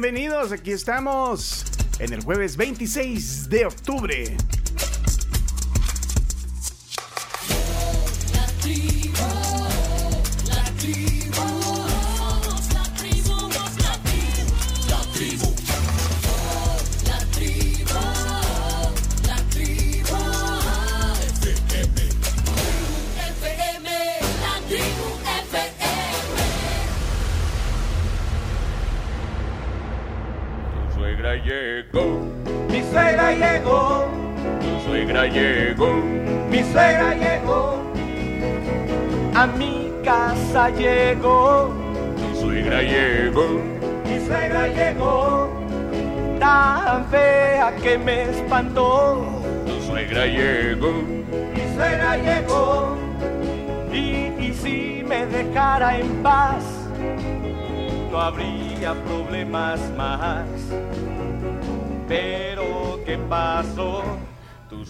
Bienvenidos, 0.00 0.52
aquí 0.52 0.70
estamos 0.70 1.64
en 1.98 2.12
el 2.12 2.22
jueves 2.22 2.56
26 2.56 3.48
de 3.48 3.66
octubre. 3.66 4.36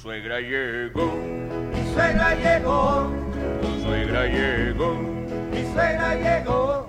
Suegra 0.03 0.41
llegó. 0.41 1.13
Mi 1.15 1.93
suegra 1.95 2.35
llegó. 2.35 3.11
Tu 3.61 3.83
suegra 3.83 4.27
llegó. 4.27 4.95
Mi 4.95 5.63
suegra 5.73 6.15
llegó. 6.15 6.89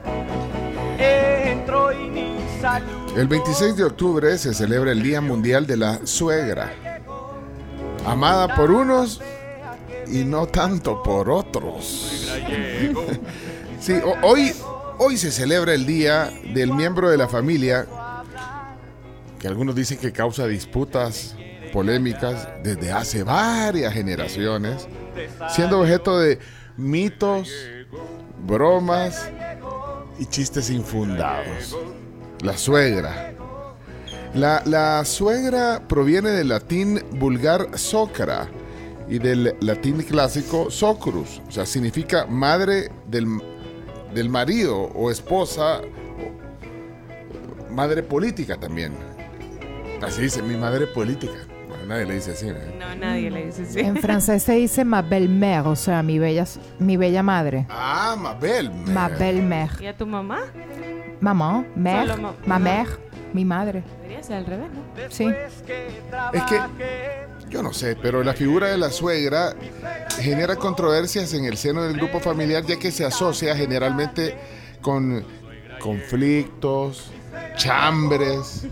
Entró 0.98 1.92
y 1.92 2.10
ni 2.10 2.38
saludó. 2.62 3.16
El 3.20 3.28
26 3.28 3.76
de 3.78 3.84
octubre 3.84 4.38
se 4.38 4.54
celebra 4.54 4.92
el 4.92 5.02
Día 5.02 5.22
Mundial 5.22 5.66
de 5.66 5.78
la 5.78 6.06
Suegra. 6.06 6.74
Amada 8.06 8.56
por 8.56 8.72
unos 8.72 9.22
y 10.08 10.24
no 10.24 10.48
tanto 10.48 11.02
por 11.04 11.30
otros. 11.30 12.26
Sí, 13.80 13.94
ho- 13.94 14.28
hoy, 14.28 14.52
hoy 14.98 15.16
se 15.16 15.32
celebra 15.32 15.74
el 15.74 15.86
Día 15.86 16.30
del 16.54 16.74
miembro 16.74 17.10
de 17.10 17.16
la 17.16 17.30
familia 17.30 17.88
que 19.40 19.48
algunos 19.48 19.74
dicen 19.74 19.98
que 20.00 20.12
causa 20.12 20.46
disputas 20.48 21.34
polémicas 21.70 22.48
desde 22.64 22.92
hace 22.92 23.24
varias 23.24 23.94
generaciones, 23.94 24.88
siendo 25.50 25.82
objeto 25.82 26.20
de 26.20 26.40
mitos, 26.78 27.50
bromas 28.46 29.30
y 30.20 30.26
chistes 30.26 30.70
infundados. 30.70 31.78
La 32.42 32.58
suegra. 32.58 33.34
La, 34.34 34.62
la 34.66 35.04
suegra 35.06 35.88
proviene 35.88 36.30
del 36.30 36.50
latín 36.50 37.04
vulgar 37.12 37.78
socra 37.78 38.48
y 39.10 39.18
del 39.18 39.56
latín 39.62 40.04
clásico 40.04 40.70
socrus, 40.70 41.42
o 41.48 41.52
sea, 41.52 41.66
significa 41.66 42.28
madre 42.28 42.92
del, 43.08 43.26
del 44.14 44.30
marido 44.30 44.78
o 44.78 45.10
esposa, 45.10 45.82
madre 47.72 48.04
política 48.04 48.56
también. 48.56 48.94
Así 50.04 50.22
dice, 50.22 50.44
mi 50.44 50.56
madre 50.56 50.86
política. 50.86 51.49
Nadie 51.90 52.06
le 52.06 52.14
dice 52.14 52.32
así. 52.32 52.46
¿no? 52.48 52.54
No, 52.88 52.96
nadie 52.96 53.32
le 53.32 53.46
dice 53.48 53.64
así. 53.64 53.80
En 53.80 53.98
francés 53.98 54.44
se 54.44 54.54
dice 54.54 54.86
ma 54.86 55.02
belle-mère, 55.02 55.66
o 55.68 55.76
sea, 55.76 56.04
mi 56.04 56.20
bella, 56.20 56.46
mi 56.78 56.98
bella 56.98 57.24
madre. 57.24 57.66
Ah, 57.70 58.16
Mabel. 58.18 58.70
Ma 58.72 59.10
belle-mère. 59.10 59.72
¿Y 59.82 59.88
a 59.88 59.98
tu 59.98 60.06
mamá? 60.06 60.40
Maman, 61.20 61.66
mère, 61.76 62.16
ma- 62.22 62.34
ma 62.46 62.60
mère, 62.60 62.88
mi 63.34 63.44
madre. 63.44 63.84
Debería 64.04 64.24
ser 64.24 64.36
al 64.38 64.46
revés, 64.46 64.70
¿no? 64.72 64.82
Sí. 65.10 65.26
Es 66.34 66.44
que 66.44 66.62
yo 67.50 67.64
no 67.64 67.74
sé, 67.74 67.98
pero 68.00 68.24
la 68.24 68.34
figura 68.34 68.68
de 68.68 68.78
la 68.78 68.92
suegra 68.92 69.54
genera 70.20 70.56
controversias 70.58 71.34
en 71.34 71.46
el 71.46 71.58
seno 71.58 71.82
del 71.82 71.98
grupo 71.98 72.20
familiar 72.20 72.64
ya 72.66 72.78
que 72.78 72.92
se 72.92 73.04
asocia 73.04 73.56
generalmente 73.56 74.38
con 74.82 75.26
conflictos, 75.80 77.12
chambres 77.58 78.68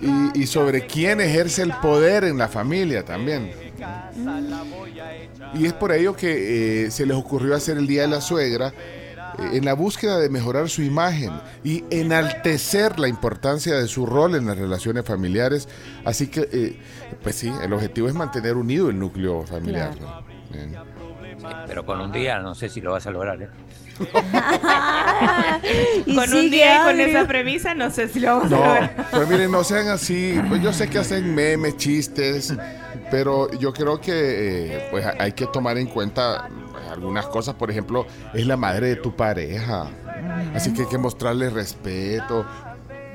y, 0.00 0.42
y 0.42 0.46
sobre 0.46 0.86
quién 0.86 1.20
ejerce 1.20 1.62
el 1.62 1.72
poder 1.74 2.24
en 2.24 2.38
la 2.38 2.48
familia 2.48 3.04
también. 3.04 3.50
Y 5.54 5.66
es 5.66 5.72
por 5.72 5.92
ello 5.92 6.14
que 6.14 6.86
eh, 6.86 6.90
se 6.90 7.06
les 7.06 7.16
ocurrió 7.16 7.54
hacer 7.54 7.78
el 7.78 7.86
Día 7.86 8.02
de 8.02 8.08
la 8.08 8.20
Suegra 8.20 8.72
eh, 9.38 9.50
en 9.54 9.64
la 9.64 9.74
búsqueda 9.74 10.18
de 10.18 10.28
mejorar 10.28 10.68
su 10.68 10.82
imagen 10.82 11.32
y 11.64 11.84
enaltecer 11.90 12.98
la 12.98 13.08
importancia 13.08 13.74
de 13.76 13.86
su 13.86 14.04
rol 14.04 14.34
en 14.34 14.46
las 14.46 14.58
relaciones 14.58 15.04
familiares. 15.04 15.68
Así 16.04 16.28
que, 16.28 16.48
eh, 16.52 16.78
pues 17.22 17.36
sí, 17.36 17.52
el 17.62 17.72
objetivo 17.72 18.08
es 18.08 18.14
mantener 18.14 18.56
unido 18.56 18.90
el 18.90 18.98
núcleo 18.98 19.44
familiar. 19.44 19.92
Pero 21.66 21.86
con 21.86 22.00
un 22.00 22.12
día 22.12 22.40
no 22.40 22.54
sé 22.54 22.68
si 22.68 22.80
lo 22.80 22.92
vas 22.92 23.06
a 23.06 23.10
lograr. 23.10 23.50
Y 26.06 26.14
con 26.14 26.32
un 26.34 26.50
día 26.50 26.82
y 26.82 26.86
con 26.86 27.00
esa 27.00 27.26
premisa, 27.26 27.74
no 27.74 27.90
sé 27.90 28.08
si 28.08 28.20
lo 28.20 28.36
vamos 28.38 28.46
a 28.52 28.56
No, 28.56 28.56
lograr. 28.64 29.06
pues 29.10 29.28
miren, 29.28 29.50
no 29.50 29.64
sean 29.64 29.88
así. 29.88 30.40
Pues 30.48 30.62
yo 30.62 30.72
sé 30.72 30.88
que 30.88 30.98
hacen 30.98 31.34
memes, 31.34 31.76
chistes, 31.76 32.54
pero 33.10 33.50
yo 33.58 33.72
creo 33.72 34.00
que 34.00 34.76
eh, 34.76 34.88
pues 34.90 35.04
hay 35.18 35.32
que 35.32 35.46
tomar 35.46 35.76
en 35.78 35.86
cuenta 35.86 36.48
algunas 36.90 37.26
cosas. 37.26 37.54
Por 37.56 37.70
ejemplo, 37.70 38.06
es 38.34 38.46
la 38.46 38.56
madre 38.56 38.88
de 38.88 38.96
tu 38.96 39.14
pareja. 39.14 39.88
Así 40.54 40.72
que 40.72 40.82
hay 40.82 40.88
que 40.88 40.98
mostrarle 40.98 41.50
respeto. 41.50 42.46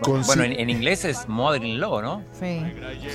Bueno, 0.05 0.43
en, 0.43 0.53
en 0.59 0.69
inglés 0.69 1.05
es 1.05 1.27
mother-in-law, 1.27 2.01
¿no? 2.01 2.23
Sí. 2.39 2.61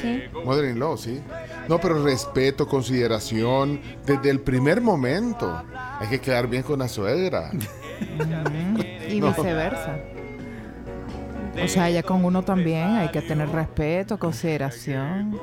Sí. 0.01 0.23
Mother-in-law, 0.45 0.97
sí. 0.97 1.21
No, 1.69 1.79
pero 1.81 2.03
respeto, 2.03 2.67
consideración, 2.67 3.81
desde 4.07 4.31
el 4.31 4.41
primer 4.41 4.81
momento. 4.81 5.63
Hay 6.01 6.09
que 6.09 6.21
quedar 6.21 6.47
bien 6.47 6.63
con 6.63 6.79
la 6.79 6.89
suegra. 6.89 7.51
Y 9.09 9.21
No. 9.21 9.29
viceversa. 9.29 9.99
O 11.63 11.67
sea, 11.69 11.91
ya 11.91 12.03
con 12.03 12.25
uno 12.25 12.43
también 12.43 12.85
hay 12.97 13.09
que 13.09 13.21
tener 13.23 13.49
respeto, 13.49 14.19
consideración. 14.19 15.39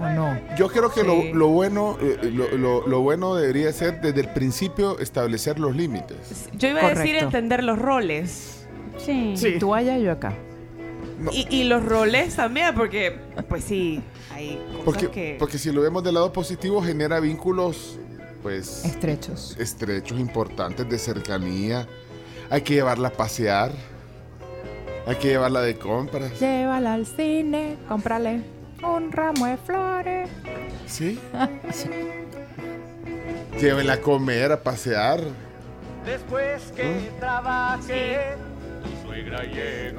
¿O 0.00 0.08
no? 0.10 0.38
Yo 0.56 0.68
creo 0.68 0.90
que 0.92 1.00
Sí. 1.00 1.06
lo, 1.06 1.34
lo 1.34 1.48
bueno, 1.48 1.98
eh, 2.00 2.30
lo, 2.32 2.56
lo- 2.56 2.86
lo 2.86 3.00
bueno 3.00 3.34
debería 3.34 3.72
ser 3.72 4.00
desde 4.00 4.20
el 4.20 4.28
principio 4.28 4.98
establecer 5.00 5.58
los 5.58 5.74
límites. 5.74 6.48
Yo 6.56 6.68
iba 6.68 6.86
a 6.86 6.94
decir 6.94 7.16
entender 7.16 7.64
los 7.64 7.78
roles. 7.78 8.66
Sí. 8.98 9.34
Sí. 9.36 9.56
Tú 9.58 9.74
allá, 9.74 9.98
yo 9.98 10.12
acá. 10.12 10.32
No. 11.18 11.32
Y, 11.32 11.46
y 11.50 11.64
los 11.64 11.84
roles 11.84 12.36
también, 12.36 12.74
porque, 12.74 13.18
pues 13.48 13.64
sí, 13.64 14.00
hay 14.32 14.56
cosas 14.68 14.84
Porque, 14.84 15.10
que... 15.10 15.36
porque 15.38 15.58
si 15.58 15.72
lo 15.72 15.80
vemos 15.82 16.04
del 16.04 16.14
lado 16.14 16.32
positivo, 16.32 16.80
genera 16.82 17.18
vínculos, 17.18 17.98
pues, 18.42 18.84
Estrechos. 18.84 19.56
estrechos, 19.58 20.18
importantes, 20.18 20.88
de 20.88 20.98
cercanía. 20.98 21.88
Hay 22.50 22.62
que 22.62 22.74
llevarla 22.74 23.08
a 23.08 23.12
pasear. 23.12 23.72
Hay 25.06 25.16
que 25.16 25.28
llevarla 25.28 25.60
de 25.62 25.76
compras. 25.76 26.38
Llévala 26.38 26.94
al 26.94 27.06
cine, 27.06 27.76
cómprale 27.88 28.42
un 28.82 29.10
ramo 29.10 29.46
de 29.46 29.56
flores. 29.56 30.30
¿Sí? 30.86 31.18
Llévenla 33.60 33.94
a 33.94 34.00
comer, 34.00 34.52
a 34.52 34.62
pasear. 34.62 35.20
Después 36.06 36.62
que 36.76 37.10
trabajé. 37.18 38.36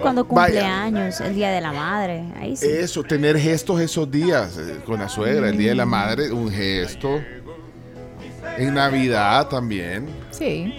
Cuando 0.02 0.26
Vaya. 0.26 0.54
cumpleaños, 0.54 1.20
el 1.22 1.36
día 1.36 1.52
de 1.52 1.62
la 1.62 1.72
madre. 1.72 2.24
Ahí 2.40 2.56
sí. 2.56 2.68
Eso, 2.68 3.04
tener 3.04 3.38
gestos 3.38 3.80
esos 3.82 4.10
días 4.10 4.58
eh, 4.58 4.80
con 4.86 5.00
la 5.00 5.10
suegra, 5.10 5.50
el 5.50 5.58
Día 5.58 5.70
de 5.70 5.76
la 5.76 5.86
Madre, 5.86 6.32
un 6.32 6.52
gesto. 6.52 7.20
En 8.58 8.74
Navidad 8.74 9.48
también. 9.48 10.08
Sí. 10.32 10.74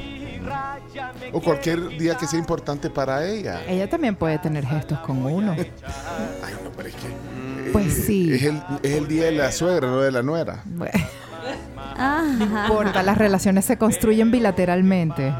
O 1.32 1.40
cualquier 1.40 1.88
día 1.98 2.16
que 2.16 2.26
sea 2.26 2.38
importante 2.38 2.90
para 2.90 3.26
ella. 3.26 3.60
Ella 3.68 3.88
también 3.88 4.16
puede 4.16 4.38
tener 4.38 4.66
gestos 4.66 4.98
con 5.00 5.24
uno. 5.24 5.52
Ay, 6.42 6.54
no, 6.64 6.70
pero 6.76 6.88
es 6.88 6.94
que 6.94 7.70
Pues 7.72 7.92
sí. 8.06 8.32
es 8.32 8.42
el, 8.42 8.60
es 8.82 8.92
el 8.92 9.06
día 9.06 9.24
de 9.26 9.32
la 9.32 9.52
suegra, 9.52 9.86
no 9.88 10.00
de 10.00 10.10
la 10.10 10.22
nuera. 10.22 10.62
Bueno, 10.64 10.92
Ah, 12.02 12.24
no 12.38 12.44
importa, 12.44 13.02
las 13.02 13.18
relaciones 13.18 13.64
se 13.66 13.76
construyen 13.76 14.30
bilateralmente. 14.30 15.34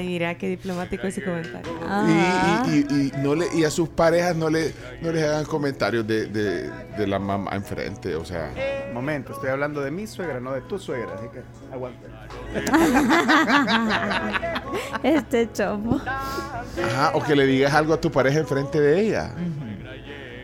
Ay, 0.00 0.06
mira 0.06 0.34
qué 0.38 0.48
diplomático 0.48 1.06
ese 1.06 1.22
comentario. 1.22 1.70
Ah. 1.86 2.62
Y, 2.66 2.70
y- 2.70 2.86
y- 2.90 3.12
y 3.14 3.18
no 3.22 3.34
le, 3.34 3.46
y 3.54 3.64
a 3.64 3.70
sus 3.70 3.90
parejas 3.90 4.34
no 4.34 4.48
le 4.48 4.72
no 5.02 5.12
les 5.12 5.22
hagan 5.24 5.44
comentarios 5.44 6.06
de, 6.06 6.26
de- 6.26 6.70
de 6.70 7.06
la 7.06 7.18
mamá 7.18 7.50
enfrente, 7.54 8.14
o 8.16 8.24
sea. 8.24 8.50
Momento, 8.94 9.32
estoy 9.32 9.50
hablando 9.50 9.82
de 9.82 9.90
mi 9.90 10.06
suegra, 10.06 10.40
no 10.40 10.52
de 10.52 10.62
tu 10.62 10.78
suegra, 10.78 11.14
así 11.16 11.26
que 11.28 11.42
aguanta. 11.72 12.00
Este 15.02 15.50
chopo. 15.52 16.00
Ajá, 16.06 17.12
o 17.14 17.22
que 17.22 17.36
le 17.36 17.46
digas 17.46 17.72
algo 17.74 17.94
a 17.94 18.00
tu 18.00 18.10
pareja 18.10 18.40
enfrente 18.40 18.80
de 18.80 19.00
ella. 19.00 19.32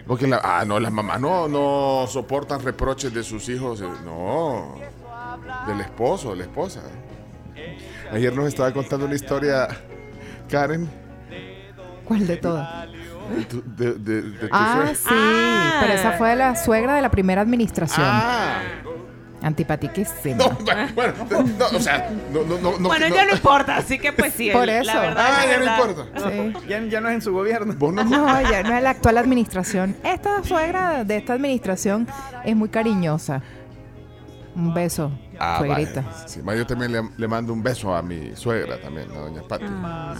Porque 0.06 0.26
la, 0.26 0.40
ah, 0.42 0.64
no, 0.64 0.78
las 0.78 0.92
mamás 0.92 1.20
no, 1.20 1.48
no 1.48 2.06
soportan 2.08 2.62
reproches 2.62 3.12
de 3.12 3.22
sus 3.24 3.48
hijos, 3.48 3.80
eh, 3.80 3.88
no, 4.04 4.76
del 5.66 5.80
esposo, 5.80 6.30
de 6.30 6.36
la 6.36 6.42
esposa. 6.44 6.82
Ayer 8.12 8.34
nos 8.34 8.46
estaba 8.48 8.72
contando 8.72 9.06
una 9.06 9.14
historia, 9.14 9.68
Karen, 10.50 10.88
¿Cuál 12.04 12.26
de 12.26 12.36
todas? 12.36 12.86
de 13.36 13.44
tu, 13.46 13.62
de, 13.66 13.92
de- 13.94 14.48
Ah, 14.52 14.92
sí. 14.94 15.08
Ah. 15.10 15.78
Pero 15.80 15.92
esa 15.94 16.12
fue 16.12 16.36
la 16.36 16.54
suegra 16.54 16.94
de 16.94 17.02
la 17.02 17.10
primera 17.10 17.42
administración. 17.42 18.06
Ah, 18.08 18.60
Antipatiquísima. 19.42 20.36
no, 20.38 20.50
bueno, 20.94 21.12
no, 21.58 21.66
o 21.76 21.80
sea, 21.80 22.08
no, 22.32 22.42
no, 22.44 22.58
no, 22.58 22.78
no. 22.78 22.88
bueno, 22.88 23.08
no- 23.08 23.14
ya 23.14 23.24
no 23.26 23.32
importa, 23.32 23.76
así 23.76 23.98
que 23.98 24.12
pues 24.12 24.32
sí. 24.34 24.50
Por 24.50 24.68
eso. 24.68 24.84
La 24.84 25.00
verdad, 25.00 25.26
Ah, 25.28 25.44
la 25.44 25.52
ya 25.52 25.58
no 25.58 25.64
importa. 25.86 26.30
Sí. 26.30 26.68
Ya, 26.68 26.80
ya 26.84 27.00
no 27.00 27.08
es 27.08 27.14
en 27.16 27.22
su 27.22 27.32
gobierno. 27.32 27.74
Vos 27.76 27.92
no, 27.92 28.04
No, 28.04 28.40
ya 28.50 28.62
no 28.62 28.76
es 28.76 28.82
la 28.82 28.90
actual 28.90 29.18
administración. 29.18 29.96
Esta 30.04 30.42
suegra 30.44 31.02
de 31.04 31.16
esta 31.16 31.32
administración 31.34 32.06
es 32.44 32.54
muy 32.56 32.68
cariñosa. 32.68 33.42
Un 34.54 34.72
beso, 34.72 35.10
Ah, 35.38 35.58
suegrita. 35.58 36.04
Sí, 36.26 36.40
yo 36.44 36.66
también 36.66 36.92
le, 36.92 37.02
le 37.16 37.28
mando 37.28 37.52
un 37.52 37.62
beso 37.62 37.94
a 37.94 38.02
mi 38.02 38.34
suegra 38.36 38.80
también, 38.80 39.10
a 39.12 39.18
doña 39.20 39.42
Pati. 39.42 39.64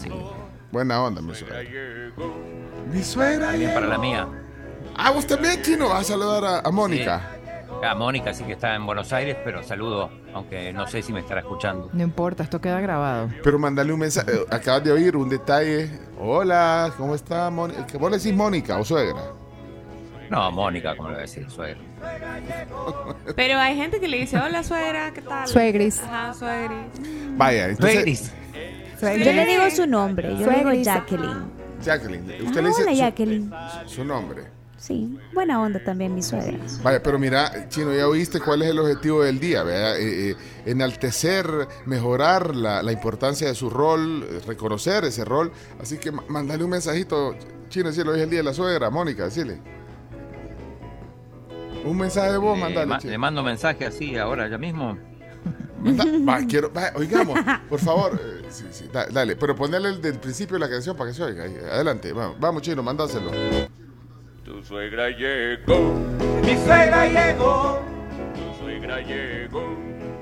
Sí. 0.00 0.10
Buena 0.72 1.02
onda, 1.02 1.20
mi 1.22 1.34
suegra. 1.34 1.60
Mi 2.92 3.02
suegra. 3.02 3.48
También 3.50 3.72
para 3.74 3.86
la 3.86 3.98
mía. 3.98 4.28
Ah, 4.96 5.10
vos 5.10 5.26
también, 5.26 5.60
Chino, 5.62 5.88
vas 5.88 6.00
a 6.00 6.04
saludar 6.04 6.44
a, 6.44 6.58
a 6.60 6.70
Mónica. 6.70 7.32
Ah, 7.84 7.94
Mónica 7.94 8.32
sí 8.32 8.42
que 8.44 8.52
está 8.52 8.74
en 8.74 8.86
Buenos 8.86 9.12
Aires, 9.12 9.36
pero 9.44 9.62
saludo, 9.62 10.10
aunque 10.32 10.72
no 10.72 10.86
sé 10.86 11.02
si 11.02 11.12
me 11.12 11.20
estará 11.20 11.40
escuchando. 11.40 11.90
No 11.92 12.02
importa, 12.02 12.42
esto 12.42 12.60
queda 12.60 12.80
grabado. 12.80 13.28
Pero 13.42 13.58
mandale 13.58 13.92
un 13.92 14.00
mensaje. 14.00 14.32
eh, 14.34 14.46
Acabas 14.50 14.82
de 14.84 14.92
oír 14.92 15.14
un 15.16 15.28
detalle. 15.28 15.90
Hola, 16.18 16.90
¿cómo 16.96 17.14
está 17.14 17.50
Mónica? 17.50 17.84
¿Vos 17.98 18.10
le 18.10 18.16
decís 18.18 18.34
Mónica 18.34 18.78
o 18.78 18.84
suegra? 18.84 19.20
No, 20.30 20.50
Mónica, 20.50 20.96
como 20.96 21.08
le 21.10 21.14
voy 21.14 21.18
a 21.20 21.22
decir, 21.22 21.48
suegro. 21.50 21.80
Pero 23.34 23.58
hay 23.58 23.76
gente 23.76 24.00
que 24.00 24.08
le 24.08 24.18
dice, 24.18 24.38
hola 24.38 24.62
suegra, 24.62 25.12
¿qué 25.12 25.22
tal? 25.22 25.46
Suegris. 25.48 26.00
Ajá, 26.00 26.34
suegris. 26.34 26.78
Vaya, 27.36 27.68
entonces. 27.68 28.32
Suegris. 28.98 29.26
Yo 29.26 29.32
le 29.32 29.46
digo 29.46 29.70
su 29.70 29.86
nombre. 29.86 30.36
Yo 30.38 30.50
le 30.50 30.58
digo. 30.58 30.72
Jacqueline. 30.82 31.44
Jacqueline. 31.82 32.22
Usted 32.44 32.58
Ah, 32.58 32.62
le 32.62 32.68
dice 32.68 32.82
hola, 32.82 32.92
su- 32.92 32.98
Jacqueline. 32.98 33.50
su 33.86 34.04
nombre. 34.04 34.56
Sí, 34.78 35.18
buena 35.32 35.60
onda 35.60 35.82
también 35.82 36.14
mi 36.14 36.22
suegra. 36.22 36.58
Vaya, 36.82 37.02
pero 37.02 37.18
mira, 37.18 37.68
Chino, 37.68 37.92
ya 37.94 38.06
oíste 38.06 38.40
cuál 38.40 38.62
es 38.62 38.68
el 38.70 38.78
objetivo 38.78 39.22
del 39.22 39.40
día, 39.40 39.62
¿verdad? 39.62 39.98
Eh, 39.98 40.30
eh, 40.30 40.36
enaltecer, 40.66 41.46
mejorar 41.86 42.54
la, 42.54 42.82
la 42.82 42.92
importancia 42.92 43.48
de 43.48 43.54
su 43.54 43.68
rol, 43.70 44.24
eh, 44.30 44.40
reconocer 44.46 45.04
ese 45.04 45.24
rol. 45.24 45.50
Así 45.80 45.98
que 45.98 46.12
ma- 46.12 46.22
mándale 46.28 46.62
un 46.62 46.70
mensajito, 46.70 47.34
Chino, 47.68 47.90
si 47.90 48.00
hoy 48.02 48.16
es 48.18 48.22
el 48.24 48.30
día 48.30 48.40
de 48.40 48.44
la 48.44 48.54
suegra, 48.54 48.90
Mónica, 48.90 49.24
decirle. 49.24 49.58
Un 51.86 51.96
mensaje 51.96 52.32
de 52.32 52.38
voz, 52.38 52.56
Eh, 52.58 52.60
mandale. 52.60 52.86
ma- 52.86 52.98
le 53.02 53.18
mando 53.18 53.42
mensaje 53.42 53.86
así 53.86 54.16
ahora, 54.16 54.48
ya 54.48 54.58
mismo. 54.58 54.98
Manda- 55.80 56.04
va, 56.28 56.44
quiero, 56.46 56.72
va, 56.72 56.90
oigamos, 56.96 57.38
por 57.68 57.78
favor. 57.78 58.18
eh, 58.20 58.44
sí, 58.48 58.64
sí, 58.70 58.88
da- 58.92 59.06
dale, 59.06 59.36
pero 59.36 59.54
ponerle 59.54 59.90
el 59.90 60.02
del 60.02 60.18
principio 60.18 60.54
de 60.54 60.60
la 60.60 60.68
canción 60.70 60.96
para 60.96 61.10
que 61.10 61.14
se 61.16 61.22
oiga. 61.22 61.44
ahí, 61.44 61.56
Adelante, 61.70 62.12
vamos, 62.12 62.36
vamos 62.40 62.62
Chino, 62.62 62.82
mandáselo. 62.82 63.30
Tu 64.44 64.64
suegra 64.64 65.08
llegó, 65.10 65.94
Mi 66.44 66.56
suegra 66.56 67.06
llegó, 67.06 67.80
tu 68.34 68.64
suegra 68.64 69.00
llegó. 69.00 69.62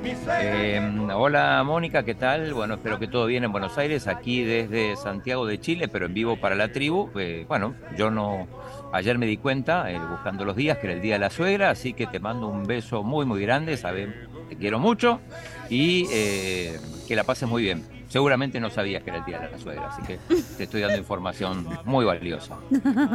mi 0.02 0.10
suegra 0.16 0.62
Eh, 0.64 0.98
hola 1.14 1.62
Mónica, 1.64 2.02
¿qué 2.02 2.14
tal? 2.14 2.52
Bueno, 2.52 2.74
espero 2.74 2.98
que 2.98 3.06
todo 3.06 3.24
bien 3.26 3.44
en 3.44 3.52
Buenos 3.52 3.78
Aires, 3.78 4.06
aquí 4.06 4.42
desde 4.44 4.96
Santiago 4.96 5.46
de 5.46 5.60
Chile, 5.60 5.88
pero 5.88 6.06
en 6.06 6.14
vivo 6.14 6.36
para 6.38 6.54
la 6.56 6.72
tribu. 6.72 7.10
Eh, 7.18 7.44
bueno, 7.48 7.74
yo 7.96 8.10
no, 8.10 8.46
ayer 8.94 9.18
me 9.18 9.26
di 9.26 9.36
cuenta, 9.36 9.90
eh, 9.90 9.98
buscando 9.98 10.44
los 10.44 10.54
días, 10.54 10.78
que 10.78 10.86
era 10.86 10.94
el 10.94 11.02
día 11.02 11.14
de 11.14 11.18
la 11.18 11.30
suegra, 11.30 11.70
así 11.70 11.92
que 11.92 12.06
te 12.06 12.20
mando 12.20 12.46
un 12.46 12.64
beso 12.64 13.02
muy, 13.02 13.26
muy 13.26 13.42
grande, 13.42 13.76
sabes, 13.76 14.08
te 14.48 14.56
quiero 14.56 14.78
mucho 14.78 15.20
y 15.68 16.06
eh, 16.12 16.78
que 17.08 17.16
la 17.16 17.24
pases 17.24 17.48
muy 17.48 17.62
bien. 17.62 17.84
Seguramente 18.08 18.60
no 18.60 18.70
sabías 18.70 19.02
que 19.02 19.10
era 19.10 19.18
el 19.18 19.24
día 19.24 19.40
de 19.40 19.50
la 19.50 19.58
suegra, 19.58 19.88
así 19.88 20.02
que 20.02 20.18
te 20.56 20.64
estoy 20.64 20.82
dando 20.82 20.96
información 20.96 21.66
muy 21.84 22.04
valiosa. 22.04 22.56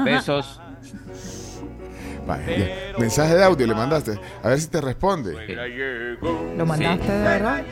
Besos. 0.03 0.59
Mensaje 2.97 3.35
de 3.35 3.43
audio 3.43 3.65
le 3.65 3.73
mandaste. 3.73 4.19
A 4.43 4.49
ver 4.49 4.59
si 4.59 4.67
te 4.67 4.81
responde. 4.81 5.33
¿Lo 6.57 6.65
mandaste 6.65 7.09
de 7.09 7.23
verdad? 7.23 7.63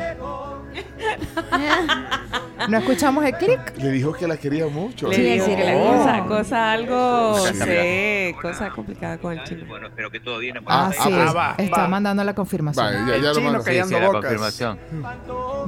¿No 2.70 2.78
escuchamos 2.80 3.24
el 3.24 3.34
clic? 3.36 3.60
Le 3.78 3.92
dijo 3.92 4.12
que 4.14 4.28
la 4.28 4.36
quería 4.38 4.66
mucho. 4.68 5.08
Le 5.10 5.16
Sí, 5.16 5.22
digo, 5.22 5.46
decirle, 5.46 5.74
cosa, 5.74 6.22
oh. 6.24 6.28
cosa 6.28 6.72
algo, 6.72 7.36
Acá 7.38 7.50
está, 7.50 7.66
sí, 7.66 8.34
cosa 8.42 8.70
complicada 8.72 9.18
con 9.20 9.34
el 9.38 9.44
chino. 9.44 9.66
Bueno, 9.68 9.88
espero 9.88 10.10
que 10.12 10.20
todo 10.20 10.40
bien 10.40 10.58
en 10.58 10.64
Ah, 10.68 10.90
Ah, 10.90 10.92
sí. 10.92 11.10
pues, 11.14 11.36
va, 11.36 11.56
está 11.58 11.82
va. 11.84 11.88
mandando 11.88 12.24
la 12.24 12.34
confirmación. 12.34 13.08
Ya, 13.08 13.16
El 13.16 13.22
ya 13.22 13.30
lo 13.30 13.36
chino 13.36 13.60
que- 13.60 13.64
Callando 13.64 13.88
Sí, 13.90 13.96
sí, 13.96 14.02
la 14.02 14.12
confirmación. 14.12 14.80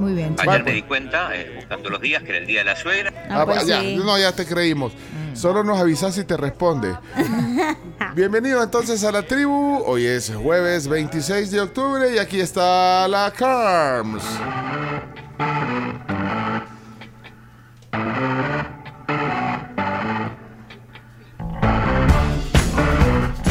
Muy 0.00 0.12
bien. 0.14 0.36
Ayer 0.38 0.64
me 0.64 0.72
di 0.72 0.82
cuenta, 0.82 1.34
eh, 1.36 1.52
buscando 1.56 1.90
los 1.90 2.00
días, 2.00 2.22
que 2.22 2.30
era 2.30 2.38
el 2.38 2.46
día 2.46 2.60
de 2.60 2.64
la 2.66 2.76
suegra. 2.76 3.12
Ah, 3.30 3.40
Ah, 3.42 3.46
pues 3.46 3.66
ya, 3.66 3.80
sí. 3.80 3.96
no, 3.96 4.18
ya 4.18 4.32
te 4.32 4.44
creímos. 4.46 4.92
Solo 5.34 5.62
nos 5.64 5.78
avisas 5.78 6.14
si 6.14 6.24
te 6.24 6.36
responde. 6.36 6.96
Bienvenido 8.14 8.62
entonces 8.62 9.02
a 9.04 9.12
la 9.12 9.22
tribu. 9.22 9.82
Hoy 9.86 10.06
es 10.06 10.32
jueves 10.34 10.88
26 10.88 11.50
de 11.50 11.60
octubre 11.60 12.14
y 12.14 12.18
aquí 12.18 12.40
está 12.40 13.06
la 13.08 13.30
Carms. 13.30 14.22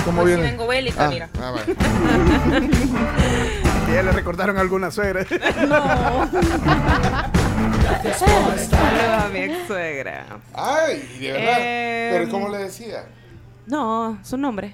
¿Cómo 0.06 0.24
viene? 0.24 0.44
vengo 0.44 0.68
bélica, 0.68 1.06
Ah, 1.06 1.10
mira. 1.10 1.30
ah, 1.42 1.52
vale. 1.52 1.76
Ya 3.94 4.04
le 4.04 4.12
recordaron 4.12 4.56
a 4.58 4.62
alguna 7.88 8.14
suegra. 8.14 8.57
Saludos 8.57 9.26
a 9.26 9.30
mi 9.30 9.40
ex 9.40 9.68
suegra. 9.68 10.26
Ay, 10.54 11.18
de 11.19 11.31
verdad. 11.31 11.56
Eh, 11.59 12.09
Pero 12.14 12.30
¿cómo 12.31 12.50
le 12.50 12.57
decía? 12.59 13.06
No, 13.66 14.18
su 14.24 14.38
nombre. 14.38 14.74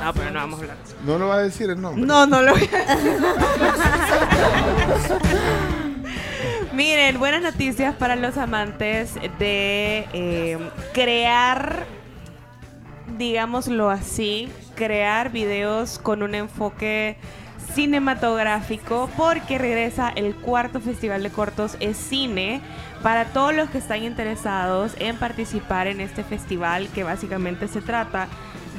No, 0.00 0.14
pero 0.14 0.30
no 0.30 0.40
vamos 0.40 0.60
a 0.60 0.62
hablar. 0.62 0.76
No 1.04 1.18
lo 1.18 1.28
va 1.28 1.36
a 1.36 1.42
decir 1.42 1.68
el 1.70 1.80
nombre. 1.80 2.04
No, 2.06 2.26
no 2.26 2.42
lo 2.42 2.52
voy 2.52 2.68
a 2.72 2.96
Miren, 6.72 7.18
buenas 7.18 7.42
noticias 7.42 7.94
para 7.94 8.16
los 8.16 8.36
amantes 8.36 9.14
de 9.38 10.06
eh, 10.12 10.58
crear, 10.92 11.86
digámoslo 13.16 13.90
así, 13.90 14.48
crear 14.74 15.30
videos 15.30 15.98
con 16.00 16.22
un 16.22 16.34
enfoque 16.34 17.16
cinematográfico 17.74 19.10
porque 19.16 19.58
regresa 19.58 20.10
el 20.14 20.34
cuarto 20.34 20.80
festival 20.80 21.22
de 21.22 21.30
cortos 21.30 21.76
es 21.80 21.96
cine 21.96 22.60
para 23.02 23.26
todos 23.26 23.54
los 23.54 23.68
que 23.70 23.78
están 23.78 24.02
interesados 24.02 24.92
en 24.98 25.16
participar 25.16 25.86
en 25.86 26.00
este 26.00 26.24
festival 26.24 26.88
que 26.94 27.04
básicamente 27.04 27.68
se 27.68 27.80
trata 27.80 28.28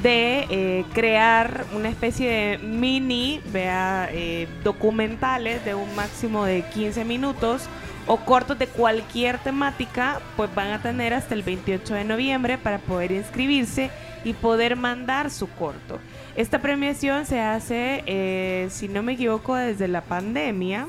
de 0.02 0.46
eh, 0.50 0.84
crear 0.92 1.64
una 1.74 1.88
especie 1.88 2.30
de 2.30 2.58
mini, 2.58 3.40
vea, 3.52 4.08
eh, 4.12 4.46
documentales 4.62 5.64
de 5.64 5.74
un 5.74 5.94
máximo 5.94 6.44
de 6.44 6.62
15 6.62 7.04
minutos 7.04 7.62
o 8.06 8.18
cortos 8.18 8.58
de 8.58 8.66
cualquier 8.66 9.38
temática, 9.38 10.20
pues 10.36 10.54
van 10.54 10.70
a 10.70 10.80
tener 10.80 11.12
hasta 11.12 11.34
el 11.34 11.42
28 11.42 11.94
de 11.94 12.04
noviembre 12.04 12.58
para 12.58 12.78
poder 12.78 13.10
inscribirse 13.10 13.90
y 14.24 14.32
poder 14.32 14.76
mandar 14.76 15.30
su 15.30 15.48
corto. 15.48 15.98
Esta 16.36 16.60
premiación 16.60 17.24
se 17.24 17.40
hace, 17.40 18.02
eh, 18.06 18.68
si 18.70 18.88
no 18.88 19.02
me 19.02 19.14
equivoco, 19.14 19.54
desde 19.54 19.88
la 19.88 20.02
pandemia, 20.02 20.86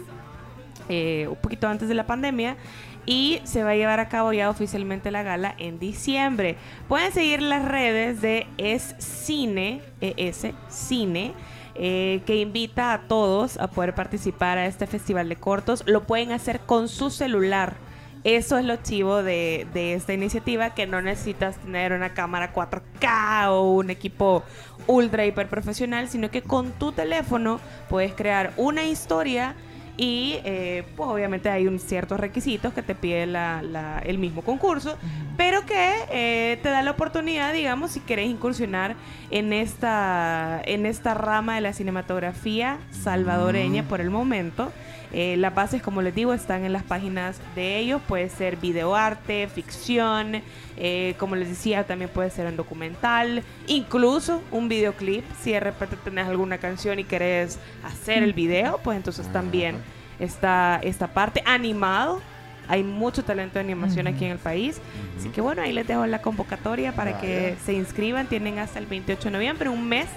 eh, 0.89 1.27
un 1.29 1.37
poquito 1.37 1.69
antes 1.69 1.87
de 1.87 1.95
la 1.95 2.05
pandemia, 2.05 2.57
y 3.05 3.39
se 3.45 3.63
va 3.63 3.69
a 3.69 3.75
llevar 3.75 4.01
a 4.01 4.09
cabo 4.09 4.33
ya 4.33 4.49
oficialmente 4.49 5.09
la 5.09 5.23
gala 5.23 5.55
en 5.57 5.79
diciembre. 5.79 6.57
Pueden 6.89 7.13
seguir 7.13 7.41
las 7.41 7.63
redes 7.65 8.21
de 8.21 8.45
Es 8.57 8.95
Cine, 8.99 9.81
ES 10.01 10.47
Cine, 10.67 11.31
eh, 11.75 12.21
que 12.25 12.35
invita 12.35 12.91
a 12.91 13.07
todos 13.07 13.57
a 13.57 13.67
poder 13.67 13.95
participar 13.95 14.57
a 14.57 14.65
este 14.65 14.85
festival 14.85 15.29
de 15.29 15.37
cortos. 15.37 15.83
Lo 15.87 16.03
pueden 16.03 16.33
hacer 16.33 16.59
con 16.59 16.89
su 16.89 17.09
celular. 17.09 17.86
Eso 18.23 18.57
es 18.57 18.65
lo 18.65 18.77
chivo 18.77 19.23
de, 19.23 19.67
de 19.73 19.93
esta 19.93 20.13
iniciativa, 20.13 20.71
que 20.71 20.87
no 20.87 21.01
necesitas 21.01 21.57
tener 21.57 21.93
una 21.93 22.13
cámara 22.13 22.53
4K 22.53 23.49
o 23.49 23.73
un 23.73 23.89
equipo 23.89 24.43
ultra 24.87 25.25
hiper 25.25 25.47
profesional, 25.47 26.09
sino 26.09 26.31
que 26.31 26.41
con 26.41 26.71
tu 26.71 26.91
teléfono 26.91 27.59
puedes 27.89 28.13
crear 28.13 28.53
una 28.57 28.83
historia 28.83 29.55
y 29.97 30.37
eh, 30.43 30.83
pues 30.95 31.09
obviamente 31.09 31.49
hay 31.49 31.65
un 31.67 31.79
ciertos 31.79 32.19
requisitos 32.19 32.71
que 32.73 32.83
te 32.83 32.93
pide 32.95 33.25
la- 33.25 33.61
la- 33.63 33.99
el 33.99 34.19
mismo 34.19 34.43
concurso, 34.43 34.95
pero 35.37 35.65
que 35.65 35.91
eh, 36.11 36.59
te 36.61 36.69
da 36.69 36.81
la 36.83 36.91
oportunidad, 36.91 37.51
digamos, 37.53 37.91
si 37.91 37.99
querés 38.01 38.29
incursionar 38.29 38.95
en 39.31 39.53
esta, 39.53 40.61
en 40.65 40.85
esta 40.85 41.13
rama 41.13 41.55
de 41.55 41.61
la 41.61 41.73
cinematografía 41.73 42.77
salvadoreña 42.91 43.83
por 43.83 43.99
el 44.01 44.09
momento. 44.09 44.71
Eh, 45.13 45.37
las 45.37 45.55
bases, 45.55 45.81
como 45.81 46.01
les 46.01 46.13
digo, 46.13 46.33
están 46.33 46.65
en 46.65 46.73
las 46.73 46.83
páginas 46.83 47.39
de 47.55 47.77
ellos. 47.77 48.01
Puede 48.07 48.27
ser 48.29 48.57
videoarte, 48.57 49.47
ficción, 49.47 50.41
eh, 50.75 51.15
como 51.17 51.37
les 51.37 51.47
decía, 51.47 51.85
también 51.85 52.09
puede 52.13 52.29
ser 52.29 52.45
un 52.47 52.57
documental, 52.57 53.41
incluso 53.67 54.41
un 54.51 54.67
videoclip. 54.67 55.23
Si 55.41 55.53
de 55.53 55.61
repente 55.61 55.95
tenés 56.03 56.27
alguna 56.27 56.57
canción 56.57 56.99
y 56.99 57.05
querés 57.05 57.57
hacer 57.85 58.21
el 58.21 58.33
video, 58.33 58.79
pues 58.83 58.97
entonces 58.97 59.31
también 59.31 59.77
está 60.19 60.79
esta 60.83 61.07
parte 61.07 61.43
animado. 61.45 62.21
Hay 62.69 62.83
mucho 62.83 63.23
talento 63.23 63.55
de 63.55 63.61
animación 63.61 64.07
aquí 64.07 64.25
en 64.25 64.31
el 64.31 64.39
país. 64.39 64.81
Así 65.17 65.29
que 65.29 65.39
bueno, 65.39 65.61
ahí 65.61 65.71
les 65.71 65.87
dejo 65.87 66.05
la 66.05 66.21
convocatoria 66.21 66.93
para 66.93 67.19
que 67.21 67.55
se 67.65 67.73
inscriban. 67.73 68.27
Tienen 68.27 68.59
hasta 68.59 68.79
el 68.79 68.87
28 68.87 69.25
de 69.25 69.31
noviembre, 69.31 69.69
un 69.69 69.87
mes 69.87 70.07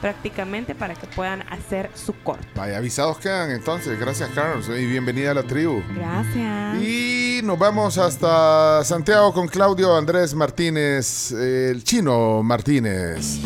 prácticamente 0.00 0.74
para 0.74 0.94
que 0.94 1.06
puedan 1.08 1.42
hacer 1.50 1.90
su 1.94 2.14
corto. 2.22 2.46
Vaya, 2.54 2.78
avisados 2.78 3.18
quedan 3.18 3.50
entonces. 3.50 3.98
Gracias, 3.98 4.30
Carlos. 4.30 4.68
Y 4.68 4.86
bienvenida 4.86 5.32
a 5.32 5.34
la 5.34 5.42
tribu. 5.42 5.82
Gracias. 5.94 6.82
Y 6.82 7.40
nos 7.44 7.58
vamos 7.58 7.98
hasta 7.98 8.82
Santiago 8.84 9.32
con 9.32 9.48
Claudio 9.48 9.96
Andrés 9.96 10.34
Martínez, 10.34 11.32
el 11.32 11.82
chino 11.84 12.42
Martínez. 12.42 13.38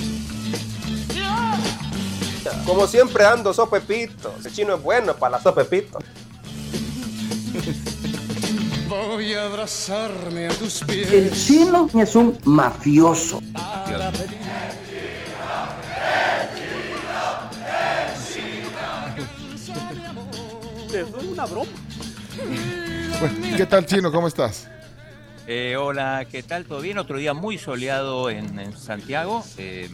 Como 2.66 2.86
siempre 2.86 3.24
ando 3.24 3.52
sopepito. 3.52 4.34
El 4.44 4.52
chino 4.52 4.74
es 4.76 4.82
bueno 4.82 5.14
para 5.14 5.36
la 5.38 5.42
sopepito. 5.42 5.98
Voy 8.88 9.34
a 9.34 9.46
abrazarme 9.46 10.46
a 10.46 10.50
tus 10.50 10.80
pies. 10.84 11.10
El 11.12 11.32
chino 11.32 11.88
es 11.94 12.14
un 12.14 12.38
mafioso. 12.44 13.40
Es 20.94 21.06
una 21.24 21.46
broma. 21.46 21.70
Bueno, 23.20 23.56
¿Qué 23.56 23.66
tal, 23.66 23.86
chino? 23.86 24.12
¿Cómo 24.12 24.28
estás? 24.28 24.68
Eh, 25.46 25.76
hola, 25.76 26.26
¿qué 26.30 26.42
tal? 26.42 26.64
¿Todo 26.66 26.80
bien? 26.80 26.98
Otro 26.98 27.16
día 27.18 27.32
muy 27.34 27.58
soleado 27.58 28.30
en, 28.30 28.58
en 28.58 28.76
Santiago. 28.76 29.44
eh, 29.58 29.88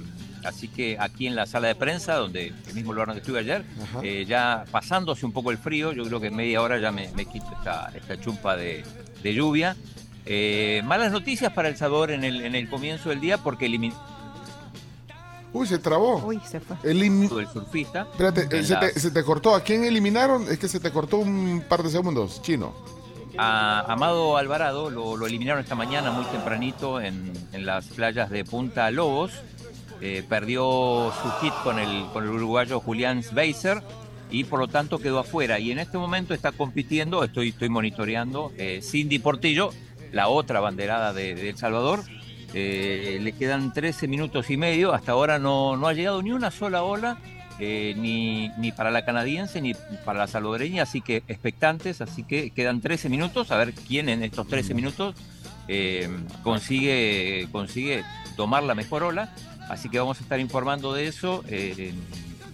así 0.45 0.68
que 0.68 0.97
aquí 0.99 1.26
en 1.26 1.35
la 1.37 1.47
sala 1.47 1.68
de 1.68 1.75
prensa, 1.75 2.14
donde 2.14 2.52
el 2.66 2.75
mismo 2.75 2.92
lugar 2.92 3.09
donde 3.09 3.21
estuve 3.21 3.40
ayer, 3.40 3.64
eh, 4.02 4.25
ya 4.26 4.64
pasándose 4.71 5.25
un 5.26 5.33
poco 5.33 5.50
el 5.50 5.59
frío, 5.59 5.92
yo 5.92 6.04
creo 6.04 6.21
que 6.21 6.28
en 6.28 6.37
media 6.37 6.61
hora 6.62 6.78
ya 6.78 6.90
me, 6.92 7.09
me 7.14 7.25
quito 7.26 7.47
esta, 7.59 7.90
esta 7.95 8.18
chumpa 8.21 8.57
de, 8.57 8.85
de 9.23 9.35
lluvia. 9.35 9.76
Eh, 10.26 10.83
malas 10.85 11.11
noticias 11.12 11.52
para 11.52 11.68
El 11.68 11.76
Salvador 11.76 12.11
en 12.11 12.23
el, 12.25 12.42
en 12.42 12.54
el 12.54 12.68
comienzo 12.68 13.09
del 13.09 13.21
día 13.21 13.38
porque 13.38 13.66
eliminó 13.66 13.95
Uy, 15.52 15.66
se 15.66 15.78
trabó. 15.78 16.18
Uy, 16.26 16.38
se 16.47 16.61
fue. 16.61 16.76
El 16.85 17.28
surfista. 17.50 18.07
Espérate, 18.12 18.42
eh, 18.59 18.62
se, 18.62 18.75
las- 18.75 18.92
te, 18.92 19.00
se 19.00 19.11
te 19.11 19.25
cortó. 19.25 19.54
¿A 19.54 19.62
quién 19.62 19.83
eliminaron? 19.85 20.42
Es 20.50 20.59
que 20.59 20.68
se 20.68 20.78
te 20.78 20.90
cortó 20.90 21.16
un 21.16 21.64
par 21.66 21.83
de 21.83 21.88
segundos, 21.90 22.42
chino. 22.42 22.75
A 23.38 23.80
Amado 23.92 24.37
Alvarado 24.37 24.90
lo, 24.90 25.16
lo 25.16 25.26
eliminaron 25.26 25.62
esta 25.62 25.75
mañana 25.75 26.11
muy 26.11 26.25
tempranito 26.26 27.00
en, 27.00 27.33
en 27.52 27.64
las 27.64 27.87
playas 27.87 28.28
de 28.30 28.45
Punta 28.45 28.90
Lobos. 28.90 29.33
Eh, 30.00 30.24
perdió 30.28 31.12
su 31.22 31.30
hit 31.40 31.52
con 31.64 31.78
el, 31.78 32.06
con 32.12 32.24
el 32.24 32.30
uruguayo 32.30 32.78
Julián 32.78 33.22
Sveiser 33.22 33.82
y 34.30 34.44
por 34.44 34.60
lo 34.60 34.68
tanto 34.68 34.98
quedó 34.98 35.18
afuera. 35.18 35.58
Y 35.58 35.72
en 35.72 35.78
este 35.78 35.98
momento 35.98 36.34
está 36.34 36.52
compitiendo, 36.52 37.24
estoy, 37.24 37.48
estoy 37.48 37.68
monitoreando, 37.68 38.52
eh, 38.56 38.80
Cindy 38.82 39.18
Portillo, 39.18 39.70
la 40.12 40.28
otra 40.28 40.60
banderada 40.60 41.12
de, 41.12 41.34
de 41.34 41.50
El 41.50 41.56
Salvador. 41.56 42.04
Eh, 42.54 43.18
le 43.20 43.32
quedan 43.32 43.72
13 43.72 44.08
minutos 44.08 44.50
y 44.50 44.56
medio. 44.56 44.92
Hasta 44.92 45.12
ahora 45.12 45.38
no, 45.38 45.76
no 45.76 45.86
ha 45.86 45.92
llegado 45.92 46.22
ni 46.22 46.32
una 46.32 46.50
sola 46.50 46.82
ola, 46.82 47.18
eh, 47.58 47.94
ni, 47.96 48.48
ni 48.58 48.72
para 48.72 48.90
la 48.90 49.04
canadiense 49.04 49.60
ni 49.60 49.74
para 50.04 50.20
la 50.20 50.26
salvadoreña. 50.26 50.82
Así 50.82 51.00
que 51.00 51.22
expectantes. 51.28 52.00
Así 52.00 52.22
que 52.22 52.50
quedan 52.50 52.80
13 52.80 53.08
minutos. 53.08 53.50
A 53.50 53.56
ver 53.58 53.74
quién 53.74 54.08
en 54.08 54.22
estos 54.22 54.46
13 54.48 54.74
minutos 54.74 55.14
eh, 55.68 56.08
consigue, 56.42 57.48
consigue 57.52 58.04
tomar 58.36 58.62
la 58.62 58.74
mejor 58.74 59.02
ola. 59.02 59.34
Así 59.68 59.88
que 59.88 59.98
vamos 59.98 60.18
a 60.20 60.22
estar 60.22 60.40
informando 60.40 60.92
de 60.92 61.06
eso. 61.06 61.44
Eh, 61.48 61.92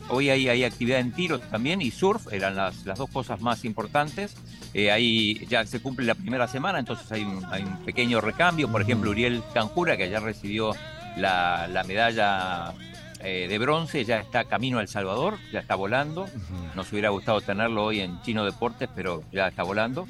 hoy 0.08 0.30
hay, 0.30 0.48
hay 0.48 0.64
actividad 0.64 1.00
en 1.00 1.12
tiro 1.12 1.38
también 1.38 1.80
y 1.80 1.90
surf, 1.90 2.32
eran 2.32 2.56
las, 2.56 2.84
las 2.84 2.98
dos 2.98 3.10
cosas 3.10 3.40
más 3.40 3.64
importantes. 3.64 4.34
Eh, 4.74 4.90
ahí 4.90 5.46
ya 5.48 5.64
se 5.64 5.80
cumple 5.80 6.04
la 6.04 6.16
primera 6.16 6.48
semana, 6.48 6.80
entonces 6.80 7.10
hay 7.12 7.22
un, 7.22 7.44
hay 7.46 7.62
un 7.62 7.76
pequeño 7.84 8.20
recambio. 8.20 8.70
Por 8.70 8.82
ejemplo, 8.82 9.10
Uriel 9.10 9.42
Canjura, 9.52 9.96
que 9.96 10.04
ayer 10.04 10.20
recibió 10.20 10.74
la, 11.16 11.68
la 11.68 11.84
medalla 11.84 12.74
eh, 13.24 13.46
de 13.48 13.58
bronce, 13.58 14.04
ya 14.04 14.20
está 14.20 14.44
camino 14.44 14.78
a 14.78 14.82
El 14.82 14.88
Salvador, 14.88 15.38
ya 15.52 15.60
está 15.60 15.74
volando. 15.74 16.26
Nos 16.74 16.92
hubiera 16.92 17.08
gustado 17.08 17.40
tenerlo 17.40 17.84
hoy 17.84 18.00
en 18.00 18.20
Chino 18.22 18.44
Deportes, 18.44 18.88
pero 18.94 19.22
ya 19.32 19.48
está 19.48 19.62
volando. 19.62 20.06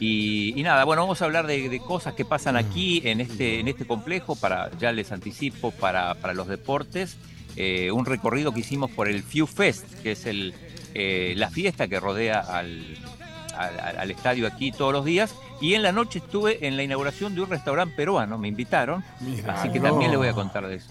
Y, 0.00 0.52
y 0.58 0.62
nada, 0.62 0.84
bueno, 0.84 1.02
vamos 1.02 1.20
a 1.22 1.24
hablar 1.24 1.46
de, 1.46 1.68
de 1.68 1.80
cosas 1.80 2.14
que 2.14 2.24
pasan 2.24 2.56
aquí 2.56 3.02
en 3.04 3.20
este, 3.20 3.58
en 3.60 3.68
este 3.68 3.84
complejo, 3.86 4.36
para, 4.36 4.70
ya 4.78 4.92
les 4.92 5.10
anticipo, 5.12 5.70
para, 5.72 6.14
para 6.14 6.34
los 6.34 6.46
deportes. 6.46 7.16
Eh, 7.56 7.90
un 7.90 8.04
recorrido 8.06 8.52
que 8.52 8.60
hicimos 8.60 8.90
por 8.92 9.08
el 9.08 9.22
Few 9.24 9.46
Fest, 9.48 9.84
que 10.02 10.12
es 10.12 10.26
el, 10.26 10.54
eh, 10.94 11.34
la 11.36 11.50
fiesta 11.50 11.88
que 11.88 11.98
rodea 11.98 12.38
al, 12.38 12.84
al, 13.56 13.80
al- 13.80 13.98
al 13.98 14.10
estadio 14.12 14.46
aquí 14.46 14.70
todos 14.70 14.92
los 14.92 15.04
días. 15.04 15.34
Y 15.60 15.74
en 15.74 15.82
la 15.82 15.90
noche 15.90 16.20
estuve 16.20 16.64
en 16.68 16.76
la 16.76 16.84
inauguración 16.84 17.34
de 17.34 17.40
un 17.40 17.50
restaurante 17.50 17.96
peruano, 17.96 18.38
me 18.38 18.46
invitaron. 18.46 19.02
así 19.48 19.70
que 19.72 19.80
no. 19.80 19.88
también 19.88 20.12
les 20.12 20.18
voy 20.18 20.28
a 20.28 20.32
contar 20.34 20.68
de 20.68 20.76
eso. 20.76 20.88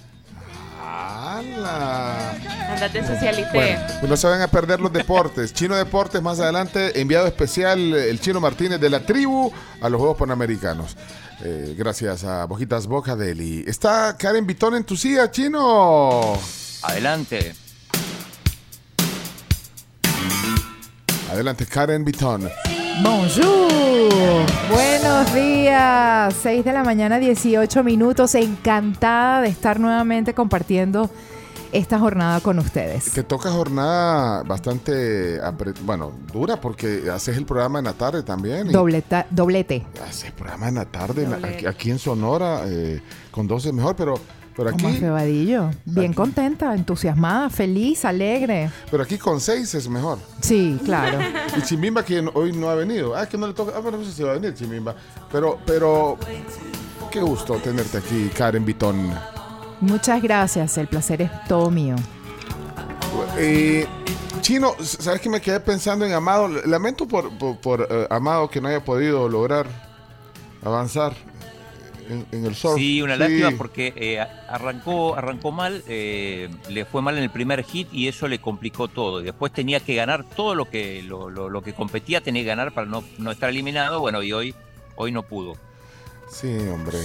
¡Hala! 0.90 2.32
Andate 2.70 3.06
socialité. 3.06 3.50
Bueno, 3.54 3.82
pues 4.00 4.10
no 4.10 4.16
se 4.16 4.28
van 4.28 4.42
a 4.42 4.48
perder 4.48 4.80
los 4.80 4.94
deportes. 4.94 5.54
Chino 5.54 5.76
Deportes 5.76 6.22
más 6.22 6.40
adelante, 6.40 7.02
enviado 7.02 7.28
especial 7.28 7.94
el 7.94 8.22
Chino 8.22 8.40
Martínez 8.40 8.80
de 8.80 8.90
la 8.90 9.02
tribu 9.02 9.52
a 9.82 9.90
los 9.90 10.00
Juegos 10.00 10.18
Panamericanos. 10.18 10.96
Eh, 11.44 11.76
gracias 11.78 12.24
a 12.24 12.46
Bojitas 12.46 12.88
Boca 12.88 13.18
Deli. 13.18 13.66
Está 13.68 14.16
Karen 14.18 14.48
Vitón 14.48 14.76
en 14.76 14.86
tu 14.86 14.96
silla, 14.96 15.30
Chino. 15.30 16.40
Adelante. 16.84 17.54
Adelante, 21.30 21.66
Karen 21.66 22.06
Vitón. 22.06 22.50
Bonjour. 23.04 24.46
Buenos 24.72 25.34
días. 25.34 26.34
6 26.42 26.66
de 26.66 26.74
la 26.74 26.84
mañana, 26.84 27.20
18 27.20 27.84
minutos. 27.84 28.34
Encantada 28.36 29.42
de 29.42 29.50
estar 29.50 29.80
nuevamente 29.80 30.34
compartiendo 30.34 31.10
esta 31.72 32.00
jornada 32.00 32.40
con 32.40 32.58
ustedes. 32.60 33.12
Te 33.12 33.24
toca 33.24 33.52
jornada 33.52 34.42
bastante, 34.44 35.40
bueno, 35.84 36.12
dura 36.34 36.60
porque 36.60 37.04
haces 37.14 37.38
el 37.38 37.46
programa 37.46 37.80
en 37.80 37.86
la 37.86 37.94
tarde 37.94 38.24
también. 38.24 38.72
Dobleta- 38.72 39.28
doblete. 39.30 39.86
Haces 40.08 40.32
programa 40.32 40.70
en 40.70 40.76
la 40.76 40.86
tarde 40.86 41.24
en- 41.24 41.46
aquí, 41.46 41.66
aquí 41.66 41.92
en 41.92 42.00
Sonora 42.00 42.62
eh, 42.66 43.02
con 43.32 43.48
12 43.48 43.74
mejor, 43.74 43.96
pero, 43.96 44.16
pero 44.58 44.72
Como 44.72 44.88
aquí. 44.88 45.00
Bien 45.86 46.06
aquí. 46.08 46.16
contenta, 46.16 46.74
entusiasmada, 46.74 47.48
feliz, 47.52 48.04
alegre. 48.04 48.72
pero 48.90 49.04
aquí 49.04 49.20
con 49.20 49.40
6 49.40 49.76
es 49.76 49.88
mejor. 49.88 50.18
Sí, 50.42 50.80
claro. 50.84 51.20
Y 51.56 51.62
Chimbimba 51.62 52.04
que 52.04 52.28
hoy 52.34 52.54
no 52.54 52.68
ha 52.68 52.74
venido. 52.74 53.16
Ah, 53.16 53.28
que 53.28 53.38
no 53.38 53.46
le 53.46 53.54
toca. 53.54 53.74
Ah, 53.76 53.80
bueno, 53.80 54.00
no 54.00 54.04
sé 54.04 54.12
si 54.12 54.24
va 54.24 54.32
a 54.32 54.34
venir 54.34 54.56
Chimbimba. 54.56 54.96
Pero, 55.32 55.60
pero, 55.64 56.18
qué 57.12 57.22
gusto 57.22 57.58
tenerte 57.58 58.00
aquí, 58.00 58.32
Karen 58.36 58.66
Vitón. 58.66 59.12
Muchas 59.80 60.24
gracias. 60.24 60.76
El 60.80 60.88
placer 60.88 61.22
es 61.22 61.32
todo 61.48 61.70
mío. 61.70 61.96
Eh, 63.38 63.86
Chino, 64.42 64.74
¿sabes 64.82 65.22
que 65.22 65.30
me 65.30 65.40
quedé 65.40 65.60
pensando 65.60 66.04
en 66.04 66.14
Amado? 66.14 66.48
Lamento 66.48 67.08
por, 67.08 67.30
por, 67.38 67.58
por, 67.58 67.88
eh, 67.88 68.08
Amado 68.10 68.50
que 68.50 68.60
no 68.60 68.70
haya 68.70 68.84
podido 68.84 69.30
lograr 69.30 69.68
avanzar 70.64 71.14
en, 72.10 72.26
en 72.32 72.46
el 72.46 72.56
surf. 72.56 72.78
Sí, 72.78 73.02
una 73.02 73.16
lástima 73.16 73.52
porque 73.58 73.94
eh, 73.96 74.20
arrancó, 74.50 75.16
arrancó 75.16 75.52
mal, 75.52 75.84
eh, 75.88 76.50
le 76.70 76.86
fue 76.86 77.02
mal 77.02 77.18
en 77.18 77.24
el 77.24 77.30
primer 77.30 77.64
hit 77.64 77.88
y 77.92 78.08
eso 78.08 78.28
le 78.28 78.40
complicó 78.40 78.88
todo. 78.88 79.22
Y 79.22 79.26
después 79.26 79.52
tenía 79.52 79.80
que 79.80 79.96
ganar 79.96 80.24
todo 80.24 80.56
lo 80.56 80.66
que, 80.70 81.04
lo, 81.04 81.30
lo- 81.30 81.50
lo 81.50 81.62
que 81.62 81.74
competía, 81.74 82.22
tenía 82.22 82.42
que 82.44 82.48
ganar 82.50 82.72
para 82.74 82.88
no, 82.88 83.04
no 83.18 83.32
estar 83.32 83.50
eliminado. 83.50 84.00
Bueno, 84.00 84.22
y 84.24 84.34
hoy, 84.34 84.56
hoy 84.96 85.12
no 85.12 85.24
pudo. 85.24 85.56
Sí, 86.30 86.58
hombre. 86.74 86.98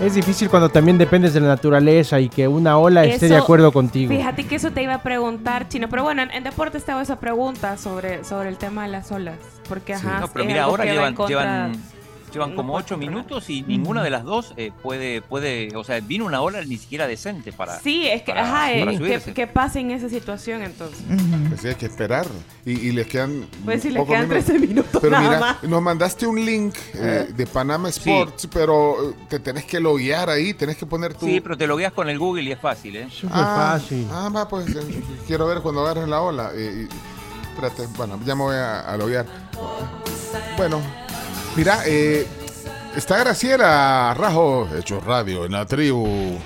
Es 0.00 0.14
difícil 0.14 0.48
cuando 0.48 0.70
también 0.70 0.96
dependes 0.96 1.34
de 1.34 1.40
la 1.40 1.48
naturaleza 1.48 2.18
y 2.18 2.30
que 2.30 2.48
una 2.48 2.78
ola 2.78 3.04
esté 3.04 3.28
de 3.28 3.36
acuerdo 3.36 3.72
contigo. 3.72 4.10
Fíjate 4.10 4.46
que 4.46 4.54
eso 4.56 4.70
te 4.70 4.82
iba 4.82 4.94
a 4.94 5.02
preguntar, 5.02 5.68
Chino. 5.68 5.88
Pero 5.90 6.02
bueno, 6.02 6.22
en, 6.22 6.30
en 6.30 6.42
deporte 6.44 6.78
estaba 6.78 7.02
esa 7.02 7.20
pregunta 7.20 7.76
sobre, 7.76 8.24
sobre 8.24 8.48
el 8.48 8.56
tema 8.56 8.84
de 8.84 8.88
las 8.88 9.12
olas. 9.12 9.36
Porque, 9.68 9.92
ajá, 9.92 10.20
No, 10.20 10.28
pero 10.28 10.44
es 10.44 10.48
mira, 10.48 10.64
ahora 10.64 10.84
llevan, 10.86 11.14
contra- 11.14 11.28
llevan, 11.68 11.82
Llevan 12.32 12.54
como 12.54 12.74
ocho 12.74 12.96
minutos 12.96 13.50
y 13.50 13.62
ninguna 13.62 14.02
de 14.02 14.10
las 14.10 14.24
dos 14.24 14.54
eh, 14.56 14.72
puede, 14.82 15.20
puede, 15.22 15.68
o 15.76 15.84
sea, 15.84 16.00
vino 16.00 16.24
una 16.24 16.40
ola 16.40 16.62
ni 16.64 16.78
siquiera 16.78 17.06
decente 17.06 17.52
para. 17.52 17.78
Sí, 17.80 18.06
es 18.06 18.22
que, 18.22 18.32
para- 18.32 18.42
ajá, 18.44 18.78
para 18.78 18.92
eh, 18.92 18.96
subirse. 18.96 19.24
¿qué, 19.26 19.34
qué 19.34 19.46
pasa 19.46 19.78
en 19.80 19.90
esa 19.90 20.08
situación 20.08 20.62
entonces? 20.62 21.02
Pues 21.48 21.60
sí, 21.60 21.68
hay 21.68 21.74
que 21.74 21.86
esperar. 21.86 22.26
Y, 22.64 22.72
y 22.88 22.92
les 22.92 23.06
quedan. 23.06 23.46
Pues 23.64 23.82
sí, 23.82 23.90
les 23.90 24.04
quedan 24.06 24.28
13 24.28 24.58
minutos 24.58 25.00
Pero 25.00 25.10
nada 25.12 25.28
mira, 25.28 25.40
más. 25.40 25.62
nos 25.64 25.82
mandaste 25.82 26.26
un 26.26 26.44
link 26.44 26.74
eh, 26.94 27.28
de 27.36 27.46
Panama 27.46 27.88
Sports, 27.90 28.48
pero 28.52 29.10
eh, 29.10 29.14
te 29.28 29.38
tenés 29.38 29.64
que 29.64 29.78
loguear 29.80 30.30
ahí, 30.30 30.54
tenés 30.54 30.76
que 30.76 30.86
poner 30.86 31.14
tu. 31.14 31.26
Sí, 31.26 31.40
pero 31.40 31.56
te 31.58 31.66
logueas 31.66 31.92
con 31.92 32.08
el 32.08 32.18
Google 32.18 32.42
y 32.44 32.52
es 32.52 32.58
fácil, 32.60 32.96
¿eh? 32.96 33.08
ah, 33.30 33.78
Ah, 34.10 34.28
va, 34.34 34.48
pues 34.48 34.68
eh, 34.74 35.02
quiero 35.26 35.46
ver 35.46 35.60
cuando 35.60 35.82
agarres 35.82 36.08
la 36.08 36.20
ola. 36.22 36.50
Eh, 36.54 36.86
y- 36.88 37.48
espérate, 37.52 37.86
bueno, 37.96 38.18
ya 38.24 38.34
me 38.34 38.42
voy 38.42 38.56
a, 38.56 38.80
a 38.80 38.96
loguear. 38.96 39.26
Bueno, 40.56 40.80
mira, 41.56 41.80
eh, 41.86 42.26
está 42.96 43.18
Graciela 43.18 44.14
Rajo, 44.14 44.68
hecho 44.76 45.00
radio 45.00 45.44
en 45.44 45.52
la 45.52 45.66
tribu. 45.66 46.38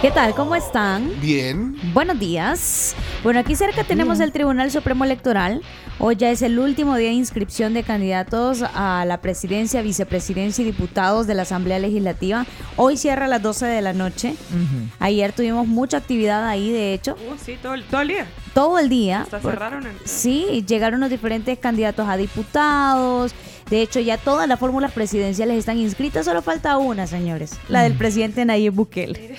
¿Qué 0.00 0.10
tal? 0.10 0.34
¿Cómo 0.34 0.56
están? 0.56 1.20
Bien. 1.20 1.76
Buenos 1.92 2.18
días. 2.18 2.94
Bueno, 3.22 3.40
aquí 3.40 3.54
cerca 3.54 3.84
tenemos 3.84 4.18
el 4.20 4.32
Tribunal 4.32 4.70
Supremo 4.70 5.04
Electoral. 5.04 5.60
Hoy 5.98 6.16
ya 6.16 6.30
es 6.30 6.40
el 6.40 6.58
último 6.58 6.96
día 6.96 7.08
de 7.08 7.16
inscripción 7.16 7.74
de 7.74 7.82
candidatos 7.82 8.62
a 8.62 9.04
la 9.06 9.20
presidencia, 9.20 9.82
vicepresidencia 9.82 10.62
y 10.62 10.64
diputados 10.64 11.26
de 11.26 11.34
la 11.34 11.42
Asamblea 11.42 11.78
Legislativa. 11.78 12.46
Hoy 12.76 12.96
cierra 12.96 13.26
a 13.26 13.28
las 13.28 13.42
12 13.42 13.66
de 13.66 13.82
la 13.82 13.92
noche. 13.92 14.36
Ayer 15.00 15.32
tuvimos 15.32 15.66
mucha 15.66 15.98
actividad 15.98 16.48
ahí, 16.48 16.72
de 16.72 16.94
hecho. 16.94 17.16
Uh, 17.30 17.36
sí, 17.38 17.58
todo 17.60 17.74
el, 17.74 17.84
todo 17.84 18.00
el 18.00 18.08
día. 18.08 18.26
Todo 18.54 18.78
el 18.78 18.88
día. 18.88 19.20
Hasta 19.20 19.40
cerraron 19.40 19.86
el... 19.86 19.96
Sí, 20.06 20.64
llegaron 20.66 21.00
los 21.00 21.10
diferentes 21.10 21.58
candidatos 21.58 22.08
a 22.08 22.16
diputados. 22.16 23.34
De 23.70 23.80
hecho, 23.82 24.00
ya 24.00 24.18
todas 24.18 24.48
las 24.48 24.58
fórmulas 24.58 24.92
presidenciales 24.92 25.56
están 25.56 25.78
inscritas. 25.78 26.24
Solo 26.26 26.42
falta 26.42 26.76
una, 26.78 27.06
señores. 27.06 27.52
La 27.68 27.82
del 27.82 27.94
presidente 27.94 28.44
Nayib 28.44 28.72
Bukele. 28.74 29.36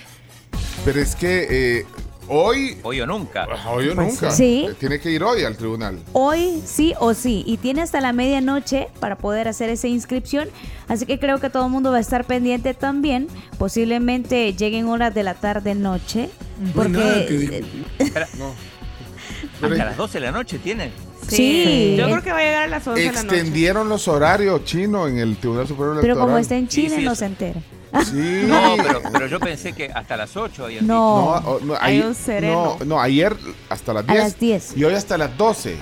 Pero 0.86 1.00
es 1.02 1.16
que 1.16 1.48
eh, 1.80 1.86
hoy. 2.30 2.78
Hoy 2.84 3.02
o 3.02 3.06
nunca. 3.08 3.46
Hoy 3.70 3.90
o 3.90 3.96
Pues 3.96 4.14
nunca. 4.14 4.32
sí. 4.32 4.68
Eh, 4.70 4.74
Tiene 4.80 5.00
que 5.00 5.12
ir 5.12 5.22
hoy 5.24 5.44
al 5.44 5.58
tribunal. 5.58 6.00
Hoy 6.14 6.62
sí 6.66 6.94
o 7.00 7.14
sí. 7.14 7.44
Y 7.46 7.58
tiene 7.58 7.82
hasta 7.82 8.00
la 8.02 8.14
medianoche 8.14 8.88
para 9.02 9.18
poder 9.18 9.48
hacer 9.50 9.70
esa 9.70 9.88
inscripción. 9.90 10.50
Así 10.88 11.06
que 11.06 11.20
creo 11.20 11.40
que 11.40 11.50
todo 11.50 11.66
el 11.66 11.72
mundo 11.72 11.92
va 11.92 11.98
a 11.98 12.02
estar 12.02 12.24
pendiente 12.26 12.74
también. 12.74 13.28
Posiblemente 13.58 14.54
lleguen 14.54 14.88
horas 14.88 15.14
de 15.14 15.24
la 15.24 15.34
tarde-noche. 15.34 16.30
Porque. 16.74 17.64
Espera, 18.00 18.28
Hasta 19.62 19.86
las 19.86 19.98
12 19.98 20.20
de 20.20 20.26
la 20.26 20.32
noche 20.32 20.60
tiene. 20.60 20.92
Sí. 21.28 21.96
Yo 21.98 22.06
creo 22.06 22.22
que 22.24 22.32
va 22.32 22.40
a 22.40 22.42
llegar 22.44 22.64
a 22.64 22.68
las 22.68 22.86
11 22.88 23.00
de 23.02 23.06
la 23.12 23.24
noche. 23.24 23.36
Extendieron 23.38 23.90
los 23.90 24.08
horarios 24.08 24.64
chinos 24.66 25.10
en 25.10 25.20
el 25.20 25.38
Tribunal 25.38 25.68
Supremo 25.68 25.92
Pero 25.94 26.02
Electoral. 26.02 26.26
como 26.28 26.38
está 26.38 26.56
en 26.58 26.70
Sí, 26.70 26.84
Chile, 26.84 26.96
sí, 26.98 27.04
no 27.06 27.16
se 27.16 27.26
entera. 27.26 27.62
Sí. 28.06 28.44
No, 28.48 28.76
pero, 28.78 29.02
pero 29.12 29.28
yo 29.28 29.40
pensé 29.40 29.74
que 29.74 29.92
hasta 29.94 30.16
las 30.18 30.36
8 30.38 30.64
habían 30.66 30.88
No. 30.88 31.42
No, 31.42 31.60
no, 31.60 31.74
Hay 31.80 31.96
ayer- 31.98 32.06
un 32.08 32.16
sereno. 32.16 32.78
No, 32.80 32.86
no, 32.86 33.02
ayer 33.02 33.36
hasta 33.70 33.94
las 33.94 34.04
A 34.08 34.12
10. 34.14 34.24
las 34.24 34.40
10. 34.40 34.78
Y 34.78 34.84
hoy 34.86 34.94
hasta 34.94 35.18
las 35.18 35.38
12. 35.38 35.76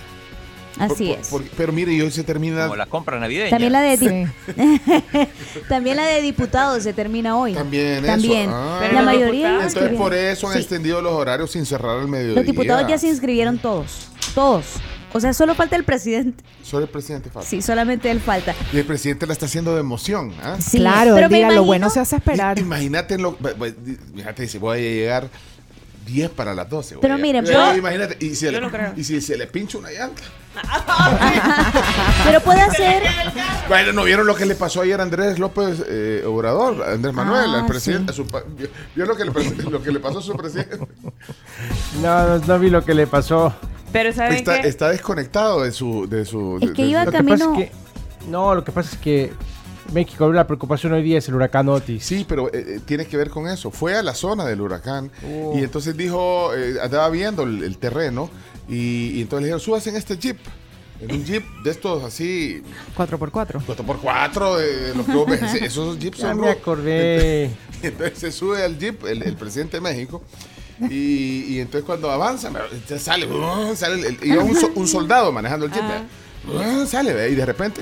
Así 0.80 1.08
Por- 1.10 1.20
es. 1.20 1.28
por- 1.28 1.44
pero 1.58 1.74
mire, 1.74 1.92
y 1.94 2.02
hoy 2.02 2.10
se 2.12 2.24
termina. 2.24 2.64
Como 2.64 2.76
la 2.78 2.86
compra 2.86 3.20
navideña. 3.20 3.50
También 3.50 3.72
la 3.74 3.82
de 3.82 3.98
di- 3.98 4.28
también 5.70 5.98
la 5.98 6.06
de 6.06 6.22
diputados 6.22 6.84
se 6.84 6.94
termina 6.94 7.38
hoy. 7.38 7.54
También, 7.54 8.06
También. 8.06 8.50
eso. 8.50 8.52
Ah. 8.56 8.78
Pero 8.82 8.94
la 8.94 9.02
mayoría 9.02 9.56
Entonces 9.64 9.92
por 9.98 10.14
eso 10.14 10.48
han 10.48 10.54
Sí. 10.54 10.60
extendido 10.60 11.02
los 11.02 11.14
horarios 11.14 11.52
sin 11.52 11.66
cerrar 11.66 12.00
al 12.00 12.08
mediodía. 12.08 12.36
Los 12.36 12.46
diputados 12.46 12.88
ya 12.88 12.98
se 12.98 13.08
inscribieron 13.08 13.58
todos. 13.60 14.08
Todos. 14.34 14.66
O 15.12 15.20
sea, 15.20 15.34
solo 15.34 15.56
falta 15.56 15.76
el 15.76 15.84
presidente. 15.84 16.44
Solo 16.62 16.84
el 16.86 16.90
presidente 16.92 17.32
falta. 17.32 17.50
Sí, 17.50 17.62
solamente 17.64 18.12
él 18.12 18.20
falta. 18.20 18.54
Y 18.72 18.78
el 18.78 18.86
presidente 18.86 19.26
la 19.26 19.34
está 19.34 19.48
haciendo 19.48 19.74
de 19.74 19.80
emoción. 19.80 20.34
¿ah? 20.44 20.58
Sí, 20.60 20.78
claro, 20.78 21.16
pero 21.16 21.30
dirá, 21.30 21.50
lo 21.52 21.64
bueno 21.64 21.90
se 21.90 22.00
hace 22.00 22.18
esperar. 22.18 22.60
Imagínate 22.60 23.18
lo. 23.18 23.36
Fíjate, 24.16 24.44
dice, 24.44 24.60
voy 24.60 24.78
a 24.78 24.82
llegar 24.82 25.30
10 26.12 26.30
para 26.32 26.54
las 26.54 26.70
12. 26.70 26.96
voy 26.96 27.02
Pero 27.02 27.14
a- 27.14 27.18
miren, 27.18 27.46
yo- 27.46 27.76
imagínate, 27.76 28.18
y 28.26 28.36
si, 28.36 28.50
le, 28.50 28.60
no 28.60 28.70
y 28.96 29.04
si 29.04 29.22
se 29.22 29.38
le 29.38 29.48
pincha 29.48 29.78
una 29.78 29.90
llanta. 29.92 30.22
Pero 32.26 32.40
puede 32.42 32.62
hacer. 32.62 33.04
Bueno, 33.68 33.94
¿no 33.94 34.04
vieron 34.04 34.26
lo 34.28 34.36
que 34.36 34.46
le 34.46 34.56
pasó 34.56 34.82
ayer 34.82 35.00
a 35.00 35.04
Andrés 35.04 35.40
López 35.40 35.84
eh, 35.88 36.24
Obrador? 36.26 36.84
a 36.84 36.94
Andrés 36.94 37.14
Manuel, 37.14 37.52
Ah, 37.56 37.60
al 37.60 37.66
presidente. 37.66 38.14
pa- 38.24 38.44
¿Vio 38.58 38.68
vio 38.96 39.06
lo 39.06 39.16
que, 39.16 39.26
le, 39.26 39.32
pasó- 39.32 39.70
lo 39.70 39.82
que 39.82 39.92
le 39.92 40.00
pasó 40.00 40.20
a 40.20 40.22
su 40.22 40.36
presidente? 40.36 40.78
No, 42.02 42.28
no, 42.38 42.46
no 42.46 42.60
vi 42.60 42.70
lo 42.70 42.84
que 42.86 42.94
le 42.94 43.08
pasó. 43.08 43.54
Pero 43.92 44.14
¿saben 44.14 44.36
Está, 44.36 44.62
qué? 44.62 44.68
está 44.68 44.90
desconectado 44.90 45.64
de 45.64 45.72
su... 45.72 46.08
De 46.08 46.24
su 46.26 46.58
Es 46.62 46.70
de- 46.70 46.74
que 46.74 46.84
de 46.84 46.88
iba 46.90 47.06
su- 47.06 47.12
que 47.12 47.18
pasa 47.24 47.28
camino- 47.46 47.60
es 47.60 47.70
que. 47.70 48.30
No, 48.30 48.54
lo 48.56 48.64
que 48.64 48.72
pasa 48.72 48.90
es 48.94 48.98
que 49.02 49.34
México, 49.92 50.32
la 50.32 50.46
preocupación 50.48 50.94
hoy 50.94 51.04
día 51.04 51.18
es 51.18 51.28
el 51.28 51.36
huracán 51.36 51.68
Otis. 51.70 52.04
Sí, 52.06 52.26
pero 52.28 52.48
eh, 52.54 52.66
eh, 52.76 52.80
tiene 52.86 53.06
que 53.06 53.18
ver 53.18 53.30
con 53.30 53.48
eso. 53.48 53.72
Fue 53.72 53.96
a 53.96 54.04
la 54.04 54.14
zona 54.14 54.46
del 54.46 54.62
huracán 54.62 55.12
Oh. 55.26 55.54
y 55.58 55.60
entonces 55.64 55.96
dijo, 55.98 56.54
eh, 56.56 56.76
andaba 56.82 57.10
viendo 57.10 57.44
el, 57.44 57.64
el 57.64 57.78
terreno 57.78 58.30
y, 58.68 59.12
y 59.18 59.22
entonces 59.22 59.42
le 59.42 59.48
dijeron, 59.48 59.60
súbase 59.60 59.90
en 59.90 59.96
este 59.96 60.18
jeep. 60.18 60.38
En 61.02 61.14
un 61.14 61.24
jeep 61.24 61.46
de 61.64 61.72
estos 61.72 62.04
así, 62.04 62.62
4x4. 62.98 63.62
4x4, 63.66 64.58
de 64.58 64.96
los 64.96 65.06
que 65.06 65.12
vos 65.14 65.30
ves, 65.30 65.42
esos 65.62 65.98
jeeps 65.98 66.18
Ya 66.18 66.30
son... 66.32 66.42
me 66.42 66.50
acordé. 66.50 67.52
Entonces 67.82 68.20
se 68.20 68.32
sube 68.34 68.62
al 68.64 68.78
jeep 68.78 69.06
el, 69.06 69.24
el 69.24 69.36
presidente 69.38 69.78
de 69.78 69.82
México 69.82 70.22
y, 70.90 71.46
y 71.56 71.60
entonces 71.62 71.86
cuando 71.86 72.12
avanza, 72.12 72.50
entonces 72.50 73.02
sale, 73.02 73.26
uh, 73.28 73.74
sale 73.78 74.08
el- 74.10 74.18
y 74.22 74.32
un, 74.32 74.54
un 74.76 74.88
soldado 74.88 75.32
manejando 75.32 75.66
el 75.68 75.72
jeep, 75.72 75.84
¿verdad? 75.84 76.82
Uh, 76.84 76.86
sale 76.86 77.30
y 77.30 77.36
de 77.36 77.46
repente 77.46 77.82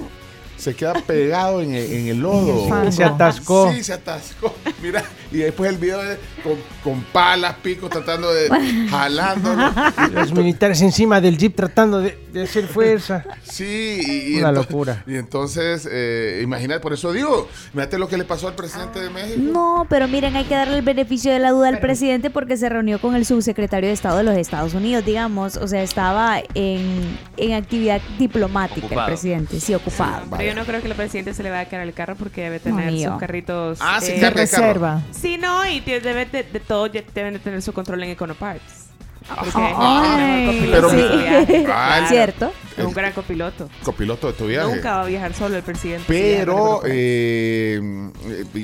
se 0.57 0.75
queda 0.75 0.93
pegado 0.93 1.61
en 1.61 1.73
el, 1.73 1.91
en 1.91 2.07
el 2.07 2.17
lodo. 2.19 2.91
Se 2.91 3.03
atascó. 3.03 3.71
Sí, 3.71 3.83
se 3.83 3.93
atascó. 3.93 4.53
Mira, 4.81 5.03
y 5.31 5.37
después 5.37 5.69
el 5.71 5.77
video 5.77 6.01
de- 6.01 6.17
con, 6.43 6.53
con 6.83 7.01
palas, 7.11 7.55
picos, 7.61 7.89
tratando 7.89 8.33
de 8.33 8.47
jalándolo. 8.89 9.71
Los 10.13 10.31
militares 10.33 10.81
encima 10.81 11.19
del 11.21 11.37
jeep 11.37 11.55
tratando 11.55 11.99
de, 11.99 12.17
de 12.31 12.43
hacer 12.43 12.67
fuerza. 12.67 13.23
Sí, 13.43 13.99
y, 14.05 14.35
y 14.35 14.39
Una 14.39 14.49
ento- 14.51 14.53
locura. 14.55 15.03
Y 15.07 15.15
entonces, 15.15 15.87
eh, 15.91 16.41
imagínate, 16.43 16.79
por 16.79 16.93
eso 16.93 17.11
digo, 17.11 17.47
imagínate 17.73 17.97
lo 17.99 18.07
que 18.07 18.17
le 18.17 18.23
pasó 18.25 18.47
al 18.47 18.55
presidente 18.55 18.99
de 19.01 19.09
México. 19.09 19.39
No, 19.41 19.85
pero 19.89 20.07
miren, 20.07 20.35
hay 20.35 20.45
que 20.45 20.55
darle 20.55 20.77
el 20.77 20.81
beneficio 20.83 21.31
de 21.31 21.39
la 21.39 21.51
duda 21.51 21.69
al 21.69 21.79
presidente 21.79 22.29
porque 22.29 22.57
se 22.57 22.69
reunió 22.69 22.99
con 22.99 23.15
el 23.15 23.25
subsecretario 23.25 23.87
de 23.89 23.93
Estado 23.93 24.17
de 24.17 24.23
los 24.23 24.37
Estados 24.37 24.73
Unidos, 24.73 25.03
digamos. 25.05 25.57
O 25.57 25.67
sea, 25.67 25.81
estaba 25.83 26.39
en, 26.53 27.17
en 27.37 27.53
actividad 27.53 28.01
diplomática 28.17 28.85
Ocupado. 28.85 29.07
el 29.07 29.13
presidente, 29.13 29.59
sí, 29.59 29.73
ocupado. 29.73 30.23
Pero 30.31 30.43
yo 30.43 30.55
no 30.55 30.65
creo 30.65 30.81
que 30.81 30.87
el 30.87 30.95
presidente 30.95 31.33
se 31.33 31.43
le 31.43 31.49
vaya 31.49 31.61
a 31.63 31.65
quedar 31.65 31.83
el 31.87 31.93
carro 31.93 32.15
porque 32.15 32.41
debe 32.41 32.57
No, 32.57 32.75
tener 32.77 32.93
ni 32.93 33.03
yo. 33.03 33.11
sus 33.11 33.19
carritos. 33.19 33.79
Ah, 33.81 33.99
sí, 34.01 34.11
eh, 34.13 34.19
carne 34.19 34.41
de 34.41 34.47
carro. 34.49 34.63
Reserva. 34.67 35.01
Sí, 35.19 35.37
no, 35.37 35.65
y 35.67 35.81
te- 35.81 35.99
debe 35.99 36.25
de, 36.25 36.43
de 36.43 36.59
todo 36.59 36.85
deben 36.85 37.33
de 37.33 37.39
tener 37.39 37.61
su 37.61 37.73
control 37.73 38.03
en 38.03 38.11
Econoparts. 38.11 38.86
Ay, 39.29 40.67
Pero 40.71 40.89
viaje. 40.89 41.65
Ah, 41.69 41.99
el- 42.01 42.07
¿Cierto? 42.07 42.51
Es 42.77 42.85
un 42.85 42.93
gran 42.93 43.11
copiloto. 43.11 43.67
Copiloto 43.83 44.27
de 44.27 44.33
tu 44.33 44.45
viaje. 44.45 44.75
Nunca 44.75 44.97
va 44.97 45.01
a 45.01 45.05
viajar 45.07 45.33
solo 45.33 45.55
el 45.57 45.63
presidente. 45.63 46.03
Pero, 46.07 46.81
Sí, 46.83 46.89
eh, 46.93 47.79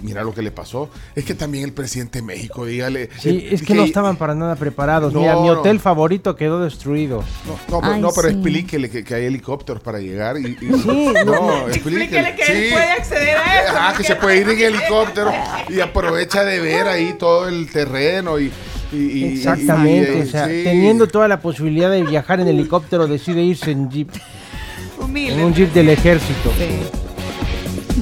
mira 0.03 0.23
lo 0.23 0.35
que 0.35 0.43
le 0.43 0.51
pasó. 0.51 0.91
Es 1.15 1.25
que 1.25 1.33
también 1.33 1.63
el 1.63 1.73
presidente 1.73 2.19
de 2.19 2.23
México, 2.23 2.63
dígale. 2.63 3.09
Sí, 3.17 3.29
eh, 3.29 3.49
es 3.55 3.63
que 3.63 3.73
no 3.73 3.83
estaban 3.83 4.15
para 4.17 4.35
nada 4.35 4.55
preparados. 4.55 5.15
Mira, 5.15 5.35
mi 5.37 5.47
no. 5.47 5.53
hotel 5.53 5.79
favorito 5.79 6.35
quedó 6.35 6.59
destruido. 6.63 7.23
No, 7.47 7.53
no, 7.69 7.81
pero- 7.81 7.93
Ay, 7.93 8.01
no, 8.01 8.09
pero 8.15 8.27
sí. 8.29 8.35
explíquele 8.35 8.89
que, 8.91 9.03
que 9.03 9.15
hay 9.15 9.25
helicópteros 9.25 9.81
para 9.81 9.97
llegar. 9.97 10.37
Y, 10.37 10.45
y- 10.45 10.57
Sí, 10.83 11.13
no, 11.25 11.67
Explíquele 11.69 12.35
que 12.35 12.43
él 12.43 12.65
Sí. 12.65 12.71
puede 12.71 12.91
acceder 12.91 13.37
a 13.37 13.61
eso. 13.63 13.77
Ajá, 13.77 13.97
que 13.97 14.03
se 14.03 14.15
puede 14.15 14.37
ir 14.41 14.49
en 14.49 14.75
helicóptero 14.75 15.31
y 15.69 15.79
aprovecha 15.79 16.43
de 16.43 16.59
ver 16.59 16.87
ahí 16.87 17.15
todo 17.17 17.47
el 17.47 17.67
terreno 17.71 18.39
y. 18.39 18.51
y- 18.93 18.97
y- 18.97 19.23
Exactamente. 19.33 20.13
y- 20.15 20.19
y- 20.19 20.21
o 20.21 20.25
sea, 20.25 20.47
sí. 20.47 20.61
teniendo 20.63 21.07
toda 21.07 21.27
la 21.27 21.39
posibilidad 21.39 21.89
de 21.91 22.03
viajar 22.03 22.39
en 22.39 22.47
helicóptero, 22.47 23.07
decide 23.07 23.41
irse 23.41 23.71
en 23.71 23.89
jeep. 23.89 24.09
Humilde. 24.99 25.33
En 25.33 25.45
un 25.45 25.53
jeep 25.53 25.73
del 25.73 25.89
ejército. 25.89 26.51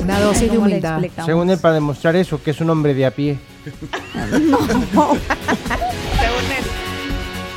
Una 0.02 0.20
dosis 0.20 0.42
de 0.44 0.48
¿Cómo 0.50 0.68
le 0.68 0.74
humildad. 0.80 1.02
Según 1.26 1.50
él, 1.50 1.58
para 1.60 1.76
demostrar 1.76 2.16
eso, 2.16 2.42
que 2.44 2.52
es 2.52 2.62
un 2.62 2.70
hombre 2.70 2.94
de 2.94 3.06
a 3.06 3.12
pie. 3.12 3.38
Según 4.14 5.18
él. 6.58 6.81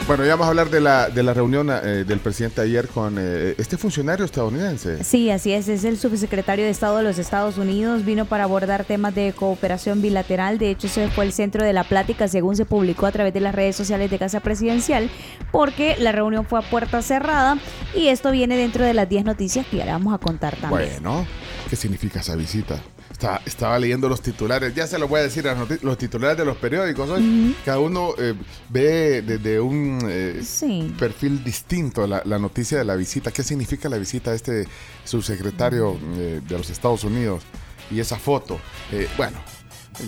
Bueno, 0.07 0.23
ya 0.27 0.33
vamos 0.33 0.47
a 0.47 0.51
hablar 0.51 0.69
de 0.69 0.83
la, 0.83 1.09
de 1.09 1.23
la 1.23 1.33
reunión 1.33 1.71
eh, 1.71 2.05
del 2.05 2.19
presidente 2.19 2.61
ayer 2.61 2.89
con 2.89 3.17
eh, 3.19 3.55
este 3.57 3.79
funcionario 3.79 4.27
estadounidense. 4.27 5.03
Sí, 5.03 5.31
así 5.31 5.55
es. 5.55 5.67
Es 5.67 5.83
el 5.85 5.97
subsecretario 5.97 6.67
de 6.67 6.71
Estado 6.71 6.99
de 6.99 7.05
los 7.05 7.19
Estados 7.19 7.57
Unidos. 7.57 8.05
Vino 8.05 8.27
para 8.27 8.45
abordar 8.45 8.85
temas 8.85 9.15
de 9.15 9.33
cooperación 9.33 10.03
bilateral. 10.03 10.59
De 10.59 10.71
hecho, 10.71 10.89
ese 10.89 11.09
fue 11.09 11.25
el 11.25 11.33
centro 11.33 11.65
de 11.65 11.73
la 11.73 11.85
plática, 11.85 12.29
según 12.29 12.55
se 12.55 12.67
publicó 12.67 13.07
a 13.07 13.13
través 13.13 13.33
de 13.33 13.41
las 13.41 13.55
redes 13.55 13.77
sociales 13.77 14.11
de 14.11 14.19
Casa 14.19 14.41
Presidencial, 14.41 15.09
porque 15.51 15.97
la 15.99 16.13
reunión 16.13 16.45
fue 16.45 16.59
a 16.59 16.63
puerta 16.63 17.01
cerrada 17.01 17.57
y 17.95 18.09
esto 18.09 18.31
viene 18.31 18.59
dentro 18.59 18.85
de 18.85 18.93
las 18.93 19.09
10 19.09 19.25
noticias 19.25 19.67
que 19.67 19.79
ya 19.79 19.87
le 19.87 19.93
vamos 19.93 20.13
a 20.13 20.19
contar 20.19 20.55
también. 20.57 20.91
Bueno, 21.03 21.27
¿qué 21.71 21.77
significa 21.77 22.21
esa 22.21 22.37
visita? 22.37 22.79
Estaba, 23.15 23.41
estaba 23.47 23.79
leyendo 23.79 24.09
los 24.09 24.21
titulares, 24.21 24.75
ya 24.75 24.89
se 24.89 24.99
lo 24.99 25.07
voy 25.07 25.21
a 25.21 25.23
decir, 25.23 25.47
los 25.83 25.97
titulares 25.99 26.37
de 26.37 26.45
los 26.45 26.57
periódicos 26.57 27.09
hoy. 27.09 27.55
Cada 27.65 27.79
uno 27.79 28.11
eh, 28.19 28.35
ve 28.69 29.23
desde 29.23 29.61
un 29.61 30.01
eh, 30.11 30.41
Sí. 30.45 30.93
perfil 30.99 31.45
distinto 31.45 32.09
la, 32.09 32.23
la 32.25 32.41
noticia 32.41 32.77
de 32.77 32.85
la 32.85 32.97
visita. 32.97 33.31
¿Qué 33.31 33.45
significa 33.45 33.89
la 33.89 33.99
visita 33.99 34.31
de 34.31 34.37
este 34.37 34.67
subsecretario 35.05 35.97
eh, 36.17 36.41
de 36.47 36.59
los 36.59 36.69
Estados 36.71 37.05
Unidos? 37.05 37.45
y 37.91 38.01
esa 38.01 38.19
foto. 38.19 38.59
Eh, 38.91 39.07
bueno, 39.17 39.37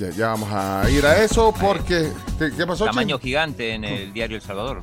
ya, 0.00 0.10
ya 0.10 0.28
vamos 0.28 0.48
a 0.50 0.84
ir 0.90 1.04
a 1.06 1.22
eso 1.22 1.54
porque... 1.60 2.10
¿Qué, 2.38 2.50
qué 2.56 2.66
pasó? 2.66 2.86
Tamaño 2.86 3.18
gigante 3.20 3.74
en 3.74 3.84
el 3.84 4.12
diario 4.14 4.36
El 4.38 4.42
Salvador. 4.42 4.82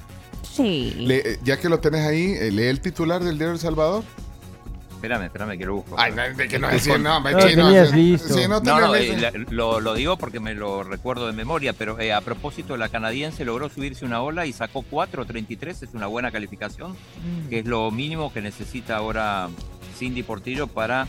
Sí. 0.50 0.94
Le- 1.00 1.40
ya 1.44 1.60
que 1.60 1.68
lo 1.70 1.80
tenés 1.80 2.06
ahí, 2.06 2.52
lee 2.52 2.68
el 2.68 2.80
titular 2.80 3.22
del 3.24 3.38
diario 3.38 3.56
El 3.56 3.60
Salvador. 3.60 4.04
Espérame, 5.04 5.26
espérame 5.26 5.58
que 5.58 5.66
lo 5.66 5.76
busco. 5.76 5.96
Ay, 6.00 6.14
no, 6.14 6.22
de 6.38 6.48
que 6.48 6.58
no 6.58 6.70
decir, 6.70 6.98
no, 6.98 7.20
No, 7.20 7.38
tenías 7.38 7.90
sí, 7.90 7.96
listo. 7.98 8.34
sí, 8.34 8.42
no 8.48 8.62
No, 8.62 8.80
no, 8.80 8.92
tenías 8.94 9.34
eh, 9.34 9.38
la- 9.38 9.46
lo, 9.54 9.82
lo 9.82 9.94
digo 9.96 10.16
porque 10.16 10.40
me 10.40 10.54
lo 10.54 10.82
recuerdo 10.84 11.28
de 11.28 11.34
memoria, 11.34 11.74
pero 11.74 12.00
eh, 12.00 12.14
a 12.14 12.22
propósito, 12.22 12.78
la 12.78 12.88
canadiense 12.88 13.44
logró 13.44 13.68
subirse 13.68 14.06
una 14.06 14.22
ola 14.22 14.46
y 14.46 14.54
sacó 14.54 14.82
4.33, 14.90 15.84
es 15.84 15.94
una 15.94 16.08
buena 16.08 16.32
calificación, 16.32 16.96
que 17.50 17.60
es 17.60 17.66
lo 17.66 17.92
mínimo 17.92 18.32
que 18.32 18.42
necesita 18.42 18.96
ahora 18.96 19.50
Cindy 20.00 20.24
Portillo 20.24 20.68
para 20.68 21.06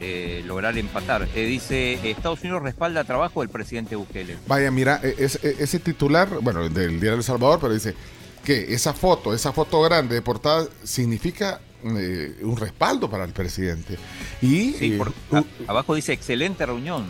eh, 0.00 0.42
lograr 0.44 0.76
empatar. 0.76 1.28
Eh, 1.36 1.44
dice, 1.44 2.00
Estados 2.10 2.40
Unidos 2.40 2.62
respalda 2.64 3.04
trabajo 3.04 3.42
del 3.42 3.48
presidente 3.50 3.94
Bukele. 3.94 4.38
Vaya, 4.48 4.72
mira, 4.72 4.96
es- 5.04 5.38
eh, 5.44 5.54
ese 5.60 5.78
titular, 5.78 6.28
bueno, 6.42 6.68
del 6.68 6.98
diario 6.98 7.18
El 7.18 7.22
Salvador, 7.22 7.60
pero 7.60 7.74
dice 7.74 7.94
que 8.44 8.74
esa 8.74 8.92
foto, 8.92 9.32
esa 9.34 9.52
foto 9.52 9.80
grande 9.82 10.16
de 10.16 10.22
portada 10.22 10.66
significa 10.82 11.60
eh, 11.84 12.36
un 12.42 12.56
respaldo 12.56 13.08
para 13.10 13.24
el 13.24 13.32
presidente. 13.32 13.96
Y, 14.42 14.72
Sí, 14.72 14.92
eh, 14.94 14.98
por- 14.98 15.12
a- 15.32 15.44
abajo 15.68 15.94
dice, 15.94 16.12
excelente 16.12 16.64
reunión. 16.66 17.04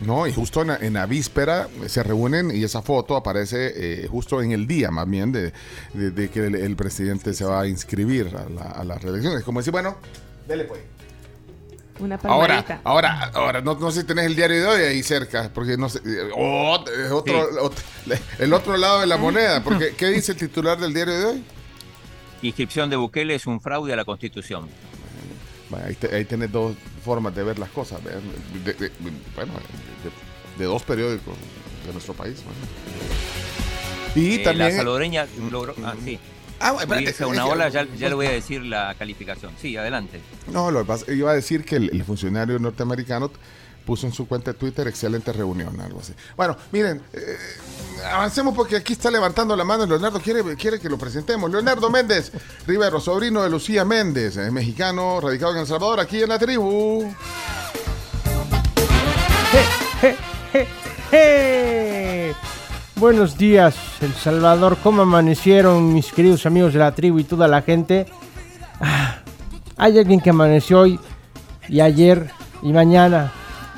no, 0.00 0.26
y 0.26 0.32
justo 0.32 0.60
en 0.62 0.68
la, 0.68 0.76
en 0.76 0.92
la 0.94 1.06
víspera 1.06 1.68
se 1.86 2.02
reúnen 2.02 2.50
y 2.54 2.62
esa 2.64 2.82
foto 2.82 3.16
aparece 3.16 3.72
eh, 4.04 4.06
justo 4.08 4.42
en 4.42 4.52
el 4.52 4.66
día, 4.66 4.90
más 4.90 5.08
bien, 5.08 5.32
de, 5.32 5.52
de- 5.94 6.10
de 6.10 6.28
que 6.30 6.46
el, 6.46 6.54
el 6.54 6.76
presidente 6.76 7.32
se 7.34 7.44
va 7.44 7.62
a 7.62 7.66
inscribir 7.66 8.28
a 8.36 8.48
la, 8.48 8.62
a 8.72 8.84
la 8.84 8.96
reelección. 8.98 9.36
Es 9.38 9.44
como 9.44 9.60
decir, 9.60 9.72
bueno, 9.72 9.96
dele 10.46 10.64
pues. 10.64 10.80
Una 11.98 12.16
Ahora, 12.24 12.82
ahora, 12.84 13.30
ahora, 13.32 13.62
no, 13.62 13.74
no 13.74 13.90
sé 13.90 14.02
si 14.02 14.06
tenés 14.06 14.26
el 14.26 14.36
diario 14.36 14.60
de 14.60 14.66
hoy 14.66 14.82
ahí 14.82 15.02
cerca, 15.02 15.50
porque 15.54 15.78
no 15.78 15.88
sé, 15.88 16.00
eh, 16.04 16.28
oh, 16.36 16.84
es 16.86 17.10
otro, 17.10 17.40
otro- 17.62 17.82
el 18.38 18.52
otro 18.52 18.76
lado 18.76 19.00
de 19.00 19.06
la 19.06 19.16
moneda, 19.16 19.64
porque 19.64 19.94
¿qué 19.96 20.08
dice 20.08 20.32
el 20.32 20.38
titular 20.38 20.78
del 20.78 20.92
diario 20.92 21.14
de 21.18 21.24
hoy? 21.24 21.44
Inscripción 22.42 22.90
de 22.90 22.96
Bukele 22.96 23.34
es 23.34 23.46
un 23.46 23.60
fraude 23.60 23.92
a 23.92 23.96
la 23.96 24.04
Constitución. 24.04 24.68
Bueno, 25.70 25.86
ahí, 25.86 25.94
te- 25.94 26.14
ahí 26.14 26.24
tenés 26.24 26.52
dos 26.52 26.76
formas 27.04 27.34
de 27.34 27.42
ver 27.42 27.58
las 27.58 27.70
cosas. 27.70 28.00
De, 28.04 28.10
de- 28.72 28.90
bueno, 29.34 29.52
de, 30.58 30.64
dos 30.64 30.82
periódicos 30.82 31.34
de 31.86 31.92
nuestro 31.92 32.14
país. 32.14 32.42
bueno. 32.44 32.58
Y 34.14 34.34
Eh, 34.36 34.38
también... 34.44 34.70
La 34.70 34.76
salvadoreña 34.76 35.26
logró... 35.50 35.74
Ah, 35.84 35.94
sí. 36.04 36.18
Ah, 36.58 36.72
bueno, 36.72 36.94
espérate, 36.94 37.24
una 37.26 37.46
ola, 37.46 37.68
ya, 37.68 37.86
ya 37.98 38.08
le 38.08 38.14
voy 38.14 38.26
a 38.26 38.30
decir 38.30 38.62
la 38.62 38.94
calificación. 38.98 39.52
Sí, 39.60 39.76
adelante. 39.76 40.20
No, 40.50 40.70
lo 40.70 40.80
que 40.80 40.84
pasa, 40.86 41.12
iba 41.12 41.30
a 41.30 41.34
decir 41.34 41.64
que 41.64 41.76
el, 41.76 41.90
el 41.90 42.02
funcionario 42.04 42.58
norteamericano 42.58 43.30
puso 43.86 44.06
en 44.06 44.12
su 44.12 44.26
cuenta 44.26 44.52
de 44.52 44.58
Twitter 44.58 44.86
excelente 44.88 45.32
reunión, 45.32 45.80
algo 45.80 46.00
así. 46.00 46.12
Bueno, 46.36 46.56
miren, 46.72 47.00
eh, 47.12 47.38
avancemos 48.12 48.54
porque 48.54 48.76
aquí 48.76 48.92
está 48.94 49.10
levantando 49.10 49.56
la 49.56 49.64
mano 49.64 49.86
Leonardo, 49.86 50.20
quiere, 50.20 50.56
quiere 50.56 50.78
que 50.78 50.90
lo 50.90 50.98
presentemos. 50.98 51.50
Leonardo 51.50 51.88
Méndez 51.88 52.32
Rivero, 52.66 53.00
sobrino 53.00 53.42
de 53.42 53.48
Lucía 53.48 53.84
Méndez, 53.84 54.36
eh, 54.36 54.50
mexicano, 54.50 55.20
radicado 55.20 55.52
en 55.52 55.60
El 55.60 55.66
Salvador, 55.66 56.00
aquí 56.00 56.22
en 56.22 56.28
la 56.28 56.38
tribu. 56.38 57.10
Buenos 62.96 63.38
días, 63.38 63.76
El 64.00 64.12
Salvador. 64.14 64.78
¿Cómo 64.82 65.02
amanecieron 65.02 65.94
mis 65.94 66.12
queridos 66.12 66.44
amigos 66.44 66.72
de 66.72 66.80
la 66.80 66.92
tribu 66.92 67.20
y 67.20 67.24
toda 67.24 67.46
la 67.46 67.62
gente? 67.62 68.06
Ah, 68.80 69.20
hay 69.76 69.98
alguien 69.98 70.20
que 70.20 70.30
amaneció 70.30 70.80
hoy 70.80 70.98
y 71.68 71.80
ayer 71.80 72.30
y 72.62 72.72
mañana 72.72 73.32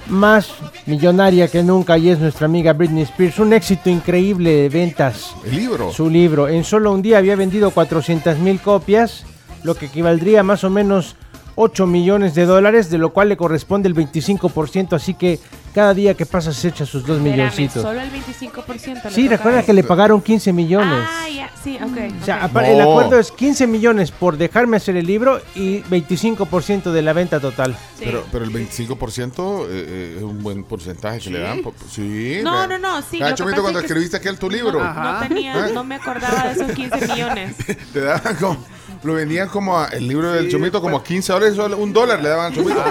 más 0.08 0.50
millonaria 0.86 1.48
que 1.48 1.62
nunca 1.62 1.98
y 1.98 2.10
es 2.10 2.18
nuestra 2.18 2.46
amiga 2.46 2.72
Britney 2.72 3.02
Spears. 3.02 3.38
Un 3.38 3.52
éxito 3.52 3.90
increíble 3.90 4.50
de 4.50 4.68
ventas. 4.68 5.34
El 5.44 5.56
libro. 5.56 5.92
Su 5.92 6.08
libro. 6.10 6.48
En 6.48 6.64
solo 6.64 6.92
un 6.92 7.02
día 7.02 7.18
había 7.18 7.36
vendido 7.36 7.70
400 7.70 8.38
mil 8.38 8.60
copias, 8.60 9.24
lo 9.62 9.74
que 9.74 9.86
equivaldría 9.86 10.40
a 10.40 10.44
más 10.44 10.64
o 10.64 10.70
menos 10.70 11.16
8 11.56 11.86
millones 11.86 12.34
de 12.34 12.46
dólares, 12.46 12.90
de 12.90 12.98
lo 12.98 13.12
cual 13.12 13.28
le 13.28 13.36
corresponde 13.36 13.88
el 13.88 13.94
25%, 13.94 14.92
así 14.92 15.14
que 15.14 15.40
cada 15.68 15.94
día 15.94 16.14
que 16.14 16.26
pasa 16.26 16.52
se 16.52 16.68
echa 16.68 16.84
sus 16.86 17.04
dos 17.06 17.18
Espérame, 17.18 17.36
milloncitos. 17.36 17.82
solo 17.82 18.00
el 18.00 18.10
25%. 18.10 19.04
le 19.04 19.10
Sí, 19.10 19.28
recuerda 19.28 19.62
que 19.62 19.72
le 19.72 19.82
pagaron 19.84 20.20
15 20.20 20.52
millones. 20.52 21.04
Ah, 21.08 21.28
ya, 21.28 21.50
sí, 21.62 21.76
ok. 21.76 22.20
O 22.20 22.24
sea, 22.24 22.36
ok. 22.38 22.42
apa- 22.44 22.68
el 22.68 22.80
acuerdo 22.80 23.18
es 23.18 23.30
15 23.32 23.66
millones 23.66 24.10
por 24.10 24.36
dejarme 24.36 24.76
hacer 24.78 24.96
el 24.96 25.06
libro 25.06 25.40
y 25.54 25.80
25% 25.82 26.92
de 26.92 27.02
la 27.02 27.12
venta 27.12 27.40
total. 27.40 27.76
Sí. 27.98 28.04
Pero, 28.06 28.24
pero 28.32 28.44
el 28.44 28.50
25% 28.50 29.64
eh, 29.64 29.66
eh, 29.70 30.14
es 30.18 30.22
un 30.22 30.42
buen 30.42 30.64
porcentaje 30.64 31.20
que 31.20 31.30
le 31.30 31.40
dan. 31.40 31.62
Sí. 31.90 32.40
No, 32.42 32.66
no, 32.66 32.78
no, 32.78 33.02
sí, 33.02 33.20
Ah, 33.22 33.34
Chomito, 33.34 33.56
pasa 33.56 33.62
cuando 33.62 33.78
es 33.80 33.82
que- 33.84 33.86
escribiste 33.88 34.16
aquel 34.16 34.38
tu 34.38 34.50
libro, 34.50 34.78
No, 34.82 34.94
no 34.94 35.18
tenía, 35.20 35.68
¿Eh? 35.68 35.72
no 35.72 35.84
me 35.84 35.96
acordaba 35.96 36.44
de 36.44 36.52
esos 36.52 36.72
15 36.72 37.06
millones. 37.06 37.54
te 37.92 38.00
daban 38.00 38.36
como, 38.36 38.58
lo 39.02 39.14
vendían 39.14 39.48
como 39.48 39.78
a- 39.78 39.86
el 39.88 40.06
libro 40.08 40.32
del 40.32 40.50
Chomito 40.50 40.80
como 40.80 40.96
a 40.98 41.04
15 41.04 41.32
dólares, 41.32 41.56
solo 41.56 41.76
un 41.76 41.92
dólar 41.92 42.20
le 42.22 42.28
daban 42.28 42.46
al 42.46 42.54
Chomito. 42.54 42.82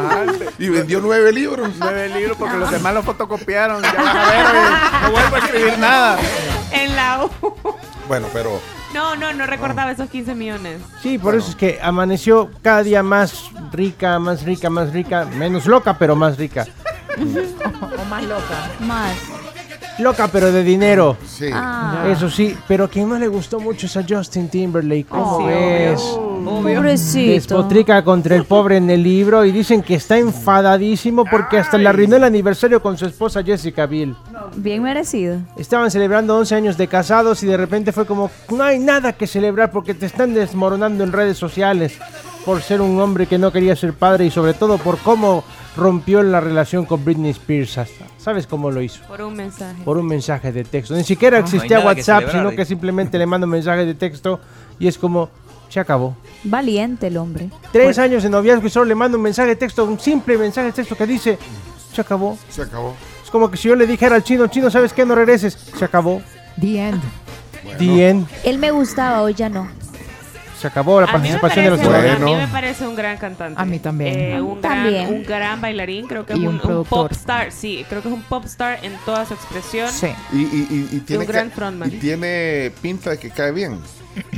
y 0.59 0.69
vendió 0.69 0.99
nueve 1.01 1.31
libros. 1.31 1.69
Nueve 1.79 2.09
libros 2.09 2.37
porque 2.37 2.57
los 2.57 2.71
demás 2.71 2.93
los 2.93 3.05
fotocopiaron. 3.05 3.81
Ya 3.83 3.93
van 3.93 4.17
a 4.17 4.25
ver, 4.29 4.45
no 5.03 5.11
vuelvo 5.11 5.35
a 5.35 5.39
escribir 5.39 5.77
nada. 5.79 6.19
En 6.71 6.95
la 6.95 7.25
U. 7.25 7.29
Bueno, 8.07 8.27
pero 8.31 8.61
No, 8.93 9.15
no, 9.15 9.33
no 9.33 9.45
recordaba 9.45 9.91
esos 9.91 10.09
15 10.09 10.33
millones. 10.33 10.79
Sí, 11.03 11.17
por 11.17 11.35
eso 11.35 11.49
es 11.49 11.55
que 11.55 11.79
amaneció 11.81 12.49
cada 12.61 12.83
día 12.83 13.03
más 13.03 13.51
rica, 13.73 14.17
más 14.19 14.43
rica, 14.43 14.69
más 14.69 14.93
rica, 14.93 15.25
menos 15.25 15.65
loca, 15.65 15.97
pero 15.97 16.15
más 16.15 16.37
rica. 16.37 16.65
O 17.99 18.05
más 18.05 18.23
loca. 18.23 18.69
Más. 18.81 19.13
Loca, 19.99 20.27
pero 20.31 20.51
de 20.51 20.63
dinero. 20.63 21.17
sí. 21.25 21.47
Ah. 21.51 22.05
Eso 22.09 22.29
sí, 22.29 22.55
pero 22.67 22.85
a 22.85 22.87
quien 22.89 23.09
no 23.09 23.17
le 23.17 23.27
gustó 23.27 23.59
mucho 23.59 23.87
es 23.87 23.97
a 23.97 24.03
Justin 24.07 24.47
Timberlake. 24.49 25.07
¿Cómo 25.07 25.37
Oh, 25.37 25.45
ves? 25.47 26.01
Pobrecito. 26.45 27.31
Despotrica 27.31 28.03
contra 28.03 28.35
el 28.35 28.45
pobre 28.45 28.77
en 28.77 28.89
el 28.89 29.03
libro 29.03 29.43
y 29.43 29.51
dicen 29.51 29.81
que 29.81 29.95
está 29.95 30.17
enfadadísimo 30.17 31.25
porque 31.25 31.57
hasta 31.57 31.77
le 31.77 31.89
arruinó 31.89 32.15
el 32.15 32.23
aniversario 32.23 32.81
con 32.81 32.97
su 32.97 33.05
esposa 33.05 33.43
Jessica 33.43 33.85
Biel. 33.85 34.15
Bien 34.55 34.81
merecido. 34.81 35.37
Estaban 35.57 35.91
celebrando 35.91 36.37
11 36.37 36.55
años 36.55 36.77
de 36.77 36.87
casados 36.87 37.43
y 37.43 37.47
de 37.47 37.57
repente 37.57 37.91
fue 37.91 38.05
como, 38.05 38.31
no 38.49 38.63
hay 38.63 38.79
nada 38.79 39.13
que 39.13 39.27
celebrar 39.27 39.71
porque 39.71 39.93
te 39.93 40.05
están 40.05 40.33
desmoronando 40.33 41.03
en 41.03 41.11
redes 41.11 41.37
sociales 41.37 41.97
por 42.45 42.61
ser 42.61 42.79
un 42.81 42.99
hombre 43.01 43.27
que 43.27 43.37
no 43.37 43.51
quería 43.51 43.75
ser 43.75 43.93
padre 43.93 44.25
y 44.25 44.31
sobre 44.31 44.53
todo 44.53 44.77
por 44.77 44.97
cómo 44.99 45.43
rompió 45.77 46.21
la 46.23 46.41
relación 46.41 46.85
con 46.85 47.05
Britney 47.05 47.31
Spears. 47.31 47.77
Hasta- 47.77 48.05
¿Sabes 48.17 48.45
cómo 48.47 48.69
lo 48.71 48.81
hizo? 48.81 49.01
Por 49.07 49.21
un 49.21 49.35
mensaje. 49.35 49.81
Por 49.83 49.97
un 49.97 50.05
mensaje 50.07 50.51
de 50.51 50.63
texto. 50.63 50.95
Ni 50.95 51.03
siquiera 51.03 51.37
No, 51.37 51.41
no 51.41 51.45
existía 51.47 51.79
que 51.79 51.85
WhatsApp, 51.85 52.19
celebrar, 52.23 52.31
sino 52.31 52.55
que 52.55 52.65
simplemente 52.65 53.17
le 53.17 53.25
mando 53.25 53.47
mensaje 53.47 53.85
de 53.85 53.93
texto 53.93 54.39
y 54.79 54.87
es 54.87 54.97
como, 54.97 55.29
se 55.69 55.79
acabó. 55.79 56.15
Valiente 56.43 57.07
el 57.07 57.17
hombre. 57.17 57.49
Tres 57.71 57.97
años 57.99 58.23
de 58.23 58.29
noviazgo 58.29 58.67
y 58.67 58.69
solo 58.69 58.85
le 58.85 58.95
mando 58.95 59.17
un 59.17 59.23
mensaje 59.23 59.49
de 59.49 59.55
texto, 59.55 59.85
un 59.85 59.99
simple 59.99 60.37
mensaje 60.37 60.67
de 60.67 60.73
texto 60.73 60.95
que 60.97 61.05
dice, 61.07 61.37
se 61.93 62.01
acabó. 62.01 62.37
Se 62.49 62.61
acabó. 62.63 62.93
Es 63.23 63.29
como 63.29 63.49
que 63.51 63.57
si 63.57 63.67
yo 63.67 63.75
le 63.75 63.85
dijera 63.87 64.15
al 64.15 64.23
chino, 64.23 64.47
chino, 64.47 64.69
¿sabes 64.69 64.93
qué? 64.93 65.05
No 65.05 65.15
regreses. 65.15 65.53
Se 65.77 65.85
acabó. 65.85 66.21
The 66.59 66.87
end. 66.89 67.01
The 67.77 68.09
end. 68.09 68.27
Él 68.43 68.57
me 68.59 68.71
gustaba, 68.71 69.21
hoy 69.21 69.33
ya 69.33 69.49
no. 69.49 69.67
Se 70.59 70.67
acabó 70.67 70.99
la 71.01 71.07
participación 71.07 71.65
de 71.65 71.71
los 71.71 71.81
Bueno. 71.83 72.11
a 72.15 72.19
mí 72.19 72.35
me 72.35 72.47
parece 72.47 72.87
un 72.87 72.95
gran 72.95 73.17
cantante. 73.17 73.61
A 73.61 73.65
mí 73.65 73.79
también. 73.79 74.19
Eh, 74.19 74.41
un, 74.41 74.59
gran, 74.61 74.87
un 75.13 75.23
gran 75.23 75.61
bailarín, 75.61 76.07
creo 76.07 76.25
que 76.25 76.33
Y 76.33 76.37
es 76.37 76.41
un 76.41 76.47
un, 76.47 76.53
un 76.55 76.59
productor. 76.61 77.09
pop 77.09 77.11
star, 77.11 77.51
sí, 77.51 77.85
creo 77.87 78.01
que 78.01 78.07
es 78.07 78.13
un 78.13 78.23
pop 78.23 78.43
star 78.45 78.79
en 78.83 78.93
toda 79.05 79.25
su 79.25 79.33
expresión. 79.35 79.89
Sí. 79.91 80.07
Y, 80.33 80.37
y, 80.37 80.67
y, 80.91 80.95
y 80.97 80.99
tiene 81.01 81.23
un 81.25 81.27
gran 81.31 81.51
frontman. 81.51 81.93
y 81.93 81.97
tiene 81.97 82.71
pinta 82.81 83.11
de 83.11 83.19
que 83.19 83.29
cae 83.29 83.51
bien. 83.51 83.79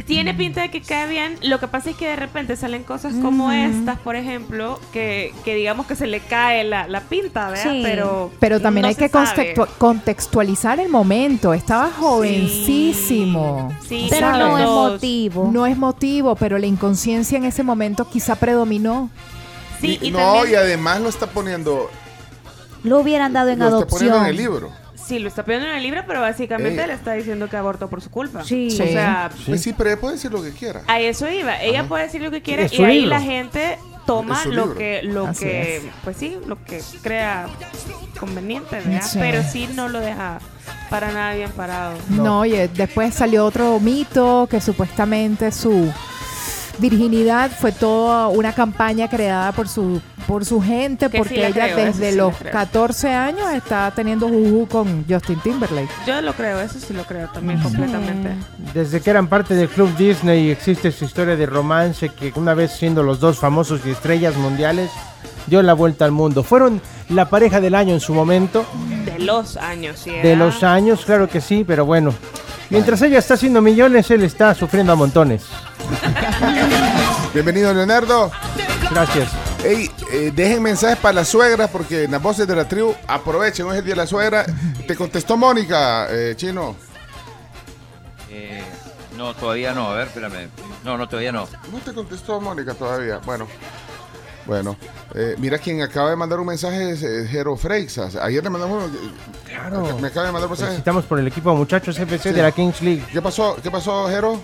Tiene 0.05 0.33
pinta 0.33 0.61
de 0.61 0.71
que 0.71 0.81
cae 0.81 1.07
bien. 1.07 1.37
Lo 1.43 1.59
que 1.59 1.67
pasa 1.67 1.91
es 1.91 1.95
que 1.95 2.07
de 2.07 2.15
repente 2.15 2.55
salen 2.55 2.83
cosas 2.83 3.13
como 3.21 3.51
estas, 3.51 3.99
por 3.99 4.15
ejemplo, 4.15 4.79
que, 4.91 5.33
que 5.45 5.53
digamos 5.55 5.85
que 5.85 5.95
se 5.95 6.07
le 6.07 6.19
cae 6.19 6.63
la, 6.63 6.87
la 6.87 7.01
pinta, 7.01 7.49
¿verdad? 7.49 7.71
Sí. 7.71 7.81
Pero, 7.83 8.31
Pero 8.39 8.59
también 8.59 8.81
no 8.83 8.87
hay 8.87 8.95
que 8.95 9.11
contextu- 9.11 9.67
contextualizar 9.77 10.79
el 10.79 10.89
momento. 10.89 11.53
Estaba 11.53 11.91
jovencísimo. 11.91 13.71
Sí, 13.87 14.07
Pero 14.09 14.27
¿sabes? 14.27 14.39
no 14.47 14.57
es 14.57 14.65
motivo. 14.65 15.49
No 15.51 15.65
es 15.65 15.77
motivo, 15.77 16.35
pero 16.35 16.57
la 16.57 16.65
inconsciencia 16.67 17.37
en 17.37 17.45
ese 17.45 17.63
momento 17.63 18.09
quizá 18.09 18.35
predominó. 18.35 19.09
Sí, 19.79 19.97
y, 20.01 20.07
y 20.07 20.11
no, 20.11 20.17
también- 20.19 20.51
y 20.51 20.55
además 20.55 21.01
lo 21.01 21.09
está 21.09 21.27
poniendo, 21.27 21.89
Lo 22.83 22.99
hubieran 22.99 23.33
dado 23.33 23.49
en 23.49 23.59
lo 23.59 23.65
está 23.65 23.85
poniendo 23.87 24.15
adopción. 24.17 24.23
en 24.25 24.29
el 24.29 24.37
libro. 24.37 24.71
Sí, 25.09 25.19
lo 25.19 25.27
está 25.27 25.43
pidiendo 25.43 25.67
en 25.67 25.75
el 25.75 25.81
libro, 25.83 26.03
pero 26.07 26.21
básicamente 26.21 26.81
Ey. 26.81 26.87
le 26.87 26.93
está 26.93 27.13
diciendo 27.13 27.49
que 27.49 27.57
abortó 27.57 27.89
por 27.89 27.99
su 28.01 28.11
culpa. 28.11 28.43
Sí. 28.43 28.67
O 28.71 28.75
sea, 28.85 29.29
Pues 29.47 29.61
sí, 29.61 29.73
pero 29.75 29.89
ella 29.89 29.99
puede 29.99 30.13
decir 30.15 30.31
lo 30.31 30.41
que 30.43 30.51
quiera. 30.51 30.83
a 30.87 30.99
eso 30.99 31.27
iba. 31.29 31.59
Ella 31.61 31.85
puede 31.87 32.03
decir 32.03 32.21
lo 32.21 32.29
que 32.31 32.41
quiere 32.41 32.65
Es 32.65 32.73
y 32.73 32.83
ahí 32.83 33.01
libro. 33.01 33.09
la 33.09 33.21
gente 33.21 33.77
toma 34.05 34.45
lo 34.45 34.51
libro. 34.51 34.75
que, 34.75 35.01
lo 35.03 35.25
Así 35.27 35.45
que, 35.45 35.77
es. 35.77 35.83
pues 36.03 36.17
sí, 36.17 36.37
lo 36.47 36.63
que 36.63 36.81
crea 37.01 37.47
conveniente, 38.19 38.75
¿verdad? 38.77 39.01
Sí. 39.03 39.17
Pero 39.19 39.43
sí 39.43 39.67
no 39.75 39.89
lo 39.89 39.99
deja 39.99 40.39
para 40.89 41.11
nada 41.11 41.33
bien 41.33 41.51
parado. 41.51 41.97
No, 42.09 42.45
y 42.45 42.53
eh, 42.53 42.69
después 42.73 43.13
salió 43.13 43.45
otro 43.45 43.79
mito 43.79 44.47
que 44.49 44.61
supuestamente 44.61 45.51
su 45.51 45.91
virginidad 46.79 47.51
fue 47.51 47.71
toda 47.71 48.27
una 48.27 48.53
campaña 48.53 49.09
creada 49.09 49.51
por 49.51 49.67
su 49.67 50.01
por 50.27 50.45
su 50.45 50.61
gente, 50.61 51.09
Que 51.09 51.17
porque 51.17 51.35
sí 51.35 51.41
ella 51.41 51.73
creo, 51.73 51.85
desde 51.85 52.11
sí 52.11 52.17
los 52.17 52.35
creo. 52.37 52.51
14 52.51 53.09
años 53.09 53.51
está 53.51 53.91
teniendo 53.95 54.27
juju 54.27 54.67
con 54.69 55.05
Justin 55.09 55.39
Timberlake. 55.39 55.89
Yo 56.05 56.21
lo 56.21 56.33
creo, 56.33 56.61
eso 56.61 56.79
sí 56.79 56.93
lo 56.93 57.03
creo 57.03 57.29
también 57.29 57.59
completamente. 57.59 58.35
Desde 58.73 59.01
que 59.01 59.09
eran 59.09 59.25
parte 59.27 59.55
del 59.55 59.67
Club 59.69 59.95
Disney 59.97 60.51
existe 60.51 60.91
su 60.91 61.05
historia 61.05 61.35
de 61.35 61.47
romance 61.47 62.09
que 62.09 62.31
una 62.35 62.53
vez 62.53 62.73
siendo 62.73 63.01
los 63.01 63.19
dos 63.19 63.39
famosos 63.39 63.81
y 63.85 63.89
estrellas 63.89 64.35
mundiales 64.35 64.91
dio 65.47 65.63
la 65.63 65.73
vuelta 65.73 66.05
al 66.05 66.11
mundo. 66.11 66.43
Fueron 66.43 66.79
la 67.09 67.27
pareja 67.27 67.59
del 67.59 67.73
año 67.73 67.95
en 67.95 67.99
su 67.99 68.13
momento, 68.13 68.65
De 69.05 69.17
los 69.17 69.57
años, 69.57 69.99
¿sí? 69.99 70.11
de 70.11 70.35
los 70.35 70.61
años, 70.63 71.05
claro 71.05 71.27
que 71.27 71.41
sí, 71.41 71.63
pero 71.65 71.85
bueno. 71.85 72.13
Mientras 72.69 73.01
ella 73.01 73.17
está 73.19 73.33
haciendo 73.33 73.61
millones, 73.61 74.09
él 74.11 74.23
está 74.23 74.53
sufriendo 74.53 74.93
a 74.93 74.95
montones. 74.95 75.43
Bienvenido, 77.33 77.73
Leonardo. 77.73 78.31
Gracias. 78.91 79.31
Ey, 79.63 79.89
eh, 80.13 80.31
dejen 80.33 80.61
mensajes 80.61 80.97
para 80.97 81.13
las 81.13 81.27
suegras 81.27 81.69
porque 81.71 82.03
en 82.03 82.11
las 82.11 82.21
voces 82.21 82.47
de 82.47 82.55
la 82.55 82.67
tribu 82.67 82.93
aprovechen, 83.07 83.65
hoy 83.65 83.73
es 83.73 83.79
el 83.79 83.85
día 83.85 83.93
de 83.95 84.01
la 84.01 84.07
suegra. 84.07 84.45
Te 84.87 84.95
contestó 84.95 85.35
Mónica, 85.35 86.07
eh, 86.11 86.33
Chino. 86.35 86.75
Eh, 88.29 88.63
no, 89.17 89.33
todavía 89.33 89.73
no. 89.73 89.89
A 89.89 89.95
ver, 89.95 90.07
espérame. 90.07 90.49
No, 90.85 90.97
no, 90.97 91.07
todavía 91.09 91.31
no. 91.31 91.47
No 91.71 91.79
te 91.79 91.91
contestó 91.93 92.39
Mónica 92.39 92.73
todavía. 92.75 93.17
Bueno, 93.25 93.47
bueno. 94.45 94.77
eh, 95.15 95.35
mira 95.39 95.57
quién 95.57 95.81
acaba 95.81 96.11
de 96.11 96.15
mandar 96.15 96.39
un 96.39 96.47
mensaje 96.47 96.91
es 96.91 97.29
Jero 97.29 97.57
Freixas. 97.57 98.15
Ayer 98.15 98.43
le 98.43 98.49
mandamos. 98.51 98.91
Claro. 99.67 99.97
Me 99.99 100.07
acaba 100.07 100.27
de 100.27 100.31
mandar 100.31 100.49
mensaje. 100.49 100.69
Felicitamos 100.71 101.05
por 101.05 101.19
el 101.19 101.27
equipo 101.27 101.55
muchachos 101.55 101.97
FC 101.99 102.29
Sí. 102.29 102.35
de 102.35 102.41
la 102.41 102.51
Kings 102.51 102.81
League. 102.81 103.03
¿Qué 103.11 103.21
pasó? 103.21 103.55
¿Qué 103.61 103.69
pasó, 103.69 104.07
Jero? 104.07 104.39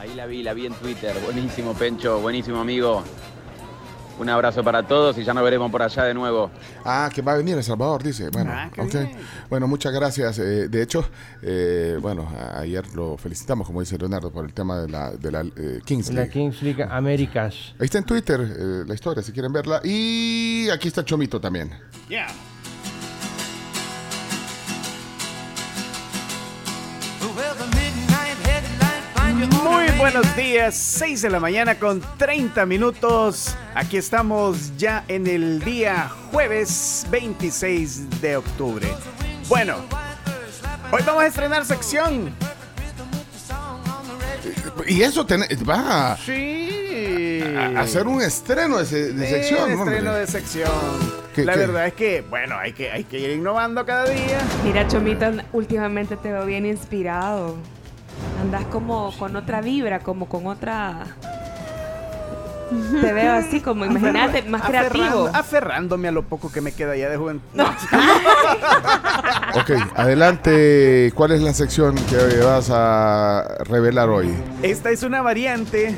Ahí 0.00 0.14
la 0.14 0.26
vi, 0.26 0.42
la 0.42 0.52
vi 0.54 0.66
en 0.66 0.74
Twitter. 0.74 1.14
Buenísimo, 1.24 1.74
Pencho. 1.74 2.20
Buenísimo, 2.20 2.60
amigo. 2.60 3.02
Un 4.18 4.28
abrazo 4.28 4.62
para 4.62 4.86
todos 4.86 5.16
y 5.18 5.24
ya 5.24 5.32
nos 5.32 5.42
veremos 5.42 5.70
por 5.70 5.82
allá 5.82 6.04
de 6.04 6.12
nuevo. 6.14 6.50
Ah, 6.84 7.10
que 7.12 7.22
va 7.22 7.32
a 7.32 7.36
venir 7.36 7.56
El 7.56 7.64
Salvador, 7.64 8.02
dice. 8.02 8.28
Bueno, 8.28 8.52
Ah, 8.54 8.70
qué 8.72 8.82
ok. 8.82 8.92
bien. 8.92 9.12
Bueno, 9.48 9.66
muchas 9.66 9.92
gracias. 9.92 10.38
Eh, 10.38 10.68
de 10.68 10.82
hecho, 10.82 11.04
eh, 11.40 11.98
bueno, 12.00 12.28
ayer 12.54 12.84
lo 12.94 13.16
felicitamos, 13.16 13.66
como 13.66 13.80
dice 13.80 13.96
Leonardo, 13.96 14.30
por 14.30 14.44
el 14.44 14.52
tema 14.52 14.78
de 14.80 14.88
la, 14.88 15.12
de 15.12 15.30
la 15.32 15.40
eh, 15.56 15.80
Kings 15.84 16.08
La 16.10 16.14
League. 16.22 16.30
Kings 16.30 16.62
League 16.62 16.84
Américas. 16.88 17.54
Ahí 17.80 17.86
está 17.86 17.98
en 17.98 18.04
Twitter 18.04 18.40
eh, 18.40 18.84
la 18.86 18.94
historia, 18.94 19.22
si 19.22 19.32
quieren 19.32 19.52
verla. 19.52 19.80
Y 19.82 20.68
aquí 20.70 20.88
está 20.88 21.02
Chomito 21.04 21.40
también. 21.40 21.72
Muy 29.50 29.90
buenos 29.98 30.36
días, 30.36 30.74
6 30.76 31.22
de 31.22 31.30
la 31.30 31.40
mañana 31.40 31.74
con 31.76 32.00
30 32.16 32.64
minutos. 32.66 33.56
Aquí 33.74 33.96
estamos 33.96 34.76
ya 34.76 35.04
en 35.08 35.26
el 35.26 35.60
día 35.64 36.08
jueves 36.30 37.06
26 37.10 38.20
de 38.20 38.36
octubre. 38.36 38.86
Bueno, 39.48 39.76
hoy 40.92 41.02
vamos 41.04 41.22
a 41.24 41.26
estrenar 41.26 41.64
sección. 41.64 42.32
Y 44.86 45.02
eso 45.02 45.26
ten- 45.26 45.42
va 45.68 46.12
a, 46.12 46.16
Sí. 46.18 47.40
a 47.56 47.80
hacer 47.80 48.06
un 48.06 48.22
estreno 48.22 48.78
de, 48.78 48.86
se- 48.86 49.12
de 49.12 49.26
Sí, 49.26 49.32
sección. 49.34 49.72
un 49.72 49.78
hombre. 49.80 49.96
estreno 49.96 50.14
de 50.16 50.26
sección. 50.26 50.70
¿Qué- 51.34 51.44
La 51.44 51.54
qué? 51.54 51.58
verdad 51.58 51.86
es 51.88 51.94
que, 51.94 52.20
bueno, 52.28 52.56
hay 52.58 52.72
que, 52.72 52.90
hay 52.90 53.04
que 53.04 53.18
ir 53.18 53.30
innovando 53.30 53.84
cada 53.86 54.04
día. 54.08 54.40
Mira, 54.64 54.86
Chomito, 54.86 55.26
últimamente 55.52 56.16
te 56.16 56.30
veo 56.30 56.44
bien 56.46 56.64
inspirado. 56.66 57.56
Andas 58.40 58.64
como 58.66 59.12
con 59.18 59.36
otra 59.36 59.60
vibra, 59.60 60.00
como 60.00 60.26
con 60.28 60.46
otra... 60.46 61.04
Te 63.02 63.12
veo 63.12 63.32
así 63.34 63.60
como, 63.60 63.84
imagínate, 63.84 64.42
más 64.44 64.62
creativo. 64.62 65.04
Aferrando- 65.04 65.30
aferrándome 65.38 66.08
a 66.08 66.12
lo 66.12 66.22
poco 66.22 66.50
que 66.50 66.60
me 66.62 66.72
queda 66.72 66.96
ya 66.96 67.08
de 67.10 67.16
juventud. 67.18 67.44
Ok, 69.54 69.70
adelante. 69.96 71.12
¿Cuál 71.14 71.32
es 71.32 71.42
la 71.42 71.52
sección 71.52 71.94
que 72.08 72.38
vas 72.42 72.70
a 72.72 73.44
revelar 73.66 74.08
hoy? 74.08 74.32
Esta 74.62 74.88
es 74.90 75.02
una 75.02 75.20
variante 75.20 75.94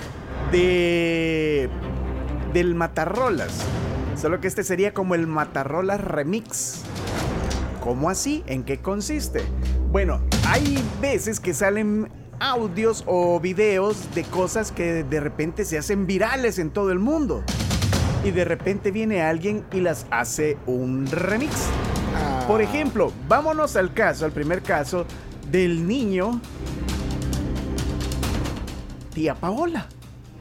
de 0.50 1.70
del 2.52 2.74
Matarrolas. 2.74 3.52
Solo 4.20 4.40
que 4.40 4.48
este 4.48 4.64
sería 4.64 4.92
como 4.92 5.14
el 5.14 5.26
Matarrolas 5.28 6.00
Remix. 6.00 6.82
¿Cómo 7.80 8.10
así? 8.10 8.42
¿En 8.46 8.64
qué 8.64 8.80
consiste? 8.80 9.44
Bueno, 9.94 10.20
hay 10.48 10.76
veces 11.00 11.38
que 11.38 11.54
salen 11.54 12.10
audios 12.40 13.04
o 13.06 13.38
videos 13.38 14.12
de 14.12 14.24
cosas 14.24 14.72
que 14.72 15.04
de 15.04 15.20
repente 15.20 15.64
se 15.64 15.78
hacen 15.78 16.04
virales 16.08 16.58
en 16.58 16.70
todo 16.70 16.90
el 16.90 16.98
mundo. 16.98 17.44
Y 18.24 18.32
de 18.32 18.44
repente 18.44 18.90
viene 18.90 19.22
alguien 19.22 19.64
y 19.72 19.78
las 19.80 20.06
hace 20.10 20.58
un 20.66 21.06
remix. 21.06 21.68
Por 22.48 22.60
ejemplo, 22.60 23.12
vámonos 23.28 23.76
al 23.76 23.94
caso, 23.94 24.24
al 24.24 24.32
primer 24.32 24.62
caso 24.62 25.06
del 25.48 25.86
niño 25.86 26.40
Tía 29.14 29.36
Paola. 29.36 29.86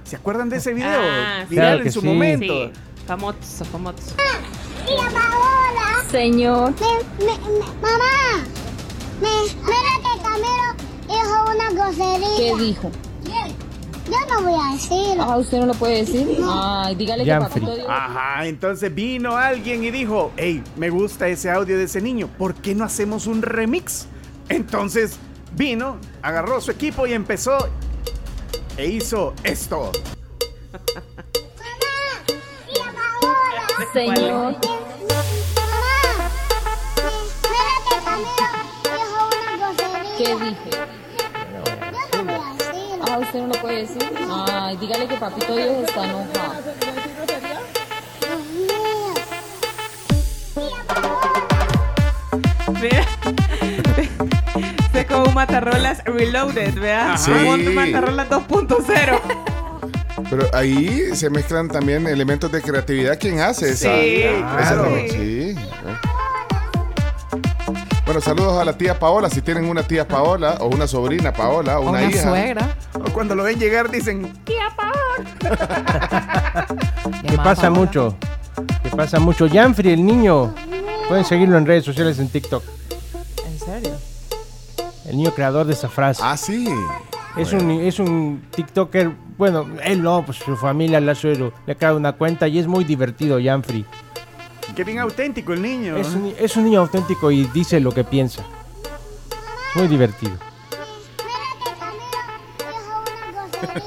¿Se 0.04 0.16
acuerdan 0.16 0.50
de 0.50 0.58
ese 0.58 0.74
video? 0.74 1.00
Ah, 1.00 1.46
Viral 1.48 1.66
Claro 1.76 1.84
en 1.86 1.92
su 1.92 2.02
sí. 2.02 2.08
momento. 2.08 2.54
Sí, 2.70 2.72
famoso, 3.06 3.66
famoso. 3.66 4.16
Tía 4.88 5.10
Paola. 5.14 6.10
Señor. 6.10 6.74
Me- 7.20 7.26
me- 7.28 7.38
me- 7.38 7.82
mamá. 7.82 8.44
Me, 9.22 9.30
mira 9.64 9.94
que 9.98 10.22
Camilo 10.22 10.68
dijo 11.08 11.36
una 11.52 11.70
grosería. 11.72 12.38
¿Qué 12.38 12.56
dijo? 12.64 12.92
Yo 14.06 14.20
no 14.30 14.42
voy 14.50 14.60
a 14.60 14.74
decir. 14.74 15.18
Ah, 15.20 15.38
usted 15.38 15.60
no 15.60 15.68
lo 15.68 15.74
puede 15.76 16.04
decir. 16.06 16.38
Ay, 16.46 16.96
dígale 16.96 17.24
que 17.24 17.32
Janfrey. 17.32 17.64
papito 17.64 17.76
Dios. 17.76 17.88
Ajá, 17.90 18.46
entonces 18.46 18.94
vino 18.94 19.38
alguien 19.38 19.84
y 19.84 19.92
dijo, 19.92 20.32
hey, 20.36 20.62
me 20.76 20.90
gusta 20.90 21.28
ese 21.30 21.50
audio 21.50 21.78
de 21.78 21.86
ese 21.86 22.02
niño, 22.02 22.28
¿por 22.38 22.54
qué 22.56 22.76
no 22.76 22.84
hacemos 22.84 23.28
un 23.28 23.42
remix? 23.42 24.08
Entonces 24.50 25.18
vino, 25.56 25.98
agarró 26.22 26.60
su 26.60 26.72
equipo 26.72 27.08
y 27.08 27.14
empezó 27.14 27.70
e 28.76 28.88
hizo 28.88 29.34
esto. 29.44 29.92
Señor. 33.94 34.56
Mira 37.44 37.74
que 37.90 37.96
Camilo. 38.04 38.63
¿Qué 40.24 40.36
dije? 40.36 40.56
Ah, 43.02 43.18
usted 43.20 43.40
no 43.42 43.48
lo 43.48 43.54
puede 43.56 43.80
decir. 43.80 44.02
Ay, 44.30 44.78
dígale 44.78 45.06
que 45.08 45.16
papito 45.18 45.54
Dios 45.54 45.68
está 45.86 46.06
enojado. 46.06 46.74
Mira. 52.82 53.06
Es 54.94 55.06
como 55.08 55.26
un 55.26 55.34
Matarrolas 55.34 56.02
Reloaded, 56.06 56.76
¿verdad? 56.76 57.18
Sí. 57.18 57.32
Como 57.32 57.52
un 57.52 57.76
Matarrolas 57.76 58.30
2.0. 58.30 59.20
Pero 60.30 60.48
ahí 60.54 61.14
se 61.16 61.30
mezclan 61.30 61.68
también 61.68 62.08
elementos 62.08 62.50
de 62.50 62.62
creatividad. 62.62 63.20
¿Quién 63.20 63.42
hace 63.42 63.72
esa? 63.72 63.94
Sí, 64.00 64.22
esa 64.22 64.58
claro. 64.58 64.86
remix? 64.86 65.14
Sí. 65.14 65.56
Bueno, 68.14 68.26
saludos 68.26 68.62
a 68.62 68.64
la 68.66 68.78
tía 68.78 69.00
Paola. 69.00 69.28
Si 69.28 69.42
tienen 69.42 69.66
una 69.66 69.82
tía 69.82 70.08
Paola 70.08 70.58
o 70.60 70.68
una 70.68 70.86
sobrina 70.86 71.34
Paola 71.34 71.80
o 71.80 71.86
O 71.86 71.90
una, 71.90 71.98
una 72.02 72.04
hija. 72.12 72.22
suegra. 72.30 72.78
O 72.94 73.12
cuando 73.12 73.34
lo 73.34 73.42
ven 73.42 73.58
llegar 73.58 73.90
dicen, 73.90 74.32
Tía 74.46 74.70
Paola. 74.78 76.68
Que 77.28 77.38
pasa 77.38 77.64
Paola. 77.64 77.70
mucho. 77.80 78.16
Que 78.84 78.90
pasa 78.96 79.20
mucho. 79.20 79.50
Janfrey, 79.52 79.94
el 79.94 80.06
niño. 80.06 80.54
Pueden 81.08 81.26
seguirlo 81.26 81.58
en 81.58 81.66
redes 81.66 81.86
sociales 81.86 82.20
en 82.20 82.30
TikTok. 82.30 82.64
¿En 83.48 83.58
serio? 83.58 83.94
El 85.10 85.18
niño 85.18 85.32
creador 85.32 85.66
de 85.66 85.74
esa 85.74 85.90
frase. 85.90 86.22
Ah, 86.24 86.38
sí. 86.38 86.68
Es, 87.36 87.52
un, 87.52 87.72
es 87.82 87.98
un 87.98 88.44
TikToker, 88.56 89.10
bueno, 89.40 89.66
él 89.84 90.04
no, 90.04 90.24
pues 90.24 90.38
su 90.38 90.56
familia 90.56 91.00
le, 91.00 91.14
hace- 91.14 91.34
le 91.34 91.52
ha 91.72 91.76
creado 91.76 91.98
una 91.98 92.12
cuenta 92.12 92.48
y 92.48 92.60
es 92.60 92.68
muy 92.68 92.84
divertido, 92.84 93.40
Janfrey. 93.44 93.88
Qué 94.76 94.84
bien 94.84 95.00
auténtico 95.00 95.54
el 95.54 95.62
niño. 95.62 95.98
Es 95.98 96.08
un, 96.10 96.34
es 96.38 96.56
un 96.56 96.66
niño 96.66 96.82
auténtico 96.82 97.32
y 97.32 97.46
dice 97.46 97.80
lo 97.80 97.92
que 97.92 98.04
piensa. 98.04 98.44
Muy 99.76 99.88
divertido. 99.88 100.34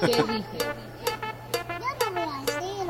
¿Qué 0.00 0.06
dije? 0.06 0.44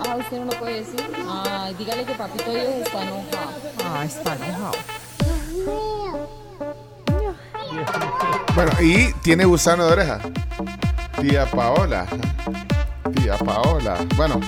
Ah, 0.07 0.17
usted 0.17 0.39
no 0.39 0.45
lo 0.47 0.59
puede 0.59 0.81
decir. 0.81 1.01
Ay, 1.29 1.75
dígale 1.75 2.05
que 2.05 2.15
papito 2.15 2.51
Dios 2.51 2.65
está 2.85 3.03
enojado. 3.03 3.53
Ah, 3.85 4.05
está 4.05 4.37
enojado. 4.37 4.73
Bueno, 8.55 8.73
y 8.81 9.13
tiene 9.23 9.45
gusano 9.45 9.87
de 9.87 9.93
oreja. 9.93 10.21
Tía 11.21 11.51
Paola. 11.51 12.07
Tía 13.15 13.37
Paola. 13.37 14.07
Bueno. 14.17 14.41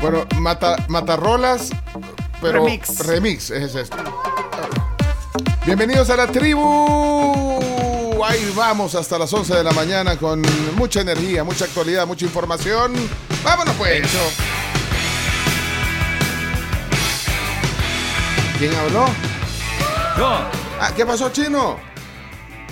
Bueno, 0.00 0.26
mata, 0.36 0.76
Matarrolas, 0.88 1.70
pero 2.40 2.64
Remix. 2.64 3.06
remix 3.06 3.50
es 3.50 3.74
esto. 3.74 3.96
Bienvenidos 5.66 6.08
a 6.10 6.16
la 6.16 6.26
tribu. 6.28 7.60
ahí 8.24 8.52
vamos 8.54 8.94
hasta 8.94 9.18
las 9.18 9.32
11 9.32 9.56
de 9.56 9.64
la 9.64 9.72
mañana 9.72 10.16
con 10.16 10.42
mucha 10.76 11.00
energía, 11.00 11.42
mucha 11.44 11.64
actualidad, 11.64 12.06
mucha 12.06 12.24
información. 12.24 12.92
Vámonos 13.42 13.74
pues. 13.76 14.02
¿Quién 18.58 18.74
habló? 18.74 19.06
Yo. 20.16 20.28
Ah, 20.80 20.92
¿Qué 20.96 21.04
pasó, 21.06 21.30
Chino? 21.30 21.78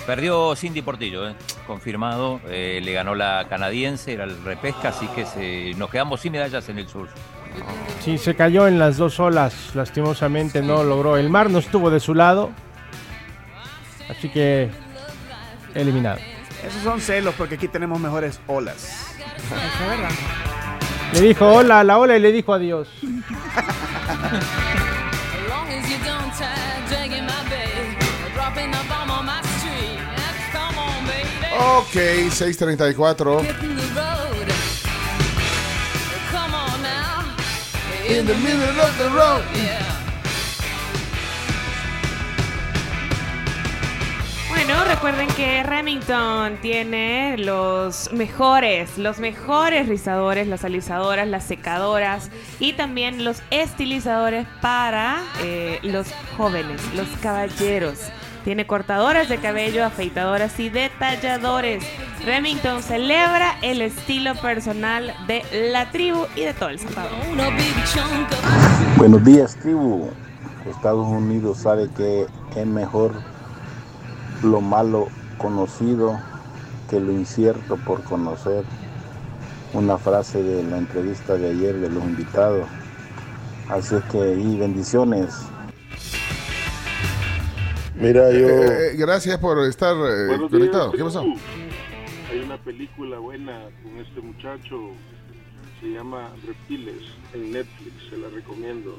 Perdió 0.06 0.54
Cindy 0.56 0.82
Portillo, 0.82 1.28
¿eh? 1.28 1.34
Confirmado. 1.66 2.40
Eh, 2.48 2.80
le 2.82 2.92
ganó 2.92 3.14
la 3.14 3.46
canadiense, 3.48 4.12
era 4.12 4.24
el 4.24 4.42
repesca, 4.44 4.88
así 4.90 5.06
que 5.08 5.26
se- 5.26 5.74
nos 5.76 5.90
quedamos 5.90 6.20
sin 6.20 6.32
medallas 6.32 6.68
en 6.68 6.78
el 6.78 6.88
sur. 6.88 7.08
Sí, 8.04 8.18
se 8.18 8.34
cayó 8.34 8.66
en 8.68 8.78
las 8.78 8.96
dos 8.98 9.18
olas, 9.20 9.74
lastimosamente 9.74 10.62
no 10.62 10.84
logró. 10.84 11.16
El 11.16 11.30
mar 11.30 11.48
no 11.50 11.58
estuvo 11.58 11.90
de 11.90 12.00
su 12.00 12.14
lado, 12.14 12.50
así 14.10 14.28
que 14.28 14.70
eliminado. 15.74 16.18
Esos 16.66 16.82
son 16.82 17.00
celos 17.00 17.34
porque 17.38 17.54
aquí 17.56 17.68
tenemos 17.68 17.98
mejores 18.00 18.40
olas. 18.46 19.14
Le 21.12 21.20
dijo 21.20 21.46
hola 21.46 21.80
a 21.80 21.84
la 21.84 21.98
ola 21.98 22.16
y 22.16 22.20
le 22.20 22.32
dijo 22.32 22.52
adiós. 22.52 22.88
Ok, 31.58 32.30
634. 32.30 33.40
In 38.08 38.24
the 38.26 38.34
middle 38.34 38.80
of 38.80 38.98
the 38.98 39.08
road. 39.08 39.42
Bueno, 44.48 44.84
recuerden 44.84 45.28
que 45.28 45.62
Remington 45.62 46.58
tiene 46.60 47.36
los 47.38 48.12
mejores, 48.12 48.98
los 48.98 49.18
mejores 49.18 49.88
rizadores, 49.88 50.48
las 50.48 50.64
alisadoras, 50.64 51.26
las 51.26 51.44
secadoras 51.44 52.30
y 52.58 52.72
también 52.74 53.24
los 53.24 53.42
estilizadores 53.50 54.46
para 54.60 55.22
eh, 55.40 55.78
los 55.82 56.08
jóvenes, 56.36 56.82
los 56.94 57.08
caballeros. 57.22 58.10
Tiene 58.46 58.64
cortadoras 58.64 59.28
de 59.28 59.38
cabello, 59.38 59.84
afeitadoras 59.84 60.60
y 60.60 60.68
detalladores. 60.68 61.82
Remington 62.24 62.80
celebra 62.80 63.56
el 63.60 63.82
estilo 63.82 64.36
personal 64.36 65.12
de 65.26 65.42
la 65.72 65.90
tribu 65.90 66.26
y 66.36 66.42
de 66.42 66.54
todo 66.54 66.68
el 66.68 66.78
Salvador. 66.78 67.10
Buenos 68.98 69.24
días, 69.24 69.56
tribu. 69.56 70.10
Estados 70.64 71.08
Unidos 71.08 71.58
sabe 71.58 71.88
que 71.96 72.28
es 72.54 72.66
mejor 72.68 73.14
lo 74.44 74.60
malo 74.60 75.08
conocido 75.38 76.16
que 76.88 77.00
lo 77.00 77.10
incierto 77.10 77.76
por 77.78 78.04
conocer. 78.04 78.62
Una 79.72 79.98
frase 79.98 80.40
de 80.44 80.62
la 80.62 80.78
entrevista 80.78 81.34
de 81.34 81.50
ayer 81.50 81.80
de 81.80 81.90
los 81.90 82.04
invitados. 82.04 82.68
Así 83.68 83.96
es 83.96 84.04
que, 84.04 84.34
y 84.34 84.56
bendiciones. 84.56 85.34
Mira, 87.96 88.30
yo. 88.30 88.48
Eh, 88.48 88.90
eh, 88.92 88.96
gracias 88.96 89.38
por 89.38 89.58
estar 89.66 89.94
eh, 89.96 90.36
conectado. 90.50 90.90
días, 90.92 90.96
¿Qué 90.96 91.04
pasó? 91.04 91.20
tribu. 91.20 91.36
Hay 92.30 92.38
una 92.40 92.58
película 92.58 93.18
buena 93.18 93.62
con 93.82 93.98
este 93.98 94.20
muchacho, 94.20 94.90
se 95.80 95.86
llama 95.88 96.30
Reptiles, 96.46 97.02
en 97.32 97.52
Netflix, 97.52 97.92
se 98.10 98.16
la 98.18 98.28
recomiendo. 98.28 98.98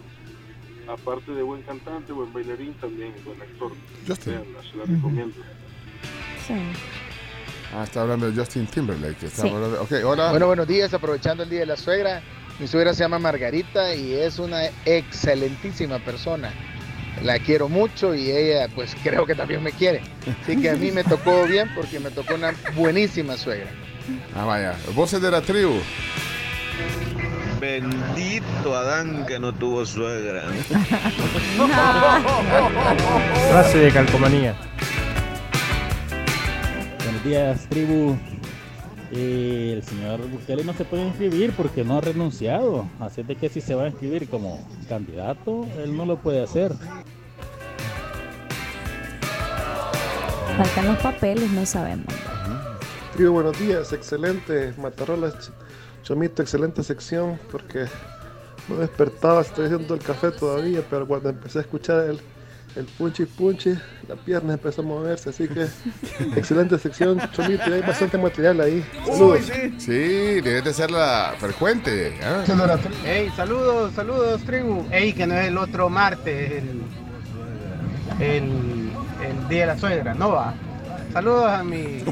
Aparte 0.88 1.32
de 1.34 1.44
buen 1.44 1.62
cantante, 1.64 2.14
buen 2.14 2.32
bailarín, 2.32 2.74
también 2.76 3.14
buen 3.26 3.42
actor. 3.42 3.72
Justin. 4.08 4.34
Se 4.72 4.78
la 4.78 4.86
recomiendo. 4.86 5.36
Ah, 7.76 7.84
está 7.84 8.02
hablando 8.04 8.32
de 8.32 8.38
Justin 8.38 8.66
Timberlake. 8.68 9.26
Está 9.26 9.42
Sí. 9.44 9.50
hablando- 9.50 9.82
Ok, 9.82 9.92
hola. 10.06 10.30
Bueno, 10.32 10.48
buenos 10.48 10.68
días, 10.68 10.94
aprovechando 10.94 11.44
el 11.44 11.50
Día 11.50 11.60
de 11.62 11.66
la 11.66 11.76
Suegra. 11.76 12.22
Mi 12.60 12.68
suegra 12.68 12.94
se 12.94 13.04
llama 13.04 13.20
Margarita 13.20 13.94
y 13.94 14.14
es 14.14 14.40
una 14.40 14.62
excelentísima 14.86 16.00
persona. 16.00 16.52
La 17.24 17.40
quiero 17.40 17.68
mucho 17.68 18.14
y 18.14 18.32
ella 18.32 18.68
pues 18.74 18.96
creo 19.04 19.26
que 19.26 19.36
también 19.36 19.64
me 19.64 19.72
quiere. 19.72 20.02
Así 20.42 20.60
que 20.62 20.70
a 20.70 20.76
mí 20.76 20.92
me 20.92 21.04
tocó 21.04 21.46
bien 21.46 21.70
porque 21.76 22.00
me 22.00 22.12
tocó 22.12 22.36
una 22.36 22.54
buenísima 22.76 23.38
suegra. 23.38 23.70
Ah, 24.36 24.46
vaya. 24.46 24.76
Voces 24.94 25.22
de 25.22 25.32
la 25.32 25.42
tribu. 25.42 25.80
Bendito 27.60 28.76
Adán 28.76 29.26
que 29.26 29.40
no 29.40 29.54
tuvo 29.54 29.86
suegra. 29.86 30.44
Frase 33.50 33.78
de 33.80 33.92
calcomanía. 33.92 34.56
Buenos 37.04 37.24
días, 37.24 37.68
tribu. 37.70 38.16
Eh, 39.14 39.74
el 39.78 39.84
señor 39.84 40.20
Bukele 40.30 40.64
no 40.66 40.74
se 40.74 40.84
puede 40.84 41.08
inscribir 41.08 41.54
porque 41.56 41.84
no 41.84 41.98
ha 41.98 42.02
renunciado. 42.02 42.88
Así 43.00 43.24
de 43.24 43.36
que 43.36 43.48
si 43.50 43.62
se 43.62 43.74
va 43.76 43.84
a 43.84 43.88
inscribir 43.88 44.28
como 44.30 44.68
candidato, 44.90 45.66
él 45.82 45.96
no 45.96 46.06
lo 46.06 46.18
puede 46.18 46.44
hacer. 46.44 46.74
Faltan 50.58 50.86
los 50.88 50.98
papeles, 50.98 51.50
no 51.52 51.66
sabemos. 51.66 52.08
Buenos 53.18 53.58
días, 53.60 53.94
excelente. 53.94 54.74
Matarolas, 54.78 55.36
Ch- 55.36 55.52
Chomito, 56.04 56.42
excelente 56.42 56.84
sección, 56.84 57.40
porque 57.52 57.86
no 58.68 58.76
despertaba, 58.78 59.42
estoy 59.42 59.66
haciendo 59.66 59.94
el 59.96 60.02
café 60.02 60.32
todavía, 60.32 60.82
pero 60.90 61.08
cuando 61.08 61.30
empecé 61.30 61.60
a 61.60 61.62
escuchar 61.62 62.06
el, 62.10 62.20
el 62.78 62.86
punchi 62.86 63.26
punchi, 63.26 63.74
la 64.08 64.16
pierna 64.16 64.54
empezó 64.54 64.82
a 64.82 64.86
moverse, 64.86 65.30
así 65.32 65.48
que 65.48 65.68
excelente 66.36 66.78
sección, 66.78 67.20
Chomito, 67.32 67.64
hay 67.66 67.82
bastante 67.82 68.18
material 68.18 68.62
ahí. 68.62 68.86
Saludos. 69.06 69.52
Sí, 69.78 70.42
debe 70.42 70.62
de 70.62 70.74
ser 70.74 70.92
la 70.92 71.34
frecuente. 71.40 72.14
Hey, 73.04 73.32
saludos, 73.36 73.94
saludos, 73.94 74.44
tribu. 74.44 74.86
Ey, 74.92 75.14
que 75.14 75.26
no 75.26 75.34
es 75.36 75.48
el 75.48 75.58
otro 75.58 75.90
martes, 75.90 76.52
el, 76.52 76.82
el, 78.20 78.92
el 79.26 79.48
día 79.50 79.62
de 79.62 79.66
la 79.68 79.78
suegra, 79.78 80.14
no 80.14 80.32
va. 80.32 80.54
Saludos 81.12 81.50
a 81.50 81.64
mi 81.64 82.04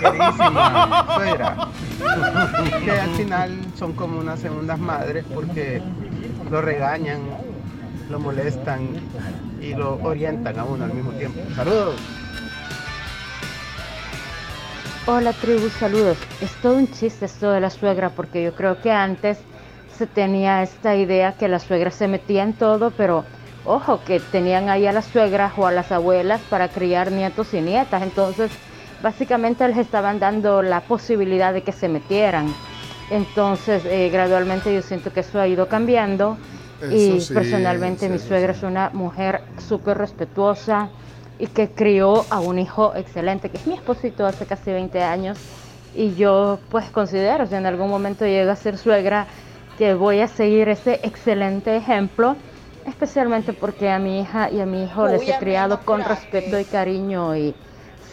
queridísima 0.00 1.06
suegra, 1.16 1.68
que 2.84 2.90
al 2.92 3.10
final 3.16 3.58
son 3.76 3.92
como 3.94 4.20
unas 4.20 4.38
segundas 4.38 4.78
madres 4.78 5.24
porque 5.34 5.82
lo 6.48 6.60
regañan, 6.60 7.22
lo 8.08 8.20
molestan 8.20 8.88
y 9.62 9.74
lo 9.74 9.94
orientan 10.02 10.58
a 10.58 10.64
uno 10.64 10.84
al 10.84 10.92
mismo 10.92 11.12
tiempo. 11.12 11.40
Saludos. 11.54 11.94
Hola 15.06 15.32
tribu, 15.32 15.68
saludos. 15.68 16.18
Es 16.40 16.52
todo 16.60 16.74
un 16.74 16.90
chiste 16.90 17.26
esto 17.26 17.50
de 17.50 17.60
la 17.60 17.70
suegra 17.70 18.10
porque 18.10 18.42
yo 18.42 18.54
creo 18.54 18.80
que 18.80 18.90
antes 18.90 19.38
se 19.96 20.06
tenía 20.06 20.62
esta 20.62 20.96
idea 20.96 21.32
que 21.32 21.48
la 21.48 21.58
suegra 21.58 21.90
se 21.90 22.08
metía 22.08 22.42
en 22.42 22.52
todo, 22.54 22.90
pero 22.90 23.24
ojo, 23.64 24.00
que 24.04 24.20
tenían 24.20 24.68
ahí 24.68 24.86
a 24.86 24.92
las 24.92 25.06
suegras 25.06 25.52
o 25.56 25.66
a 25.66 25.72
las 25.72 25.92
abuelas 25.92 26.40
para 26.50 26.68
criar 26.68 27.12
nietos 27.12 27.54
y 27.54 27.60
nietas. 27.60 28.02
Entonces, 28.02 28.50
básicamente 29.02 29.66
les 29.68 29.78
estaban 29.78 30.18
dando 30.18 30.62
la 30.62 30.80
posibilidad 30.80 31.52
de 31.52 31.62
que 31.62 31.72
se 31.72 31.88
metieran. 31.88 32.52
Entonces, 33.10 33.84
eh, 33.84 34.08
gradualmente 34.10 34.74
yo 34.74 34.82
siento 34.82 35.12
que 35.12 35.20
eso 35.20 35.40
ha 35.40 35.46
ido 35.46 35.68
cambiando. 35.68 36.38
Y 36.90 37.20
sí, 37.20 37.34
personalmente 37.34 38.08
mi 38.08 38.18
sí, 38.18 38.28
suegra 38.28 38.52
es 38.52 38.62
una 38.62 38.90
mujer 38.90 39.42
súper 39.68 39.98
respetuosa 39.98 40.88
y 41.38 41.46
que 41.46 41.70
crió 41.70 42.24
a 42.30 42.40
un 42.40 42.58
hijo 42.58 42.92
excelente, 42.94 43.50
que 43.50 43.58
es 43.58 43.66
mi 43.66 43.74
esposito 43.74 44.26
hace 44.26 44.46
casi 44.46 44.70
20 44.70 45.02
años. 45.02 45.38
Y 45.94 46.14
yo 46.14 46.58
pues 46.70 46.86
considero, 46.90 47.46
si 47.46 47.54
en 47.54 47.66
algún 47.66 47.90
momento 47.90 48.24
llega 48.24 48.52
a 48.52 48.56
ser 48.56 48.78
suegra, 48.78 49.26
que 49.78 49.94
voy 49.94 50.20
a 50.20 50.28
seguir 50.28 50.68
ese 50.68 51.00
excelente 51.02 51.76
ejemplo, 51.76 52.36
especialmente 52.86 53.52
porque 53.52 53.90
a 53.90 53.98
mi 53.98 54.20
hija 54.20 54.50
y 54.50 54.60
a 54.60 54.66
mi 54.66 54.84
hijo 54.84 55.06
les 55.08 55.28
he 55.28 55.38
criado 55.38 55.80
con 55.80 56.04
respeto 56.04 56.58
y 56.58 56.64
cariño 56.64 57.36
y 57.36 57.54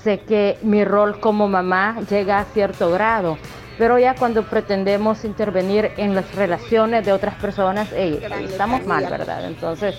sé 0.03 0.19
que 0.19 0.57
mi 0.61 0.83
rol 0.83 1.19
como 1.19 1.47
mamá 1.47 1.97
llega 2.09 2.39
a 2.39 2.45
cierto 2.45 2.91
grado. 2.91 3.37
Pero 3.79 3.97
ya 3.97 4.13
cuando 4.13 4.43
pretendemos 4.43 5.23
intervenir 5.23 5.91
en 5.95 6.13
las 6.13 6.35
relaciones 6.35 7.05
de 7.05 7.13
otras 7.13 7.35
personas, 7.35 7.87
estamos 7.93 8.85
mal, 8.85 9.07
¿verdad? 9.09 9.45
Entonces, 9.45 9.95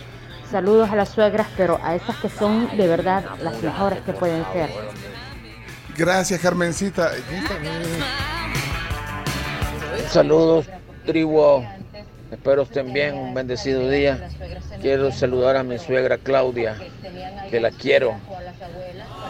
saludos 0.51 0.90
a 0.90 0.97
las 0.97 1.09
suegras, 1.09 1.47
pero 1.57 1.81
a 1.83 1.95
esas 1.95 2.14
que 2.16 2.29
son 2.29 2.77
de 2.77 2.87
verdad 2.87 3.25
las 3.43 3.61
mejores 3.63 4.00
que 4.00 4.13
pueden 4.13 4.44
ser. 4.52 4.69
Gracias, 5.96 6.40
Carmencita. 6.40 7.11
Saludos, 10.11 10.67
tribu. 11.07 11.65
Espero 12.31 12.63
estén 12.63 12.92
bien, 12.92 13.17
un 13.17 13.33
bendecido 13.33 13.88
día. 13.88 14.29
Quiero 14.83 15.11
saludar 15.11 15.57
a 15.57 15.63
mi 15.63 15.79
suegra 15.79 16.19
Claudia, 16.19 16.77
que 17.50 17.59
la 17.59 17.71
quiero, 17.71 18.15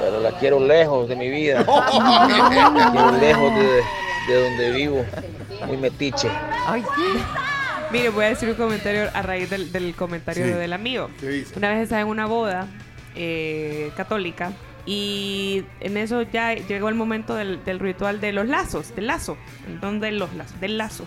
pero 0.01 0.18
la 0.18 0.33
quiero 0.33 0.59
lejos 0.59 1.09
de 1.09 1.14
mi 1.14 1.31
vida. 1.31 1.64
La 1.66 2.91
quiero 2.93 3.12
lejos 3.12 3.55
de, 3.55 3.81
de 4.29 4.35
donde 4.43 4.71
vivo, 4.73 5.05
muy 5.66 5.77
metiche. 5.77 6.29
Mire, 7.93 8.09
voy 8.11 8.25
a 8.25 8.29
decir 8.29 8.49
un 8.49 8.55
comentario 8.55 9.09
a 9.12 9.23
raíz 9.23 9.51
del, 9.51 9.73
del 9.73 9.95
comentario 9.95 10.45
Sí. 10.45 10.53
del 10.53 10.73
amigo. 10.73 11.11
¿Qué 11.18 11.29
dice? 11.29 11.55
Una 11.57 11.71
vez 11.71 11.83
estaba 11.85 12.03
en 12.03 12.09
una 12.09 12.27
boda 12.27 12.68
eh, 13.16 13.91
católica 13.97 14.53
Y 14.87 15.64
en 15.81 15.97
eso 15.97 16.23
ya 16.23 16.55
llegó 16.55 16.89
el 16.89 16.95
momento 16.95 17.35
del, 17.35 17.62
del 17.64 17.79
ritual 17.81 18.21
de 18.21 18.33
los 18.33 18.47
lazos, 18.47 18.95
del 18.95 19.09
lazo. 19.09 19.37
¿Dónde 19.81 20.11
los 20.12 20.33
lazos? 20.35 20.59
Del 20.61 20.79
lazo. 20.79 21.05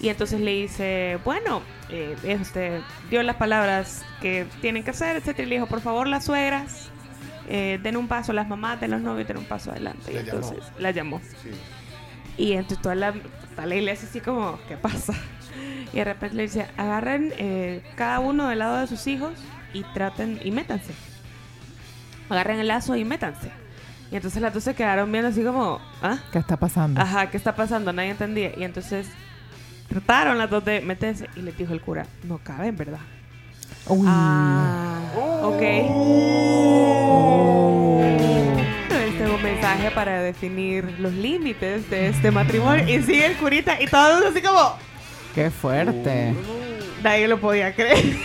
Y 0.00 0.08
entonces 0.08 0.40
le 0.40 0.52
dice, 0.52 1.18
bueno, 1.24 1.62
eh, 1.90 2.16
este, 2.24 2.80
dio 3.10 3.22
las 3.22 3.36
palabras 3.36 4.04
que 4.22 4.46
tienen 4.62 4.84
que 4.84 4.90
hacer, 4.90 5.16
etcétera. 5.16 5.46
Y 5.46 5.50
le 5.50 5.54
dijo, 5.56 5.66
por 5.66 5.80
favor, 5.82 6.06
las 6.06 6.24
suegras, 6.24 6.88
eh, 7.48 7.78
den 7.82 7.96
un 7.98 8.08
paso, 8.08 8.32
las 8.32 8.48
mamás 8.48 8.80
de 8.80 8.88
los 8.88 9.00
novios 9.02 9.28
den 9.28 9.36
un 9.36 9.44
paso 9.44 9.70
adelante. 9.72 10.10
Y 10.10 10.14
La 10.14 10.22
llamó. 10.22 10.38
entonces 10.38 10.72
la 10.78 10.90
llamó. 10.92 11.20
Y 12.40 12.52
entonces 12.52 12.80
toda 12.80 12.94
la, 12.94 13.12
toda 13.54 13.66
la 13.66 13.74
iglesia 13.74 14.08
así 14.08 14.18
como, 14.20 14.58
¿qué 14.66 14.78
pasa? 14.78 15.12
Y 15.92 15.96
de 15.98 16.04
repente 16.04 16.36
le 16.36 16.44
dice, 16.44 16.66
agarren 16.78 17.34
eh, 17.36 17.82
cada 17.96 18.18
uno 18.20 18.48
del 18.48 18.60
lado 18.60 18.78
de 18.78 18.86
sus 18.86 19.06
hijos 19.08 19.32
y 19.74 19.82
traten 19.92 20.40
y 20.42 20.50
métanse. 20.50 20.94
Agarren 22.30 22.58
el 22.58 22.68
lazo 22.68 22.96
y 22.96 23.04
métanse. 23.04 23.50
Y 24.10 24.16
entonces 24.16 24.40
las 24.40 24.54
dos 24.54 24.64
se 24.64 24.74
quedaron 24.74 25.12
viendo 25.12 25.28
así 25.28 25.44
como, 25.44 25.80
¿ah? 26.00 26.16
¿Qué 26.32 26.38
está 26.38 26.56
pasando? 26.56 26.98
Ajá, 26.98 27.28
¿qué 27.28 27.36
está 27.36 27.54
pasando? 27.54 27.92
Nadie 27.92 28.10
entendía. 28.10 28.52
Y 28.56 28.64
entonces 28.64 29.08
trataron 29.90 30.38
las 30.38 30.48
dos 30.48 30.64
de 30.64 30.80
meterse 30.80 31.28
y 31.36 31.42
le 31.42 31.52
dijo 31.52 31.74
el 31.74 31.82
cura, 31.82 32.06
no 32.22 32.38
caben, 32.38 32.74
¿verdad? 32.74 33.00
Uy. 33.86 34.06
Ah, 34.08 35.02
ok. 35.42 35.62
Un 35.90 37.69
mensaje 39.70 39.90
para 39.94 40.22
definir 40.22 40.96
los 40.98 41.12
límites 41.12 41.88
de 41.90 42.08
este 42.08 42.30
matrimonio. 42.30 42.88
Y 42.88 43.02
sigue 43.02 43.26
el 43.26 43.36
curita 43.36 43.80
y 43.80 43.86
todos 43.86 44.24
así 44.24 44.40
como, 44.42 44.76
Qué 45.34 45.50
fuerte. 45.50 46.34
nadie 47.02 47.28
lo 47.28 47.40
podía 47.40 47.74
creer. 47.74 48.04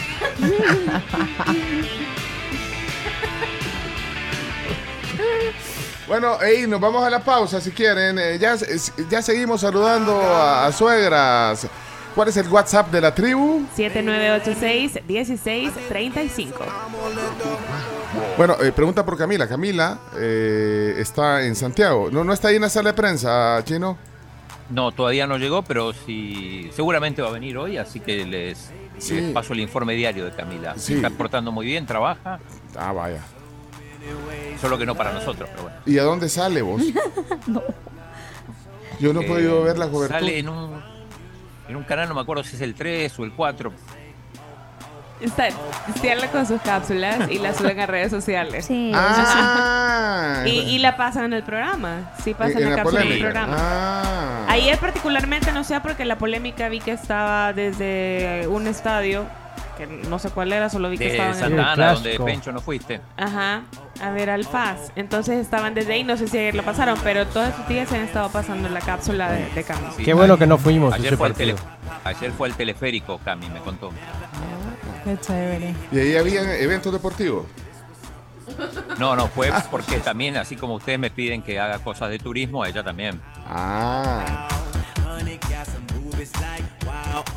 Bueno, 6.08 6.39
ey, 6.41 6.66
nos 6.68 6.80
vamos 6.80 7.04
a 7.04 7.10
la 7.10 7.20
pausa 7.20 7.60
si 7.60 7.72
quieren. 7.72 8.20
Eh, 8.20 8.38
ya, 8.39 8.56
ya 9.10 9.22
seguimos 9.24 9.62
saludando 9.62 10.22
a, 10.22 10.68
a 10.68 10.72
suegras. 10.72 11.68
¿Cuál 12.14 12.28
es 12.30 12.38
el 12.38 12.48
WhatsApp 12.48 12.91
de 12.91 13.02
la 13.02 13.14
tribu? 13.16 13.66
7986-1635. 13.76 16.54
Bueno, 18.38 18.55
eh, 18.61 18.72
pregunta 18.72 19.05
por 19.05 19.18
Camila. 19.18 19.47
Camila 19.47 19.99
eh, 20.18 20.95
está 20.97 21.43
en 21.45 21.55
Santiago. 21.55 22.09
¿No, 22.11 22.24
¿No 22.24 22.34
está 22.34 22.49
ahí 22.49 22.55
en 22.57 22.63
la 22.63 22.70
sala 22.70 22.89
de 22.91 22.95
prensa, 22.95 23.61
Chino? 23.63 23.97
No, 24.70 24.91
todavía 24.91 25.28
no 25.28 25.38
llegó, 25.38 25.61
pero 25.63 25.93
sí, 25.93 26.70
seguramente 26.74 27.22
va 27.22 27.30
a 27.30 27.32
venir 27.32 27.57
hoy, 27.57 27.78
así 27.78 27.99
que 27.99 28.26
les, 28.26 28.72
Sí. 28.97 29.16
les 29.22 29.32
paso 29.32 29.53
el 29.53 29.59
informe 29.59 29.93
diario 29.93 30.26
de 30.26 30.32
Camila. 30.32 30.74
Se 30.74 30.80
Sí. 30.80 30.93
está 30.95 31.09
portando 31.11 31.51
muy 31.51 31.66
bien, 31.66 31.86
trabaja. 31.86 32.39
Ah, 32.78 32.91
vaya. 32.91 33.22
Solo 34.59 34.78
que 34.78 34.86
no 34.86 34.95
para 34.95 35.13
nosotros, 35.13 35.49
pero 35.51 35.63
bueno. 35.63 35.78
¿Y 35.86 35.97
a 35.97 36.03
dónde 36.03 36.30
sale 36.30 36.61
vos? 36.61 36.82
Yo 38.99 39.13
no 39.13 39.22
he 39.22 39.26
Eh, 39.26 39.28
podido 39.28 39.63
ver 39.63 39.78
la 39.78 39.88
cobertura. 39.89 40.20
Sale 40.20 40.39
en 40.39 40.49
un, 40.49 40.82
en 41.68 41.76
un 41.76 41.84
canal, 41.84 42.07
no 42.09 42.16
me 42.16 42.22
acuerdo 42.22 42.43
si 42.43 42.55
es 42.55 42.61
el 42.61 42.76
3 42.76 43.18
o 43.20 43.24
el 43.26 43.34
4. 43.34 43.72
Está, 45.26 45.48
sí 46.02 46.10
habla 46.10 46.28
con 46.30 46.46
sus 46.46 46.62
cápsulas 46.62 47.30
y 47.30 47.40
las 47.40 47.58
suben 47.58 47.80
a 47.80 47.86
redes 47.86 48.12
sociales. 48.12 48.66
Sí. 48.66 48.92
Ah. 48.94 50.44
Y, 50.46 50.50
y 50.62 50.80
la 50.80 50.96
pasan 50.98 51.26
en 51.26 51.34
el 51.34 51.44
programa. 51.44 52.12
Sí 52.24 52.34
pasan 52.34 52.64
la 52.64 52.70
la 52.70 52.76
cápsula 52.78 53.02
en 53.02 53.12
el 53.12 53.20
programa. 53.20 53.56
Ah. 53.58 54.46
Ayer 54.50 54.78
particularmente 54.78 55.52
no 55.52 55.64
sé 55.64 55.80
porque 55.82 56.06
la 56.06 56.18
polémica 56.18 56.70
vi 56.70 56.80
que 56.80 56.92
estaba 56.92 57.54
desde 57.54 58.48
un 58.48 58.68
estadio, 58.68 59.26
que 59.78 59.88
no 59.88 60.20
sé 60.20 60.30
cuál 60.30 60.54
era, 60.54 60.70
solo 60.70 60.90
vi 60.90 60.98
que 60.98 61.06
De 61.06 61.12
estaban 61.12 61.34
en 61.34 61.40
Santa 61.40 61.56
el... 61.56 61.68
Ana, 61.82 61.94
donde. 61.94 62.20
Pencho 62.20 62.52
no 62.52 62.62
fuiste. 62.62 63.02
Ajá, 63.18 63.64
a 64.02 64.10
ver 64.12 64.30
al 64.30 64.46
Paz. 64.46 64.92
Entonces 64.96 65.38
estaban 65.40 65.74
desde 65.74 65.94
ahí, 65.94 66.04
no 66.04 66.16
sé 66.18 66.28
si 66.28 66.38
ayer 66.38 66.56
lo 66.56 66.64
pasaron, 66.64 66.98
pero 67.04 67.26
todos 67.28 67.50
estos 67.50 67.68
días 67.68 67.90
se 67.90 67.98
han 67.98 68.04
estado 68.04 68.30
pasando 68.30 68.68
en 68.68 68.74
la 68.74 68.82
cápsula 68.82 69.32
de, 69.32 69.50
de 69.50 69.64
Cami. 69.64 69.88
Sí. 69.98 70.04
Qué 70.04 70.14
bueno 70.14 70.38
que 70.38 70.48
no 70.48 70.58
fuimos 70.58 70.94
a 70.94 70.96
Ayer 70.96 71.08
ese 71.08 71.18
fue, 71.18 71.28
el 71.28 71.34
partido. 71.34 71.56
tele- 71.58 71.70
ayer 72.06 72.32
fue 72.32 72.48
el 72.48 72.54
teleférico, 72.56 73.20
Cami, 73.26 73.50
me 73.50 73.60
contó. 73.60 73.92
Qué 75.06 75.18
chévere. 75.22 75.76
¿Y 75.91 75.99
ahí 75.99 76.18
había 76.18 76.58
eventos 76.58 76.91
deportivos? 76.91 77.45
No, 78.97 79.16
no, 79.16 79.28
fue 79.28 79.51
porque 79.70 79.99
también, 79.99 80.36
así 80.36 80.56
como 80.56 80.76
ustedes 80.76 80.97
me 80.97 81.12
piden 81.12 81.43
que 81.43 81.60
haga 81.60 81.80
cosas 81.80 82.10
de 82.10 82.18
turismo, 82.18 82.66
ella 82.66 82.84
también. 82.84 83.22
Ah. 83.47 84.47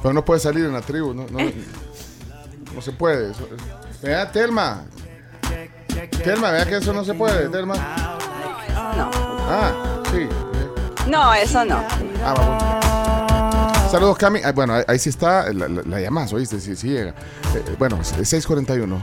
Pero 0.03 0.15
no 0.15 0.25
puede 0.25 0.41
salir 0.41 0.65
en 0.65 0.73
la 0.73 0.81
tribu, 0.81 1.13
no, 1.13 1.27
no, 1.29 1.39
no 2.75 2.83
se 2.83 2.93
puede. 2.93 3.33
Vea, 4.03 4.33
Telma. 4.33 4.85
Telma, 6.25 6.51
vea 6.51 6.65
que 6.65 6.77
eso 6.77 6.93
no 6.93 7.05
se 7.05 7.15
puede, 7.15 7.49
Telma. 7.49 7.75
No. 8.97 9.11
Ah, 9.15 10.03
sí. 10.11 10.27
No, 11.07 11.35
eso 11.35 11.65
no. 11.65 11.85
Ah, 12.25 12.35
vamos. 12.35 12.88
Saludos, 13.91 14.19
Cami. 14.19 14.41
Ah, 14.45 14.53
bueno, 14.53 14.75
ahí, 14.87 14.99
sí 14.99 15.09
está 15.09 15.51
la, 15.53 15.67
la, 15.67 15.83
la 15.83 16.01
llamás, 16.01 16.33
¿oíste? 16.33 16.61
Sí, 16.61 16.77
sí 16.77 16.89
llega. 16.89 17.11
Eh, 17.55 17.75
bueno, 17.79 17.99
es 18.01 18.09
641. 18.09 19.03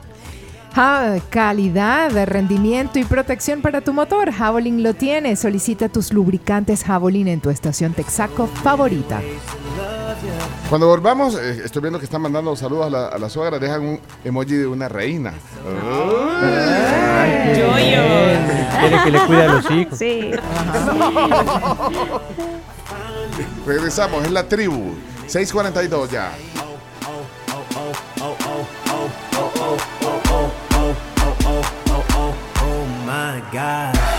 Ah, 0.76 1.16
calidad, 1.30 2.12
rendimiento 2.26 3.00
y 3.00 3.06
protección 3.06 3.62
para 3.62 3.82
tu 3.82 3.94
motor. 3.94 4.32
Javelin 4.32 4.84
lo 4.84 4.94
tiene. 4.94 5.36
Solicita 5.38 5.90
tus 5.90 6.14
lubricantes 6.14 6.84
Javelin 6.84 7.30
en 7.30 7.40
tu 7.40 7.50
estación 7.50 7.94
Texaco 7.94 8.48
favorita. 8.48 9.22
Cuando 10.70 10.88
volvamos, 10.88 11.36
eh, 11.36 11.62
estoy 11.64 11.82
viendo 11.82 11.98
que 11.98 12.06
están 12.06 12.22
mandando 12.22 12.56
saludos 12.56 12.88
a 12.88 12.90
la, 12.90 13.08
a 13.08 13.18
la 13.18 13.30
suegra. 13.30 13.58
Dejan 13.58 13.82
un 13.82 14.00
emoji 14.24 14.54
de 14.54 14.68
una 14.68 14.90
reina. 14.90 15.34
Ay. 16.42 17.56
Quiere 18.80 19.04
que 19.04 19.12
le 19.12 19.20
cuide 19.26 19.44
a 19.44 19.48
los 19.48 19.72
hijos. 19.72 19.98
Sí. 19.98 20.32
Regresamos, 23.66 24.24
es 24.24 24.32
la 24.32 24.47
tribu. 24.47 24.95
642 25.28 26.11
ya. 26.11 26.32
Oh 32.61 32.86
my 33.05 33.41
God. 33.51 34.14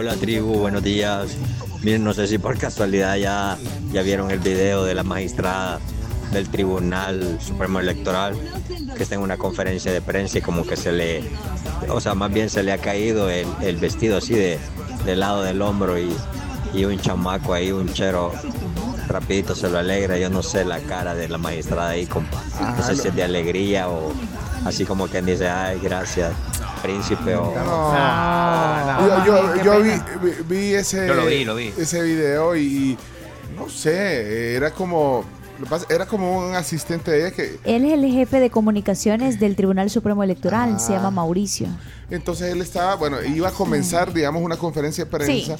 Hola 0.00 0.16
tribu, 0.16 0.54
buenos 0.54 0.82
días. 0.82 1.36
Miren, 1.82 2.04
no 2.04 2.14
sé 2.14 2.26
si 2.26 2.38
por 2.38 2.56
casualidad 2.56 3.16
ya, 3.16 3.58
ya 3.92 4.00
vieron 4.00 4.30
el 4.30 4.38
video 4.38 4.82
de 4.82 4.94
la 4.94 5.02
magistrada 5.02 5.78
del 6.32 6.48
Tribunal 6.48 7.36
Supremo 7.38 7.80
Electoral 7.80 8.34
que 8.96 9.02
está 9.02 9.16
en 9.16 9.20
una 9.20 9.36
conferencia 9.36 9.92
de 9.92 10.00
prensa 10.00 10.38
y 10.38 10.40
como 10.40 10.66
que 10.66 10.76
se 10.76 10.92
le, 10.92 11.22
o 11.90 12.00
sea, 12.00 12.14
más 12.14 12.32
bien 12.32 12.48
se 12.48 12.62
le 12.62 12.72
ha 12.72 12.78
caído 12.78 13.28
el, 13.28 13.46
el 13.60 13.76
vestido 13.76 14.16
así 14.16 14.32
de, 14.32 14.58
del 15.04 15.20
lado 15.20 15.42
del 15.42 15.60
hombro 15.60 15.98
y, 15.98 16.10
y 16.72 16.86
un 16.86 16.98
chamaco 16.98 17.52
ahí, 17.52 17.70
un 17.70 17.92
chero, 17.92 18.32
rapidito 19.06 19.54
se 19.54 19.68
lo 19.68 19.76
alegra. 19.80 20.16
Yo 20.16 20.30
no 20.30 20.42
sé 20.42 20.64
la 20.64 20.78
cara 20.78 21.14
de 21.14 21.28
la 21.28 21.36
magistrada 21.36 21.90
ahí, 21.90 22.06
compa. 22.06 22.42
No 22.74 22.82
sé 22.82 22.96
si 22.96 23.08
es 23.08 23.14
de 23.14 23.22
alegría 23.22 23.90
o 23.90 24.14
así 24.64 24.84
como 24.84 25.06
quien 25.08 25.26
dice, 25.26 25.48
ay, 25.48 25.78
gracias, 25.82 26.32
príncipe 26.82 27.34
o... 27.36 27.52
yo 29.06 29.24
yo, 29.24 29.62
yo 29.62 29.80
vi, 29.82 29.90
vi- 30.22 30.42
vi 30.48 30.74
ese, 30.74 31.06
Yo 31.06 31.14
lo 31.14 31.26
vi, 31.26 31.44
lo 31.44 31.54
vi. 31.54 31.72
ese 31.78 32.02
video 32.02 32.56
y, 32.56 32.60
y 32.62 32.98
no 33.56 33.68
sé, 33.68 34.54
era 34.54 34.70
como, 34.70 35.24
era 35.88 36.06
como 36.06 36.38
un 36.48 36.54
asistente 36.54 37.10
de 37.10 37.20
ella 37.26 37.30
que 37.32 37.58
Él 37.64 37.84
es 37.84 37.92
el 37.92 38.04
jefe 38.10 38.40
de 38.40 38.50
comunicaciones 38.50 39.38
del 39.40 39.56
Tribunal 39.56 39.90
Supremo 39.90 40.22
Electoral, 40.22 40.80
se 40.80 40.92
Ah. 40.92 40.96
llama 40.96 41.10
Mauricio. 41.10 41.66
entonces 42.10 42.52
él 42.52 42.60
estaba, 42.60 42.94
bueno, 42.96 43.22
iba 43.22 43.48
a 43.48 43.52
comenzar, 43.52 44.12
digamos, 44.12 44.42
una 44.42 44.56
conferencia 44.56 45.04
de 45.04 45.10
prensa. 45.10 45.56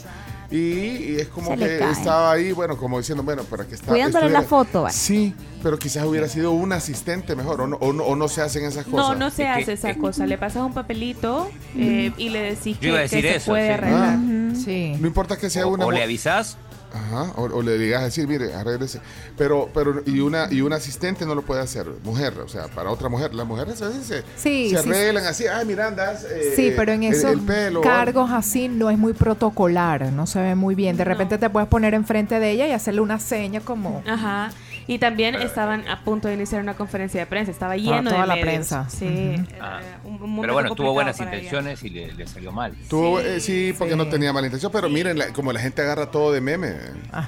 Y, 0.51 0.57
y 0.57 1.17
es 1.21 1.29
como 1.29 1.53
Se 1.53 1.59
que 1.59 1.79
cae. 1.79 1.93
estaba 1.93 2.33
ahí, 2.33 2.51
bueno, 2.51 2.77
como 2.77 2.99
diciendo, 2.99 3.23
bueno, 3.23 3.45
para 3.45 3.65
que 3.67 3.77
está. 3.77 3.87
Cuidándole 3.87 4.31
la 4.31 4.41
estuviera- 4.41 4.65
foto, 4.65 4.83
va. 4.83 4.91
Sí, 4.91 5.33
pero 5.63 5.79
quizás 5.79 6.05
hubiera 6.05 6.29
sido 6.29 6.51
un 6.51 6.73
asistente 6.73 7.37
mejor, 7.37 7.61
o 7.61 7.67
no, 7.69 7.77
o 7.77 7.93
no, 7.93 8.03
o 8.03 8.17
no 8.17 8.27
se 8.27 8.43
hacen 8.43 8.65
esas 8.65 8.87
No, 8.89 8.97
cosas. 8.97 9.19
no 9.19 9.31
se 9.31 9.47
hace 9.47 9.75
esa 9.75 9.95
cosa. 9.95 10.27
Le 10.27 10.39
pasas 10.39 10.63
un 10.65 10.75
papelito 10.75 11.49
eh, 11.77 12.13
y 12.17 12.31
le 12.31 12.41
decís 12.55 12.79
Yo 12.81 12.89
iba 12.89 12.99
a 12.99 13.03
que, 13.03 13.09
se 13.09 13.37
eso, 13.37 13.53
puede 13.53 13.69
sí. 13.69 13.73
arreglar. 13.75 14.19
Sí. 14.57 14.97
No 15.01 15.07
importa 15.07 15.37
que 15.39 15.51
sea 15.51 15.67
O, 15.67 15.71
una. 15.75 15.87
o 15.87 15.91
le 15.93 16.03
avisás. 16.03 16.57
Ajá, 16.93 17.33
o, 17.37 17.43
o 17.45 17.63
le 17.63 17.79
digas 17.79 18.03
decir, 18.03 18.27
mire, 18.27 18.53
arréglese. 18.55 19.01
Pero, 19.39 19.69
pero, 19.73 20.03
y 20.07 20.21
una, 20.21 20.49
y 20.51 20.61
un 20.61 20.73
asistente 20.73 21.25
no 21.25 21.35
lo 21.35 21.43
puede 21.43 21.61
hacer, 21.63 21.87
mujer, 22.03 22.35
o 22.41 22.49
sea, 22.49 22.67
para 22.69 22.91
otra 22.91 23.09
mujer. 23.09 23.33
Las 23.35 23.47
mujeres 23.47 23.81
a 23.83 23.89
veces 23.89 24.07
se, 24.07 24.23
Sí, 24.37 24.71
se 24.71 24.83
sí, 24.83 24.89
arreglan 24.91 25.25
así, 25.27 25.47
ay, 25.47 25.65
mira, 25.67 25.87
andas. 25.87 26.25
eh, 26.25 26.53
Sí, 26.57 26.73
pero 26.77 26.93
en 26.93 27.05
esos 27.05 27.31
el 27.33 27.41
pelo, 27.41 27.81
cargos 27.81 28.31
así 28.33 28.69
no 28.69 28.91
es 28.91 28.99
muy 28.99 29.13
protocolar, 29.13 30.13
no 30.13 30.27
se 30.27 30.41
ve 30.41 30.55
muy 30.55 30.75
bien. 30.75 30.97
De 30.97 31.05
repente 31.05 31.39
te 31.39 31.49
puedes 31.51 31.69
poner 31.69 31.95
enfrente 31.95 32.41
de 32.41 32.51
ella 32.51 32.67
y 32.67 32.73
hacerle 32.73 33.01
una 33.01 33.19
seña 33.21 33.61
como... 33.61 34.03
Ajá. 34.07 34.51
Y 34.93 34.99
también 34.99 35.35
estaban 35.37 35.87
a 35.89 36.03
punto 36.03 36.27
de 36.29 36.35
iniciar 36.35 36.61
una 36.61 36.75
conferencia 36.75 37.21
de 37.21 37.27
prensa, 37.27 37.51
estaba 37.53 37.77
lleno 37.77 38.11
toda 38.11 38.23
de 38.23 38.27
la 38.27 38.35
medios. 38.35 38.49
prensa. 38.49 38.91
Sí. 38.91 39.37
Ah. 39.61 39.81
un- 40.05 40.15
un 40.15 40.21
momento 40.21 40.41
Pero 40.43 40.53
bueno, 40.55 40.75
tuvo 40.75 40.93
buenas 40.93 41.21
ella. 41.21 41.33
intenciones 41.33 41.83
y 41.85 41.91
le, 41.91 42.13
le 42.13 42.27
salió 42.27 42.51
mal. 42.51 42.75
Tuvo, 42.89 43.21
eh, 43.21 43.39
sí, 43.41 43.73
porque 43.79 43.95
no 43.95 44.09
tenía 44.09 44.33
mala 44.33 44.49
intención, 44.49 44.73
pero 44.73 44.89
miren, 44.89 45.17
la- 45.19 45.33
como 45.33 45.53
la 45.53 45.61
gente 45.61 45.81
agarra 45.83 46.11
todo 46.11 46.33
de 46.33 46.41
meme. 46.41 46.75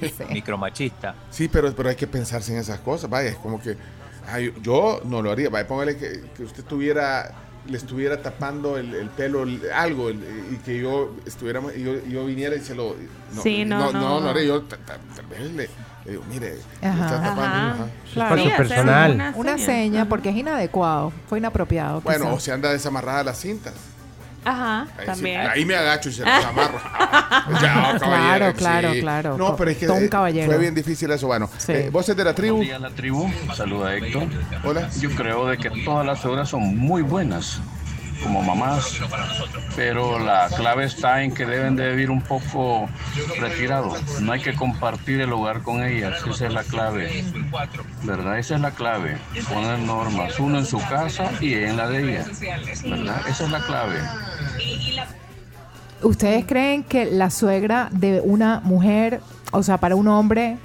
Sí. 0.00 0.10
Micromachista. 0.30 1.14
Sí, 1.30 1.46
pero, 1.48 1.72
pero 1.74 1.88
hay 1.90 1.94
que 1.96 2.06
pensarse 2.06 2.52
en 2.52 2.58
esas 2.58 2.80
cosas. 2.80 3.08
Vaya, 3.08 3.28
es 3.30 3.36
como 3.36 3.60
que 3.60 3.76
ay, 4.26 4.52
yo 4.62 5.00
no 5.04 5.22
lo 5.22 5.30
haría. 5.30 5.50
Vaya, 5.50 5.66
póngale 5.68 5.96
que, 5.96 6.22
que 6.36 6.42
usted 6.42 6.64
tuviera 6.64 7.30
le 7.66 7.78
estuviera 7.78 8.20
tapando 8.20 8.76
el, 8.76 8.94
el 8.94 9.08
pelo, 9.08 9.42
el- 9.44 9.62
algo, 9.74 10.10
el- 10.10 10.22
y 10.52 10.56
que 10.56 10.80
yo 10.82 11.14
estuviera, 11.24 11.62
y 11.74 11.82
yo, 11.82 11.94
yo 12.06 12.26
viniera 12.26 12.54
y 12.56 12.60
se 12.60 12.74
lo... 12.74 12.94
No, 13.34 13.42
Sí, 13.42 13.64
no, 13.64 13.78
no, 13.78 13.92
no, 13.92 14.00
no, 14.00 14.20
no. 14.20 14.28
haré. 14.30 14.46
Yo 14.46 14.60
ta- 14.62 14.76
ta- 14.76 14.98
tal 15.16 15.26
vez 15.26 15.40
le 15.52 15.68
digo, 16.10 16.22
mire, 16.28 16.56
Ajá. 16.82 17.04
está 17.04 17.22
tapando. 17.22 17.42
Ajá. 17.44 17.70
ajá. 17.72 17.86
Claro. 18.12 18.36
Sí, 18.36 18.50
hacer 18.50 18.80
una 18.84 19.32
Una 19.36 19.52
seña. 19.58 19.66
seña, 19.66 20.08
porque 20.08 20.28
es 20.30 20.36
inadecuado. 20.36 21.12
Fue 21.28 21.38
inapropiado. 21.38 22.00
Bueno, 22.02 22.24
quizá. 22.26 22.34
o 22.34 22.40
se 22.40 22.52
anda 22.52 22.70
desamarrada 22.72 23.24
las 23.24 23.38
cintas. 23.38 23.74
Ajá, 24.46 24.82
Ahí, 24.82 24.88
sí, 25.00 25.06
también. 25.06 25.40
ahí 25.40 25.64
me 25.64 25.74
agacho 25.74 26.10
y 26.10 26.12
se 26.12 26.22
las 26.22 26.44
amarro. 26.44 26.78
ya, 27.62 27.96
Claro, 27.96 27.98
caballero, 27.98 28.52
claro, 28.54 28.92
sí. 28.92 29.00
claro. 29.00 29.38
No, 29.38 29.56
pero 29.56 29.70
es 29.70 29.78
que 29.78 29.86
eh, 29.86 30.08
caballero. 30.10 30.46
fue 30.46 30.58
bien 30.58 30.74
difícil 30.74 31.10
eso. 31.10 31.26
Bueno, 31.26 31.48
eh, 31.68 31.88
vos 31.90 32.06
es 32.06 32.14
de 32.14 32.24
la 32.24 32.34
tribu. 32.34 32.56
Buenos 32.56 32.68
días, 32.68 32.80
la 32.82 32.90
tribu. 32.90 33.26
Saluda 33.56 33.94
Héctor. 33.96 34.24
Hola. 34.64 34.90
Yo 35.00 35.10
creo 35.16 35.46
de 35.46 35.56
que 35.56 35.70
todas 35.82 36.04
las 36.04 36.20
suegras 36.20 36.50
son 36.50 36.76
muy 36.76 37.00
buenas 37.00 37.58
como 38.24 38.42
mamás, 38.42 38.98
pero 39.76 40.18
la 40.18 40.48
clave 40.48 40.84
está 40.86 41.22
en 41.22 41.32
que 41.32 41.46
deben 41.46 41.76
de 41.76 41.90
vivir 41.90 42.10
un 42.10 42.20
poco 42.22 42.88
retirados. 43.38 44.20
No 44.20 44.32
hay 44.32 44.40
que 44.40 44.54
compartir 44.54 45.20
el 45.20 45.32
hogar 45.32 45.62
con 45.62 45.84
ellas. 45.84 46.20
Esa 46.26 46.46
es 46.46 46.52
la 46.52 46.64
clave. 46.64 47.24
¿Verdad? 48.02 48.38
Esa 48.38 48.56
es 48.56 48.60
la 48.60 48.72
clave. 48.72 49.18
Poner 49.48 49.78
normas, 49.78 50.40
uno 50.40 50.58
en 50.58 50.66
su 50.66 50.78
casa 50.78 51.30
y 51.40 51.54
en 51.54 51.76
la 51.76 51.88
de 51.88 52.02
ella. 52.02 52.24
¿Verdad? 52.84 53.20
Esa 53.28 53.44
es 53.44 53.50
la 53.50 53.60
clave. 53.60 53.98
¿Ustedes 56.02 56.44
creen 56.44 56.82
que 56.84 57.06
la 57.06 57.30
suegra 57.30 57.88
de 57.92 58.20
una 58.22 58.60
mujer, 58.60 59.20
o 59.52 59.62
sea, 59.62 59.78
para 59.78 59.96
un 59.96 60.08
hombre, 60.08 60.58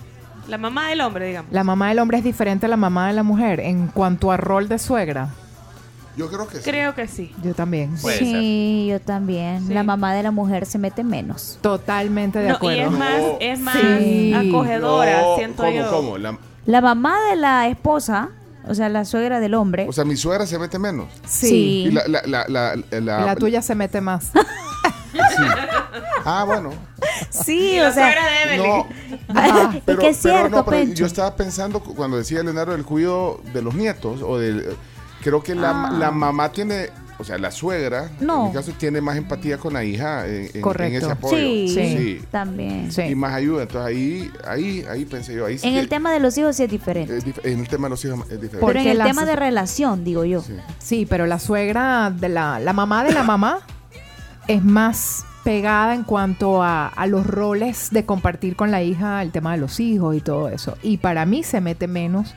La 0.47 0.57
mamá 0.57 0.89
del 0.89 0.99
hombre, 1.01 1.28
digamos. 1.28 1.51
la 1.51 1.64
mamá 1.64 1.89
del 1.89 1.99
hombre 1.99 2.18
es 2.18 2.24
diferente 2.24 2.66
a 2.66 2.70
la 2.70 2.78
mamá 2.78 3.07
de 3.07 3.14
la 3.14 3.24
mujer 3.24 3.60
en 3.60 3.88
cuanto 3.88 4.32
a 4.32 4.38
rol 4.38 4.68
de 4.68 4.80
suegra? 4.80 5.30
Yo 6.20 6.28
creo 6.28 6.48
que 6.48 6.60
Creo 6.60 6.94
que 6.96 7.08
sí. 7.08 7.34
Yo 7.42 7.54
también. 7.54 7.98
Sí, 7.98 8.88
yo 8.90 9.00
también. 9.00 9.74
La 9.74 9.84
mamá 9.84 10.14
de 10.14 10.22
la 10.24 10.32
mujer 10.32 10.66
se 10.66 10.78
mete 10.78 11.04
menos. 11.04 11.58
Totalmente 11.62 12.40
de 12.40 12.50
No, 12.50 12.54
y 12.54 12.56
acuerdo. 12.58 12.82
es 12.84 12.92
más, 12.92 13.22
es 13.40 13.60
más 13.60 13.78
Sí. 14.00 14.34
acogedora, 14.34 15.22
No, 15.22 15.36
siento 15.38 15.64
¿cómo, 15.64 15.76
yo. 15.76 15.90
cómo? 15.90 16.18
La- 16.18 16.38
La 16.66 16.82
mamá 16.82 17.16
de 17.30 17.36
la 17.38 17.68
esposa, 17.70 18.30
o 18.68 18.74
sea, 18.76 18.90
la 18.90 19.06
suegra 19.06 19.40
del 19.40 19.54
hombre. 19.54 19.86
o 19.88 19.94
sea, 19.94 20.04
mi 20.04 20.18
suegra 20.18 20.46
se 20.46 20.60
mete 20.60 20.78
menos. 20.78 21.08
Sí. 21.26 21.86
Y 21.88 21.92
la, 21.92 22.04
la, 22.08 22.22
la, 22.26 22.46
la, 22.48 22.76
la- 23.00 23.26
La 23.26 23.36
tuya 23.38 23.62
se 23.62 23.74
mete 23.76 24.02
más. 24.02 24.32
Ah, 26.26 26.44
bueno. 26.46 26.72
Sí, 27.30 27.80
o 27.80 27.92
sea. 27.92 28.14
No, 28.58 28.88
Ah, 29.30 29.74
es 29.86 29.98
que 29.98 30.10
es 30.10 30.18
cierto, 30.18 30.50
no, 30.58 30.66
pero 30.66 30.84
yo 30.94 31.06
estaba 31.06 31.36
pensando 31.36 31.80
cu- 31.80 31.96
cuando 31.96 32.18
decía 32.18 32.44
Leonardo 32.44 32.74
del 32.74 32.84
cuidado 32.86 33.42
de 33.54 33.62
los 33.62 33.74
nietos 33.74 34.22
o 34.22 34.38
del 34.38 34.76
creo 35.24 35.42
que 35.44 35.56
la, 35.56 35.88
Ah. 35.88 35.92
la 35.92 36.12
mamá 36.12 36.52
tiene 36.52 36.90
o 37.22 37.24
sea 37.26 37.38
la 37.38 37.52
suegra 37.52 38.10
No. 38.22 38.44
en 38.44 38.48
mi 38.48 38.54
caso 38.54 38.72
tiene 38.78 39.02
más 39.02 39.18
empatía 39.18 39.58
con 39.58 39.74
la 39.74 39.84
hija 39.84 40.26
en, 40.26 40.36
en- 40.46 40.52
en 40.54 40.62
Correcto. 40.62 40.98
ese 41.00 41.12
apoyo 41.12 41.36
Sí, 41.38 41.68
Sí. 41.68 42.22
también. 42.32 42.90
y 43.10 43.14
más 43.16 43.34
ayuda 43.34 43.64
entonces 43.64 43.88
ahí 43.88 44.32
ahí 44.48 44.86
ahí 44.90 45.04
pensé 45.04 45.34
yo 45.36 45.46
ahí 45.46 45.58
sí 45.58 45.68
En 45.68 45.74
que- 45.74 45.80
el 45.82 45.90
tema 45.90 46.14
de 46.14 46.22
los 46.22 46.38
hijos 46.38 46.56
sí 46.56 46.64
es 46.64 46.72
diferente. 46.72 47.18
es 47.18 47.26
dif- 47.26 47.42
en 47.44 47.60
el 47.60 47.68
tema 47.68 47.88
de 47.88 47.90
los 47.90 48.06
hijos 48.06 48.20
es 48.32 48.40
diferente 48.42 48.66
Pero 48.66 48.80
en 48.80 48.88
el 48.88 49.04
tema 49.04 49.26
de 49.26 49.36
relación, 49.36 50.06
digo 50.06 50.24
yo. 50.24 50.42
Sí, 50.78 51.06
pero 51.10 51.26
la 51.28 51.40
suegra 51.40 52.10
de 52.10 52.30
la, 52.30 52.58
la 52.60 52.72
mamá 52.72 53.04
de 53.04 53.12
la 53.12 53.24
mamá 53.24 53.60
es 54.48 54.64
más 54.64 55.26
pegada 55.44 55.96
en 55.96 56.04
cuanto 56.04 56.64
a, 56.64 56.88
a 56.88 57.06
los 57.08 57.26
roles 57.28 57.90
de 57.92 58.06
compartir 58.06 58.56
con 58.56 58.72
la 58.72 58.82
hija 58.82 59.22
el 59.22 59.32
tema 59.32 59.52
de 59.54 59.58
los 59.58 59.80
hijos 59.82 60.16
y 60.16 60.22
todo 60.22 60.48
eso. 60.50 60.78
Y 60.84 60.98
para 60.98 61.26
mí 61.26 61.44
se 61.44 61.60
mete 61.60 61.88
menos 61.88 62.34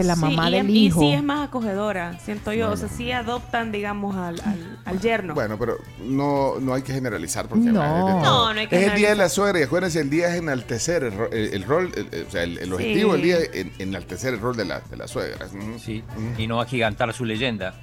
que 0.00 0.04
la 0.06 0.14
Sí, 0.14 0.20
mamá 0.20 0.48
y, 0.48 0.52
del 0.52 0.66
es- 0.66 0.72
y 0.74 0.86
hijo. 0.86 1.00
sí 1.00 1.12
es 1.12 1.22
más 1.22 1.48
acogedora, 1.48 2.18
siento 2.20 2.52
yo. 2.52 2.70
O 2.70 2.76
sea, 2.76 2.88
sí 2.88 3.10
adoptan, 3.12 3.72
digamos, 3.72 4.16
al, 4.16 4.40
al, 4.40 4.78
al 4.84 5.00
yerno. 5.00 5.34
bueno 5.34 5.58
pero 5.58 5.76
no 6.04 6.58
no 6.60 6.74
hay 6.74 6.82
que 6.82 6.92
generalizar 6.92 7.46
porque 7.48 7.64
No. 7.66 8.20
No, 8.22 8.54
no 8.54 8.60
hay 8.60 8.66
que 8.66 8.76
es 8.84 8.90
el 8.92 8.94
día 8.96 9.10
de 9.10 9.16
la 9.16 9.28
suegra 9.28 9.60
y 9.60 9.62
acuérdense 9.62 10.00
el 10.00 10.10
día 10.10 10.28
es 10.28 10.34
enaltecer 10.40 11.04
el, 11.04 11.12
ro- 11.16 11.30
el- 11.32 11.54
el 11.54 11.62
rol 11.64 11.92
el, 11.96 12.08
el- 12.12 12.26
o 12.26 12.30
sea 12.30 12.42
el, 12.42 12.58
el 12.58 12.72
objetivo 12.72 13.10
Sí. 13.10 13.12
del 13.12 13.22
día 13.22 13.38
es 13.38 13.50
en- 13.54 13.72
enaltecer 13.78 14.34
el 14.34 14.40
rol 14.40 14.56
de 14.56 14.64
la 14.64 14.80
de 14.80 14.96
la 14.96 15.08
suegra. 15.08 15.46
Sí. 15.78 16.02
Y 16.36 16.46
no 16.46 16.60
agigantar 16.60 17.12
su 17.12 17.24
leyenda. 17.24 17.74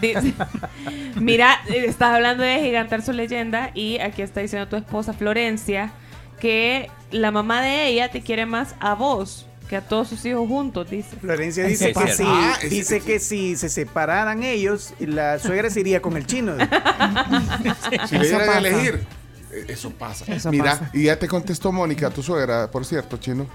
Dice- 0.00 0.34
Mira, 1.16 1.60
eh, 1.68 1.84
estás 1.86 2.14
hablando 2.14 2.42
de 2.42 2.60
gigantar 2.60 3.02
su 3.02 3.12
leyenda 3.12 3.70
y 3.74 3.98
aquí 3.98 4.22
está 4.22 4.40
diciendo 4.40 4.68
tu 4.68 4.76
esposa 4.76 5.12
Florencia 5.12 5.92
que 6.40 6.90
la 7.12 7.30
mamá 7.30 7.62
de 7.62 7.86
ella 7.86 8.10
te 8.10 8.20
quiere 8.20 8.44
más 8.44 8.74
a 8.80 8.94
vos 8.94 9.46
que 9.68 9.76
a 9.76 9.80
todos 9.80 10.08
sus 10.08 10.24
hijos 10.24 10.46
juntos, 10.48 10.88
dice. 10.90 11.16
Florencia 11.16 11.66
Eso 11.66 11.86
dice 11.86 11.92
que 12.00 12.12
si, 12.12 12.22
Ah, 12.26 12.58
dice 12.70 13.00
que 13.00 13.18
si 13.18 13.56
se 13.56 13.68
separaran 13.68 14.42
ellos, 14.42 14.94
la 15.00 15.38
suegra 15.38 15.70
se 15.70 15.80
iría 15.80 16.00
con 16.00 16.16
el 16.16 16.26
chino. 16.26 16.54
Si 18.08 18.18
le 18.18 18.28
dieran 18.28 18.48
a 18.50 18.58
elegir, 18.58 19.04
eh, 19.52 19.64
eso 19.68 19.90
pasa. 19.90 20.24
Eso 20.32 20.50
Mira, 20.50 20.72
pasa. 20.78 20.90
y 20.92 21.04
ya 21.04 21.18
te 21.18 21.26
contestó 21.28 21.72
Mónica, 21.72 22.10
tu 22.10 22.22
suegra, 22.22 22.70
por 22.70 22.84
cierto, 22.84 23.16
chino. 23.16 23.46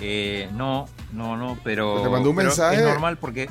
Eh, 0.00 0.48
no, 0.54 0.88
no, 1.12 1.36
no, 1.36 1.58
pero. 1.62 2.02
Te 2.02 2.08
mandó 2.08 2.30
un 2.30 2.36
mensaje. 2.36 2.76
Es 2.78 2.82
normal 2.82 3.16
porque 3.18 3.48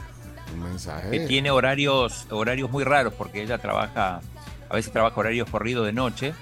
Un 0.53 0.63
mensaje. 0.63 1.09
que 1.09 1.21
tiene 1.21 1.51
horarios, 1.51 2.27
horarios 2.29 2.69
muy 2.69 2.83
raros 2.83 3.13
porque 3.13 3.41
ella 3.41 3.57
trabaja, 3.59 4.21
a 4.69 4.75
veces 4.75 4.91
trabaja 4.91 5.19
horarios 5.19 5.49
corridos 5.49 5.85
de 5.85 5.93
noche 5.93 6.33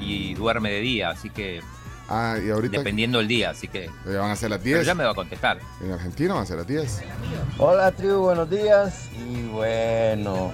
y 0.00 0.34
duerme 0.34 0.70
de 0.70 0.80
día, 0.80 1.10
así 1.10 1.30
que 1.30 1.60
Ah, 2.08 2.36
y 2.44 2.50
ahorita 2.50 2.78
dependiendo 2.78 3.18
del 3.18 3.28
día, 3.28 3.50
así 3.50 3.68
que 3.68 3.88
ya 4.04 4.18
van 4.20 4.30
a 4.30 4.36
ser 4.36 4.50
las 4.50 4.60
pero 4.60 4.76
10. 4.76 4.86
ya 4.86 4.94
me 4.94 5.04
va 5.04 5.10
a 5.10 5.14
contestar. 5.14 5.58
En 5.80 5.92
Argentina 5.92 6.34
van 6.34 6.42
a 6.42 6.46
ser 6.46 6.58
las 6.58 6.66
10. 6.66 7.02
Hola 7.58 7.90
tribu, 7.92 8.18
buenos 8.20 8.50
días. 8.50 9.08
Y 9.16 9.46
bueno, 9.48 10.50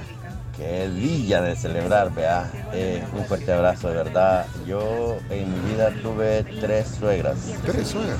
qué 0.56 0.88
día 0.88 1.40
de 1.42 1.56
celebrar, 1.56 2.14
vea. 2.14 2.50
Eh, 2.72 3.02
un 3.12 3.24
fuerte 3.24 3.52
abrazo, 3.52 3.88
de 3.88 3.94
verdad. 3.96 4.46
Yo 4.66 5.18
en 5.30 5.52
mi 5.52 5.70
vida 5.72 5.90
tuve 6.02 6.44
tres 6.60 6.88
suegras. 6.98 7.36
Tres 7.64 7.88
suegras. 7.88 8.18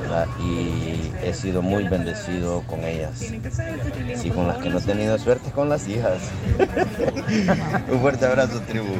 ¿Verdad? 0.00 0.26
Y 0.40 1.10
he 1.22 1.32
sido 1.34 1.62
muy 1.62 1.84
bendecido 1.88 2.62
con 2.66 2.84
ellas. 2.84 3.18
Sí, 4.16 4.30
con 4.30 4.48
las 4.48 4.58
que 4.58 4.68
no 4.70 4.78
he 4.78 4.82
tenido 4.82 5.18
suerte 5.18 5.50
con 5.50 5.68
las 5.68 5.86
hijas. 5.88 6.18
un 7.90 8.00
fuerte 8.00 8.26
abrazo, 8.26 8.60
tribu. 8.62 8.94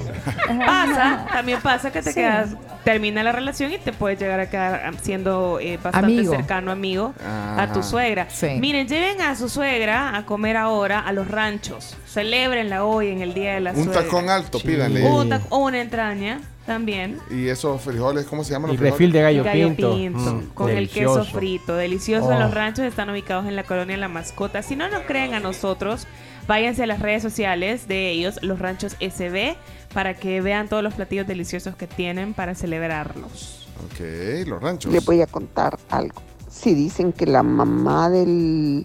Pasa, 0.65 1.27
también 1.33 1.61
pasa 1.61 1.91
que 1.91 2.03
te 2.03 2.11
Sí. 2.13 2.21
quedas, 2.21 2.51
termina 2.85 3.23
la 3.23 3.33
relación 3.33 3.73
y 3.73 3.79
te 3.79 3.93
puedes 3.93 4.19
llegar 4.19 4.41
a 4.41 4.51
quedar 4.51 4.93
siendo 5.01 5.59
eh, 5.61 5.79
bastante 5.83 6.07
Amigo. 6.07 6.35
cercano 6.35 6.71
amigo 6.71 7.15
a 7.25 7.69
tu 7.73 7.83
suegra. 7.83 8.27
Sí. 8.31 8.49
Miren, 8.61 8.87
lleven 8.87 9.21
a 9.23 9.35
su 9.37 9.49
suegra 9.49 10.17
a 10.17 10.27
comer 10.27 10.57
ahora 10.57 11.01
a 11.01 11.13
los 11.13 11.29
ranchos. 11.29 11.97
Celébrenla 12.13 12.85
hoy 12.85 13.09
en 13.09 13.23
el 13.23 13.33
Día 13.33 13.55
de 13.55 13.61
la 13.61 13.71
Un 13.73 13.85
Suegra. 13.85 14.03
tacón 14.03 14.29
alto, 14.29 14.61
pídanle. 14.61 15.03
Un 15.09 15.31
tac- 15.31 15.47
o 15.49 15.59
una 15.59 15.81
entraña 15.81 16.41
también. 16.67 17.19
Y 17.31 17.49
esos 17.49 17.81
frijoles, 17.81 18.27
¿cómo 18.27 18.45
se 18.45 18.53
llaman 18.53 18.71
Y 18.71 18.75
los 18.75 18.81
frijoles? 18.81 18.99
refil 18.99 19.13
de 19.13 19.23
gallo, 19.23 19.45
Gallo 19.45 19.67
pinto. 19.69 19.95
pinto, 19.95 20.35
Mm, 20.35 20.47
con 20.53 20.71
el 20.71 20.91
queso 20.91 21.25
frito, 21.25 21.75
delicioso. 21.75 22.31
En 22.31 22.37
Oh. 22.37 22.41
los 22.41 22.53
ranchos 22.55 22.85
están 22.85 23.09
ubicados 23.09 23.47
en 23.47 23.57
la 23.57 23.65
colonia 23.65 23.97
La 23.97 24.09
Mascota. 24.09 24.63
Si 24.63 24.77
no 24.77 24.89
nos 24.91 25.03
creen 25.05 25.33
a 25.33 25.41
nosotros, 25.41 26.07
váyanse 26.47 26.83
a 26.83 26.87
las 26.87 27.01
redes 27.01 27.23
sociales 27.23 27.89
de 27.89 28.11
ellos, 28.11 28.39
los 28.43 28.59
ranchos 28.59 28.95
SB, 29.01 29.57
para 29.95 30.13
que 30.13 30.43
vean 30.43 30.69
todos 30.69 30.83
los 30.83 30.93
platillos 30.93 31.27
deliciosos 31.27 31.77
que 31.77 31.87
tienen 31.87 32.35
para 32.35 32.55
celebrarlos. 32.55 33.69
Ok, 33.87 34.47
los 34.47 34.63
ranchos. 34.63 34.93
Les 34.93 35.03
voy 35.05 35.23
a 35.23 35.27
contar 35.27 35.79
algo. 35.89 36.21
Si 36.51 36.75
dicen 36.75 37.15
que 37.15 37.25
la 37.25 37.43
mamá 37.43 38.11
del, 38.11 38.85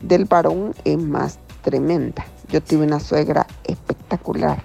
del 0.00 0.24
varón 0.24 0.74
es 0.86 0.96
más 0.96 1.38
tremenda. 1.62 2.24
Yo 2.52 2.60
tuve 2.60 2.84
una 2.84 3.00
suegra 3.00 3.46
espectacular. 3.64 4.62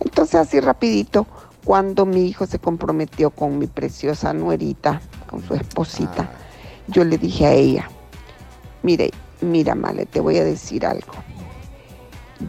Entonces 0.00 0.34
así 0.34 0.60
rapidito, 0.60 1.26
cuando 1.64 2.04
mi 2.04 2.26
hijo 2.26 2.46
se 2.46 2.58
comprometió 2.58 3.30
con 3.30 3.58
mi 3.58 3.66
preciosa 3.66 4.34
nuerita, 4.34 5.00
con 5.30 5.42
su 5.42 5.54
esposita, 5.54 6.30
yo 6.88 7.04
le 7.04 7.16
dije 7.16 7.46
a 7.46 7.52
ella, 7.52 7.90
mire, 8.82 9.12
mira 9.40 9.74
Male, 9.74 10.04
te 10.04 10.20
voy 10.20 10.36
a 10.36 10.44
decir 10.44 10.84
algo. 10.84 11.14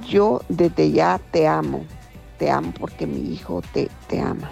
Yo 0.06 0.42
desde 0.50 0.92
ya 0.92 1.18
te 1.32 1.48
amo, 1.48 1.86
te 2.38 2.52
amo 2.52 2.74
porque 2.78 3.08
mi 3.08 3.22
hijo 3.32 3.62
te, 3.72 3.90
te 4.08 4.20
ama. 4.20 4.52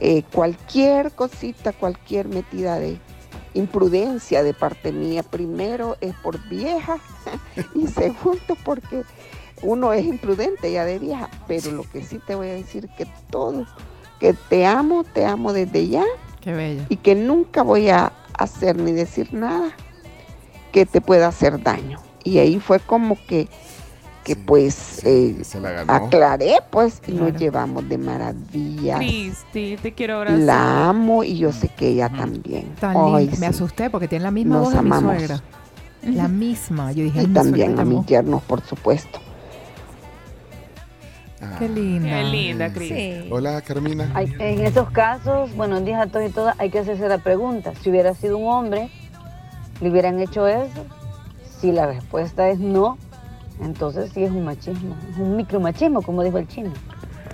Eh, 0.00 0.22
cualquier 0.32 1.12
cosita, 1.12 1.74
cualquier 1.74 2.28
metida 2.28 2.78
de 2.78 2.98
imprudencia 3.52 4.42
de 4.42 4.54
parte 4.54 4.92
mía, 4.92 5.22
primero 5.22 5.96
es 6.00 6.14
por 6.16 6.38
vieja 6.48 6.98
y 7.74 7.86
segundo 7.86 8.56
porque 8.64 9.02
uno 9.62 9.92
es 9.92 10.04
imprudente 10.04 10.70
ya 10.72 10.84
de 10.84 10.98
vieja, 10.98 11.28
pero 11.48 11.70
lo 11.72 11.82
que 11.90 12.02
sí 12.02 12.20
te 12.26 12.34
voy 12.34 12.48
a 12.48 12.52
decir 12.54 12.88
que 12.96 13.06
todo, 13.30 13.66
que 14.20 14.32
te 14.34 14.66
amo, 14.66 15.04
te 15.04 15.24
amo 15.24 15.52
desde 15.52 15.88
ya 15.88 16.04
Qué 16.40 16.52
bello. 16.52 16.82
y 16.88 16.96
que 16.96 17.14
nunca 17.14 17.62
voy 17.62 17.88
a 17.88 18.12
hacer 18.38 18.76
ni 18.76 18.92
decir 18.92 19.32
nada 19.32 19.70
que 20.72 20.84
te 20.86 21.00
pueda 21.00 21.28
hacer 21.28 21.62
daño. 21.62 21.98
Y 22.22 22.38
ahí 22.38 22.58
fue 22.60 22.80
como 22.80 23.16
que, 23.26 23.48
que 24.24 24.36
pues 24.36 25.00
eh, 25.04 25.36
ganó. 25.54 25.92
aclaré, 25.92 26.56
pues, 26.70 27.00
y 27.06 27.12
nos 27.12 27.32
llevamos 27.34 27.88
de 27.88 27.96
maravilla. 27.98 28.96
Cristi, 28.98 29.76
te 29.80 29.94
quiero 29.94 30.16
abrazar. 30.16 30.40
La 30.40 30.88
amo 30.88 31.22
y 31.24 31.38
yo 31.38 31.52
sé 31.52 31.68
que 31.68 31.88
ella 31.88 32.08
también. 32.10 32.74
Tan 32.80 32.94
Ay, 32.96 33.24
linda. 33.26 33.38
Me 33.38 33.46
asusté 33.46 33.88
porque 33.88 34.08
tiene 34.08 34.24
la 34.24 34.30
misma 34.32 34.56
Nos 34.56 34.64
voz 34.64 34.74
de 34.74 34.82
mi 34.82 34.86
amamos. 34.88 35.16
suegra. 35.16 35.42
La 36.02 36.28
misma. 36.28 36.92
Yo 36.92 37.04
dije, 37.04 37.18
Y 37.18 37.20
"Ay, 37.22 37.26
mi 37.28 37.32
también 37.34 37.78
a 37.80 37.84
mis 37.84 37.94
llamó". 37.94 38.06
yernos, 38.06 38.42
por 38.42 38.60
supuesto. 38.62 39.18
Qué 41.58 41.68
linda. 41.68 42.08
Qué 42.08 42.24
linda, 42.24 42.72
Cristi. 42.72 43.28
Hola, 43.30 43.60
Carmina. 43.62 44.10
Hay- 44.14 44.34
en 44.38 44.60
esos 44.66 44.90
casos, 44.90 45.54
buenos 45.56 45.84
días 45.84 46.00
a 46.00 46.06
todos 46.10 46.28
y 46.28 46.32
todas, 46.32 46.58
hay 46.58 46.70
que 46.70 46.78
hacerse 46.80 47.08
la 47.08 47.18
pregunta. 47.18 47.72
Si 47.82 47.90
hubiera 47.90 48.14
sido 48.14 48.38
un 48.38 48.48
hombre, 48.52 48.90
¿le 49.80 49.90
hubieran 49.90 50.20
hecho 50.20 50.46
eso? 50.46 50.84
Si 51.60 51.72
la 51.72 51.86
respuesta 51.86 52.48
es 52.48 52.58
no, 52.58 52.98
entonces 53.60 54.10
sí 54.12 54.22
es 54.24 54.30
un 54.30 54.44
machismo, 54.44 54.96
es 55.10 55.16
un 55.18 55.36
micromachismo, 55.36 56.02
como 56.02 56.22
dijo 56.22 56.38
el 56.38 56.46
chino. 56.48 56.72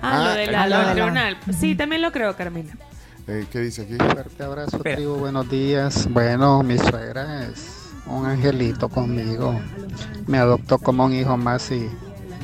Ah, 0.01 0.17
lo 0.23 0.29
Ah, 0.31 0.35
de 0.35 0.47
la, 0.47 0.67
lo 0.67 0.75
ah, 0.75 0.77
del 0.79 0.87
la- 0.87 0.93
tribunal. 0.93 1.37
Sí, 1.57 1.75
también 1.75 2.01
lo 2.01 2.11
creo, 2.11 2.35
Carmina. 2.35 2.73
Eh, 3.27 3.45
¿Qué 3.51 3.59
dice 3.59 3.83
aquí? 3.83 3.95
Fuerte 3.95 4.43
abrazo, 4.43 4.79
tribu, 4.79 5.15
buenos 5.15 5.49
días. 5.49 6.07
Bueno, 6.11 6.61
mi 6.63 6.77
suegra 6.77 7.45
es 7.45 7.91
un 8.05 8.25
angelito 8.25 8.89
conmigo. 8.89 9.59
Me 10.27 10.37
adoptó 10.39 10.77
como 10.77 11.05
un 11.05 11.13
hijo 11.13 11.37
más 11.37 11.71
y 11.71 11.89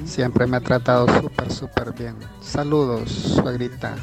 siempre 0.10 0.46
me 0.48 0.58
ha 0.58 0.60
tratado 0.62 1.08
súper, 1.22 1.52
súper 1.52 1.94
bien. 1.94 2.16
Saludos, 2.42 3.10
suegrita 3.12 3.96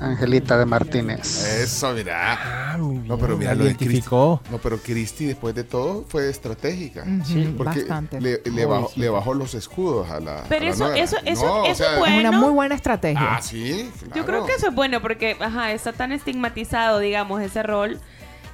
Angelita 0.00 0.56
de 0.56 0.64
Martínez. 0.64 1.44
Eso, 1.44 1.92
mira. 1.92 2.76
no, 2.78 3.18
pero 3.18 3.36
mira 3.36 3.54
lo 3.54 3.64
identificó. 3.64 4.40
No, 4.50 4.58
pero 4.58 4.78
Cristi, 4.78 5.26
después 5.26 5.54
de 5.54 5.64
todo, 5.64 6.04
fue 6.08 6.28
estratégica. 6.30 7.04
Sí, 7.24 7.52
porque 7.56 7.80
bastante. 7.80 8.20
Le, 8.20 8.64
bajó, 8.66 8.88
sí. 8.94 9.00
le 9.00 9.08
bajó 9.08 9.34
los 9.34 9.54
escudos 9.54 10.08
a 10.10 10.20
la. 10.20 10.44
Pero 10.48 10.62
a 10.62 10.68
la 10.68 10.70
eso- 10.74 10.92
eso- 10.94 11.16
eso- 11.24 11.44
No, 11.46 11.62
o 11.62 11.66
eso 11.66 11.74
sea, 11.84 11.94
es 11.94 11.98
bueno. 11.98 12.16
Es 12.16 12.28
una 12.28 12.38
muy 12.40 12.50
buena 12.50 12.74
estrategia. 12.74 13.36
Ah, 13.36 13.42
sí. 13.42 13.90
Yo 14.14 14.24
creo 14.24 14.46
que 14.46 14.52
eso 14.54 14.68
es 14.68 14.74
bueno 14.74 15.00
porque, 15.02 15.36
ajá, 15.40 15.72
está 15.72 15.92
tan 15.92 16.12
estigmatizado, 16.12 17.00
digamos, 17.00 17.42
ese 17.42 17.62
rol 17.62 17.98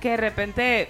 que 0.01 0.11
de 0.11 0.17
repente 0.17 0.89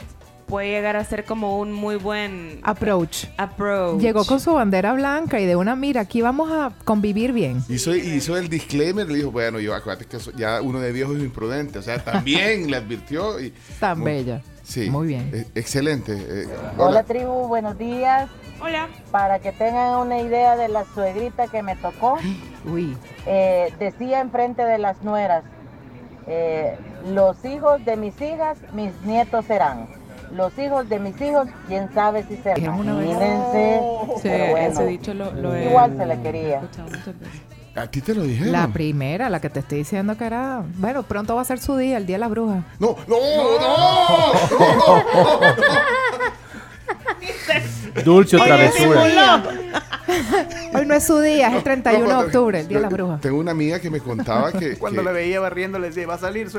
puede 0.54 0.70
llegar 0.70 0.94
a 0.94 1.02
ser 1.04 1.24
como 1.24 1.58
un 1.58 1.72
muy 1.72 1.96
buen 1.96 2.60
Approach. 2.62 3.24
approach. 3.38 4.00
Llegó 4.00 4.24
con 4.24 4.38
su 4.38 4.52
bandera 4.54 4.92
blanca 4.92 5.40
y 5.40 5.46
de 5.46 5.56
una 5.56 5.74
mira, 5.74 6.02
aquí 6.02 6.22
vamos 6.22 6.48
a 6.52 6.70
convivir 6.84 7.32
bien. 7.32 7.64
Hizo, 7.68 7.92
hizo 7.96 8.36
el 8.36 8.48
disclaimer, 8.48 9.08
le 9.08 9.16
dijo, 9.16 9.32
bueno, 9.32 9.58
yo 9.58 9.74
acuérdate 9.74 10.04
que 10.06 10.16
ya 10.36 10.62
uno 10.62 10.78
de 10.78 10.92
viejo 10.92 11.12
es 11.12 11.18
imprudente. 11.24 11.80
O 11.80 11.82
sea, 11.82 11.98
también 12.04 12.70
le 12.70 12.76
advirtió. 12.76 13.40
Y, 13.40 13.52
Tan 13.80 13.98
Muy- 13.98 14.12
bella. 14.12 14.42
Sí. 14.62 14.88
Muy 14.90 15.08
bien. 15.08 15.28
eh, 15.34 15.44
excelente. 15.56 16.12
eh, 16.16 16.46
Hola 16.78 16.86
hola. 16.88 17.02
tribu, 17.02 17.48
buenos 17.48 17.76
días. 17.76 18.30
Hola. 18.62 18.88
Para 19.10 19.40
que 19.40 19.50
tengan 19.50 19.98
una 19.98 20.20
idea 20.20 20.56
de 20.56 20.68
la 20.68 20.84
suegrita 20.94 21.48
que 21.48 21.62
me 21.64 21.74
tocó, 21.74 22.16
Uy. 22.64 22.96
eh, 23.26 23.72
decía 23.80 24.20
enfrente 24.20 24.62
de 24.64 24.78
las 24.78 25.02
nueras, 25.02 25.42
eh, 26.28 26.78
los 27.12 27.44
hijos 27.44 27.84
de 27.84 27.96
mis 27.96 28.18
hijas, 28.22 28.56
mis 28.72 28.92
nietos 29.04 29.44
serán. 29.46 29.88
Los 30.34 30.58
hijos 30.58 30.88
de 30.88 30.98
mis 30.98 31.20
hijos, 31.20 31.46
quién 31.68 31.88
sabe 31.94 32.24
si 32.28 32.36
serán. 32.38 32.64
Imagínense. 32.64 33.80
Sí, 34.16 34.20
pero 34.24 34.46
bueno, 34.50 34.66
ese 34.72 34.86
dicho 34.86 35.14
lo, 35.14 35.30
lo 35.32 35.54
he 35.54 35.66
igual 35.66 35.96
se 35.96 36.06
le 36.06 36.20
quería. 36.22 36.60
A 37.76 37.86
ti 37.88 38.00
te 38.00 38.14
lo 38.14 38.22
dijeron. 38.22 38.52
La 38.52 38.66
primera, 38.68 39.28
la 39.30 39.40
que 39.40 39.50
te 39.50 39.60
estoy 39.60 39.78
diciendo 39.78 40.16
que 40.16 40.24
era. 40.24 40.64
Bueno, 40.76 41.02
pronto 41.04 41.34
va 41.36 41.42
a 41.42 41.44
ser 41.44 41.58
su 41.60 41.76
día, 41.76 41.96
el 41.98 42.06
día 42.06 42.16
de 42.16 42.20
la 42.20 42.28
bruja. 42.28 42.62
No, 42.78 42.96
no, 43.06 43.16
no. 43.16 43.24
Dulce 48.04 48.36
o 48.36 48.40
Oye, 48.40 48.48
travesura. 48.48 49.42
Hoy 50.74 50.86
no 50.86 50.94
es 50.94 51.04
su 51.04 51.18
día, 51.20 51.48
es 51.48 51.54
el 51.54 51.62
31 51.62 52.06
de 52.06 52.12
No, 52.12 52.20
octubre, 52.20 52.60
el 52.60 52.68
día 52.68 52.78
de 52.78 52.82
la 52.82 52.88
bruja. 52.88 53.18
Tengo 53.20 53.38
una 53.38 53.52
amiga 53.52 53.80
que 53.80 53.90
me 53.90 54.00
contaba 54.00 54.52
que. 54.52 54.76
Cuando 54.76 55.00
que- 55.00 55.04
la 55.06 55.12
veía 55.12 55.40
barriendo 55.40 55.78
le 55.78 55.88
decía, 55.88 56.06
va 56.06 56.14
a 56.14 56.18
salir. 56.18 56.48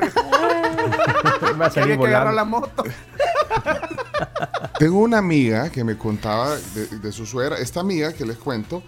Soy... 1.56 1.60
Va 1.60 1.66
a 1.66 1.70
salir 1.70 1.96
volando. 1.96 2.32
la 2.32 2.44
moto. 2.44 2.84
Tengo 4.78 4.98
una 4.98 5.18
amiga 5.18 5.70
que 5.70 5.84
me 5.84 5.96
contaba 5.96 6.56
de, 6.74 6.86
de 6.98 7.12
su 7.12 7.26
suegra. 7.26 7.56
Esta 7.58 7.80
amiga 7.80 8.12
que 8.12 8.26
les 8.26 8.36
cuento 8.36 8.82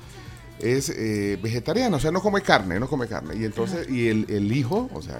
es 0.60 0.90
eh, 0.90 1.38
vegetariana, 1.42 1.96
o 1.96 2.00
sea, 2.00 2.10
no 2.10 2.20
come 2.20 2.42
carne, 2.42 2.80
no 2.80 2.88
come 2.88 3.06
carne. 3.06 3.36
Y 3.36 3.44
entonces, 3.44 3.88
y 3.88 4.08
el, 4.08 4.26
el 4.28 4.52
hijo, 4.52 4.90
o 4.92 5.02
sea, 5.02 5.18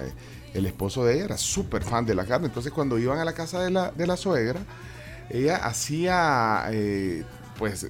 el 0.53 0.65
esposo 0.65 1.05
de 1.05 1.15
ella 1.15 1.25
era 1.25 1.37
súper 1.37 1.83
fan 1.83 2.05
de 2.05 2.15
la 2.15 2.25
carne. 2.25 2.47
Entonces, 2.47 2.71
cuando 2.71 2.99
iban 2.99 3.19
a 3.19 3.25
la 3.25 3.33
casa 3.33 3.63
de 3.63 3.71
la, 3.71 3.91
de 3.91 4.07
la 4.07 4.17
suegra, 4.17 4.59
ella 5.29 5.57
hacía, 5.57 6.65
eh, 6.71 7.23
pues, 7.57 7.87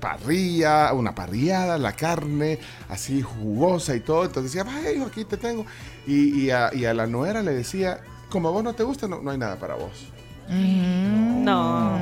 parrilla, 0.00 0.92
una 0.92 1.14
parrillada, 1.14 1.78
la 1.78 1.92
carne 1.92 2.58
así 2.88 3.22
jugosa 3.22 3.94
y 3.94 4.00
todo. 4.00 4.24
Entonces 4.24 4.52
decía, 4.52 4.64
vaya, 4.64 4.90
hijo, 4.92 5.06
aquí 5.06 5.24
te 5.24 5.36
tengo. 5.36 5.66
Y, 6.06 6.40
y 6.40 6.50
a, 6.50 6.70
y 6.74 6.84
a 6.84 6.94
la 6.94 7.06
nuera 7.06 7.42
le 7.42 7.52
decía, 7.52 8.00
como 8.34 8.48
a 8.48 8.50
vos 8.52 8.64
no 8.64 8.72
te 8.74 8.82
gusta, 8.82 9.06
no, 9.08 9.22
no 9.22 9.30
hay 9.30 9.38
nada 9.38 9.56
para 9.56 9.76
vos. 9.76 10.08
No. 10.48 11.96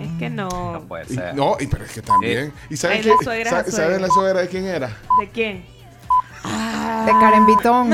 Es 0.00 0.08
que 0.18 0.30
no. 0.30 0.84
puede 0.88 1.04
Y- 1.10 1.14
ser. 1.16 1.34
no, 1.34 1.56
y, 1.60 1.66
pero 1.66 1.84
es 1.84 1.92
que 1.92 2.00
también. 2.02 2.52
¿Y 2.70 2.76
saben 2.76 2.98
Ay, 2.98 3.02
qué? 3.02 3.08
la 3.10 3.16
suegra 3.24 3.42
es 3.42 3.48
sa- 3.50 3.56
la 3.56 3.62
suegra. 3.64 3.84
¿Saben 3.84 4.02
la 4.02 4.08
suegra 4.08 4.40
de 4.40 4.48
quién 4.48 4.64
era? 4.66 4.86
¿De 5.20 5.28
quién? 5.32 5.64
De 7.06 7.12
Karen 7.20 7.44
Vitón. 7.46 7.90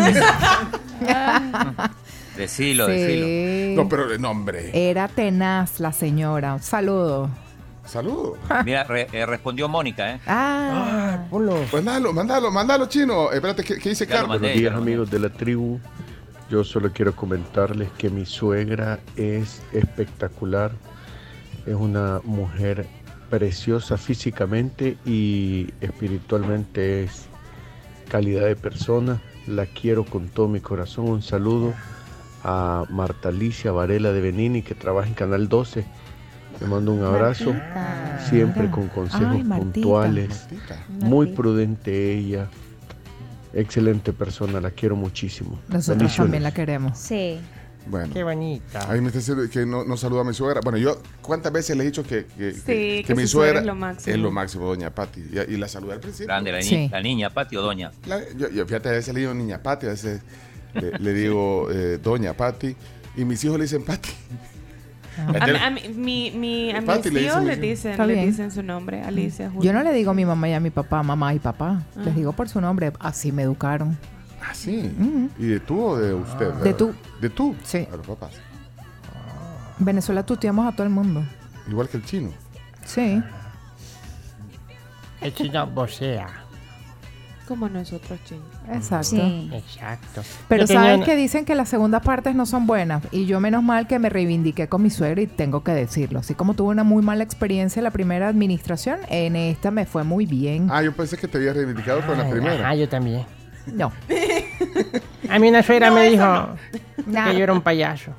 Decilo, 2.37 2.87
decilo. 2.89 3.27
Sí. 3.27 3.75
No, 3.77 3.89
pero 3.89 4.09
de 4.09 4.19
nombre. 4.19 4.71
Era 4.91 5.09
tenaz 5.09 5.81
la 5.81 5.93
señora. 5.93 6.55
Un 6.55 6.63
saludo. 6.63 7.31
Saludos. 7.87 8.39
Mira, 8.65 8.85
re- 8.85 9.09
eh, 9.13 9.27
respondió 9.27 9.69
Mónica, 9.69 10.13
¿eh? 10.13 10.21
Ah, 10.27 11.19
Mándalo, 11.73 12.13
mándalo, 12.13 12.51
mándalo, 12.51 12.87
chino. 12.87 13.31
Eh, 13.31 13.37
Espérate, 13.37 13.63
¿qué, 13.65 13.79
qué 13.79 13.91
dice 13.91 14.07
Carlos? 14.07 14.41
Buenos 14.41 14.57
días 14.57 14.75
amigos 14.75 15.11
de 15.11 15.19
la 15.19 15.29
tribu. 15.29 15.79
Yo 16.55 16.63
solo 16.63 16.93
quiero 16.93 17.17
comentarles 17.17 17.91
que 17.99 18.11
mi 18.11 18.27
suegra 18.27 19.01
es 19.17 19.61
espectacular. 19.73 20.71
Es 21.67 21.75
una 21.75 22.21
mujer 22.23 22.87
preciosa 23.29 23.97
físicamente 23.97 24.97
y 25.05 25.71
espiritualmente 25.81 27.03
es 27.03 27.27
calidad 28.09 28.47
de 28.47 28.55
persona. 28.55 29.21
La 29.49 29.67
quiero 29.67 30.05
con 30.05 30.29
todo 30.29 30.47
mi 30.47 30.61
corazón. 30.61 31.09
Un 31.09 31.23
saludo 31.23 31.75
a 32.45 32.85
Marta 32.89 33.31
Alicia 33.31 33.73
Varela 33.73 34.13
de 34.13 34.21
Benini 34.21 34.63
que 34.63 34.77
trabaja 34.77 35.09
en 35.09 35.15
Canal 35.15 35.49
12. 35.49 35.85
Le 36.61 36.67
mando 36.69 36.93
un 36.93 37.03
abrazo, 37.03 37.53
siempre 38.29 38.71
con 38.71 38.87
consejos 38.87 39.27
Ay, 39.29 39.43
Martita. 39.43 39.73
puntuales. 39.73 40.47
Muy 41.01 41.27
prudente 41.33 42.13
ella. 42.17 42.49
Excelente 43.55 44.13
persona, 44.13 44.61
la 44.61 44.71
quiero 44.71 44.97
muchísimo. 44.97 45.61
nosotros 45.69 46.15
también 46.17 46.43
la 46.43 46.53
queremos. 46.53 46.99
Sí. 46.99 47.39
Bueno. 47.87 48.15
Qué 48.15 48.25
bonita. 48.25 48.91
Ahí 48.91 49.01
me 49.03 49.09
está 49.09 49.19
diciendo 49.19 49.45
que 49.53 49.67
no, 49.67 49.85
no 49.85 49.97
saluda 49.99 50.23
a 50.23 50.25
mi 50.25 50.33
suegra. 50.33 50.61
Bueno, 50.65 50.79
yo, 50.79 51.03
¿cuántas 51.21 51.53
veces 51.53 51.77
le 51.77 51.83
he 51.83 51.87
dicho 51.87 52.03
que, 52.03 52.25
que, 52.25 52.53
Sí, 52.55 52.63
que 52.67 53.05
que 53.07 53.15
mi 53.15 53.23
su 53.25 53.29
suegra 53.29 53.61
es 53.61 53.67
lo 53.67 53.75
máximo. 53.75 54.15
es 54.17 54.21
lo 54.23 54.31
máximo, 54.31 54.67
doña 54.67 54.95
Patti? 54.95 55.21
Y, 55.21 55.53
y 55.55 55.57
la 55.59 55.69
saludé 55.69 55.93
al 55.93 56.01
principio. 56.01 56.29
Grande, 56.29 56.51
la, 56.51 56.59
ni- 56.59 56.65
Sí. 56.65 56.89
la 56.91 57.03
niña, 57.03 57.29
Pati 57.31 57.57
o 57.57 57.63
Doña. 57.63 57.93
La- 58.07 58.23
yo, 58.39 58.49
yo, 58.49 58.65
fíjate, 58.67 58.89
a 58.89 58.93
veces 58.93 59.13
le 59.13 59.21
digo 59.21 59.35
niña 59.35 59.63
Patti, 59.63 59.85
a 59.87 59.91
veces 59.91 60.23
le, 60.73 60.93
le 60.99 61.13
digo 61.13 61.69
eh, 61.71 61.99
doña 62.03 62.33
Patti. 62.33 62.75
Y 63.19 63.25
mis 63.27 63.45
hijos 63.45 63.59
le 63.59 63.65
dicen 63.65 63.85
Patti. 63.85 64.09
A, 65.17 65.47
mí- 65.47 65.59
a 65.59 65.71
mí- 65.71 65.89
mi, 65.95 66.31
mi, 66.33 66.71
a 66.73 66.81
mis 66.81 67.01
tíos 67.03 67.43
le 67.45 67.57
dicen, 67.57 67.97
le 67.99 68.15
bien. 68.15 68.27
dicen 68.27 68.51
su 68.51 68.63
nombre, 68.63 69.03
Alicia. 69.03 69.49
Julio. 69.51 69.63
Yo 69.71 69.73
no 69.79 69.83
le 69.85 69.93
digo 69.93 70.11
a 70.11 70.15
mi 70.15 70.25
mamá 70.25 70.49
y 70.49 70.53
a 70.55 70.61
mi 70.61 70.71
papá, 70.71 71.03
mamá 71.03 71.35
y 71.35 71.39
papá. 71.39 71.83
Ah. 71.97 72.01
Les 72.05 72.15
digo 72.17 72.33
por 72.33 72.49
su 72.49 72.61
nombre. 72.61 72.93
Así 72.99 73.31
me 73.33 73.43
educaron. 73.43 73.97
Ah, 74.43 74.53
sí. 74.55 74.93
Ujú. 75.01 75.31
¿Y 75.39 75.47
de 75.47 75.61
tú 75.61 75.81
o 75.83 75.97
de 75.99 76.15
usted? 76.15 76.53
De 76.55 76.75
tú. 76.75 76.93
¿De 77.21 77.31
tú? 77.31 77.55
Sí. 77.63 77.87
A 77.93 77.97
los 77.97 78.07
papás. 78.07 78.33
En 79.79 79.85
Venezuela 79.85 80.25
tuteamos 80.25 80.67
a 80.67 80.73
todo 80.73 80.85
el 80.87 80.93
mundo. 80.93 81.25
Igual 81.69 81.89
que 81.89 81.97
el 81.97 82.05
chino. 82.05 82.31
Sí. 82.85 83.23
El 85.21 85.35
chino 85.35 85.67
vocea. 85.69 86.44
Como 87.47 87.69
nosotros, 87.69 88.19
ching. 88.25 88.41
Exacto. 88.73 89.05
Sí. 89.05 89.51
Exacto. 89.53 90.23
Pero 90.49 90.67
sabes 90.67 90.97
una- 90.97 91.05
que 91.05 91.15
dicen 91.15 91.45
que 91.45 91.55
las 91.55 91.69
segundas 91.69 92.03
partes 92.03 92.35
no 92.35 92.47
son 92.47 92.67
buenas. 92.67 93.03
Y 93.11 93.27
yo 93.27 93.39
menos 93.39 93.63
mal 93.63 93.87
que 93.87 93.99
me 93.99 94.09
reivindiqué 94.09 94.67
con 94.69 94.83
mi 94.83 94.89
suegra 94.89 95.21
y 95.21 95.27
tengo 95.27 95.63
que 95.63 95.73
decirlo. 95.73 96.21
Así 96.21 96.35
como 96.35 96.55
tuve 96.55 96.71
una 96.71 96.85
muy 96.85 97.03
mala 97.03 97.23
experiencia 97.23 97.81
en 97.81 97.85
la 97.85 97.91
primera 97.91 98.29
administración, 98.29 98.99
en 99.09 99.37
esta 99.37 99.71
me 99.71 99.85
fue 99.85 100.05
muy 100.05 100.25
bien. 100.25 100.69
Ah, 100.71 100.83
yo 100.83 100.93
pensé 100.97 101.19
que 101.19 101.29
te 101.29 101.37
había 101.37 101.53
reivindicado 101.53 102.01
con 102.07 102.17
la 102.17 102.29
primera. 102.31 102.65
Ajá, 102.67 102.75
yo 102.77 102.89
también. 102.89 103.25
No. 103.67 103.93
A 105.29 105.39
mí 105.39 105.49
una 105.49 105.63
suegra 105.63 105.89
No, 105.91 105.95
me 105.97 106.11
dijo 106.11 106.49
que 107.07 107.37
yo 107.37 107.45
era 107.45 107.53
un 107.53 107.61
payaso. 107.63 108.13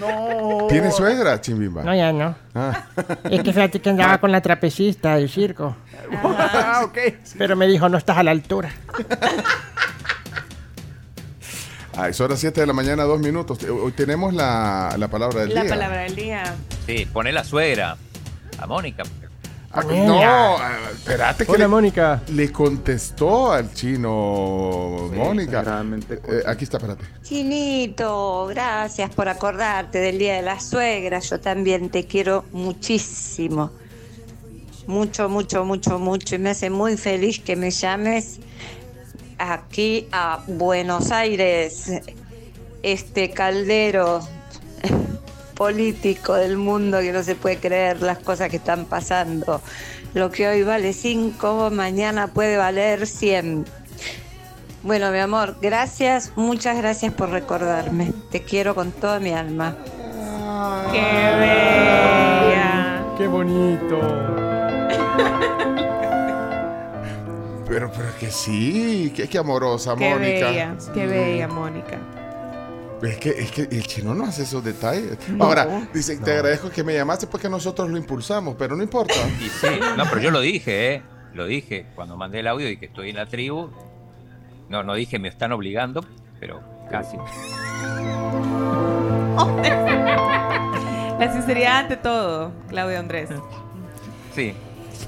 No. 0.00 0.66
¿Tienes 0.68 0.94
suegra, 0.96 1.40
Chimbimba? 1.40 1.82
No, 1.82 1.94
ya 1.94 2.12
no. 2.12 2.34
Ah. 2.54 2.84
Es 3.30 3.42
que 3.42 3.52
fíjate 3.52 3.80
que 3.80 3.90
andaba 3.90 4.18
con 4.18 4.32
la 4.32 4.40
trapecista 4.40 5.16
del 5.16 5.28
circo. 5.28 5.76
Ah, 6.22 6.82
ok. 6.84 6.98
Pero 7.38 7.56
me 7.56 7.66
dijo, 7.66 7.88
no 7.88 7.98
estás 7.98 8.16
a 8.18 8.22
la 8.22 8.30
altura. 8.32 8.70
Ah, 11.96 12.08
es 12.08 12.20
hora 12.20 12.36
7 12.36 12.58
de 12.60 12.66
la 12.66 12.72
mañana, 12.72 13.02
dos 13.04 13.20
minutos. 13.20 13.58
Hoy 13.64 13.92
tenemos 13.92 14.32
la, 14.32 14.94
la 14.98 15.08
palabra 15.08 15.40
del 15.42 15.54
La 15.54 15.62
día. 15.62 15.70
palabra 15.70 16.00
del 16.02 16.16
día. 16.16 16.54
Sí, 16.86 17.06
pone 17.12 17.32
la 17.32 17.44
suegra. 17.44 17.96
A 18.58 18.66
Mónica. 18.66 19.02
Ah, 19.74 19.82
no, 19.84 20.58
ah, 20.58 20.90
espérate 20.92 21.46
que 21.46 21.52
Hola, 21.52 21.64
le, 21.64 21.68
Mónica. 21.68 22.22
le 22.28 22.52
contestó 22.52 23.52
al 23.52 23.72
chino 23.72 25.08
Mónica. 25.14 25.64
Eh, 26.10 26.42
aquí 26.46 26.64
está, 26.64 26.76
espérate. 26.76 27.04
Chinito, 27.22 28.48
gracias 28.48 29.08
por 29.14 29.28
acordarte 29.28 29.98
del 29.98 30.18
Día 30.18 30.36
de 30.36 30.42
la 30.42 30.60
Suegra. 30.60 31.20
Yo 31.20 31.40
también 31.40 31.88
te 31.88 32.06
quiero 32.06 32.44
muchísimo. 32.52 33.70
Mucho, 34.86 35.30
mucho, 35.30 35.64
mucho, 35.64 35.98
mucho. 35.98 36.34
Y 36.34 36.38
me 36.38 36.50
hace 36.50 36.68
muy 36.68 36.98
feliz 36.98 37.40
que 37.40 37.56
me 37.56 37.70
llames 37.70 38.40
aquí 39.38 40.06
a 40.12 40.42
Buenos 40.46 41.10
Aires, 41.12 41.90
este 42.82 43.30
caldero 43.30 44.20
político 45.62 46.34
del 46.34 46.56
mundo 46.56 46.98
que 46.98 47.12
no 47.12 47.22
se 47.22 47.36
puede 47.36 47.58
creer 47.58 48.02
las 48.02 48.18
cosas 48.18 48.48
que 48.48 48.56
están 48.56 48.84
pasando. 48.84 49.60
Lo 50.12 50.28
que 50.32 50.48
hoy 50.48 50.64
vale 50.64 50.92
5, 50.92 51.70
mañana 51.70 52.26
puede 52.26 52.56
valer 52.56 53.06
100. 53.06 53.64
Bueno, 54.82 55.12
mi 55.12 55.20
amor, 55.20 55.58
gracias, 55.62 56.32
muchas 56.34 56.76
gracias 56.78 57.14
por 57.14 57.30
recordarme. 57.30 58.12
Te 58.32 58.42
quiero 58.42 58.74
con 58.74 58.90
toda 58.90 59.20
mi 59.20 59.32
alma. 59.32 59.76
¡Qué 60.90 61.00
bella! 61.38 63.04
¡Qué 63.16 63.28
bonito! 63.28 64.00
Pero, 67.68 67.92
pero 67.92 68.08
que 68.18 68.32
sí, 68.32 69.12
que, 69.14 69.28
que 69.28 69.38
amorosa, 69.38 69.94
¡Qué 69.94 70.10
Mónica. 70.10 70.48
bella! 70.50 70.74
¡Qué 70.92 71.06
bella, 71.06 71.46
Mónica! 71.46 71.98
Es 73.02 73.16
que, 73.18 73.30
es 73.30 73.50
que 73.50 73.62
el 73.62 73.86
chino 73.86 74.14
no 74.14 74.24
hace 74.24 74.42
esos 74.42 74.62
detalles. 74.62 75.18
No. 75.28 75.44
Ahora, 75.44 75.88
dice, 75.92 76.16
te 76.18 76.32
agradezco 76.32 76.70
que 76.70 76.84
me 76.84 76.94
llamaste 76.94 77.26
porque 77.26 77.48
nosotros 77.48 77.90
lo 77.90 77.96
impulsamos, 77.96 78.54
pero 78.58 78.76
no 78.76 78.82
importa. 78.82 79.14
Y 79.40 79.48
sí, 79.48 79.80
no, 79.96 80.04
pero 80.04 80.20
yo 80.20 80.30
lo 80.30 80.40
dije, 80.40 80.94
¿eh? 80.94 81.02
Lo 81.34 81.46
dije 81.46 81.86
cuando 81.94 82.16
mandé 82.16 82.40
el 82.40 82.46
audio 82.46 82.68
y 82.68 82.76
que 82.76 82.86
estoy 82.86 83.10
en 83.10 83.16
la 83.16 83.26
tribu. 83.26 83.70
No, 84.68 84.82
no 84.82 84.94
dije 84.94 85.18
me 85.18 85.28
están 85.28 85.52
obligando, 85.52 86.04
pero 86.38 86.62
casi. 86.90 87.16
La 91.18 91.32
sinceridad 91.32 91.78
ante 91.78 91.96
todo, 91.96 92.52
Claudio 92.68 92.98
Andrés. 92.98 93.30
Sí. 94.34 94.54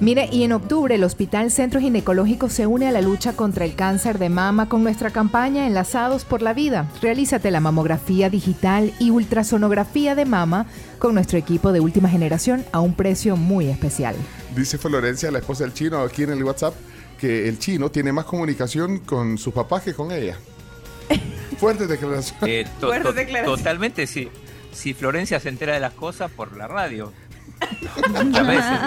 Mire, 0.01 0.29
y 0.33 0.43
en 0.43 0.53
octubre 0.53 0.95
el 0.97 1.05
Hospital 1.05 1.51
Centro 1.53 1.81
Ginecológico 1.81 2.49
se 2.49 2.67
une 2.67 2.89
a 2.89 2.93
la 2.93 3.01
lucha 3.01 3.35
contra 3.35 3.65
el 3.65 3.75
cáncer 3.77 4.19
de 4.19 4.29
mama 4.29 4.69
con 4.69 4.83
nuestra 4.83 5.11
campaña 5.11 5.67
Enlazados 5.67 6.25
por 6.25 6.43
la 6.43 6.53
Vida. 6.53 6.91
Realízate 7.01 7.51
la 7.53 7.61
mamografía 7.61 8.29
digital 8.29 8.93
y 8.99 9.11
ultrasonografía 9.11 10.15
de 10.17 10.25
mama 10.25 10.67
con 10.99 11.15
nuestro 11.15 11.39
equipo 11.39 11.71
de 11.73 11.79
última 11.81 12.09
generación 12.09 12.65
a 12.73 12.81
un 12.81 12.95
precio 12.95 13.37
muy 13.37 13.69
especial. 13.69 14.17
Dice 14.57 14.79
Florencia, 14.79 15.31
la 15.31 15.39
esposa 15.39 15.63
del 15.65 15.73
chino, 15.75 16.01
aquí 16.01 16.25
en 16.25 16.31
el 16.31 16.43
WhatsApp, 16.43 16.75
que 17.19 17.49
el 17.49 17.59
chino 17.61 17.91
tiene 17.91 18.13
más 18.13 18.25
comunicación 18.25 18.99
con 18.99 19.39
sus 19.39 19.55
papás 19.55 19.83
que 19.85 19.95
con 19.95 20.11
ella. 20.11 20.37
Fuerte 21.59 21.87
declaración. 21.87 22.39
Eh, 22.43 22.67
to- 22.81 22.89
Fuerte 22.89 23.05
to- 23.09 23.13
declaración. 23.13 23.57
totalmente, 23.59 24.07
sí. 24.09 24.29
Si 24.73 24.93
Florencia 24.93 25.39
se 25.39 25.49
entera 25.51 25.73
de 25.75 25.79
las 25.81 25.93
cosas 25.95 26.33
por 26.33 26.57
la 26.57 26.67
radio. 26.67 27.13
Muchas 28.25 28.47
veces. 28.47 28.81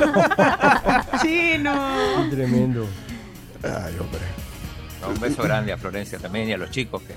¡Chino! 1.22 2.28
Tremendo. 2.32 2.88
Ay, 3.64 3.96
hombre. 4.00 4.22
Un 5.08 5.20
beso 5.20 5.44
grande 5.44 5.72
a 5.72 5.78
Florencia 5.78 6.20
también 6.20 6.50
y 6.50 6.54
a 6.54 6.58
los 6.58 6.72
chicos 6.72 7.02
que 7.04 7.14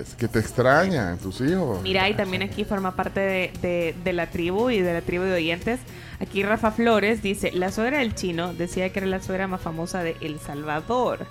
Es 0.00 0.14
que 0.14 0.28
te 0.28 0.38
extrañan 0.38 1.18
tus 1.18 1.40
hijos. 1.40 1.82
Mira, 1.82 2.08
y 2.08 2.14
también 2.14 2.42
aquí 2.42 2.64
forma 2.64 2.94
parte 2.94 3.20
de, 3.20 3.52
de- 3.62 3.94
de 4.04 4.12
la 4.12 4.26
tribu 4.28 4.70
y 4.70 4.80
de 4.80 4.92
la 4.92 5.00
tribu 5.00 5.24
de 5.24 5.34
oyentes. 5.34 5.80
Aquí 6.20 6.42
Rafa 6.42 6.70
Flores 6.72 7.22
dice, 7.22 7.52
la 7.52 7.70
suegra 7.72 7.98
del 7.98 8.14
chino 8.14 8.52
decía 8.54 8.90
que 8.92 8.98
era 9.00 9.06
la 9.08 9.20
suegra 9.20 9.46
más 9.48 9.60
famosa 9.60 10.02
de 10.02 10.16
El 10.20 10.38
Salvador. 10.40 11.26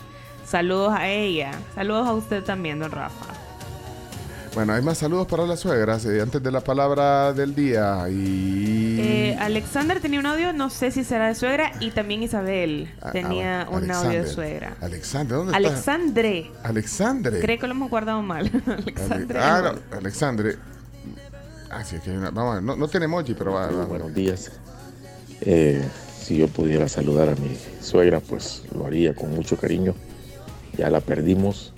Saludos 0.46 0.94
a 0.96 1.08
ella. 1.10 1.52
Saludos 1.74 2.08
a 2.08 2.14
usted 2.14 2.44
también, 2.44 2.80
don 2.80 2.92
Rafa. 2.92 3.26
Bueno, 4.56 4.72
hay 4.72 4.82
más 4.82 5.00
saludos 5.00 5.28
para 5.28 5.46
las 5.46 5.60
suegras 5.60 6.06
eh, 6.06 6.22
antes 6.22 6.42
de 6.42 6.50
la 6.50 6.62
palabra 6.62 7.34
del 7.34 7.54
día. 7.54 8.08
Y. 8.10 8.98
Eh, 9.02 9.38
Alexander 9.38 10.00
tenía 10.00 10.18
un 10.22 10.26
audio, 10.26 10.54
no 10.54 10.70
sé 10.70 10.92
si 10.92 11.04
será 11.04 11.28
de 11.28 11.36
suegra, 11.36 11.74
y 11.82 11.92
también 11.92 12.24
Isabel 12.24 12.90
Ah, 13.02 13.12
tenía 13.12 13.64
ah, 13.64 13.70
un 13.70 13.92
audio 13.92 14.12
de 14.12 14.18
Alexander. 14.20 14.28
suegra. 14.30 14.78
Alexander, 14.80 15.38
¿dónde 15.38 15.56
Alexandre. 15.58 16.40
está? 16.40 16.70
Alexandre. 16.70 17.40
Creo 17.42 17.60
que 17.60 17.68
lo 17.68 17.74
hemos 17.74 17.90
guardado 17.90 18.22
mal. 18.22 18.50
Alexandre. 18.66 19.40
Ah, 19.42 19.74
no, 19.92 19.98
Alexandre. 19.98 20.56
Ah, 21.70 21.84
sí, 21.84 21.98
aquí 21.98 22.12
hay 22.12 22.16
una. 22.18 22.32
Vamos 22.32 22.52
a 22.52 22.56
ver, 22.56 22.64
no, 22.64 22.78
no 22.78 22.88
tiene 22.88 23.08
emoji, 23.08 23.34
pero 23.34 23.52
va. 23.52 23.68
va. 23.68 23.86
Buenos 23.86 24.14
días. 24.14 24.52
Eh, 25.42 25.84
si 26.18 26.38
yo 26.38 26.48
pudiera 26.48 26.88
saludar 26.88 27.28
a 27.28 27.36
mi 27.36 27.58
suegra, 27.82 28.22
pues 28.22 28.64
lo 28.74 28.86
haría 28.86 29.14
con 29.14 29.32
mucho 29.36 29.58
cariño. 29.58 29.94
Ya 30.78 30.90
la 30.90 31.02
perdimos, 31.02 31.74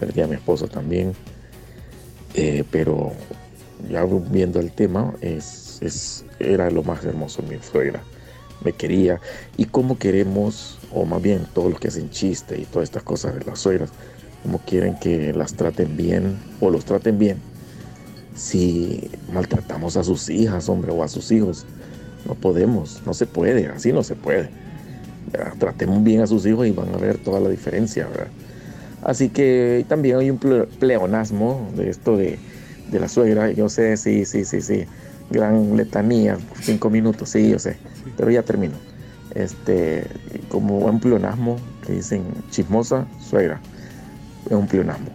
perdí 0.00 0.22
a 0.22 0.26
mi 0.26 0.36
esposa 0.36 0.66
también. 0.68 1.12
Eh, 2.34 2.64
pero 2.70 3.12
ya 3.90 4.04
viendo 4.04 4.60
el 4.60 4.72
tema, 4.72 5.14
es, 5.20 6.24
era 6.38 6.70
lo 6.70 6.82
más 6.82 7.04
hermoso 7.04 7.42
mi 7.42 7.58
suegra. 7.58 8.02
Me 8.64 8.72
quería. 8.72 9.20
Y 9.56 9.66
cómo 9.66 9.98
queremos, 9.98 10.78
o 10.92 11.04
más 11.04 11.22
bien 11.22 11.46
todos 11.54 11.70
los 11.70 11.80
que 11.80 11.88
hacen 11.88 12.10
chiste 12.10 12.58
y 12.58 12.64
todas 12.64 12.88
estas 12.88 13.02
cosas 13.02 13.34
de 13.38 13.44
las 13.44 13.58
suegras, 13.58 13.90
cómo 14.42 14.58
quieren 14.58 14.98
que 14.98 15.32
las 15.32 15.54
traten 15.54 15.96
bien 15.96 16.38
o 16.60 16.70
los 16.70 16.84
traten 16.84 17.18
bien 17.18 17.38
si 18.34 19.10
maltratamos 19.32 19.96
a 19.96 20.04
sus 20.04 20.28
hijas, 20.28 20.68
hombre, 20.68 20.92
o 20.92 21.02
a 21.02 21.08
sus 21.08 21.30
hijos. 21.30 21.64
No 22.26 22.34
podemos, 22.34 23.02
no 23.06 23.14
se 23.14 23.26
puede, 23.26 23.66
así 23.68 23.92
no 23.92 24.02
se 24.02 24.16
puede. 24.16 24.48
¿verdad? 25.30 25.54
Tratemos 25.58 26.02
bien 26.02 26.20
a 26.20 26.26
sus 26.26 26.44
hijos 26.46 26.66
y 26.66 26.70
van 26.72 26.92
a 26.94 26.98
ver 26.98 27.18
toda 27.18 27.40
la 27.40 27.48
diferencia, 27.48 28.06
¿verdad? 28.06 28.28
Así 29.04 29.28
que 29.28 29.84
también 29.88 30.16
hay 30.18 30.30
un 30.30 30.40
ple- 30.40 30.66
pleonasmo 30.66 31.70
de 31.76 31.90
esto 31.90 32.16
de, 32.16 32.38
de 32.90 33.00
la 33.00 33.08
suegra. 33.08 33.50
Yo 33.52 33.68
sé, 33.68 33.96
sí, 33.96 34.24
sí, 34.24 34.44
sí, 34.44 34.60
sí. 34.62 34.86
Gran 35.30 35.76
letanía, 35.76 36.38
cinco 36.60 36.90
minutos, 36.90 37.28
sí, 37.30 37.50
yo 37.50 37.58
sé. 37.58 37.76
Pero 38.16 38.30
ya 38.30 38.42
termino. 38.42 38.74
Este, 39.34 40.06
como 40.48 40.78
un 40.78 41.00
pleonasmo 41.00 41.56
que 41.86 41.92
dicen 41.94 42.22
chismosa, 42.50 43.06
suegra. 43.20 43.60
Es 44.46 44.52
un 44.52 44.66
pleonasmo. 44.66 45.08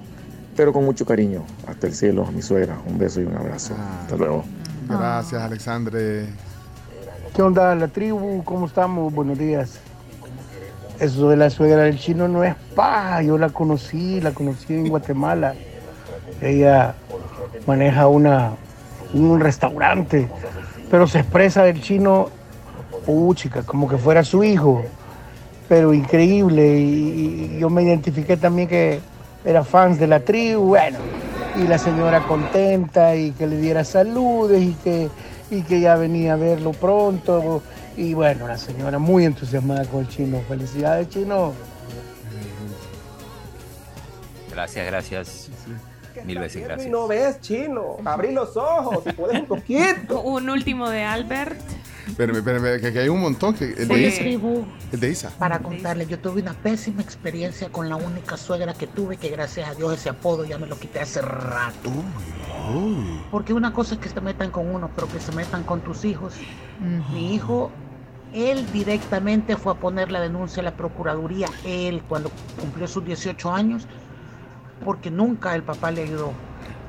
Pero 0.55 0.73
con 0.73 0.83
mucho 0.85 1.05
cariño. 1.05 1.43
Hasta 1.67 1.87
el 1.87 1.93
cielo, 1.93 2.25
a 2.27 2.31
mi 2.31 2.41
suegra. 2.41 2.77
Un 2.85 2.97
beso 2.97 3.21
y 3.21 3.25
un 3.25 3.35
abrazo. 3.35 3.75
Hasta 4.01 4.15
luego. 4.17 4.43
Gracias, 4.87 5.41
Alexandre. 5.41 6.25
¿Qué 7.33 7.41
onda 7.41 7.73
la 7.75 7.87
tribu? 7.87 8.43
¿Cómo 8.43 8.65
estamos? 8.65 9.13
Buenos 9.13 9.37
días. 9.37 9.79
Eso 10.99 11.29
de 11.29 11.37
la 11.37 11.49
suegra 11.49 11.83
del 11.83 11.97
chino 11.97 12.27
no 12.27 12.43
es 12.43 12.55
pa. 12.75 13.21
Yo 13.21 13.37
la 13.37 13.49
conocí, 13.49 14.19
la 14.19 14.31
conocí 14.31 14.73
en 14.73 14.89
Guatemala. 14.89 15.55
Ella 16.41 16.93
maneja 17.65 18.07
una, 18.07 18.51
un 19.13 19.39
restaurante, 19.39 20.27
pero 20.91 21.07
se 21.07 21.19
expresa 21.19 21.63
del 21.63 21.81
chino, 21.81 22.29
uh, 23.07 23.33
chica, 23.33 23.63
como 23.63 23.87
que 23.87 23.97
fuera 23.97 24.25
su 24.25 24.43
hijo. 24.43 24.83
Pero 25.69 25.93
increíble. 25.93 26.79
Y, 26.79 27.57
yo 27.59 27.69
me 27.69 27.83
identifiqué 27.83 28.35
también 28.35 28.67
que 28.67 28.99
era 29.45 29.63
fans 29.63 29.99
de 29.99 30.07
la 30.07 30.19
tribu. 30.19 30.67
Bueno, 30.67 30.97
y 31.55 31.65
la 31.65 31.77
señora 31.77 32.21
contenta 32.27 33.15
y 33.15 33.31
que 33.31 33.47
le 33.47 33.57
diera 33.57 33.85
saludos 33.85 34.59
y 34.59 34.73
que, 34.83 35.09
y 35.49 35.61
que 35.61 35.79
ya 35.79 35.95
venía 35.95 36.33
a 36.33 36.35
verlo 36.35 36.71
pronto. 36.71 37.61
Y 37.99 38.13
bueno, 38.13 38.47
la 38.47 38.57
señora 38.57 38.97
muy 38.97 39.25
entusiasmada 39.25 39.83
con 39.83 39.99
el 39.99 40.07
chino. 40.07 40.41
Felicidades, 40.47 41.09
chino. 41.09 41.53
Gracias, 44.49 44.85
gracias. 44.85 45.49
Mil 46.23 46.39
veces 46.39 46.63
gracias. 46.63 46.89
no 46.89 47.09
ves, 47.09 47.41
chino. 47.41 47.97
Abrí 48.05 48.31
los 48.31 48.55
ojos, 48.55 49.03
si 49.03 49.11
puedes 49.11 49.41
un 49.41 49.47
poquito. 49.47 50.21
Un 50.23 50.49
último 50.49 50.89
de 50.89 51.03
Albert. 51.03 51.59
Espérame, 52.07 52.37
espérame, 52.37 52.79
que, 52.79 52.99
hay 52.99 53.09
un 53.09 53.19
montón. 53.19 53.53
Que, 53.53 53.65
el, 53.65 53.89
de 53.89 54.01
Isa, 54.01 54.23
el 54.23 54.99
de 54.99 55.09
Isa. 55.09 55.29
para 55.37 55.59
contarle, 55.59 56.05
yo 56.05 56.19
tuve 56.19 56.41
una 56.41 56.53
pésima 56.53 57.01
experiencia 57.01 57.69
con 57.69 57.89
la 57.89 57.97
única 57.97 58.37
suegra 58.37 58.73
que 58.73 58.87
tuve, 58.87 59.17
que 59.17 59.27
gracias 59.29 59.67
a 59.67 59.75
Dios 59.75 59.93
ese 59.93 60.07
apodo 60.07 60.45
ya 60.45 60.57
me 60.57 60.67
lo 60.67 60.79
quité 60.79 61.01
hace 61.01 61.21
rato. 61.21 61.91
Porque 63.29 63.51
una 63.51 63.73
cosa 63.73 63.95
es 63.95 63.99
que 63.99 64.07
se 64.07 64.21
metan 64.21 64.51
con 64.51 64.73
uno, 64.73 64.89
pero 64.95 65.09
que 65.09 65.19
se 65.19 65.33
metan 65.33 65.63
con 65.63 65.81
tus 65.81 66.05
hijos. 66.05 66.33
Mi 67.11 67.35
hijo, 67.35 67.71
él 68.33 68.71
directamente 68.71 69.57
fue 69.57 69.73
a 69.73 69.75
poner 69.75 70.11
la 70.11 70.21
denuncia 70.21 70.61
a 70.61 70.63
la 70.63 70.75
Procuraduría, 70.75 71.47
él 71.65 72.03
cuando 72.07 72.31
cumplió 72.59 72.87
sus 72.87 73.03
18 73.03 73.51
años, 73.51 73.87
porque 74.85 75.11
nunca 75.11 75.55
el 75.55 75.63
papá 75.63 75.91
le 75.91 76.03
ayudó. 76.03 76.31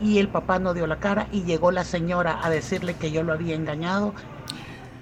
Y 0.00 0.18
el 0.18 0.28
papá 0.28 0.58
no 0.58 0.72
dio 0.72 0.86
la 0.86 0.98
cara 0.98 1.28
y 1.30 1.42
llegó 1.42 1.70
la 1.70 1.84
señora 1.84 2.40
a 2.42 2.50
decirle 2.50 2.94
que 2.94 3.10
yo 3.10 3.22
lo 3.22 3.32
había 3.32 3.54
engañado 3.54 4.14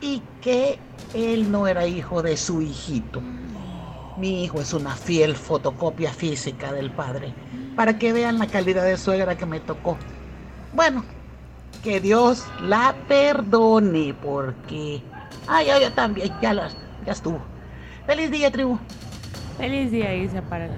y 0.00 0.22
que 0.40 0.78
él 1.14 1.50
no 1.50 1.66
era 1.66 1.86
hijo 1.86 2.22
de 2.22 2.36
su 2.36 2.62
hijito. 2.62 3.20
Mi 4.16 4.44
hijo 4.44 4.60
es 4.60 4.72
una 4.72 4.96
fiel 4.96 5.36
fotocopia 5.36 6.12
física 6.12 6.72
del 6.72 6.90
padre. 6.90 7.32
para 7.76 7.96
que 7.96 8.12
vean 8.12 8.40
la 8.40 8.48
calidad 8.48 8.82
de 8.82 8.96
suegra 8.96 9.36
que 9.36 9.46
me 9.46 9.60
tocó. 9.60 9.96
Bueno, 10.74 11.04
que 11.84 12.00
Dios 12.00 12.44
la 12.60 12.94
perdone 13.06 14.14
porque... 14.20 15.00
Ay, 15.50 15.70
ay, 15.70 15.80
ya 15.80 15.94
también, 15.94 16.30
ya, 16.42 16.52
las, 16.52 16.76
ya 17.06 17.12
estuvo. 17.12 17.40
Feliz 18.06 18.30
día, 18.30 18.50
tribu. 18.50 18.78
Feliz 19.56 19.90
día, 19.90 20.14
Isa, 20.14 20.42
para 20.42 20.68
ti. 20.68 20.74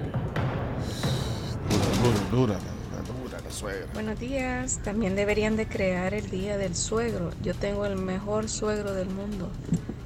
Dura, 2.01 2.19
dura, 2.31 2.55
dura, 2.55 3.23
dura 3.23 3.39
la 3.43 3.51
suegra. 3.51 3.87
Buenos 3.93 4.17
días. 4.17 4.79
También 4.81 5.17
deberían 5.17 5.57
de 5.57 5.67
crear 5.67 6.13
el 6.13 6.29
Día 6.29 6.57
del 6.57 6.73
Suegro. 6.73 7.31
Yo 7.43 7.53
tengo 7.53 7.85
el 7.85 7.97
mejor 7.97 8.47
suegro 8.47 8.93
del 8.93 9.09
mundo 9.09 9.49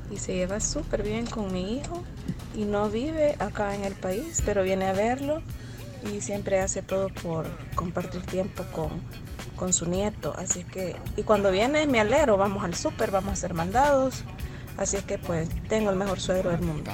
y 0.09 0.17
se 0.17 0.33
lleva 0.33 0.59
súper 0.59 1.03
bien 1.03 1.27
con 1.27 1.53
mi 1.53 1.77
hijo 1.77 2.03
y 2.55 2.65
no 2.65 2.89
vive 2.89 3.35
acá 3.37 3.75
en 3.75 3.83
el 3.83 3.93
país, 3.93 4.41
pero 4.45 4.63
viene 4.63 4.87
a 4.87 4.93
verlo 4.93 5.43
y 6.11 6.21
siempre 6.21 6.59
hace 6.59 6.81
todo 6.81 7.09
por 7.09 7.45
compartir 7.75 8.23
tiempo 8.23 8.63
con, 8.71 8.89
con 9.55 9.73
su 9.73 9.85
nieto. 9.85 10.33
Así 10.35 10.63
que, 10.63 10.95
y 11.17 11.21
cuando 11.21 11.51
viene 11.51 11.85
me 11.85 11.99
alero, 11.99 12.35
vamos 12.35 12.63
al 12.63 12.73
súper, 12.73 13.11
vamos 13.11 13.29
a 13.29 13.33
hacer 13.33 13.53
mandados. 13.53 14.23
Así 14.77 14.97
es 14.97 15.03
que 15.03 15.17
pues 15.17 15.49
tengo 15.69 15.89
el 15.89 15.95
mejor 15.95 16.19
suegro 16.19 16.49
del 16.51 16.61
mundo. 16.61 16.91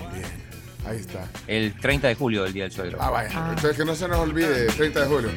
Ahí 0.83 0.97
está. 0.97 1.27
El 1.45 1.79
30 1.79 2.07
de 2.07 2.15
julio, 2.15 2.43
el 2.45 2.53
día 2.53 2.63
del 2.63 2.71
suegro. 2.71 2.97
Ah, 2.99 3.11
vaya. 3.11 3.29
Entonces 3.49 3.77
que 3.77 3.85
no 3.85 3.93
se 3.95 4.07
nos 4.07 4.17
olvide, 4.17 4.65
30 4.65 5.01
de 5.01 5.05
julio. 5.05 5.29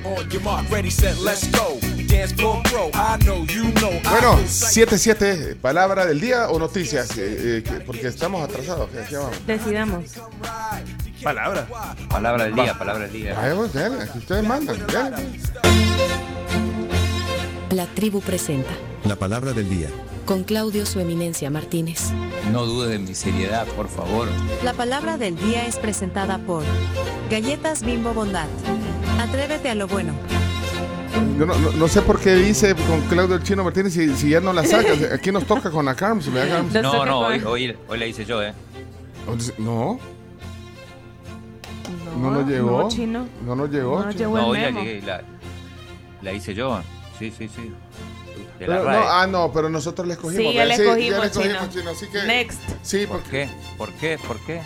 Bueno, 4.10 4.38
7-7, 4.46 5.56
palabra 5.56 6.06
del 6.06 6.18
día 6.20 6.48
o 6.48 6.58
noticias, 6.58 7.10
Eh, 7.18 7.58
eh, 7.58 7.62
que- 7.62 7.80
porque 7.80 8.06
estamos 8.08 8.42
atrasados. 8.42 8.88
¿Qué- 8.90 9.04
qué 9.08 9.16
vamos? 9.18 9.46
Decidamos. 9.46 10.04
Palabra. 11.22 11.66
Palabra 12.08 12.44
del 12.44 12.54
día, 12.54 12.78
palabra 12.78 13.04
del 13.04 13.12
día. 13.12 13.34
Aquí 14.02 14.18
ustedes 14.18 14.44
mandan. 14.44 14.78
dale. 14.86 15.16
La 17.74 17.86
tribu 17.86 18.20
presenta 18.20 18.70
La 19.04 19.16
palabra 19.16 19.52
del 19.52 19.68
día. 19.68 19.88
con 20.26 20.44
Claudio 20.44 20.86
Su 20.86 21.00
Eminencia 21.00 21.50
Martínez. 21.50 22.10
No 22.52 22.64
dudes 22.66 22.90
de 22.90 22.98
mi 22.98 23.14
seriedad, 23.14 23.66
por 23.68 23.88
favor. 23.88 24.28
La 24.62 24.72
palabra 24.74 25.16
del 25.18 25.36
día 25.36 25.66
es 25.66 25.76
presentada 25.78 26.38
por 26.38 26.62
Galletas 27.30 27.82
Bimbo 27.82 28.14
Bondad. 28.14 28.46
Atrévete 29.20 29.70
a 29.70 29.74
lo 29.74 29.86
bueno. 29.88 30.12
Yo 31.38 31.46
no, 31.46 31.56
no- 31.58 31.72
no 31.72 31.88
sé 31.88 32.00
por 32.02 32.20
qué 32.20 32.34
dice 32.36 32.74
con 32.74 33.00
Claudio 33.08 33.36
el 33.36 33.42
Chino 33.42 33.64
Martínez 33.64 33.92
si, 33.92 34.14
si 34.14 34.30
ya 34.30 34.40
no 34.40 34.52
la 34.52 34.64
saca. 34.64 34.92
Aquí 35.14 35.32
nos 35.32 35.44
toca 35.44 35.70
con 35.70 35.84
la 35.84 35.94
Carms. 35.94 36.32
¿verdad, 36.32 36.56
Carms? 36.70 36.74
No, 36.82 37.04
no, 37.06 37.18
hoy, 37.20 37.42
hoy, 37.44 37.76
hoy 37.88 37.98
la 37.98 38.06
hice 38.06 38.24
yo, 38.24 38.42
¿eh? 38.42 38.52
No. 39.58 39.98
No 42.20 42.30
nos 42.30 42.46
llegó. 42.48 42.82
no, 42.82 42.88
chino. 42.88 43.26
No 43.44 43.56
nos 43.56 43.70
llegó. 43.70 43.96
No 44.04 44.12
chino. 44.12 44.18
llegó 44.18 44.36
No, 44.38 44.46
hoy 44.48 44.58
la, 44.60 44.64
memo. 44.66 44.80
llegué, 44.84 45.02
la, 45.02 45.22
la 46.22 46.32
hice 46.32 46.54
yo. 46.54 46.80
Sí, 47.18 47.30
sí, 47.36 47.48
sí. 47.48 47.72
De 48.58 48.66
Pero 48.66 48.84
la 48.84 48.92
no, 48.92 49.08
ah, 49.08 49.26
no, 49.26 49.52
pero 49.52 49.68
nosotros 49.68 50.06
le 50.06 50.14
escogimos. 50.14 50.46
Sí, 50.46 50.52
ya 50.54 50.64
le 50.64 50.76
¿verdad? 50.76 50.86
escogimos, 50.98 51.10
ya 51.16 51.20
le 51.20 51.26
escogimos, 51.26 51.70
chino. 51.70 51.80
chino. 51.80 51.90
Así 51.90 52.06
que, 52.08 52.22
Next. 52.24 52.60
Sí, 52.82 53.06
¿Por 53.06 53.22
qué? 53.22 53.48
¿Por 53.76 53.92
qué? 53.94 54.18
¿Por 54.26 54.38
qué? 54.40 54.62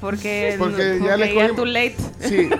Porque, 0.00 0.56
Porque 0.58 0.98
ya 1.00 1.12
porque 1.12 1.16
le 1.16 1.34
ya 1.34 1.44
escogimos. 1.46 1.56
too 1.56 1.64
late. 1.64 1.96
Sí. 2.20 2.50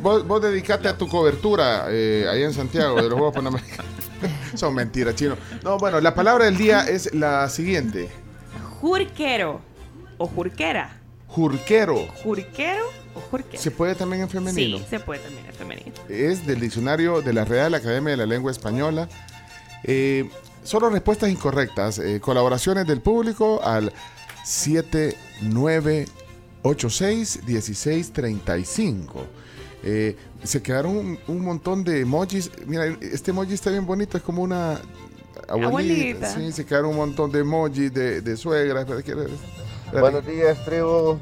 Vos, 0.00 0.26
vos 0.26 0.42
dedicate 0.42 0.88
a 0.88 0.96
tu 0.98 1.06
cobertura 1.08 1.86
eh, 1.88 2.26
ahí 2.30 2.42
en 2.42 2.52
Santiago 2.52 2.96
de 2.96 3.02
los 3.02 3.12
Juegos 3.12 3.34
Panamericanos. 3.34 3.86
Son 4.54 4.74
mentiras, 4.74 5.14
chino. 5.14 5.36
No, 5.62 5.78
bueno, 5.78 6.00
la 6.00 6.14
palabra 6.14 6.44
del 6.44 6.56
día 6.56 6.82
es 6.88 7.14
la 7.14 7.48
siguiente. 7.48 8.08
Jurquero 8.80 9.60
o 10.18 10.26
jurquera. 10.26 10.98
Jurquero. 11.28 12.06
¿Jurquero 12.22 12.84
¿Se 13.58 13.70
puede 13.70 13.94
también 13.94 14.22
en 14.22 14.28
femenino? 14.30 14.78
Sí, 14.78 14.84
se 14.88 15.00
puede 15.00 15.20
también 15.20 15.46
en 15.46 15.52
femenino. 15.54 15.92
Es 16.08 16.46
del 16.46 16.60
diccionario 16.60 17.20
de 17.22 17.32
la 17.32 17.44
Real 17.44 17.74
Academia 17.74 18.10
de 18.12 18.16
la 18.16 18.26
Lengua 18.26 18.50
Española. 18.50 19.08
Eh, 19.84 20.28
solo 20.64 20.88
respuestas 20.90 21.30
incorrectas. 21.30 21.98
Eh, 21.98 22.20
colaboraciones 22.20 22.86
del 22.86 23.00
público 23.00 23.60
al 23.62 23.92
7986-1635. 27.82 29.26
Eh, 29.84 30.16
se 30.44 30.62
quedaron 30.62 30.96
un, 30.96 31.18
un 31.28 31.40
montón 31.40 31.82
de 31.84 32.00
emojis. 32.00 32.50
Mira, 32.66 32.86
este 33.00 33.30
emoji 33.32 33.54
está 33.54 33.70
bien 33.70 33.84
bonito, 33.86 34.16
es 34.16 34.22
como 34.22 34.42
una 34.42 34.78
abuelita. 35.48 35.66
Abuelita. 36.28 36.34
Sí, 36.34 36.52
se 36.52 36.64
quedaron 36.64 36.90
un 36.90 36.96
montón 36.96 37.32
de 37.32 37.40
emojis 37.40 37.92
de, 37.92 38.20
de 38.20 38.36
suegras. 38.36 38.84
Pero 38.86 39.02
¿qué- 39.02 39.10
espérate. 39.12 40.00
Buenos 40.00 40.26
días, 40.26 40.64
tribu. 40.64 41.18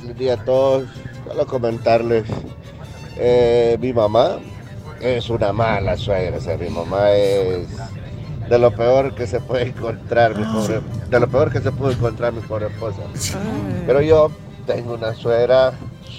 Feliz 0.00 0.16
día 0.18 0.34
a 0.34 0.44
todos. 0.44 0.84
Solo 1.26 1.46
comentarles. 1.46 2.24
eh, 3.16 3.76
mi 3.80 3.92
mamá 3.92 4.38
es 5.00 5.28
una 5.30 5.52
mala 5.52 5.96
suegra. 5.96 6.38
O 6.38 6.40
sea, 6.40 6.56
mi 6.56 6.68
mamá 6.68 7.12
es 7.12 7.68
de 8.48 8.58
lo 8.58 8.70
peor 8.74 9.14
que 9.14 9.26
se 9.26 9.40
puede 9.40 9.68
encontrar, 9.68 10.36
mi 10.36 10.44
pobre, 10.44 10.80
de 11.08 11.20
lo 11.20 11.28
peor 11.28 11.50
que 11.52 11.60
se 11.60 11.72
pudo 11.72 11.90
encontrar 11.92 12.32
mi 12.32 12.40
pobre 12.40 12.66
esposa. 12.66 13.02
Pero 13.86 14.00
yo 14.02 14.30
tengo 14.66 14.94
una 14.94 15.14
suegra 15.14 15.72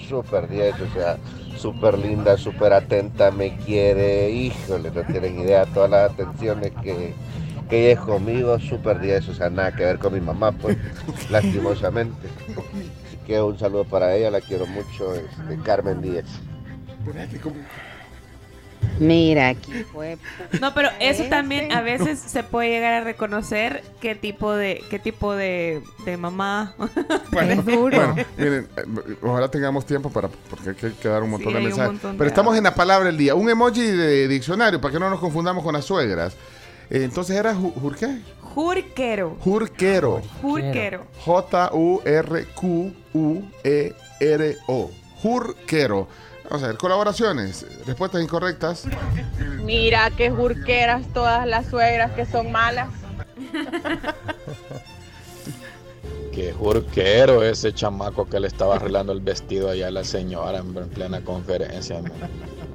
súper 0.09 0.47
10, 0.49 0.75
o 0.81 0.93
sea, 0.93 1.17
súper 1.57 1.97
linda, 1.97 2.37
súper 2.37 2.73
atenta, 2.73 3.29
me 3.31 3.55
quiere, 3.57 4.29
híjole, 4.31 4.89
no 4.91 5.03
tienen 5.03 5.39
idea 5.39 5.65
todas 5.65 5.89
las 5.91 6.11
atenciones 6.11 6.71
que, 6.81 7.13
que 7.69 7.83
ella 7.91 7.93
es 7.93 8.05
conmigo, 8.05 8.59
súper 8.59 8.99
10, 8.99 9.29
o 9.29 9.33
sea, 9.35 9.49
nada 9.49 9.71
que 9.73 9.83
ver 9.85 9.99
con 9.99 10.13
mi 10.13 10.21
mamá, 10.21 10.51
pues, 10.53 10.77
lastimosamente. 11.29 12.27
Que 13.25 13.41
un 13.41 13.57
saludo 13.57 13.85
para 13.85 14.15
ella, 14.15 14.29
la 14.31 14.41
quiero 14.41 14.65
mucho, 14.65 15.13
este, 15.15 15.57
Carmen 15.63 16.01
Díaz. 16.01 16.25
Mira, 18.99 19.47
aquí 19.49 19.71
fue. 19.91 20.17
No, 20.61 20.73
pero 20.73 20.89
eso 20.99 21.23
también 21.29 21.71
a 21.71 21.81
veces 21.81 22.19
se 22.19 22.43
puede 22.43 22.69
llegar 22.69 22.93
a 22.93 23.03
reconocer 23.03 23.81
qué 24.01 24.13
tipo 24.13 24.51
de 24.53 24.83
qué 24.89 24.99
tipo 24.99 25.33
de, 25.33 25.81
de 26.05 26.17
mamá. 26.17 26.75
Bueno, 27.31 27.53
es 27.53 27.65
duro. 27.65 27.95
bueno, 27.97 28.15
miren, 28.37 28.67
eh, 28.77 29.15
ojalá 29.23 29.49
tengamos 29.49 29.85
tiempo 29.85 30.09
para, 30.11 30.27
porque 30.27 30.69
hay 30.71 30.75
que, 30.75 30.91
que 30.93 31.07
dar 31.07 31.23
un 31.23 31.31
montón 31.31 31.53
Sí, 31.53 31.57
de 31.57 31.63
mensajes. 31.63 31.91
montón 31.93 32.11
Pero 32.17 32.23
de 32.25 32.27
estamos 32.29 32.57
en 32.57 32.63
la 32.65 32.75
palabra 32.75 33.07
del 33.07 33.17
día. 33.17 33.33
Un 33.35 33.49
emoji 33.49 33.81
de 33.81 34.27
diccionario 34.27 34.79
para 34.79 34.91
que 34.93 34.99
no 34.99 35.09
nos 35.09 35.19
confundamos 35.19 35.63
con 35.63 35.73
las 35.73 35.85
suegras. 35.85 36.33
Eh, 36.89 37.03
entonces 37.03 37.35
era 37.37 37.55
ju- 37.55 37.73
jur 37.73 37.95
qué? 37.95 38.19
Jurquero. 38.41 39.37
Jurquero. 39.39 40.21
Jurquero. 40.41 41.07
J-U-R-Q-U-E-R-O. 43.13 44.91
Jurquero. 45.21 46.07
Vamos 46.43 46.63
a 46.63 46.67
ver, 46.67 46.77
colaboraciones, 46.77 47.65
respuestas 47.85 48.21
incorrectas. 48.21 48.83
Mira 49.63 50.11
qué 50.17 50.29
jurqueras 50.29 51.07
todas 51.13 51.47
las 51.47 51.67
suegras 51.67 52.11
que 52.11 52.25
son 52.25 52.51
malas. 52.51 52.89
Qué 56.33 56.51
jurquero 56.51 57.43
ese 57.43 57.73
chamaco 57.73 58.27
que 58.27 58.39
le 58.39 58.47
estaba 58.47 58.75
arreglando 58.75 59.13
el 59.13 59.21
vestido 59.21 59.69
allá 59.69 59.87
a 59.87 59.91
la 59.91 60.03
señora 60.03 60.57
en 60.57 60.75
en 60.75 60.89
plena 60.89 61.21
conferencia. 61.21 62.01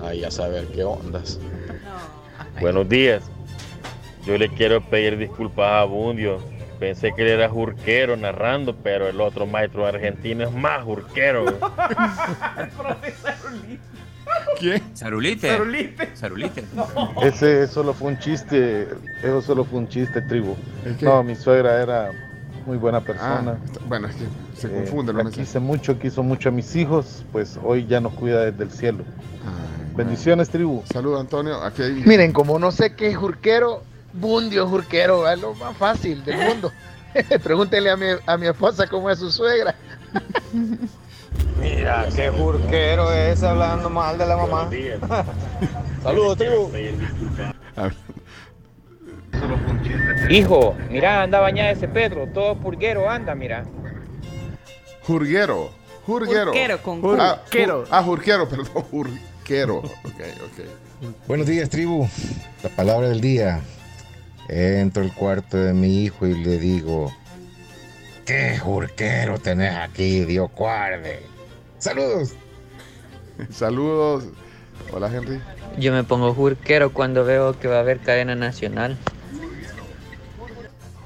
Ahí 0.01 0.25
a 0.25 0.31
saber 0.31 0.69
qué 0.69 0.85
ondas. 0.85 1.39
Buenos 2.61 2.89
días. 2.89 3.25
Yo 4.25 4.39
le 4.39 4.49
quiero 4.49 4.81
pedir 4.81 5.19
disculpas 5.19 5.83
a 5.83 5.85
Bundio. 5.85 6.39
Pensé 6.79 7.13
que 7.15 7.23
él 7.23 7.29
era 7.29 7.49
jurquero 7.49 8.17
narrando, 8.17 8.75
pero 8.77 9.09
el 9.09 9.21
otro 9.21 9.47
maestro 9.47 9.87
argentino 9.87 10.45
es 10.45 10.53
más 10.53 10.85
jurquero. 10.85 11.45
¿Quién? 14.59 14.83
Sarulite. 14.95 15.49
Sarulite. 15.49 16.11
Sarulite. 16.17 16.65
Ese 17.23 17.67
solo 17.67 17.95
fue 17.95 18.09
un 18.09 18.19
chiste, 18.19 18.89
eso 19.23 19.43
solo 19.43 19.65
fue 19.65 19.79
un 19.81 19.89
chiste, 19.89 20.21
tribu. 20.23 20.57
qué? 20.99 21.05
No, 21.05 21.23
mi 21.23 21.35
suegra 21.35 21.83
era 21.83 22.11
muy 22.67 22.77
buena 22.77 23.01
persona. 23.01 23.57
Ah, 23.59 23.79
bueno, 23.87 24.09
es 24.09 24.17
que 24.17 24.25
se 24.61 24.67
Eh, 24.69 24.71
confunden 24.71 25.17
la 25.17 25.23
los 25.23 25.25
mensajes. 25.33 25.47
quise 25.49 25.59
mucho, 25.61 25.99
quiso 25.99 26.23
mucho 26.23 26.49
a 26.51 26.53
mis 26.53 26.77
hijos, 26.77 27.25
pues 27.33 27.59
hoy 27.63 27.87
ya 27.87 28.01
nos 28.01 28.13
cuida 28.15 28.45
desde 28.45 28.65
el 28.65 28.71
cielo. 28.71 29.05
Bendiciones, 29.97 30.49
tribu. 30.51 30.83
Saludos, 30.93 31.21
Antonio. 31.21 31.61
Aquí 31.63 31.83
hay- 31.83 32.03
Miren, 32.07 32.33
como 32.33 32.59
no 32.61 32.71
sé 32.71 32.95
qué 32.95 33.09
es 33.09 33.17
jurquero, 33.17 33.83
bundio 34.21 34.67
jurquero, 34.67 35.29
es 35.29 35.41
lo 35.41 35.55
más 35.55 35.77
fácil 35.77 36.25
del 36.25 36.37
mundo. 36.39 36.73
Pregúntenle 37.43 37.91
a 37.91 37.97
mi, 37.97 38.07
a 38.27 38.37
mi 38.37 38.47
esposa 38.47 38.87
cómo 38.87 39.11
es 39.11 39.19
su 39.19 39.31
suegra. 39.31 39.75
Mira, 41.61 42.07
qué 42.15 42.31
jurquero 42.31 43.13
es 43.13 43.43
hablando 43.43 43.91
mal 43.91 44.17
de 44.17 44.27
la 44.27 44.37
mamá. 44.37 44.71
Saludos, 46.03 46.39
tribu. 46.39 46.71
Hijo, 50.31 50.75
mira, 50.91 51.23
anda 51.23 51.41
bañada 51.41 51.71
ese 51.71 51.89
Pedro, 51.89 52.27
todo 52.33 52.57
purguero 52.57 53.09
anda, 53.11 53.35
mira. 53.35 53.65
Jurguero. 55.03 55.71
Jurguero. 56.07 56.47
Jurquero 56.53 56.83
con 56.83 57.03
Jur- 57.03 57.19
ah, 57.21 57.41
jurquero. 57.45 57.83
jur- 57.85 57.89
ah, 57.91 58.03
jurquero, 58.03 58.49
perdón. 58.49 58.67
Jurquero. 58.91 59.77
Ok, 59.79 60.21
ok. 60.45 61.15
Buenos 61.27 61.47
días, 61.47 61.69
tribu. 61.69 62.09
La 62.63 62.69
palabra 62.71 63.09
del 63.09 63.21
día. 63.21 63.61
Entro 64.49 65.03
al 65.03 65.15
cuarto 65.15 65.59
de 65.59 65.75
mi 65.75 66.05
hijo 66.05 66.27
y 66.27 66.35
le 66.35 66.59
digo: 66.59 67.13
¿Qué 68.25 68.59
jurquero 68.59 69.39
tenés 69.39 69.75
aquí, 69.75 70.25
Dios 70.25 70.51
guarde? 70.57 71.23
Saludos. 71.79 72.35
Saludos. 73.51 74.25
Hola, 74.93 75.11
Henry. 75.13 75.41
Yo 75.79 75.93
me 75.93 76.03
pongo 76.03 76.33
jurquero 76.35 76.93
cuando 76.93 77.25
veo 77.25 77.59
que 77.59 77.69
va 77.69 77.77
a 77.77 77.81
haber 77.81 78.01
cadena 78.01 78.35
nacional. 78.35 78.97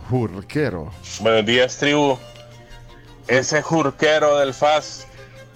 Jurquero. 0.08 0.92
Buenos 1.20 1.44
días, 1.44 1.76
tribu. 1.78 2.18
Ese 3.28 3.60
jurquero 3.62 4.38
del 4.38 4.54
FAS, 4.54 5.06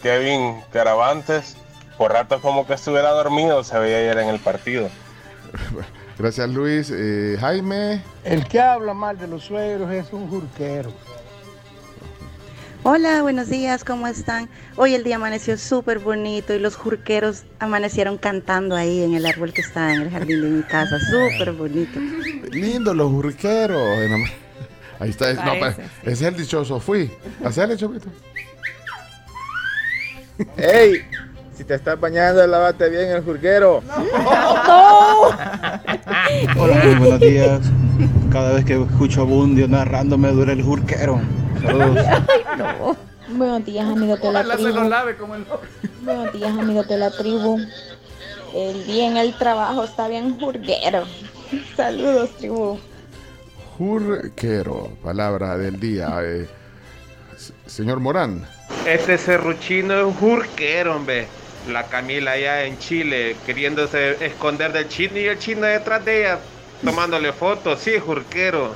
Kevin 0.03 0.63
Caravantes, 0.73 1.57
por 1.99 2.13
rato 2.13 2.41
como 2.41 2.67
que 2.67 2.75
estuviera 2.75 3.11
dormido, 3.11 3.63
se 3.65 3.79
veía 3.79 3.99
ayer 3.99 4.19
en 4.19 4.29
el 4.29 4.39
partido. 4.39 4.89
Gracias, 6.19 6.49
Luis. 6.49 6.91
Eh, 6.95 7.37
Jaime. 7.39 8.03
El 8.25 8.47
que 8.47 8.61
habla 8.61 8.95
mal 8.95 9.19
de 9.19 9.27
los 9.29 9.45
suegros 9.45 9.91
es 9.93 10.13
un 10.13 10.29
jurquero. 10.29 10.91
Hola, 12.89 13.23
buenos 13.23 13.49
días, 13.49 13.83
¿cómo 13.83 14.07
están? 14.07 14.49
Hoy 14.77 14.95
el 14.95 15.03
día 15.03 15.17
amaneció 15.17 15.59
súper 15.59 15.99
bonito 15.99 16.55
y 16.55 16.61
los 16.61 16.77
jurqueros 16.77 17.43
amanecieron 17.59 18.17
cantando 18.17 18.77
ahí 18.77 19.03
en 19.03 19.15
el 19.15 19.27
árbol 19.27 19.53
que 19.53 19.61
está 19.61 19.93
en 19.93 20.03
el 20.03 20.11
jardín 20.11 20.41
de 20.41 20.49
mi 20.49 20.63
casa. 20.63 20.97
Súper 21.01 21.51
bonito. 21.53 21.99
Lindo 22.53 22.95
los 22.95 23.11
jurqueros. 23.11 23.99
Ahí 25.01 25.11
está. 25.11 25.33
no, 25.35 25.55
ese 25.67 25.81
es 26.05 26.23
el 26.23 26.37
dichoso. 26.37 26.79
Fui. 26.79 27.11
Hacele, 27.45 27.77
Chopito. 27.77 28.09
¡Ey! 30.57 31.03
Si 31.57 31.65
te 31.65 31.75
estás 31.75 31.99
bañando, 31.99 32.47
lávate 32.47 32.89
bien 32.91 33.09
el 33.11 33.25
jurguero. 33.25 33.83
Hola, 36.59 36.85
muy 36.85 36.95
buenos 36.97 37.21
días. 37.21 37.61
Cada 38.31 38.53
vez 38.53 38.65
que 38.65 38.83
escucho 38.83 39.23
a 39.23 39.25
Bundio 39.25 39.67
narrando 39.67 40.19
me 40.19 40.31
duele 40.33 40.53
el 40.53 40.63
jurquero. 40.63 41.21
Saludos. 41.63 42.07
No. 42.59 42.97
Buenos 43.37 43.65
días, 43.65 43.87
amigos 43.89 44.21
de 44.21 44.33
la 44.33 44.41
Ojalá 44.41 44.57
se 44.57 44.63
tribu. 44.65 44.79
lo 44.81 44.89
lave 44.89 45.17
como 45.17 45.35
el 45.35 45.45
Buenos 46.03 46.33
días, 46.33 46.51
amigos 46.59 46.89
de 46.89 46.99
la 46.99 47.11
tribu. 47.11 47.59
El 48.55 48.87
día 48.87 49.09
en 49.09 49.17
el 49.17 49.35
trabajo 49.37 49.85
está 49.85 50.09
bien 50.09 50.39
jurguero. 50.39 51.05
Saludos, 51.77 52.31
tribu. 52.37 52.79
Jurquero. 53.79 54.91
Palabra 55.03 55.57
del 55.57 55.81
día. 55.81 56.19
Eh, 56.23 56.47
señor 57.67 58.01
Morán. 58.01 58.47
Este 58.87 59.17
serruchino 59.19 60.09
es 60.09 60.17
jurquero, 60.17 60.97
hombre. 60.97 61.27
La 61.69 61.85
Camila 61.85 62.33
allá 62.33 62.65
en 62.65 62.79
Chile 62.79 63.37
queriéndose 63.45 64.25
esconder 64.25 64.73
del 64.73 64.89
chino 64.89 65.19
y 65.19 65.27
el 65.27 65.39
chino 65.39 65.63
detrás 65.63 66.05
de 66.05 66.21
ella 66.21 66.39
tomándole 66.85 67.33
fotos. 67.33 67.81
Sí, 67.81 67.99
jurquero. 67.99 68.75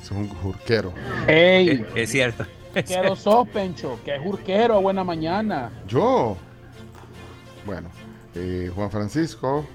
Es 0.00 0.10
un 0.10 0.28
jurquero. 0.28 0.92
¡Ey! 1.26 1.86
Es 1.94 2.10
cierto. 2.10 2.44
¿Qué 2.74 2.82
sos, 3.16 3.48
Pencho? 3.48 3.98
Que 4.04 4.16
es 4.16 4.22
jurquero, 4.22 4.80
buena 4.80 5.04
mañana. 5.04 5.70
Yo. 5.86 6.36
Bueno. 7.64 7.90
eh, 8.34 8.70
Juan 8.74 8.90
Francisco. 8.90 9.66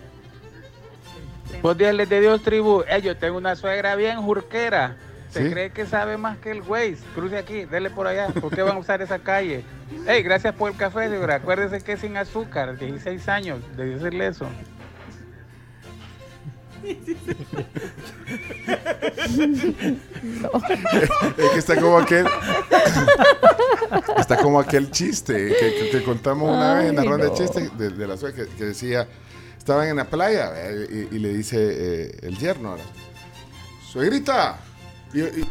Buenos 1.61 1.77
días, 1.77 1.93
les 1.93 2.09
de 2.09 2.21
Dios, 2.21 2.41
tribu. 2.41 2.83
Eh, 2.87 3.01
yo 3.01 3.15
tengo 3.17 3.37
una 3.37 3.55
suegra 3.55 3.95
bien 3.95 4.21
jurquera. 4.21 4.97
Se 5.34 5.43
¿Sí? 5.45 5.49
cree 5.51 5.71
que 5.71 5.86
sabe 5.88 6.15
más 6.17 6.38
que 6.38 6.51
el 6.51 6.61
güey. 6.61 6.95
Cruce 7.15 7.38
aquí, 7.38 7.65
dele 7.65 7.89
por 7.89 8.05
allá. 8.05 8.27
¿Por 8.27 8.53
qué 8.53 8.61
van 8.61 8.75
a 8.75 8.79
usar 8.79 9.01
esa 9.01 9.17
calle? 9.19 9.63
Ey, 10.07 10.21
gracias 10.21 10.53
por 10.53 10.69
el 10.71 10.77
café, 10.77 11.09
señora. 11.09 11.36
Acuérdese 11.36 11.84
que 11.84 11.93
es 11.93 12.01
sin 12.01 12.15
azúcar. 12.17 12.77
16 12.77 13.27
años 13.29 13.59
de 13.75 13.86
decirle 13.86 14.27
eso. 14.27 14.47
Es 21.38 21.49
que 21.53 21.59
está 21.59 21.79
como 21.79 21.97
aquel. 21.97 22.25
está 24.17 24.38
como 24.38 24.59
aquel 24.59 24.91
chiste 24.91 25.34
que, 25.59 25.73
que- 25.75 25.89
que 25.91 26.03
contamos 26.03 26.49
una 26.55 26.75
vez 26.75 26.89
en 26.89 26.95
la 26.95 27.03
ronda 27.03 27.25
de 27.29 27.34
chistes 27.34 27.77
de, 27.77 27.89
de 27.89 28.07
la 28.07 28.17
suegra 28.17 28.45
que, 28.45 28.51
que 28.55 28.65
decía: 28.65 29.07
estaban 29.57 29.88
en 29.88 29.95
la 29.97 30.05
playa 30.05 30.51
eh, 30.55 31.07
y, 31.11 31.15
y 31.15 31.19
le 31.19 31.29
dice 31.34 31.57
eh, 31.59 32.17
el 32.23 32.38
yerno: 32.38 32.69
ahora, 32.71 32.84
Suegrita, 33.91 34.57
¿y, 35.14 35.22
y- 35.22 35.49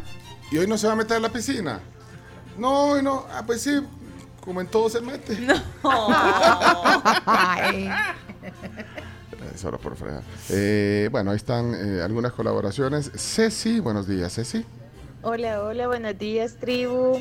y 0.51 0.59
hoy 0.59 0.67
no 0.67 0.77
se 0.77 0.87
va 0.87 0.93
a 0.93 0.97
meter 0.97 1.17
a 1.17 1.21
la 1.21 1.29
piscina? 1.31 1.81
No, 2.59 2.91
hoy 2.91 3.03
no. 3.03 3.25
Ah, 3.33 3.43
pues 3.47 3.63
sí, 3.63 3.81
como 4.45 4.61
en 4.61 4.67
todo 4.67 4.89
se 4.91 5.01
mete. 5.01 5.39
Ay. 7.27 7.89
Eh, 8.43 9.57
Solo 9.57 9.79
por 9.79 9.97
fregar. 9.97 10.23
Eh, 10.51 11.09
bueno, 11.11 11.31
ahí 11.31 11.37
están 11.37 11.75
eh, 11.75 12.03
algunas 12.03 12.33
colaboraciones. 12.33 13.11
Ceci, 13.17 13.81
buenos 13.81 14.07
días, 14.07 14.35
Ceci. 14.35 14.65
Hola, 15.23 15.63
hola, 15.63 15.87
buenos 15.87 16.19
días, 16.19 16.57
tribu. 16.61 17.21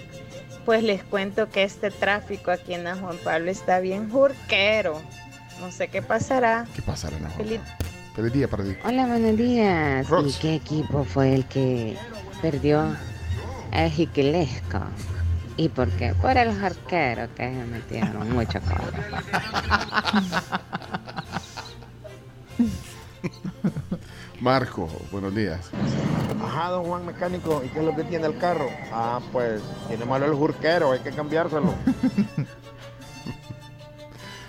Pues 0.65 0.83
les 0.83 1.03
cuento 1.03 1.49
que 1.49 1.63
este 1.63 1.89
tráfico 1.89 2.51
aquí 2.51 2.73
en 2.73 2.83
San 2.83 3.01
Juan 3.01 3.17
Pablo 3.23 3.49
está 3.49 3.79
bien 3.79 4.09
jurquero. 4.09 5.01
No 5.59 5.71
sé 5.71 5.87
qué 5.87 6.01
pasará. 6.01 6.67
¿Qué 6.75 6.81
pasará, 6.81 7.17
Ana 7.17 7.29
Juan? 7.29 7.45
Feliz 7.47 7.61
Feliz 8.15 8.33
día 8.33 8.47
para 8.49 8.63
ti. 8.63 8.75
Hola, 8.83 9.07
buenos 9.07 9.37
días. 9.37 10.07
Rox. 10.09 10.35
¿Y 10.37 10.39
qué 10.39 10.55
equipo 10.55 11.03
fue 11.05 11.33
el 11.33 11.45
que 11.45 11.97
perdió 12.41 12.95
a 13.71 13.89
Jiquilesco? 13.89 14.79
¿Y 15.57 15.69
por 15.69 15.89
qué? 15.91 16.13
Por 16.15 16.37
el 16.37 16.57
jarquero 16.59 17.27
que 17.35 17.43
se 17.53 17.65
metieron 17.65 18.31
mucho 18.31 18.59
cobre. 18.61 19.01
Marco, 24.39 24.89
buenos 25.11 25.35
días. 25.35 25.69
Ajá, 26.43 26.69
don 26.69 26.85
Juan 26.85 27.05
Mecánico, 27.05 27.61
¿y 27.63 27.69
qué 27.69 27.79
es 27.79 27.85
lo 27.85 27.95
que 27.95 28.03
tiene 28.05 28.25
el 28.25 28.37
carro? 28.39 28.67
Ah, 28.91 29.19
pues 29.31 29.61
tiene 29.87 30.05
malo 30.05 30.25
el 30.25 30.33
jurquero, 30.33 30.91
hay 30.91 30.99
que 30.99 31.11
cambiárselo. 31.11 31.73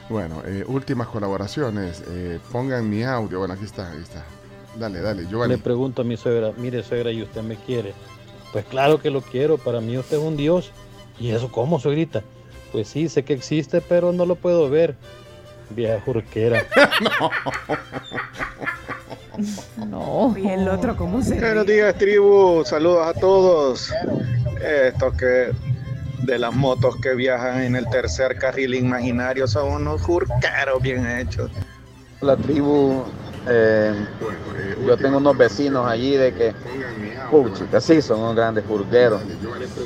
Bueno, 0.08 0.42
eh, 0.44 0.62
últimas 0.66 1.06
colaboraciones. 1.08 2.02
eh, 2.06 2.38
pongan 2.50 2.90
mi 2.90 3.02
audio. 3.02 3.38
Bueno, 3.38 3.54
aquí 3.54 3.64
está, 3.64 3.88
aquí 3.88 4.02
está. 4.02 4.22
Dale, 4.76 5.00
dale, 5.00 5.26
Giovanni. 5.26 5.54
Le 5.54 5.62
pregunto 5.62 6.02
a 6.02 6.04
mi 6.04 6.16
suegra, 6.16 6.52
mire 6.56 6.82
suegra, 6.82 7.12
¿y 7.12 7.22
usted 7.22 7.42
me 7.42 7.56
quiere? 7.56 7.94
Pues 8.52 8.64
claro 8.64 9.00
que 9.00 9.10
lo 9.10 9.20
quiero, 9.20 9.58
para 9.58 9.80
mí 9.80 9.96
usted 9.96 10.18
es 10.18 10.22
un 10.22 10.36
dios. 10.36 10.72
¿Y 11.18 11.30
eso 11.30 11.50
cómo, 11.50 11.78
suegrita? 11.78 12.22
Pues 12.72 12.88
sí, 12.88 13.08
sé 13.08 13.24
que 13.24 13.34
existe, 13.34 13.80
pero 13.80 14.12
no 14.12 14.26
lo 14.26 14.36
puedo 14.36 14.68
ver. 14.70 14.96
Vieja 15.70 16.00
jurquera. 16.04 16.66
No. 19.88 20.34
Y 20.36 20.46
el 20.48 20.68
otro, 20.68 20.96
¿cómo 20.96 21.22
se 21.22 21.40
Buenos 21.40 21.66
días, 21.66 21.96
tribu. 21.96 22.62
Saludos 22.64 23.06
a 23.06 23.18
todos. 23.18 23.92
Estos 24.62 25.14
que 25.14 25.50
de 26.22 26.38
las 26.38 26.54
motos 26.54 26.96
que 26.96 27.14
viajan 27.14 27.62
en 27.62 27.76
el 27.76 27.88
tercer 27.88 28.36
carril 28.38 28.74
imaginario 28.74 29.46
son 29.46 29.72
unos 29.72 30.02
jurqueros 30.02 30.80
bien 30.80 31.06
hechos. 31.06 31.50
La 32.20 32.36
tribu, 32.36 33.02
eh, 33.46 34.06
yo 34.86 34.96
tengo 34.96 35.18
unos 35.18 35.36
vecinos 35.36 35.86
allí 35.86 36.16
de 36.16 36.32
que, 36.32 36.54
puchica, 37.30 37.80
sí, 37.80 38.02
son 38.02 38.20
unos 38.20 38.36
grandes 38.36 38.64
jurgueros. 38.66 39.22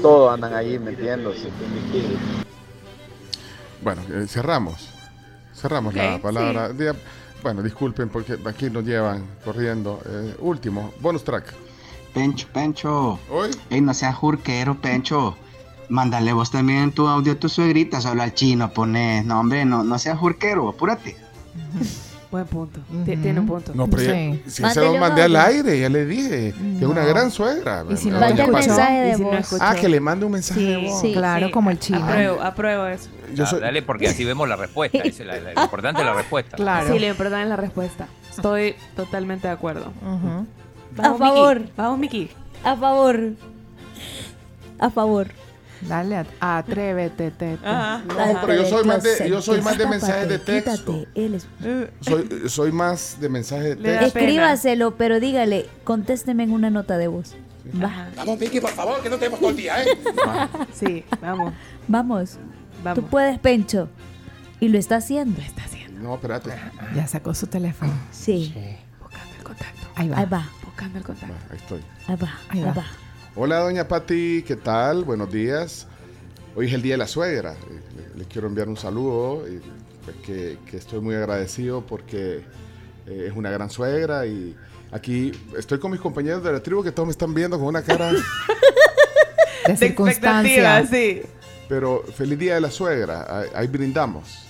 Todos 0.03 0.35
andan 0.35 0.55
allí 0.55 0.79
metiéndose. 0.79 1.49
Bueno, 3.83 4.03
eh, 4.11 4.27
cerramos. 4.27 4.89
Cerramos 5.55 5.95
la 5.95 6.19
palabra. 6.21 6.71
Bueno, 7.43 7.63
disculpen 7.63 8.09
porque 8.09 8.39
aquí 8.45 8.71
nos 8.71 8.85
llevan 8.85 9.25
corriendo. 9.45 10.01
Eh, 10.07 10.35
último, 10.41 10.93
bonus 11.01 11.25
track. 11.25 11.55
Pencho, 12.13 12.49
Pencho. 12.53 13.19
¿Hoy? 13.31 13.51
Ey, 13.71 13.81
no 13.81 13.95
seas 13.95 14.17
jurquero, 14.17 14.81
Pencho. 14.81 15.37
Mándale 15.89 16.33
vos 16.33 16.51
también 16.51 16.91
tu 16.91 17.07
audio 17.07 17.35
a 17.35 17.37
tu 17.37 17.49
suegrita, 17.49 18.01
solo 18.01 18.23
al 18.23 18.35
chino 18.35 18.73
pones. 18.73 19.25
No, 19.25 19.41
hombre, 19.41 19.65
no, 19.65 19.85
no 19.85 19.99
seas 19.99 20.19
jurquero, 20.19 20.69
apúrate. 20.69 21.17
Buen 22.31 22.45
punto. 22.47 22.81
Ti- 23.05 23.16
Tiene 23.16 23.39
un 23.41 23.47
punto. 23.47 23.72
No, 23.74 23.87
pero 23.87 24.03
ya- 24.03 24.12
Sí. 24.12 24.43
si 24.47 24.64
se 24.70 24.81
lo 24.81 24.97
mandé 24.99 25.22
al 25.22 25.37
aire, 25.37 25.79
ya 25.79 25.89
le 25.89 26.05
dije 26.05 26.53
que 26.53 26.79
es 26.79 26.83
una 26.83 27.05
gran 27.05 27.31
suegra. 27.31 27.85
Y 27.89 27.97
si 27.97 28.11
no? 28.11 28.18
Pati. 28.18 28.43
mensaje 28.51 28.95
de 29.01 29.11
Y 29.11 29.14
si 29.14 29.22
no 29.22 29.31
voz. 29.31 29.57
Ah, 29.61 29.77
que 29.81 29.89
le 29.89 30.01
mande 30.01 30.27
un 30.27 30.33
mensaje 30.33 30.61
de 30.61 30.77
Sí, 30.81 30.87
voz. 30.87 31.01
sí, 31.01 31.12
Claro, 31.12 31.47
sí. 31.47 31.53
como 31.53 31.70
el 31.70 31.79
chino. 31.79 32.05
Apruebo, 32.05 32.43
apruebo 32.43 32.87
eso. 32.87 33.09
Yo 33.35 33.45
Ah, 33.45 33.47
soy- 33.47 33.61
Dale, 33.61 33.83
porque 33.83 34.09
así 34.09 34.24
vemos 34.24 34.49
la 34.49 34.57
respuesta. 34.57 34.99
es 34.99 35.18
la- 35.20 35.41
la- 35.41 35.53
lo 35.55 35.62
importante 35.62 36.01
es 36.01 36.07
la 36.07 36.14
respuesta. 36.14 36.57
Claro. 36.57 36.93
Sí, 36.93 36.99
lo 36.99 37.07
importante 37.07 37.43
es 37.45 37.49
la 37.49 37.57
respuesta. 37.57 38.09
Estoy 38.31 38.74
totalmente 38.97 39.47
de 39.47 39.55
acuerdo. 39.55 39.93
Vamos, 40.03 40.47
A 40.99 41.24
favor. 41.24 41.62
Vamos, 41.77 41.99
Miki. 41.99 42.31
A 42.64 42.74
favor. 42.77 43.20
A 44.79 44.91
favor. 44.91 45.29
Dale, 45.83 46.16
a- 46.41 46.59
atrévete, 46.59 47.31
te, 47.31 47.57
te. 47.57 47.66
Ajá. 47.66 48.03
No, 48.07 48.41
pero 48.47 48.55
yo 48.62 48.68
soy 48.68 48.85
más 48.85 49.03
de, 49.03 49.29
yo 49.29 49.43
soy 49.43 49.61
más 49.61 49.77
de 49.79 49.87
mensajes 49.87 50.29
de 50.29 50.39
texto. 50.39 50.93
quítate, 51.01 51.09
él 51.27 51.35
es- 51.35 51.47
Soy, 52.01 52.49
soy 52.49 52.72
más 52.72 53.16
de 53.20 53.29
mensajes 53.29 53.64
de 53.70 53.77
texto. 53.77 54.07
Escríbaselo, 54.18 54.97
pero 54.97 55.20
dígale, 55.20 55.66
contésteme 55.85 56.45
en 56.45 56.53
una 56.53 56.70
nota 56.70 56.97
de 56.99 57.09
voz. 57.09 57.35
Va. 57.83 58.09
Vamos, 58.16 58.39
Vicky, 58.39 58.61
por 58.61 58.70
favor, 58.70 59.03
que 59.03 59.11
no 59.11 59.16
tenemos 59.16 59.41
todo 59.41 59.51
el 59.51 59.57
día, 59.57 59.83
¿eh? 59.83 59.87
Sí, 60.72 61.05
vamos. 61.20 61.53
Vamos. 61.89 62.39
Vamos. 62.85 63.03
Tú 63.05 63.11
puedes, 63.11 63.39
Pencho. 63.41 63.89
Y 64.61 64.68
lo 64.68 64.79
está 64.79 64.97
haciendo. 64.97 65.41
No, 66.01 66.14
espérate. 66.14 66.51
Ya 66.95 67.07
sacó 67.07 67.35
su 67.35 67.47
teléfono. 67.49 67.93
Sí. 68.12 68.55
Buscando 69.01 69.35
el 69.37 69.43
contacto. 69.43 69.87
Ahí 69.97 70.09
va. 70.09 70.18
Ahí 70.18 70.27
va. 70.27 70.49
Buscando 70.64 70.99
el 70.99 71.05
contacto. 71.05 71.35
Ahí 71.51 71.57
estoy. 71.57 71.81
Ahí 72.07 72.16
va. 72.16 72.35
Ahí 72.51 72.59
Ahí 72.61 72.64
va. 72.64 72.72
va. 72.72 72.87
Hola, 73.37 73.59
doña 73.61 73.87
Patti, 73.87 74.43
¿qué 74.47 74.57
tal? 74.57 75.05
Buenos 75.05 75.30
días. 75.30 75.87
hoy 76.55 76.66
es 76.68 76.72
el 76.72 76.82
Día 76.82 76.95
de 76.95 76.99
la 76.99 77.07
Suegra. 77.07 77.53
Eh, 77.53 77.80
Le, 78.14 78.18
le 78.20 78.24
quiero 78.26 78.47
enviar 78.49 78.68
un 78.68 78.76
saludo, 78.76 79.47
y, 79.47 79.61
pues, 80.05 80.16
que, 80.24 80.59
que 80.70 80.76
estoy 80.78 81.01
muy 81.01 81.14
agradecido 81.14 81.84
porque 81.84 82.43
eh, 83.07 83.26
es 83.28 83.37
una 83.37 83.51
gran 83.51 83.68
suegra 83.70 84.26
y 84.26 84.57
aquí 84.91 85.32
estoy 85.57 85.78
con 85.78 85.91
mis 85.91 86.01
compañeros 86.01 86.43
de 86.43 86.53
la 86.53 86.62
tribu 86.62 86.82
que 86.82 86.93
todos 86.93 87.07
me 87.07 87.12
están 87.12 87.34
viendo 87.34 87.59
con 87.59 87.68
una 87.68 87.82
cara... 87.82 88.12
De 89.66 89.76
circunstancia. 89.76 90.87
sí. 90.87 91.22
Pero 91.68 92.05
feliz 92.14 92.39
Día 92.39 92.55
de 92.55 92.61
la 92.61 92.70
Suegra, 92.70 93.26
ahí, 93.28 93.49
ahí 93.53 93.66
brindamos. 93.66 94.47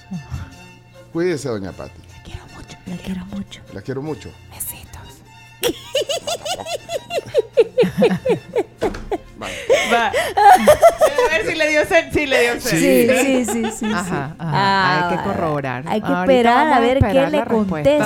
Cuídese, 1.11 1.49
doña 1.49 1.73
Pati. 1.73 2.03
La 2.87 2.97
quiero 2.99 3.25
mucho. 3.27 3.61
La 3.73 3.81
quiero 3.81 4.03
mucho. 4.03 4.31
Va. 9.93 10.07
A 10.09 10.13
ver 11.31 11.47
si 11.47 11.55
le 11.55 11.69
dio 11.69 11.87
sed. 11.87 12.13
Sí, 12.13 12.27
le 12.27 12.41
dio 12.41 12.61
sed. 12.61 12.79
Sí, 12.79 13.09
sí, 13.09 13.45
sí, 13.45 13.65
sí. 13.65 13.73
sí. 13.79 13.87
Ajá, 13.93 14.35
ajá. 14.37 14.37
Ah, 14.39 15.09
hay 15.11 15.17
que 15.17 15.23
corroborar. 15.23 15.85
Hay 15.87 16.01
que 16.01 16.13
esperar 16.13 16.67
vamos 16.67 16.77
a 16.77 16.81
ver 16.81 16.99
qué 16.99 17.13
le 17.13 17.19
a 17.19 17.27
esperar 17.27 17.45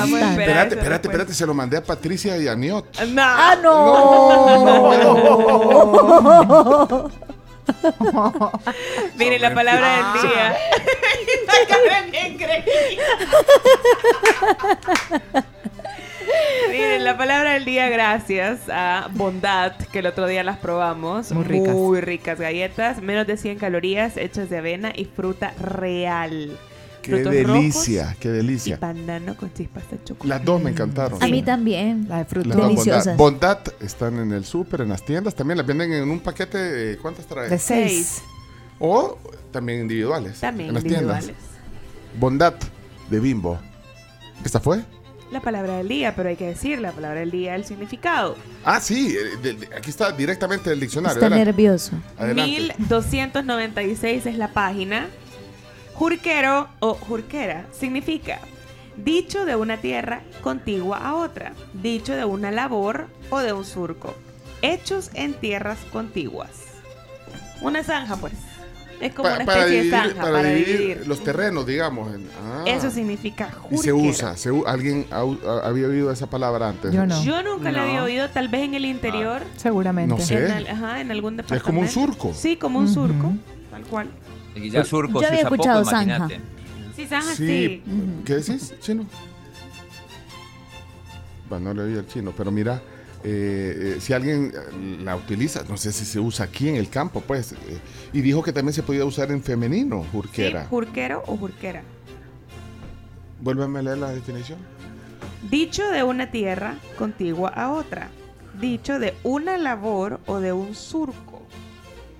Espérate, 0.07 0.75
espérate, 0.75 1.09
espérate, 1.09 1.35
se 1.35 1.47
lo 1.47 1.55
mandé 1.55 1.79
a 1.79 1.85
Patricia 1.85 2.37
y 2.37 2.49
a 2.49 2.55
Niot. 2.55 3.01
No. 3.07 3.23
¡Ah, 3.25 3.57
no! 3.63 4.91
Mire, 9.17 9.39
la 9.39 9.55
palabra 9.55 9.97
del 9.97 10.23
día. 10.23 10.57
La 11.47 11.55
cara 11.69 12.03
bien 12.11 12.37
creída. 12.37 13.05
Miren, 16.71 17.05
la 17.05 17.17
palabra 17.17 17.53
del 17.55 17.65
día, 17.65 17.89
gracias 17.89 18.61
a 18.71 19.09
Bondad, 19.15 19.73
que 19.93 19.99
el 20.01 20.07
otro 20.07 20.27
día 20.27 20.43
las 20.45 20.59
probamos. 20.59 21.33
Muy 21.33 21.45
ricas. 21.45 21.75
Muy 21.75 22.01
ricas 22.01 22.39
galletas, 22.39 23.03
menos 23.03 23.27
de 23.27 23.37
100 23.37 23.59
calorías, 23.59 24.17
hechas 24.17 24.51
de 24.51 24.59
avena 24.59 24.93
y 24.95 25.05
fruta 25.07 25.53
real. 25.61 26.57
Qué 27.03 27.13
Frutos 27.13 27.33
delicia, 27.33 28.03
rojos 28.05 28.19
qué 28.21 28.29
Y 28.29 28.33
delicia. 28.33 28.77
banano 28.77 29.35
con 29.35 29.53
chispas 29.55 29.91
de 29.91 30.05
chocolate. 30.05 30.29
Las 30.29 30.45
dos 30.45 30.63
me 30.63 30.71
encantaron. 30.71 31.23
A 31.23 31.27
mí 31.29 31.43
también. 31.43 32.07
La 32.09 32.19
de 32.19 32.25
fruta. 32.27 32.55
Deliciosas. 32.55 33.17
Bondad. 33.17 33.59
Bondad 33.65 33.85
están 33.85 34.19
en 34.19 34.33
el 34.33 34.45
súper, 34.45 34.83
en 34.83 34.91
las 34.91 35.03
tiendas. 35.05 35.35
También 35.35 35.57
las 35.57 35.67
venden 35.67 35.93
en 35.95 36.11
un 36.11 36.21
paquete. 36.21 36.93
eh, 36.93 36.99
¿Cuántas 37.01 37.25
trae? 37.27 37.49
De 37.49 37.59
seis. 37.59 38.23
O 38.79 39.19
también 39.51 39.81
individuales. 39.81 40.41
También 40.41 40.69
en 40.69 40.75
las 40.75 40.85
individuales. 40.85 41.25
tiendas. 41.25 41.45
Bondad 42.19 42.55
de 43.09 43.19
Bimbo. 43.21 43.59
¿Esta 44.45 44.61
fue? 44.61 44.81
La 45.31 45.41
palabra 45.41 45.77
del 45.77 45.87
día, 45.89 46.15
pero 46.17 46.29
hay 46.29 46.37
que 46.37 46.47
decir 46.49 46.81
la 46.81 46.91
palabra 46.93 47.21
del 47.21 47.31
día, 47.31 47.55
el 47.55 47.65
significado. 47.65 48.37
Ah, 48.65 48.81
sí. 48.81 49.17
eh, 49.17 49.37
de- 49.41 49.53
de- 49.55 49.77
aquí 49.77 49.91
está 49.91 50.11
directamente 50.11 50.73
el 50.73 50.81
diccionario. 50.81 51.15
Está 51.15 51.27
adelante. 51.27 51.45
nervioso. 51.53 51.93
Adelante. 52.19 52.75
1296 52.79 54.27
es 54.27 54.37
la 54.37 54.49
página. 54.49 55.07
Jurquero 55.95 56.69
o 56.81 56.95
jurquera 56.95 57.67
significa 57.79 58.41
dicho 58.97 59.45
de 59.45 59.55
una 59.57 59.77
tierra 59.77 60.23
contigua 60.43 60.99
a 60.99 61.15
otra, 61.15 61.53
dicho 61.75 62.15
de 62.15 62.25
una 62.25 62.51
labor 62.51 63.07
o 63.31 63.39
de 63.41 63.53
un 63.53 63.65
surco, 63.65 64.15
hechos 64.63 65.11
en 65.15 65.35
tierras 65.35 65.79
contiguas. 65.93 66.51
Una 67.61 67.85
zanja, 67.85 68.17
pues. 68.17 68.33
Es 69.01 69.15
como 69.15 69.29
Pa- 69.31 69.37
una 69.37 69.45
para 69.47 69.61
especie 69.61 69.81
dividir, 69.83 69.93
de 69.93 69.99
zanja 70.09 70.21
para 70.21 70.33
para, 70.33 70.49
dividir 70.51 70.79
dividir. 70.79 71.07
los 71.09 71.25
terrenos, 71.25 71.67
digamos. 71.67 72.15
en- 72.15 72.29
ah. 72.45 72.65
Eso 72.67 72.91
significa 72.91 73.49
Y 73.49 73.55
jurquero. 73.77 73.83
se 73.83 73.93
usa. 73.93 74.37
se 74.37 74.51
¿Alguien 74.67 75.07
ha- 75.11 75.21
ha- 75.23 75.67
había 75.69 75.87
oído 75.87 76.13
esa 76.13 76.29
palabra 76.29 76.69
antes? 76.69 76.93
Yo 76.93 77.07
no. 77.07 77.23
Yo 77.25 77.43
nunca 77.43 77.73
la 77.73 77.83
había 77.85 78.03
oído, 78.05 78.29
tal 78.29 78.49
vez 78.49 78.63
en 78.63 78.75
el 78.75 78.85
interior. 78.85 79.41
Seguramente. 79.57 80.15
No 80.15 80.21
sé. 80.21 80.47
En, 80.59 80.67
ajá, 80.69 81.01
en 81.01 81.11
algún 81.11 81.37
departamento. 81.39 81.55
Es 81.57 81.63
como 81.63 81.81
un 81.81 81.89
surco. 81.89 82.35
Sí, 82.35 82.57
como 82.57 82.79
un 82.79 82.89
surco, 82.89 83.33
tal 83.71 83.83
cual. 83.85 84.09
Y 84.55 84.69
ya 84.69 84.85
surco 84.85 85.21
Yo 85.23 85.29
había 85.29 85.41
usa 85.41 85.49
poco, 85.49 85.55
escuchado 85.63 85.85
zanja. 85.85 86.29
Sí, 86.95 87.07
zanja, 87.07 87.35
Sí. 87.35 87.47
sí. 87.47 87.83
¿Qué 88.27 88.35
decís, 88.35 88.75
chino? 88.81 89.07
Bueno, 91.49 91.73
no 91.73 91.83
le 91.83 91.93
oí 91.93 91.99
al 91.99 92.07
chino, 92.07 92.33
pero 92.37 92.51
mira, 92.51 92.81
eh, 93.25 93.95
eh, 93.97 94.01
si 94.01 94.13
alguien 94.13 94.53
eh, 94.55 94.99
la 95.03 95.17
utiliza, 95.17 95.63
no 95.69 95.77
sé 95.77 95.93
si 95.93 96.05
se 96.05 96.19
usa 96.21 96.47
aquí 96.47 96.69
en 96.69 96.77
el 96.77 96.89
campo, 96.89 97.21
pues, 97.21 97.55
y 98.13 98.21
dijo 98.21 98.43
que 98.43 98.53
también 98.53 98.73
se 98.73 98.83
podía 98.83 99.05
usar 99.05 99.31
en 99.31 99.43
femenino, 99.43 100.03
Sí, 100.03 100.09
jurquera. 100.13 100.67
jurquero 100.67 101.23
o 101.27 101.37
jurquera. 101.37 101.83
Vuélveme 103.41 103.79
a 103.79 103.83
leer 103.83 103.99
la 103.99 104.11
definición. 104.13 104.59
Dicho 105.51 105.89
de 105.91 106.03
una 106.03 106.31
tierra 106.31 106.77
contigua 106.99 107.49
a 107.51 107.71
otra. 107.73 108.09
Dicho 108.61 108.99
de 108.99 109.15
una 109.23 109.57
labor 109.57 110.21
o 110.27 110.39
de 110.41 110.53
un 110.53 110.75
surco. 110.75 111.41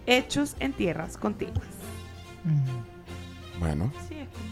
Hechos 0.07 0.57
en 0.61 0.73
tierras 0.73 1.17
contiguas. 1.19 1.59
Bueno, 3.59 3.93
Sí, 4.09 4.15
es 4.15 4.29
como 4.29 4.50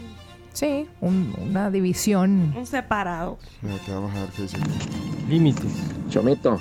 Sí, 0.59 0.87
un- 0.99 1.33
una 1.41 1.71
división. 1.71 2.53
un 2.57 2.65
separado. 2.65 3.37
espérate, 3.61 3.91
vamos 3.93 4.11
a 4.13 4.19
ver 4.21 4.29
qué 4.35 4.41
dice. 4.41 4.57
Límites. 5.29 5.71
Chomito, 6.09 6.59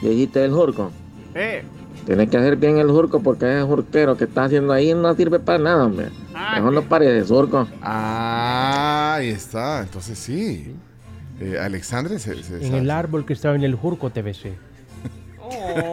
dijiste 0.00 0.44
el 0.44 0.52
jurco. 0.52 0.92
Eh, 1.34 1.64
Tienes 2.06 2.30
que 2.30 2.36
hacer 2.38 2.56
bien 2.56 2.78
el 2.78 2.88
jurco 2.90 3.20
porque 3.20 3.44
ese 3.58 3.62
jurquero 3.66 4.16
que 4.16 4.24
está 4.24 4.44
haciendo 4.44 4.72
ahí 4.72 4.94
no 4.94 5.12
sirve 5.14 5.40
para 5.40 5.58
nada, 5.58 5.84
hombre. 5.86 6.10
Mejor 6.54 6.72
no 6.72 6.82
pares 6.82 7.08
de 7.12 7.24
surco. 7.26 7.66
Ah, 7.82 9.14
ahí 9.18 9.30
está, 9.30 9.80
entonces 9.82 10.16
sí. 10.16 10.74
Eh, 11.40 11.58
Alexandre 11.60 12.18
se, 12.20 12.40
se 12.42 12.66
En 12.66 12.74
el 12.74 12.90
árbol 12.90 13.26
que 13.26 13.32
estaba 13.32 13.56
en 13.56 13.62
el 13.64 13.74
Jurco 13.74 14.10
TBC. 14.10 14.52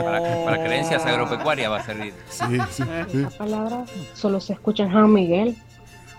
Para, 0.03 0.21
para 0.45 0.63
creencias 0.63 1.05
agropecuarias 1.05 1.71
va 1.71 1.78
a 1.80 1.84
servir. 1.86 2.13
Sí, 2.30 2.43
sí, 2.71 2.84
sí. 3.11 3.17
La 3.17 3.30
palabra 3.32 3.86
solo 4.13 4.39
se 4.39 4.53
escucha 4.53 4.84
en 4.84 4.91
San 4.91 5.11
Miguel 5.11 5.55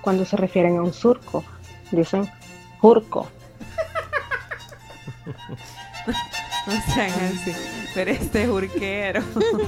cuando 0.06 0.24
se 0.24 0.36
refieren 0.36 0.76
a 0.76 0.82
un 0.82 0.92
surco. 0.92 1.42
Dicen 1.90 2.30
jurco. 2.78 3.26
No 6.66 6.72
sean 6.94 7.10
así. 7.10 7.52
Pero 7.94 8.10
este 8.12 8.46
jurquero. 8.46 9.20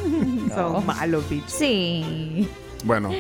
Son 0.55 0.85
malos, 0.87 1.29
bichos. 1.29 1.53
Sí. 1.53 2.49
Bueno, 2.85 3.11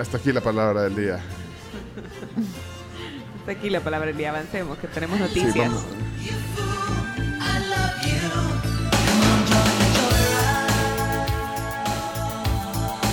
hasta 0.00 0.16
aquí 0.18 0.32
la 0.32 0.40
palabra 0.40 0.82
del 0.82 0.94
día. 0.96 1.20
Hasta 3.40 3.52
aquí 3.52 3.68
la 3.70 3.80
palabra 3.80 4.06
del 4.08 4.16
día. 4.16 4.30
Avancemos, 4.30 4.78
que 4.78 4.86
tenemos 4.88 5.16
Sí, 5.18 5.22
noticias. 5.42 5.68
vamos. 5.68 5.84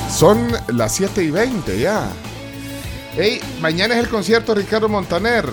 Son 0.09 0.51
las 0.67 0.93
7 0.95 1.23
y 1.23 1.31
20 1.31 1.79
ya. 1.79 2.09
Hey, 3.15 3.41
mañana 3.59 3.95
es 3.95 3.99
el 4.01 4.09
concierto 4.09 4.55
Ricardo 4.55 4.87
Montaner. 4.87 5.45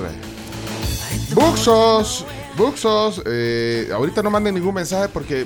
Buxos, 1.35 2.25
Buxos, 2.57 3.23
eh, 3.27 3.89
ahorita 3.93 4.23
no 4.23 4.31
manden 4.31 4.55
ningún 4.55 4.75
mensaje 4.75 5.09
porque 5.09 5.45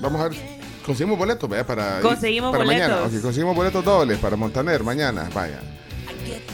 vamos 0.00 0.20
a 0.20 0.28
ver, 0.28 0.38
conseguimos 0.86 1.18
boletos, 1.18 1.48
vaya, 1.48 1.66
para 1.66 2.00
Conseguimos 2.00 2.52
para 2.52 2.64
mañana. 2.64 2.94
boletos. 2.96 3.16
Ok, 3.16 3.22
conseguimos 3.22 3.56
boletos 3.56 3.84
dobles 3.84 4.18
para 4.18 4.36
Montaner 4.36 4.82
mañana, 4.82 5.28
vaya. 5.34 5.60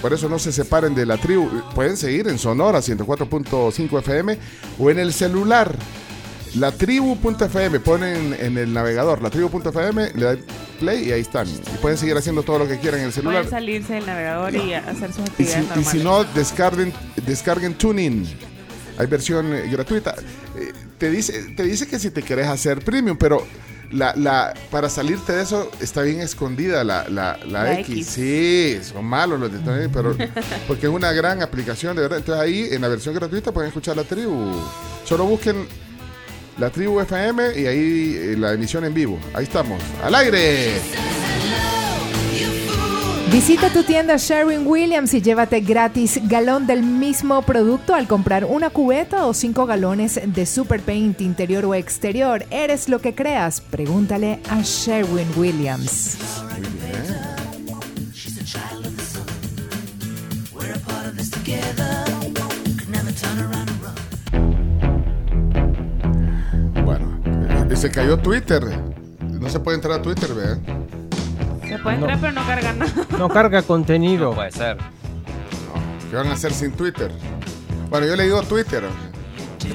Por 0.01 0.12
eso 0.14 0.28
no 0.28 0.38
se 0.38 0.51
separen 0.51 0.95
de 0.95 1.04
la 1.04 1.18
tribu. 1.18 1.49
Pueden 1.75 1.96
seguir 1.96 2.26
en 2.29 2.38
Sonora 2.38 2.79
104.5 2.80 3.99
FM 3.99 4.38
o 4.79 4.91
en 4.91 4.99
el 4.99 5.12
celular. 5.12 5.75
Latribu.fm, 6.56 7.80
ponen 7.80 8.36
en 8.38 8.58
el 8.58 8.72
navegador 8.72 9.22
latribu.fm, 9.22 10.12
le 10.14 10.24
dan 10.24 10.38
play 10.80 11.08
y 11.08 11.12
ahí 11.12 11.20
están. 11.20 11.46
Y 11.48 11.78
pueden 11.80 11.96
seguir 11.96 12.16
haciendo 12.16 12.42
todo 12.42 12.58
lo 12.58 12.68
que 12.68 12.78
quieran 12.78 13.00
en 13.00 13.06
el 13.06 13.12
celular. 13.12 13.42
Pueden 13.42 13.50
salirse 13.50 13.94
del 13.94 14.06
navegador 14.06 14.54
y 14.56 14.74
hacer 14.74 15.12
sus 15.12 15.24
Y 15.38 15.44
si, 15.44 15.52
actividades 15.52 15.86
y 15.86 15.98
si 15.98 16.04
no, 16.04 16.24
descarguen, 16.24 16.92
descarguen 17.24 17.74
TuneIn. 17.74 18.26
Hay 18.98 19.06
versión 19.06 19.52
eh, 19.54 19.68
gratuita. 19.70 20.14
Eh, 20.56 20.72
te, 20.98 21.10
dice, 21.10 21.54
te 21.56 21.62
dice 21.62 21.86
que 21.86 21.98
si 21.98 22.10
te 22.10 22.22
querés 22.22 22.48
hacer 22.48 22.84
premium, 22.84 23.16
pero 23.16 23.46
la, 23.92 24.14
la, 24.16 24.52
para 24.70 24.88
salirte 24.88 25.32
de 25.32 25.42
eso 25.42 25.70
está 25.80 26.02
bien 26.02 26.20
escondida 26.20 26.82
la, 26.84 27.08
la, 27.08 27.38
la 27.46 27.64
La 27.64 27.80
X. 27.80 27.96
X. 27.96 28.06
Sí, 28.08 28.78
son 28.82 29.04
malos 29.04 29.38
los 29.38 29.52
de 29.52 29.58
TuneIn, 29.60 29.90
pero 29.92 30.16
porque 30.66 30.86
es 30.86 30.92
una 30.92 31.12
gran 31.12 31.42
aplicación, 31.42 31.94
de 31.94 32.02
verdad. 32.02 32.18
Entonces 32.18 32.42
ahí 32.42 32.68
en 32.72 32.82
la 32.82 32.88
versión 32.88 33.14
gratuita 33.14 33.52
pueden 33.52 33.68
escuchar 33.68 33.96
la 33.96 34.04
tribu. 34.04 34.52
Solo 35.04 35.24
busquen 35.26 35.66
la 36.61 36.70
tribu 36.70 37.00
FM 37.00 37.58
y 37.58 37.66
ahí 37.66 38.16
eh, 38.16 38.37
la 38.38 38.53
emisión 38.53 38.84
en 38.84 38.92
vivo. 38.92 39.18
Ahí 39.32 39.45
estamos, 39.45 39.82
al 40.04 40.14
aire. 40.14 40.74
Visita 43.32 43.70
tu 43.70 43.84
tienda 43.84 44.16
Sherwin 44.16 44.66
Williams 44.66 45.14
y 45.14 45.22
llévate 45.22 45.61
gratis 45.61 46.20
galón 46.24 46.66
del 46.66 46.82
mismo 46.82 47.41
producto 47.42 47.95
al 47.95 48.08
comprar 48.08 48.45
una 48.45 48.70
cubeta 48.70 49.24
o 49.26 49.32
cinco 49.32 49.66
galones 49.66 50.20
de 50.22 50.46
Super 50.46 50.80
Paint 50.80 51.20
interior 51.20 51.64
o 51.64 51.74
exterior. 51.74 52.45
Eres 52.50 52.88
lo 52.88 52.99
que 52.99 53.14
creas. 53.14 53.61
Pregúntale 53.61 54.41
a 54.50 54.61
Sherwin 54.62 55.28
Williams. 55.37 56.18
Muy 56.50 56.61
bien. 56.61 57.41
Eh, 67.71 67.76
se 67.76 67.91
cayó 67.91 68.18
Twitter. 68.18 68.63
No 69.22 69.49
se 69.49 69.61
puede 69.61 69.76
entrar 69.76 69.99
a 70.01 70.03
Twitter, 70.03 70.34
vean. 70.34 70.61
puede 71.83 71.99
No. 71.99 72.09
entrar, 72.09 72.21
pero 72.21 72.33
no 72.33 72.47
carga 72.47 72.72
nada. 72.72 72.92
No 73.18 73.29
carga 73.29 73.63
contenido. 73.67 74.33
Puede 74.34 74.51
ser. 74.53 74.76
¿Qué 76.11 76.17
van 76.17 76.26
a 76.26 76.33
hacer 76.33 76.53
sin 76.53 76.72
Twitter? 76.72 77.11
Bueno, 77.88 78.07
yo 78.07 78.17
le 78.17 78.25
digo 78.25 78.42
Twitter. 78.42 78.84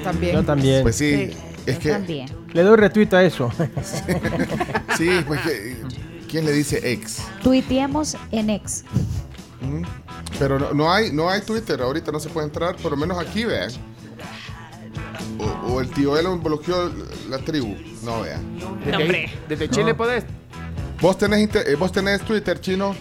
También. 0.04 0.36
Yo 0.36 0.44
también. 0.44 0.84
Pues 0.84 0.98
sí, 0.98 1.32
es 1.66 1.80
que... 1.80 1.92
También. 1.92 2.28
Le 2.54 2.64
doy 2.64 2.76
retweet 2.78 3.14
a 3.14 3.24
eso. 3.24 3.50
Sí, 4.98 5.10
pues 5.28 5.42
que... 5.42 5.76
¿Quién 6.30 6.46
le 6.46 6.52
dice 6.54 6.80
ex? 6.92 7.20
Tuiteemos 7.44 8.18
en 8.32 8.50
ex. 8.50 8.84
Mm. 9.62 9.84
Pero 10.40 10.60
no, 10.60 10.74
no 10.74 10.92
hay, 10.92 11.12
no 11.12 11.30
hay 11.30 11.42
Twitter, 11.42 11.82
ahorita 11.82 12.12
no 12.12 12.20
se 12.20 12.30
puede 12.30 12.48
entrar, 12.48 12.76
por 12.78 12.92
lo 12.92 12.98
menos 12.98 13.18
aquí, 13.20 13.46
vean. 13.46 13.72
O, 15.40 15.74
o 15.74 15.82
el 15.82 15.90
tío 15.90 16.18
Elon 16.18 16.42
bloqueó 16.44 16.92
la 17.30 17.38
tribu. 17.40 17.76
No, 18.04 18.22
vean. 18.22 18.44
Desde, 18.86 19.30
desde 19.48 19.70
Chile 19.70 19.92
No. 19.92 19.98
podés. 19.98 20.26
¿Vos 21.02 21.18
tenés, 21.18 21.40
inter- 21.42 21.68
eh, 21.68 21.76
¿Vos 21.76 21.92
tenés 21.92 22.22
Twitter, 22.22 22.60
chino? 22.60 22.96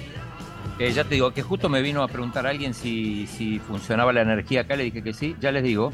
Eh, 0.78 0.91
ya 0.93 1.05
te 1.05 1.15
digo 1.15 1.32
que 1.32 1.43
justo 1.43 1.69
me 1.69 1.81
vino 1.82 2.03
a 2.03 2.09
preguntar 2.09 2.47
alguien 2.47 2.74
si, 2.74 3.27
si 3.28 3.61
funcionaba 3.61 4.12
la 4.12 4.23
energía 4.23 4.62
acá, 4.62 4.74
le 4.74 4.85
dije 4.85 5.03
que 5.03 5.12
sí, 5.15 5.36
ya 5.41 5.53
les 5.53 5.62
digo. 5.62 5.93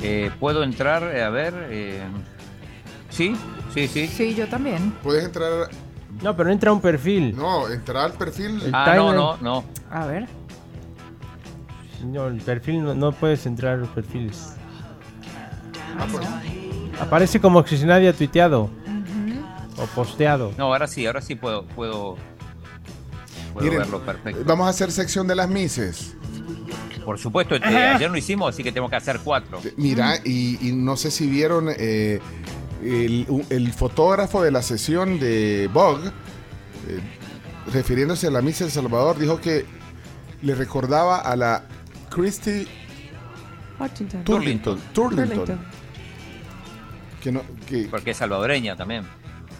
Eh, 0.00 0.30
¿Puedo 0.40 0.62
entrar 0.62 1.02
eh, 1.14 1.22
a 1.22 1.28
ver? 1.28 1.52
eh, 1.70 2.02
sí, 3.10 3.36
sí, 3.74 3.86
sí. 3.88 4.06
Sí, 4.06 4.34
yo 4.34 4.46
también. 4.48 4.92
Puedes 5.02 5.24
entrar. 5.24 5.68
No, 6.22 6.34
pero 6.36 6.50
entra 6.50 6.72
un 6.72 6.80
perfil. 6.80 7.36
No, 7.36 7.68
entrar 7.68 8.04
al 8.06 8.12
perfil. 8.14 8.62
El 8.64 8.74
Ah, 8.74 8.94
no, 8.96 9.12
no, 9.12 9.36
no. 9.38 9.64
A 9.90 10.06
ver. 10.06 10.26
No, 12.04 12.28
el 12.28 12.40
perfil 12.40 12.82
no, 12.84 12.94
no 12.94 13.12
puedes 13.12 13.44
entrar 13.46 13.74
a 13.74 13.76
los 13.76 13.88
perfiles. 13.88 14.54
Ah, 15.96 16.06
pues. 16.10 16.26
Aparece 17.00 17.40
como 17.40 17.64
que 17.64 17.76
si 17.76 17.84
nadie 17.84 18.08
ha 18.08 18.12
tuiteado 18.12 18.70
o 19.76 19.86
posteado. 19.94 20.52
No, 20.58 20.64
ahora 20.64 20.86
sí, 20.86 21.06
ahora 21.06 21.20
sí 21.20 21.36
puedo, 21.36 21.64
puedo, 21.66 22.16
puedo 23.52 23.64
Miren, 23.64 23.78
verlo 23.80 24.00
perfecto. 24.00 24.42
Vamos 24.44 24.66
a 24.66 24.70
hacer 24.70 24.90
sección 24.90 25.26
de 25.26 25.36
las 25.36 25.48
Mises. 25.48 26.16
Por 27.04 27.18
supuesto, 27.18 27.54
este, 27.54 27.68
ayer 27.68 28.10
lo 28.10 28.18
hicimos, 28.18 28.54
así 28.54 28.62
que 28.62 28.72
tengo 28.72 28.90
que 28.90 28.96
hacer 28.96 29.20
cuatro. 29.24 29.60
Mira, 29.76 30.16
y, 30.24 30.58
y 30.68 30.72
no 30.72 30.96
sé 30.96 31.10
si 31.10 31.26
vieron 31.26 31.68
eh, 31.70 32.20
el, 32.82 33.72
fotógrafo 33.72 34.42
de 34.42 34.50
la 34.50 34.62
sesión 34.62 35.18
de 35.18 35.70
Vogue, 35.72 36.08
eh, 36.08 37.00
refiriéndose 37.72 38.26
a 38.26 38.30
la 38.30 38.42
Miss 38.42 38.60
El 38.60 38.70
Salvador, 38.70 39.18
dijo 39.18 39.40
que 39.40 39.64
le 40.42 40.54
recordaba 40.54 41.18
a 41.18 41.34
la 41.34 41.64
Christy 42.10 42.66
Washington. 43.78 44.24
Turlington. 44.24 44.78
Turlington. 44.92 45.60
Que 47.22 47.32
no, 47.32 47.42
que, 47.66 47.88
Porque 47.90 48.12
es 48.12 48.16
salvadoreña 48.16 48.76
también. 48.76 49.04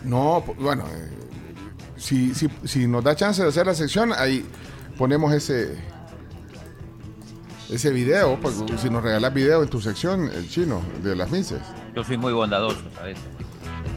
no, 0.04 0.42
bueno, 0.58 0.84
eh, 0.92 1.10
si, 1.96 2.34
si, 2.34 2.48
si 2.64 2.86
nos 2.86 3.02
da 3.02 3.16
chance 3.16 3.42
de 3.42 3.48
hacer 3.48 3.66
la 3.66 3.74
sección, 3.74 4.12
ahí 4.12 4.44
ponemos 4.96 5.32
ese 5.32 5.76
ese 7.70 7.90
video, 7.90 8.38
porque 8.40 8.78
si 8.78 8.88
nos 8.88 9.02
regalas 9.02 9.32
video 9.34 9.62
en 9.62 9.68
tu 9.68 9.80
sección, 9.80 10.30
el 10.34 10.48
chino, 10.48 10.80
de 11.02 11.14
las 11.14 11.30
Mises. 11.30 11.60
Yo 11.94 12.02
soy 12.02 12.16
muy 12.16 12.32
bondadoso, 12.32 12.80
¿sabes? 12.96 13.18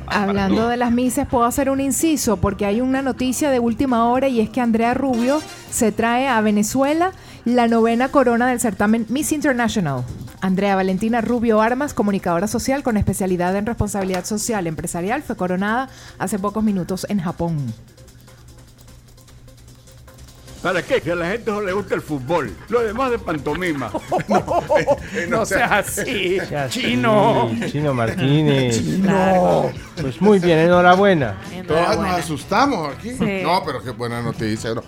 Hablando 0.08 0.68
de 0.68 0.76
las 0.76 0.92
Mises, 0.92 1.26
puedo 1.26 1.46
hacer 1.46 1.70
un 1.70 1.80
inciso 1.80 2.38
porque 2.38 2.66
hay 2.66 2.82
una 2.82 3.02
noticia 3.02 3.50
de 3.50 3.60
última 3.60 4.10
hora 4.10 4.28
y 4.28 4.42
es 4.42 4.50
que 4.50 4.60
Andrea 4.60 4.94
Rubio 4.94 5.42
se 5.70 5.94
trae 5.94 6.28
a 6.28 6.42
Venezuela 6.42 7.14
la 7.46 7.68
novena 7.68 8.10
corona 8.10 8.48
del 8.48 8.60
certamen 8.60 9.06
Miss 9.08 9.32
International. 9.32 10.04
Andrea 10.42 10.76
Valentina 10.76 11.22
Rubio 11.22 11.62
Armas, 11.62 11.94
comunicadora 11.94 12.48
social 12.48 12.84
con 12.84 12.98
especialidad 12.98 13.56
en 13.56 13.66
responsabilidad 13.66 14.26
social 14.26 14.68
empresarial, 14.68 15.24
fue 15.24 15.36
coronada 15.36 15.90
hace 16.18 16.40
pocos 16.40 16.64
minutos 16.64 17.06
en 17.10 17.20
Japón. 17.20 17.74
¿Para 20.62 20.84
qué? 20.84 21.02
Que 21.02 21.12
a 21.12 21.16
la 21.16 21.32
gente 21.32 21.50
no 21.50 21.62
le 21.62 21.74
gusta 21.74 21.96
el 21.96 22.02
fútbol. 22.02 22.56
Lo 22.70 22.82
demás 22.82 23.10
de 23.10 23.18
pantomima. 23.18 23.92
no, 25.28 25.42
eh, 25.42 25.46
seas 25.46 25.72
así, 25.72 26.38
chino. 26.70 27.52
Chino 27.68 27.96
Martínez. 27.96 28.78
Chino. 28.84 29.72
Pues 30.00 30.22
muy 30.22 30.38
bien, 30.38 30.60
enhorabuena. 30.60 31.36
Todas 31.68 31.98
nos 31.98 32.20
asustamos 32.20 32.94
aquí. 32.96 33.10
Sí. 33.10 33.42
No, 33.42 33.64
pero 33.66 33.82
qué 33.82 33.90
buena 33.90 34.22
noticia. 34.22 34.76
¿no? 34.76 34.84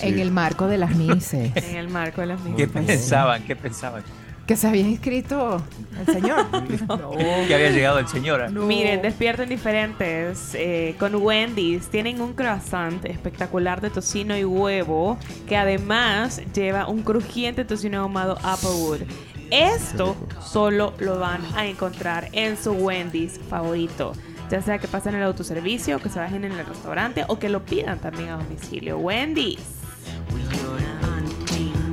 En 0.00 0.18
el 0.18 0.30
marco 0.30 0.66
de 0.66 0.78
las 0.78 0.96
Mises. 0.96 1.54
En 1.54 1.76
el 1.76 1.88
marco 1.88 2.22
de 2.22 2.28
las 2.28 2.40
¿Qué 2.40 2.66
mismas. 2.66 2.84
pensaban? 2.86 3.42
¿Qué 3.44 3.54
pensaban? 3.54 4.02
Que 4.48 4.56
se 4.56 4.66
había 4.66 4.88
inscrito 4.88 5.62
el 6.00 6.14
señor. 6.14 6.46
Que 7.46 7.54
había 7.54 7.70
llegado 7.70 7.98
el 7.98 8.08
señor. 8.08 8.50
Miren, 8.50 9.02
despierten 9.02 9.50
diferentes 9.50 10.54
eh, 10.54 10.96
con 10.98 11.14
Wendy's. 11.16 11.88
Tienen 11.88 12.22
un 12.22 12.32
croissant 12.32 13.04
espectacular 13.04 13.82
de 13.82 13.90
tocino 13.90 14.34
y 14.38 14.46
huevo 14.46 15.18
que 15.46 15.58
además 15.58 16.40
lleva 16.54 16.88
un 16.88 17.02
crujiente 17.02 17.66
tocino 17.66 18.00
ahumado 18.00 18.38
Applewood. 18.42 19.02
Esto 19.50 20.16
solo 20.40 20.94
lo 20.98 21.18
van 21.18 21.42
a 21.54 21.66
encontrar 21.66 22.30
en 22.32 22.56
su 22.56 22.72
Wendy's 22.72 23.38
favorito. 23.50 24.12
Ya 24.50 24.62
sea 24.62 24.78
que 24.78 24.88
pasen 24.88 25.14
el 25.14 25.24
autoservicio, 25.24 25.98
que 25.98 26.08
se 26.08 26.20
bajen 26.20 26.46
en 26.46 26.52
el 26.52 26.64
restaurante 26.64 27.26
o 27.28 27.38
que 27.38 27.50
lo 27.50 27.66
pidan 27.66 27.98
también 27.98 28.30
a 28.30 28.38
domicilio. 28.38 28.96
Wendy's. 28.96 29.60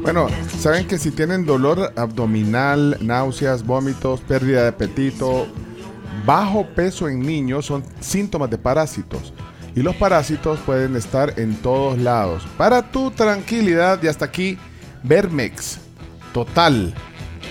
Bueno, 0.05 0.27
saben 0.59 0.85
que 0.85 0.99
si 0.99 1.09
tienen 1.09 1.47
dolor 1.47 1.91
abdominal, 1.95 2.95
náuseas, 3.01 3.65
vómitos, 3.65 4.21
pérdida 4.21 4.61
de 4.61 4.67
apetito, 4.67 5.47
bajo 6.27 6.67
peso 6.75 7.09
en 7.09 7.21
niños 7.21 7.65
son 7.65 7.83
síntomas 8.01 8.51
de 8.51 8.59
parásitos. 8.59 9.33
Y 9.73 9.81
los 9.81 9.95
parásitos 9.95 10.59
pueden 10.59 10.95
estar 10.95 11.39
en 11.39 11.55
todos 11.55 11.97
lados. 11.97 12.45
Para 12.55 12.83
tu 12.91 13.09
tranquilidad, 13.09 13.99
y 14.03 14.07
hasta 14.07 14.25
aquí, 14.25 14.59
Vermex 15.01 15.79
Total, 16.35 16.93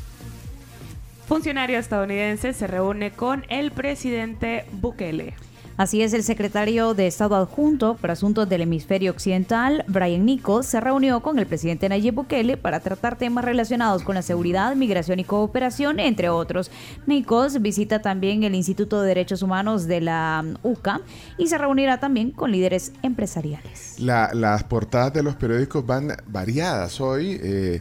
Funcionario 1.26 1.78
estadounidense 1.78 2.52
se 2.52 2.66
reúne 2.68 3.10
con 3.10 3.44
el 3.48 3.72
presidente 3.72 4.64
Bukele. 4.72 5.34
Así 5.78 6.02
es, 6.02 6.12
el 6.12 6.22
secretario 6.22 6.92
de 6.94 7.06
Estado 7.06 7.34
adjunto 7.34 7.96
para 7.96 8.12
asuntos 8.12 8.48
del 8.48 8.60
hemisferio 8.60 9.10
occidental, 9.10 9.84
Brian 9.88 10.24
Nichols, 10.26 10.66
se 10.66 10.80
reunió 10.80 11.20
con 11.20 11.38
el 11.38 11.46
presidente 11.46 11.88
Nayib 11.88 12.14
Bukele 12.14 12.56
para 12.56 12.80
tratar 12.80 13.16
temas 13.16 13.44
relacionados 13.44 14.02
con 14.02 14.14
la 14.14 14.22
seguridad, 14.22 14.76
migración 14.76 15.18
y 15.18 15.24
cooperación, 15.24 15.98
entre 15.98 16.28
otros. 16.28 16.70
Nichols 17.06 17.60
visita 17.62 18.02
también 18.02 18.44
el 18.44 18.54
Instituto 18.54 19.00
de 19.00 19.08
Derechos 19.08 19.42
Humanos 19.42 19.86
de 19.86 20.02
la 20.02 20.44
um, 20.44 20.54
UCA 20.72 21.00
y 21.38 21.46
se 21.46 21.56
reunirá 21.58 21.98
también 21.98 22.30
con 22.32 22.52
líderes 22.52 22.92
empresariales. 23.02 23.98
La- 23.98 24.30
las 24.34 24.64
portadas 24.64 25.12
de 25.14 25.22
los 25.22 25.36
periódicos 25.36 25.84
van 25.86 26.12
variadas 26.26 27.00
hoy. 27.00 27.40
eh, 27.42 27.80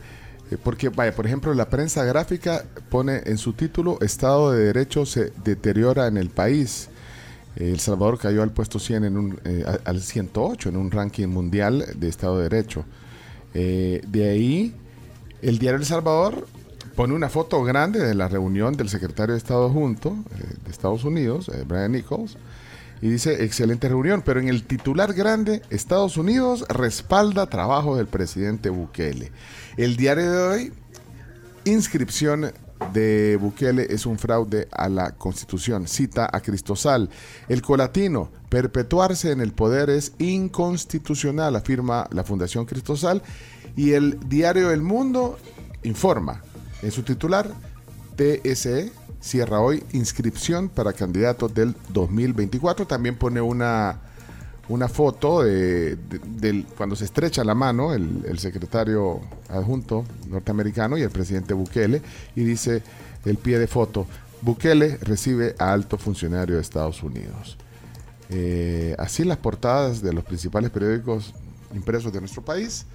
porque, 0.63 0.89
vaya, 0.89 1.13
por 1.15 1.25
ejemplo, 1.25 1.53
la 1.53 1.69
prensa 1.69 2.03
gráfica 2.03 2.65
pone 2.89 3.21
en 3.25 3.37
su 3.37 3.53
título 3.53 3.97
Estado 4.01 4.51
de 4.51 4.65
Derecho 4.65 5.05
se 5.05 5.31
deteriora 5.45 6.07
en 6.07 6.17
el 6.17 6.29
país. 6.29 6.89
El 7.55 7.79
Salvador 7.79 8.17
cayó 8.17 8.43
al 8.43 8.51
puesto 8.51 8.79
100 8.79 9.03
en 9.03 9.17
un, 9.17 9.39
eh, 9.43 9.65
al 9.83 10.01
108 10.01 10.69
en 10.69 10.77
un 10.77 10.91
ranking 10.91 11.27
mundial 11.27 11.85
de 11.95 12.07
Estado 12.07 12.37
de 12.37 12.43
Derecho. 12.43 12.85
Eh, 13.53 14.01
de 14.07 14.29
ahí, 14.29 14.75
el 15.41 15.59
diario 15.59 15.79
El 15.79 15.85
Salvador 15.85 16.47
pone 16.95 17.13
una 17.13 17.29
foto 17.29 17.63
grande 17.63 17.99
de 17.99 18.15
la 18.15 18.27
reunión 18.27 18.75
del 18.75 18.89
secretario 18.89 19.33
de 19.33 19.37
Estado 19.37 19.69
junto 19.69 20.09
eh, 20.09 20.55
de 20.63 20.71
Estados 20.71 21.03
Unidos, 21.03 21.51
Brian 21.67 21.91
Nichols, 21.91 22.37
y 23.01 23.09
dice, 23.09 23.43
excelente 23.43 23.89
reunión, 23.89 24.21
pero 24.23 24.39
en 24.39 24.47
el 24.47 24.63
titular 24.63 25.13
grande, 25.13 25.63
Estados 25.71 26.17
Unidos 26.17 26.65
respalda 26.69 27.47
trabajo 27.47 27.97
del 27.97 28.05
presidente 28.05 28.69
Bukele. 28.69 29.31
El 29.75 29.97
diario 29.97 30.31
de 30.31 30.37
hoy, 30.37 30.73
inscripción 31.65 32.51
de 32.93 33.37
Bukele 33.39 33.87
es 33.89 34.05
un 34.05 34.17
fraude 34.17 34.67
a 34.71 34.89
la 34.89 35.11
constitución. 35.11 35.87
Cita 35.87 36.29
a 36.31 36.41
Cristosal. 36.41 37.09
El 37.47 37.61
colatino, 37.61 38.29
perpetuarse 38.49 39.31
en 39.31 39.41
el 39.41 39.53
poder 39.53 39.89
es 39.89 40.13
inconstitucional, 40.19 41.55
afirma 41.55 42.07
la 42.11 42.23
Fundación 42.23 42.65
Cristosal. 42.65 43.21
Y 43.75 43.93
el 43.93 44.19
diario 44.27 44.71
El 44.71 44.81
Mundo 44.81 45.37
informa 45.83 46.41
en 46.81 46.91
su 46.91 47.03
titular, 47.03 47.49
TSE 48.15 48.91
cierra 49.21 49.61
hoy 49.61 49.83
inscripción 49.93 50.67
para 50.67 50.93
candidatos 50.93 51.53
del 51.53 51.75
2024. 51.89 52.87
También 52.87 53.15
pone 53.17 53.39
una, 53.39 53.99
una 54.69 54.87
foto 54.87 55.43
de, 55.43 55.95
de- 55.95 56.65
cuando 56.77 56.95
se 56.95 57.05
estrecha 57.05 57.43
la 57.43 57.55
mano 57.55 57.93
el, 57.93 58.23
el 58.27 58.39
secretario 58.39 59.19
adjunto 59.49 60.05
norteamericano 60.29 60.97
y 60.97 61.01
el 61.01 61.09
presidente 61.09 61.53
Bukele 61.53 62.01
y 62.35 62.43
dice 62.43 62.81
el 63.25 63.37
pie 63.37 63.59
de 63.59 63.67
foto, 63.67 64.07
Bukele 64.41 64.97
recibe 65.01 65.55
a 65.59 65.71
alto 65.73 65.97
funcionario 65.97 66.55
de 66.55 66.61
Estados 66.61 67.03
Unidos. 67.03 67.57
Eh, 68.29 68.95
así 68.97 69.23
las 69.25 69.37
portadas 69.37 70.01
de 70.01 70.13
los 70.13 70.23
principales 70.23 70.69
periódicos 70.69 71.33
impresos 71.75 72.13
de 72.13 72.19
nuestro 72.21 72.41
país. 72.41 72.85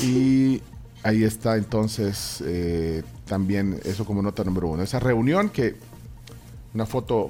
Y 0.00 0.62
ahí 1.02 1.24
está 1.24 1.56
entonces 1.56 2.42
eh, 2.46 3.02
también 3.26 3.80
eso 3.84 4.04
como 4.04 4.22
nota 4.22 4.44
número 4.44 4.68
uno. 4.68 4.82
Esa 4.82 5.00
reunión 5.00 5.50
que, 5.50 5.74
una 6.74 6.86
foto 6.86 7.28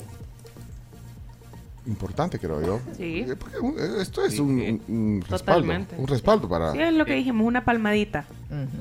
importante 1.87 2.39
creo 2.39 2.61
yo. 2.65 2.81
Sí. 2.97 3.25
Eh, 3.29 3.37
porque 3.37 3.57
eh, 3.57 4.03
Esto 4.03 4.25
es 4.25 4.39
un, 4.39 4.51
un- 4.61 4.83
un 4.89 5.21
respaldo. 5.29 5.63
Totalmente. 5.63 5.97
Un 5.97 6.07
respaldo 6.07 6.49
para... 6.49 6.73
Sí, 6.73 6.81
es 6.81 6.95
lo 6.95 7.05
que 7.05 7.15
dijimos, 7.15 7.47
una 7.47 7.65
palmadita. 7.65 8.25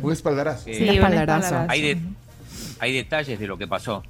Un 0.02 0.12
espaldarazo. 0.12 0.66
Sí, 0.66 0.84
un 0.84 0.90
espaldarazo. 0.90 1.66
Hay, 1.68 1.82
de- 1.82 2.02
hay 2.80 2.94
detalles 2.94 3.40
de 3.40 3.48
lo 3.48 3.58
que 3.58 3.68
pasó. 3.68 4.04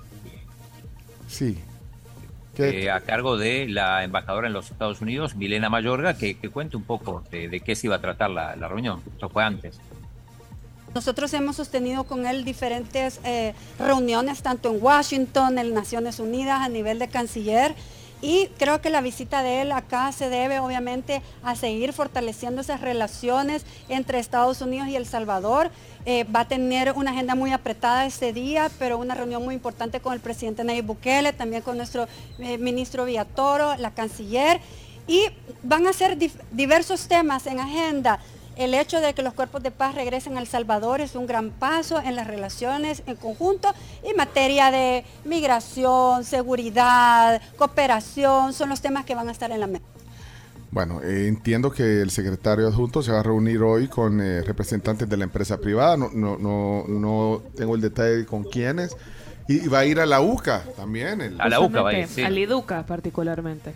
Sí. 1.28 1.58
eh, 2.58 2.92
a 2.92 3.00
cargo 3.00 3.38
de 3.38 3.68
la 3.70 4.04
embajadora 4.04 4.48
en 4.48 4.54
los 4.54 4.70
Estados 4.70 5.02
Unidos, 5.02 5.36
Milena 5.36 5.70
Mayorga, 5.70 6.16
que, 6.18 6.36
que 6.38 6.50
cuente 6.50 6.76
un 6.78 6.84
poco 6.84 7.24
de, 7.32 7.48
de 7.48 7.60
qué 7.62 7.76
se 7.76 7.88
iba 7.88 7.96
a 7.96 8.02
tratar 8.02 8.30
la, 8.30 8.56
la 8.56 8.68
reunión. 8.68 9.02
Esto 9.14 9.30
fue 9.30 9.44
antes. 9.44 9.80
Nosotros 10.94 11.34
hemos 11.34 11.56
sostenido 11.56 12.04
con 12.04 12.26
él 12.28 12.44
diferentes 12.44 13.22
eh, 13.24 13.54
reuniones, 13.80 14.42
tanto 14.42 14.70
en 14.76 14.84
Washington, 14.84 15.58
en 15.58 15.74
Naciones 15.74 16.20
Unidas, 16.20 16.60
a 16.60 16.68
nivel 16.68 17.00
de 17.00 17.08
canciller. 17.08 17.74
Y 18.22 18.48
creo 18.58 18.82
que 18.82 18.92
la 18.92 19.02
visita 19.02 19.42
de 19.42 19.62
él 19.62 19.72
acá 19.72 20.12
se 20.12 20.30
debe 20.30 20.60
obviamente 20.60 21.22
a 21.44 21.56
seguir 21.56 21.92
fortaleciendo 21.92 22.62
esas 22.62 22.82
relaciones 22.82 23.66
entre 23.90 24.20
Estados 24.20 24.62
Unidos 24.62 24.88
y 24.90 24.96
El 24.96 25.08
Salvador. 25.08 25.72
Eh, 26.06 26.24
va 26.26 26.42
a 26.42 26.48
tener 26.48 26.94
una 26.94 27.12
agenda 27.12 27.36
muy 27.36 27.52
apretada 27.52 28.06
ese 28.06 28.32
día, 28.32 28.70
pero 28.78 28.98
una 29.00 29.16
reunión 29.16 29.44
muy 29.44 29.56
importante 29.56 30.00
con 30.00 30.14
el 30.14 30.20
presidente 30.20 30.64
Nayib 30.64 30.86
Bukele, 30.86 31.34
también 31.34 31.64
con 31.64 31.78
nuestro 31.78 32.08
eh, 32.40 32.58
ministro 32.58 33.06
Villatoro, 33.06 33.76
la 33.78 33.92
canciller. 33.92 34.60
Y 35.08 35.26
van 35.64 35.88
a 35.88 35.94
ser 35.94 36.18
diversos 36.52 37.08
temas 37.08 37.48
en 37.48 37.60
agenda. 37.60 38.20
El 38.58 38.74
hecho 38.74 39.00
de 39.00 39.14
que 39.14 39.24
los 39.24 39.34
cuerpos 39.34 39.64
de 39.64 39.72
paz 39.72 39.96
regresen 39.96 40.38
a 40.38 40.42
El 40.42 40.48
Salvador 40.48 41.02
es 41.02 41.16
un 41.16 41.26
gran 41.26 41.50
paso 41.52 42.00
en 42.02 42.16
las 42.16 42.28
relaciones 42.28 43.02
en 43.08 43.16
conjunto 43.16 43.74
en 44.04 44.16
materia 44.18 44.70
de 44.72 45.04
migración, 45.26 46.24
seguridad, 46.26 47.42
cooperación, 47.58 48.54
son 48.54 48.70
los 48.70 48.82
temas 48.82 49.06
que 49.06 49.16
van 49.16 49.30
a 49.30 49.32
estar 49.32 49.52
en 49.52 49.60
la 49.62 49.68
mesa. 49.68 49.86
Bueno, 50.70 51.02
eh, 51.02 51.28
entiendo 51.28 51.72
que 51.72 52.02
el 52.02 52.12
secretario 52.12 52.68
adjunto 52.68 53.02
se 53.02 53.12
va 53.12 53.20
a 53.20 53.24
reunir 53.24 53.62
hoy 53.62 53.88
con 53.88 54.22
eh, 54.22 54.42
representantes 54.42 55.10
de 55.10 55.18
la 55.18 55.26
empresa 55.26 55.58
privada. 55.58 55.98
No, 55.98 56.10
no, 56.14 56.38
no, 56.38 56.86
no 56.88 57.42
tengo 57.58 57.76
el 57.76 57.82
detalle 57.82 58.18
de 58.18 58.26
con 58.26 58.44
quiénes. 58.44 58.96
Y, 59.50 59.66
y 59.66 59.68
va 59.68 59.80
a 59.80 59.86
ir 59.86 60.00
a 60.00 60.06
la 60.06 60.22
UCA 60.22 60.64
también. 60.78 61.20
el- 61.20 61.42
Justamente, 61.68 62.26
Al 62.26 62.38
IDUCA 62.38 62.86
particularmente. 62.86 63.74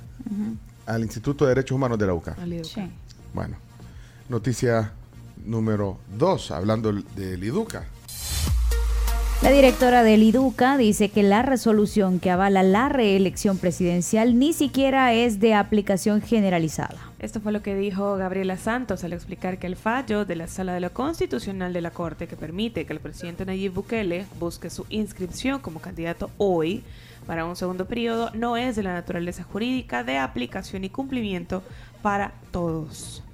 Al 0.85 1.01
Instituto 1.01 1.45
de 1.45 1.49
Derechos 1.55 1.75
Humanos 1.75 1.97
de 1.99 2.07
la 2.07 2.13
UCA. 2.13 2.35
Al 2.41 2.53
IDUCA. 2.53 2.87
Bueno, 3.33 3.57
noticia 4.29 4.93
número 5.45 5.97
dos, 6.17 6.51
hablando 6.51 6.91
del 6.91 7.43
IDUCA. 7.43 7.85
La 9.41 9.51
directora 9.51 10.01
del 10.01 10.23
IDUCA 10.23 10.77
dice 10.77 11.09
que 11.09 11.21
la 11.21 11.43
resolución 11.43 12.19
que 12.19 12.31
avala 12.31 12.63
la 12.63 12.89
reelección 12.89 13.57
presidencial 13.57 14.39
ni 14.39 14.53
siquiera 14.53 15.13
es 15.13 15.39
de 15.39 15.53
aplicación 15.53 16.21
generalizada. 16.21 16.97
Esto 17.19 17.41
fue 17.41 17.51
lo 17.51 17.61
que 17.61 17.75
dijo 17.75 18.15
Gabriela 18.15 18.57
Santos 18.57 19.03
al 19.03 19.13
explicar 19.13 19.59
que 19.59 19.67
el 19.67 19.75
fallo 19.75 20.25
de 20.25 20.35
la 20.35 20.47
Sala 20.47 20.73
de 20.73 20.79
lo 20.79 20.93
Constitucional 20.93 21.73
de 21.73 21.81
la 21.81 21.91
Corte 21.91 22.27
que 22.27 22.35
permite 22.35 22.85
que 22.85 22.93
el 22.93 22.99
presidente 22.99 23.45
Nayib 23.45 23.73
Bukele 23.73 24.25
busque 24.39 24.69
su 24.69 24.85
inscripción 24.89 25.59
como 25.59 25.79
candidato 25.79 26.31
hoy 26.37 26.83
para 27.27 27.45
un 27.45 27.55
segundo 27.55 27.85
periodo 27.85 28.31
no 28.33 28.57
es 28.57 28.75
de 28.75 28.83
la 28.83 28.93
naturaleza 28.93 29.43
jurídica 29.43 30.03
de 30.03 30.17
aplicación 30.17 30.83
y 30.83 30.89
cumplimiento 30.89 31.61
para 32.01 32.33
todos. 32.51 33.24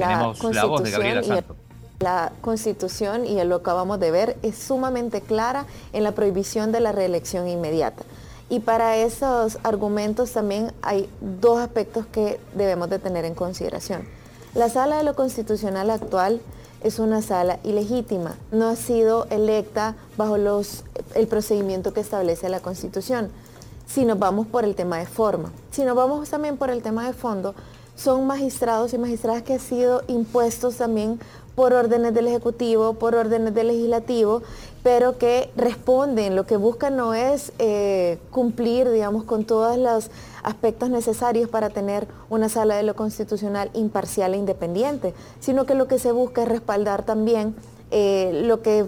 Tenemos 0.00 0.54
la 0.54 0.64
voz 0.66 0.82
de 0.82 0.90
Gabriela 0.90 1.20
Constitución 1.20 1.34
y 1.36 1.38
el- 1.38 1.44
Santos. 1.46 1.56
La 1.98 2.32
constitución, 2.42 3.24
y 3.26 3.42
lo 3.44 3.56
acabamos 3.56 3.98
de 3.98 4.10
ver, 4.10 4.36
es 4.42 4.58
sumamente 4.58 5.22
clara 5.22 5.64
en 5.94 6.04
la 6.04 6.12
prohibición 6.12 6.70
de 6.70 6.80
la 6.80 6.92
reelección 6.92 7.48
inmediata. 7.48 8.02
Y 8.50 8.60
para 8.60 8.98
esos 8.98 9.58
argumentos 9.62 10.32
también 10.32 10.72
hay 10.82 11.08
dos 11.20 11.58
aspectos 11.58 12.04
que 12.06 12.38
debemos 12.54 12.90
de 12.90 12.98
tener 12.98 13.24
en 13.24 13.34
consideración. 13.34 14.06
La 14.54 14.68
sala 14.68 14.98
de 14.98 15.04
lo 15.04 15.16
constitucional 15.16 15.88
actual 15.90 16.40
es 16.82 16.98
una 16.98 17.22
sala 17.22 17.58
ilegítima, 17.64 18.36
no 18.52 18.68
ha 18.68 18.76
sido 18.76 19.26
electa 19.30 19.96
bajo 20.18 20.36
los, 20.36 20.84
el 21.14 21.26
procedimiento 21.26 21.94
que 21.94 22.00
establece 22.00 22.50
la 22.50 22.60
constitución. 22.60 23.30
Si 23.86 24.04
nos 24.04 24.18
vamos 24.18 24.46
por 24.46 24.64
el 24.64 24.74
tema 24.74 24.98
de 24.98 25.06
forma, 25.06 25.50
si 25.70 25.82
nos 25.82 25.96
vamos 25.96 26.28
también 26.28 26.58
por 26.58 26.70
el 26.70 26.82
tema 26.82 27.06
de 27.06 27.14
fondo, 27.14 27.54
son 27.96 28.26
magistrados 28.26 28.94
y 28.94 28.98
magistradas 28.98 29.42
que 29.42 29.54
han 29.54 29.60
sido 29.60 30.02
impuestos 30.06 30.76
también 30.76 31.18
por 31.56 31.72
órdenes 31.72 32.12
del 32.12 32.28
Ejecutivo, 32.28 32.92
por 32.94 33.14
órdenes 33.14 33.54
del 33.54 33.68
Legislativo, 33.68 34.42
pero 34.82 35.16
que 35.18 35.50
responden, 35.56 36.36
lo 36.36 36.46
que 36.46 36.58
buscan 36.58 36.96
no 36.96 37.14
es 37.14 37.50
eh, 37.58 38.18
cumplir, 38.30 38.90
digamos, 38.90 39.24
con 39.24 39.44
todos 39.44 39.78
los 39.78 40.10
aspectos 40.42 40.90
necesarios 40.90 41.48
para 41.48 41.70
tener 41.70 42.06
una 42.28 42.50
sala 42.50 42.76
de 42.76 42.82
lo 42.82 42.94
constitucional 42.94 43.70
imparcial 43.72 44.34
e 44.34 44.36
independiente, 44.36 45.14
sino 45.40 45.64
que 45.64 45.74
lo 45.74 45.88
que 45.88 45.98
se 45.98 46.12
busca 46.12 46.42
es 46.42 46.48
respaldar 46.48 47.04
también 47.04 47.56
eh, 47.90 48.42
lo 48.44 48.60
que 48.62 48.86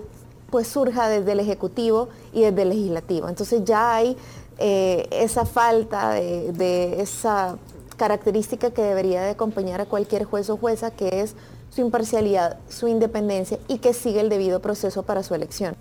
pues 0.51 0.68
surja 0.68 1.09
desde 1.09 1.32
el 1.32 1.40
Ejecutivo 1.40 2.09
y 2.32 2.43
desde 2.43 2.62
el 2.62 2.68
Legislativo. 2.68 3.28
Entonces 3.28 3.64
ya 3.64 3.94
hay 3.94 4.16
eh, 4.59 5.09
esa 5.10 5.47
falta 5.47 6.10
de, 6.12 6.52
de 6.52 7.01
esa 7.01 7.56
característica 7.99 8.70
que 8.70 8.81
debería 8.81 9.20
de 9.23 9.31
acompañar 9.31 9.83
a 9.83 9.85
cualquier 9.85 10.25
juez 10.25 10.49
o 10.49 10.57
jueza, 10.57 10.91
que 10.93 11.20
es 11.20 11.35
su 11.70 11.83
imparcialidad, 11.83 12.59
su 12.70 12.89
independencia 12.89 13.59
y 13.69 13.79
que 13.79 13.93
sigue 13.93 14.20
el 14.20 14.31
debido 14.31 14.61
proceso 14.62 15.03
para 15.03 15.23
su 15.23 15.35
elección. 15.35 15.77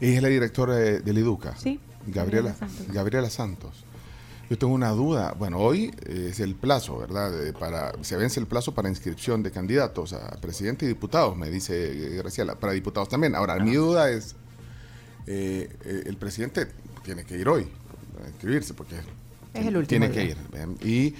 Ella 0.00 0.16
es 0.18 0.22
la 0.22 0.28
directora 0.28 0.76
de- 0.76 1.00
del 1.00 1.18
IDUCA. 1.18 1.56
Sí, 1.56 1.80
Gabriela, 2.06 2.50
Gabriela 2.50 2.54
Santos. 2.58 2.94
Gabriela 2.94 3.30
Santos. 3.30 3.84
Yo 4.50 4.58
tengo 4.58 4.74
una 4.74 4.90
duda. 4.90 5.34
Bueno, 5.38 5.58
hoy 5.58 5.94
es 6.06 6.38
el 6.40 6.54
plazo, 6.54 6.98
¿verdad? 6.98 7.30
De- 7.32 7.52
para, 7.54 7.92
se 8.02 8.16
vence 8.16 8.38
el 8.38 8.46
plazo 8.46 8.72
para 8.74 8.88
inscripción 8.88 9.42
de 9.42 9.50
candidatos 9.50 10.12
a 10.12 10.38
presidente 10.40 10.84
y 10.84 10.88
diputados, 10.88 11.36
me 11.36 11.48
dice 11.50 11.94
Graciela. 12.18 12.54
Para 12.56 12.72
diputados 12.74 13.08
también. 13.08 13.34
Ahora, 13.34 13.56
mi 13.56 13.74
duda 13.74 14.10
es, 14.10 14.34
eh, 15.26 15.68
eh, 15.84 16.02
el 16.06 16.16
presidente 16.16 16.66
tiene 17.04 17.24
que 17.24 17.38
ir 17.38 17.48
hoy 17.48 17.66
a 18.22 18.28
inscribirse 18.28 18.74
porque 18.74 18.96
Es 19.54 19.66
el 19.66 19.76
último 19.76 19.86
tiene 19.86 20.08
día. 20.08 20.36
que 20.36 20.58
ir. 20.84 20.86
Y, 20.86 21.14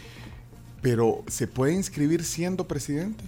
pero, 0.82 1.24
¿se 1.28 1.46
puede 1.46 1.72
inscribir 1.72 2.24
siendo 2.24 2.66
presidente? 2.66 3.24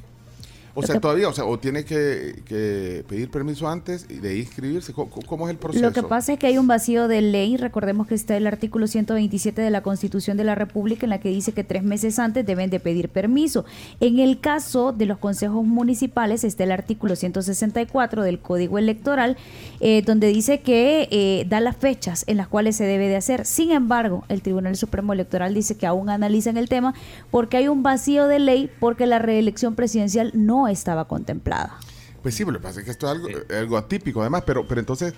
O 0.74 0.82
sea, 0.82 0.94
que- 0.94 1.00
todavía, 1.00 1.28
o 1.28 1.32
sea, 1.32 1.44
o 1.44 1.58
tiene 1.58 1.84
que, 1.84 2.42
que 2.44 3.04
pedir 3.08 3.30
permiso 3.30 3.68
antes 3.68 4.06
de 4.08 4.38
inscribirse. 4.38 4.92
¿Cómo, 4.92 5.10
cómo 5.26 5.46
es 5.48 5.52
el 5.52 5.58
proceso? 5.58 5.84
Lo 5.84 5.92
que 5.92 6.02
pasa 6.02 6.32
es 6.32 6.38
que 6.38 6.46
hay 6.46 6.58
un 6.58 6.66
vacío 6.66 7.08
de 7.08 7.22
ley, 7.22 7.56
recordemos 7.56 8.06
que 8.06 8.14
está 8.14 8.36
el 8.36 8.46
artículo 8.46 8.86
127 8.86 9.62
de 9.62 9.70
la 9.70 9.82
Constitución 9.82 10.36
de 10.36 10.44
la 10.44 10.54
República 10.54 11.06
en 11.06 11.10
la 11.10 11.20
que 11.20 11.28
dice 11.28 11.52
que 11.52 11.64
tres 11.64 11.82
meses 11.82 12.18
antes 12.18 12.44
deben 12.46 12.70
de 12.70 12.80
pedir 12.80 13.08
permiso. 13.08 13.64
En 14.00 14.18
el 14.18 14.40
caso 14.40 14.92
de 14.92 15.06
los 15.06 15.18
consejos 15.18 15.64
municipales 15.64 16.44
está 16.44 16.64
el 16.64 16.72
artículo 16.72 17.16
164 17.16 18.22
del 18.22 18.38
Código 18.38 18.78
Electoral 18.78 19.36
eh, 19.80 20.02
donde 20.04 20.28
dice 20.28 20.60
que 20.60 21.08
eh, 21.10 21.46
da 21.48 21.60
las 21.60 21.76
fechas 21.76 22.24
en 22.26 22.36
las 22.36 22.48
cuales 22.48 22.76
se 22.76 22.84
debe 22.84 23.08
de 23.08 23.16
hacer. 23.16 23.44
Sin 23.46 23.70
embargo, 23.70 24.24
el 24.28 24.42
Tribunal 24.42 24.76
Supremo 24.76 25.12
Electoral 25.12 25.54
dice 25.54 25.76
que 25.76 25.86
aún 25.86 26.08
analizan 26.10 26.56
el 26.56 26.68
tema 26.68 26.94
porque 27.30 27.56
hay 27.58 27.68
un 27.68 27.82
vacío 27.82 28.26
de 28.26 28.38
ley 28.38 28.70
porque 28.80 29.06
la 29.06 29.18
reelección 29.18 29.74
presidencial 29.74 30.30
no 30.34 30.63
estaba 30.72 31.06
contemplada. 31.06 31.78
Pues 32.22 32.34
sí, 32.34 32.44
pero 32.44 32.52
lo 32.54 32.58
que 32.60 32.62
pasa 32.68 32.80
es 32.80 32.84
que 32.86 32.90
esto 32.90 33.06
es 33.06 33.12
algo, 33.12 33.28
algo 33.58 33.76
atípico 33.76 34.20
además, 34.22 34.42
pero, 34.46 34.66
pero 34.66 34.80
entonces... 34.80 35.12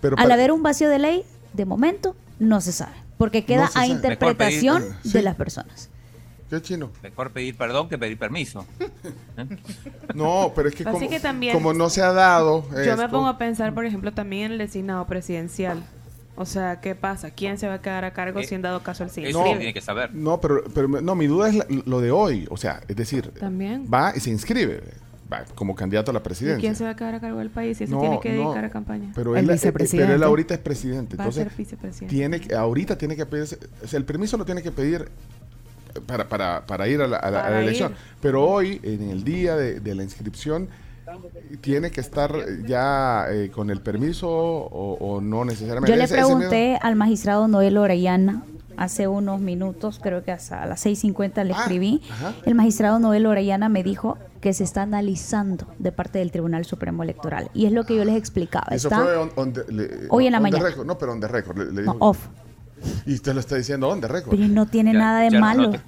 Pero 0.00 0.16
Al 0.18 0.30
haber 0.30 0.52
un 0.52 0.62
vacío 0.62 0.88
de 0.88 0.98
ley, 1.00 1.24
de 1.52 1.64
momento 1.64 2.14
no 2.38 2.60
se 2.60 2.70
sabe, 2.72 2.92
porque 3.18 3.44
queda 3.44 3.62
No 3.62 3.66
a 3.66 3.70
sabe. 3.70 3.86
interpretación 3.88 4.82
pedir- 4.82 5.02
de 5.02 5.10
sí. 5.10 5.22
las 5.22 5.34
personas. 5.36 5.88
¿Qué 6.48 6.60
chino? 6.62 6.90
Mejor 7.02 7.32
pedir 7.32 7.56
perdón 7.56 7.88
que 7.88 7.96
pedir 7.98 8.18
permiso. 8.18 8.64
No, 10.14 10.52
pero 10.54 10.68
es 10.68 10.74
que 10.74 10.82
Así 10.84 10.92
como, 10.92 11.08
que 11.08 11.20
también- 11.20 11.54
como 11.54 11.72
no 11.72 11.88
se 11.90 12.02
ha 12.02 12.12
dado 12.12 12.64
Yo 12.84 12.96
me 12.96 13.08
pongo 13.08 13.28
a 13.28 13.38
pensar, 13.38 13.72
por 13.74 13.84
ejemplo, 13.84 14.12
también 14.12 14.46
en 14.46 14.52
el 14.52 14.58
designado 14.58 15.06
presidencial. 15.06 15.82
O 16.34 16.46
sea, 16.46 16.80
¿qué 16.80 16.94
pasa? 16.94 17.30
¿Quién 17.30 17.58
se 17.58 17.68
va 17.68 17.74
a 17.74 17.82
quedar 17.82 18.04
a 18.04 18.12
cargo 18.12 18.40
Eh, 18.40 18.44
si 18.46 18.54
en 18.54 18.62
dado 18.62 18.82
caso 18.82 19.04
el 19.04 19.10
sí 19.10 19.22
Eso 19.24 19.38
inscribe? 19.38 19.58
tiene 19.58 19.74
que 19.74 19.80
saber. 19.82 20.14
No, 20.14 20.40
pero, 20.40 20.64
pero 20.74 20.88
no, 20.88 21.14
mi 21.14 21.26
duda 21.26 21.48
es 21.50 21.54
la- 21.56 21.66
lo 21.84 22.00
de 22.00 22.10
hoy. 22.10 22.46
O 22.50 22.56
sea, 22.56 22.80
es 22.88 22.96
decir, 22.96 23.28
También. 23.38 23.86
va 23.92 24.12
y 24.16 24.20
se 24.20 24.30
inscribe 24.30 24.82
va 25.30 25.44
como 25.54 25.74
candidato 25.74 26.10
a 26.10 26.14
la 26.14 26.20
¿Y 26.20 26.22
presidencia. 26.22 26.60
quién 26.60 26.74
se 26.76 26.84
va 26.84 26.90
a 26.90 26.96
quedar 26.96 27.14
a 27.14 27.20
cargo 27.20 27.38
del 27.38 27.48
país 27.50 27.78
si 27.78 27.86
se 27.86 27.92
No, 27.92 28.00
tiene 28.00 28.20
que 28.20 28.32
no, 28.32 28.44
dedicar 28.44 28.64
a 28.66 28.70
campaña? 28.70 29.12
Pero 29.14 29.34
El 29.36 29.44
él, 29.44 29.50
eh, 29.50 29.52
vicepresidente. 29.54 30.06
pero 30.06 30.16
él 30.16 30.22
ahorita 30.22 30.54
es 30.54 30.60
presidente. 30.60 31.16
Va 31.16 31.24
a 31.24 31.26
Entonces, 31.26 31.44
ser 31.48 31.56
vicepresidente. 31.56 32.14
tiene 32.14 32.40
que, 32.40 32.54
ahorita 32.54 32.96
tiene 32.98 33.16
que 33.16 33.24
pedirse, 33.26 33.58
o 33.82 33.86
sea, 33.86 33.98
el 33.98 34.04
permiso 34.04 34.36
lo 34.36 34.44
tiene 34.44 34.62
que 34.62 34.72
pedir 34.72 35.08
para, 36.06 36.28
para, 36.28 36.66
para 36.66 36.88
ir 36.88 37.00
a 37.02 37.06
la, 37.06 37.16
a 37.18 37.30
la- 37.30 37.38
a 37.38 37.42
la 37.42 37.46
Para 37.48 37.62
elección. 37.62 37.92
ir. 37.92 37.98
Pero 38.20 38.44
hoy, 38.46 38.80
en 38.82 39.10
el 39.10 39.24
día 39.24 39.56
de, 39.56 39.80
de 39.80 39.94
la 39.94 40.02
inscripción, 40.02 40.68
tiene 41.60 41.90
que 41.90 42.00
estar 42.00 42.32
ya 42.66 43.26
eh, 43.30 43.50
con 43.50 43.70
el 43.70 43.80
permiso 43.80 44.28
o, 44.30 44.94
o 45.00 45.20
no 45.20 45.44
necesariamente. 45.44 45.90
Yo 45.92 45.96
le 45.96 46.08
pregunté 46.08 46.78
al 46.80 46.96
magistrado 46.96 47.48
Noel 47.48 47.76
Orellana 47.78 48.42
hace 48.76 49.06
unos 49.06 49.40
minutos, 49.40 50.00
creo 50.02 50.24
que 50.24 50.32
hasta 50.32 50.62
a 50.62 50.66
las 50.66 50.84
6.50 50.86 51.44
le 51.44 51.52
escribí. 51.52 52.02
ajá. 52.10 52.34
El 52.44 52.54
magistrado 52.54 52.98
Noel 52.98 53.26
Orellana 53.26 53.68
me 53.68 53.82
dijo 53.82 54.16
que 54.40 54.52
se 54.54 54.64
está 54.64 54.82
analizando 54.82 55.66
de 55.78 55.92
parte 55.92 56.18
del 56.18 56.32
Tribunal 56.32 56.64
Supremo 56.64 57.02
Electoral. 57.04 57.50
Y 57.54 57.66
es 57.66 57.72
lo 57.72 57.84
que 57.84 57.94
yo 57.96 58.04
les 58.04 58.16
explicaba. 58.16 58.66
Eso 58.74 58.88
Está 58.88 59.02
fue 59.02 59.16
on- 59.16 59.30
on 59.36 59.52
the- 59.52 59.64
le- 59.72 59.90
Hoy 60.08 60.26
en 60.26 60.32
la 60.32 60.40
mañana. 60.40 60.64
record. 60.64 60.86
No, 60.86 60.98
pero 60.98 61.12
on 61.12 61.20
the 61.20 61.28
record. 61.28 61.58
le- 61.58 61.66
le 61.66 61.82
no, 61.82 61.92
dijo- 61.92 61.96
off. 62.00 62.26
Y 63.06 63.14
usted 63.14 63.34
lo 63.34 63.40
está 63.40 63.54
diciendo 63.56 63.88
on 63.88 64.00
the 64.00 64.08
record. 64.08 64.30
Pero 64.36 64.48
no 64.48 64.66
tiene 64.66 64.92
Ya- 64.94 64.98
nada 64.98 65.20
de 65.20 65.30
no 65.30 65.40
malo. 65.40 65.70
te- 65.70 65.80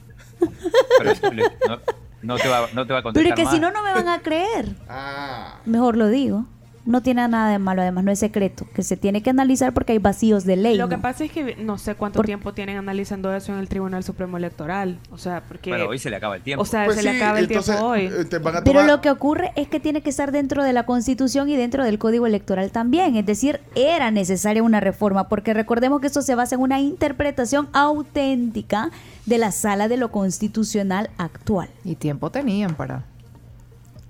Pero 0.99 1.33
le- 1.35 1.43
no, 1.69 1.79
no 2.25 2.37
te 2.37 2.49
va, 2.49 2.69
no 2.73 2.87
te 2.87 2.93
va 2.93 2.99
a 2.99 3.03
Pero 3.03 3.15
contestar 3.15 3.39
es 3.39 3.45
que 3.45 3.51
si 3.55 3.61
no, 3.61 3.71
no 3.71 3.83
me 3.83 3.93
van 3.93 4.09
a 4.09 4.19
creer. 4.23 4.75
Ah. 4.89 5.61
Mejor 5.65 5.97
lo 5.97 6.09
digo. 6.09 6.47
No 6.87 7.03
tiene 7.03 7.27
nada 7.29 7.51
de 7.51 7.59
malo, 7.59 7.81
además 7.81 8.05
no 8.05 8.11
es 8.13 8.19
secreto, 8.19 8.67
que 8.75 8.83
se 8.83 8.99
tiene 8.99 9.23
que 9.23 9.31
analizar 9.31 9.73
porque 9.73 9.93
hay 9.93 9.99
vacíos 9.99 10.45
de 10.45 10.57
ley. 10.57 10.77
Lo 10.77 10.91
que 10.91 10.99
pasa 10.99 11.25
es 11.25 11.33
que 11.33 11.57
no 11.57 11.79
sé 11.79 11.95
cuánto 11.95 12.23
tiempo 12.23 12.53
tienen 12.53 12.77
analizando 12.77 13.35
eso 13.35 13.53
en 13.55 13.59
el 13.59 13.69
Tribunal 13.71 14.05
Supremo 14.05 14.37
Electoral. 14.37 14.99
O 15.11 15.17
sea, 15.17 15.43
porque... 15.49 15.71
Bueno, 15.71 15.87
hoy 15.87 15.99
se 15.99 16.11
le 16.11 16.17
acaba 16.17 16.37
el 16.37 16.43
tiempo. 16.43 16.63
O 16.63 16.67
sea, 16.67 16.85
Pues 16.85 16.99
se 16.99 17.03
le 17.03 17.11
acaba 17.17 17.39
el 17.39 17.47
entonces, 17.47 17.75
tiempo 17.75 17.89
hoy. 17.91 18.03
eh, 18.07 18.25
te 18.27 18.37
van 18.39 18.57
a 18.57 18.65
Pero 18.65 18.83
lo 18.83 19.01
que 19.01 19.11
ocurre 19.11 19.53
es 19.57 19.67
que 19.69 19.81
tiene 19.81 20.03
que 20.03 20.11
estar 20.11 20.31
dentro 20.31 20.63
de 20.63 20.75
la 20.75 20.85
Constitución 20.85 21.49
y 21.49 21.57
dentro 21.57 21.85
del 21.85 21.99
Código 21.99 22.27
Electoral 22.27 22.71
también. 22.71 23.17
Es 23.17 23.25
decir, 23.25 23.61
era 23.75 24.11
necesaria 24.11 24.63
una 24.63 24.81
reforma, 24.81 25.29
porque 25.29 25.55
recordemos 25.55 26.03
que 26.03 26.09
esto 26.09 26.21
se 26.21 26.35
basa 26.35 26.55
en 26.57 26.61
una 26.61 26.81
interpretación 26.81 27.69
auténtica 27.73 28.91
de 29.25 29.39
la 29.39 29.53
sala 29.53 29.89
de 29.89 29.97
lo 29.97 30.11
constitucional 30.13 31.09
actual. 31.17 31.71
Y 31.83 31.95
tiempo 31.95 32.29
tenían 32.31 32.75
para 32.75 33.05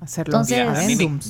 hacer 0.00 0.26
los 0.28 0.50
Entonces- 0.50 0.58
Mira, 0.68 0.80
a 0.80 0.86
mí 0.86 1.20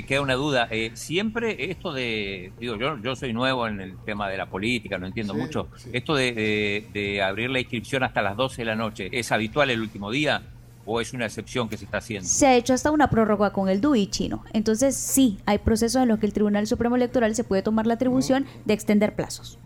me, 0.00 0.06
queda 0.06 0.20
una 0.20 0.34
duda. 0.34 0.68
Eh, 0.70 0.90
siempre 0.94 1.70
esto 1.70 1.92
de, 1.92 2.52
digo, 2.60 2.76
yo, 2.76 2.98
yo 3.02 3.16
soy 3.16 3.32
nuevo 3.32 3.66
en 3.66 3.80
el 3.80 3.96
tema 4.04 4.28
de 4.28 4.36
la 4.36 4.46
política, 4.46 4.98
no 4.98 5.06
entiendo 5.06 5.34
Sí, 5.34 5.40
mucho. 5.40 5.68
sí. 5.76 5.90
Esto 5.92 6.14
de, 6.14 6.32
de- 6.32 6.86
de 6.92 7.22
abrir 7.22 7.50
la 7.50 7.60
inscripción 7.60 8.02
hasta 8.02 8.22
las 8.22 8.36
12 8.36 8.62
de 8.62 8.66
la 8.66 8.76
noche, 8.76 9.08
¿es 9.12 9.32
habitual 9.32 9.70
el 9.70 9.80
último 9.80 10.10
día 10.10 10.42
o 10.84 11.00
es 11.00 11.12
una 11.12 11.24
excepción 11.26 11.68
que 11.68 11.76
se 11.76 11.84
está 11.84 11.98
haciendo? 11.98 12.28
Se 12.28 12.46
ha 12.46 12.54
hecho 12.56 12.72
hasta 12.74 12.90
una 12.90 13.10
prórroga 13.10 13.52
con 13.52 13.68
el 13.68 13.80
DUI 13.80 14.06
chino. 14.08 14.44
Entonces, 14.52 14.94
sí, 14.96 15.38
hay 15.46 15.58
procesos 15.58 16.00
en 16.02 16.08
los 16.08 16.18
que 16.20 16.26
el 16.26 16.32
Tribunal 16.32 16.66
Supremo 16.66 16.94
Electoral 16.96 17.34
se 17.34 17.42
puede 17.44 17.62
tomar 17.62 17.86
la 17.86 17.94
atribución 17.94 18.46
de 18.64 18.74
extender 18.74 19.14
plazos. 19.16 19.58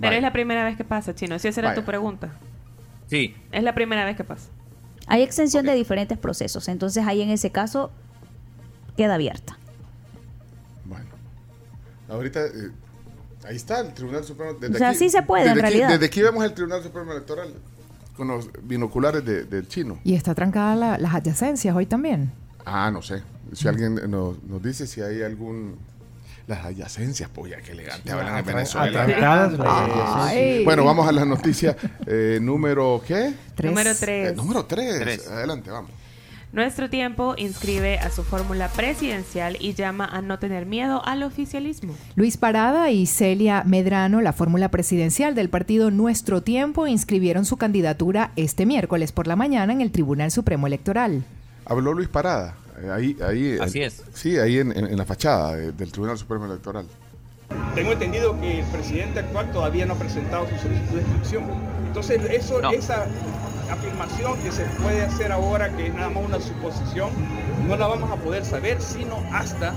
Pero 0.00 0.14
es 0.14 0.22
la 0.22 0.32
primera 0.32 0.64
vez 0.64 0.76
que 0.76 0.84
pasa, 0.84 1.12
Chino. 1.14 1.38
Si 1.40 1.48
esa 1.48 1.60
era 1.60 1.74
tu 1.74 1.82
pregunta. 1.82 2.32
Sí, 3.08 3.34
Es 3.50 3.62
la 3.64 3.74
primera 3.74 4.04
vez 4.04 4.16
que 4.16 4.22
pasa. 4.22 4.48
Hay 5.08 5.22
extensión 5.22 5.64
de 5.66 5.74
diferentes 5.74 6.18
procesos, 6.18 6.68
entonces 6.68 7.04
ahí 7.06 7.22
en 7.22 7.30
ese 7.30 7.50
caso 7.50 7.90
queda 8.98 9.14
abierta. 9.14 9.56
Bueno, 10.84 11.06
ahorita 12.08 12.44
eh, 12.46 12.50
ahí 13.46 13.56
está 13.56 13.80
el 13.80 13.94
Tribunal 13.94 14.24
Supremo. 14.24 14.54
Desde 14.54 14.74
O 14.74 14.78
sea, 14.78 14.88
aquí- 14.90 14.98
sí 14.98 15.08
se 15.10 15.22
puede, 15.22 15.44
en 15.44 15.50
aquí- 15.52 15.60
realidad. 15.60 15.88
desde 15.90 16.06
aquí 16.06 16.20
vemos 16.20 16.44
el 16.44 16.52
Tribunal 16.52 16.82
Supremo 16.82 17.12
Electoral 17.12 17.54
con 18.16 18.26
los 18.28 18.50
binoculares 18.64 19.24
de- 19.24 19.44
del 19.44 19.68
chino. 19.68 20.00
Y 20.02 20.14
está 20.14 20.34
trancada 20.34 20.74
la- 20.74 20.98
las 20.98 21.14
adyacencias 21.14 21.74
hoy 21.76 21.86
también. 21.86 22.32
Ah, 22.66 22.90
no 22.90 23.00
sé. 23.02 23.22
Si 23.52 23.68
alguien 23.68 23.94
nos, 24.10 24.42
nos 24.42 24.62
dice 24.62 24.86
si 24.86 25.00
hay 25.00 25.22
algún. 25.22 25.76
Las 26.48 26.64
adyacencias, 26.64 27.28
pues 27.32 27.52
ya 27.52 27.60
que 27.60 27.72
elegante 27.72 28.10
hablan 28.10 28.38
en 28.38 28.44
Venezuela. 28.46 29.04
Bueno, 30.64 30.82
vamos 30.84 31.06
a 31.06 31.12
la 31.12 31.24
noticia 31.26 31.76
eh, 32.06 32.38
número 32.40 33.02
¿qué? 33.06 33.34
Tres. 33.54 33.70
Número 33.70 33.90
Eh, 33.90 33.96
3. 34.00 34.36
número 34.36 34.64
3. 34.64 34.98
Tres. 34.98 35.28
Adelante, 35.28 35.70
vamos. 35.70 35.90
Nuestro 36.52 36.88
tiempo 36.88 37.34
inscribe 37.36 37.98
a 37.98 38.10
su 38.10 38.24
fórmula 38.24 38.68
presidencial 38.68 39.58
y 39.60 39.74
llama 39.74 40.06
a 40.06 40.22
no 40.22 40.38
tener 40.38 40.64
miedo 40.64 41.02
al 41.04 41.22
oficialismo. 41.22 41.94
Luis 42.16 42.38
Parada 42.38 42.90
y 42.90 43.04
Celia 43.06 43.64
Medrano, 43.66 44.22
la 44.22 44.32
fórmula 44.32 44.70
presidencial 44.70 45.34
del 45.34 45.50
partido 45.50 45.90
Nuestro 45.90 46.42
Tiempo, 46.42 46.86
inscribieron 46.86 47.44
su 47.44 47.58
candidatura 47.58 48.30
este 48.36 48.64
miércoles 48.64 49.12
por 49.12 49.26
la 49.26 49.36
mañana 49.36 49.74
en 49.74 49.82
el 49.82 49.90
Tribunal 49.92 50.30
Supremo 50.30 50.66
Electoral. 50.66 51.22
Habló 51.66 51.92
Luis 51.92 52.08
Parada. 52.08 52.54
eh, 52.82 52.90
ahí, 52.90 53.16
ahí, 53.22 53.58
Así 53.60 53.80
eh, 53.82 53.86
es. 53.86 54.02
Sí, 54.14 54.38
ahí 54.38 54.58
en, 54.58 54.72
en- 54.72 54.86
en 54.86 54.96
la 54.96 55.04
fachada 55.04 55.54
de- 55.54 55.72
del 55.72 55.92
Tribunal 55.92 56.16
Supremo 56.16 56.46
Electoral. 56.46 56.86
Tengo 57.74 57.92
entendido 57.92 58.38
que 58.40 58.60
el 58.60 58.66
presidente 58.66 59.18
actual 59.20 59.50
todavía 59.52 59.84
no 59.84 59.94
ha 59.94 59.98
presentado 59.98 60.46
su 60.48 60.56
solicitud 60.56 60.94
de 60.96 61.00
inscripción. 61.02 61.44
Entonces, 61.86 62.20
eso, 62.30 62.60
No. 62.62 62.70
esa 62.70 63.06
afirmación 63.70 64.38
que 64.38 64.52
se 64.52 64.64
puede 64.82 65.02
hacer 65.02 65.32
ahora, 65.32 65.70
que 65.76 65.88
es 65.88 65.94
nada 65.94 66.10
más 66.10 66.24
una 66.24 66.40
suposición, 66.40 67.10
no 67.66 67.76
la 67.76 67.86
vamos 67.86 68.10
a 68.10 68.16
poder 68.16 68.44
saber 68.44 68.80
sino 68.80 69.22
hasta 69.32 69.74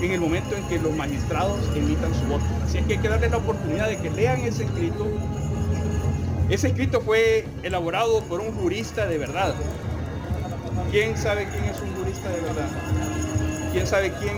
en 0.00 0.10
el 0.10 0.20
momento 0.20 0.56
en 0.56 0.64
que 0.64 0.78
los 0.78 0.94
magistrados 0.94 1.60
emitan 1.76 2.12
su 2.14 2.26
voto. 2.26 2.44
Así 2.64 2.78
es 2.78 2.86
que 2.86 2.94
hay 2.94 2.98
que 2.98 3.08
darles 3.08 3.30
la 3.30 3.36
oportunidad 3.38 3.88
de 3.88 3.98
que 3.98 4.10
lean 4.10 4.40
ese 4.40 4.64
escrito. 4.64 5.06
Ese 6.48 6.68
escrito 6.68 7.00
fue 7.00 7.46
elaborado 7.62 8.20
por 8.24 8.40
un 8.40 8.52
jurista 8.52 9.06
de 9.06 9.18
verdad. 9.18 9.54
¿Quién 10.90 11.16
sabe 11.16 11.46
quién 11.46 11.64
es 11.64 11.80
un 11.80 11.94
jurista 11.94 12.28
de 12.28 12.40
verdad? 12.40 12.68
¿Quién 13.72 13.86
sabe 13.86 14.12
quién, 14.20 14.36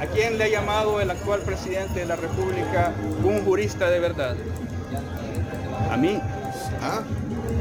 a 0.00 0.06
quién 0.06 0.38
le 0.38 0.44
ha 0.44 0.48
llamado 0.48 1.00
el 1.00 1.10
actual 1.10 1.40
presidente 1.40 2.00
de 2.00 2.06
la 2.06 2.16
República 2.16 2.92
un 3.24 3.44
jurista 3.44 3.90
de 3.90 3.98
verdad? 3.98 4.36
A 5.90 5.96
mí. 5.96 6.20
Ah, 6.82 7.02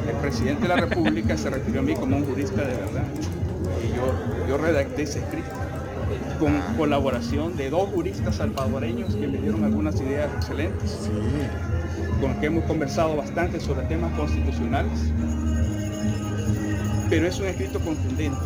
El 0.08 0.16
presidente 0.22 0.64
de 0.64 0.68
la 0.68 0.76
República 0.76 1.38
se 1.38 1.50
refirió 1.50 1.82
a 1.82 1.84
mí 1.84 1.96
como 1.96 2.18
un 2.18 2.26
jurista 2.26 2.62
de 2.62 2.76
verdad. 2.76 3.06
Y 3.84 3.96
yo, 3.96 4.48
yo 4.48 4.58
redacté 4.58 5.04
ese 5.04 5.20
escrito 5.20 5.52
con 6.40 6.62
colaboración 6.78 7.58
de 7.58 7.70
dos 7.70 7.90
juristas 7.90 8.36
salvadoreños 8.36 9.16
que 9.16 9.28
me 9.28 9.38
dieron 9.40 9.64
algunas 9.64 10.00
ideas 10.00 10.30
excelentes, 10.38 11.10
con 12.22 12.30
los 12.30 12.40
que 12.40 12.46
hemos 12.46 12.64
conversado 12.66 13.16
bastante 13.16 13.60
sobre 13.60 13.86
temas 13.88 14.14
constitucionales. 14.16 15.00
Pero 17.10 17.28
es 17.28 17.40
un 17.40 17.48
escrito 17.48 17.80
contundente. 17.80 18.38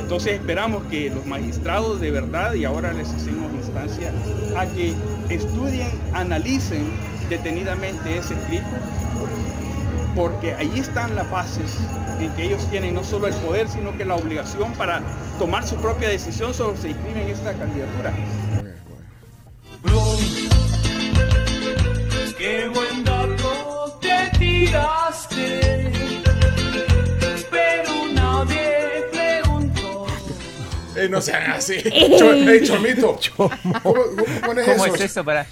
Entonces 0.00 0.34
esperamos 0.34 0.84
que 0.84 1.10
los 1.10 1.24
magistrados 1.26 2.00
de 2.00 2.10
verdad, 2.10 2.54
y 2.54 2.64
ahora 2.64 2.92
les 2.92 3.08
hacemos 3.08 3.52
instancia, 3.54 4.12
a 4.56 4.66
que 4.66 4.94
estudien, 5.28 5.88
analicen 6.12 6.84
detenidamente 7.28 8.18
ese 8.18 8.34
escrito, 8.34 8.66
porque 10.14 10.54
ahí 10.54 10.78
están 10.78 11.14
las 11.14 11.30
bases 11.30 11.76
en 12.20 12.30
que 12.32 12.44
ellos 12.44 12.66
tienen 12.70 12.94
no 12.94 13.04
solo 13.04 13.26
el 13.26 13.34
poder, 13.34 13.68
sino 13.68 13.96
que 13.96 14.04
la 14.04 14.16
obligación 14.16 14.72
para 14.74 15.00
tomar 15.38 15.66
su 15.66 15.76
propia 15.76 16.08
decisión 16.08 16.52
sobre 16.54 16.76
si 16.78 16.88
inscriben 16.88 17.28
esta 17.28 17.52
candidatura. 17.54 18.12
Qué 22.38 22.68
buen 22.72 23.04
dato 23.04 23.98
te 24.00 24.38
tiraste, 24.38 25.92
pero 27.50 27.92
nadie 28.14 29.04
preguntó. 29.12 30.06
Eh, 30.96 31.08
no 31.10 31.20
sean 31.20 31.50
así. 31.52 31.76
Cho- 32.18 32.32
eh, 32.32 32.62
chomito. 32.64 33.18
¿Cómo, 33.36 33.50
cómo 33.82 33.94
pones 34.46 34.64
¿Cómo 34.68 34.86
eso? 34.86 34.94
es 34.94 35.00
eso 35.02 35.24
para...? 35.24 35.46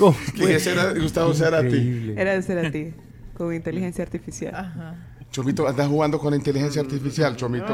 Ese 0.48 0.72
era 0.72 0.92
Gustavo 0.94 1.34
Cerati. 1.34 2.14
Era 2.16 2.32
de 2.34 2.42
ser 2.42 2.64
a 2.64 2.70
ti, 2.70 2.92
con 3.44 3.54
inteligencia 3.54 4.04
artificial. 4.04 4.96
Chomito, 5.30 5.66
andas 5.66 5.88
jugando 5.88 6.18
con 6.18 6.34
inteligencia 6.34 6.82
artificial, 6.82 7.34
Chomito. 7.36 7.72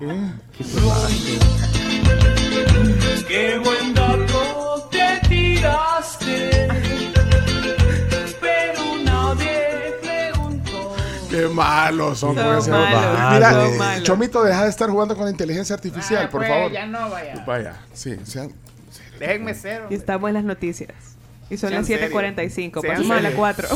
¿Eh? 0.00 0.32
Qué 3.26 3.58
buen 3.58 3.92
dato 3.92 4.88
te 4.90 5.28
tiraste, 5.28 6.68
pero 8.40 8.82
nadie 9.04 9.94
preguntó. 10.00 10.94
Qué 11.28 11.48
malos 11.48 12.18
son 12.18 12.36
Son 12.36 12.58
ese 12.58 12.70
malos, 12.70 13.32
Mira, 13.34 13.50
son 13.52 13.66
eh, 13.74 13.78
malos. 13.78 14.02
Chomito, 14.04 14.44
deja 14.44 14.62
de 14.62 14.70
estar 14.70 14.88
jugando 14.90 15.16
con 15.16 15.24
la 15.24 15.32
inteligencia 15.32 15.74
artificial, 15.74 16.28
por 16.28 16.42
pues, 16.42 16.50
favor. 16.52 16.70
ya 16.70 16.86
no, 16.86 17.10
vaya. 17.10 17.44
Vaya, 17.44 17.76
sí, 17.92 18.16
sean- 18.24 18.52
Déjenme 19.18 19.54
cero. 19.54 19.88
Y 19.90 19.94
estamos 19.94 20.28
en 20.28 20.34
las 20.34 20.44
noticias. 20.44 20.94
Y 21.50 21.56
son 21.56 21.70
Sean 21.70 21.82
las 21.82 21.90
7.45. 21.90 22.80
serios. 22.80 22.84
Pasamos 22.86 23.10
a 23.10 23.20
las 23.20 23.34
4. 23.34 23.68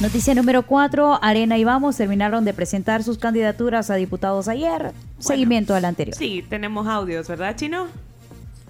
Noticia 0.00 0.32
número 0.34 0.62
4. 0.62 1.18
Arena 1.22 1.58
y 1.58 1.64
Vamos 1.64 1.96
terminaron 1.96 2.44
de 2.44 2.54
presentar 2.54 3.02
sus 3.02 3.18
candidaturas 3.18 3.90
a 3.90 3.96
diputados 3.96 4.46
ayer. 4.46 4.92
Seguimiento 5.18 5.74
al 5.74 5.84
anterior. 5.84 6.16
Sí, 6.16 6.44
tenemos 6.48 6.86
audios, 6.86 7.26
¿verdad, 7.26 7.56
Chino? 7.56 7.86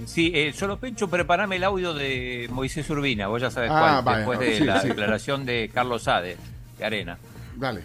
Sí, 0.06 0.32
eh, 0.34 0.52
solo 0.54 0.78
Pencho, 0.78 1.08
prepárame 1.08 1.56
el 1.56 1.64
audio 1.64 1.92
de 1.92 2.48
Moisés 2.52 2.88
Urbina, 2.88 3.26
vos 3.26 3.42
ya 3.42 3.50
sabes 3.50 3.70
Ah, 3.72 4.00
cuál, 4.02 4.04
vaya, 4.04 4.18
después 4.18 4.38
de 4.38 4.58
sí, 4.58 4.64
la 4.64 4.80
sí. 4.80 4.88
declaración 4.88 5.44
de 5.44 5.70
Carlos 5.74 6.04
Sade, 6.04 6.36
de 6.78 6.84
Arena. 6.84 7.18
Dale. 7.56 7.80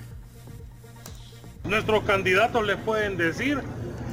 Nuestros 1.65 2.03
candidatos 2.03 2.65
les 2.67 2.77
pueden 2.77 3.17
decir, 3.17 3.59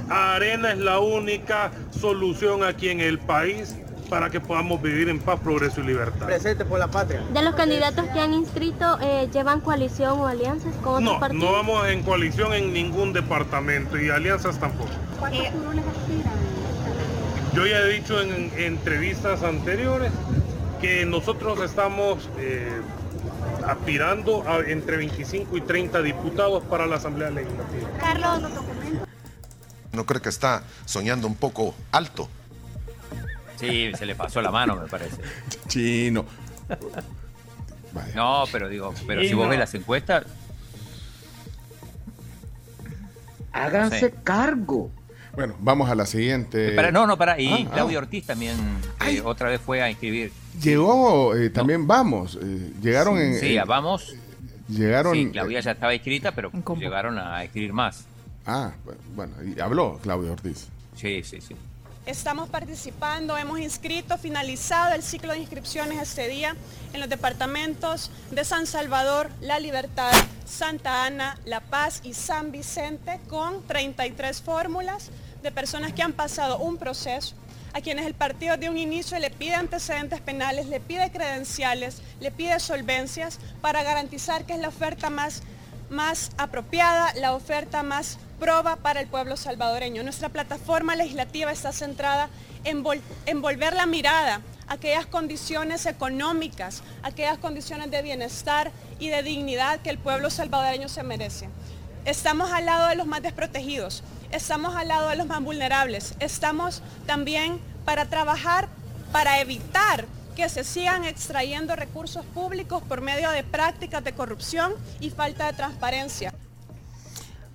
Arena 0.08 0.72
es 0.72 0.78
la 0.78 0.98
única 0.98 1.70
solución 1.90 2.64
aquí 2.64 2.88
en 2.88 3.00
el 3.00 3.18
país 3.18 3.76
para 4.10 4.28
que 4.28 4.40
podamos 4.40 4.82
vivir 4.82 5.08
en 5.08 5.20
paz, 5.20 5.38
progreso 5.40 5.80
y 5.80 5.84
libertad. 5.84 6.26
Presente 6.26 6.64
por 6.64 6.80
la 6.80 6.88
patria. 6.88 7.22
De 7.32 7.42
los 7.42 7.54
candidatos 7.54 8.04
que 8.12 8.20
han 8.20 8.34
inscrito, 8.34 8.98
eh, 9.00 9.28
¿llevan 9.32 9.60
coalición 9.60 10.18
o 10.18 10.26
alianzas 10.26 10.74
con 10.82 10.94
otros 10.94 11.02
No, 11.14 11.20
partidos? 11.20 11.44
no 11.44 11.52
vamos 11.52 11.88
en 11.88 12.02
coalición 12.02 12.52
en 12.52 12.72
ningún 12.72 13.12
departamento 13.12 13.96
y 13.98 14.10
alianzas 14.10 14.58
tampoco. 14.58 14.90
¿Cuántos 15.18 15.46
curules 15.46 15.84
aspiran? 15.86 16.32
Yo 17.54 17.66
ya 17.66 17.78
he 17.78 17.88
dicho 17.92 18.20
en, 18.20 18.52
entrevistas 18.58 19.42
anteriores 19.44 20.10
que 20.80 21.06
nosotros 21.06 21.60
estamos 21.62 22.28
eh, 22.38 22.80
aspirando 23.66 24.42
a 24.48 24.58
entre 24.68 24.96
25 24.96 25.56
y 25.56 25.60
30 25.60 26.02
diputados 26.02 26.64
para 26.64 26.86
la 26.86 26.96
Asamblea 26.96 27.30
Legislativa. 27.30 27.88
Carlos, 28.00 28.50
¿No 29.92 30.06
cree 30.06 30.20
que 30.20 30.28
está 30.28 30.62
soñando 30.84 31.26
un 31.26 31.34
poco 31.34 31.74
alto? 31.92 32.28
Sí, 33.60 33.92
se 33.96 34.06
le 34.06 34.14
pasó 34.14 34.40
la 34.40 34.50
mano, 34.50 34.76
me 34.76 34.88
parece. 34.88 35.20
Chino. 35.68 36.24
No, 38.14 38.44
pero 38.50 38.68
digo, 38.68 38.94
pero 39.06 39.22
si 39.22 39.34
vos 39.34 39.48
ves 39.48 39.58
las 39.58 39.74
encuestas, 39.74 40.24
Háganse 43.52 44.12
cargo. 44.22 44.90
Bueno, 45.34 45.54
vamos 45.60 45.88
a 45.90 45.94
la 45.94 46.06
siguiente. 46.06 46.72
para, 46.72 46.90
no, 46.90 47.06
no, 47.06 47.16
para. 47.16 47.40
Y 47.40 47.48
Ah, 47.48 47.58
ah. 47.66 47.70
Claudio 47.72 47.98
Ortiz 47.98 48.26
también 48.26 48.56
eh, 49.06 49.20
otra 49.24 49.48
vez 49.48 49.60
fue 49.60 49.82
a 49.82 49.90
inscribir. 49.90 50.32
Llegó 50.60 51.36
eh, 51.36 51.50
también, 51.50 51.86
vamos, 51.86 52.38
eh, 52.42 52.72
llegaron 52.80 53.18
en... 53.18 53.38
Sí, 53.38 53.56
a 53.56 53.64
vamos. 53.64 54.14
Llegaron... 54.68 55.14
Sí, 55.14 55.30
Claudia 55.30 55.60
ya 55.60 55.72
estaba 55.72 55.94
inscrita, 55.94 56.32
pero 56.32 56.50
llegaron 56.78 57.18
a 57.18 57.42
escribir 57.44 57.72
más. 57.72 58.04
Ah, 58.46 58.72
bueno, 59.14 59.34
y 59.44 59.58
habló 59.60 59.98
Claudio 60.02 60.32
Ortiz. 60.32 60.68
Sí, 60.94 61.22
sí, 61.22 61.40
sí. 61.40 61.56
Estamos 62.10 62.48
participando, 62.48 63.36
hemos 63.36 63.60
inscrito, 63.60 64.18
finalizado 64.18 64.96
el 64.96 65.02
ciclo 65.04 65.32
de 65.32 65.38
inscripciones 65.38 66.02
este 66.02 66.26
día 66.26 66.56
en 66.92 66.98
los 66.98 67.08
departamentos 67.08 68.10
de 68.32 68.44
San 68.44 68.66
Salvador, 68.66 69.30
La 69.40 69.60
Libertad, 69.60 70.10
Santa 70.44 71.04
Ana, 71.04 71.38
La 71.44 71.60
Paz 71.60 72.00
y 72.02 72.14
San 72.14 72.50
Vicente 72.50 73.20
con 73.28 73.64
33 73.64 74.42
fórmulas 74.42 75.10
de 75.44 75.52
personas 75.52 75.92
que 75.92 76.02
han 76.02 76.12
pasado 76.12 76.58
un 76.58 76.78
proceso, 76.78 77.36
a 77.74 77.80
quienes 77.80 78.06
el 78.06 78.14
partido 78.14 78.56
de 78.56 78.68
un 78.68 78.76
inicio 78.76 79.16
le 79.20 79.30
pide 79.30 79.54
antecedentes 79.54 80.20
penales, 80.20 80.66
le 80.66 80.80
pide 80.80 81.12
credenciales, 81.12 82.02
le 82.18 82.32
pide 82.32 82.58
solvencias 82.58 83.38
para 83.60 83.84
garantizar 83.84 84.44
que 84.46 84.54
es 84.54 84.58
la 84.58 84.68
oferta 84.68 85.10
más 85.10 85.44
más 85.90 86.30
apropiada, 86.38 87.12
la 87.14 87.34
oferta 87.34 87.82
más 87.82 88.18
proba 88.40 88.76
para 88.76 89.00
el 89.00 89.06
pueblo 89.06 89.36
salvadoreño. 89.36 90.02
Nuestra 90.02 90.30
plataforma 90.30 90.96
legislativa 90.96 91.52
está 91.52 91.72
centrada 91.72 92.28
en, 92.64 92.82
en 93.26 93.42
volver 93.42 93.74
la 93.74 93.86
mirada 93.86 94.40
a 94.66 94.74
aquellas 94.74 95.06
condiciones 95.06 95.86
económicas, 95.86 96.82
a 97.02 97.08
aquellas 97.08 97.38
condiciones 97.38 97.90
de 97.90 98.02
bienestar 98.02 98.72
y 98.98 99.08
de 99.08 99.22
dignidad 99.22 99.80
que 99.80 99.90
el 99.90 99.98
pueblo 99.98 100.30
salvadoreño 100.30 100.88
se 100.88 101.02
merece. 101.02 101.48
Estamos 102.06 102.50
al 102.50 102.64
lado 102.64 102.88
de 102.88 102.96
los 102.96 103.06
más 103.06 103.22
desprotegidos, 103.22 104.02
estamos 104.32 104.74
al 104.74 104.88
lado 104.88 105.10
de 105.10 105.16
los 105.16 105.26
más 105.26 105.42
vulnerables, 105.42 106.14
estamos 106.18 106.82
también 107.06 107.60
para 107.84 108.06
trabajar, 108.06 108.68
para 109.12 109.40
evitar 109.40 110.06
que 110.34 110.48
se 110.48 110.64
sigan 110.64 111.04
extrayendo 111.04 111.76
recursos 111.76 112.24
públicos 112.24 112.82
por 112.88 113.02
medio 113.02 113.30
de 113.30 113.44
prácticas 113.44 114.02
de 114.02 114.14
corrupción 114.14 114.72
y 114.98 115.10
falta 115.10 115.46
de 115.46 115.52
transparencia. 115.52 116.32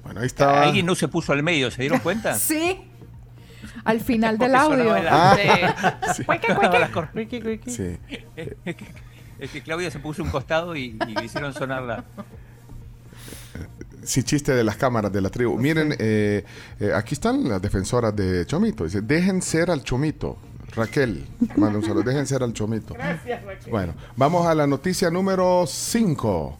Bueno, 0.06 0.20
ahí 0.22 0.28
estaba... 0.28 0.62
Alguien 0.62 0.86
no 0.86 0.94
se 0.94 1.08
puso 1.08 1.34
al 1.34 1.42
medio, 1.44 1.70
¿se 1.72 1.82
dieron 1.82 2.00
cuenta? 2.00 2.36
Sí. 2.40 2.80
Al 3.84 4.00
final 4.00 4.38
del 4.38 4.56
audio. 4.56 4.96
Ah. 5.10 5.36
Sí. 6.16 6.24
Cueque, 6.24 7.62
Sí. 7.68 7.98
Es 8.66 8.76
que, 8.76 8.86
es 9.40 9.52
que 9.52 9.62
Claudia 9.62 9.92
se 9.92 10.00
puso 10.00 10.24
un 10.24 10.30
costado 10.30 10.76
y, 10.76 10.98
y 11.08 11.14
le 11.14 11.26
hicieron 11.26 11.54
sonar 11.54 11.84
la... 11.84 12.04
Sí, 14.04 14.24
chiste 14.24 14.54
de 14.54 14.64
las 14.64 14.76
cámaras 14.76 15.12
de 15.12 15.22
la 15.22 15.30
tribu. 15.30 15.58
Miren, 15.58 15.96
eh, 15.98 16.46
eh, 16.80 16.92
aquí 16.94 17.16
están 17.16 17.50
las 17.50 17.60
defensoras 17.62 18.16
de 18.16 18.46
Chomito. 18.46 18.84
Dice, 18.84 19.02
dejen 19.02 19.42
ser 19.42 19.72
al 19.72 19.84
Chomito. 19.84 20.38
Raquel, 20.76 21.26
manda 21.56 21.80
un 21.80 21.86
saludo. 21.86 22.04
Dejen 22.04 22.28
ser 22.28 22.44
al 22.44 22.54
Chomito. 22.54 22.94
Gracias, 22.94 23.44
Raquel. 23.44 23.72
Bueno, 23.72 23.96
vamos 24.16 24.46
a 24.46 24.54
la 24.54 24.68
noticia 24.68 25.10
número 25.10 25.66
5. 25.68 26.60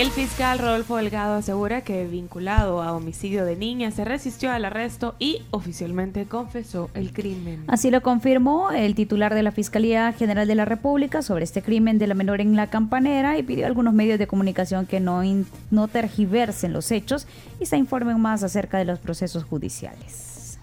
El 0.00 0.08
fiscal 0.10 0.58
Rodolfo 0.58 0.96
Delgado 0.96 1.34
asegura 1.34 1.82
que 1.82 2.06
vinculado 2.06 2.80
a 2.80 2.92
homicidio 2.92 3.44
de 3.44 3.54
niña 3.54 3.90
se 3.90 4.06
resistió 4.06 4.50
al 4.50 4.64
arresto 4.64 5.14
y 5.18 5.42
oficialmente 5.50 6.24
confesó 6.24 6.88
el 6.94 7.12
crimen. 7.12 7.64
Así 7.66 7.90
lo 7.90 8.00
confirmó 8.00 8.70
el 8.70 8.94
titular 8.94 9.34
de 9.34 9.42
la 9.42 9.52
Fiscalía 9.52 10.10
General 10.14 10.48
de 10.48 10.54
la 10.54 10.64
República 10.64 11.20
sobre 11.20 11.44
este 11.44 11.60
crimen 11.60 11.98
de 11.98 12.06
la 12.06 12.14
menor 12.14 12.40
en 12.40 12.56
la 12.56 12.68
campanera 12.68 13.36
y 13.36 13.42
pidió 13.42 13.64
a 13.64 13.68
algunos 13.68 13.92
medios 13.92 14.18
de 14.18 14.26
comunicación 14.26 14.86
que 14.86 15.00
no, 15.00 15.22
in- 15.22 15.44
no 15.70 15.86
tergiversen 15.86 16.72
los 16.72 16.90
hechos 16.92 17.26
y 17.60 17.66
se 17.66 17.76
informen 17.76 18.18
más 18.18 18.42
acerca 18.42 18.78
de 18.78 18.86
los 18.86 19.00
procesos 19.00 19.44
judiciales. 19.44 20.58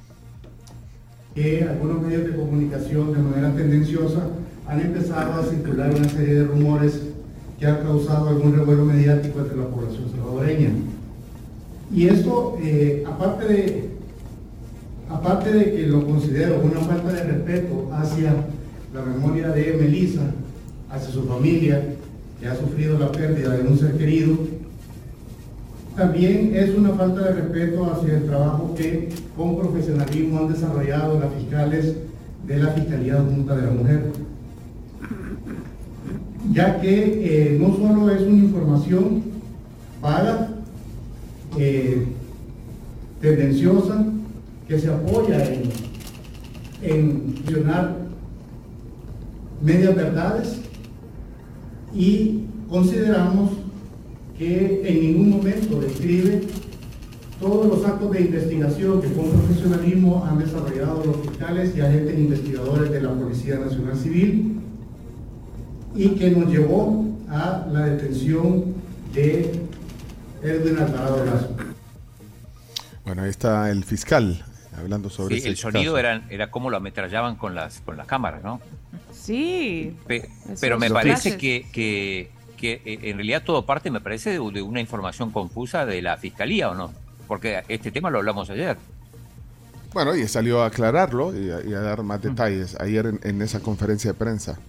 que 1.35 1.61
algunos 1.61 2.01
medios 2.01 2.23
de 2.25 2.35
comunicación 2.35 3.13
de 3.13 3.19
manera 3.19 3.53
tendenciosa 3.55 4.27
han 4.67 4.79
empezado 4.81 5.39
a 5.39 5.45
circular 5.45 5.93
una 5.93 6.09
serie 6.09 6.33
de 6.33 6.43
rumores 6.45 6.99
que 7.59 7.65
han 7.65 7.77
causado 7.77 8.29
algún 8.29 8.55
revuelo 8.55 8.85
mediático 8.85 9.39
entre 9.39 9.57
la 9.57 9.67
población 9.67 10.09
salvadoreña. 10.11 10.69
Y 11.93 12.07
esto, 12.07 12.57
eh, 12.61 13.03
aparte, 13.07 13.45
de, 13.45 13.89
aparte 15.09 15.51
de 15.51 15.71
que 15.71 15.87
lo 15.87 16.05
considero 16.05 16.61
una 16.61 16.81
falta 16.81 17.13
de 17.13 17.23
respeto 17.23 17.89
hacia 17.93 18.35
la 18.93 19.01
memoria 19.01 19.49
de 19.49 19.77
Melissa, 19.79 20.31
hacia 20.89 21.13
su 21.13 21.23
familia, 21.23 21.81
que 22.39 22.47
ha 22.47 22.55
sufrido 22.55 22.99
la 22.99 23.11
pérdida 23.11 23.55
de 23.55 23.67
un 23.67 23.77
ser 23.77 23.97
querido, 23.97 24.37
también 25.95 26.51
es 26.53 26.75
una 26.77 26.91
falta 26.91 27.21
de 27.21 27.41
respeto 27.41 27.91
hacia 27.91 28.17
el 28.17 28.25
trabajo 28.25 28.75
que 28.75 29.09
con 29.35 29.57
profesionalismo 29.57 30.39
han 30.39 30.53
desarrollado 30.53 31.19
las 31.19 31.33
fiscales 31.33 31.95
de 32.45 32.57
la 32.57 32.67
Fiscalía 32.69 33.15
Junta 33.15 33.55
de 33.55 33.61
la 33.63 33.71
Mujer. 33.71 34.03
Ya 36.53 36.79
que 36.79 37.53
eh, 37.53 37.57
no 37.59 37.75
solo 37.75 38.09
es 38.09 38.21
una 38.21 38.37
información 38.37 39.23
vaga, 40.01 40.49
eh, 41.57 42.05
tendenciosa, 43.21 44.05
que 44.67 44.79
se 44.79 44.89
apoya 44.89 45.43
en, 45.45 45.63
en 46.81 47.33
medias 49.61 49.95
verdades 49.95 50.57
y 51.95 52.43
consideramos 52.69 53.51
que 54.37 54.81
en 54.85 55.01
ningún 55.01 55.29
momento 55.31 55.79
describe 55.79 56.41
todos 57.39 57.67
los 57.67 57.85
actos 57.85 58.11
de 58.11 58.21
investigación 58.21 59.01
que 59.01 59.11
con 59.13 59.29
profesionalismo 59.29 60.25
han 60.25 60.39
desarrollado 60.39 61.03
los 61.05 61.17
fiscales 61.17 61.75
y 61.75 61.81
agentes 61.81 62.17
investigadores 62.17 62.91
de 62.91 63.01
la 63.01 63.13
Policía 63.13 63.59
Nacional 63.59 63.95
Civil 63.95 64.56
y 65.97 66.09
que 66.15 66.29
nos 66.31 66.49
llevó 66.51 67.05
a 67.29 67.65
la 67.71 67.85
detención 67.85 68.75
de 69.13 69.59
Edwin 70.43 70.77
Alvarado 70.77 71.25
Lazo. 71.25 71.55
Bueno, 73.05 73.23
ahí 73.23 73.29
está 73.29 73.69
el 73.71 73.83
fiscal 73.83 74.43
hablando 74.77 75.09
sobre 75.09 75.35
Sí, 75.35 75.39
ese 75.39 75.49
el 75.49 75.57
sonido 75.57 75.93
caso. 75.93 75.97
era, 75.97 76.23
era 76.29 76.51
como 76.51 76.69
lo 76.69 76.77
ametrallaban 76.77 77.35
con 77.35 77.55
las, 77.55 77.79
con 77.81 77.97
las 77.97 78.05
cámaras, 78.05 78.43
¿no? 78.43 78.61
Sí. 79.11 79.95
Pe- 80.05 80.29
pero 80.61 80.77
me 80.77 80.89
parece 80.91 81.37
que, 81.37 81.65
que, 81.71 82.29
que, 82.57 82.81
eh, 82.85 82.99
en 83.03 83.15
realidad 83.17 83.41
todo 83.43 83.65
parte, 83.65 83.89
me 83.89 84.01
parece, 84.01 84.29
de, 84.29 84.51
de 84.51 84.61
una 84.61 84.79
información 84.79 85.31
confusa 85.31 85.85
de 85.85 86.01
la 86.01 86.17
fiscalía, 86.17 86.69
¿o 86.69 86.75
no? 86.75 86.93
Porque 87.27 87.63
este 87.67 87.91
tema 87.91 88.09
lo 88.11 88.19
hablamos 88.19 88.49
ayer. 88.51 88.77
Bueno, 89.93 90.15
y 90.15 90.27
salió 90.27 90.61
a 90.61 90.67
aclararlo 90.67 91.33
y 91.35 91.49
a, 91.49 91.61
y 91.67 91.73
a 91.73 91.79
dar 91.79 92.03
más 92.03 92.21
detalles 92.21 92.75
ayer 92.79 93.07
en, 93.07 93.19
en 93.23 93.41
esa 93.41 93.59
conferencia 93.61 94.11
de 94.11 94.17
prensa. 94.17 94.59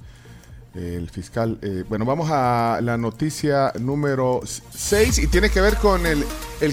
El 0.74 1.08
fiscal. 1.10 1.58
eh, 1.62 1.84
bueno, 1.88 2.04
vamos 2.04 2.28
a 2.30 2.80
la 2.82 2.96
noticia 2.96 3.72
número 3.80 4.40
6 4.44 5.18
y 5.18 5.26
tiene 5.26 5.50
que 5.50 5.60
ver 5.60 5.76
con 5.76 6.06
el, 6.06 6.24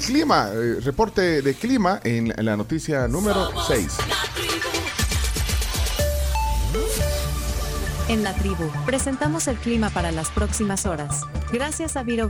clima, 0.01 0.49
eh, 0.53 0.79
reporte 0.81 1.41
de 1.41 1.53
clima 1.53 1.99
en, 2.03 2.33
la 2.37 2.57
noticia 2.57 3.07
número 3.07 3.49
6. 3.67 3.97
En 8.07 8.23
la 8.23 8.33
tribu, 8.35 8.69
presentamos 8.85 9.47
el 9.47 9.55
clima 9.57 9.89
para 9.89 10.11
las 10.11 10.29
próximas 10.29 10.85
horas. 10.85 11.21
Gracias 11.51 11.97
a 11.97 12.03
Viro 12.03 12.29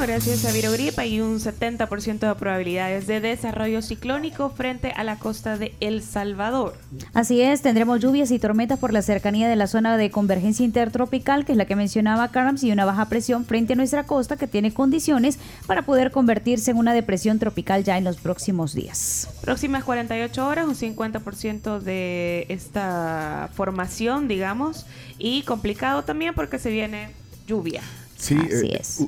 Gracias 0.00 0.44
a 0.44 0.52
Virogrip 0.52 0.98
hay 0.98 1.20
un 1.20 1.38
70% 1.38 2.18
de 2.18 2.34
probabilidades 2.34 3.06
de 3.06 3.20
desarrollo 3.20 3.80
ciclónico 3.80 4.50
frente 4.50 4.92
a 4.94 5.02
la 5.02 5.18
costa 5.18 5.56
de 5.56 5.74
El 5.80 6.02
Salvador. 6.02 6.76
Así 7.14 7.40
es, 7.40 7.62
tendremos 7.62 8.00
lluvias 8.00 8.30
y 8.30 8.38
tormentas 8.38 8.78
por 8.78 8.92
la 8.92 9.00
cercanía 9.00 9.48
de 9.48 9.56
la 9.56 9.66
zona 9.66 9.96
de 9.96 10.10
convergencia 10.10 10.64
intertropical, 10.64 11.46
que 11.46 11.52
es 11.52 11.58
la 11.58 11.64
que 11.64 11.74
mencionaba 11.74 12.30
Carms, 12.32 12.64
y 12.64 12.70
una 12.70 12.84
baja 12.84 13.08
presión 13.08 13.46
frente 13.46 13.72
a 13.72 13.76
nuestra 13.76 14.04
costa 14.04 14.36
que 14.36 14.46
tiene 14.46 14.74
condiciones 14.74 15.38
para 15.66 15.82
poder 15.82 16.10
convertirse 16.10 16.72
en 16.72 16.76
una 16.76 16.92
depresión 16.92 17.38
tropical 17.38 17.82
ya 17.82 17.96
en 17.96 18.04
los 18.04 18.18
próximos 18.18 18.74
días. 18.74 19.30
Próximas 19.40 19.84
48 19.84 20.46
horas, 20.46 20.66
un 20.66 20.74
50% 20.74 21.80
de 21.80 22.46
esta 22.50 23.48
formación, 23.54 24.28
digamos, 24.28 24.86
y 25.18 25.42
complicado 25.42 26.04
también 26.04 26.34
porque 26.34 26.58
se 26.58 26.70
viene 26.70 27.08
lluvia. 27.46 27.80
Sí, 28.24 28.38
Así 28.38 28.68
eh, 28.68 28.80
es. 28.80 29.00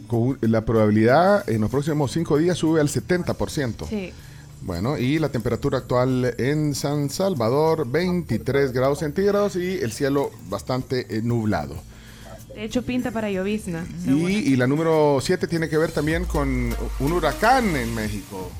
la 0.43 0.66
probabilidad 0.66 1.48
en 1.48 1.62
los 1.62 1.70
próximos 1.70 2.12
5 2.12 2.36
días 2.36 2.59
sube 2.59 2.82
al 2.82 2.88
70%. 2.88 3.88
Sí. 3.88 4.12
Bueno, 4.60 4.98
y 4.98 5.18
la 5.18 5.30
temperatura 5.30 5.78
actual 5.78 6.34
en 6.36 6.74
San 6.74 7.09
Salvador, 7.09 7.88
23 7.90 8.72
grados 8.72 8.98
centígrados 8.98 9.56
y 9.56 9.78
el 9.78 9.90
cielo 9.93 10.30
bastante 10.51 11.06
eh, 11.09 11.22
nublado. 11.22 11.76
De 12.55 12.64
hecho, 12.64 12.82
pinta 12.82 13.10
para 13.10 13.30
llovizna. 13.30 13.86
Y, 14.06 14.52
y 14.52 14.56
la 14.56 14.66
número 14.66 15.18
7 15.20 15.47
tiene 15.47 15.70
que 15.70 15.78
ver 15.78 15.93
también 15.93 16.26
con 16.26 16.74
un 17.01 17.12
huracán 17.12 17.74
en 17.74 17.94
México. 17.94 18.51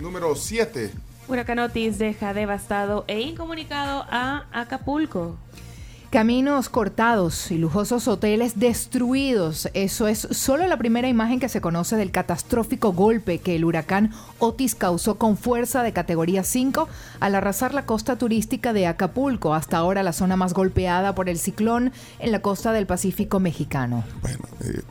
Número 0.00 0.34
7. 0.34 0.90
Huracán 1.28 1.58
Otis 1.58 1.98
deja 1.98 2.34
devastado 2.34 3.04
e 3.08 3.20
incomunicado 3.20 4.04
a 4.10 4.44
Acapulco. 4.52 5.36
Caminos 6.12 6.68
cortados 6.68 7.50
y 7.50 7.56
lujosos 7.56 8.06
hoteles 8.06 8.60
destruidos. 8.60 9.70
Eso 9.72 10.08
es 10.08 10.18
solo 10.18 10.66
la 10.66 10.76
primera 10.76 11.08
imagen 11.08 11.40
que 11.40 11.48
se 11.48 11.62
conoce 11.62 11.96
del 11.96 12.10
catastrófico 12.10 12.92
golpe 12.92 13.38
que 13.38 13.56
el 13.56 13.64
huracán 13.64 14.12
Otis 14.38 14.74
causó 14.74 15.16
con 15.16 15.38
fuerza 15.38 15.82
de 15.82 15.94
categoría 15.94 16.44
5 16.44 16.86
al 17.18 17.34
arrasar 17.34 17.72
la 17.72 17.86
costa 17.86 18.18
turística 18.18 18.74
de 18.74 18.86
Acapulco, 18.86 19.54
hasta 19.54 19.78
ahora 19.78 20.02
la 20.02 20.12
zona 20.12 20.36
más 20.36 20.52
golpeada 20.52 21.14
por 21.14 21.30
el 21.30 21.38
ciclón 21.38 21.92
en 22.18 22.30
la 22.30 22.42
costa 22.42 22.72
del 22.72 22.84
Pacífico 22.84 23.40
mexicano. 23.40 24.04
Eh, 24.60 24.82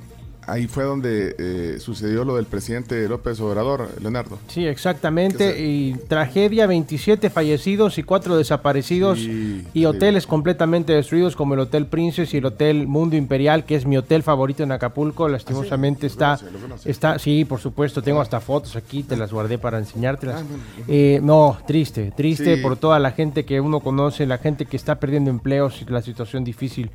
ahí 0.47 0.67
fue 0.67 0.83
donde 0.83 1.35
eh, 1.37 1.79
sucedió 1.79 2.25
lo 2.25 2.35
del 2.35 2.45
presidente 2.45 3.07
López 3.07 3.39
Obrador, 3.39 3.89
Leonardo. 4.01 4.37
Sí, 4.47 4.65
exactamente. 4.65 5.61
Y 5.61 5.93
tragedia, 6.07 6.67
27 6.67 7.29
fallecidos 7.29 7.97
y 7.97 8.03
4 8.03 8.37
desaparecidos 8.37 9.19
Sí, 9.19 9.65
y 9.73 9.85
hoteles 9.85 10.27
completamente 10.27 10.93
destruidos 10.93 11.35
como 11.35 11.53
el 11.53 11.61
Hotel 11.61 11.85
Princess 11.85 12.33
y 12.33 12.37
el 12.37 12.45
Hotel 12.45 12.87
Mundo 12.87 13.15
Imperial, 13.15 13.65
que 13.65 13.75
es 13.75 13.85
mi 13.85 13.97
hotel 13.97 14.23
favorito 14.23 14.63
en 14.63 14.71
Acapulco. 14.71 15.27
Lastimosamente 15.27 16.07
está, 16.07 16.39
está, 16.85 17.19
sí, 17.19 17.45
por 17.45 17.59
supuesto, 17.59 18.01
tengo 18.01 18.21
hasta 18.21 18.39
fotos 18.39 18.75
aquí, 18.75 19.03
te 19.03 19.15
las 19.15 19.31
guardé 19.31 19.57
para 19.57 19.77
enseñártelas. 19.77 20.43
Eh, 20.87 21.19
no, 21.23 21.57
triste, 21.65 22.11
triste 22.15 22.57
por 22.57 22.77
toda 22.77 22.99
la 22.99 23.11
gente 23.11 23.45
que 23.45 23.61
uno 23.61 23.79
conoce, 23.79 24.25
la 24.25 24.37
gente 24.37 24.65
que 24.65 24.77
está 24.77 24.99
perdiendo 24.99 25.29
empleos 25.29 25.81
y 25.81 25.85
la 25.85 26.01
situación 26.01 26.43
difícil. 26.43 26.91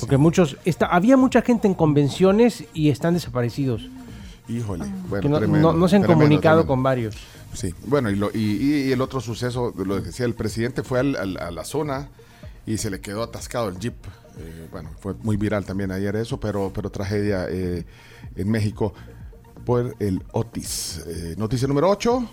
Porque 0.00 0.16
muchos, 0.16 0.56
está, 0.64 0.86
había 0.86 1.16
mucha 1.16 1.42
gente 1.42 1.68
en 1.68 1.74
convenciones 1.74 2.64
y 2.74 2.90
están 2.90 3.14
desaparecidos. 3.14 3.88
Híjole, 4.48 4.84
bueno, 5.08 5.22
Que 5.22 5.28
no- 5.28 5.38
tremendo, 5.38 5.72
no- 5.72 5.78
no 5.78 5.88
se 5.88 5.96
han 5.96 6.02
tremendo, 6.02 6.24
comunicado 6.24 6.56
tremendo. 6.60 6.68
con 6.68 6.82
varios. 6.82 7.16
Sí, 7.54 7.72
bueno, 7.86 8.10
y, 8.10 8.16
lo- 8.16 8.30
y- 8.34 8.88
y 8.88 8.92
el 8.92 9.00
otro 9.00 9.20
suceso, 9.20 9.72
lo 9.76 10.00
decía, 10.00 10.26
el 10.26 10.34
presidente 10.34 10.82
fue 10.82 11.00
al- 11.00 11.16
al- 11.16 11.38
a 11.38 11.50
la 11.50 11.64
zona 11.64 12.08
y 12.66 12.76
se 12.78 12.90
le 12.90 13.00
quedó 13.00 13.22
atascado 13.22 13.68
el 13.68 13.78
jeep. 13.78 13.94
Eh, 14.38 14.66
bueno, 14.72 14.90
fue 14.98 15.14
muy 15.22 15.36
viral 15.36 15.64
también 15.64 15.92
ayer 15.92 16.16
eso, 16.16 16.40
pero, 16.40 16.72
pero 16.74 16.90
tragedia 16.90 17.46
eh, 17.48 17.86
en 18.34 18.50
México 18.50 18.92
por 19.64 19.94
el 20.00 20.22
Otis. 20.32 21.02
Eh, 21.06 21.34
noticia 21.38 21.68
número 21.68 21.88
8. 21.88 22.28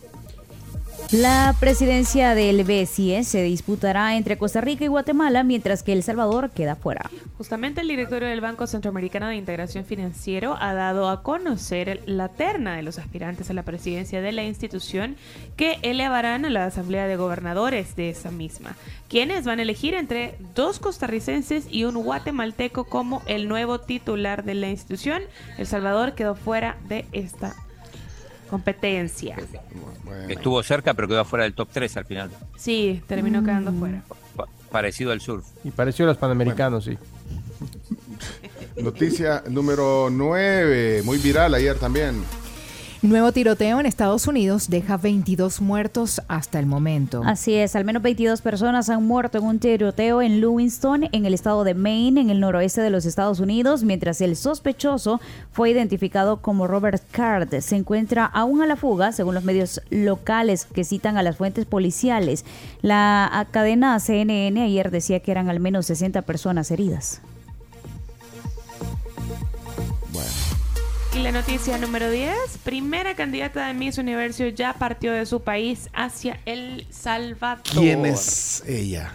La 1.12 1.54
presidencia 1.60 2.36
del 2.36 2.64
BCE 2.64 3.26
se 3.26 3.44
disputará 3.44 4.16
entre 4.16 4.38
Costa 4.38 4.62
Rica 4.62 4.86
y 4.86 4.88
Guatemala, 4.88 5.44
mientras 5.44 5.84
que 5.84 5.92
El 5.92 6.04
Salvador 6.04 6.52
queda 6.52 6.78
fuera. 6.78 7.10
Justamente 7.38 7.82
el 7.82 7.90
directorio 7.90 8.30
del 8.30 8.40
Banco 8.40 8.66
Centroamericano 8.66 9.28
de 9.28 9.36
Integración 9.36 9.84
Financiero 9.84 10.56
ha 10.58 10.74
dado 10.74 11.10
a 11.10 11.22
conocer 11.22 12.02
la 12.06 12.30
terna 12.30 12.78
de 12.78 12.84
los 12.84 12.98
aspirantes 12.98 13.50
a 13.50 13.54
la 13.54 13.64
presidencia 13.64 14.22
de 14.22 14.32
la 14.32 14.46
institución 14.46 15.18
que 15.58 15.80
elevarán 15.82 16.46
a 16.46 16.50
la 16.50 16.64
Asamblea 16.64 17.08
de 17.08 17.18
Gobernadores 17.18 17.98
de 17.98 18.10
esa 18.10 18.32
misma, 18.32 18.78
quienes 19.10 19.44
van 19.44 19.60
a 19.60 19.64
elegir 19.64 19.96
entre 19.96 20.36
dos 20.56 20.80
costarricenses 20.80 21.66
y 21.70 21.84
un 21.84 22.02
guatemalteco 22.02 22.86
como 22.86 23.22
el 23.26 23.50
nuevo 23.50 23.82
titular 23.82 24.46
de 24.46 24.56
la 24.56 24.70
institución. 24.70 25.24
El 25.58 25.68
Salvador 25.68 26.14
quedó 26.14 26.36
fuera 26.36 26.78
de 26.88 27.06
esta 27.12 27.54
competencia. 28.52 29.36
Estuvo 30.30 30.62
cerca, 30.62 30.94
pero 30.94 31.08
quedó 31.08 31.26
fuera 31.26 31.46
del 31.46 31.54
top 31.56 31.70
3 31.72 31.98
al 31.98 32.06
final. 32.06 32.30
Sí, 32.58 33.02
terminó 33.08 33.42
quedando 33.44 33.72
fuera. 33.74 34.04
Pa- 34.36 34.48
parecido 34.70 35.12
al 35.12 35.22
surf. 35.22 35.46
Y 35.64 35.72
pareció 35.72 36.06
a 36.06 36.10
los 36.10 36.18
panamericanos, 36.18 36.84
sí. 36.84 36.98
Noticia 38.82 39.44
número 39.50 40.10
9, 40.12 41.02
muy 41.04 41.18
viral 41.18 41.54
ayer 41.56 41.78
también. 41.80 42.24
Nuevo 43.04 43.32
tiroteo 43.32 43.80
en 43.80 43.88
Estados 43.88 44.28
Unidos 44.28 44.70
deja 44.70 44.96
22 44.96 45.60
muertos 45.60 46.22
hasta 46.28 46.60
el 46.60 46.68
momento. 46.68 47.24
Así 47.26 47.56
es, 47.56 47.76
al 47.76 47.84
menos 47.84 48.04
22 48.04 48.44
personas 48.44 48.90
han 48.90 49.04
muerto 49.08 49.40
en 49.40 49.46
un 49.46 49.58
tiroteo 49.58 50.22
en 50.22 50.40
Lewiston, 50.40 51.10
en 51.12 51.26
el 51.26 51.34
estado 51.34 51.64
de 51.64 51.74
Maine, 51.74 52.22
en 52.22 52.30
el 52.30 52.40
noroeste 52.40 52.80
de 52.82 52.92
los 52.92 53.08
Estados 53.08 53.40
Unidos, 53.40 53.84
mientras 53.84 54.22
el 54.22 54.36
sospechoso 54.36 55.20
fue 55.52 55.72
identificado 55.72 56.44
como 56.44 56.68
Robert 56.68 57.02
Card. 57.10 57.62
Se 57.62 57.76
encuentra 57.76 58.24
aún 58.24 58.62
a 58.62 58.68
la 58.68 58.76
fuga, 58.76 59.12
según 59.14 59.34
los 59.34 59.44
medios 59.44 59.82
locales 59.90 60.66
que 60.66 60.84
citan 60.84 61.18
a 61.18 61.24
las 61.24 61.38
fuentes 61.38 61.66
policiales. 61.66 62.46
La 62.84 63.48
cadena 63.50 64.00
CNN 64.00 64.62
ayer 64.62 64.92
decía 64.92 65.22
que 65.22 65.32
eran 65.32 65.50
al 65.50 65.60
menos 65.60 65.88
60 65.88 66.22
personas 66.22 66.70
heridas. 66.70 67.20
Y 71.14 71.20
la 71.20 71.34
noticia 71.34 71.78
número 71.78 72.10
10, 72.10 72.32
primera 72.64 73.16
candidata 73.16 73.68
de 73.68 73.74
Miss 73.74 73.98
Universo 73.98 74.48
ya 74.48 74.74
partió 74.74 75.12
de 75.12 75.26
su 75.26 75.42
país 75.42 75.90
hacia 75.94 76.40
El 76.46 76.88
Salvador. 76.90 77.64
¿Quién 77.70 78.06
es 78.06 78.64
ella? 78.66 79.12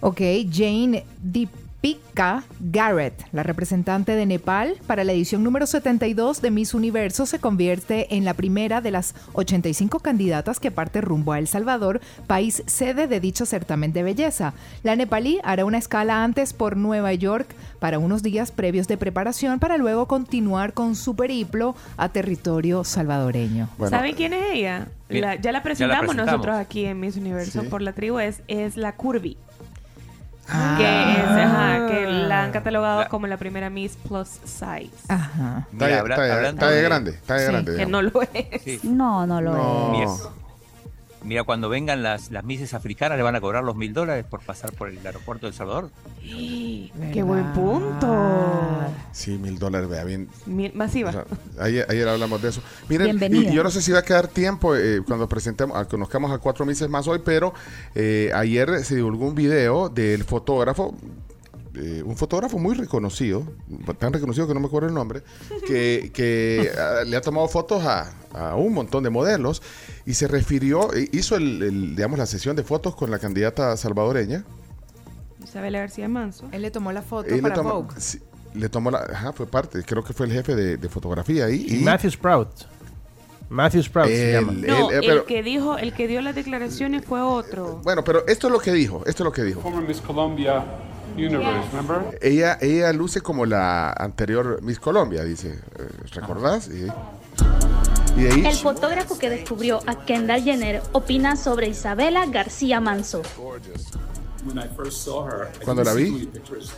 Ok, 0.00 0.22
Jane 0.50 1.04
Deepika 1.82 2.44
Garrett, 2.60 3.24
la 3.32 3.42
representante 3.42 4.12
de 4.14 4.24
Nepal 4.24 4.76
para 4.86 5.02
la 5.02 5.12
edición 5.12 5.42
número 5.42 5.66
72 5.66 6.40
de 6.40 6.52
Miss 6.52 6.74
Universo, 6.74 7.26
se 7.26 7.40
convierte 7.40 8.14
en 8.14 8.24
la 8.24 8.34
primera 8.34 8.80
de 8.80 8.92
las 8.92 9.16
85 9.32 9.98
candidatas 9.98 10.60
que 10.60 10.70
parte 10.70 11.00
rumbo 11.00 11.32
a 11.32 11.40
El 11.40 11.48
Salvador, 11.48 12.00
país 12.28 12.62
sede 12.66 13.08
de 13.08 13.18
dicho 13.18 13.46
certamen 13.46 13.92
de 13.92 14.04
belleza. 14.04 14.54
La 14.84 14.94
nepalí 14.94 15.40
hará 15.42 15.64
una 15.64 15.78
escala 15.78 16.22
antes 16.22 16.52
por 16.52 16.76
Nueva 16.76 17.12
York 17.14 17.48
para 17.80 17.98
unos 17.98 18.22
días 18.22 18.52
previos 18.52 18.86
de 18.86 18.96
preparación 18.96 19.58
para 19.58 19.76
luego 19.76 20.06
continuar 20.06 20.74
con 20.74 20.94
su 20.94 21.16
periplo 21.16 21.74
a 21.96 22.08
territorio 22.10 22.84
salvadoreño. 22.84 23.68
¿Saben 23.90 24.14
quién 24.14 24.34
es 24.34 24.44
ella? 24.52 24.86
La- 25.08 25.34
ya 25.34 25.50
la 25.52 25.58
ya 25.58 25.62
presentamos, 25.62 25.92
la 25.92 25.98
presentamos. 26.22 26.26
nosotros 26.26 26.56
aquí 26.56 26.86
en 26.86 27.00
Miss 27.00 27.16
Universo 27.16 27.60
Sí. 27.62 27.66
por 27.66 27.82
la 27.82 27.92
tribu, 27.92 28.18
es, 28.20 28.40
es 28.48 28.76
la 28.78 28.92
Curvy. 28.94 29.36
Ah. 30.48 30.74
Que, 30.76 30.84
es, 31.20 31.46
ajá, 31.46 31.86
que 31.86 32.06
la 32.06 32.42
han 32.44 32.50
catalogado 32.52 33.08
como 33.08 33.26
la 33.26 33.36
primera 33.36 33.70
Miss 33.70 33.96
Plus 33.96 34.28
Size. 34.44 34.90
Ajá. 35.08 35.66
Está 35.72 35.86
de- 35.86 35.94
habla- 35.94 36.14
está 36.14 36.24
de- 36.26 36.32
hablando 36.32 36.60
está 36.60 36.70
de 36.70 36.76
de- 36.76 36.82
grande, 36.82 37.10
está 37.12 37.34
de 37.34 37.40
Sí, 37.46 37.52
grande. 37.52 37.76
que 37.76 37.86
no 37.86 38.02
lo 38.02 38.22
es. 38.34 38.84
No, 38.84 39.26
no 39.26 39.40
lo 39.40 39.90
Mira, 39.92 40.04
es. 40.12 40.28
Mira, 41.24 41.44
cuando 41.44 41.68
vengan 41.68 42.02
las, 42.02 42.30
las 42.30 42.44
mises 42.44 42.74
africanas 42.74 43.16
le 43.16 43.22
van 43.22 43.34
a 43.36 43.40
cobrar 43.40 43.64
los 43.64 43.76
mil 43.76 43.92
dólares 43.92 44.24
por 44.28 44.40
pasar 44.40 44.72
por 44.72 44.88
el 44.88 44.98
aeropuerto 45.04 45.46
de 45.46 45.50
El 45.50 45.54
Salvador. 45.54 45.90
¡Qué 47.12 47.22
buen 47.22 47.52
punto! 47.52 48.86
Sí, 49.12 49.38
mil 49.38 49.58
dólares, 49.58 49.88
vea 49.88 50.04
bien. 50.04 50.28
Mil- 50.46 50.72
masiva. 50.74 51.10
O 51.10 51.12
sea, 51.12 51.24
ayer, 51.60 51.86
ayer 51.88 52.08
hablamos 52.08 52.40
de 52.42 52.48
eso. 52.50 52.62
Miren, 52.88 53.18
Bienvenida. 53.18 53.50
y 53.50 53.54
yo 53.54 53.62
no 53.62 53.70
sé 53.70 53.82
si 53.82 53.92
va 53.92 54.00
a 54.00 54.04
quedar 54.04 54.28
tiempo 54.28 54.74
eh, 54.76 55.00
cuando 55.06 55.28
presentemos, 55.28 55.86
conozcamos 55.86 56.30
a 56.32 56.38
cuatro 56.38 56.64
meses 56.64 56.88
más 56.88 57.06
hoy, 57.08 57.20
pero 57.24 57.52
eh, 57.94 58.30
ayer 58.34 58.84
se 58.84 58.94
divulgó 58.96 59.26
un 59.26 59.34
video 59.34 59.88
del 59.88 60.24
fotógrafo, 60.24 60.94
eh, 61.74 62.02
un 62.04 62.16
fotógrafo 62.16 62.58
muy 62.58 62.74
reconocido, 62.74 63.44
tan 63.98 64.12
reconocido 64.12 64.46
que 64.46 64.54
no 64.54 64.60
me 64.60 64.66
acuerdo 64.66 64.88
el 64.88 64.94
nombre, 64.94 65.22
que, 65.66 66.10
que, 66.14 66.70
ah, 66.78 67.02
le 67.06 67.16
ha 67.16 67.20
tomado 67.20 67.48
fotos 67.48 67.82
a, 67.84 68.12
a 68.34 68.56
un 68.56 68.72
montón 68.74 69.02
de 69.04 69.10
modelos 69.10 69.62
y 70.06 70.14
se 70.14 70.26
refirió, 70.28 70.92
eh, 70.94 71.08
hizo 71.12 71.36
el, 71.36 71.62
el, 71.62 71.96
digamos, 71.96 72.18
la 72.18 72.26
sesión 72.26 72.56
de 72.56 72.62
fotos 72.62 72.94
con 72.96 73.10
la 73.10 73.18
candidata 73.18 73.76
salvadoreña. 73.76 74.44
Isabela 75.42 75.80
García 75.80 76.08
Manso. 76.08 76.48
Él 76.52 76.62
le 76.62 76.70
tomó 76.70 76.92
la 76.92 77.02
foto 77.02 77.28
Él 77.28 77.36
le 77.36 77.42
para 77.42 77.54
tomó- 77.56 77.82
Vogue. 77.82 77.94
sí, 78.00 78.20
le 78.54 78.68
tomó 78.68 78.90
la, 78.90 78.98
ajá, 78.98 79.32
fue 79.32 79.46
parte, 79.46 79.82
creo 79.84 80.02
que 80.04 80.12
fue 80.12 80.26
el 80.26 80.32
jefe 80.32 80.54
de, 80.54 80.76
de 80.76 80.88
fotografía 80.88 81.46
ahí. 81.46 81.66
Y 81.68 81.76
Matthew 81.84 82.10
Sprout. 82.12 82.48
Matthew 83.48 83.82
Sprout 83.82 84.08
se 84.08 84.32
llama. 84.32 84.52
No, 84.52 84.90
eh, 84.90 84.94
el 84.94 85.00
pero- 85.00 85.26
que 85.26 85.42
dijo, 85.42 85.76
el 85.78 85.92
que 85.92 86.06
dio 86.08 86.22
las 86.22 86.34
declaraciones 86.34 87.04
fue 87.04 87.20
otro. 87.20 87.80
Bueno, 87.82 88.02
pero 88.02 88.26
esto 88.26 88.46
es 88.46 88.52
lo 88.52 88.58
que 88.60 88.72
dijo, 88.72 89.02
esto 89.06 89.22
es 89.22 89.24
lo 89.24 89.32
que 89.32 89.42
dijo. 89.42 89.60
Former 89.60 89.86
Miss 89.86 90.00
Columbia 90.00 90.64
Universe, 91.16 91.68
remember? 91.72 92.18
Ella, 92.22 92.56
ella 92.62 92.90
luce 92.94 93.20
como 93.20 93.44
la 93.44 93.90
anterior 93.92 94.62
Miss 94.62 94.78
Colombia, 94.80 95.22
dice. 95.24 95.50
eh, 95.78 95.88
¿Recordás? 96.14 96.68
Y 96.68 96.86
El 98.16 98.54
fotógrafo 98.56 99.18
que 99.18 99.30
descubrió 99.30 99.80
a 99.86 100.04
Kendall 100.04 100.42
Jenner 100.42 100.82
opina 100.92 101.36
sobre 101.36 101.68
Isabela 101.68 102.26
García 102.26 102.80
Manso. 102.80 103.22
When 104.44 104.58
I 104.58 104.68
first 104.76 105.04
saw 105.04 105.24
her, 105.24 105.48
I 105.60 105.64
Cuando 105.64 105.84
la 105.84 105.94
vi, 105.94 106.06
too 106.06 106.12
many 106.14 106.26
pictures 106.26 106.72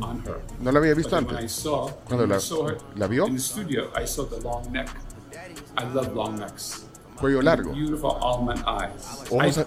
on 0.00 0.22
her. 0.26 0.40
no 0.60 0.72
la 0.72 0.78
había 0.80 0.94
visto 0.94 1.16
antes. 1.16 1.64
Cuando 2.04 2.26
la- 2.26 2.40
la 2.96 3.06
vio? 3.06 3.26
in 3.26 3.34
the 3.36 3.40
studio, 3.40 3.90
I 3.96 4.06
saw 4.06 4.24
the 4.26 4.40
long 4.40 4.70
neck. 4.72 4.88
I 5.78 5.84
love 5.94 6.14
long 6.14 6.38
necks. 6.38 6.84
Cuello 7.16 7.40
largo. 7.42 7.72
Beautiful 7.72 8.18
almond 8.20 8.62
eyes. 8.66 9.22
Ojos. 9.30 9.58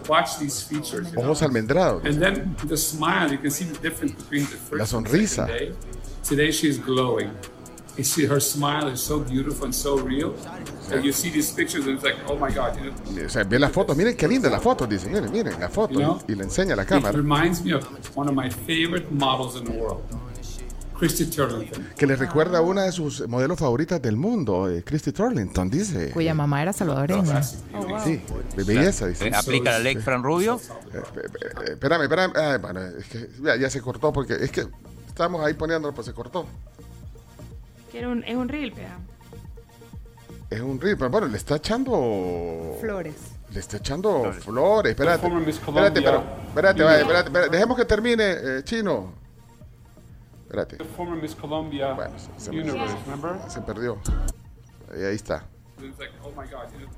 Ojos 1.18 1.41
almendrados. 1.41 2.06
And 2.06 2.19
then 2.22 2.56
the 2.68 2.77
smile, 2.77 3.31
you 3.31 3.40
can 3.40 3.49
see 3.49 3.65
the 3.65 3.80
difference 3.80 4.14
between 4.15 4.44
the 4.45 4.57
first 4.57 4.77
La 4.80 4.86
sonrisa. 4.86 5.48
You 8.00 8.06
see 8.06 8.26
her 8.28 8.40
smile 8.40 8.88
is 8.88 9.02
so 9.02 9.20
beautiful 9.20 9.66
and 9.66 9.74
so 9.76 9.98
real. 9.98 10.34
And 10.90 11.04
you 11.04 11.12
see 11.12 11.30
these 11.30 11.52
pictures 11.52 11.86
and 11.86 11.96
it's 11.98 12.04
like, 12.06 12.16
oh 12.30 12.38
my 12.38 12.50
God, 12.50 12.78
you 12.78 12.92
know, 12.92 13.26
O 13.26 13.30
sea, 13.30 13.44
ve 13.44 13.60
las 13.60 13.74
fotos, 13.74 13.98
miren 13.98 14.16
qué 14.16 14.26
linda 14.26 14.50
la 14.50 14.62
foto, 14.62 14.88
dice, 14.88 15.10
miren, 15.10 15.30
miren 15.30 15.60
la 15.60 15.68
foto. 15.68 15.94
You 15.96 16.00
know? 16.00 16.22
Y 16.26 16.36
le 16.36 16.46
enseña 16.46 16.74
a 16.74 16.76
la 16.78 16.84
It 16.84 16.88
cámara. 16.88 17.12
reminds 17.18 17.62
me 17.62 17.74
of 17.74 17.84
one 18.16 18.30
of 18.30 18.36
my 18.36 18.50
favorite 18.50 19.12
models 19.12 19.58
in 19.58 19.66
the 19.66 19.72
world, 19.78 20.00
Christy 20.98 21.26
Turlington. 21.26 21.90
Que 21.98 22.08
le 22.08 22.16
recuerda 22.16 22.60
a 22.60 22.62
una 22.62 22.84
de 22.84 22.94
sus 22.94 23.28
modelos 23.28 23.60
favoritas 23.60 24.02
del 24.02 24.16
mundo, 24.16 24.70
eh, 24.70 24.82
Christy 24.86 25.12
Turlington, 25.12 25.70
dice. 25.70 26.12
Cuya 26.12 26.34
mamá 26.34 26.62
era 26.62 26.72
salvadoreña. 26.72 27.44
Sí, 27.44 28.22
de 28.56 28.64
belleza, 28.64 29.08
dice. 29.08 29.28
Eh, 29.28 29.32
¿Aplica 29.36 29.72
la 29.72 29.80
ley 29.80 29.98
Fran 29.98 30.24
Rubio? 30.24 30.56
Eh, 30.94 30.98
eh, 30.98 31.20
eh, 31.68 31.72
espérame, 31.72 32.04
espérame. 32.04 32.32
ah, 32.38 32.58
bueno, 32.62 32.80
es 32.98 33.06
que 33.08 33.30
ya, 33.44 33.58
ya 33.58 33.70
se 33.70 33.82
cortó 33.82 34.14
porque 34.14 34.36
es 34.40 34.52
que 34.52 34.66
estamos 35.06 35.46
ahí 35.46 35.54
poniéndolo, 35.54 35.94
pues 35.94 36.08
se 36.08 36.14
cortó. 36.14 36.46
Que 37.91 37.99
era 37.99 38.10
un- 38.10 38.24
es 38.24 38.36
un 38.36 38.48
reel, 38.49 38.72
vea. 38.72 38.98
Es 40.49 40.61
un 40.61 40.80
reel, 40.82 40.98
pero 40.98 41.10
bueno, 41.10 41.28
le 41.28 41.38
está 41.38 41.56
echando. 41.57 42.78
Flores. 42.80 43.16
Le 43.53 43.60
está 43.60 43.78
echando 43.78 44.32
flores. 44.34 44.91
Espérate. 44.91 45.22
former 45.22 45.45
Miss 45.45 45.56
Espérate, 45.57 46.02
pero. 46.02 46.18
Colombia. 46.24 46.44
Espérate, 46.49 46.84
vaya, 46.84 46.99
espérate, 47.02 47.28
espérate. 47.28 47.52
Dejemos 47.52 47.78
que 47.78 47.86
termine, 47.86 48.24
eh, 48.32 48.64
chino. 48.64 49.14
Espérate. 50.44 50.78
The 50.78 50.84
former 50.86 51.22
Miss 51.22 51.36
Columbia 51.36 51.95
se- 52.38 52.49
Universe, 52.52 52.95
remember? 53.06 53.38
Se 53.49 53.61
perdió. 53.61 53.98
Ahí, 54.94 55.03
ahí 55.03 55.16
está. 55.16 55.45
It's 55.82 55.98
like, 55.99 56.11
oh 56.24 56.30
my 56.32 56.48
God, 56.48 56.66
you 56.74 56.80
know, 56.86 56.90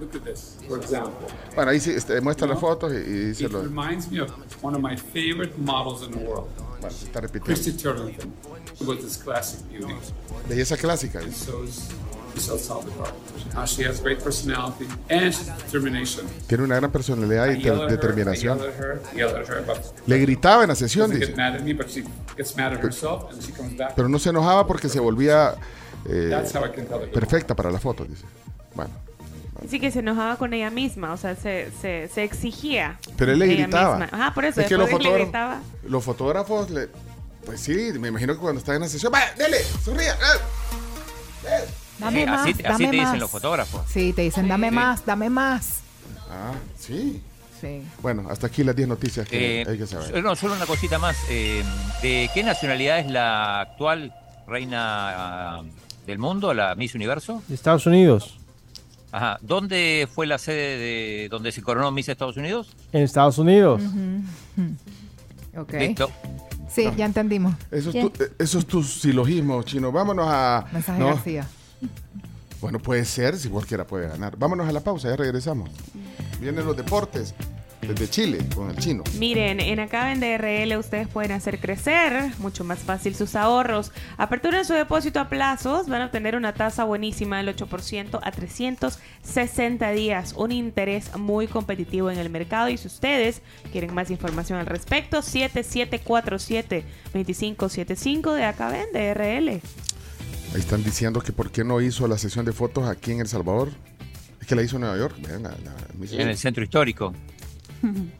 look 0.00 0.14
at 0.16 0.22
this, 0.24 0.56
for 0.68 0.78
example. 0.78 1.26
Bueno, 1.54 1.70
ahí 1.70 1.80
sí 1.80 1.90
este, 1.90 2.20
muestra 2.20 2.46
You 2.46 2.52
las 2.54 2.60
know, 2.60 2.70
fotos 2.70 2.92
y, 2.92 2.96
y 2.96 3.24
dice 3.28 3.44
It 3.44 3.52
lo. 3.52 3.62
reminds 3.62 4.10
me 4.10 4.20
of 4.20 4.30
one 4.62 4.74
of 4.76 4.82
my 4.82 4.96
favorite 4.96 5.56
models 5.58 6.02
in 6.02 6.10
the 6.12 6.18
world, 6.18 6.48
Bueno, 6.80 6.90
se 6.90 7.06
está 7.06 7.20
repitiendo. 7.20 7.44
Christy 7.46 7.72
Turlington, 7.72 8.32
with 8.86 9.00
this 9.02 9.16
classic 9.16 9.60
beauty. 9.68 9.94
Belleza 10.48 10.76
clásica. 10.76 11.18
And 11.20 11.32
so 11.32 11.62
is 11.64 11.88
Miss 12.34 12.48
El 12.48 12.58
Salvador. 12.58 13.08
Uh, 13.56 13.66
she 13.66 13.82
has 13.82 14.00
great 14.00 14.22
personality 14.22 14.86
and 15.08 15.34
determination. 15.66 16.24
Tiene 16.46 16.62
una 16.64 16.76
gran 16.76 16.90
personalidad 16.92 17.48
y 17.50 17.60
determinación. 17.88 18.60
Her, 18.60 19.00
her, 19.16 19.64
but 19.66 19.78
Le 20.06 20.18
gritaba 20.18 20.62
en 20.62 20.68
la 20.68 20.74
sesión, 20.76 21.10
dice. 21.10 21.34
mad 21.34 21.56
at 21.56 21.62
me, 21.62 21.72
but 21.72 21.88
she 21.90 22.04
gets 22.36 22.56
mad 22.56 22.72
at 22.72 22.80
herself 22.82 23.30
and 23.32 23.42
she 23.42 23.50
comes 23.52 23.76
back. 23.76 23.94
Pero 23.96 24.08
no 24.08 24.18
se 24.20 24.30
enojaba 24.30 24.66
porque 24.66 24.88
se 24.88 25.00
volvía 25.00 25.56
eh, 26.06 26.28
That's 26.30 26.54
how 26.54 26.64
I 26.64 26.70
can 26.70 26.86
tell 26.86 27.02
it. 27.02 27.12
perfecta 27.12 27.54
para 27.56 27.70
la 27.72 27.80
foto, 27.80 28.04
dice. 28.04 28.24
Bueno, 28.74 28.90
Sí 29.68 29.78
que 29.80 29.90
se 29.90 29.98
enojaba 30.00 30.36
con 30.36 30.52
ella 30.54 30.70
misma, 30.70 31.12
o 31.12 31.16
sea, 31.16 31.34
se, 31.36 31.70
se, 31.80 32.08
se 32.08 32.24
exigía. 32.24 32.98
pero 33.16 33.32
él 33.32 33.38
le 33.40 33.46
gritaba. 33.46 33.98
misma. 33.98 34.16
Ajá, 34.18 34.34
por 34.34 34.44
eso, 34.44 34.60
Es 34.60 34.68
que 34.68 34.76
los 34.76 34.86
le 34.86 34.92
fotógrafos, 34.92 35.20
gritaba. 35.22 35.60
los 35.84 36.04
fotógrafos, 36.04 36.70
le, 36.70 36.88
pues 37.44 37.60
sí, 37.60 37.92
me 37.98 38.08
imagino 38.08 38.32
que 38.34 38.40
cuando 38.40 38.58
están 38.60 38.76
en 38.76 38.82
la 38.82 38.88
sesión, 38.88 39.12
¡vaya, 39.12 39.32
dele, 39.36 39.58
sonría! 39.84 40.12
¡eh! 40.12 41.64
Dame 41.98 42.22
Eh, 42.22 42.26
más, 42.26 42.40
así, 42.42 42.50
así 42.52 42.62
dame 42.62 42.88
te 42.88 42.96
dicen 42.96 43.20
los 43.20 43.30
fotógrafos. 43.30 43.82
Sí, 43.88 44.12
te 44.14 44.22
dicen, 44.22 44.48
dame 44.48 44.68
Sí. 44.70 44.74
más, 44.74 45.04
dame 45.04 45.28
más. 45.30 45.80
Ah, 46.30 46.52
sí. 46.78 47.22
Sí. 47.60 47.82
Bueno, 48.00 48.26
hasta 48.30 48.46
aquí 48.46 48.64
las 48.64 48.74
10 48.74 48.88
noticias 48.88 49.28
que 49.28 49.60
Eh, 49.60 49.66
hay 49.68 49.76
que 49.76 49.86
saber. 49.86 50.22
no, 50.24 50.34
solo 50.34 50.54
una 50.54 50.64
cosita 50.64 50.98
más. 50.98 51.16
eh, 51.28 51.62
¿De 52.00 52.30
qué 52.32 52.42
nacionalidad 52.42 53.00
es 53.00 53.10
la 53.10 53.60
actual 53.60 54.14
reina 54.46 55.58
ah, 55.58 55.62
del 56.06 56.18
mundo, 56.18 56.54
la 56.54 56.74
Miss 56.74 56.94
Universo? 56.94 57.42
De 57.48 57.54
Estados 57.54 57.84
Unidos. 57.84 58.38
Ajá. 59.12 59.38
¿Dónde 59.42 60.08
fue 60.12 60.26
la 60.26 60.38
sede 60.38 60.78
de 60.78 61.28
donde 61.30 61.52
se 61.52 61.62
coronó 61.62 61.90
Miss 61.90 62.08
Estados 62.08 62.36
Unidos? 62.36 62.74
En 62.92 63.02
Estados 63.02 63.38
Unidos. 63.38 63.82
Ujú. 63.82 65.60
Ok. 65.60 65.72
Listo. 65.74 66.10
Sí, 66.68 66.88
ya 66.96 67.04
entendimos. 67.04 67.54
Eso 67.70 67.90
es, 67.90 68.12
tu, 68.12 68.22
eh, 68.22 68.32
eso 68.38 68.58
es 68.58 68.66
tu 68.66 68.82
silogismo, 68.84 69.62
chino. 69.64 69.90
Vámonos 69.90 70.26
a. 70.28 70.66
Mensaje 70.72 71.00
no, 71.00 71.06
García. 71.06 71.48
Bueno, 72.60 72.78
puede 72.78 73.04
ser, 73.04 73.36
si 73.36 73.48
cualquiera 73.48 73.86
puede 73.86 74.08
ganar. 74.08 74.36
Vámonos 74.36 74.68
a 74.68 74.72
la 74.72 74.80
pausa, 74.80 75.08
ya 75.08 75.16
regresamos. 75.16 75.70
Vienen 76.40 76.64
los 76.64 76.76
deportes 76.76 77.34
desde 77.82 78.08
Chile 78.10 78.38
con 78.54 78.68
el 78.70 78.76
chino. 78.76 79.02
Miren, 79.18 79.58
en 79.60 79.80
acá 79.80 80.12
en 80.12 80.20
DRL 80.20 80.76
ustedes 80.78 81.08
pueden 81.08 81.32
hacer 81.32 81.58
crecer 81.58 82.30
mucho 82.38 82.62
más 82.62 82.78
fácil 82.80 83.14
sus 83.14 83.34
ahorros. 83.34 83.90
Aperturen 84.18 84.64
su 84.64 84.74
depósito 84.74 85.18
a 85.20 85.28
plazos, 85.28 85.88
van 85.88 86.02
a 86.02 86.06
obtener 86.06 86.36
una 86.36 86.52
tasa 86.52 86.84
buenísima 86.84 87.38
del 87.42 87.54
8% 87.56 88.20
a 88.22 88.30
360 88.32 89.90
días, 89.92 90.34
un 90.36 90.52
interés 90.52 91.16
muy 91.16 91.46
competitivo 91.46 92.10
en 92.10 92.18
el 92.18 92.28
mercado. 92.30 92.68
Y 92.68 92.76
si 92.76 92.86
ustedes 92.86 93.40
quieren 93.72 93.94
más 93.94 94.10
información 94.10 94.58
al 94.58 94.66
respecto, 94.66 95.22
7747-2575 97.14 98.34
de 98.34 98.44
acá 98.44 98.72
en 98.78 98.92
DRL. 98.92 99.48
Ahí 100.52 100.58
están 100.60 100.82
diciendo 100.82 101.20
que 101.20 101.32
por 101.32 101.50
qué 101.50 101.64
no 101.64 101.80
hizo 101.80 102.06
la 102.08 102.18
sesión 102.18 102.44
de 102.44 102.52
fotos 102.52 102.88
aquí 102.88 103.12
en 103.12 103.20
El 103.20 103.28
Salvador. 103.28 103.70
Es 104.40 104.46
que 104.46 104.54
la 104.56 104.62
hizo 104.62 104.76
en 104.76 104.82
Nueva 104.82 104.96
York. 104.98 105.14
Vean, 105.26 105.42
la- 105.44 105.50
la- 105.50 105.76
En 106.12 106.28
el 106.28 106.36
centro 106.36 106.64
histórico. 106.64 107.12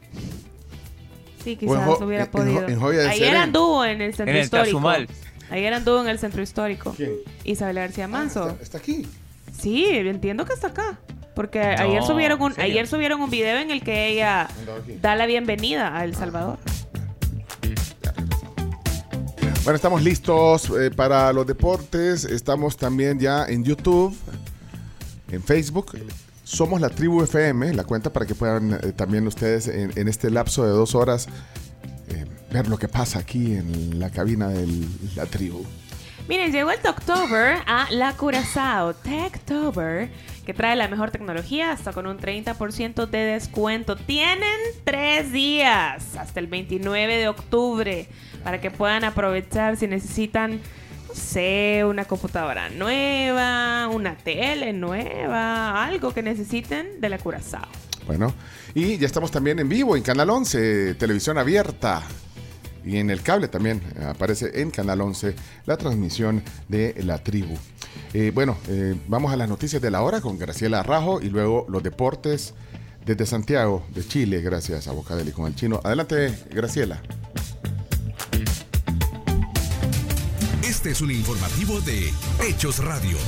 Sí, 1.43 1.53
en 1.53 1.59
quizás 1.59 2.01
hubiera 2.03 2.25
en- 2.25 2.31
podido. 2.31 2.69
En 2.69 2.79
Joya 2.79 2.99
de 3.01 3.09
Ayer 3.09 3.35
anduvo 3.37 3.83
en 3.85 4.03
el 4.03 4.13
centro 4.15 4.31
En 4.33 4.37
el 4.37 4.45
histórico. 4.45 4.67
Tazumal. 4.77 5.09
Ayer 5.51 5.73
anduvo 5.73 6.03
en 6.03 6.09
el 6.09 6.19
centro 6.19 6.43
histórico. 6.43 6.93
¿Quién? 6.97 7.13
Isabel 7.45 7.77
García 7.77 8.07
Manso. 8.09 8.51
está, 8.51 8.63
está 8.63 8.79
aquí. 8.79 9.07
Sí, 9.59 9.87
entiendo 9.87 10.45
que 10.45 10.53
está 10.53 10.69
acá. 10.69 10.99
Porque 11.35 11.61
ayer 11.61 12.03
subieron 12.03 12.43
un 12.43 12.53
ayer 12.59 12.87
subieron 12.87 13.23
un 13.23 13.31
video 13.31 13.57
en 13.59 13.71
el 13.71 13.83
que 13.83 14.09
ella 14.09 14.49
da 15.01 15.17
la 15.17 15.25
bienvenida 15.25 15.97
a 15.97 16.05
El 16.05 16.15
Salvador. 16.15 16.59
Bueno, 19.65 19.77
estamos 19.77 20.03
listos 20.03 20.71
eh, 20.79 20.91
para 20.91 21.33
los 21.33 21.47
deportes. 21.47 22.25
Estamos 22.25 22.77
también 22.77 23.19
ya 23.19 23.45
en 23.47 23.65
YouTube, 23.65 24.15
en 25.31 25.43
Facebook. 25.43 25.97
Somos 26.51 26.81
la 26.81 26.89
Tribu 26.89 27.23
FM, 27.23 27.75
la 27.75 27.85
cuenta 27.85 28.13
para 28.13 28.27
que 28.27 28.35
puedan 28.35 28.73
eh, 28.73 28.93
también 28.93 29.25
ustedes 29.25 29.69
en, 29.69 30.09
este 30.09 30.33
lapso 30.33 30.65
de 30.65 30.71
dos 30.71 30.97
horas 30.97 31.29
eh, 32.09 32.27
ver 32.51 32.67
lo 32.67 32.77
que 32.77 32.89
pasa 32.89 33.21
aquí 33.21 33.55
en 33.55 34.01
la 34.01 34.11
cabina 34.11 34.49
de 34.49 34.67
la 35.15 35.27
tribu. 35.27 35.65
Miren, 36.29 36.51
llegó 36.51 36.73
el 36.73 36.85
October 36.85 37.59
a 37.69 37.87
la 37.93 38.15
Curazao 38.15 38.95
Techtober, 38.95 40.11
que 40.45 40.53
trae 40.53 40.75
la 40.75 40.89
mejor 40.89 41.13
tecnología 41.13 41.71
hasta 41.71 41.93
con 41.93 42.09
un 42.09 42.19
30% 42.19 43.09
de 43.09 43.19
descuento. 43.19 43.95
Tienen 43.95 44.59
tres 44.83 45.31
días 45.31 46.17
hasta 46.17 46.41
el 46.41 46.49
29 46.49 47.17
de 47.17 47.29
octubre 47.29 48.09
para 48.43 48.61
que 48.61 48.73
puedan 48.73 49.05
aprovechar 49.05 49.77
si 49.77 49.87
necesitan, 49.87 50.61
no 51.15 51.89
una 51.89 52.05
computadora 52.05 52.69
nueva, 52.69 53.89
una 53.89 54.17
tele 54.17 54.73
nueva, 54.73 55.85
algo 55.85 56.13
que 56.13 56.23
necesiten 56.23 57.01
de 57.01 57.09
la 57.09 57.19
Curazao. 57.19 57.69
Bueno, 58.07 58.35
y 58.75 58.99
ya 58.99 59.07
estamos 59.07 59.31
también 59.31 59.59
en 59.59 59.69
vivo 59.69 59.97
en 59.97 60.03
Canal 60.03 60.31
11, 60.31 60.95
televisión 60.95 61.39
abierta. 61.39 62.03
Y 62.85 62.97
en 62.97 63.11
el 63.11 63.23
cable 63.23 63.49
también 63.49 63.83
eh, 63.97 64.05
aparece 64.05 64.63
en 64.63 64.71
Canal 64.71 65.01
11 65.03 65.35
la 65.67 65.77
transmisión 65.77 66.43
de 66.69 66.95
la 67.05 67.19
tribu. 67.19 67.55
Eh, 68.15 68.33
bueno, 68.35 68.57
eh, 68.69 68.97
vamos 69.07 69.33
a 69.33 69.37
las 69.37 69.49
noticias 69.49 69.83
de 69.83 69.91
la 69.91 70.03
hora 70.03 70.21
con 70.21 70.39
Graciela 70.39 70.83
Rajo 70.83 71.21
y 71.21 71.29
luego 71.29 71.67
los 71.69 71.83
deportes 71.83 72.55
desde 73.05 73.27
Santiago 73.27 73.85
de 73.95 74.07
Chile, 74.07 74.41
gracias 74.41 74.89
a 74.89 74.93
Bocadeli 74.93 75.33
con 75.33 75.47
el 75.47 75.55
chino. 75.55 75.81
Adelante, 75.85 76.35
Graciela. 76.51 77.03
Este 80.81 80.93
es 80.93 81.03
un 81.03 81.11
informativo 81.11 81.79
de 81.83 82.11
Hechos 82.41 82.79
Radio. 82.79 83.19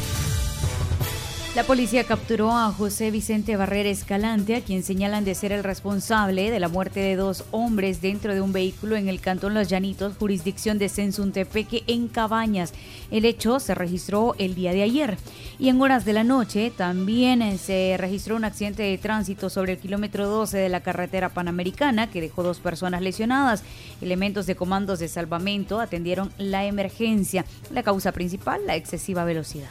La 1.55 1.65
policía 1.65 2.05
capturó 2.05 2.51
a 2.57 2.73
José 2.73 3.11
Vicente 3.11 3.57
Barrera 3.57 3.91
Escalante, 3.91 4.57
a 4.57 4.63
quien 4.63 4.83
señalan 4.83 5.27
de 5.27 5.35
ser 5.35 5.53
el 5.53 5.63
responsable 5.63 6.51
de 6.51 6.59
la 6.59 6.69
muerte 6.69 7.01
de 7.01 7.15
dos 7.15 7.45
hombres 7.51 8.01
dentro 8.01 8.33
de 8.33 8.41
un 8.41 8.55
vehículo 8.55 8.97
en 8.97 9.07
el 9.07 9.21
cantón 9.21 9.53
Los 9.53 9.69
Llanitos, 9.69 10.17
jurisdicción 10.19 10.79
de 10.79 10.89
Sensuntepeque, 10.89 11.85
en 11.89 12.09
Cabañas. 12.09 12.73
El 13.11 13.27
hecho 13.27 13.61
se 13.61 13.75
registró 13.75 14.35
el 14.39 14.55
día 14.55 14.73
de 14.73 14.83
ayer. 14.83 15.19
Y 15.59 15.69
en 15.69 15.79
horas 15.83 16.07
de 16.07 16.15
la 16.15 16.25
noche 16.25 16.73
también 16.75 17.43
eh, 17.43 17.59
se 17.59 17.97
registró 17.99 18.37
un 18.37 18.47
accidente 18.47 18.85
de 18.85 18.97
tránsito 18.97 19.51
sobre 19.51 19.73
el 19.73 19.79
kilómetro 19.79 20.27
12 20.27 20.57
de 20.57 20.71
la 20.71 20.81
carretera 20.81 21.29
panamericana 21.29 22.11
que 22.11 22.23
dejó 22.23 22.43
dos 22.43 22.61
personas 22.61 23.03
lesionadas. 23.03 23.63
Elementos 24.01 24.47
de 24.47 24.57
comandos 24.57 25.01
de 25.01 25.09
salvamento 25.09 25.81
atendieron 25.81 26.33
la 26.39 26.65
emergencia. 26.65 27.45
La 27.71 27.83
causa 27.83 28.11
principal, 28.13 28.63
la 28.67 28.75
excesiva 28.75 29.25
velocidad. 29.25 29.69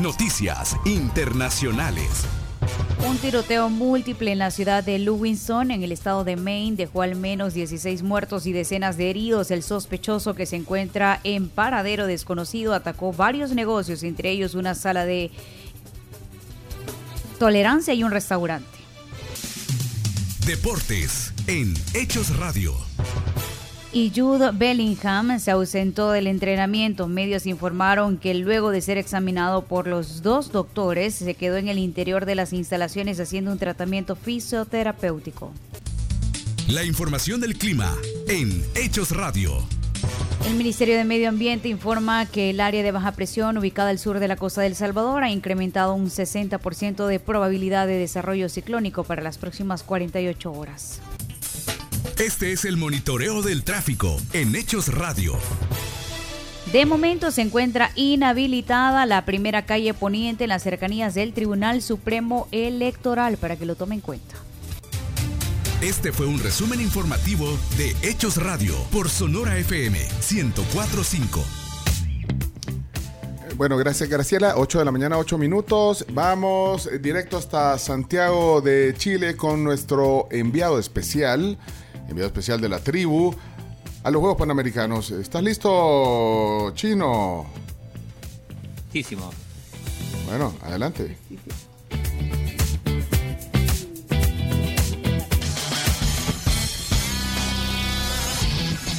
Noticias 0.00 0.76
internacionales. 0.84 2.26
Un 3.08 3.16
tiroteo 3.16 3.70
múltiple 3.70 4.30
en 4.30 4.38
la 4.38 4.50
ciudad 4.50 4.84
de 4.84 4.98
Lewiston, 4.98 5.70
en 5.70 5.82
el 5.82 5.90
estado 5.90 6.22
de 6.22 6.36
Maine, 6.36 6.76
dejó 6.76 7.00
al 7.00 7.16
menos 7.16 7.54
16 7.54 8.02
muertos 8.02 8.44
y 8.44 8.52
decenas 8.52 8.98
de 8.98 9.08
heridos. 9.08 9.50
El 9.50 9.62
sospechoso 9.62 10.34
que 10.34 10.44
se 10.44 10.56
encuentra 10.56 11.18
en 11.24 11.48
paradero 11.48 12.06
desconocido 12.06 12.74
atacó 12.74 13.14
varios 13.14 13.52
negocios, 13.52 14.02
entre 14.02 14.30
ellos 14.30 14.54
una 14.54 14.74
sala 14.74 15.06
de 15.06 15.30
tolerancia 17.38 17.94
y 17.94 18.04
un 18.04 18.10
restaurante. 18.10 18.68
Deportes 20.44 21.32
en 21.46 21.72
Hechos 21.94 22.36
Radio. 22.36 22.74
Y 23.96 24.12
Jude 24.14 24.50
Bellingham 24.52 25.40
se 25.40 25.50
ausentó 25.50 26.10
del 26.10 26.26
entrenamiento. 26.26 27.08
Medios 27.08 27.46
informaron 27.46 28.18
que 28.18 28.34
luego 28.34 28.68
de 28.68 28.82
ser 28.82 28.98
examinado 28.98 29.64
por 29.64 29.86
los 29.86 30.20
dos 30.20 30.52
doctores, 30.52 31.14
se 31.14 31.32
quedó 31.32 31.56
en 31.56 31.68
el 31.68 31.78
interior 31.78 32.26
de 32.26 32.34
las 32.34 32.52
instalaciones 32.52 33.18
haciendo 33.20 33.52
un 33.52 33.58
tratamiento 33.58 34.14
fisioterapéutico. 34.14 35.50
La 36.68 36.84
información 36.84 37.40
del 37.40 37.56
clima 37.56 37.90
en 38.28 38.62
Hechos 38.74 39.12
Radio. 39.12 39.66
El 40.46 40.56
Ministerio 40.56 40.98
de 40.98 41.04
Medio 41.04 41.30
Ambiente 41.30 41.70
informa 41.70 42.26
que 42.26 42.50
el 42.50 42.60
área 42.60 42.82
de 42.82 42.92
baja 42.92 43.12
presión 43.12 43.56
ubicada 43.56 43.88
al 43.88 43.98
sur 43.98 44.18
de 44.18 44.28
la 44.28 44.36
costa 44.36 44.60
del 44.60 44.74
Salvador 44.74 45.24
ha 45.24 45.30
incrementado 45.30 45.94
un 45.94 46.10
60% 46.10 47.06
de 47.06 47.18
probabilidad 47.18 47.86
de 47.86 47.96
desarrollo 47.96 48.50
ciclónico 48.50 49.04
para 49.04 49.22
las 49.22 49.38
próximas 49.38 49.82
48 49.82 50.52
horas. 50.52 51.00
Este 52.18 52.52
es 52.52 52.64
el 52.64 52.78
monitoreo 52.78 53.42
del 53.42 53.62
tráfico 53.62 54.16
en 54.32 54.56
Hechos 54.56 54.88
Radio. 54.88 55.34
De 56.72 56.86
momento 56.86 57.30
se 57.30 57.42
encuentra 57.42 57.90
inhabilitada 57.94 59.04
la 59.04 59.26
primera 59.26 59.66
calle 59.66 59.92
poniente 59.92 60.44
en 60.44 60.48
las 60.48 60.62
cercanías 60.62 61.14
del 61.14 61.34
Tribunal 61.34 61.82
Supremo 61.82 62.48
Electoral 62.52 63.36
para 63.36 63.56
que 63.56 63.66
lo 63.66 63.74
tome 63.74 63.96
en 63.96 64.00
cuenta. 64.00 64.34
Este 65.82 66.10
fue 66.10 66.24
un 66.24 66.38
resumen 66.38 66.80
informativo 66.80 67.46
de 67.76 67.94
Hechos 68.00 68.42
Radio 68.42 68.74
por 68.90 69.10
Sonora 69.10 69.58
FM 69.58 69.98
1045. 69.98 71.44
Bueno, 73.56 73.76
gracias 73.78 74.08
Graciela. 74.08 74.54
8 74.56 74.80
de 74.80 74.84
la 74.84 74.92
mañana, 74.92 75.18
8 75.18 75.36
minutos. 75.36 76.04
Vamos 76.12 76.90
directo 77.00 77.36
hasta 77.36 77.78
Santiago 77.78 78.60
de 78.62 78.94
Chile 78.96 79.34
con 79.34 79.64
nuestro 79.64 80.28
enviado 80.30 80.78
especial, 80.78 81.58
enviado 82.08 82.26
especial 82.26 82.60
de 82.60 82.68
la 82.68 82.80
tribu, 82.80 83.34
a 84.02 84.10
los 84.10 84.20
Juegos 84.20 84.38
Panamericanos. 84.38 85.10
¿Estás 85.10 85.42
listo, 85.42 86.72
Chino? 86.74 87.46
Muchísimo. 88.86 89.30
Bueno, 90.26 90.54
adelante. 90.62 91.16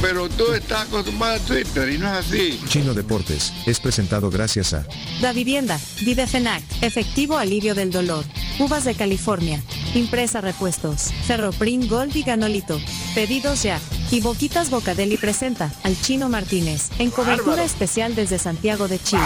Pero 0.00 0.28
tú 0.30 0.52
estás 0.54 0.88
acostumbrado 0.88 1.34
a 1.34 1.38
Twitter 1.40 1.90
y 1.90 1.98
no 1.98 2.06
es 2.06 2.26
así. 2.26 2.60
Chino 2.68 2.94
Deportes 2.94 3.52
es 3.66 3.78
presentado 3.80 4.30
gracias 4.30 4.72
a 4.72 4.86
Da 5.20 5.32
Vivienda, 5.32 5.78
Videfenac, 6.04 6.62
Efectivo 6.80 7.36
Alivio 7.36 7.74
del 7.74 7.90
Dolor, 7.90 8.24
Uvas 8.58 8.84
de 8.84 8.94
California, 8.94 9.62
Impresa 9.94 10.40
Repuestos, 10.40 11.10
Ferroprim 11.26 11.86
Gold 11.86 12.16
y 12.16 12.22
Ganolito, 12.22 12.80
Pedidos 13.14 13.62
ya. 13.62 13.78
Y 14.10 14.20
Boquitas 14.20 14.70
Bocadeli 14.70 15.16
presenta 15.18 15.70
al 15.84 16.00
Chino 16.00 16.28
Martínez, 16.28 16.88
en 16.98 17.10
cobertura 17.10 17.50
Bárbaro. 17.50 17.62
especial 17.66 18.14
desde 18.14 18.38
Santiago 18.38 18.88
de 18.88 18.98
Chile. 19.00 19.22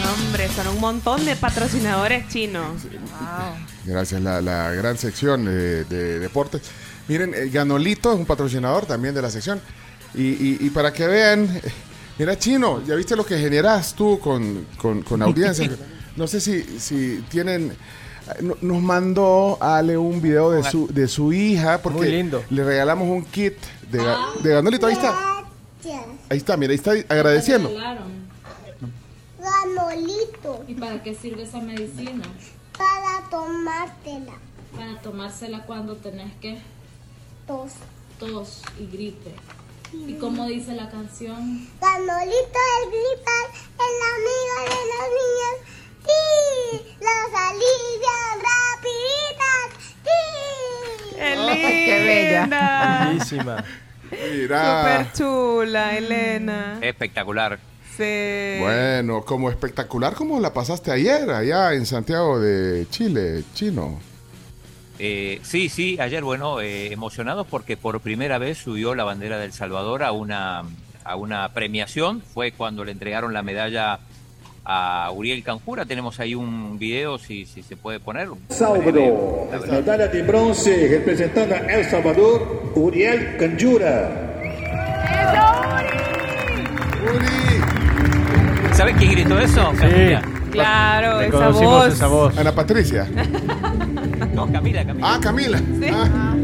No, 0.00 0.12
hombre, 0.26 0.48
son 0.54 0.68
un 0.68 0.80
montón 0.80 1.24
de 1.24 1.34
patrocinadores 1.36 2.26
chinos. 2.28 2.82
Gracias, 3.84 4.22
la, 4.22 4.40
la 4.40 4.70
gran 4.72 4.96
sección 4.96 5.46
eh, 5.48 5.84
de 5.88 6.20
deportes. 6.20 6.62
Miren, 7.08 7.34
eh, 7.34 7.48
Ganolito 7.50 8.12
es 8.12 8.18
un 8.18 8.26
patrocinador 8.26 8.86
también 8.86 9.14
de 9.14 9.22
la 9.22 9.30
sección. 9.30 9.60
Y, 10.14 10.22
y- 10.22 10.58
y 10.60 10.70
para 10.70 10.92
que 10.92 11.06
vean, 11.06 11.48
mira, 12.18 12.38
Chino, 12.38 12.82
ya 12.84 12.94
viste 12.94 13.14
lo 13.16 13.24
que 13.26 13.38
generas 13.38 13.94
tú 13.94 14.18
con, 14.18 14.66
con, 14.76 15.02
con 15.02 15.22
audiencia. 15.22 15.70
No 16.16 16.26
sé 16.26 16.40
si, 16.40 16.62
si 16.80 17.22
tienen. 17.28 17.76
no- 18.40 18.56
Nos 18.60 18.82
mandó 18.82 19.56
Ale 19.60 19.96
un 19.96 20.20
video 20.20 20.50
de 20.50 20.64
su, 20.68 20.88
de 20.92 21.06
su 21.06 21.32
hija 21.32 21.80
porque 21.80 21.98
Muy 22.00 22.08
lindo. 22.10 22.42
le 22.50 22.64
regalamos 22.64 23.08
un 23.08 23.24
kit 23.24 23.54
de, 23.88 24.00
ga- 24.00 24.34
de 24.42 24.50
Ganolito. 24.52 24.86
Ahí 24.88 24.94
está. 24.94 25.44
Ahí 26.28 26.38
está, 26.38 26.56
mira, 26.56 26.72
ahí 26.72 26.76
está 26.76 26.90
agradeciendo. 27.08 27.70
Ganolito. 29.40 30.64
¿Y 30.66 30.74
para 30.74 31.02
qué 31.04 31.14
sirve 31.14 31.44
esa 31.44 31.60
medicina? 31.60 32.24
Para 32.76 33.28
tomártela. 33.30 34.32
Para 34.76 35.00
tomársela 35.00 35.64
cuando 35.66 35.94
tenés 35.96 36.32
que 36.40 36.58
Tos. 37.46 37.72
tos 38.18 38.62
y 38.80 38.86
gripe. 38.86 39.32
¿Y 39.92 40.14
cómo 40.14 40.46
dice 40.46 40.74
la 40.74 40.90
canción? 40.90 41.66
Ganolito 41.80 42.58
el 42.76 42.90
gripar, 42.90 43.46
el 43.78 43.96
amigo 44.14 44.56
de 44.64 44.80
los 44.90 45.06
niños. 45.18 45.56
¡Sí! 46.04 46.96
¡Los 47.00 47.28
alivian 47.40 48.36
rapiditas! 48.48 49.68
¡Sí! 50.04 50.20
¡Qué 51.16 51.84
qué 51.86 51.96
bella! 52.04 53.06
Bellísima. 53.08 53.64
Mira. 54.10 54.58
Súper 54.80 55.12
chula, 55.12 55.96
Elena. 55.96 56.78
Espectacular. 56.80 57.58
Sí. 57.96 58.58
Bueno, 58.60 59.24
como 59.24 59.50
espectacular, 59.50 60.14
como 60.14 60.38
la 60.38 60.52
pasaste 60.52 60.92
ayer 60.92 61.30
allá 61.30 61.72
en 61.72 61.84
Santiago 61.84 62.38
de 62.38 62.86
Chile, 62.90 63.44
Chino? 63.54 63.98
Eh, 64.98 65.40
sí, 65.42 65.68
sí, 65.68 65.96
ayer, 66.00 66.24
bueno, 66.24 66.60
eh, 66.60 66.92
emocionados 66.92 67.46
porque 67.46 67.76
por 67.76 68.00
primera 68.00 68.38
vez 68.38 68.58
subió 68.58 68.94
la 68.94 69.04
bandera 69.04 69.38
del 69.38 69.52
Salvador 69.52 70.02
a 70.02 70.12
una, 70.12 70.64
a 71.04 71.16
una 71.16 71.48
premiación. 71.50 72.20
Fue 72.20 72.52
cuando 72.52 72.84
le 72.84 72.92
entregaron 72.92 73.32
la 73.32 73.42
medalla 73.42 74.00
a 74.64 75.10
Uriel 75.14 75.42
Canjura. 75.44 75.86
Tenemos 75.86 76.18
ahí 76.20 76.34
un 76.34 76.78
video, 76.78 77.18
si, 77.18 77.46
si 77.46 77.62
se 77.62 77.76
puede 77.76 78.00
poner. 78.00 78.28
Salvador, 78.48 79.48
medalla 79.70 80.08
de 80.08 80.22
bronce 80.22 80.88
representando 80.88 81.54
a 81.54 81.58
El 81.58 81.84
Salvador, 81.84 82.72
Uriel 82.74 83.36
Canjura. 83.38 84.24
¿Sabes 88.72 88.96
quién 88.96 89.12
gritó 89.12 89.38
eso? 89.38 89.72
Camila. 89.78 90.37
Claro, 90.50 91.20
esa 91.20 91.48
voz. 91.50 91.88
esa 91.94 92.06
voz. 92.06 92.38
Ana 92.38 92.52
Patricia. 92.54 93.06
No, 94.34 94.50
Camila, 94.52 94.84
Camila. 94.84 95.14
Ah, 95.14 95.18
Camila. 95.20 95.58
Sí. 95.58 95.86
Ah. 95.92 96.34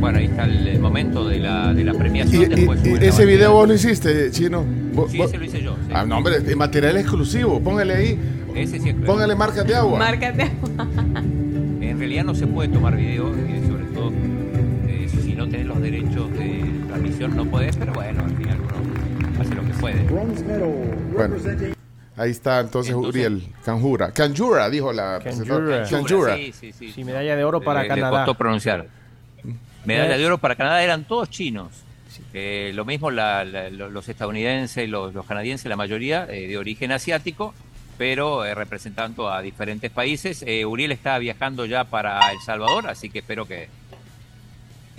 Bueno, 0.00 0.18
ahí 0.18 0.26
está 0.26 0.44
el, 0.44 0.78
momento 0.78 1.28
de 1.28 1.38
la, 1.40 1.74
de 1.74 1.84
la 1.84 1.92
premiación. 1.94 2.42
Y, 2.42 2.46
Después 2.46 2.80
y 2.84 2.88
ese 2.92 3.08
bandera. 3.10 3.26
video 3.26 3.52
vos 3.52 3.68
lo 3.68 3.74
hiciste, 3.74 4.30
Chino. 4.30 4.64
Vos- 4.94 5.10
Sí, 5.10 5.18
vos- 5.18 5.28
ese 5.28 5.38
lo 5.38 5.44
hice 5.44 5.62
yo. 5.62 5.74
sí. 5.86 5.92
Ah, 5.92 6.04
no, 6.06 6.18
hombre, 6.18 6.36
es 6.36 6.56
material 6.56 6.96
exclusivo. 6.96 7.60
Póngale 7.60 7.94
ahí. 7.94 8.18
Ese 8.54 8.78
sí 8.78 8.90
es 8.90 8.94
Póngale 8.94 9.34
marcas 9.34 9.66
de 9.66 9.74
agua. 9.74 9.98
Márcate. 9.98 10.50
En 11.80 11.98
realidad 11.98 12.24
no 12.24 12.34
se 12.34 12.46
puede 12.46 12.68
tomar 12.68 12.96
video, 12.96 13.28
y 13.34 13.66
sobre 13.68 13.84
todo 13.86 14.12
eh, 14.86 15.08
si 15.22 15.34
no 15.34 15.48
tenés 15.48 15.66
los 15.66 15.80
derechos 15.80 16.30
de 16.32 16.64
transmisión 16.86 17.36
no 17.36 17.44
podés, 17.46 17.76
pero 17.76 17.92
bueno, 17.92 18.22
al 18.24 18.36
final 18.36 18.58
puede. 19.80 20.02
Bueno, 20.02 21.36
Ahí 22.16 22.32
está 22.32 22.58
entonces, 22.60 22.94
Uriel 22.94 23.46
Canjura. 23.64 24.10
Canjura, 24.12 24.68
dijo 24.68 24.92
la 24.92 25.20
Canjura. 25.22 25.84
Canjura. 25.88 26.36
Sí, 26.36 26.52
sí, 26.52 26.72
sí. 26.72 26.92
Sí, 26.92 27.04
medalla 27.04 27.36
de 27.36 27.44
oro 27.44 27.60
para 27.60 27.82
Le- 27.82 27.88
le 27.88 27.94
Canadá. 27.94 28.10
costó 28.24 28.34
pronunciar. 28.34 28.86
Medalla 29.84 30.18
de 30.18 30.26
oro 30.26 30.38
para 30.38 30.56
Canadá 30.56 30.82
eran 30.82 31.04
todos 31.04 31.30
chinos. 31.30 31.68
Eh, 32.34 32.72
lo 32.74 32.84
mismo 32.84 33.12
la- 33.12 33.44
la- 33.44 33.70
lo- 33.70 33.88
los 33.88 34.08
estadounidenses, 34.08 34.88
los, 34.88 35.14
los 35.14 35.24
canadienses, 35.26 35.66
la 35.68 35.76
mayoría 35.76 36.26
eh, 36.28 36.48
de 36.48 36.58
origen 36.58 36.90
asiático, 36.90 37.54
pero 37.96 38.44
eh, 38.44 38.54
representando 38.54 39.30
a 39.30 39.40
diferentes 39.40 39.90
países. 39.92 40.42
Eh, 40.44 40.66
Uriel 40.66 40.90
está 40.90 41.16
viajando 41.18 41.64
ya 41.66 41.84
para 41.84 42.32
El 42.32 42.40
Salvador, 42.40 42.88
así 42.88 43.10
que 43.10 43.20
espero 43.20 43.46
que... 43.46 43.68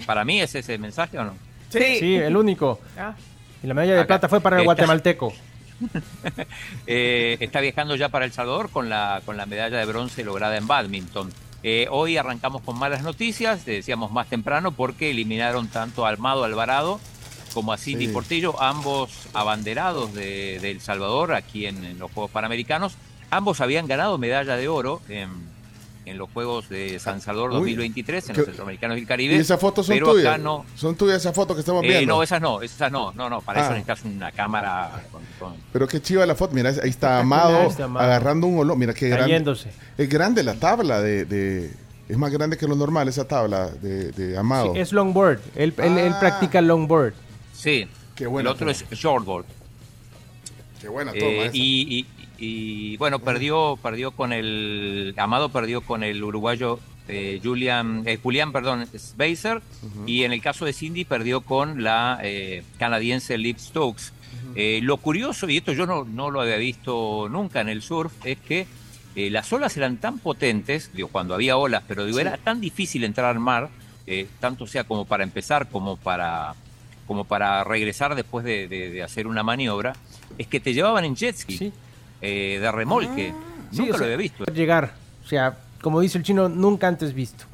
¿Para 0.06 0.24
mí 0.24 0.40
es 0.40 0.56
ese 0.56 0.78
mensaje 0.78 1.20
o 1.20 1.26
no? 1.26 1.34
Sí, 1.70 2.16
el 2.16 2.38
único. 2.38 2.80
Ah. 2.98 3.14
Y 3.64 3.68
la 3.68 3.74
medalla 3.74 3.94
de 3.96 4.00
Acá. 4.02 4.08
plata 4.08 4.30
fue 4.30 4.42
para 4.42 4.58
el 4.60 4.66
guatemalteco. 4.66 5.34
Eh, 6.88 7.38
está 7.40 7.62
viajando 7.62 7.96
ya 7.96 8.10
para 8.10 8.26
El 8.26 8.34
Salvador 8.34 8.70
con 8.70 8.90
la, 8.90 9.22
con 9.26 9.38
la 9.38 9.46
medalla 9.46 9.78
de 9.78 9.86
bronce 9.86 10.26
lograda 10.26 10.58
en 10.58 10.68
badminton. 10.68 11.32
Eh, 11.64 11.88
hoy 11.90 12.18
arrancamos 12.18 12.62
con 12.64 12.78
malas 12.78 13.02
noticias, 13.04 13.66
decíamos 13.66 14.12
más 14.12 14.28
temprano, 14.28 14.72
porque 14.74 15.12
eliminaron 15.12 15.68
tanto 15.70 16.06
a 16.06 16.10
Almado 16.10 16.44
Alvarado 16.44 17.00
como 17.54 17.72
a 17.72 17.78
Cindy 17.78 18.08
Sí. 18.08 18.12
Portillo, 18.14 18.62
ambos 18.62 19.28
abanderados 19.34 20.14
de, 20.14 20.60
de 20.60 20.72
El 20.72 20.82
Salvador 20.82 21.34
aquí 21.34 21.66
en, 21.66 21.84
en 21.86 21.98
los 21.98 22.12
Juegos 22.12 22.32
Panamericanos. 22.32 22.96
Ambos 23.30 23.62
habían 23.62 23.88
ganado 23.88 24.18
medalla 24.18 24.58
de 24.58 24.68
oro 24.68 25.02
en, 25.08 25.30
en 26.10 26.18
los 26.18 26.30
Juegos 26.32 26.68
de 26.70 27.00
San 27.00 27.22
Salvador 27.22 27.52
Uy, 27.52 27.56
2023, 27.76 28.30
en 28.30 28.34
qué- 28.36 28.38
los 28.42 28.46
Centroamericanos 28.48 28.96
del 28.96 29.06
Caribe. 29.08 29.36
¿Y 29.36 29.38
esas 29.40 29.60
fotos 29.60 29.86
son 29.86 29.96
pero 29.96 30.12
tuyas? 30.12 30.34
acá 30.34 30.38
no, 30.38 30.66
Son 30.76 30.96
tuyas 30.96 31.18
esas 31.18 31.36
fotos 31.36 31.56
que 31.56 31.62
estamos 31.62 31.84
eh, 31.84 31.88
viendo. 31.88 32.16
no, 32.16 32.24
esas 32.24 32.42
no, 32.42 32.62
esas 32.62 32.92
no, 32.92 33.12
no, 33.14 33.30
no, 33.30 33.42
para 33.42 33.62
Ah. 33.62 33.64
eso 33.66 33.74
necesitas 33.74 34.04
una 34.06 34.32
cámara 34.32 35.04
con- 35.12 35.22
con, 35.40 35.56
Pero 35.72 35.88
qué 35.88 36.02
chiva 36.02 36.26
la 36.26 36.36
foto. 36.36 36.54
Mira, 36.54 36.70
ahí 36.84 36.90
está 36.90 37.20
Amado, 37.20 37.64
Está 37.64 37.86
Amado. 37.86 38.06
agarrando 38.06 38.48
un 38.48 38.60
olor. 38.60 38.78
Mira 38.78 38.94
qué 38.94 39.08
grande. 39.10 39.26
Cayéndose. 39.26 39.72
Es 39.98 40.10
grande 40.10 40.44
la 40.44 40.56
tabla 40.56 41.02
de, 41.02 41.26
de- 41.26 41.72
Es 42.10 42.18
más 42.18 42.32
grande 42.32 42.58
que 42.58 42.66
lo 42.68 42.76
normal 42.76 43.08
esa 43.08 43.28
tabla 43.28 43.68
de, 43.70 44.12
de 44.12 44.36
Amado. 44.38 44.74
Sí, 44.74 44.80
es 44.80 44.92
longboard. 44.94 45.40
Él, 45.56 45.74
él, 45.78 45.98
él 46.00 46.12
Ah. 46.16 46.20
practica 46.20 46.60
longboard. 46.60 47.14
Sí, 47.54 47.88
Qué 48.16 48.26
buena 48.26 48.50
el 48.50 48.56
otro 48.56 48.66
toma. 48.66 48.72
es 48.72 48.84
shortboard. 49.00 49.46
Qué 50.82 50.88
buena 50.88 51.12
toma 51.12 51.24
Eh, 51.24 51.46
esa. 51.46 51.52
y, 51.56 52.08
y- 52.40 52.98
bueno, 52.98 53.20
perdió, 53.20 53.78
perdió 53.82 54.12
con 54.12 54.34
el 54.34 55.14
Amado 55.18 55.50
perdió 55.50 55.82
con 55.82 56.04
el 56.04 56.24
uruguayo 56.24 56.80
eh, 57.08 57.40
Julian, 57.44 58.04
eh, 58.06 58.20
Julián, 58.22 58.52
perdón, 58.52 58.86
Spacer, 58.96 59.62
y 60.06 60.24
en 60.24 60.32
el 60.32 60.42
caso 60.42 60.66
de 60.66 60.74
Cindy 60.74 61.06
perdió 61.06 61.42
con 61.42 61.82
la 61.84 62.20
eh, 62.22 62.64
canadiense 62.78 63.38
Liv 63.38 63.58
Stokes. 63.60 64.14
Eh, 64.56 64.80
lo 64.84 64.98
curioso, 64.98 65.50
y 65.50 65.58
esto 65.58 65.74
yo 65.74 65.86
no, 65.88 66.04
no 66.06 66.30
lo 66.30 66.42
había 66.42 66.58
visto 66.58 67.28
nunca 67.30 67.62
en 67.62 67.70
el 67.70 67.82
surf, 67.82 68.14
es 68.26 68.38
que 68.38 68.68
eh, 69.16 69.30
las 69.32 69.52
olas 69.52 69.76
eran 69.78 69.98
tan 69.98 70.20
potentes, 70.20 70.92
digo, 70.94 71.08
cuando 71.08 71.34
había 71.34 71.58
olas, 71.58 71.84
pero 71.88 72.06
digo, 72.06 72.18
Sí. 72.18 72.22
era 72.22 72.38
tan 72.38 72.62
difícil 72.62 73.04
entrar 73.04 73.26
al 73.32 73.40
mar, 73.40 73.70
eh, 74.06 74.28
tanto 74.40 74.68
sea 74.68 74.84
como 74.84 75.06
para 75.06 75.24
empezar 75.24 75.68
como 75.70 75.98
para 75.98 76.54
como 77.08 77.24
para 77.26 77.64
regresar 77.64 78.14
después 78.14 78.46
de, 78.46 78.68
de- 78.68 78.92
de 78.92 79.02
hacer 79.02 79.26
una 79.26 79.42
maniobra, 79.42 79.96
es 80.38 80.46
que 80.46 80.60
te 80.60 80.76
llevaban 80.76 81.06
en 81.06 81.16
jet 81.16 81.36
ski, 81.36 81.72
eh, 82.22 82.58
de 82.62 82.72
remolque. 82.72 83.34
Sí, 83.72 83.80
Nunca 83.80 83.92
o 83.96 83.98
sea, 83.98 84.00
lo 84.00 84.06
había 84.06 84.18
visto. 84.18 84.46
Llegar. 84.46 84.94
O 85.24 85.28
sea, 85.28 85.58
como 85.82 86.00
dice 86.02 86.18
el 86.18 86.24
chino, 86.24 86.50
nunca 86.50 86.88
antes 86.88 87.14
visto. 87.14 87.46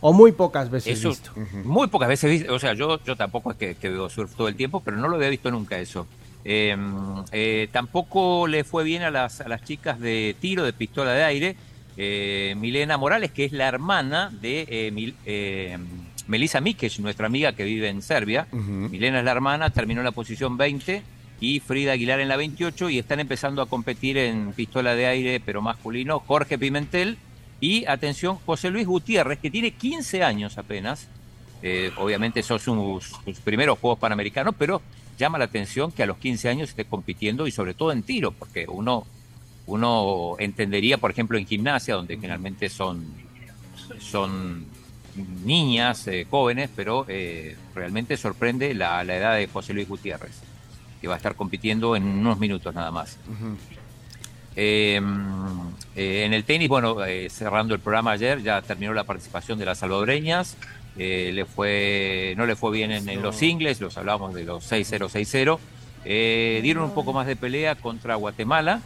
O 0.00 0.12
muy 0.12 0.32
pocas 0.32 0.68
veces 0.68 0.98
Eso, 0.98 1.10
visto. 1.10 1.32
muy 1.64 1.86
pocas 1.88 2.08
veces 2.08 2.28
visto. 2.30 2.52
O 2.54 2.58
sea, 2.58 2.72
yo, 2.74 3.02
yo 3.04 3.14
tampoco 3.16 3.52
es 3.52 3.56
que, 3.56 3.74
que 3.76 3.88
veo 3.88 4.08
surf 4.10 4.34
todo 4.34 4.48
el 4.48 4.56
tiempo, 4.56 4.80
pero 4.84 4.96
no 4.96 5.06
lo 5.08 5.16
había 5.16 5.28
visto 5.28 5.50
nunca 5.50 5.78
eso. 5.78 6.06
Eh, 6.44 6.76
eh, 7.30 7.68
tampoco 7.70 8.48
le 8.48 8.64
fue 8.64 8.82
bien 8.82 9.02
a 9.02 9.10
las, 9.12 9.40
a 9.40 9.48
las 9.48 9.62
chicas 9.62 10.00
de 10.00 10.34
tiro 10.40 10.64
de 10.64 10.72
pistola 10.72 11.12
de 11.12 11.22
aire. 11.22 11.56
Eh, 11.96 12.54
Milena 12.58 12.96
Morales, 12.96 13.30
que 13.30 13.44
es 13.44 13.52
la 13.52 13.68
hermana 13.68 14.32
de 14.40 14.66
eh, 14.68 14.90
Mil- 14.90 15.14
eh, 15.24 15.78
Melissa 16.26 16.60
Mikic, 16.60 16.98
nuestra 16.98 17.26
amiga 17.26 17.52
que 17.52 17.62
vive 17.64 17.88
en 17.88 18.02
Serbia. 18.02 18.48
Milena 18.50 19.20
es 19.20 19.24
la 19.24 19.30
hermana, 19.32 19.70
terminó 19.70 20.00
en 20.00 20.06
la 20.06 20.12
posición 20.12 20.56
20 20.56 21.02
y 21.40 21.60
Frida 21.60 21.92
Aguilar 21.92 22.20
en 22.20 22.28
la 22.28 22.36
28 22.36 22.90
y 22.90 22.98
están 22.98 23.20
empezando 23.20 23.62
a 23.62 23.66
competir 23.66 24.16
en 24.16 24.52
pistola 24.52 24.94
de 24.94 25.06
aire, 25.06 25.40
pero 25.40 25.60
masculino, 25.60 26.20
Jorge 26.20 26.58
Pimentel 26.58 27.18
y, 27.60 27.84
atención, 27.86 28.38
José 28.44 28.70
Luis 28.70 28.86
Gutiérrez, 28.86 29.38
que 29.38 29.50
tiene 29.50 29.72
15 29.72 30.22
años 30.22 30.58
apenas. 30.58 31.08
Eh, 31.62 31.92
obviamente 31.96 32.42
son 32.42 32.58
sus, 32.58 33.12
sus 33.24 33.38
primeros 33.38 33.78
Juegos 33.78 34.00
Panamericanos, 34.00 34.54
pero 34.58 34.82
llama 35.16 35.38
la 35.38 35.44
atención 35.44 35.92
que 35.92 36.02
a 36.02 36.06
los 36.06 36.18
15 36.18 36.48
años 36.48 36.70
esté 36.70 36.84
compitiendo 36.84 37.46
y 37.46 37.52
sobre 37.52 37.74
todo 37.74 37.92
en 37.92 38.02
tiro, 38.02 38.32
porque 38.32 38.66
uno, 38.68 39.06
uno 39.66 40.34
entendería, 40.38 40.98
por 40.98 41.12
ejemplo, 41.12 41.38
en 41.38 41.46
gimnasia, 41.46 41.94
donde 41.94 42.16
generalmente 42.16 42.68
son, 42.68 43.06
son 44.00 44.66
niñas, 45.44 46.06
eh, 46.08 46.26
jóvenes, 46.28 46.70
pero 46.74 47.04
eh, 47.08 47.56
realmente 47.74 48.16
sorprende 48.16 48.74
la, 48.74 49.04
la 49.04 49.16
edad 49.16 49.36
de 49.36 49.46
José 49.46 49.72
Luis 49.74 49.88
Gutiérrez, 49.88 50.40
que 51.02 51.08
va 51.08 51.14
a 51.14 51.16
estar 51.18 51.34
compitiendo 51.34 51.96
en 51.96 52.04
unos 52.04 52.38
minutos 52.38 52.72
nada 52.74 52.90
más. 52.92 53.18
Eh, 54.54 55.00
eh, 55.96 56.22
en 56.24 56.32
el 56.32 56.44
tenis, 56.44 56.68
bueno, 56.68 57.04
eh, 57.04 57.28
cerrando 57.28 57.74
el 57.74 57.80
programa 57.80 58.12
ayer, 58.12 58.40
ya 58.42 58.62
terminó 58.62 58.94
la 58.94 59.04
participación 59.04 59.58
de 59.58 59.64
las 59.66 59.78
salvadoreñas. 59.78 60.56
Eh, 60.96 61.32
le 61.34 61.44
fue, 61.44 62.34
no 62.36 62.46
le 62.46 62.54
fue 62.54 62.70
bien 62.70 62.92
en, 62.92 63.08
en 63.08 63.20
los 63.22 63.34
singles, 63.36 63.80
los 63.80 63.96
hablamos 63.98 64.32
de 64.34 64.44
los 64.44 64.70
6-0, 64.70 65.08
6-0. 65.08 65.58
Eh, 66.04 66.60
dieron 66.62 66.84
un 66.84 66.94
poco 66.94 67.12
más 67.12 67.26
de 67.26 67.34
pelea 67.36 67.74
contra 67.74 68.14
Guatemala 68.16 68.80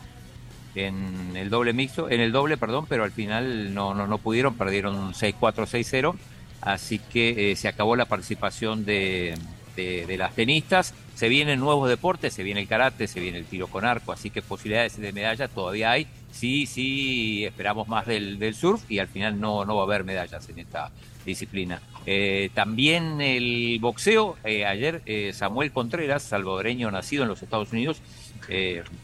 en 0.74 1.36
el 1.36 1.48
doble 1.50 1.72
mixto, 1.72 2.08
en 2.10 2.20
el 2.20 2.32
doble, 2.32 2.56
perdón, 2.56 2.86
pero 2.88 3.02
al 3.04 3.10
final 3.10 3.74
no, 3.74 3.94
no, 3.94 4.06
no 4.06 4.18
pudieron, 4.18 4.54
perdieron 4.54 5.12
6-4, 5.14 5.66
6-0. 5.66 6.14
Así 6.62 6.98
que 6.98 7.54
se 7.56 7.68
acabó 7.68 7.94
la 7.96 8.06
participación 8.06 8.84
de, 8.86 9.34
de- 9.76 10.06
de 10.06 10.16
las 10.16 10.34
tenistas. 10.34 10.94
Se 11.16 11.28
vienen 11.28 11.58
nuevos 11.58 11.88
deportes, 11.88 12.32
se 12.34 12.42
viene 12.44 12.60
el 12.60 12.68
karate, 12.68 13.08
se 13.08 13.18
viene 13.20 13.38
el 13.38 13.46
tiro 13.46 13.66
con 13.66 13.84
arco, 13.84 14.12
así 14.12 14.30
que 14.30 14.42
posibilidades 14.42 15.00
de 15.00 15.12
medalla 15.12 15.48
todavía 15.48 15.90
hay. 15.90 16.06
Sí, 16.30 16.66
sí, 16.66 17.44
esperamos 17.46 17.88
más 17.88 18.06
del, 18.06 18.38
del 18.38 18.54
surf 18.54 18.82
y 18.90 18.98
al 18.98 19.08
final 19.08 19.40
no, 19.40 19.64
no 19.64 19.74
va 19.76 19.82
a 19.82 19.84
haber 19.86 20.04
medallas 20.04 20.46
en 20.50 20.58
esta 20.58 20.90
disciplina. 21.24 21.80
Eh, 22.04 22.50
también 22.54 23.20
el 23.22 23.78
boxeo, 23.80 24.36
eh, 24.44 24.64
ayer 24.66 25.00
eh, 25.06 25.32
Samuel 25.34 25.72
Contreras, 25.72 26.22
salvadoreño 26.22 26.90
nacido 26.90 27.22
en 27.22 27.30
los 27.30 27.42
Estados 27.42 27.72
Unidos, 27.72 28.00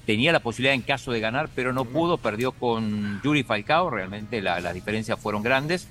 tenía 0.07 0.31
la 0.31 0.39
posibilidad 0.41 0.75
en 0.75 0.83
caso 0.83 1.11
de 1.11 1.19
ganar, 1.19 1.49
pero 1.55 1.73
no 1.73 1.85
pudo, 1.87 2.19
perdió 2.19 2.53
con 2.53 3.21
Yuri 3.25 3.43
Falcao, 3.43 3.91
realmente 3.91 4.41
la- 4.41 4.61
las 4.61 4.73
diferencias 4.75 5.19
fueron 5.19 5.43
grandes. 5.43 5.89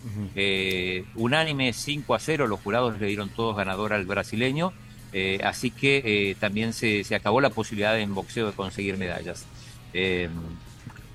Unánime 1.16 1.74
5 1.74 2.16
a 2.16 2.20
0, 2.20 2.48
los 2.48 2.60
jurados 2.62 3.00
le 3.00 3.08
dieron 3.08 3.30
todos 3.30 3.56
ganador 3.58 3.92
al 3.94 4.06
brasileño, 4.06 4.72
eh, 5.14 5.40
así 5.44 5.72
que 5.72 6.02
eh, 6.06 6.36
también 6.40 6.74
se, 6.74 7.04
se 7.04 7.16
acabó 7.16 7.42
la 7.42 7.50
posibilidad 7.50 8.00
en 8.00 8.14
boxeo 8.16 8.48
de 8.48 8.54
conseguir 8.54 8.98
medallas. 8.98 9.46
Eh, 9.94 10.30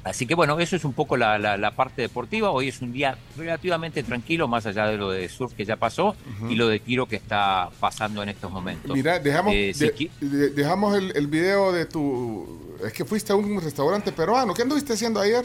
Así 0.04 0.24
que 0.24 0.36
bueno, 0.36 0.60
eso 0.60 0.76
es 0.76 0.84
un 0.84 0.92
poco 0.92 1.16
la, 1.16 1.36
la- 1.36 1.56
la 1.56 1.72
parte 1.72 2.00
deportiva. 2.00 2.52
Hoy 2.52 2.68
es 2.68 2.80
un 2.80 2.92
día 2.92 3.18
relativamente 3.36 4.04
tranquilo, 4.04 4.46
más 4.46 4.64
allá 4.64 4.86
de 4.86 4.96
lo 4.96 5.10
de 5.10 5.28
surf 5.28 5.52
que 5.54 5.64
ya 5.64 5.74
pasó 5.74 6.14
y 6.48 6.54
lo 6.54 6.68
de 6.68 6.78
tiro 6.78 7.06
que 7.06 7.16
está 7.16 7.70
pasando 7.80 8.22
en 8.22 8.28
estos 8.28 8.52
momentos. 8.52 8.92
Mira, 8.96 9.18
dejamos, 9.18 9.52
si 9.74 9.84
de- 10.20 10.50
dejamos 10.50 10.96
el, 10.96 11.10
el 11.16 11.26
video 11.26 11.72
de 11.72 11.86
tu... 11.86 12.76
Es 12.86 12.92
que 12.92 13.04
fuiste 13.04 13.32
a 13.32 13.34
un 13.34 13.60
restaurante 13.60 14.12
peruano. 14.12 14.54
¿Qué 14.54 14.62
anduviste 14.62 14.92
haciendo 14.92 15.18
ayer? 15.18 15.44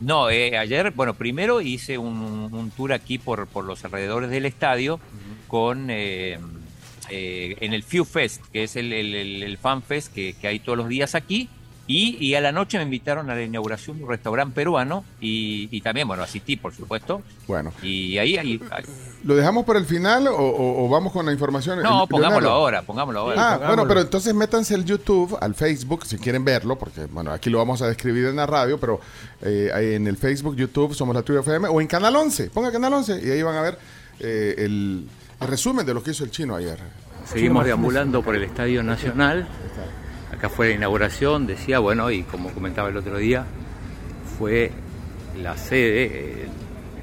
No, 0.00 0.30
eh, 0.30 0.56
ayer, 0.56 0.90
bueno, 0.92 1.12
primero 1.12 1.60
hice 1.60 1.98
un, 1.98 2.48
un 2.52 2.70
tour 2.70 2.90
aquí 2.94 3.18
por, 3.18 3.46
por 3.48 3.66
los 3.66 3.84
alrededores 3.84 4.30
del 4.30 4.46
estadio 4.46 4.98
con 5.46 5.88
eh, 7.10 7.56
en 7.60 7.72
el 7.72 7.82
Few 7.82 8.04
Fest, 8.04 8.42
que 8.52 8.64
es 8.64 8.76
el, 8.76 8.92
el- 8.92 9.14
el- 9.14 9.42
el 9.42 9.58
fan 9.58 9.82
fest 9.82 10.12
que, 10.12 10.34
que 10.40 10.48
hay 10.48 10.58
todos 10.60 10.78
los 10.78 10.88
días 10.88 11.14
aquí. 11.14 11.48
Y, 11.86 12.16
y 12.18 12.34
a 12.34 12.40
la 12.40 12.50
noche 12.50 12.78
me 12.78 12.84
invitaron 12.84 13.28
a 13.28 13.34
la 13.34 13.42
inauguración 13.42 13.98
de 13.98 14.04
un 14.04 14.08
restaurante 14.08 14.54
peruano 14.54 15.04
y, 15.20 15.68
y 15.70 15.82
también, 15.82 16.08
bueno, 16.08 16.22
asistí, 16.22 16.56
por 16.56 16.72
supuesto. 16.74 17.20
Bueno. 17.46 17.74
Y 17.82 18.16
ahí, 18.16 18.38
ahí 18.38 18.58
¿Lo 19.22 19.36
dejamos 19.36 19.66
para 19.66 19.78
el 19.80 19.84
final 19.84 20.26
o, 20.28 20.34
o- 20.34 20.86
o 20.86 20.88
vamos 20.88 21.12
con 21.12 21.26
la 21.26 21.32
información? 21.32 21.82
no, 21.82 22.06
pongámoslo 22.06 22.40
Leonardo. 22.40 22.50
ahora, 22.52 22.82
pongámoslo 22.82 23.20
ahora. 23.20 23.34
Ah, 23.38 23.52
pongámoslo. 23.56 23.66
bueno, 23.76 23.88
pero 23.88 24.00
entonces 24.00 24.32
métanse 24.34 24.74
al 24.74 24.86
YouTube, 24.86 25.36
al 25.42 25.54
Facebook, 25.54 26.06
si 26.06 26.16
quieren 26.16 26.42
verlo, 26.42 26.78
porque 26.78 27.04
bueno, 27.04 27.30
aquí 27.32 27.50
lo 27.50 27.58
vamos 27.58 27.82
a 27.82 27.86
describir 27.86 28.24
en 28.28 28.36
la 28.36 28.46
radio, 28.46 28.80
pero 28.80 28.98
eh, 29.42 29.70
en 29.94 30.06
el 30.06 30.16
Facebook, 30.16 30.56
YouTube, 30.56 30.94
somos 30.94 31.14
la 31.14 31.20
Tribu 31.22 31.40
FM, 31.40 31.68
o 31.68 31.82
en 31.82 31.86
Canal 31.86 32.16
11, 32.16 32.48
ponga 32.48 32.72
Canal 32.72 32.94
11 32.94 33.20
y 33.22 33.30
ahí 33.30 33.42
van 33.42 33.56
a 33.56 33.60
ver 33.60 33.78
eh, 34.20 34.54
el, 34.56 35.06
el 35.40 35.48
resumen 35.48 35.84
de 35.84 35.94
lo 35.94 36.02
que 36.02 36.12
hizo 36.12 36.24
el 36.24 36.30
chino 36.30 36.54
ayer. 36.54 36.78
Seguimos 37.24 37.64
deambulando 37.64 38.22
por 38.22 38.34
el 38.36 38.44
Estadio 38.44 38.82
Nacional. 38.82 39.46
Acá 40.32 40.48
fue 40.48 40.68
la 40.68 40.74
inauguración, 40.74 41.46
decía, 41.46 41.78
bueno, 41.78 42.10
y 42.10 42.22
como 42.24 42.50
comentaba 42.50 42.88
el 42.88 42.96
otro 42.96 43.16
día, 43.16 43.44
fue 44.38 44.72
la 45.40 45.56
sede 45.56 46.04
eh, 46.12 46.48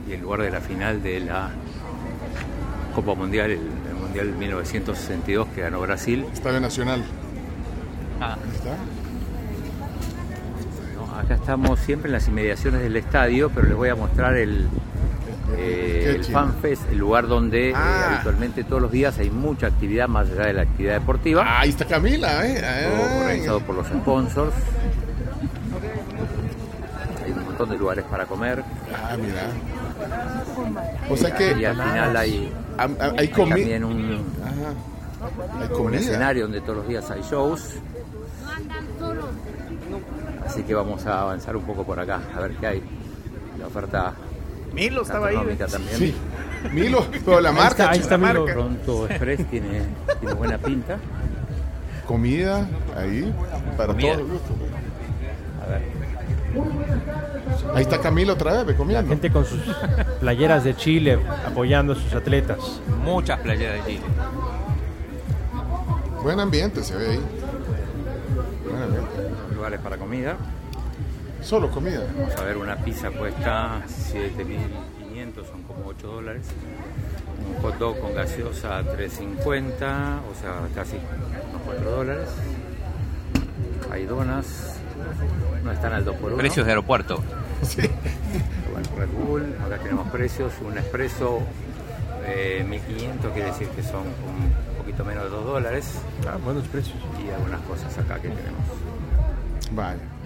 y 0.08 0.14
el 0.14 0.22
lugar 0.22 0.41
de 0.41 0.52
la 0.52 0.62
final 0.62 1.02
de 1.02 1.22
la 1.22 1.49
Copa 2.94 3.16
Mundial, 3.16 3.52
el, 3.52 3.60
el 3.60 3.95
Mundial 3.95 4.28
1962 4.28 5.48
que 5.56 5.62
ganó 5.62 5.82
Brasil. 5.82 6.26
Estadio 6.34 6.60
Nacional. 6.60 7.03
Ah. 8.20 8.38
está. 8.53 8.78
acá 11.20 11.36
estamos 11.36 11.80
siempre 11.80 12.10
en 12.10 12.14
las 12.14 12.28
inmediaciones 12.28 12.82
del 12.82 12.95
estadio, 12.95 13.49
pero 13.49 13.68
les 13.68 13.76
voy 13.76 13.90
a 13.90 13.95
mostrar 13.95 14.38
el, 14.38 14.68
eh, 15.57 16.14
el. 16.18 16.23
FanFest, 16.26 16.90
el 16.91 16.98
lugar 16.98 17.28
donde 17.28 17.69
eh, 17.69 17.73
Ah. 17.76 18.14
habitualmente 18.15 18.64
todos 18.64 18.82
los 18.82 18.91
días 18.91 19.18
hay 19.19 19.30
mucha 19.30 19.68
actividad 19.68 20.07
más 20.07 20.30
allá 20.30 20.45
de 20.48 20.53
la 20.53 20.61
actividad 20.64 20.94
deportiva. 20.99 21.44
Ah, 21.45 21.61
ahí 21.61 21.69
está 21.69 21.86
Camila, 21.86 22.45
¿eh? 22.48 22.56
Todo 22.61 23.03
Ay. 23.10 23.22
organizado 23.22 23.60
por 23.61 23.76
los 23.76 23.88
sponsors. 23.88 24.53
Hay 27.26 27.32
un 27.32 27.44
montón 27.45 27.69
de 27.69 27.78
lugares 27.78 28.06
para 28.06 28.26
comer. 28.26 28.64
Ah, 28.95 29.15
mira. 29.18 29.48
O 31.10 31.15
sea 31.18 31.36
que 31.36 31.52
Y 31.60 31.65
al 31.65 31.76
final 31.76 32.18
hay, 32.18 32.52
hay 33.18 33.28
también 33.28 33.84
un, 33.84 34.26
Ajá. 34.44 34.73
Hay 35.61 35.80
un 35.80 35.94
escenario 35.94 36.44
donde 36.44 36.61
todos 36.61 36.78
los 36.78 36.88
días 36.88 37.10
hay 37.11 37.22
shows. 37.22 37.76
Así 40.45 40.64
que 40.64 40.73
vamos 40.73 41.06
a 41.06 41.22
avanzar 41.22 41.56
un 41.56 41.64
poco 41.64 41.84
por 41.86 41.99
acá, 41.99 42.19
a 42.36 42.40
ver 42.41 42.52
qué 42.60 42.68
hay. 42.68 42.84
La 43.60 43.68
oferta 43.68 44.14
Milo 44.73 45.02
estaba 45.02 45.27
ahí. 45.27 45.35
también. 45.57 45.98
Sí. 45.98 46.15
Milo, 46.72 47.06
pero 47.26 47.41
la 47.41 47.49
Ahí 47.49 47.56
marca. 47.56 47.69
está, 47.84 47.89
ahí 47.91 47.99
está 47.99 48.18
Milo. 48.18 48.45
Pronto 48.45 49.07
Express 49.07 49.45
tiene, 49.49 49.81
tiene 50.19 50.34
buena 50.35 50.57
pinta. 50.57 50.98
Comida 52.06 52.68
ahí 52.95 53.34
para 53.77 53.88
Comida. 53.93 54.14
todos 54.14 54.22
los 54.30 54.31
gustos. 54.31 54.56
A 55.64 55.69
ver. 55.69 55.81
Ahí 57.76 57.84
está 57.84 57.99
Camilo 58.02 58.34
otra 58.34 58.52
vez, 58.53 58.65
ve, 58.65 58.76
comiendo. 58.76 59.07
Gente 59.10 59.31
con 59.31 59.45
sus 59.45 59.60
playeras 60.19 60.64
de 60.65 60.76
Chile 60.76 61.19
apoyando 61.48 61.93
a 61.93 61.95
sus 61.95 62.14
atletas. 62.14 62.81
Muchas 63.03 63.39
playeras 63.39 63.85
de 63.85 63.93
Chile. 63.93 64.06
Buen 66.22 66.39
ambiente 66.39 66.84
se 66.84 66.95
ve 66.95 67.11
ahí. 67.11 67.19
Buen 68.69 68.84
ambiente. 68.84 69.10
Lugares 69.56 69.80
para 69.80 69.98
comida. 69.98 70.35
Solo 71.41 71.69
comida. 71.69 72.01
Vamos 72.18 72.35
a 72.35 72.43
ver, 72.43 72.57
una 72.57 72.76
pizza 72.77 73.09
cuesta 73.09 73.81
7.500, 73.88 75.45
son 75.45 75.63
como 75.63 75.88
8 75.88 76.07
dólares. 76.07 76.47
Un 77.47 77.61
hot 77.61 77.77
dog 77.77 77.99
con 77.99 78.13
gaseosa 78.13 78.81
3.50, 78.84 80.19
o 80.30 80.35
sea, 80.39 80.68
casi 80.76 80.97
unos 80.97 81.61
4 81.65 81.91
dólares. 81.91 82.30
Hay 83.91 84.05
donas, 84.05 84.80
no 85.63 85.72
están 85.72 85.93
al 85.93 86.05
2 86.05 86.15
por 86.15 86.34
1 86.34 86.38
Precios 86.38 86.65
de 86.65 86.72
aeropuerto. 86.72 87.22
Sí. 87.61 87.81
Bueno, 88.72 88.89
Red 88.97 89.09
Bull, 89.09 89.55
acá 89.63 89.77
tenemos 89.84 90.09
precios, 90.09 90.51
un 90.65 90.77
espresso 90.77 91.41
eh, 92.26 92.65
1.500 92.68 93.34
quiere 93.34 93.47
decir 93.49 93.68
que 93.69 93.84
son 93.84 94.01
un 94.01 94.77
poquito 94.77 95.03
menos 95.03 95.23
de 95.26 95.30
2 95.30 95.45
dólares. 95.45 96.01
Ah, 96.27 96.38
buenos 96.43 96.68
precios. 96.68 96.97
Y 97.23 97.30
algunas 97.30 97.61
cosas 97.61 97.97
acá 97.97 98.15
que 98.15 98.30
tenemos. 98.30 98.63
Vaya. 99.72 100.20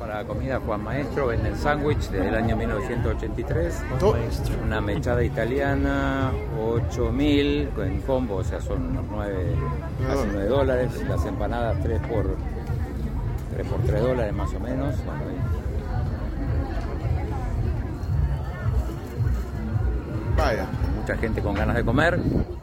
Para 0.00 0.24
comida 0.24 0.58
Juan 0.64 0.82
Maestro 0.82 1.26
venden 1.26 1.54
sándwich 1.56 2.08
desde 2.08 2.28
el 2.28 2.34
año 2.34 2.56
1983. 2.56 3.82
To- 4.00 4.16
Una 4.64 4.80
mechada 4.80 5.22
italiana, 5.22 6.32
8000 6.58 7.68
en 7.78 8.00
combo, 8.02 8.36
o 8.36 8.44
sea, 8.44 8.60
son 8.62 8.86
unos 8.88 9.04
9, 9.10 9.54
casi 10.08 10.28
9 10.32 10.48
dólares. 10.48 11.04
Las 11.06 11.24
empanadas 11.26 11.76
3 11.82 12.00
por 12.08 12.34
3 13.54 13.66
por 13.68 13.80
3 13.82 14.00
dólares 14.02 14.32
más 14.32 14.52
o 14.54 14.60
menos. 14.60 14.94
Vaya. 20.36 20.66
Mucha 21.00 21.16
gente 21.16 21.42
con 21.42 21.54
ganas 21.54 21.76
de 21.76 21.84
comer. 21.84 22.18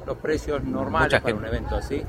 Los 0.06 0.18
precios 0.18 0.64
normales 0.64 1.08
Mucha 1.14 1.22
para 1.22 1.34
gente. 1.36 1.48
un 1.50 1.56
evento 1.56 1.76
así. 1.76 2.04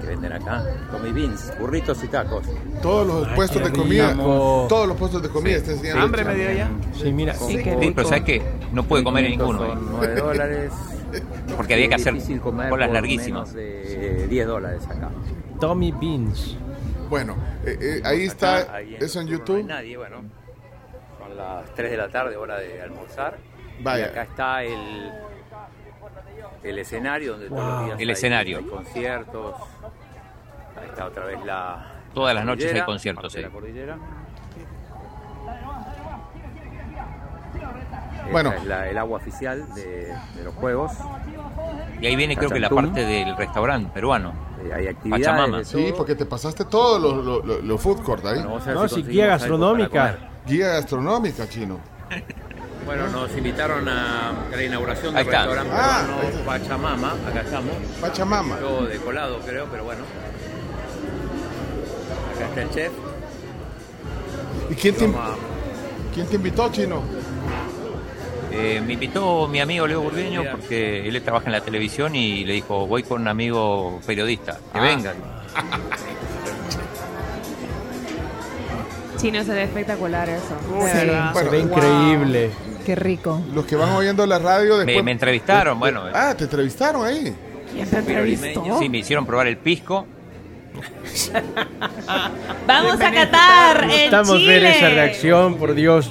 Qué 0.00 0.06
venden 0.06 0.32
acá. 0.32 0.64
Tommy 0.90 1.12
Beans, 1.12 1.52
burritos 1.58 2.02
y 2.04 2.08
tacos. 2.08 2.44
Todos 2.80 3.06
los 3.06 3.28
Ay, 3.28 3.34
puestos 3.36 3.62
de 3.62 3.72
comida. 3.72 4.10
rico. 4.12 4.66
Todos 4.68 4.88
los 4.88 4.96
puestos 4.96 5.22
de 5.22 5.28
comida 5.28 5.56
están. 5.56 5.98
Hambre 5.98 6.24
me 6.24 6.34
dio 6.34 6.52
ya. 6.52 6.70
Sí, 6.94 7.12
mira. 7.12 7.34
Sí, 7.34 7.58
Sí, 7.62 7.92
pero 7.94 8.08
¿sabes 8.08 8.24
qué? 8.24 8.42
No 8.72 8.84
pude 8.84 9.04
comer 9.04 9.24
en 9.26 9.32
500 9.32 9.60
ninguno. 9.60 9.74
Son 9.74 9.84
¿eh? 10.04 10.08
9 10.08 10.14
dólares. 10.20 10.72
Porque 11.56 11.74
había 11.74 11.88
que 11.88 11.94
hacer 11.96 12.14
colas 12.40 12.68
por 12.70 12.78
larguísimas. 12.80 13.52
menos 13.52 13.54
de 13.54 14.26
10 14.28 14.46
dólares 14.46 14.82
acá. 14.88 15.10
Tommy 15.60 15.92
Beans. 15.92 16.56
Bueno, 17.10 17.36
eh, 17.66 17.76
eh, 17.80 18.02
ahí 18.04 18.24
Acá, 18.26 18.58
está. 18.60 18.76
ahí 18.76 18.96
Eso 18.98 19.20
en 19.20 19.26
Turno 19.26 19.38
YouTube. 19.38 19.54
No 19.54 19.60
hay 19.60 19.64
nadie, 19.82 19.96
bueno. 19.98 20.16
Son 21.18 21.36
las 21.36 21.74
3 21.74 21.90
de 21.90 21.96
la 21.98 22.08
tarde, 22.08 22.36
hora 22.36 22.58
de 22.58 22.80
almorzar. 22.80 23.36
Vaya. 23.82 24.06
Y 24.06 24.08
acá 24.08 24.22
está 24.22 24.64
el, 24.64 25.12
el 26.62 26.78
escenario 26.78 27.32
donde 27.32 27.48
todos 27.48 27.60
los 27.64 27.84
días 27.86 28.00
El 28.00 28.08
hay- 28.08 28.12
escenario. 28.12 28.58
hay 28.58 28.64
conciertos. 28.64 29.54
Ahí 30.80 30.88
está 30.88 31.06
otra 31.06 31.24
vez 31.26 31.44
la. 31.44 31.86
Todas 32.14 32.34
la 32.34 32.40
las 32.40 32.46
noches 32.46 32.72
hay 32.74 32.82
conciertos, 32.82 33.32
sí. 33.32 33.40
la 33.40 33.48
cordillera. 33.48 33.96
Bueno. 38.30 38.50
Esta 38.50 38.62
es 38.62 38.68
la- 38.68 38.88
el 38.88 38.98
agua 38.98 39.16
oficial 39.18 39.74
de, 39.74 40.14
de 40.36 40.44
los 40.44 40.54
juegos. 40.54 40.92
Y 42.00 42.06
ahí 42.06 42.16
viene 42.16 42.36
creo 42.36 42.50
que 42.50 42.60
la 42.60 42.70
parte 42.70 43.04
del 43.04 43.36
restaurante 43.36 43.90
peruano. 43.92 44.32
Eh, 44.64 44.72
hay 44.72 44.86
actividades. 44.88 45.26
Pachamama. 45.26 45.64
Sí, 45.64 45.92
porque 45.96 46.14
te 46.14 46.24
pasaste 46.24 46.64
todos 46.64 47.00
los 47.24 47.62
los 47.64 47.80
food 47.80 48.02
court 48.02 48.24
ahí. 48.24 48.42
Bueno, 48.42 48.74
No, 48.74 48.88
si 48.88 49.02
guía 49.02 49.26
gastronómica. 49.26 50.16
Guía 50.46 50.68
gastronómica, 50.68 51.48
chino. 51.48 51.78
Bueno, 52.84 53.08
nos 53.08 53.30
invitaron 53.36 53.88
a 53.88 54.32
la 54.50 54.62
inauguración 54.62 55.14
del 55.14 55.24
restaurante 55.26 55.70
Ah, 55.74 56.04
peruano. 56.06 56.44
Pachamama. 56.44 57.12
Acá 57.28 57.40
estamos. 57.42 57.74
Pachamama. 58.00 58.60
Yo 58.60 58.86
de 58.86 58.96
colado, 58.98 59.38
creo, 59.46 59.66
pero 59.70 59.84
bueno. 59.84 60.00
Acá 62.36 62.46
está 62.48 62.62
el 62.62 62.70
chef. 62.70 62.92
¿Y 64.70 64.74
quién 64.74 64.94
te, 64.96 65.04
a- 65.06 65.34
quién 66.14 66.26
te 66.26 66.36
invitó, 66.36 66.70
chino? 66.72 67.02
Eh, 68.50 68.82
me 68.84 68.94
invitó 68.94 69.48
mi 69.48 69.60
amigo 69.60 69.86
Leo 69.86 70.02
Burgueño 70.02 70.42
porque 70.50 71.08
él 71.08 71.22
trabaja 71.22 71.46
en 71.46 71.52
la 71.52 71.60
televisión 71.62 72.14
y 72.14 72.44
le 72.44 72.52
dijo, 72.54 72.86
voy 72.86 73.02
con 73.02 73.22
un 73.22 73.28
amigo 73.28 74.00
periodista, 74.06 74.58
que 74.72 74.78
Ah. 74.78 74.82
vengan. 74.82 75.16
Chino 79.22 79.42
se 79.44 79.52
ve 79.54 79.62
espectacular 79.62 80.28
eso. 80.28 80.42
Sí. 80.60 80.66
Bueno, 80.74 81.32
Se 81.34 81.48
ve 81.48 81.62
Wow. 81.62 81.68
increíble. 81.68 82.50
Qué 82.84 82.94
rico. 82.96 83.40
Los 83.54 83.64
que 83.64 83.76
van 83.76 83.90
oyendo 83.90 84.26
la 84.26 84.38
radio 84.40 84.78
Me, 84.78 84.84
después. 84.84 85.04
me 85.04 85.12
entrevistaron, 85.12 85.78
bueno, 85.78 86.08
eh, 86.08 86.12
Ah, 86.14 86.34
te 86.36 86.44
entrevistaron 86.44 87.06
ahí. 87.06 87.32
¿Quién 87.72 87.88
te 87.88 87.98
entrevistó? 87.98 88.64
sí, 88.80 88.88
me 88.88 88.98
hicieron 88.98 89.24
probar 89.24 89.46
el 89.46 89.56
pisco. 89.58 90.04
Vamos 92.66 93.00
a 93.00 93.12
Qatar, 93.12 93.82
en 93.84 93.88
Necesitamos 93.88 94.36
Chile. 94.36 94.46
ver 94.54 94.64
esa 94.64 94.88
reacción, 94.88 95.54
por 95.56 95.74
Dios. 95.74 96.10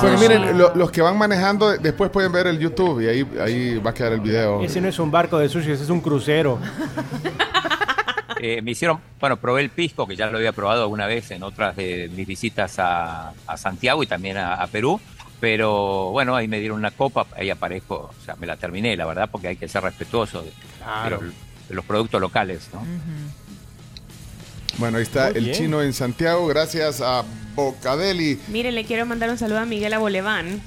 Porque 0.00 0.16
sushi. 0.16 0.28
miren, 0.28 0.56
lo- 0.58 0.74
los 0.74 0.90
que 0.90 1.02
van 1.02 1.18
manejando 1.18 1.76
después 1.76 2.10
pueden 2.10 2.30
ver 2.32 2.46
el 2.46 2.58
YouTube 2.58 3.00
y 3.02 3.08
ahí, 3.08 3.26
ahí 3.42 3.78
va 3.78 3.90
a 3.90 3.94
quedar 3.94 4.12
el 4.12 4.20
video. 4.20 4.62
Ese 4.62 4.80
no 4.80 4.88
es 4.88 4.98
un 4.98 5.10
barco 5.10 5.38
de 5.38 5.48
sushi, 5.48 5.72
ese 5.72 5.82
es 5.84 5.90
un 5.90 6.00
crucero. 6.00 6.58
Eh, 8.40 8.62
me 8.62 8.70
hicieron, 8.72 9.00
bueno, 9.20 9.36
probé 9.38 9.62
el 9.62 9.70
pisco, 9.70 10.06
que 10.06 10.16
ya 10.16 10.26
lo 10.26 10.38
había 10.38 10.52
probado 10.52 10.82
alguna 10.82 11.06
vez 11.06 11.30
en 11.30 11.42
otras 11.42 11.76
de 11.76 12.10
mis 12.14 12.26
visitas 12.26 12.78
a, 12.78 13.32
a 13.46 13.56
Santiago 13.56 14.02
y 14.02 14.06
también 14.06 14.36
a, 14.36 14.54
a 14.54 14.66
Perú. 14.66 15.00
Pero 15.40 16.10
bueno, 16.10 16.34
ahí 16.34 16.48
me 16.48 16.58
dieron 16.58 16.78
una 16.78 16.90
copa, 16.90 17.26
ahí 17.36 17.48
aparezco, 17.48 18.10
o 18.20 18.24
sea, 18.24 18.34
me 18.36 18.46
la 18.46 18.56
terminé, 18.56 18.96
la 18.96 19.06
verdad, 19.06 19.28
porque 19.30 19.48
hay 19.48 19.56
que 19.56 19.68
ser 19.68 19.82
respetuoso 19.84 20.42
de, 20.42 20.50
Claro. 20.82 21.18
de 21.18 21.24
los, 21.26 21.34
de 21.68 21.74
los 21.76 21.84
productos 21.84 22.20
locales, 22.20 22.68
¿no? 22.72 22.84
Bueno, 24.78 24.98
ahí 24.98 25.02
está 25.02 25.28
Muy 25.30 25.38
el 25.38 25.44
bien. 25.44 25.56
chino 25.56 25.82
en 25.82 25.92
Santiago, 25.92 26.46
gracias 26.46 27.00
a 27.00 27.24
Bocadeli. 27.54 28.38
Mire, 28.48 28.70
le 28.70 28.84
quiero 28.84 29.06
mandar 29.06 29.28
un 29.30 29.38
saludo 29.38 29.58
a 29.58 29.64
Miguel 29.64 29.92
Aboleván, 29.92 30.60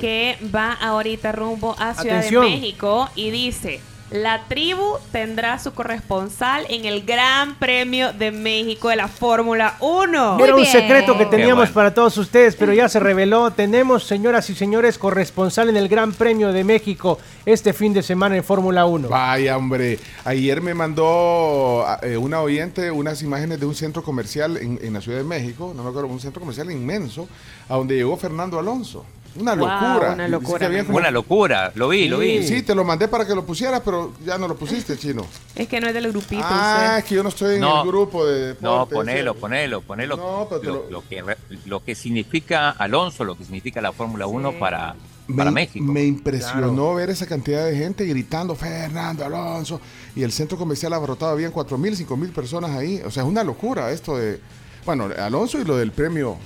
que 0.00 0.38
va 0.54 0.72
ahorita 0.72 1.32
rumbo 1.32 1.76
a 1.78 1.94
Ciudad 1.94 2.18
Atención. 2.18 2.44
de 2.44 2.50
México 2.50 3.10
y 3.14 3.30
dice, 3.30 3.80
la 4.10 4.42
tribu 4.48 4.96
tendrá 5.12 5.58
su 5.60 5.72
corresponsal 5.72 6.66
en 6.68 6.84
el 6.84 7.02
Gran 7.06 7.54
Premio 7.54 8.12
de 8.12 8.32
México 8.32 8.88
de 8.88 8.96
la 8.96 9.06
Fórmula 9.06 9.76
1. 9.80 10.34
Muy 10.34 10.42
Era 10.42 10.54
un 10.56 10.62
bien. 10.62 10.72
secreto 10.72 11.16
que 11.16 11.26
teníamos 11.26 11.56
bueno. 11.68 11.74
para 11.74 11.94
todos 11.94 12.16
ustedes, 12.18 12.56
pero 12.56 12.72
ya 12.72 12.88
se 12.88 12.98
reveló. 13.00 13.52
Tenemos, 13.52 14.04
señoras 14.04 14.50
y 14.50 14.54
señores, 14.56 14.98
corresponsal 14.98 15.68
en 15.68 15.76
el 15.76 15.88
Gran 15.88 16.12
Premio 16.12 16.52
de 16.52 16.64
México 16.64 17.18
este 17.46 17.72
fin 17.72 17.92
de 17.92 18.02
semana 18.02 18.36
en 18.36 18.42
Fórmula 18.42 18.84
1. 18.84 19.08
Vaya, 19.08 19.56
hombre. 19.56 19.98
Ayer 20.24 20.60
me 20.60 20.74
mandó 20.74 21.84
eh, 22.02 22.16
una 22.16 22.40
oyente 22.40 22.90
unas 22.90 23.22
imágenes 23.22 23.60
de 23.60 23.66
un 23.66 23.74
centro 23.76 24.02
comercial 24.02 24.56
en, 24.56 24.78
en 24.82 24.92
la 24.92 25.00
Ciudad 25.00 25.18
de 25.18 25.24
México, 25.24 25.72
no 25.76 25.84
me 25.84 25.88
acuerdo, 25.90 26.08
un 26.08 26.20
centro 26.20 26.40
comercial 26.40 26.70
inmenso, 26.70 27.28
a 27.68 27.76
donde 27.76 27.94
llegó 27.94 28.16
Fernando 28.16 28.58
Alonso. 28.58 29.04
Una 29.36 29.54
Wow, 29.54 29.68
locura. 29.68 30.12
una 30.14 30.28
locura, 30.28 30.66
había 30.66 30.84
como- 30.84 30.98
Una 30.98 31.10
locura, 31.12 31.70
lo 31.76 31.88
vi, 31.88 32.08
lo 32.08 32.18
vi. 32.18 32.42
Sí, 32.46 32.62
te 32.62 32.74
lo 32.74 32.84
mandé 32.84 33.06
para 33.06 33.24
que 33.26 33.34
lo 33.34 33.46
pusieras, 33.46 33.80
pero 33.84 34.12
ya 34.24 34.36
no 34.38 34.48
lo 34.48 34.56
pusiste, 34.56 34.98
chino. 34.98 35.24
Es 35.54 35.68
que 35.68 35.80
no 35.80 35.86
es 35.86 35.94
del 35.94 36.10
grupito. 36.10 36.42
Ah, 36.44 36.82
usted. 36.88 36.98
es 36.98 37.04
que 37.04 37.14
yo 37.14 37.22
no 37.22 37.28
estoy 37.28 37.54
en 37.54 37.60
No. 37.60 37.82
el 37.82 37.88
grupo 37.88 38.26
de 38.26 38.56
No, 38.60 38.86
ponelo, 38.86 39.34
ponelo, 39.34 39.82
ponelo. 39.82 40.16
No, 40.16 40.46
pero 40.50 40.62
lo, 40.62 40.72
lo- 40.84 40.90
lo 40.90 41.08
que, 41.08 41.22
re- 41.22 41.36
lo 41.66 41.82
que 41.84 41.94
significa 41.94 42.70
Alonso, 42.70 43.22
lo 43.24 43.36
que 43.36 43.44
significa 43.44 43.80
la 43.80 43.92
Fórmula 43.92 44.26
1 44.26 44.58
para, 44.58 44.96
para 45.36 45.50
me, 45.52 45.60
México. 45.62 45.84
me 45.84 46.02
impresionó 46.04 46.94
ver 46.96 47.10
esa 47.10 47.26
cantidad 47.26 47.64
de 47.66 47.76
gente 47.76 48.04
gritando 48.06 48.56
Fernando 48.56 49.24
Alonso 49.24 49.80
y 50.16 50.24
el 50.24 50.32
centro 50.32 50.58
comercial 50.58 50.92
abarrotado, 50.92 51.30
habían 51.32 51.52
4.000, 51.52 51.94
5.000 51.94 52.32
personas 52.32 52.72
ahí. 52.72 53.00
O 53.06 53.10
sea, 53.12 53.22
es 53.22 53.28
una 53.28 53.44
locura 53.44 53.92
esto 53.92 54.16
de, 54.16 54.40
bueno, 54.84 55.08
Alonso 55.16 55.60
y 55.60 55.64
lo 55.64 55.76
del 55.76 55.92
premio. 55.92 56.36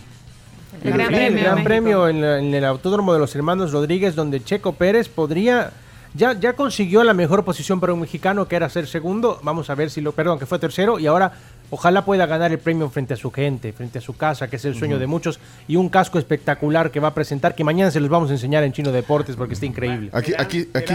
El 0.83 0.93
Gran 0.93 1.09
Sí, 1.09 1.15
Premio 1.15 1.27
el 1.29 1.35
de 1.35 1.41
Gran 1.43 1.55
México. 1.55 1.69
Premio 1.69 2.09
en, 2.09 2.21
la- 2.21 2.39
en 2.39 2.55
el 2.55 2.65
Autódromo 2.65 3.13
de 3.13 3.19
los 3.19 3.35
Hermanos 3.35 3.73
Rodríguez, 3.73 4.15
donde 4.15 4.43
Checo 4.43 4.73
Pérez 4.73 5.09
podría. 5.09 5.73
Ya, 6.17 6.33
ya 6.39 6.53
consiguió 6.53 7.03
la 7.03 7.13
mejor 7.13 7.45
posición 7.45 7.81
para 7.81 7.93
un 7.93 8.01
mexicano, 8.01 8.47
que 8.47 8.55
era 8.55 8.69
ser 8.69 8.87
segundo. 8.87 9.41
Vamos 9.43 9.69
a 9.71 9.75
ver 9.75 9.91
si 9.91 10.01
lo. 10.01 10.13
Perdón, 10.13 10.39
que 10.39 10.47
fue 10.47 10.59
tercero. 10.61 11.01
Y 11.01 11.07
ahora 11.09 11.33
ojalá 11.71 12.05
pueda 12.05 12.25
ganar 12.27 12.53
el 12.53 12.59
premio 12.59 12.89
frente 12.89 13.15
a 13.15 13.17
su 13.17 13.33
gente, 13.33 13.73
frente 13.73 13.99
a 13.99 14.01
su 14.01 14.17
casa, 14.17 14.47
que 14.49 14.55
es 14.57 14.65
el 14.65 14.77
sueño 14.77 14.95
Ujú. 14.95 15.01
de 15.01 15.07
muchos. 15.09 15.41
Y 15.67 15.75
un 15.75 15.89
casco 15.89 16.21
espectacular 16.21 16.93
que 16.93 17.01
va 17.01 17.09
a 17.09 17.15
presentar, 17.15 17.57
que 17.57 17.65
mañana 17.65 17.91
se 17.91 17.99
los 17.99 18.09
vamos 18.11 18.31
a 18.31 18.35
enseñar 18.35 18.63
en 18.63 18.73
Chino 18.73 18.93
Deportes 18.93 19.35
porque 19.35 19.55
está 19.55 19.67
increíble. 19.67 20.11
Aquí, 20.13 20.33
aquí, 20.39 20.69
aquí. 20.73 20.95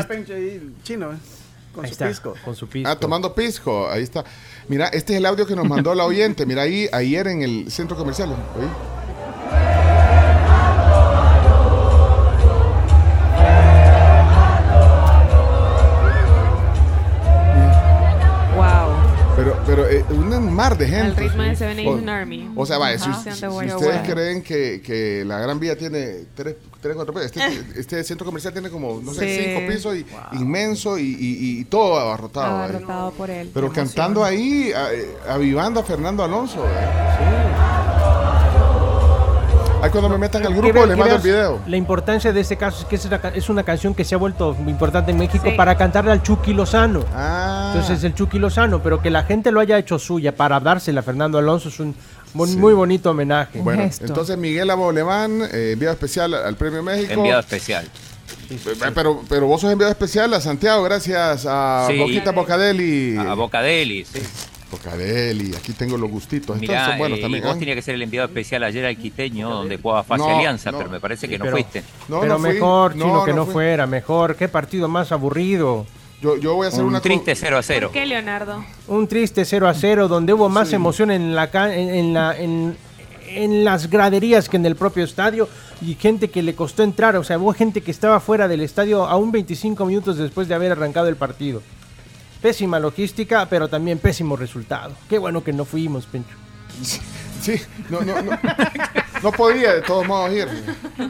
Chino, 0.83 1.11
¿eh? 1.11 1.15
Con 1.75 1.83
Ahí 1.83 1.89
su 1.89 1.93
está, 1.95 2.07
pisco. 2.07 2.33
con 2.45 2.55
su 2.55 2.67
pisco. 2.69 2.89
Ah, 2.89 2.95
tomando 2.95 3.35
pisco, 3.35 3.89
ahí 3.89 4.03
está. 4.03 4.23
Mira, 4.69 4.87
este 4.87 5.13
es 5.13 5.19
el 5.19 5.25
audio 5.25 5.45
que 5.45 5.55
nos 5.55 5.67
mandó 5.67 5.93
la 5.95 6.05
oyente. 6.05 6.45
Mira 6.45 6.61
ahí, 6.61 6.87
ayer 6.93 7.27
en 7.27 7.41
el 7.43 7.69
centro 7.71 7.97
comercial. 7.97 8.29
¿oí? 8.29 8.98
Pero, 19.69 19.87
eh, 19.87 20.03
un 20.09 20.51
mar 20.53 20.77
de 20.77 20.87
gente. 20.87 21.01
Al 21.05 21.15
ritmo 21.15 21.43
de 21.43 21.55
Seven 21.55 21.79
O- 21.87 21.91
Nation 21.91 22.09
Army. 22.09 22.51
O 22.55 22.65
sea, 22.65 22.77
vaya, 22.79 22.97
si, 22.97 23.09
Ajá. 23.09 23.21
si- 23.35 23.45
ustedes 23.47 24.09
creen 24.11 24.41
que, 24.41 24.81
que 24.81 25.23
la 25.25 25.37
Gran 25.39 25.59
Vía 25.59 25.77
tiene 25.77 26.25
tres, 26.33 26.55
tres 26.81 26.95
cuatro 26.95 27.13
pisos, 27.13 27.31
este, 27.31 27.43
este 27.79 28.03
centro 28.03 28.25
comercial 28.25 28.51
tiene 28.51 28.69
como, 28.71 28.99
no 28.99 29.13
sé, 29.13 29.27
Sí. 29.37 29.43
cinco 29.45 29.71
pisos 29.71 29.95
y 29.95 30.05
inmenso 30.41 30.97
y, 30.97 31.03
y- 31.03 31.59
y 31.59 31.65
todo 31.65 31.99
abarrotado. 31.99 32.47
ahí. 32.63 32.69
Abarrotado 32.69 33.11
por 33.11 33.29
él. 33.29 33.51
Pero 33.53 33.71
cantando 33.71 34.23
ahí, 34.23 34.71
a- 34.73 34.91
eh, 34.91 35.07
avivando 35.29 35.79
a 35.81 35.83
Fernando 35.83 36.23
Alonso. 36.23 36.65
¿eh? 36.65 38.08
Ahí 39.81 39.89
cuando 39.91 40.09
me 40.09 40.17
metan 40.17 40.45
al 40.45 40.53
grupo 40.53 40.73
que 40.87 40.95
mando 40.95 41.15
el 41.15 41.21
video. 41.21 41.61
La 41.65 41.77
importancia 41.77 42.33
de 42.33 42.41
este 42.41 42.57
caso 42.57 42.79
es 42.81 42.85
que 42.85 42.95
es 42.95 43.05
una, 43.05 43.19
ca- 43.21 43.29
es 43.33 43.49
una 43.49 43.63
canción 43.63 43.95
que 43.95 44.03
se 44.03 44.13
ha 44.13 44.17
vuelto 44.17 44.55
importante 44.67 45.11
en 45.11 45.17
México 45.17 45.45
Sí. 45.49 45.55
para 45.55 45.77
cantarle 45.77 46.11
al 46.11 46.21
Chucky 46.21 46.53
Lozano. 46.53 47.05
Ah. 47.13 47.71
Entonces 47.73 48.03
el 48.03 48.13
Chucky 48.13 48.39
Lozano, 48.39 48.83
pero 48.83 49.01
que 49.01 49.09
la 49.09 49.23
gente 49.23 49.51
lo 49.51 49.59
haya 49.61 49.77
hecho 49.77 49.97
suya 49.97 50.35
para 50.35 50.59
dársela 50.59 50.99
a 50.99 51.03
Fernando 51.03 51.37
Alonso 51.37 51.69
es 51.69 51.79
un 51.79 51.95
muy, 52.33 52.55
muy 52.57 52.73
bonito 52.73 53.11
homenaje. 53.11 53.59
Bueno, 53.61 53.83
entonces 54.01 54.37
Miguel 54.37 54.69
Abolemán, 54.69 55.43
eh, 55.51 55.71
enviado 55.73 55.93
especial 55.93 56.33
al 56.33 56.55
Premio 56.55 56.83
México. 56.83 57.13
Enviado 57.13 57.39
especial. 57.39 57.87
Pero, 58.95 59.21
pero 59.29 59.47
vos 59.47 59.61
sos 59.61 59.71
enviado 59.71 59.91
especial 59.91 60.33
a 60.33 60.41
Santiago, 60.41 60.83
gracias 60.83 61.45
a 61.47 61.85
Sí. 61.87 61.97
Boquita 61.97 62.31
Bocadeli. 62.31 63.15
A 63.17 63.33
Bocadeli, 63.33 64.03
sí. 64.05 64.19
Bocadeli, 64.71 65.55
aquí 65.55 65.73
tengo 65.73 65.97
los 65.97 66.09
gustitos. 66.09 66.55
Estos 66.55 66.61
Mirá, 66.61 66.87
son 66.87 66.97
buenos 66.97 67.19
eh, 67.19 67.21
también. 67.21 67.43
y 67.43 67.47
vos 67.47 67.55
¿eh? 67.55 67.59
tenías 67.59 67.75
que 67.75 67.81
ser 67.81 67.95
el 67.95 68.01
enviado 68.03 68.27
especial 68.27 68.63
ayer 68.63 68.85
al 68.85 68.97
Quiteño, 68.97 69.49
donde 69.49 69.77
jugaba 69.77 70.03
Fase 70.03 70.23
No, 70.23 70.35
Alianza, 70.37 70.71
no. 70.71 70.77
pero 70.77 70.89
me 70.89 70.99
parece 70.99 71.27
que 71.27 71.37
no 71.37 71.45
Pero- 71.45 71.55
fuiste. 71.57 71.83
pero 72.07 72.39
mejor, 72.39 72.93
Chino, 72.93 73.23
que 73.25 73.33
no, 73.33 73.45
fuera, 73.45 73.87
mejor. 73.87 74.35
Qué 74.35 74.47
partido 74.47 74.87
más 74.87 75.11
aburrido. 75.11 75.85
Yo, 76.21 76.37
yo 76.37 76.55
voy 76.55 76.65
a 76.65 76.67
hacer 76.69 76.81
Un 76.81 76.89
una 76.89 76.99
triste 77.01 77.33
0 77.33 77.57
a 77.57 77.63
0. 77.63 77.87
¿Por 77.87 77.93
qué, 77.93 78.05
Leonardo? 78.05 78.63
Un 78.87 79.07
triste 79.07 79.45
0 79.45 79.67
a 79.67 79.73
0, 79.73 80.07
donde 80.09 80.33
hubo 80.33 80.49
más 80.49 80.73
emoción 80.73 81.11
en, 81.11 81.33
la, 81.33 81.45
en, 81.73 81.89
en 81.89 82.13
la, 82.13 82.37
en, 82.37 82.75
en 83.29 83.63
las 83.63 83.89
graderías 83.89 84.49
que 84.49 84.57
en 84.57 84.65
el 84.65 84.75
propio 84.75 85.05
estadio 85.05 85.47
y 85.81 85.95
gente 85.95 86.29
que 86.29 86.43
le 86.43 86.55
costó 86.55 86.83
entrar. 86.83 87.15
O 87.15 87.23
sea, 87.23 87.37
hubo 87.39 87.53
gente 87.53 87.79
que 87.81 87.91
estaba 87.91 88.19
fuera 88.19 88.49
del 88.49 88.59
estadio 88.61 89.05
aún 89.05 89.31
25 89.31 89.85
minutos 89.85 90.17
después 90.17 90.49
de 90.49 90.55
haber 90.55 90.73
arrancado 90.73 91.07
el 91.07 91.15
partido. 91.15 91.61
Pésima 92.41 92.79
logística, 92.79 93.45
pero 93.49 93.67
también 93.67 93.97
pésimo 93.99 94.35
resultado. 94.37 94.93
Qué 95.09 95.17
bueno 95.17 95.43
que 95.43 95.51
no 95.53 95.65
fuimos, 95.65 96.05
Pencho. 96.05 96.35
Sí, 97.41 97.53
no, 97.89 98.01
no, 98.01 98.21
no. 98.21 98.31
no 99.23 99.31
podía 99.31 99.73
de 99.75 99.81
todos 99.81 100.05
modos 100.05 100.29
ir. 100.33 100.45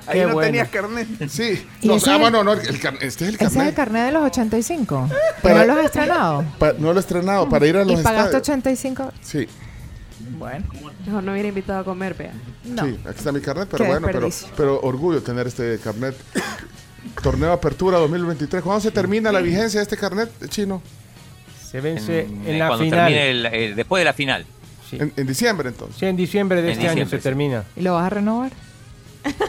Ahí 0.06 0.20
Qué 0.20 0.26
no 0.28 0.34
bueno. 0.34 0.42
tenías 0.46 0.70
carnet. 0.70 1.08
Sí. 1.28 1.66
¿Y 1.82 1.88
No, 1.88 1.96
ese 1.96 2.12
ah, 2.12 2.18
bueno, 2.18 2.44
no, 2.44 2.54
el 2.54 2.80
car- 2.80 2.94
este 3.02 3.24
es 3.26 3.30
el 3.30 3.36
Ese 3.36 3.46
es 3.46 3.52
el 3.56 3.58
carnet. 3.58 3.76
carnet 3.76 4.06
de 4.06 4.12
los 4.12 4.24
85. 4.26 5.10
Para- 5.42 5.66
¿No 5.66 5.74
lo 5.74 5.80
has 5.80 5.86
estrenado? 5.88 6.46
Pa- 6.60 6.74
no 6.78 6.94
lo 6.94 7.00
he 7.00 7.02
estrenado 7.02 7.50
para 7.50 7.66
ir 7.66 7.78
a 7.78 7.84
los 7.84 8.00
¿Y 8.00 8.04
pagaste 8.04 8.38
estadios. 8.38 8.44
85? 8.48 9.12
Sí, 9.24 9.48
Bueno. 10.38 10.66
Mejor 11.04 11.24
no 11.24 11.32
hubiera 11.32 11.48
invitado 11.50 11.80
a 11.80 11.84
comer, 11.84 12.14
vea. 12.14 12.34
No. 12.64 12.86
sí, 12.86 13.00
aquí 13.08 13.18
está 13.18 13.32
mi 13.32 13.42
carnet, 13.42 13.68
pero 13.72 13.84
Qué 13.86 13.90
bueno, 13.90 14.06
pero, 14.06 14.20
desperdicio. 14.22 14.54
pero 14.56 14.80
orgullo 14.82 15.24
tener 15.24 15.48
este 15.48 15.80
carnet. 15.80 16.16
Torneo 17.24 17.52
Apertura 17.54 17.98
2023. 17.98 18.62
¿Cuándo 18.62 18.82
se 18.82 18.92
termina 18.92 19.32
la 19.32 19.40
vigencia 19.42 19.80
de 19.80 19.84
este 19.84 19.98
carnet 19.98 20.30
chino? 20.50 20.80
Se 21.70 21.82
vence 21.82 22.22
en, 22.22 22.48
Eh, 22.48 22.58
la 22.58 22.68
cuando 22.68 22.86
final. 22.86 23.00
termine 23.12 23.30
el- 23.30 23.46
eh, 23.48 23.74
después 23.76 24.02
de 24.02 24.06
la 24.06 24.14
final. 24.14 24.46
En, 24.92 25.14
en 25.16 25.28
diciembre 25.28 25.70
entonces. 25.70 25.98
Sí, 26.00 26.06
en 26.08 26.16
diciembre 26.16 26.62
de 26.64 26.68
En 26.70 26.72
este 26.74 26.84
año 26.88 26.92
diciembre, 27.06 27.18
se 27.18 27.22
sí. 27.22 27.24
termina. 27.24 27.64
¿Y 27.76 27.82
lo 27.82 27.94
vas 27.94 28.06
a 28.06 28.10
renovar? 28.10 28.52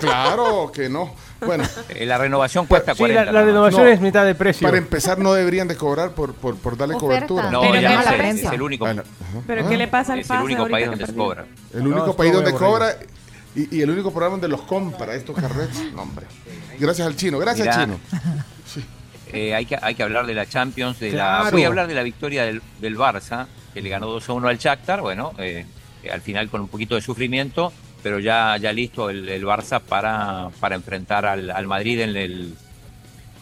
Claro 0.01 0.71
que 0.75 0.89
no. 0.89 1.15
Bueno, 1.47 1.65
Eh, 1.89 2.05
la 2.05 2.19
renovación 2.19 2.67
cuesta 2.67 2.95
Sí, 2.95 3.03
la, 3.05 3.09
40. 3.09 3.33
la 3.33 3.43
renovación 3.45 3.85
No. 3.85 3.89
es 3.89 4.01
mitad 4.01 4.27
de 4.27 4.35
precio. 4.35 4.67
para 4.67 4.77
empezar 4.79 5.19
no 5.19 5.33
deberían 5.33 5.67
de 5.69 5.77
cobrar 5.77 6.11
por, 6.11 6.35
por, 6.35 6.57
por 6.57 6.77
darle 6.77 6.97
Oferta. 6.97 7.27
cobertura. 7.27 7.51
No, 7.51 7.63
Pero 7.63 7.75
ya 7.77 7.81
llama 7.81 8.01
es, 8.03 8.07
la 8.19 8.29
es 8.29 8.53
el 8.53 8.63
único, 8.63 8.85
Bueno. 8.85 9.03
¿Pero 9.47 9.65
Ah. 9.65 9.69
qué 9.71 9.77
le 9.79 9.89
pasa 9.89 10.13
al 10.13 10.21
es 10.21 10.29
el 10.31 10.41
único 10.41 10.69
país 10.69 10.87
donde 10.89 11.07
se 11.07 11.15
cobra. 11.15 11.47
El 11.73 11.81
único 11.83 11.99
estuvo 12.01 12.17
país 12.17 12.33
donde 12.33 12.53
cobra 12.53 12.97
y, 13.57 13.77
y 13.79 13.81
el 13.83 13.91
único 13.91 14.11
programa 14.11 14.33
donde 14.35 14.49
los 14.49 14.63
compra 14.63 15.15
estos 15.15 15.35
carrets. 15.37 15.81
No, 15.95 16.03
hombre. 16.03 16.27
Gracias 16.79 17.07
al 17.07 17.17
chino, 17.17 17.39
gracias 17.39 17.67
Mirá. 17.69 17.85
chino. 17.85 18.01
Eh, 19.33 19.55
hay, 19.55 19.67
que, 19.67 19.77
hay 19.81 19.95
que 19.95 20.03
hablar 20.03 20.27
de 20.27 20.35
la 20.35 20.47
Champions. 20.47 20.99
De 21.01 21.13
la, 21.13 21.49
voy 21.51 21.65
a 21.65 21.69
hablar 21.69 21.87
de 21.87 21.95
la 21.95 22.03
victoria 22.03 22.45
del, 22.45 22.63
del 22.81 22.97
Barça, 22.97 23.47
que 23.73 23.83
le 23.83 23.89
ganó 23.89 24.07
2 24.07 24.29
a 24.29 24.33
1 24.33 24.49
al 24.49 24.59
Shakhtar. 24.59 25.01
Bueno, 25.01 25.33
eh, 25.39 25.65
al 26.11 26.21
final 26.21 26.49
con 26.49 26.63
un 26.63 26.69
poquito 26.69 26.95
de 26.95 27.01
sufrimiento, 27.01 27.73
pero 28.03 28.19
ya, 28.19 28.57
ya 28.57 28.73
listo 28.73 29.11
el, 29.11 29.29
el 29.29 29.45
Barça 29.45 29.81
para, 29.81 30.51
para 30.61 30.75
enfrentar 30.75 31.27
al, 31.27 31.51
al 31.51 31.67
Madrid 31.67 32.01
en 32.01 32.17
el, 32.17 32.55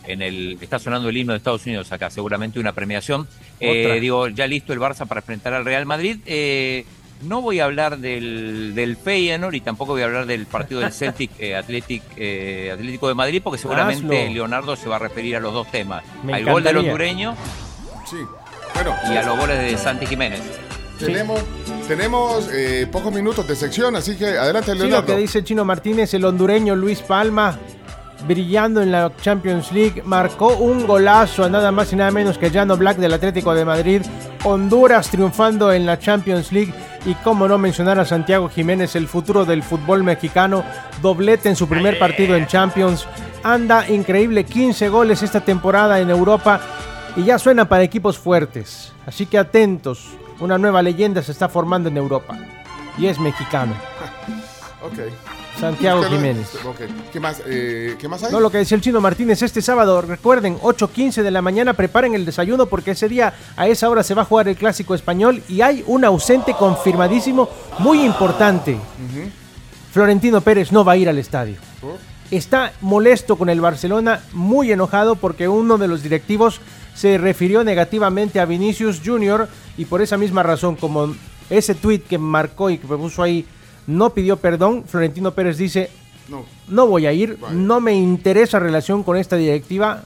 en 0.04 0.22
el. 0.22 0.58
Está 0.60 0.78
sonando 0.78 1.08
el 1.08 1.16
himno 1.16 1.32
de 1.32 1.38
Estados 1.38 1.64
Unidos 1.66 1.92
acá, 1.92 2.10
seguramente 2.10 2.58
una 2.58 2.72
premiación. 2.72 3.28
Eh, 3.60 3.98
digo, 4.00 4.28
ya 4.28 4.46
listo 4.46 4.72
el 4.72 4.80
Barça 4.80 5.06
para 5.06 5.20
enfrentar 5.20 5.54
al 5.54 5.64
Real 5.64 5.86
Madrid. 5.86 6.18
Eh, 6.26 6.84
no 7.22 7.40
voy 7.42 7.60
a 7.60 7.64
hablar 7.64 7.98
del, 7.98 8.74
del 8.74 8.96
Feyenoord 8.96 9.54
y 9.54 9.60
tampoco 9.60 9.92
voy 9.92 10.02
a 10.02 10.06
hablar 10.06 10.26
del 10.26 10.46
partido 10.46 10.80
del 10.80 10.92
Celtic 10.92 11.30
eh, 11.38 11.56
Athletic, 11.56 12.02
eh, 12.16 12.70
Atlético 12.72 13.08
de 13.08 13.14
Madrid 13.14 13.40
porque 13.42 13.58
seguramente 13.58 14.22
Hazlo. 14.24 14.32
Leonardo 14.34 14.76
se 14.76 14.88
va 14.88 14.96
a 14.96 15.00
referir 15.00 15.36
a 15.36 15.40
los 15.40 15.52
dos 15.52 15.70
temas. 15.70 16.02
Me 16.22 16.34
al 16.34 16.44
gol 16.44 16.62
del 16.62 16.76
hondureño 16.78 17.34
Sí. 18.08 18.16
Bueno, 18.74 18.94
y 19.12 19.16
a 19.16 19.22
los 19.22 19.38
goles 19.38 19.58
de 19.60 19.76
Santi 19.76 20.06
Jiménez. 20.06 20.40
tenemos, 20.98 21.40
tenemos 21.88 22.48
eh, 22.52 22.86
pocos 22.90 23.12
minutos 23.12 23.46
de 23.46 23.54
sección, 23.56 23.96
así 23.96 24.16
que 24.16 24.26
adelante, 24.26 24.72
Sí, 24.72 24.78
lo 24.78 24.84
Leonardo. 24.84 25.06
que 25.06 25.16
dice 25.16 25.42
Chino 25.44 25.64
Martínez, 25.64 26.14
el 26.14 26.24
hondureño 26.24 26.74
Luis 26.76 27.00
Palma, 27.02 27.58
brillando 28.26 28.80
en 28.82 28.92
la 28.92 29.12
Champions 29.20 29.72
League, 29.72 30.02
marcó 30.04 30.56
un 30.56 30.86
golazo 30.86 31.44
a 31.44 31.48
nada 31.50 31.70
más 31.72 31.92
y 31.92 31.96
nada 31.96 32.10
menos 32.10 32.38
que 32.38 32.50
Llano 32.50 32.76
Black 32.76 32.96
del 32.98 33.12
Atlético 33.12 33.54
de 33.54 33.64
Madrid. 33.64 34.02
Honduras 34.44 35.10
triunfando 35.10 35.72
en 35.72 35.84
la 35.84 35.98
Champions 35.98 36.50
League. 36.52 36.72
Y 37.04 37.14
cómo 37.14 37.48
no 37.48 37.58
mencionar 37.58 37.98
a 37.98 38.04
Santiago 38.04 38.48
Jiménez, 38.48 38.96
el 38.96 39.08
futuro 39.08 39.44
del 39.44 39.62
fútbol 39.62 40.02
mexicano, 40.02 40.64
doblete 41.00 41.48
en 41.48 41.56
su 41.56 41.68
primer 41.68 41.98
partido 41.98 42.36
en 42.36 42.46
Champions. 42.46 43.06
Anda 43.42 43.88
increíble, 43.88 44.44
15 44.44 44.88
goles 44.88 45.22
esta 45.22 45.40
temporada 45.40 46.00
en 46.00 46.10
Europa 46.10 46.60
y 47.16 47.24
ya 47.24 47.38
suena 47.38 47.68
para 47.68 47.84
equipos 47.84 48.18
fuertes. 48.18 48.92
Así 49.06 49.26
que 49.26 49.38
atentos, 49.38 50.08
una 50.40 50.58
nueva 50.58 50.82
leyenda 50.82 51.22
se 51.22 51.32
está 51.32 51.48
formando 51.48 51.88
en 51.88 51.96
Europa 51.96 52.36
y 52.98 53.06
es 53.06 53.18
mexicano. 53.18 53.74
Ok. 54.80 55.37
Santiago 55.58 56.02
Jiménez. 56.04 56.48
¿Qué 57.12 57.20
más, 57.20 57.42
eh, 57.46 57.96
¿Qué 57.98 58.08
más 58.08 58.22
hay? 58.22 58.32
No, 58.32 58.40
lo 58.40 58.50
que 58.50 58.58
decía 58.58 58.76
el 58.76 58.80
chino 58.80 59.00
Martínez 59.00 59.42
este 59.42 59.60
sábado, 59.60 60.00
recuerden, 60.00 60.58
8.15 60.60 61.22
de 61.22 61.30
la 61.30 61.42
mañana, 61.42 61.74
preparen 61.74 62.14
el 62.14 62.24
desayuno 62.24 62.66
porque 62.66 62.92
ese 62.92 63.08
día 63.08 63.34
a 63.56 63.66
esa 63.66 63.88
hora 63.90 64.02
se 64.02 64.14
va 64.14 64.22
a 64.22 64.24
jugar 64.24 64.48
el 64.48 64.56
clásico 64.56 64.94
español 64.94 65.42
y 65.48 65.60
hay 65.60 65.82
un 65.86 66.04
ausente 66.04 66.54
confirmadísimo 66.54 67.48
muy 67.78 68.04
importante. 68.04 68.78
Florentino 69.92 70.40
Pérez 70.40 70.70
no 70.70 70.84
va 70.84 70.92
a 70.92 70.96
ir 70.96 71.08
al 71.08 71.18
estadio. 71.18 71.56
Está 72.30 72.72
molesto 72.80 73.36
con 73.36 73.48
el 73.48 73.60
Barcelona, 73.60 74.20
muy 74.32 74.70
enojado 74.70 75.16
porque 75.16 75.48
uno 75.48 75.78
de 75.78 75.88
los 75.88 76.02
directivos 76.02 76.60
se 76.94 77.16
refirió 77.16 77.64
negativamente 77.64 78.38
a 78.38 78.44
Vinicius 78.44 79.00
Jr. 79.04 79.48
y 79.76 79.86
por 79.86 80.02
esa 80.02 80.18
misma 80.18 80.42
razón, 80.42 80.76
como 80.76 81.14
ese 81.48 81.74
tweet 81.74 82.00
que 82.00 82.18
marcó 82.18 82.70
y 82.70 82.78
que 82.78 82.86
puso 82.86 83.22
ahí 83.22 83.46
no 83.88 84.10
pidió 84.10 84.36
perdón, 84.36 84.84
Florentino 84.86 85.32
Pérez 85.32 85.56
dice, 85.56 85.90
No. 86.28 86.44
no 86.68 86.86
voy 86.86 87.06
a 87.06 87.12
ir, 87.12 87.38
no 87.52 87.80
me 87.80 87.94
interesa 87.94 88.58
relación 88.60 89.02
con 89.02 89.16
esta 89.16 89.34
directiva, 89.36 90.04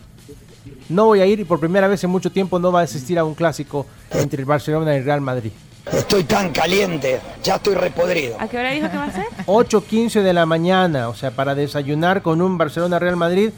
no 0.89 1.07
voy 1.07 1.21
a 1.21 1.27
ir 1.27 1.41
y 1.41 1.45
por 1.45 1.61
primera 1.61 1.89
vez 1.89 2.03
en 2.05 2.11
mucho 2.11 2.31
tiempo 2.31 2.59
no 2.59 2.73
va 2.73 2.81
a 2.81 2.85
asistir 2.85 3.19
a 3.19 3.25
un 3.25 3.35
clásico 3.35 3.87
entre 4.13 4.41
el 4.41 4.47
Barcelona 4.47 4.95
y 4.95 4.99
el 4.99 5.05
Real 5.05 5.21
Madrid. 5.21 5.51
Estoy 5.93 6.23
tan 6.23 6.53
caliente, 6.53 7.21
ya 7.43 7.57
estoy 7.57 7.75
repodrido. 7.75 8.37
¿A 8.39 8.47
qué 8.49 8.57
hora 8.57 8.71
dijo 8.71 8.89
que 8.89 8.97
va 8.97 9.05
a 9.07 9.13
ser? 9.13 9.27
8.15 9.47 10.23
de 10.23 10.33
la 10.33 10.47
mañana, 10.47 11.09
o 11.09 11.15
sea, 11.15 11.33
para 11.33 11.57
desayunar 11.57 12.23
con 12.23 12.41
un 12.41 12.57
Barcelona-Real 12.57 13.17
Madrid, 13.17 13.51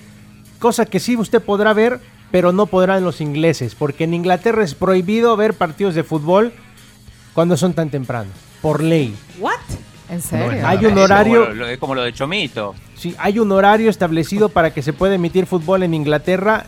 cosa 0.59 0.87
que 0.87 1.01
sí 1.01 1.17
usted 1.19 1.43
podrá 1.43 1.75
ver, 1.75 2.01
pero 2.31 2.51
no 2.53 2.65
podrán 2.65 3.05
los 3.05 3.21
ingleses, 3.21 3.75
porque 3.75 4.05
en 4.05 4.15
Inglaterra 4.15 4.65
es 4.65 4.75
prohibido 4.75 5.37
ver 5.37 5.53
partidos 5.53 5.95
de 5.95 6.03
fútbol 6.03 6.55
cuando 7.35 7.59
son 7.59 7.75
tan 7.75 7.91
temprano, 7.91 8.31
por 8.63 8.83
ley. 8.83 9.15
¿What? 9.39 9.53
¿En 10.11 10.21
serio? 10.23 10.67
Hay 10.67 10.79
un 10.85 10.93
como 10.93 11.03
horario, 11.03 11.51
lo- 11.55 11.67
es 11.67 11.79
como 11.79 11.95
lo 11.95 12.03
de 12.03 12.13
Chomito. 12.13 12.75
sí, 12.97 13.15
hay 13.19 13.39
un 13.39 13.51
horario 13.53 13.89
establecido 13.91 14.49
para 14.51 14.73
que 14.73 14.83
se 14.83 14.93
pueda 14.93 15.15
emitir 15.15 15.47
fútbol 15.47 15.83
en 15.83 15.95
Inglaterra 15.95 16.67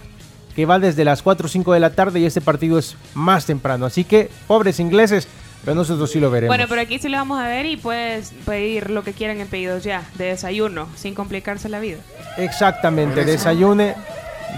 que 0.55 0.65
va 0.65 0.79
desde 0.79 1.05
las 1.05 1.21
4 1.23 1.47
o 1.47 1.49
5 1.49 1.75
de 1.75 1.81
la 1.81 1.91
tarde 1.91 2.19
y 2.21 2.25
este 2.25 2.41
partido 2.41 2.79
es 2.79 2.97
más 3.15 3.45
temprano. 3.45 3.85
Así 3.85 4.05
que, 4.05 4.31
pobres 4.47 4.81
ingleses, 4.81 5.29
pero 5.63 5.75
nosotros 5.75 6.11
sí 6.11 6.19
lo 6.19 6.31
veremos. 6.31 6.57
Bueno, 6.57 6.65
pero 6.67 6.81
aquí 6.81 6.99
sí 6.99 7.11
lo 7.11 7.19
vamos 7.19 7.39
a 7.39 7.47
ver 7.47 7.67
y 7.67 7.77
puedes 7.77 8.33
pedir 8.47 8.89
lo 8.89 9.05
que 9.05 9.13
quieran 9.13 9.39
en 9.39 9.49
pedidos 9.49 9.85
ya, 9.85 10.03
de 10.15 10.27
desayuno, 10.29 10.89
sin 10.97 11.15
complicarse 11.15 11.69
la 11.69 11.79
vida. 11.79 11.99
Exactamente, 12.39 13.25
desayune 13.27 13.95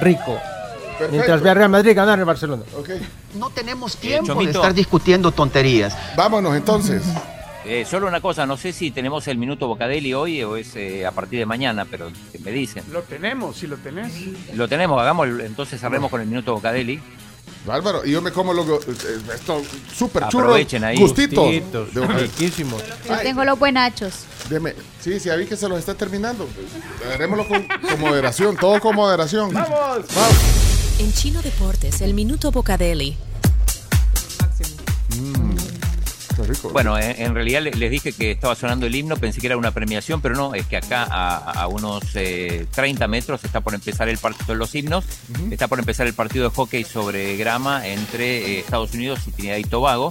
rico. 0.01 0.39
Perfecto. 0.99 1.13
Mientras 1.13 1.43
ve 1.43 1.51
a 1.51 1.55
Real 1.55 1.69
Madrid 1.71 1.97
ganar 1.97 2.17
el 2.19 2.25
Barcelona. 2.25 2.63
Ok. 2.77 2.91
No 3.35 3.51
tenemos 3.51 3.97
tiempo 3.97 4.23
de 4.23 4.27
tiempo 4.27 4.45
de 4.45 4.51
estar 4.53 4.75
discutiendo 4.75 5.33
tonterías. 5.33 5.97
Vámonos 6.17 6.55
entonces. 6.57 7.03
Eh, 7.69 7.85
solo 7.85 8.07
una 8.09 8.21
cosa, 8.23 8.47
no 8.47 8.57
sé 8.57 8.73
si 8.73 8.91
tenemos 8.91 9.29
el 9.29 9.37
minuto 9.37 9.69
Bocadeli 9.69 10.15
hoy 10.15 10.43
o 10.43 10.57
es 10.57 10.75
eh, 10.75 11.05
a 11.05 11.11
partir 11.13 11.39
de 11.39 11.45
mañana, 11.47 11.85
pero 11.85 12.11
que 12.33 12.39
me 12.39 12.51
dicen. 12.51 12.83
Lo 12.91 13.03
tenemos, 13.03 13.57
si 13.59 13.67
lo 13.67 13.77
tenés. 13.77 14.11
Lo 14.55 14.67
tenemos, 14.69 14.99
hagamos, 15.01 15.27
el- 15.29 15.43
entonces 15.43 15.79
cerremos 15.79 16.11
con 16.11 16.21
el 16.23 16.27
minuto 16.27 16.55
Bocadeli. 16.55 16.99
Bárbaro. 17.67 18.07
Y 18.07 18.13
yo 18.13 18.23
me 18.23 18.31
como 18.33 18.55
lo, 18.55 18.63
eh, 18.77 18.81
esto 19.35 19.61
súper 19.95 20.29
churro. 20.29 20.45
Aprovechen 20.47 20.83
ahí. 20.85 20.97
Gustitos. 20.99 21.45
Gustitos, 21.45 21.93
De- 21.95 22.07
riquísimos. 22.07 22.83
Yo 23.07 23.19
tengo 23.19 23.45
los 23.45 23.59
buenachos. 23.59 24.15
deme- 24.49 24.75
Sí, 25.01 25.21
sí, 25.21 25.29
ya 25.29 25.37
vi 25.37 25.45
que 25.45 25.57
se 25.57 25.69
los 25.69 25.79
está 25.79 25.95
terminando. 25.95 26.49
Haremoslo 27.13 27.47
con, 27.49 27.67
con 27.67 28.01
moderación, 28.01 28.57
todo 28.57 28.81
con 28.81 28.97
moderación. 28.97 29.53
¡Vamos! 29.53 30.07
En 31.01 31.13
Chino 31.13 31.43
Deportes, 31.43 32.01
el 32.01 32.15
Minuto 32.15 32.51
Bocadeli. 32.51 33.17
Qué 36.43 36.49
rico. 36.49 36.71
Bueno, 36.71 36.99
en, 36.99 37.21
en 37.21 37.35
realidad 37.35 37.63
le- 37.63 37.73
les 37.73 37.91
dije 37.91 38.13
que 38.13 38.31
estaba 38.33 38.55
sonando 38.55 38.87
el 38.87 38.95
himno, 38.95 39.17
pensé 39.17 39.41
que 39.41 39.47
era 39.49 39.57
una 39.57 39.71
premiación, 39.73 40.21
pero 40.21 40.35
no, 40.35 40.55
es 40.55 40.67
que 40.67 40.77
acá 40.77 41.05
a, 41.11 41.37
a 41.63 41.67
unos 41.69 42.03
eh, 42.15 42.67
30 42.75 43.07
metros 43.09 43.45
está 43.45 43.61
por 43.61 43.75
empezar 43.75 44.09
el 44.09 44.19
partido 44.19 44.47
de 44.53 44.57
los 44.57 44.75
himnos, 44.75 45.05
está 45.51 45.69
por 45.69 45.79
empezar 45.79 46.07
el 46.07 46.15
partido 46.15 46.49
de 46.49 46.55
hockey 46.55 46.85
sobre 46.85 47.37
grama 47.37 47.87
entre 47.87 48.39
eh, 48.57 48.59
Estados 48.61 48.95
Unidos 48.95 49.21
y 49.27 49.33
Trinidad 49.33 49.57
y 49.59 49.65
Tobago. 49.65 50.11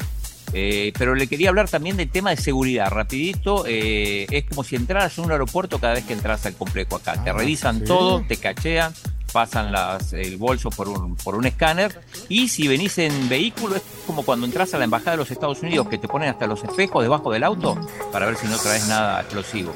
Eh, 0.53 0.93
pero 0.97 1.13
le 1.13 1.27
quería 1.27 1.49
hablar 1.49 1.67
también 1.69 1.97
del 1.97 2.09
tema 2.09 2.29
de 2.29 2.37
seguridad. 2.37 2.89
Rapidito, 2.89 3.65
eh, 3.67 4.25
es 4.31 4.45
como 4.45 4.63
si 4.63 4.77
entraras 4.77 5.17
a 5.17 5.21
un 5.21 5.29
aeropuerto 5.31 5.77
cada 5.79 5.95
vez 5.95 6.05
que 6.05 6.13
entras 6.13 6.45
al 6.45 6.53
complejo 6.53 6.95
acá. 6.95 7.21
te 7.21 7.31
Ah, 7.31 7.33
revisan 7.33 7.79
¿sí? 7.79 7.83
todo, 7.85 8.23
te 8.25 8.37
cachean, 8.37 8.93
pasan 9.31 9.71
las, 9.71 10.13
el 10.13 10.37
bolso 10.37 10.69
por 10.69 10.87
un, 10.89 11.15
por 11.15 11.35
un 11.35 11.45
escáner. 11.45 12.01
Y 12.29 12.49
si 12.49 12.67
venís 12.67 12.97
en 12.97 13.29
vehículo, 13.29 13.75
es 13.75 13.83
como 14.05 14.23
cuando 14.23 14.45
entras 14.45 14.73
a 14.73 14.77
la 14.77 14.85
Embajada 14.85 15.11
de 15.11 15.17
los 15.17 15.31
Estados 15.31 15.61
Unidos, 15.61 15.87
que 15.89 15.97
te 15.97 16.07
ponen 16.07 16.29
hasta 16.29 16.47
los 16.47 16.63
espejos 16.63 17.03
debajo 17.03 17.31
del 17.31 17.43
auto 17.43 17.77
para 18.11 18.25
ver 18.25 18.37
si 18.37 18.47
no 18.47 18.57
traes 18.57 18.87
nada 18.87 19.21
explosivo. 19.21 19.73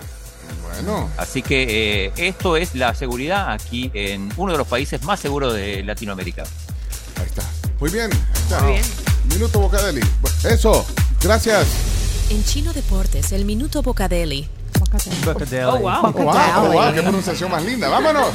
Bueno, 0.63 1.09
Así 1.17 1.41
que 1.41 2.05
eh, 2.05 2.13
esto 2.17 2.55
es 2.57 2.75
la 2.75 2.93
seguridad 2.95 3.51
aquí 3.51 3.91
en 3.93 4.31
uno 4.37 4.53
de 4.53 4.57
los 4.57 4.67
países 4.67 5.03
más 5.03 5.19
seguros 5.19 5.53
de 5.53 5.83
Latinoamérica. 5.83 6.43
ahí 7.17 7.25
está. 7.25 7.43
Muy 7.79 7.89
bien. 7.89 8.09
ahí 8.11 8.41
está. 8.41 8.61
Muy 8.61 8.71
bien. 8.73 8.85
Minuto 9.29 9.59
Bocadeli. 9.59 10.01
Eso. 10.43 10.85
Gracias. 11.21 11.67
En 12.29 12.43
Chino 12.45 12.73
Deportes, 12.73 13.31
el 13.33 13.45
Minuto 13.45 13.81
Bocadeli. 13.81 14.47
Oh, 14.93 15.77
wow. 15.79 16.11
Wow, 16.11 16.71
wow, 16.73 16.93
qué 16.93 17.01
pronunciación 17.01 17.49
más 17.49 17.63
linda. 17.63 17.87
Vámonos. 17.87 18.27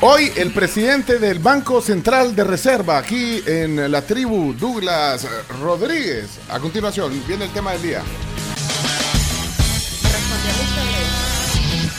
Hoy 0.00 0.32
el 0.36 0.52
presidente 0.52 1.18
del 1.18 1.40
Banco 1.40 1.80
Central 1.80 2.36
de 2.36 2.44
Reserva, 2.44 2.98
aquí 2.98 3.42
en 3.44 3.90
la 3.90 4.02
tribu, 4.02 4.54
Douglas 4.54 5.26
Rodríguez. 5.60 6.38
A 6.48 6.60
continuación, 6.60 7.22
viene 7.26 7.46
el 7.46 7.50
tema 7.50 7.72
del 7.72 7.82
día. 7.82 8.02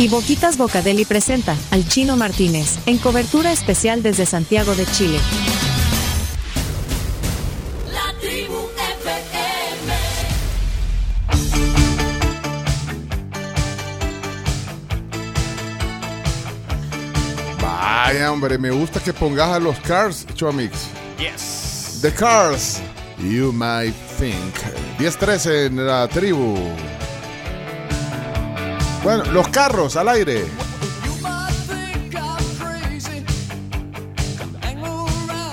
Y 0.00 0.06
Boquitas 0.06 0.56
Bocadeli 0.56 1.04
presenta 1.04 1.56
al 1.72 1.88
Chino 1.88 2.16
Martínez, 2.16 2.78
en 2.86 2.98
cobertura 2.98 3.50
especial 3.50 4.00
desde 4.00 4.26
Santiago 4.26 4.76
de 4.76 4.86
Chile. 4.86 5.18
La 7.92 8.16
tribu 8.20 8.54
FM. 8.76 9.92
Vaya, 17.60 18.32
hombre, 18.32 18.56
me 18.56 18.70
gusta 18.70 19.00
que 19.00 19.12
pongas 19.12 19.48
a 19.48 19.58
los 19.58 19.80
Cars, 19.80 20.24
Chomix. 20.34 20.86
Yes. 21.18 21.98
The 22.02 22.12
Cars. 22.12 22.80
You 23.18 23.52
might 23.52 23.96
think. 24.16 24.54
10-13 25.00 25.66
en 25.66 25.84
la 25.84 26.06
tribu. 26.06 26.56
Bueno, 29.02 29.24
los 29.32 29.48
carros 29.48 29.96
al 29.96 30.08
aire. 30.08 30.44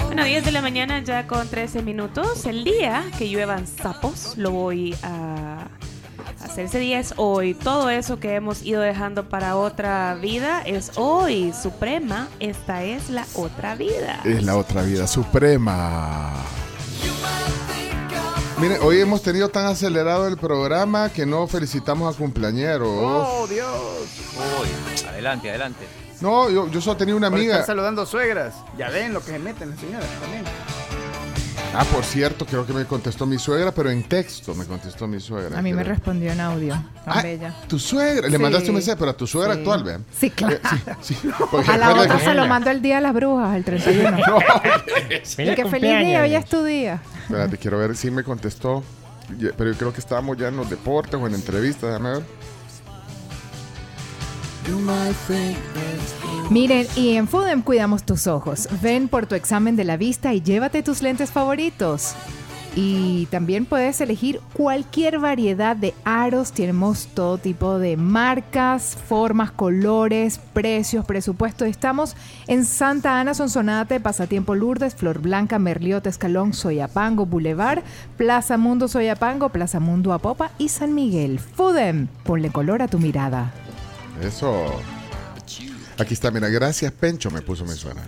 Bueno, 0.05 0.23
10 0.23 0.45
de 0.45 0.51
la 0.51 0.61
mañana 0.61 1.03
ya 1.03 1.27
con 1.27 1.47
13 1.47 1.83
minutos. 1.83 2.45
El 2.45 2.63
día 2.63 3.03
que 3.17 3.29
lluevan 3.29 3.67
sapos 3.67 4.37
lo 4.37 4.51
voy 4.51 4.95
a 5.03 5.67
hacer. 6.43 6.65
Ese 6.65 6.79
día 6.79 6.99
es 6.99 7.13
hoy. 7.17 7.53
Todo 7.53 7.89
eso 7.89 8.19
que 8.19 8.35
hemos 8.35 8.63
ido 8.63 8.81
dejando 8.81 9.29
para 9.29 9.55
otra 9.57 10.15
vida 10.15 10.61
es 10.65 10.91
hoy. 10.95 11.53
Suprema, 11.53 12.27
esta 12.39 12.83
es 12.83 13.09
la 13.09 13.25
otra 13.35 13.75
vida. 13.75 14.21
Es 14.25 14.43
la 14.43 14.57
otra 14.57 14.81
vida 14.81 15.05
suprema. 15.05 16.33
Mire, 18.57 18.79
hoy 18.79 19.01
hemos 19.01 19.21
tenido 19.21 19.49
tan 19.49 19.65
acelerado 19.65 20.27
el 20.27 20.37
programa 20.37 21.09
que 21.09 21.25
no 21.25 21.45
felicitamos 21.45 22.15
a 22.15 22.17
cumpleañeros. 22.17 22.87
¡Oh, 22.89 23.45
Dios! 23.47 23.67
Uy, 24.37 25.05
adelante, 25.07 25.49
adelante. 25.49 25.85
No, 26.21 26.49
yo, 26.49 26.69
yo 26.69 26.79
solo 26.79 26.95
tenía 26.95 27.15
una 27.15 27.27
amiga. 27.27 27.55
estar 27.55 27.65
saludando 27.65 28.05
suegras. 28.05 28.55
Ya 28.77 28.89
ven 28.89 29.13
lo 29.13 29.19
que 29.19 29.31
se 29.31 29.39
meten 29.39 29.71
las 29.71 29.79
señoras 29.79 30.07
también. 30.21 30.45
Ah, 31.77 31.83
por 31.93 32.03
cierto, 32.03 32.45
creo 32.45 32.65
que 32.65 32.73
me 32.73 32.85
contestó 32.85 33.25
mi 33.25 33.37
suegra, 33.37 33.71
pero 33.73 33.89
en 33.91 34.03
texto 34.03 34.55
me 34.55 34.65
contestó 34.65 35.07
mi 35.07 35.19
suegra. 35.19 35.57
A 35.59 35.61
mí 35.61 35.73
me 35.73 35.83
respondió 35.83 36.31
en 36.31 36.39
audio. 36.39 36.73
Tan 36.73 37.17
Ah, 37.19 37.21
bella. 37.21 37.55
Tu 37.67 37.77
suegra, 37.79 38.27
le 38.27 38.37
Sí. 38.37 38.41
mandaste 38.41 38.69
un 38.69 38.75
mensaje, 38.75 38.97
pero 38.97 39.11
a 39.11 39.17
tu 39.17 39.27
suegra 39.27 39.53
Sí. 39.53 39.59
actual, 39.59 39.83
vean. 39.83 40.05
Sí, 40.17 40.29
claro. 40.31 40.57
Sí, 41.01 41.17
porque 41.51 41.69
A 41.71 41.77
la 41.77 41.93
otra 41.93 42.17
que- 42.17 42.23
se 42.23 42.33
lo 42.33 42.47
mando 42.47 42.69
el 42.69 42.81
día 42.81 42.95
de 42.95 43.01
las 43.01 43.13
brujas, 43.13 43.55
el 43.55 43.63
31. 43.63 44.17
Y 45.37 45.55
que 45.55 45.65
feliz 45.65 45.99
día, 45.99 46.21
hoy 46.23 46.35
es 46.35 46.45
tu 46.45 46.63
día. 46.63 47.01
Espérate, 47.23 47.57
quiero 47.57 47.77
ver 47.77 47.95
si 47.95 48.09
me 48.11 48.23
contestó. 48.23 48.83
Pero 49.57 49.71
yo 49.71 49.77
creo 49.77 49.91
que 49.93 49.99
estábamos 49.99 50.37
ya 50.37 50.49
en 50.49 50.57
los 50.57 50.69
deportes 50.69 51.15
o 51.19 51.25
en 51.25 51.33
entrevistas, 51.33 51.89
déjame 51.89 52.11
ver. 52.11 52.23
Miren, 56.49 56.87
y 56.95 57.15
en 57.15 57.27
Foodem 57.27 57.61
cuidamos 57.61 58.03
tus 58.03 58.27
ojos. 58.27 58.67
Ven 58.81 59.07
por 59.07 59.25
tu 59.25 59.35
examen 59.35 59.75
de 59.75 59.83
la 59.83 59.97
vista 59.97 60.33
y 60.33 60.41
llévate 60.41 60.83
tus 60.83 61.01
lentes 61.01 61.31
favoritos. 61.31 62.15
Y 62.77 63.27
también 63.27 63.65
puedes 63.65 64.01
elegir 64.01 64.41
cualquier 64.53 65.19
variedad 65.19 65.77
de 65.77 65.93
aros. 66.03 66.51
Tenemos 66.51 67.07
todo 67.07 67.37
tipo 67.37 67.79
de 67.79 67.95
marcas, 67.95 68.97
formas, 69.07 69.51
colores, 69.51 70.41
precios, 70.53 71.05
presupuesto. 71.05 71.63
Estamos 71.63 72.17
en 72.47 72.65
Santa 72.65 73.19
Ana, 73.19 73.33
Sonsonate, 73.33 74.01
Pasatiempo 74.01 74.55
Lourdes, 74.55 74.93
Flor 74.93 75.19
Blanca, 75.19 75.57
Merliot, 75.57 76.05
Escalón, 76.05 76.53
Soyapango, 76.53 77.25
Boulevard, 77.25 77.81
Plaza 78.17 78.57
Mundo 78.57 78.89
Soyapango, 78.89 79.49
Plaza 79.49 79.79
Mundo 79.79 80.11
Apopa 80.11 80.51
y 80.57 80.67
San 80.67 80.93
Miguel. 80.93 81.39
Foodem, 81.39 82.07
ponle 82.23 82.49
color 82.49 82.81
a 82.81 82.89
tu 82.89 82.99
mirada. 82.99 83.53
Eso. 84.21 84.81
Aquí 85.97 86.13
está, 86.13 86.29
mira, 86.29 86.49
gracias 86.49 86.91
Pencho 86.91 87.31
me 87.31 87.41
puso 87.41 87.63
mi 87.65 87.73
suena. 87.75 88.01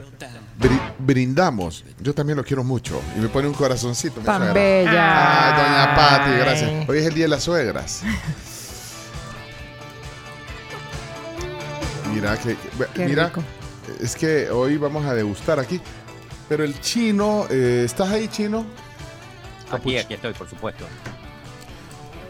Bri- 0.60 0.94
brindamos. 1.00 1.86
Yo 2.02 2.14
también 2.14 2.36
lo 2.38 2.44
quiero 2.44 2.64
mucho. 2.64 3.02
Y 3.16 3.20
me 3.20 3.30
pone 3.30 3.48
un 3.48 3.54
corazoncito. 3.54 4.20
Tan 4.22 4.38
suegra. 4.38 4.54
bella. 4.54 5.46
Ay, 5.46 5.64
doña 5.64 5.96
Pati, 5.96 6.32
gracias. 6.38 6.90
Hoy 6.90 6.98
es 6.98 7.06
el 7.06 7.14
día 7.14 7.26
de 7.26 7.30
las 7.30 7.44
suegras. 7.44 8.02
Mira 12.14 12.38
que, 12.38 12.56
Qué 12.94 13.06
mira, 13.06 13.28
rico. 13.28 13.44
es 14.02 14.16
que 14.16 14.50
hoy 14.50 14.78
vamos 14.78 15.06
a 15.06 15.14
degustar 15.14 15.60
aquí. 15.60 15.80
Pero 16.50 16.64
el 16.64 16.80
chino, 16.80 17.46
eh, 17.50 17.84
¿estás 17.86 18.10
ahí, 18.10 18.28
chino? 18.30 18.66
Aquí, 19.72 19.98
aquí 19.98 20.14
estoy, 20.14 20.34
por 20.34 20.50
supuesto. 20.50 20.86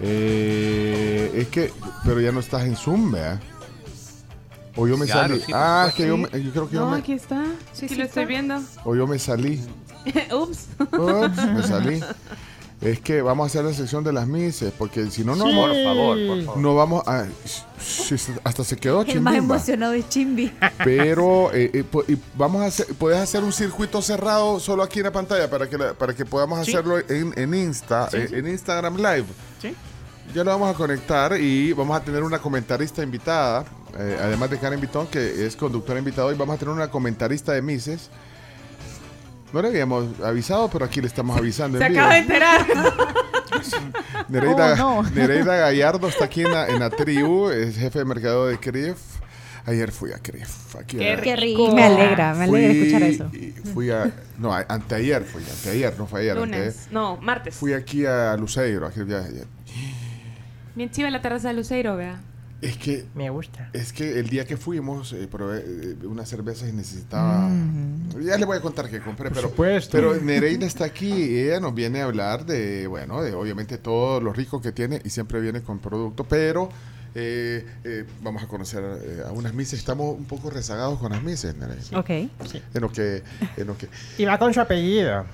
Eh, 0.02 1.32
es 1.36 1.48
que, 1.48 1.72
pero 2.04 2.20
ya 2.20 2.32
no 2.32 2.40
estás 2.40 2.64
en 2.64 2.76
Zoom, 2.76 3.12
¿verdad? 3.12 3.40
O 4.78 4.88
yo 4.88 4.96
me 4.98 5.06
Claro, 5.06 5.30
salí. 5.36 5.42
sí, 5.46 5.52
ah, 5.56 5.92
que 5.96 6.08
yo, 6.08 6.18
me- 6.18 6.30
yo 6.30 6.52
creo 6.52 6.68
que 6.70 6.76
yo 6.76 6.82
No, 6.86 6.92
me, 6.92 6.98
aquí 7.00 7.14
está. 7.14 7.44
Sí, 7.74 7.90
lo 7.96 8.04
estoy 8.04 8.26
viendo. 8.26 8.62
o 8.86 8.96
yo 8.96 9.08
me 9.08 9.18
salí. 9.20 9.60
Ups. 10.34 10.68
Ups, 10.80 11.46
me 11.54 11.64
salí. 11.68 12.02
Es 12.80 13.00
que 13.00 13.24
vamos 13.24 13.44
a 13.44 13.48
hacer 13.48 13.66
la 13.66 13.74
sección 13.74 14.04
de 14.04 14.14
las 14.14 14.28
mises, 14.28 14.72
porque 14.78 15.10
si 15.10 15.24
no, 15.24 15.36
no 15.36 15.46
Sí. 15.46 15.52
vamos, 15.52 15.68
Por 15.70 15.84
favor, 15.84 16.18
por 16.28 16.44
favor. 16.46 16.58
no 16.62 16.76
vamos 16.76 17.08
a... 17.08 17.26
sí, 17.80 18.16
hasta 18.44 18.64
se 18.64 18.76
quedó 18.78 19.02
El 19.02 19.08
más 19.20 19.34
chimbimba. 19.34 19.56
emocionado 19.56 19.94
es 19.94 20.08
Chimbi. 20.10 20.54
Pero 20.84 21.52
eh, 21.56 21.72
eh, 21.74 22.18
vamos 22.36 22.62
a 22.62 22.66
hacer, 22.68 22.86
puedes 23.00 23.18
hacer 23.20 23.44
un 23.44 23.52
circuito 23.52 24.00
cerrado 24.04 24.60
solo 24.60 24.84
aquí 24.84 25.00
en 25.00 25.06
la 25.06 25.12
pantalla 25.12 25.50
para 25.50 25.68
que 25.68 25.76
la- 25.76 25.94
para 25.96 26.14
que 26.14 26.24
podamos 26.24 26.64
Sí. 26.64 26.72
hacerlo 26.72 27.00
en, 27.00 27.34
en 27.36 27.54
Insta, 27.56 28.12
Sí, 28.12 28.18
eh, 28.18 28.28
sí. 28.30 28.36
en 28.36 28.48
Instagram 28.48 28.98
Live. 28.98 29.26
Sí. 29.60 29.74
Ya 30.36 30.44
lo 30.44 30.52
vamos 30.52 30.70
a 30.70 30.78
conectar 30.78 31.36
y 31.42 31.74
vamos 31.74 31.98
a 31.98 32.02
tener 32.04 32.22
una 32.22 32.38
comentarista 32.38 33.02
invitada, 33.02 33.66
eh, 33.98 34.18
además 34.22 34.50
de 34.50 34.58
Karen 34.60 34.80
Vitón, 34.82 35.08
que 35.08 35.46
es 35.46 35.56
conductora 35.56 36.00
invitada, 36.00 36.32
y 36.32 36.36
vamos 36.38 36.56
a 36.56 36.60
tener 36.60 36.74
una 36.74 36.90
comentarista 36.90 37.54
de 37.54 37.62
Mises. 37.62 38.10
No 39.54 39.62
le 39.62 39.70
habíamos 39.70 40.20
avisado, 40.22 40.70
pero 40.70 40.86
aquí 40.86 41.00
le 41.02 41.08
estamos 41.08 41.38
avisando. 41.38 41.78
Se 41.80 41.86
en 41.86 41.92
vivo. 41.94 42.02
acaba 42.04 42.16
de 42.16 42.22
enterar. 42.22 42.66
Nereida, 44.30 44.74
Oh, 44.86 45.04
no. 45.04 45.10
Nereida 45.16 45.56
Gallardo 45.56 46.08
está 46.08 46.26
aquí 46.26 46.42
en 46.42 46.52
la, 46.52 46.68
en 46.68 46.80
la 46.80 46.90
tribu, 46.90 47.50
es 47.50 47.78
jefe 47.78 48.00
de 48.00 48.06
mercado 48.06 48.48
de 48.48 48.58
CRIF. 48.60 48.98
Ayer 49.66 49.92
fui 49.92 50.12
a. 50.12 50.16
Aquí 50.16 50.98
Qué 50.98 51.12
a- 51.12 51.16
rico. 51.16 51.24
Qué 51.24 51.36
rico. 51.36 51.76
Me 51.76 51.84
alegra, 51.84 52.34
me 52.36 52.44
alegra 52.46 52.70
Fui- 52.70 52.78
escuchar 52.78 53.04
eso. 53.04 53.32
Fui 53.74 53.90
a. 53.92 54.12
No, 54.38 54.54
a- 54.54 54.66
anteayer 54.70 55.24
fui, 55.26 55.44
anteayer, 55.44 55.98
no 55.98 56.08
fue 56.08 56.22
ayer. 56.22 56.38
anteayer. 56.38 56.66
Lunes. 56.68 56.88
No, 56.92 57.18
martes. 57.18 57.56
Fui 57.56 57.74
aquí 57.74 58.06
a 58.06 58.36
Luceiro. 58.38 58.88
aquí 58.88 59.02
ya- 59.06 59.28
ya- 59.28 59.46
Bien 60.76 60.90
chiva 60.92 61.10
la 61.10 61.22
terraza 61.22 61.50
de 61.50 61.56
Luceiro, 61.56 61.98
vea. 61.98 62.20
Es 62.62 62.78
que. 62.78 63.06
Me 63.14 63.30
gusta. 63.30 63.70
Es 63.74 63.94
que 63.94 64.20
el 64.20 64.30
día 64.30 64.46
que 64.46 64.58
fuimos, 64.58 65.14
eh, 65.14 65.28
probé 65.30 65.60
eh, 65.60 65.96
unas 66.06 66.28
cervezas 66.28 66.70
y 66.70 66.72
necesitaba. 66.74 67.50
Ya 68.22 68.38
le 68.38 68.46
voy 68.46 68.58
a 68.58 68.62
contar 68.62 68.90
que 68.90 69.00
compré, 69.00 69.30
pero. 69.30 69.50
supuesto. 69.50 69.92
Pero 69.92 70.16
Nereida 70.16 70.66
está 70.66 70.86
aquí 70.86 71.12
y 71.12 71.40
ella 71.40 71.60
nos 71.60 71.76
viene 71.76 72.02
a 72.02 72.06
hablar 72.06 72.46
de, 72.46 72.88
bueno, 72.88 73.22
de 73.22 73.34
obviamente 73.34 73.78
todo 73.78 74.20
lo 74.22 74.34
rico 74.34 74.62
que 74.62 74.72
tiene 74.72 75.02
y 75.06 75.10
siempre 75.12 75.40
viene 75.40 75.62
con 75.62 75.80
producto, 75.80 76.24
pero. 76.24 76.70
eh, 77.16 77.66
eh, 77.84 78.06
vamos 78.22 78.44
a 78.44 78.48
conocer 78.48 78.84
eh, 78.84 79.24
a 79.28 79.32
unas 79.32 79.54
mises. 79.54 79.80
Estamos 79.80 80.16
un 80.18 80.26
poco 80.26 80.50
rezagados 80.50 81.00
con 81.00 81.12
las 81.12 81.22
mises, 81.24 81.56
Nereida. 81.56 82.00
Ok. 82.00 82.10
En 82.10 82.82
lo 82.82 82.92
que. 82.92 83.24
En 83.56 83.68
lo 83.68 83.78
que 83.78 83.88
Y 84.18 84.26
va 84.26 84.38
con 84.40 84.54
su 84.54 84.62
apellido. 84.62 85.26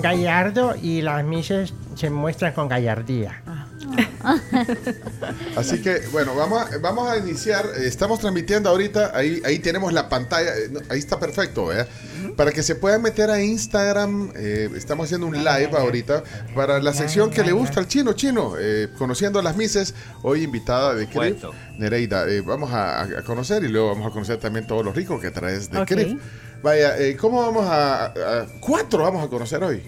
Gallardo 0.00 0.74
y 0.80 1.02
las 1.02 1.24
mises 1.24 1.72
se 1.94 2.10
muestran 2.10 2.52
con 2.52 2.68
gallardía. 2.68 3.42
Así 5.56 5.80
que, 5.82 6.00
bueno, 6.12 6.34
vamos 6.34 6.62
a, 6.72 6.78
vamos 6.78 7.08
a 7.10 7.18
iniciar. 7.18 7.66
Estamos 7.76 8.20
transmitiendo 8.20 8.68
ahorita. 8.70 9.12
Ahí, 9.16 9.40
ahí 9.44 9.58
tenemos 9.58 9.92
la 9.92 10.08
pantalla. 10.08 10.50
eh, 10.56 10.70
Ahí 10.88 10.98
está 10.98 11.18
perfecto, 11.18 11.66
¿verdad? 11.66 11.88
Para 12.36 12.52
que 12.52 12.62
se 12.62 12.74
puedan 12.74 13.02
meter 13.02 13.30
a 13.30 13.40
Instagram. 13.42 14.32
eh, 14.36 14.70
estamos 14.76 15.04
haciendo 15.06 15.26
un 15.26 15.36
live 15.36 15.70
ahorita 15.76 16.22
para 16.54 16.80
la 16.80 16.92
sección 16.92 17.30
que 17.30 17.42
le 17.42 17.52
gusta 17.52 17.80
al 17.80 17.88
chino, 17.88 18.12
chino. 18.14 18.54
eh, 18.58 18.88
conociendo 18.98 19.38
a 19.38 19.42
las 19.42 19.56
mises. 19.56 19.94
Hoy 20.22 20.42
invitada 20.44 20.94
de 20.94 21.06
Supuesto. 21.06 21.52
Nereida. 21.78 22.28
Eh, 22.28 22.40
vamos 22.40 22.70
a, 22.72 23.02
a 23.02 23.22
conocer 23.24 23.64
y 23.64 23.68
luego 23.68 23.88
vamos 23.88 24.06
a 24.06 24.10
conocer 24.10 24.38
también 24.38 24.66
todos 24.66 24.84
los 24.84 24.94
ricos 24.94 25.20
que 25.20 25.30
traes 25.30 25.70
de 25.70 25.78
Ok. 25.80 25.88
Crif. 25.88 26.20
Vaya, 26.62 26.96
eh, 26.98 27.16
¿cómo 27.16 27.40
vamos 27.42 27.66
a, 27.68 28.04
a- 28.06 28.46
Cuatro 28.60 29.02
vamos 29.02 29.24
a 29.24 29.28
conocer 29.28 29.62
hoy. 29.64 29.82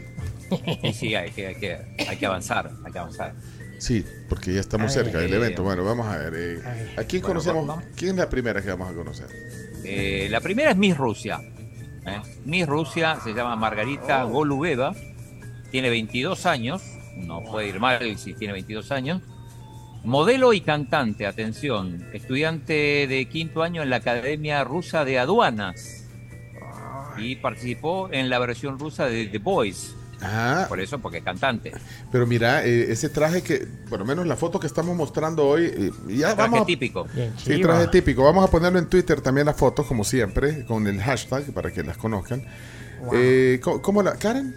Sí, 0.94 1.14
hay 1.14 1.30
que, 1.30 1.46
hay 1.48 1.54
que, 1.56 1.78
hay 2.08 2.16
que 2.16 2.26
avanzar, 2.26 2.70
hay 2.84 2.92
que 2.92 2.98
avanzar. 2.98 3.32
Sí, 3.78 4.04
porque 4.28 4.52
ya 4.54 4.60
estamos 4.60 4.92
A 4.92 4.96
ver. 4.96 5.04
cerca 5.06 5.18
del 5.20 5.34
evento. 5.34 5.62
Bueno, 5.62 5.84
vamos 5.84 6.06
a 6.06 6.16
ver. 6.18 6.32
eh, 6.36 6.62
¿A 6.96 7.04
quién 7.04 7.22
Bueno, 7.22 7.40
conocemos? 7.40 7.66
vamos. 7.66 7.84
¿Quién 7.96 8.10
es 8.12 8.16
la 8.16 8.28
primera 8.30 8.62
que 8.62 8.68
vamos 8.70 8.90
a 8.90 8.94
conocer? 8.94 9.26
Eh, 9.84 10.28
la 10.30 10.40
primera 10.40 10.70
es 10.70 10.76
Miss 10.76 10.96
Rusia. 10.96 11.40
¿eh? 12.06 12.20
Miss 12.44 12.66
Rusia 12.66 13.18
se 13.22 13.34
llama 13.34 13.56
Margarita 13.56 14.22
Golubeva, 14.24 14.94
tiene 15.70 15.90
22 15.90 16.46
años, 16.46 16.82
no 17.16 17.42
puede 17.42 17.68
ir 17.68 17.80
mal 17.80 18.16
si 18.18 18.34
tiene 18.34 18.52
22 18.54 18.90
años. 18.92 19.22
Modelo 20.04 20.52
y 20.52 20.60
cantante, 20.60 21.26
atención, 21.26 22.06
estudiante 22.12 23.06
de 23.08 23.26
quinto 23.30 23.62
año 23.62 23.82
en 23.82 23.88
la 23.90 23.96
Academia 23.96 24.62
Rusa 24.62 25.04
de 25.06 25.18
Aduanas 25.18 26.04
y 27.16 27.36
participó 27.36 28.10
en 28.12 28.28
la 28.28 28.38
versión 28.38 28.78
rusa 28.78 29.06
de 29.06 29.26
The 29.26 29.38
Voice. 29.38 29.92
Ah, 30.24 30.66
Por 30.68 30.80
eso, 30.80 30.98
porque 30.98 31.18
es 31.18 31.24
cantante. 31.24 31.72
pero 32.10 32.26
mira, 32.26 32.64
eh, 32.64 32.90
ese 32.90 33.08
traje 33.08 33.42
que, 33.42 33.66
por 33.90 33.98
lo 33.98 34.04
menos 34.04 34.26
la 34.26 34.36
foto 34.36 34.58
que 34.58 34.66
estamos 34.66 34.96
mostrando 34.96 35.46
hoy, 35.46 35.64
eh, 35.66 35.90
ya 36.08 36.34
Traje 36.34 36.42
vamos 36.50 36.60
a- 36.62 36.66
típico. 36.66 37.06
Sí, 37.36 37.60
traje 37.60 37.88
típico. 37.88 38.24
Vamos 38.24 38.44
a 38.46 38.50
ponerlo 38.50 38.78
en 38.78 38.88
Twitter 38.88 39.20
también 39.20 39.46
las 39.46 39.56
fotos, 39.56 39.86
como 39.86 40.02
siempre, 40.04 40.64
con 40.66 40.86
el 40.86 41.00
hashtag 41.00 41.52
para 41.52 41.70
que 41.72 41.82
las 41.82 41.96
conozcan. 41.96 42.42
Eh, 43.12 43.60
¿cómo, 43.62 43.82
cómo 43.82 44.02
la 44.02 44.14
Karen? 44.16 44.54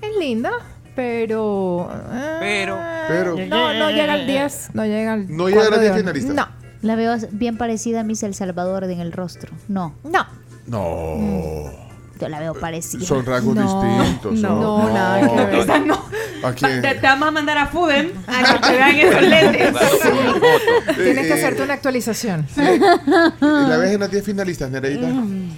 Es 0.00 0.16
linda, 0.18 0.50
pero. 0.94 1.88
eh, 2.12 2.36
Pero. 2.40 2.78
Pero. 3.08 3.36
No, 3.46 3.72
no 3.74 3.90
llega 3.90 4.12
al 4.14 4.26
10. 4.26 4.70
No 4.74 4.84
llega 4.84 5.12
al. 5.14 5.34
No 5.36 5.48
llega 5.48 5.62
a 5.62 5.64
la 5.64 5.68
cuadro 5.70 5.80
10 5.82 5.94
de- 5.94 6.00
finalista. 6.00 6.32
No. 6.34 6.62
La 6.82 6.96
veo 6.96 7.16
bien 7.30 7.56
parecida 7.58 8.00
a 8.00 8.02
Miss 8.04 8.22
El 8.24 8.34
Salvador 8.34 8.84
en 8.84 9.00
el 9.00 9.12
rostro. 9.12 9.52
No. 9.68 9.94
No. 10.04 10.26
No. 10.66 11.91
Yo 12.22 12.28
la 12.28 12.40
veo 12.40 12.54
parecida. 12.54 13.04
Son 13.06 13.24
rasgos 13.26 13.54
distintos. 13.56 14.32
no, 14.40 14.48
son- 14.48 14.60
no, 14.60 14.92
nada 14.92 15.28
que 15.28 15.34
ver. 15.44 15.54
Esa 15.60 15.78
no. 15.78 16.02
¿A 16.42 16.52
quién? 16.52 16.82
Te, 16.82 16.94
te 16.94 17.00
vamos 17.06 17.28
a 17.28 17.30
mandar 17.30 17.58
a 17.58 17.66
Fuden 17.66 18.12
a 18.26 18.52
que 18.54 18.66
te 18.66 18.72
vean 18.72 18.96
esos 18.96 19.22
lentes. 19.28 19.74
Tienes 20.96 21.26
que 21.26 21.28
Eh, 21.28 21.32
hacerte 21.34 21.62
una 21.62 21.74
actualización. 21.74 22.46
¿Y 22.56 22.60
la 23.68 23.76
ves 23.76 23.92
en 23.92 24.00
las 24.00 24.10
10 24.10 24.24
finalistas, 24.24 24.70
Nereida? 24.70 25.08
Mm, 25.08 25.50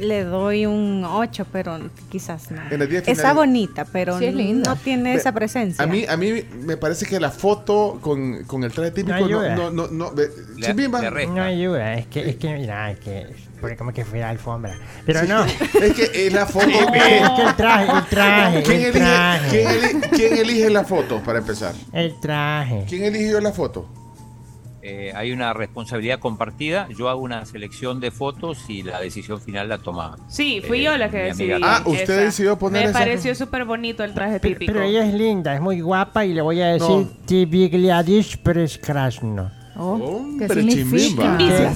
Le 0.00 0.24
doy 0.24 0.66
un 0.66 1.04
8, 1.04 1.46
pero 1.50 1.78
quizás 2.10 2.50
no. 2.50 2.60
En 2.70 2.78
las 2.80 2.88
10 2.88 3.08
Está 3.08 3.32
bonita, 3.32 3.86
pero 3.90 4.18
Sí, 4.18 4.26
es 4.26 4.34
no 4.34 4.76
tiene 4.76 5.14
esa 5.14 5.32
presencia. 5.32 5.82
A 5.82 5.86
mí, 5.86 6.04
a 6.06 6.16
mí 6.18 6.42
me 6.64 6.76
parece 6.76 7.06
que 7.06 7.18
la 7.18 7.30
foto 7.30 7.98
con, 8.02 8.44
con 8.44 8.62
el 8.64 8.72
traje 8.72 8.90
típico 8.90 9.14
No 9.18 9.20
no, 9.20 9.40
ayuda. 9.40 9.56
no, 9.56 9.70
no, 9.70 9.88
no, 9.88 10.12
ve- 10.12 10.28
Le- 10.56 10.74
le 10.74 11.10
resta. 11.10 11.32
No 11.32 11.42
ayuda, 11.42 11.94
es 11.94 12.06
que, 12.08 12.28
es 12.28 12.36
que, 12.36 12.52
mira, 12.54 12.90
es 12.90 12.98
que, 13.00 13.26
porque 13.66 13.76
como 13.76 13.92
que 13.92 14.04
fuera 14.04 14.30
alfombra. 14.30 14.74
Pero 15.04 15.20
Sí. 15.20 15.26
no. 15.28 15.44
Es 15.82 15.92
que 15.94 16.26
es 16.26 16.32
la 16.32 16.46
foto. 16.46 16.66
Es 16.68 17.30
que 17.30 17.42
el 17.42 17.56
traje, 17.56 17.92
el 17.98 18.04
traje, 18.06 18.62
¿Quién 18.62 18.76
el 18.80 18.84
elige, 18.86 18.98
traje. 18.98 19.48
quién 19.50 19.68
eli- 19.68 20.00
quién 20.10 20.36
elige 20.38 20.70
la 20.70 20.84
foto 20.84 21.20
para 21.22 21.38
empezar? 21.38 21.74
El 21.92 22.18
traje. 22.20 22.84
¿Quién 22.88 23.04
eligió 23.04 23.40
la 23.40 23.52
foto? 23.52 23.88
Eh, 24.88 25.12
hay 25.16 25.32
una 25.32 25.52
responsabilidad 25.52 26.20
compartida. 26.20 26.86
Yo 26.96 27.08
hago 27.08 27.20
una 27.20 27.44
selección 27.44 27.98
de 27.98 28.12
fotos 28.12 28.66
y 28.68 28.84
la 28.84 29.00
decisión 29.00 29.40
final 29.40 29.68
la 29.68 29.78
toma. 29.78 30.16
Sí, 30.28 30.62
fui 30.64 30.78
eh, 30.78 30.84
yo 30.84 30.96
la 30.96 31.10
que 31.10 31.16
decidí. 31.16 31.50
amiga. 31.50 31.78
Ah, 31.78 31.82
usted 31.84 32.02
esa. 32.04 32.22
decidió 32.22 32.56
poner 32.56 32.84
Me 32.84 32.90
esa 32.90 32.98
pareció 33.00 33.34
súper 33.34 33.64
bonito 33.64 34.04
el 34.04 34.14
traje 34.14 34.38
Pero, 34.38 34.54
típico. 34.54 34.72
pero 34.72 34.84
ella 34.84 35.04
es 35.04 35.12
linda, 35.12 35.56
es 35.56 35.60
muy 35.60 35.80
guapa 35.80 36.24
y 36.24 36.34
le 36.34 36.40
voy 36.40 36.60
a 36.60 36.68
decir 36.68 36.88
No. 36.88 37.08
Tibigliadish 37.26 38.38
Preskrasno. 38.38 39.50
Hombre, 39.76 40.48
significa? 40.48 41.36
chimbimba. 41.36 41.36
Y 41.42 41.48
¿Qué? 41.48 41.66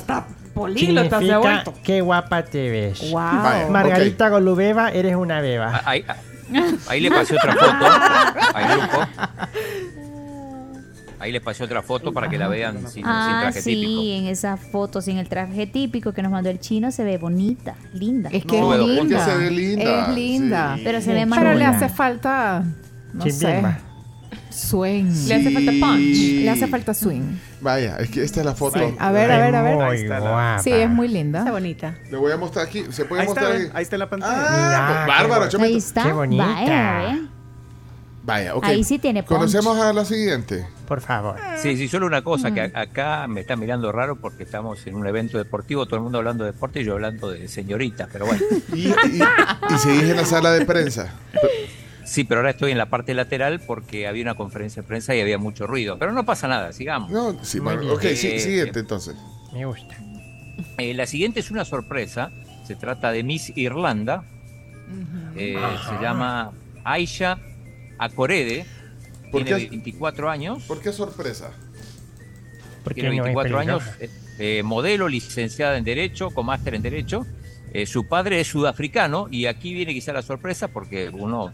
Se 0.68 1.32
ha 1.32 1.38
vuelto. 1.38 1.74
qué 1.82 2.00
guapa 2.00 2.44
te 2.44 2.70
ves. 2.70 3.10
Wow. 3.10 3.12
Vaya. 3.20 3.68
Margarita 3.70 4.28
Golubeva, 4.28 4.90
eres 4.90 5.16
una 5.16 5.38
Ah, 5.38 5.40
beba. 5.40 5.82
Ahí, 5.84 6.04
ahí 6.88 7.00
le 7.00 7.10
pasé 7.10 7.34
otra 7.36 7.52
foto 7.54 7.86
al 8.54 8.78
grupo. 8.78 9.06
Ahí 11.18 11.32
les 11.32 11.42
pasé 11.42 11.62
otra 11.64 11.82
foto 11.82 12.14
para 12.14 12.30
que 12.30 12.38
la 12.38 12.48
vean 12.48 12.78
sin, 12.84 12.88
sin 12.92 13.04
Ah, 13.06 13.40
traje 13.42 13.60
sí, 13.60 13.74
típico. 13.74 14.00
en 14.02 14.26
esa 14.28 14.56
foto 14.56 15.02
sin 15.02 15.18
el 15.18 15.28
traje 15.28 15.66
típico 15.66 16.12
que 16.14 16.22
nos 16.22 16.32
mandó 16.32 16.48
el 16.48 16.58
chino 16.60 16.90
se 16.90 17.04
ve 17.04 17.18
bonita, 17.18 17.74
linda. 17.92 18.30
Es 18.32 18.46
que 18.46 18.58
No, 18.58 18.72
es 18.72 18.80
linda. 18.80 19.24
se 19.26 19.36
ve 19.36 19.50
linda, 19.50 20.06
Es 20.08 20.14
linda. 20.14 20.74
sí. 20.76 20.82
Pero 20.82 21.00
se 21.02 21.12
ve 21.12 21.26
más 21.26 21.38
Pero 21.38 21.52
le 21.54 21.64
hace 21.66 21.90
falta. 21.90 22.64
No 23.12 23.24
Chimbimba. 23.24 23.72
sé. 23.74 23.78
Swing. 24.60 25.04
Le 25.26 25.34
hace 25.34 25.50
falta 25.50 25.72
punch. 25.72 26.16
Le 26.42 26.50
hace 26.50 26.66
falta 26.66 26.94
swing. 26.94 27.22
Vaya, 27.60 27.96
es 27.98 28.10
que 28.10 28.22
esta 28.22 28.40
es 28.40 28.46
la 28.46 28.54
foto. 28.54 28.78
Sí. 28.78 28.94
A 28.98 29.10
ver, 29.12 29.30
a 29.32 29.38
ver, 29.38 29.54
a 29.56 29.62
ver. 29.62 29.74
Muy 29.76 29.84
Ahí 29.84 30.02
está 30.02 30.14
la- 30.14 30.20
guapa. 30.20 30.58
Sí, 30.62 30.70
es 30.72 30.88
muy 30.90 31.06
Está 31.06 31.18
linda. 31.18 31.50
bonita. 31.50 31.94
Le 32.10 32.16
voy 32.16 32.32
a 32.32 32.36
mostrar 32.36 32.66
aquí. 32.66 32.84
¿Se 32.90 33.04
puede 33.04 33.22
Ahí 33.22 33.28
está, 33.28 33.40
mostrar 33.40 33.58
ven, 33.58 33.66
ahí? 33.68 33.72
ahí 33.74 33.82
está 33.82 33.96
en 33.96 34.00
la 34.00 34.10
pantalla. 34.10 34.46
Ah, 34.46 35.02
Mira, 35.04 35.06
bárbaro, 35.06 35.42
qué 35.44 35.48
Chomito. 35.50 35.66
Ahí 35.72 35.76
está. 35.76 36.02
Qué 36.04 36.12
bonita. 36.12 36.44
Vaya, 36.46 36.98
¿ve? 37.14 37.20
Vaya, 38.22 38.54
ok. 38.54 38.64
Ahí 38.64 38.84
sí 38.84 38.98
tiene 38.98 39.22
punch. 39.22 39.38
Conocemos 39.38 39.78
a 39.78 39.92
la 39.94 40.04
siguiente. 40.04 40.66
Por 40.86 41.00
favor. 41.00 41.36
Sí, 41.62 41.76
sí, 41.76 41.88
solo 41.88 42.06
una 42.06 42.22
cosa, 42.22 42.52
que 42.52 42.60
a- 42.60 42.70
acá 42.80 43.26
me 43.28 43.40
están 43.40 43.58
mirando 43.60 43.90
raro 43.92 44.16
porque 44.16 44.42
estamos 44.42 44.86
en 44.86 44.94
un 44.94 45.06
evento 45.06 45.38
deportivo, 45.38 45.86
todo 45.86 45.96
el 45.96 46.02
mundo 46.02 46.18
hablando 46.18 46.44
de 46.44 46.52
deporte 46.52 46.80
y 46.80 46.84
yo 46.84 46.92
hablando 46.94 47.30
de 47.30 47.48
señoritas, 47.48 48.08
pero 48.12 48.26
bueno. 48.26 48.42
Y, 48.74 48.88
y, 48.88 48.92
y 49.74 49.78
seguís 49.78 50.02
en 50.02 50.16
la 50.16 50.24
sala 50.26 50.50
de 50.52 50.66
prensa. 50.66 51.14
Sí, 52.10 52.24
pero 52.24 52.40
ahora 52.40 52.50
estoy 52.50 52.72
en 52.72 52.78
la 52.78 52.86
parte 52.86 53.14
lateral 53.14 53.60
porque 53.60 54.08
había 54.08 54.24
una 54.24 54.34
conferencia 54.34 54.82
de 54.82 54.88
prensa 54.88 55.14
y 55.14 55.20
había 55.20 55.38
mucho 55.38 55.68
ruido. 55.68 55.96
Pero 55.96 56.10
no 56.10 56.24
pasa 56.26 56.48
nada, 56.48 56.72
sigamos. 56.72 57.08
No, 57.08 57.44
sí, 57.44 57.60
bueno, 57.60 57.92
ok, 57.92 58.02
sí, 58.16 58.40
siguiente 58.40 58.80
entonces. 58.80 59.14
Me 59.52 59.64
gusta. 59.64 59.96
Eh, 60.78 60.92
la 60.92 61.06
siguiente 61.06 61.38
es 61.38 61.52
una 61.52 61.64
sorpresa. 61.64 62.32
Se 62.66 62.74
trata 62.74 63.12
de 63.12 63.22
Miss 63.22 63.52
Irlanda. 63.56 64.24
Eh, 65.36 65.56
se 65.88 66.02
llama 66.02 66.50
Aisha 66.82 67.38
Acorede. 67.96 68.66
¿Por 69.30 69.44
Tiene 69.44 69.62
qué? 69.62 69.70
24 69.70 70.30
años. 70.30 70.64
¿Por 70.64 70.80
qué 70.80 70.92
sorpresa? 70.92 71.52
Porque 72.82 73.02
Tiene 73.02 73.18
no 73.18 73.22
es 73.22 73.34
24 73.34 73.58
años. 73.60 73.84
eh, 74.00 74.10
eh, 74.40 74.62
modelo, 74.64 75.06
licenciada 75.06 75.78
en 75.78 75.84
Derecho, 75.84 76.30
con 76.30 76.46
máster 76.46 76.74
en 76.74 76.82
Derecho. 76.82 77.24
Eh, 77.72 77.86
su 77.86 78.08
padre 78.08 78.40
es 78.40 78.48
sudafricano 78.48 79.28
y 79.30 79.46
aquí 79.46 79.74
viene 79.74 79.94
quizá 79.94 80.12
la 80.12 80.22
sorpresa 80.22 80.66
porque 80.66 81.08
uno, 81.08 81.52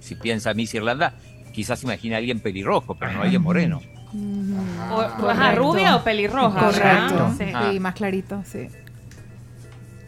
si 0.00 0.14
piensa 0.16 0.52
Miss 0.54 0.74
Irlanda, 0.74 1.14
quizás 1.52 1.82
imagina 1.84 2.16
a 2.16 2.18
alguien 2.18 2.40
pelirrojo, 2.40 2.94
pero 2.96 3.12
no 3.12 3.20
a 3.20 3.22
alguien 3.24 3.42
moreno. 3.42 3.80
O, 4.92 5.00
ajá, 5.00 5.16
Correcto. 5.20 5.56
rubia 5.62 5.96
o 5.96 6.02
pelirroja. 6.04 6.58
Correcto. 6.66 7.34
Sí, 7.38 7.44
Sí. 7.72 7.80
más 7.80 7.94
clarito, 7.94 8.42
sí. 8.44 8.66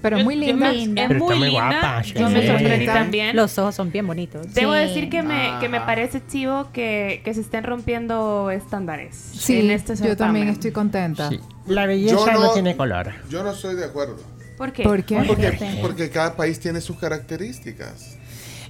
Pero 0.01 0.17
es 0.19 0.25
muy 0.25 0.35
linda. 0.35 0.73
me- 0.73 0.83
es 0.83 0.89
Pero 1.09 1.21
muy 1.21 1.35
linda. 1.39 1.51
guapa, 1.51 2.03
Yo 2.03 2.29
me 2.29 2.41
sí. 2.41 2.47
sorprendí 2.49 2.87
también. 2.87 3.37
Los 3.37 3.57
ojos 3.59 3.77
son 3.77 3.93
bien 3.93 4.05
bonitos. 4.05 4.53
Debo 4.53 4.73
Sí. 4.73 4.79
decir 4.81 5.09
que 5.09 5.23
me, 5.23 5.53
que 5.61 5.69
me 5.69 5.77
Ajá. 5.77 5.87
parece 5.87 6.21
chivo 6.27 6.71
que, 6.73 7.21
que 7.25 7.33
se 7.35 7.41
estén 7.43 7.63
rompiendo 7.63 8.51
estándares. 8.51 9.15
Sí, 9.15 9.61
en 9.61 9.71
este 9.71 9.95
yo 9.95 10.17
también 10.17 10.49
estoy 10.49 10.73
contenta. 10.73 11.29
Sí. 11.29 11.39
La 11.69 11.87
belleza 11.87 12.33
no, 12.33 12.41
no- 12.41 12.53
tiene 12.53 12.77
color. 12.77 13.13
Yo 13.31 13.45
no 13.45 13.53
estoy 13.53 13.77
de 13.77 13.85
acuerdo. 13.85 14.17
¿Por 14.59 14.73
qué? 14.73 14.83
¿Por 14.83 15.05
qué? 15.05 15.23
Porque, 15.25 15.79
porque 15.81 16.11
cada 16.11 16.35
país 16.35 16.59
tiene 16.59 16.81
sus 16.81 16.99
características. 16.99 18.19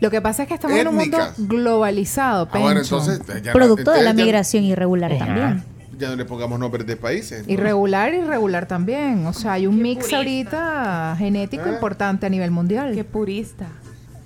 Lo 0.03 0.11
que 0.11 0.21
pasa 0.21 0.43
es 0.43 0.49
que 0.49 0.55
estamos 0.55 0.77
en 0.77 0.89
un 0.89 0.97
mundo 0.97 1.17
globalizado, 1.39 2.49
Ah, 2.51 2.59
bueno, 2.59 2.81
Pencho. 2.81 2.99
entonces 2.99 3.21
eh, 3.37 3.41
ya, 3.45 3.53
Producto 3.53 3.93
de 3.93 3.99
la 4.03 4.11
entonces 4.11 4.17
ya- 4.19 4.25
migración 4.25 4.65
irregular 4.65 5.13
Ajá. 5.13 5.25
también. 5.27 5.65
Ya 5.97 6.09
no 6.09 6.17
le 6.17 6.25
pongamos 6.25 6.59
nombres 6.59 6.85
de 6.87 6.97
países. 6.97 7.45
Irregular, 7.47 8.13
irregular 8.13 8.67
también. 8.67 9.25
O 9.27 9.33
sea, 9.33 9.53
hay 9.53 9.69
un 9.69 9.77
Qué 9.77 9.83
mix 9.85 9.99
purista. 10.09 10.17
ahorita 10.17 11.15
genético 11.19 11.67
¿Eh? 11.69 11.73
importante 11.75 12.27
a 12.27 12.29
nivel 12.29 12.51
mundial. 12.51 12.93
Qué 12.97 13.05
purista. 13.05 13.69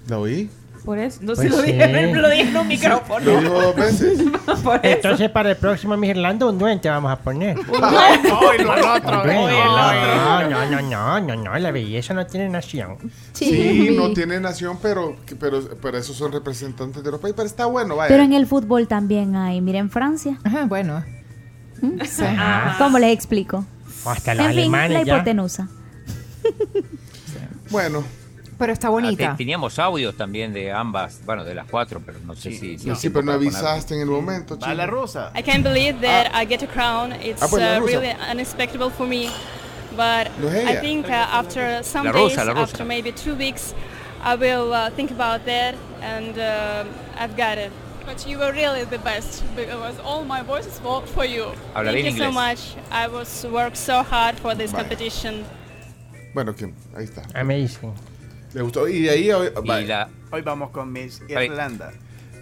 ¿La 0.09 0.19
oí? 0.19 0.49
Por 0.87 0.99
eso. 0.99 1.19
No 1.21 1.35
Pues 1.35 1.39
se 1.41 1.49
lo 1.51 1.57
sí. 1.63 1.73
dije, 1.73 2.13
lo 2.15 2.31
dije 2.31 2.43
en 2.49 2.57
un 2.57 2.69
micrófono. 2.69 3.25
Lo 3.27 3.41
dijo 3.41 3.61
dos 3.61 3.77
veces. 3.77 4.19
Por 4.65 4.77
eso. 4.77 4.81
Entonces 4.85 5.31
para 5.31 5.51
el 5.51 5.57
próximo 5.57 5.97
Miss 5.97 6.11
Irlanda 6.11 6.47
un 6.47 6.59
duende 6.59 6.89
vamos 6.89 7.11
a 7.13 7.17
poner. 7.19 7.59
Hoy 7.69 8.59
lo 8.63 8.95
otro, 8.95 9.19
Hombre, 9.21 9.37
hoy 9.37 9.53
el 9.53 9.69
otro. 9.69 10.49
no, 10.49 10.49
no, 10.49 10.71
no, 10.71 10.81
no, 10.81 11.21
no, 11.21 11.37
no, 11.43 11.59
la 11.59 11.71
belleza 11.73 12.15
no 12.15 12.25
tiene 12.25 12.49
nación. 12.49 12.97
Sí, 13.33 13.95
no 13.99 14.13
tiene 14.13 14.39
nación, 14.41 14.79
pero, 14.81 15.17
pero, 15.39 15.61
pero 15.83 15.99
esos 15.99 16.17
son 16.17 16.31
representantes 16.33 17.03
de 17.03 17.11
los 17.11 17.21
países. 17.21 17.35
Pero 17.37 17.47
está 17.49 17.67
bueno, 17.67 17.97
vaya. 17.97 18.09
Pero 18.09 18.23
en 18.23 18.33
el 18.33 18.47
fútbol 18.47 18.87
también 18.89 19.35
hay. 19.37 19.61
Miren 19.61 19.91
Francia. 19.91 20.39
Ajá, 20.45 20.65
bueno. 20.67 21.03
Sí. 22.05 22.23
¿Cómo 22.79 22.99
les 22.99 23.13
explico? 23.13 23.65
O 24.05 24.11
hasta 24.11 24.35
los 24.35 24.47
En 24.47 24.53
fin, 24.53 24.71
la 24.73 24.85
alemanes 24.85 25.05
ya. 25.07 25.17
hipotenusa. 25.17 25.69
Bueno, 27.71 28.05
Pero 28.59 28.73
está 28.73 28.87
Ah, 28.89 28.91
bonita. 28.91 29.31
te- 29.33 29.37
teníamos 29.37 29.79
audios 29.79 30.17
también 30.17 30.53
de 30.53 30.73
ambas, 30.73 31.21
bueno, 31.27 31.45
de 31.45 31.55
las 31.55 31.67
cuatro, 31.71 32.01
pero 32.05 32.19
no 32.25 32.35
sé 32.35 32.53
si... 32.53 32.79
sí, 32.79 32.95
sí, 32.97 33.11
pero 33.11 33.23
no 33.25 33.33
avisaste 33.33 33.95
en 33.95 34.01
el 34.01 34.07
momento, 34.07 34.59
Va 34.59 34.73
la 34.75 34.85
chico. 34.85 34.97
rusa. 34.97 35.31
I 35.37 35.43
can't 35.43 35.63
believe 35.63 36.01
that 36.01 36.29
I 36.35 36.47
get 36.47 36.63
a 36.63 36.67
crown. 36.67 37.13
It's 37.23 37.43
Ah, 37.43 37.49
pues 37.51 37.63
la 37.63 37.79
uh, 37.79 37.85
really 37.87 38.11
unexpected 38.31 38.81
for 38.97 39.07
me. 39.07 39.29
But 39.95 40.29
No 40.39 40.49
es 40.49 40.69
I 40.69 40.77
think 40.81 41.07
uh, 41.07 41.13
after 41.13 41.83
some 41.83 42.05
La 42.07 42.13
days, 42.13 42.37
la 42.37 42.53
after 42.53 42.85
maybe 42.85 43.13
two 43.13 43.35
weeks, 43.35 43.75
I 44.23 44.35
will 44.37 44.73
uh, 44.73 44.91
think 44.91 45.11
about 45.11 45.45
that 45.47 45.75
and 46.03 46.39
uh, 46.39 46.85
I've 47.19 47.37
got 47.37 47.57
it. 47.59 47.71
But 48.05 48.27
you 48.27 48.39
were 48.39 48.53
really 48.53 48.85
the 48.85 48.99
best 48.99 49.43
because 49.57 49.99
all 50.05 50.25
my 50.25 50.43
voices 50.43 50.79
for, 50.79 51.03
for 51.07 51.25
you. 51.25 51.47
Habla 51.75 51.93
Thank 51.93 52.05
you 52.07 52.11
so 52.13 52.31
inglés. 52.31 52.35
much. 52.35 52.61
I 52.93 53.09
was 53.09 53.45
worked 53.51 53.77
so 53.77 54.03
hard 54.03 54.37
for 54.39 54.55
this 54.55 54.71
Vaya. 54.71 54.85
competition. 54.85 55.45
Bueno, 56.35 56.55
¿quién? 56.55 56.75
Ahí 56.95 57.05
está. 57.05 57.23
Amazing. 57.35 57.93
¿Le 58.57 58.63
gustó? 58.63 58.89
Y 58.89 59.03
de 59.03 59.11
ahí, 59.11 59.31
hoy- 59.31 59.51
Y 59.65 59.85
la, 59.85 60.09
Hoy 60.33 60.41
vamos 60.41 60.71
con 60.71 60.91
Miss 60.91 61.21
Irlanda. 61.29 61.93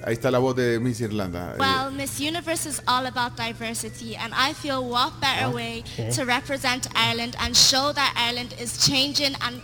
ahí 0.07 0.13
está 0.15 0.31
la 0.31 0.39
voz 0.39 0.55
de 0.55 0.79
Miss 0.79 1.01
Irlanda. 1.01 1.55
Eh, 1.55 1.59
Well, 1.59 1.91
Miss 1.91 2.21
Universe 2.21 2.67
is 2.69 2.81
all 2.87 3.05
about 3.07 3.37
diversity, 3.37 4.15
and 4.15 4.33
I 4.33 4.53
feel 4.55 4.85
what 4.85 5.21
better 5.21 5.51
way 5.51 5.83
to 6.15 6.25
represent 6.25 6.87
Ireland 6.95 7.35
and 7.41 7.57
show 7.57 7.93
that 7.93 8.15
Ireland 8.17 8.55
is 8.61 8.79
changing 8.87 9.35
and 9.41 9.61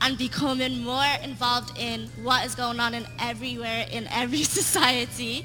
and 0.00 0.16
becoming 0.16 0.82
more 0.82 1.04
involved 1.22 1.76
in 1.76 2.08
what 2.22 2.46
is 2.46 2.54
going 2.54 2.80
on 2.80 2.94
in 2.94 3.04
everywhere 3.20 3.84
in 3.90 4.06
every 4.08 4.44
society. 4.60 5.44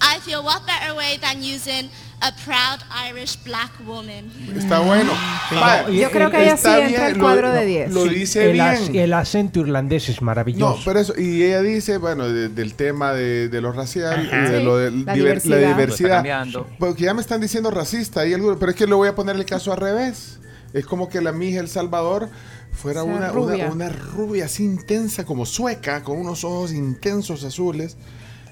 I 0.00 0.18
feel 0.20 0.42
what 0.42 0.64
better 0.64 0.94
way 0.94 1.18
than 1.20 1.42
using 1.42 1.90
a 2.20 2.34
proud 2.44 2.80
Irish 3.10 3.38
black 3.44 3.70
woman. 3.86 4.30
Está 4.56 4.80
bueno. 4.80 5.12
Vaya, 5.52 5.88
Yo 5.88 6.10
creo 6.10 6.30
que 6.30 6.42
ella 6.42 6.56
sí 6.56 6.66
está 6.66 6.84
entra 6.86 7.06
al 7.06 7.14
lo- 7.14 7.20
cuadro 7.24 7.52
de 7.52 7.64
10. 7.64 7.92
Lo 7.92 8.04
dice 8.04 8.46
el, 8.46 8.52
bien. 8.54 8.96
el 8.96 9.12
acento 9.14 9.60
irlandés 9.60 10.08
es 10.08 10.20
No, 10.20 10.26
maravilloso. 10.26 10.80
pero 10.84 10.98
eso, 11.00 11.14
y 11.16 11.42
ella 11.44 11.62
dice, 11.62 11.98
bueno, 11.98 12.28
de- 12.28 12.48
del 12.48 12.74
tema 12.74 13.12
de, 13.12 13.48
de 13.48 13.60
lo 13.60 13.70
racial 13.72 14.26
Ajá. 14.26 14.36
y 14.48 14.50
de 14.50 14.58
Sí, 14.58 14.64
lo 14.64 14.76
de 14.78 14.90
la 14.90 14.96
diver- 15.14 15.14
diversidad. 15.14 15.56
la 15.60 15.60
Lo 15.62 15.68
diversidad. 15.76 16.10
cambiando. 16.16 16.66
Porque 16.78 17.04
ya 17.04 17.14
me 17.14 17.20
están 17.20 17.40
diciendo 17.40 17.70
racista, 17.70 18.26
y 18.26 18.34
algo, 18.34 18.58
pero 18.58 18.70
es 18.72 18.76
que 18.76 18.86
le 18.86 18.94
voy 18.94 19.08
a 19.08 19.14
poner 19.14 19.36
el 19.36 19.44
caso 19.44 19.72
al 19.72 19.78
revés. 19.78 20.38
Es 20.72 20.84
como 20.86 21.08
que 21.08 21.20
la 21.20 21.32
mija 21.32 21.60
El 21.60 21.68
Salvador 21.68 22.28
fuera 22.72 23.02
Sea 23.02 23.10
una, 23.12 23.28
rubia. 23.30 23.66
una, 23.70 23.86
una 23.86 23.88
rubia 23.88 24.44
así 24.46 24.64
intensa, 24.64 25.24
como 25.24 25.46
sueca, 25.46 26.02
con 26.02 26.18
unos 26.18 26.44
ojos 26.44 26.72
intensos 26.72 27.42
azules, 27.44 27.96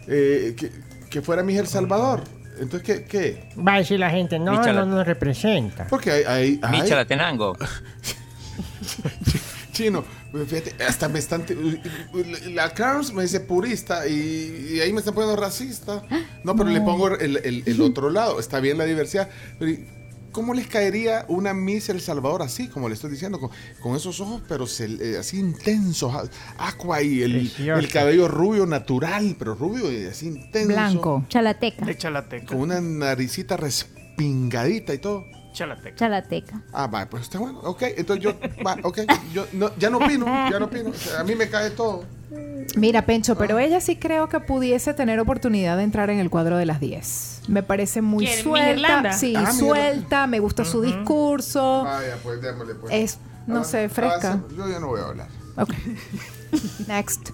eh, 0.09 0.55
que, 0.57 0.71
que 1.11 1.21
fuera 1.21 1.43
mija 1.43 1.61
El 1.61 1.67
Salvador. 1.67 2.23
Entonces, 2.59 2.83
¿qué? 2.83 3.05
qué? 3.05 3.49
Va 3.59 3.75
a 3.75 3.79
decir 3.79 3.99
la 4.01 4.11
gente, 4.11 4.39
no, 4.39 4.53
no 4.73 4.87
nos 4.87 5.07
representa. 5.07 5.87
Porque 5.89 6.11
hay... 6.11 6.25
hay, 6.25 6.61
hay- 6.63 6.83
Micha 6.83 6.97
Latenango. 6.97 7.57
Chino, 9.73 10.05
fíjate, 10.49 10.83
hasta 10.85 11.09
me 11.09 11.19
están. 11.19 11.45
La 12.51 12.71
Carms 12.71 13.13
me 13.13 13.23
dice 13.23 13.41
purista 13.41 14.07
y, 14.09 14.71
y 14.77 14.81
ahí 14.81 14.91
me 14.93 15.01
están 15.01 15.13
poniendo 15.15 15.39
racista. 15.41 16.03
No, 16.45 16.57
pero 16.57 16.71
le 16.71 16.81
pongo 16.81 17.09
el, 17.19 17.37
el- 17.39 17.63
el 17.67 17.81
otro 17.83 18.09
lado. 18.11 18.41
Está 18.41 18.61
bien 18.61 18.79
la 18.79 18.85
diversidad. 18.85 19.29
Pero 19.59 19.73
¿y 19.73 19.85
¿cómo 20.37 20.53
les 20.53 20.67
caería 20.67 21.25
una 21.29 21.55
Miss 21.55 21.89
El 21.89 22.03
Salvador 22.03 22.43
así, 22.43 22.69
como 22.69 22.89
le 22.91 22.95
estoy 22.95 23.11
diciendo? 23.11 23.41
Con, 23.41 23.49
con 23.81 23.97
esos 23.97 24.21
ojos, 24.21 24.43
pero 24.47 24.67
se- 24.67 24.85
eh, 25.15 25.17
así 25.19 25.39
intensos, 25.39 26.15
a- 26.15 26.29
aqua 26.69 27.01
y 27.01 27.23
el, 27.23 27.51
el 27.59 27.89
cabello 27.89 28.29
rubio 28.29 28.67
natural, 28.67 29.35
pero 29.39 29.55
rubio 29.55 29.91
y 29.91 30.05
así 30.05 30.27
intenso. 30.27 30.69
Blanco. 30.69 31.25
Chalateca. 31.31 31.87
De 31.87 31.97
Chalateca. 31.97 32.47
Con 32.49 32.59
una 32.59 32.83
naricita 32.83 33.57
respingadita 33.57 34.93
y 34.93 34.99
todo. 34.99 35.25
Chalateca. 35.55 35.97
Chalateca. 35.97 36.63
Ah, 36.71 36.87
va, 36.87 37.07
pues 37.09 37.23
está 37.23 37.39
bueno. 37.39 37.61
Ok, 37.61 37.83
entonces 37.97 38.23
yo, 38.23 38.35
va, 38.65 38.77
ok, 38.83 38.99
yo 39.33 39.47
no, 39.55 39.75
ya 39.79 39.89
no 39.89 39.97
opino, 39.97 40.27
ya 40.51 40.59
no 40.61 40.67
opino. 40.67 40.91
O 40.91 40.95
sea, 40.95 41.21
a 41.21 41.25
mí 41.25 41.35
me 41.35 41.49
cae 41.49 41.71
todo. 41.71 42.05
Mira, 42.77 43.07
Pencho, 43.07 43.37
pero 43.39 43.59
ella 43.59 43.81
sí 43.81 43.97
creo 43.97 44.29
que 44.29 44.41
pudiese 44.41 44.93
tener 44.95 45.21
oportunidad 45.21 45.77
de 45.77 45.85
entrar 45.85 46.11
en 46.11 46.19
el 46.19 46.29
cuadro 46.29 46.57
de 46.57 46.67
las 46.67 46.81
10. 46.81 47.43
Me 47.49 47.63
parece 47.63 48.03
muy 48.03 48.27
suelta. 48.27 49.13
Sí, 49.13 49.35
Ah, 49.37 49.41
mira. 49.41 49.53
suelta, 49.53 50.27
me 50.27 50.41
gusta 50.41 50.65
su 50.65 50.83
discurso. 50.83 51.85
Vaya, 51.85 52.17
pues 52.23 52.43
démosle 52.43 52.75
pues. 52.75 52.93
Es, 52.93 53.19
no 53.47 53.61
Ah, 53.61 53.65
sé, 53.65 53.89
fresca. 53.89 54.41
ah, 54.45 54.55
yo 54.57 54.69
ya 54.69 54.81
no 54.81 54.89
voy 54.89 55.01
a 55.01 55.05
hablar. 55.05 55.29
Ok. 55.57 55.73
Next. 56.89 57.31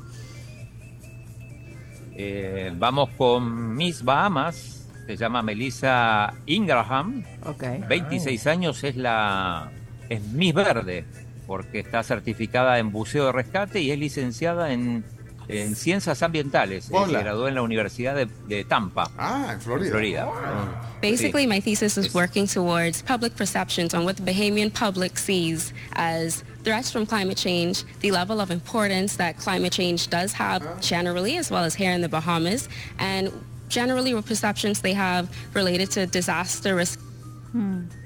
Eh, 2.14 2.73
vamos 2.77 3.09
con 3.16 3.74
Miss 3.74 4.02
Bahamas. 4.05 4.86
Se 5.06 5.16
llama 5.16 5.43
Melissa 5.43 6.35
Ingraham. 6.47 7.24
Ok. 7.47 7.64
26 7.89 8.47
años 8.47 8.85
es 8.85 8.97
la 8.97 9.70
es 10.09 10.23
Miss 10.28 10.52
Verde 10.55 11.05
porque 11.52 11.80
está 11.80 12.02
certificada 12.02 12.78
en 12.78 12.92
buceo 12.92 13.26
de 13.26 13.32
rescate 13.32 13.82
y 13.82 13.90
es 13.90 13.98
licenciada 13.98 14.72
en, 14.72 15.04
en 15.48 15.76
ciencias 15.76 16.22
ambientales. 16.22 16.86
Eh, 16.88 16.94
Hola. 16.94 17.18
Se 17.18 17.24
graduó 17.24 17.46
en 17.46 17.54
la 17.56 17.60
Universidad 17.60 18.14
de, 18.14 18.26
de 18.48 18.64
Tampa. 18.64 19.10
Ah, 19.18 19.50
en 19.52 19.60
Florida. 19.60 19.90
Florida. 19.90 20.28
Basically, 21.02 21.42
Sí. 21.44 21.48
my 21.48 21.60
thesis 21.60 21.98
is 21.98 22.14
working 22.14 22.46
towards 22.46 23.02
public 23.02 23.36
perceptions 23.36 23.92
on 23.92 24.06
what 24.06 24.14
the 24.16 24.22
Bahamian 24.22 24.70
public 24.72 25.18
sees 25.18 25.74
as 25.94 26.42
threats 26.64 26.90
from 26.90 27.04
climate 27.04 27.36
change, 27.36 27.84
the 28.00 28.10
level 28.10 28.40
of 28.40 28.50
importance 28.50 29.16
that 29.18 29.36
climate 29.36 29.72
change 29.72 30.08
does 30.08 30.32
have 30.32 30.62
generally, 30.80 31.36
as 31.36 31.50
well 31.50 31.64
as 31.64 31.74
here 31.74 31.92
in 31.92 32.00
the 32.00 32.08
Bahamas, 32.08 32.66
and 32.98 33.30
generally 33.68 34.14
what 34.14 34.24
perceptions 34.24 34.80
they 34.80 34.94
have 34.94 35.28
related 35.52 35.90
to 35.90 36.06
disaster 36.06 36.74
risk. 36.76 36.98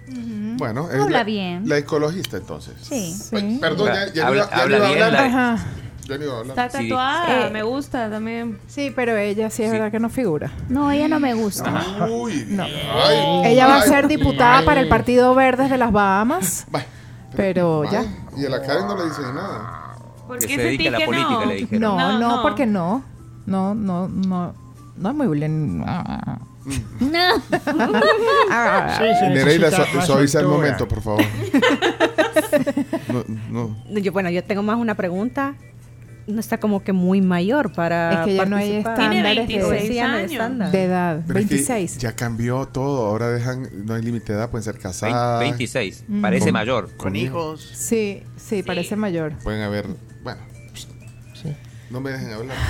Bueno, 0.08 0.88
es 0.90 1.00
Habla 1.00 1.18
la, 1.18 1.24
bien. 1.24 1.68
la 1.68 1.78
ecologista 1.78 2.36
entonces. 2.36 2.74
Sí. 2.80 3.14
Ay, 3.34 3.58
Perdón, 3.60 3.88
ya, 3.88 4.12
ya 4.12 4.26
Habla- 4.26 4.42
no 4.44 4.46
iba, 4.46 4.56
ya 4.56 4.62
habla 4.62 4.76
iba 4.76 4.86
a 4.86 4.90
bien 4.92 5.02
hablar. 5.02 5.30
la- 5.30 5.52
Ajá. 5.54 5.66
Ya 6.08 6.18
no 6.18 6.24
iba 6.24 6.34
a 6.34 6.38
hablar. 6.38 6.58
Está 6.58 6.78
Sí. 6.78 6.88
tatuada, 6.88 7.46
Eh, 7.48 7.50
me 7.50 7.62
gusta 7.64 8.08
también. 8.10 8.58
Sí, 8.68 8.92
pero 8.94 9.16
ella 9.16 9.50
sí 9.50 9.64
es 9.64 9.72
verdad 9.72 9.90
que 9.90 9.98
no 9.98 10.08
figura. 10.08 10.52
No, 10.68 10.90
ella 10.92 11.08
no 11.08 11.18
me 11.18 11.34
gusta. 11.34 11.84
Uy, 12.08 12.46
No. 12.48 12.62
ay, 12.64 13.52
Ella 13.52 13.66
va 13.66 13.78
a 13.78 13.82
ser 13.82 14.06
diputada 14.06 14.58
ay. 14.58 14.64
para 14.66 14.80
el 14.80 14.88
Partido 14.88 15.34
Verdes 15.34 15.68
de 15.70 15.78
las 15.78 15.90
Bahamas. 15.90 16.66
Vaya, 16.70 16.86
Pero 17.34 17.84
ya. 17.90 18.04
Y 18.36 18.46
a 18.46 18.50
la 18.50 18.62
Karen 18.62 18.86
no 18.86 18.96
le 18.96 19.04
dicen 19.06 19.34
nada. 19.34 19.82
¿Por 20.28 20.38
Que 20.38 20.46
qué 20.46 20.54
se 20.56 20.62
dedique 20.62 20.88
a 20.88 20.90
la 20.92 20.98
sentí 20.98 21.12
que 21.12 21.16
política, 21.22 21.40
no? 21.44 21.46
le 21.50 21.54
dijeron. 21.56 21.80
No, 21.82 21.96
No, 21.98 22.18
no, 22.18 22.36
no. 22.36 22.42
porque 22.42 22.66
no. 22.66 23.04
No, 23.46 23.74
no, 23.74 24.08
no. 24.08 24.54
No 24.96 25.10
es 25.10 25.14
muy 25.16 25.26
bien. 25.38 25.84
No. 27.00 27.42
Sí, 28.98 29.26
Nereida, 29.28 29.70
suaviza 30.04 30.40
el 30.40 30.46
momento, 30.46 30.86
por 30.88 31.00
favor. 31.02 31.24
No, 33.08 33.24
no. 33.88 33.98
Yo, 34.00 34.12
bueno, 34.12 34.30
yo 34.30 34.42
tengo 34.44 34.62
más 34.62 34.76
una 34.78 34.94
pregunta. 34.94 35.54
No 36.26 36.40
está 36.40 36.58
como 36.58 36.82
que 36.82 36.92
muy 36.92 37.20
mayor 37.20 37.72
para 37.72 38.20
Es 38.22 38.26
que 38.26 38.34
ya 38.34 38.46
no 38.46 38.56
hay 38.56 38.82
Tiene 38.96 39.22
de, 39.22 39.34
26 39.46 39.82
Sí, 39.86 39.94
ya 39.94 40.08
no 40.08 40.14
hay 40.14 40.18
años. 40.22 40.32
estándar. 40.32 40.70
de 40.72 40.82
edad. 40.84 41.22
Pero 41.24 41.38
es 41.38 41.44
que 41.46 41.54
26. 41.54 41.98
ya 41.98 42.16
cambió 42.16 42.66
todo. 42.66 43.06
Ahora 43.06 43.28
dejan, 43.30 43.68
no 43.86 43.94
hay 43.94 44.02
límite 44.02 44.32
de 44.32 44.38
edad, 44.40 44.50
pueden 44.50 44.64
ser 44.64 44.76
casadas. 44.78 45.38
26, 45.38 46.02
Mm. 46.08 46.22
parece 46.22 46.46
Con- 46.46 46.52
mayor. 46.54 46.96
Con 46.96 47.14
hijos. 47.14 47.60
Sí, 47.74 48.24
sí, 48.36 48.64
parece 48.64 48.96
mayor. 48.96 49.34
Pueden 49.44 49.62
haber, 49.62 49.86
bueno, 50.24 50.40
Sí. 50.52 50.55
No 51.96 52.00
me 52.02 52.10
dejen 52.12 52.32
hablar. 52.32 52.56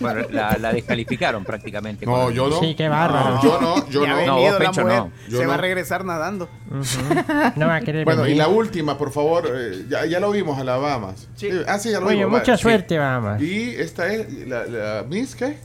Bueno, 0.00 0.26
la, 0.30 0.56
la 0.58 0.72
descalificaron 0.72 1.44
prácticamente. 1.44 2.06
No, 2.06 2.30
yo 2.30 2.48
no. 2.48 2.58
Sí, 2.60 2.74
qué 2.74 2.88
bárbaro. 2.88 3.34
No, 3.34 3.42
yo 3.42 3.60
no, 3.60 3.90
yo 3.90 4.06
no. 4.06 4.24
No, 4.24 4.50
la 4.52 4.58
Pencho, 4.58 4.82
no. 4.82 5.12
Yo 5.28 5.36
Se 5.40 5.44
va 5.44 5.52
a 5.52 5.56
no. 5.58 5.60
regresar 5.62 6.06
nadando. 6.06 6.48
No 7.56 7.66
va 7.66 7.76
a 7.76 7.80
querer 7.82 8.06
Bueno, 8.06 8.22
y 8.22 8.28
venir. 8.30 8.38
la 8.38 8.48
última, 8.48 8.96
por 8.96 9.12
favor, 9.12 9.50
eh, 9.54 9.84
ya, 9.90 10.06
ya 10.06 10.18
lo 10.18 10.30
vimos, 10.30 10.58
Alabama. 10.58 11.12
Sí. 11.34 11.50
Ah, 11.68 11.78
sí, 11.78 11.90
ya 11.90 12.00
lo 12.00 12.06
Oye, 12.06 12.16
vimos. 12.16 12.30
mucha 12.30 12.52
vale, 12.52 12.56
sí. 12.56 12.62
suerte, 12.62 12.96
vamos. 12.98 13.42
Y 13.42 13.74
esta 13.74 14.10
es 14.10 14.32
la, 14.48 14.64
la 14.64 15.04
Miss, 15.06 15.34
¿qué? 15.36 15.58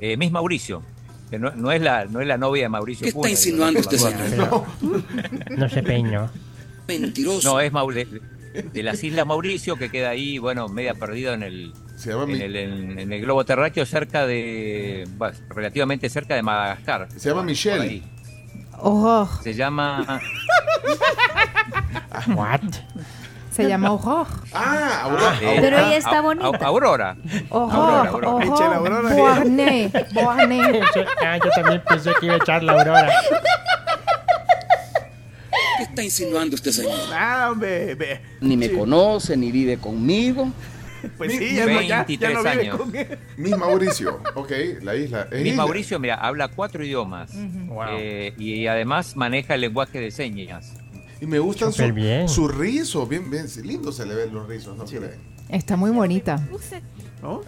Eh, 0.00 0.16
Miss 0.16 0.32
Mauricio. 0.32 0.82
Que 1.30 1.38
no, 1.38 1.52
no 1.54 1.70
es 1.70 1.80
la, 1.80 2.06
no 2.06 2.20
es 2.20 2.26
la 2.26 2.38
novia 2.38 2.64
de 2.64 2.68
Mauricio 2.70 3.04
¿Qué 3.04 3.08
está 3.10 3.20
Funes, 3.20 3.32
insinuando 3.46 3.78
usted, 3.78 3.98
no, 4.00 4.08
señor? 4.08 4.64
No 5.56 5.68
se 5.68 5.82
peñó. 5.84 6.28
Mentiroso. 6.88 7.52
No, 7.52 7.60
es 7.60 7.70
Maure- 7.72 8.20
de 8.72 8.82
las 8.82 9.04
Islas 9.04 9.26
Mauricio, 9.28 9.76
que 9.76 9.90
queda 9.90 10.08
ahí, 10.08 10.38
bueno, 10.38 10.68
media 10.68 10.94
perdido 10.94 11.34
en 11.34 11.44
el, 11.44 11.72
Se 11.98 12.10
llama 12.10 12.22
en 12.24 12.30
Mi- 12.30 12.40
el, 12.42 12.56
en- 12.56 12.98
en 12.98 13.12
el 13.12 13.20
globo 13.22 13.44
terráqueo, 13.44 13.84
cerca 13.84 14.24
de, 14.26 15.06
bueno, 15.16 15.36
relativamente 15.50 16.08
cerca 16.08 16.34
de 16.36 16.42
Madagascar. 16.42 17.08
Se 17.16 17.28
llama 17.28 17.42
Michelle. 17.42 18.02
Ojo, 18.80 19.28
Se 19.42 19.52
llama 19.54 20.20
What? 22.34 22.60
se 23.50 23.66
llama 23.68 23.90
Ojo. 23.92 24.24
Ah, 24.54 25.00
Aurora. 25.02 25.36
eh, 25.42 25.58
Pero 25.60 25.78
ella 25.78 25.88
a- 25.88 25.96
está 25.96 26.18
a- 26.18 26.20
bonita. 26.20 26.46
a- 26.46 26.66
Aurora. 26.68 27.16
Ojo, 27.50 27.72
Aurora, 27.76 28.10
Aurora. 28.10 28.44
Eche 28.44 28.50
la 28.52 28.68
ojo. 28.68 28.74
Aurora. 28.86 29.14
Boarné, 29.16 29.90
Boarné. 30.12 30.80
Ah, 31.26 31.38
yo 31.44 31.50
también 31.50 31.82
pensé 31.88 32.12
que 32.20 32.26
iba 32.26 32.36
a 32.36 32.38
echar 32.38 32.62
la 32.62 32.72
aurora. 32.74 33.10
¿Qué 35.78 35.82
está 35.82 36.02
insinuando 36.04 36.54
usted, 36.54 36.70
señor? 36.70 36.96
Nada, 37.10 37.50
hombre. 37.50 37.94
ve. 37.96 38.20
Ni 38.40 38.56
me 38.56 38.70
conoce, 38.70 39.36
ni 39.36 39.50
vive 39.50 39.78
conmigo. 39.78 40.52
Pues 41.16 41.32
sí, 41.32 41.54
ya 41.54 41.66
no, 41.66 41.80
ya, 41.80 41.86
ya 41.88 41.96
23 42.04 42.34
no 42.34 42.38
vive 42.40 42.50
años. 42.50 42.76
con 42.76 42.96
él. 42.96 43.18
Miss 43.36 43.56
Mauricio. 43.56 44.20
Ok, 44.34 44.52
la 44.82 44.96
isla. 44.96 45.28
Es 45.30 45.38
Miss 45.42 45.52
isla. 45.52 45.56
Mauricio, 45.56 45.98
mira, 46.00 46.14
habla 46.16 46.48
cuatro 46.48 46.84
idiomas. 46.84 47.30
Wow. 47.66 47.82
Eh, 47.98 48.34
y 48.38 48.66
además 48.66 49.16
maneja 49.16 49.54
el 49.54 49.60
lenguaje 49.62 50.00
de 50.00 50.10
señas. 50.10 50.74
Y 51.20 51.26
me 51.26 51.38
gustan 51.38 51.72
su, 51.72 51.78
Súper 51.78 51.92
bien. 51.92 52.28
su 52.28 52.46
rizo. 52.48 53.06
Bien, 53.06 53.28
bien. 53.30 53.46
Lindo 53.64 53.90
se 53.92 54.06
le 54.06 54.14
ven 54.14 54.32
los 54.32 54.48
rizos, 54.48 54.76
¿no 54.76 54.84
creen? 54.84 55.16
Está 55.48 55.76
muy 55.76 55.90
bonita. 55.90 56.40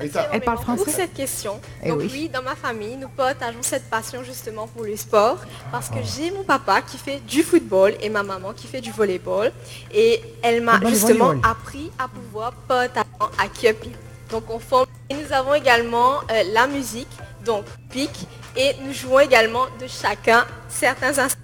Está. 0.00 0.28
Elle 0.32 0.40
parle 0.40 0.56
Pour 0.58 0.64
français 0.76 0.90
cette 0.90 1.14
question. 1.14 1.60
Eh 1.82 1.88
Donc 1.88 2.00
oui. 2.00 2.08
oui. 2.12 2.28
dans 2.28 2.42
ma 2.42 2.56
famille, 2.56 2.96
nous 2.96 3.08
partageons 3.08 3.62
cette 3.62 3.88
passion 3.88 4.22
justement 4.24 4.66
pour 4.66 4.84
le 4.84 4.96
sport 4.96 5.38
parce 5.70 5.88
que 5.88 5.98
j'ai 6.02 6.30
mon 6.30 6.42
papa 6.44 6.82
qui 6.82 6.98
fait 6.98 7.20
du 7.20 7.42
football 7.42 7.94
et 8.00 8.08
ma 8.08 8.22
maman 8.22 8.52
qui 8.52 8.66
fait 8.66 8.80
du 8.80 8.90
volleyball 8.90 9.52
et 9.92 10.20
elle 10.42 10.62
m'a 10.62 10.80
justement 10.86 11.26
volleyball. 11.28 11.50
appris 11.50 11.90
à 11.98 12.08
pouvoir 12.08 12.52
partager 12.68 13.06
à 13.38 13.48
Kyopi. 13.48 13.90
Donc 14.30 14.44
on 14.48 14.58
forme 14.58 14.86
et 15.08 15.14
nous 15.14 15.32
avons 15.32 15.54
également 15.54 16.18
euh, 16.30 16.42
la 16.52 16.66
musique, 16.66 17.08
donc 17.44 17.64
pic 17.90 18.10
et 18.56 18.74
nous 18.84 18.92
jouons 18.92 19.20
également 19.20 19.64
de 19.80 19.86
chacun 19.86 20.44
certains 20.68 21.18
instruments. 21.18 21.36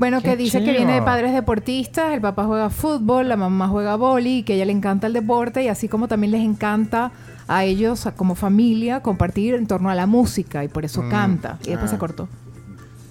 Bueno, 0.00 0.22
Qué 0.22 0.30
que 0.30 0.36
dice 0.38 0.64
que 0.64 0.72
viene 0.72 0.94
de 0.94 1.02
padres 1.02 1.34
deportistas, 1.34 2.14
el 2.14 2.22
papá 2.22 2.44
juega 2.46 2.70
fútbol, 2.70 3.28
la 3.28 3.36
mamá 3.36 3.68
juega 3.68 3.96
boli, 3.96 4.44
que 4.44 4.54
a 4.54 4.56
ella 4.56 4.64
le 4.64 4.72
encanta 4.72 5.06
el 5.06 5.12
deporte 5.12 5.62
y 5.62 5.68
así 5.68 5.88
como 5.88 6.08
también 6.08 6.30
les 6.30 6.40
encanta 6.40 7.12
a 7.46 7.64
ellos 7.64 8.08
como 8.16 8.34
familia 8.34 9.02
compartir 9.02 9.52
en 9.52 9.66
torno 9.66 9.90
a 9.90 9.94
la 9.94 10.06
música 10.06 10.64
y 10.64 10.68
por 10.68 10.86
eso 10.86 11.02
Mm, 11.02 11.10
canta. 11.10 11.58
Y 11.64 11.68
después 11.68 11.90
ah. 11.90 11.94
se 11.94 11.98
cortó. 11.98 12.28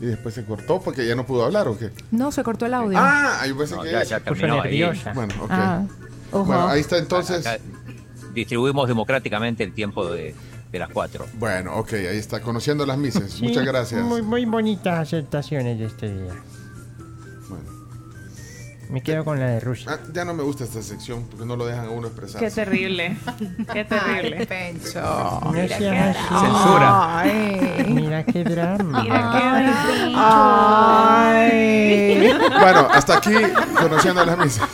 Y 0.02 0.06
después 0.08 0.34
se 0.34 0.44
cortó 0.44 0.82
porque 0.82 1.06
ya 1.06 1.14
no 1.14 1.28
pudo 1.28 1.46
hablar, 1.46 1.68
¿o 1.68 1.78
qué? 1.78 1.92
No, 2.10 2.32
se 2.32 2.42
cortó 2.42 2.66
el 2.66 2.74
audio. 2.74 2.98
Ah, 3.00 3.46
yo 3.48 3.56
pensé 3.56 3.76
No, 3.76 3.84
que... 3.84 3.92
ya, 3.92 4.04
ya 4.04 4.20
terminó 4.22 4.60
ahí. 4.60 4.82
Bueno, 5.14 5.36
ok. 5.44 5.52
Ah, 5.52 5.84
ojo. 6.32 6.46
Bueno, 6.46 6.70
ahí 6.70 6.82
está 6.82 6.98
entonces. 6.98 7.46
Acá 7.46 7.62
distribuimos 8.34 8.88
democráticamente 8.88 9.64
el 9.64 9.74
tiempo 9.74 10.10
de, 10.12 10.34
de 10.72 10.80
las 10.80 10.90
cuatro. 10.90 11.28
Bueno, 11.36 11.76
ok, 11.76 11.94
ahí 11.94 12.18
está, 12.18 12.42
conociendo 12.42 12.84
las 12.88 12.98
mises. 12.98 13.32
Sí, 13.34 13.44
Muchas 13.44 13.64
gracias. 13.64 14.02
Muy, 14.04 14.24
muy 14.24 14.46
bonitas 14.46 14.98
aceptaciones 15.00 15.78
de 15.78 15.86
este 15.86 16.12
día. 16.12 16.34
Me 18.90 19.02
quedo 19.04 19.24
con 19.24 19.40
la 19.40 19.46
de 19.46 19.60
Rusia. 19.60 19.92
Ah, 19.92 20.00
ya 20.12 20.26
no 20.26 20.34
me 20.34 20.42
gusta 20.42 20.64
esta 20.64 20.82
sección 20.82 21.26
porque 21.30 21.46
no 21.46 21.56
lo 21.56 21.68
dejan 21.68 21.86
a 21.86 21.92
uno 21.92 22.08
expresar. 22.08 22.42
Qué 22.42 22.50
terrible. 22.50 23.16
Qué 23.72 23.86
terrible. 23.86 24.48
Pencho. 24.48 24.90
Seas 24.90 26.18
así. 26.18 26.46
Censura. 26.46 27.20
Ay. 27.20 27.86
Mira 27.88 28.24
qué 28.24 28.44
drama. 28.44 29.04
Mira 29.04 29.32
qué 29.32 30.14
Ay. 30.16 31.70
Bueno, 32.60 32.88
hasta 32.92 33.18
aquí 33.18 33.36
conociendo 33.80 34.26
las 34.26 34.38
misas. 34.40 34.68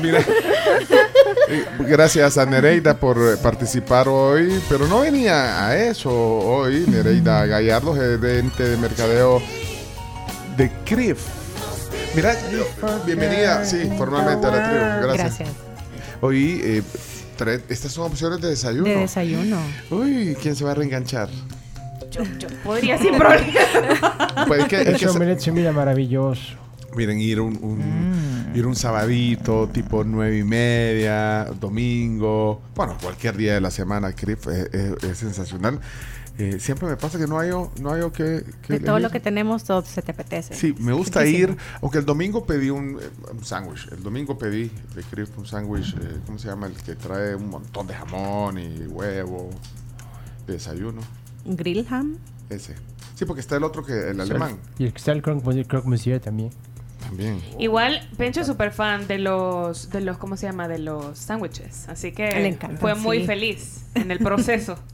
Mira, 0.00 0.24
gracias 1.80 2.38
a 2.38 2.46
Nereida 2.46 2.96
por 2.96 3.18
eh, 3.18 3.36
participar 3.42 4.08
hoy, 4.08 4.58
pero 4.70 4.86
no 4.86 5.00
venía 5.00 5.66
a 5.66 5.76
eso 5.76 6.10
hoy. 6.10 6.86
Nereida 6.88 7.44
Gallardo, 7.44 7.94
gerente 7.94 8.62
de 8.62 8.76
mercadeo 8.78 9.42
de 10.56 10.70
CRIF. 10.86 11.41
Mira, 12.14 12.34
bienvenida, 13.06 13.64
sí, 13.64 13.90
formalmente 13.96 14.46
a 14.46 14.50
la 14.50 14.68
tribu. 14.68 14.84
Gracias. 15.14 15.38
Gracias. 15.38 15.48
Hoy, 16.20 16.60
eh, 16.62 16.82
estas 17.68 17.92
son 17.92 18.10
opciones 18.10 18.40
de 18.40 18.48
desayuno. 18.50 18.84
De 18.88 18.96
desayuno. 18.98 19.56
Uy, 19.90 20.36
¿quién 20.40 20.54
se 20.54 20.64
va 20.64 20.72
a 20.72 20.74
reenganchar? 20.74 21.28
Podría 22.64 22.98
sin 22.98 23.16
problema. 23.16 23.52
Pues 24.46 24.60
es 24.62 24.68
que- 24.68 24.82
es 24.82 24.88
que 24.92 24.98
se- 24.98 25.08
omelette 25.08 25.40
se 25.40 25.52
mira 25.52 25.72
maravilloso. 25.72 26.42
Miren, 26.94 27.18
ir 27.20 27.40
un, 27.40 27.58
un- 27.62 28.50
Mm. 28.52 28.56
ir 28.56 28.66
un 28.66 28.76
sabadito, 28.76 29.68
tipo 29.72 30.04
nueve 30.04 30.38
y 30.38 30.44
media, 30.44 31.46
domingo, 31.58 32.60
bueno, 32.74 32.96
cualquier 33.00 33.36
día 33.36 33.54
de 33.54 33.60
la 33.62 33.70
semana, 33.70 34.12
Crip, 34.12 34.46
es, 34.48 34.68
es- 34.74 35.04
es 35.04 35.18
sensacional. 35.18 35.80
Eh, 36.38 36.58
siempre 36.58 36.88
me 36.88 36.96
pasa 36.96 37.18
que 37.18 37.26
no 37.26 37.38
hay, 37.38 37.50
no 37.50 37.92
hay 37.92 38.10
que, 38.10 38.44
que 38.66 38.74
De 38.74 38.80
todo 38.80 38.98
lo 38.98 39.10
que 39.10 39.20
tenemos, 39.20 39.64
todo 39.64 39.82
se 39.82 40.00
te 40.00 40.12
apetece. 40.12 40.54
Sí, 40.54 40.74
me 40.78 40.92
gusta 40.92 41.26
ir, 41.26 41.56
aunque 41.82 41.98
el 41.98 42.06
domingo 42.06 42.46
pedí 42.46 42.70
un, 42.70 42.98
eh, 43.00 43.10
un 43.30 43.44
sándwich. 43.44 43.88
El 43.92 44.02
domingo 44.02 44.38
pedí 44.38 44.70
de 44.94 45.02
Crip 45.02 45.28
un 45.38 45.46
sándwich, 45.46 45.94
eh, 45.94 46.20
¿cómo 46.24 46.38
se 46.38 46.48
llama? 46.48 46.66
El 46.66 46.74
que 46.74 46.94
trae 46.94 47.34
un 47.34 47.50
montón 47.50 47.86
de 47.86 47.94
jamón 47.94 48.58
y 48.58 48.86
huevo, 48.86 49.50
de 50.46 50.54
desayuno. 50.54 51.02
Grill 51.44 51.86
ham. 51.90 52.16
Ese. 52.48 52.76
Sí, 53.14 53.26
porque 53.26 53.40
está 53.40 53.56
el 53.56 53.64
otro 53.64 53.84
que 53.84 54.10
el 54.10 54.20
alemán. 54.20 54.58
Y 54.78 54.84
el 54.84 54.92
que 54.92 54.98
está 54.98 55.12
el 55.12 55.22
croque 55.22 55.42
monsieur 55.84 56.20
también. 56.20 56.50
También. 57.12 57.42
Igual, 57.58 58.08
Pencho 58.16 58.40
es 58.40 58.46
súper 58.46 58.72
fan 58.72 59.06
de 59.06 59.18
los, 59.18 59.90
de 59.90 60.00
los, 60.00 60.16
¿cómo 60.16 60.38
se 60.38 60.46
llama? 60.46 60.66
De 60.66 60.78
los 60.78 61.18
sándwiches. 61.18 61.86
Así 61.90 62.10
que 62.12 62.24
Le 62.28 62.48
encantan, 62.48 62.78
fue 62.78 62.94
muy 62.94 63.20
sí. 63.20 63.26
feliz 63.26 63.84
en 63.94 64.10
el 64.10 64.18
proceso. 64.18 64.76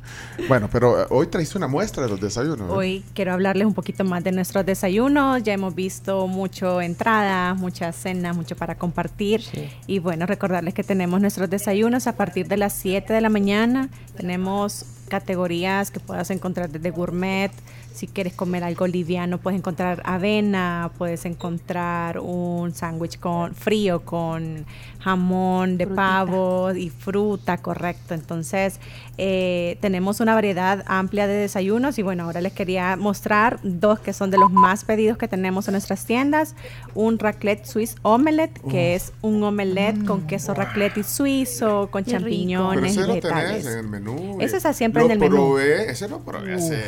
Bueno, 0.48 0.70
pero 0.72 1.02
eh, 1.02 1.06
hoy 1.10 1.26
traíste 1.26 1.58
una 1.58 1.68
muestra 1.68 2.02
de 2.02 2.08
los 2.08 2.20
desayunos. 2.20 2.70
¿eh? 2.70 2.72
Hoy 2.72 3.05
quiero 3.12 3.34
hablarles 3.34 3.66
un 3.66 3.74
poquito 3.74 4.05
más 4.05 4.24
de 4.24 4.32
nuestros 4.32 4.64
desayunos. 4.64 5.42
Ya 5.42 5.52
hemos 5.52 5.74
visto 5.74 6.26
mucho 6.26 6.80
entrada, 6.80 7.52
muchas 7.55 7.94
cenas, 7.94 8.34
mucho 8.34 8.56
para 8.56 8.76
compartir. 8.76 9.42
Y 9.86 9.98
bueno, 9.98 10.24
recordarles 10.26 10.74
que 10.74 10.82
tenemos 10.84 11.20
nuestros 11.20 11.50
desayunos 11.50 12.06
a 12.06 12.16
partir 12.16 12.48
de 12.48 12.56
las 12.56 12.72
7 12.72 13.12
de 13.12 13.20
la 13.20 13.28
mañana. 13.28 13.90
Tenemos 14.16 14.86
categorías 15.08 15.90
que 15.90 16.00
puedas 16.00 16.30
encontrar 16.30 16.70
desde 16.70 16.90
gourmet. 16.90 17.50
Si 17.98 18.06
quieres 18.06 18.32
comer 18.32 18.62
algo 18.62 18.86
liviano, 18.86 19.38
puedes 19.38 19.58
encontrar 19.58 20.02
avena, 20.04 20.92
puedes 20.98 21.24
encontrar 21.24 22.20
un 22.20 22.72
sándwich 22.72 23.18
con 23.18 23.56
frío 23.56 24.04
con 24.04 24.66
jamón 25.00 25.76
de 25.78 25.84
Frutita. 25.84 25.96
pavo 25.96 26.72
y 26.76 26.90
fruta, 26.90 27.56
correcto. 27.58 28.14
Entonces, 28.14 28.78
eh, 29.20 29.78
tenemos 29.80 30.20
una 30.20 30.34
variedad 30.34 30.84
amplia 30.86 31.26
de 31.26 31.34
desayunos 31.34 31.98
y 31.98 32.02
bueno, 32.02 32.22
ahora 32.24 32.40
les 32.40 32.52
quería 32.52 32.94
mostrar 32.94 33.58
dos 33.64 33.98
que 33.98 34.12
son 34.12 34.30
de 34.30 34.38
los 34.38 34.52
más 34.52 34.84
pedidos 34.84 35.18
que 35.18 35.26
tenemos 35.26 35.66
en 35.66 35.72
nuestras 35.72 36.06
tiendas. 36.06 36.55
Un 36.94 37.18
raclette 37.18 37.66
Swiss 37.66 37.97
omelette, 38.02 38.60
que 38.70 38.94
es 38.94 39.12
un 39.20 39.42
omelette 39.42 40.05
con 40.06 40.28
queso 40.28 40.55
raclette 40.55 40.98
y 40.98 41.02
suizo, 41.02 41.88
con 41.90 42.05
Qué. 42.05 42.12
Pero 42.12 42.20
champiñones 42.20 42.92
ese 42.92 43.00
y 43.00 43.02
lo 43.02 43.06
tenés 43.08 43.24
vegetales. 43.24 43.66
en 43.66 43.78
el 43.78 43.88
menú. 43.88 44.38
Ese 44.40 44.55
eh. 44.55 44.58
está 44.58 44.72
siempre 44.72 45.02
Lo 45.02 45.06
en 45.06 45.12
el 45.12 45.18
menú. 45.18 45.34
probé, 45.34 45.90
ese 45.90 46.08
lo 46.08 46.20
probé 46.20 46.55
hace... 46.55 46.82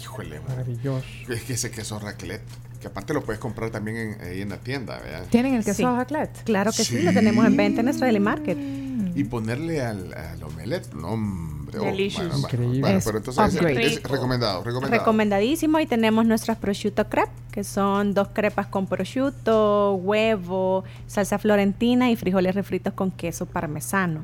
Híjole. 0.00 0.40
Maravilloso. 0.48 1.06
es 1.28 1.42
que 1.42 1.52
ese 1.52 1.70
queso 1.70 1.98
raclette, 1.98 2.40
que 2.80 2.86
aparte 2.88 3.12
lo 3.14 3.22
puedes 3.22 3.38
comprar 3.40 3.70
también 3.70 3.96
en, 3.96 4.20
ahí 4.22 4.40
en 4.40 4.48
la 4.48 4.56
tienda, 4.58 4.98
¿verdad? 4.98 5.26
¿Tienen 5.30 5.54
el 5.54 5.64
queso 5.64 5.76
Sí. 5.76 5.84
raclette? 5.84 6.42
Claro 6.44 6.70
que 6.72 6.84
sí. 6.84 6.96
Sí. 6.98 7.02
lo 7.02 7.12
tenemos 7.12 7.44
en 7.46 7.56
venta 7.56 7.80
en 7.80 7.84
nuestro 7.86 8.06
Deli 8.06 8.20
Market. 8.20 8.58
Y 9.14 9.24
ponerle 9.24 9.82
al, 9.82 10.14
al 10.14 10.42
omelette, 10.42 10.92
no. 10.94 11.16
Oh, 11.78 11.84
Delicious. 11.84 12.28
bueno, 12.28 12.30
bueno, 12.40 12.48
Increíble. 12.48 12.80
bueno, 12.80 12.98
Es 12.98 13.04
pero 13.04 13.18
entonces 13.18 13.44
es, 13.48 13.54
upgrade. 13.54 13.86
es 13.86 14.02
recomendado, 14.02 14.62
recomendado. 14.64 14.98
Recomendadísimo 15.00 15.80
y 15.80 15.86
tenemos 15.86 16.26
nuestras 16.26 16.56
prosciutto 16.58 17.08
crepe 17.08 17.30
que 17.50 17.64
son 17.64 18.14
dos 18.14 18.28
crepas 18.32 18.68
con 18.68 18.86
prosciutto, 18.86 19.94
huevo, 19.94 20.84
salsa 21.08 21.36
florentina 21.38 22.08
y 22.10 22.14
frijoles 22.14 22.54
refritos 22.54 22.92
con 22.92 23.10
queso 23.10 23.44
parmesano. 23.46 24.22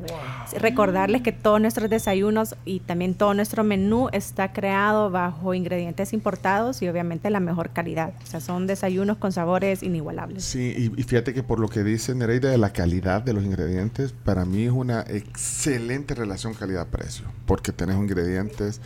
Recordarles 0.60 1.22
que 1.22 1.32
todos 1.32 1.60
nuestros 1.60 1.90
desayunos 1.90 2.54
y 2.64 2.80
también 2.80 3.14
todo 3.14 3.34
nuestro 3.34 3.64
menú 3.64 4.08
está 4.12 4.52
creado 4.52 5.10
bajo 5.10 5.54
ingredientes 5.54 6.12
importados 6.12 6.82
y 6.82 6.88
obviamente 6.88 7.28
la 7.30 7.40
mejor 7.40 7.70
calidad. 7.70 8.12
O 8.22 8.26
sea, 8.26 8.40
son 8.40 8.68
desayunos 8.68 9.16
con 9.16 9.32
sabores 9.32 9.82
inigualables. 9.82 10.44
Sí, 10.44 10.74
y, 10.76 11.00
y 11.00 11.02
fíjate 11.02 11.34
que 11.34 11.42
por 11.42 11.58
lo 11.58 11.68
que 11.68 11.82
dice 11.82 12.14
Nereida 12.14 12.50
de 12.50 12.58
la 12.58 12.70
calidad 12.72 13.22
de 13.22 13.32
los 13.32 13.44
ingredientes, 13.44 14.12
para 14.12 14.44
mí 14.44 14.64
es 14.64 14.70
una 14.72 15.00
excelente 15.00 16.14
relación 16.14 16.54
calidad-precio, 16.54 17.24
porque 17.46 17.72
tenés 17.72 17.96
ingredientes 17.96 18.80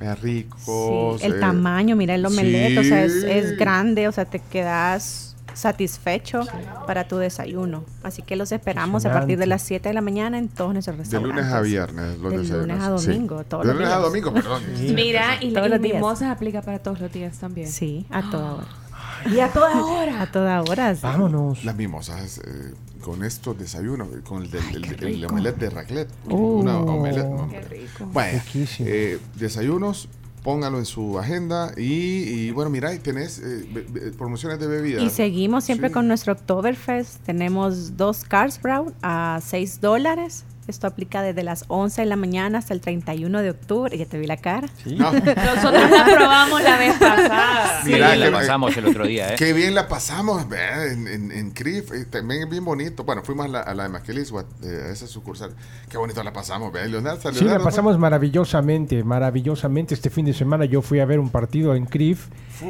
eh, 0.00 0.14
ricos. 0.14 1.22
el 1.22 1.34
eh, 1.34 1.40
tamaño, 1.40 1.96
mira 1.96 2.14
el 2.14 2.24
omelette, 2.26 2.78
o 2.78 2.84
sea, 2.84 3.04
es, 3.04 3.56
grande, 3.56 4.08
o 4.08 4.12
sea, 4.12 4.24
te 4.24 4.38
quedas 4.40 5.36
satisfecho 5.54 6.42
para 6.86 7.08
tu 7.08 7.16
desayuno. 7.16 7.84
Así 8.02 8.20
que 8.22 8.36
los 8.36 8.52
esperamos 8.52 9.06
a 9.06 9.12
partir 9.12 9.38
de 9.38 9.46
las 9.46 9.62
7 9.62 9.88
de 9.88 9.94
la 9.94 10.02
mañana 10.02 10.36
en 10.38 10.48
todos 10.48 10.72
nuestros 10.74 10.96
De 10.98 11.02
restaurantes. 11.02 11.36
lunes 11.44 11.52
a 11.54 11.60
viernes. 11.62 12.18
Los 12.18 12.30
De 12.32 12.38
desayunos, 12.38 12.66
lunes 12.68 12.82
a 12.84 12.98
sí. 12.98 13.06
domingo, 13.06 13.44
todos 13.44 13.62
De 13.62 13.68
los 13.68 13.76
lunes 13.76 13.88
a 13.92 13.96
días. 13.98 14.02
domingo, 14.10 14.32
perdón. 14.34 14.62
Mira, 14.94 15.36
y, 15.40 15.52
Todos 15.54 15.66
y 15.66 15.70
los 15.70 15.80
días. 15.80 15.94
mimosas 15.94 16.30
aplica 16.30 16.60
para 16.62 16.78
todos 16.80 17.00
los 17.00 17.10
días 17.12 17.38
también. 17.38 17.68
Sí, 17.68 18.06
a 18.10 18.30
toda 18.30 18.52
hora. 18.54 18.66
Y 19.32 19.40
a 19.40 19.48
toda 19.50 19.82
hora. 19.82 20.20
A 20.22 20.30
toda 20.30 20.60
hora. 20.60 20.94
sí. 20.94 21.00
Vámonos. 21.02 21.64
Las 21.64 21.74
mimosas 21.74 22.38
eh, 22.38 22.74
con 23.06 23.22
estos 23.22 23.56
desayunos, 23.56 24.08
con 24.28 24.42
el, 24.42 24.50
del, 24.50 24.64
el, 24.74 24.84
el 24.84 24.98
rico. 24.98 25.28
omelette 25.32 25.58
de 25.60 25.70
raclette. 25.70 26.10
Oh. 26.28 26.34
Una 26.58 26.78
omelette. 26.80 27.28
no, 27.28 27.48
Qué 27.48 27.60
rico. 27.60 28.06
Bueno, 28.12 28.42
eh, 28.80 29.20
desayunos, 29.36 30.08
póngalo 30.42 30.78
en 30.78 30.86
su 30.86 31.16
agenda 31.16 31.72
y, 31.76 31.84
y, 31.84 32.50
bueno, 32.50 32.68
mira, 32.68 32.92
y 32.92 32.98
tenés 32.98 33.38
eh, 33.38 33.64
be- 33.72 33.86
be- 33.88 34.10
promociones 34.10 34.58
de 34.58 34.66
bebidas. 34.66 35.04
Y 35.04 35.10
seguimos 35.10 35.62
siempre 35.62 35.86
Sí. 35.88 35.94
con 35.94 36.08
nuestro 36.08 36.32
Oktoberfest. 36.32 37.22
Tenemos 37.24 37.96
dos 37.96 38.24
Cars 38.24 38.60
Brown 38.60 38.92
a 39.02 39.38
6 39.40 39.80
dólares. 39.80 40.44
Esto 40.68 40.86
aplica 40.86 41.22
desde 41.22 41.42
las 41.44 41.64
11 41.68 42.02
de 42.02 42.06
la 42.06 42.16
mañana 42.16 42.58
hasta 42.58 42.74
el 42.74 42.80
31 42.80 43.40
de 43.42 43.50
octubre. 43.50 43.96
Ya 43.96 44.06
te 44.06 44.18
vi 44.18 44.26
la 44.26 44.36
cara. 44.36 44.68
No. 44.84 45.12
Nosotros 45.12 45.90
la 45.90 46.04
probamos 46.04 46.62
la 46.62 46.76
vez 46.78 46.94
pasada. 46.98 47.82
Mira, 47.84 48.12
Sí, 48.14 48.18
la 48.18 48.30
pasamos 48.32 48.76
el 48.76 48.86
otro 48.86 49.06
día, 49.06 49.32
¿eh? 49.32 49.36
Qué 49.38 49.52
bien 49.52 49.74
la 49.74 49.86
pasamos, 49.88 50.44
en, 50.90 51.06
en, 51.06 51.30
en 51.32 51.50
CRIF, 51.52 51.92
eh, 51.92 52.04
también 52.06 52.42
es 52.44 52.50
bien 52.50 52.64
bonito. 52.64 53.04
Bueno, 53.04 53.22
fuimos 53.22 53.46
a 53.46 53.48
la, 53.48 53.60
a 53.60 53.74
la 53.74 53.84
de 53.84 53.88
Maquilisguat, 53.90 54.46
eh, 54.64 54.86
a 54.88 54.92
esa 54.92 55.06
sucursal. 55.06 55.54
Qué 55.88 55.98
bonito 55.98 56.22
la 56.24 56.32
pasamos, 56.32 56.72
vea, 56.72 56.84
Leonardo. 56.86 57.32
Sí, 57.32 57.44
la 57.44 57.60
pasamos 57.60 57.96
maravillosamente, 57.98 59.04
maravillosamente. 59.04 59.94
Este 59.94 60.10
fin 60.10 60.26
de 60.26 60.32
semana 60.34 60.64
yo 60.64 60.82
fui 60.82 60.98
a 61.00 61.04
ver 61.04 61.20
un 61.20 61.30
partido 61.30 61.74
en 61.74 61.86
CRIF 61.86 62.26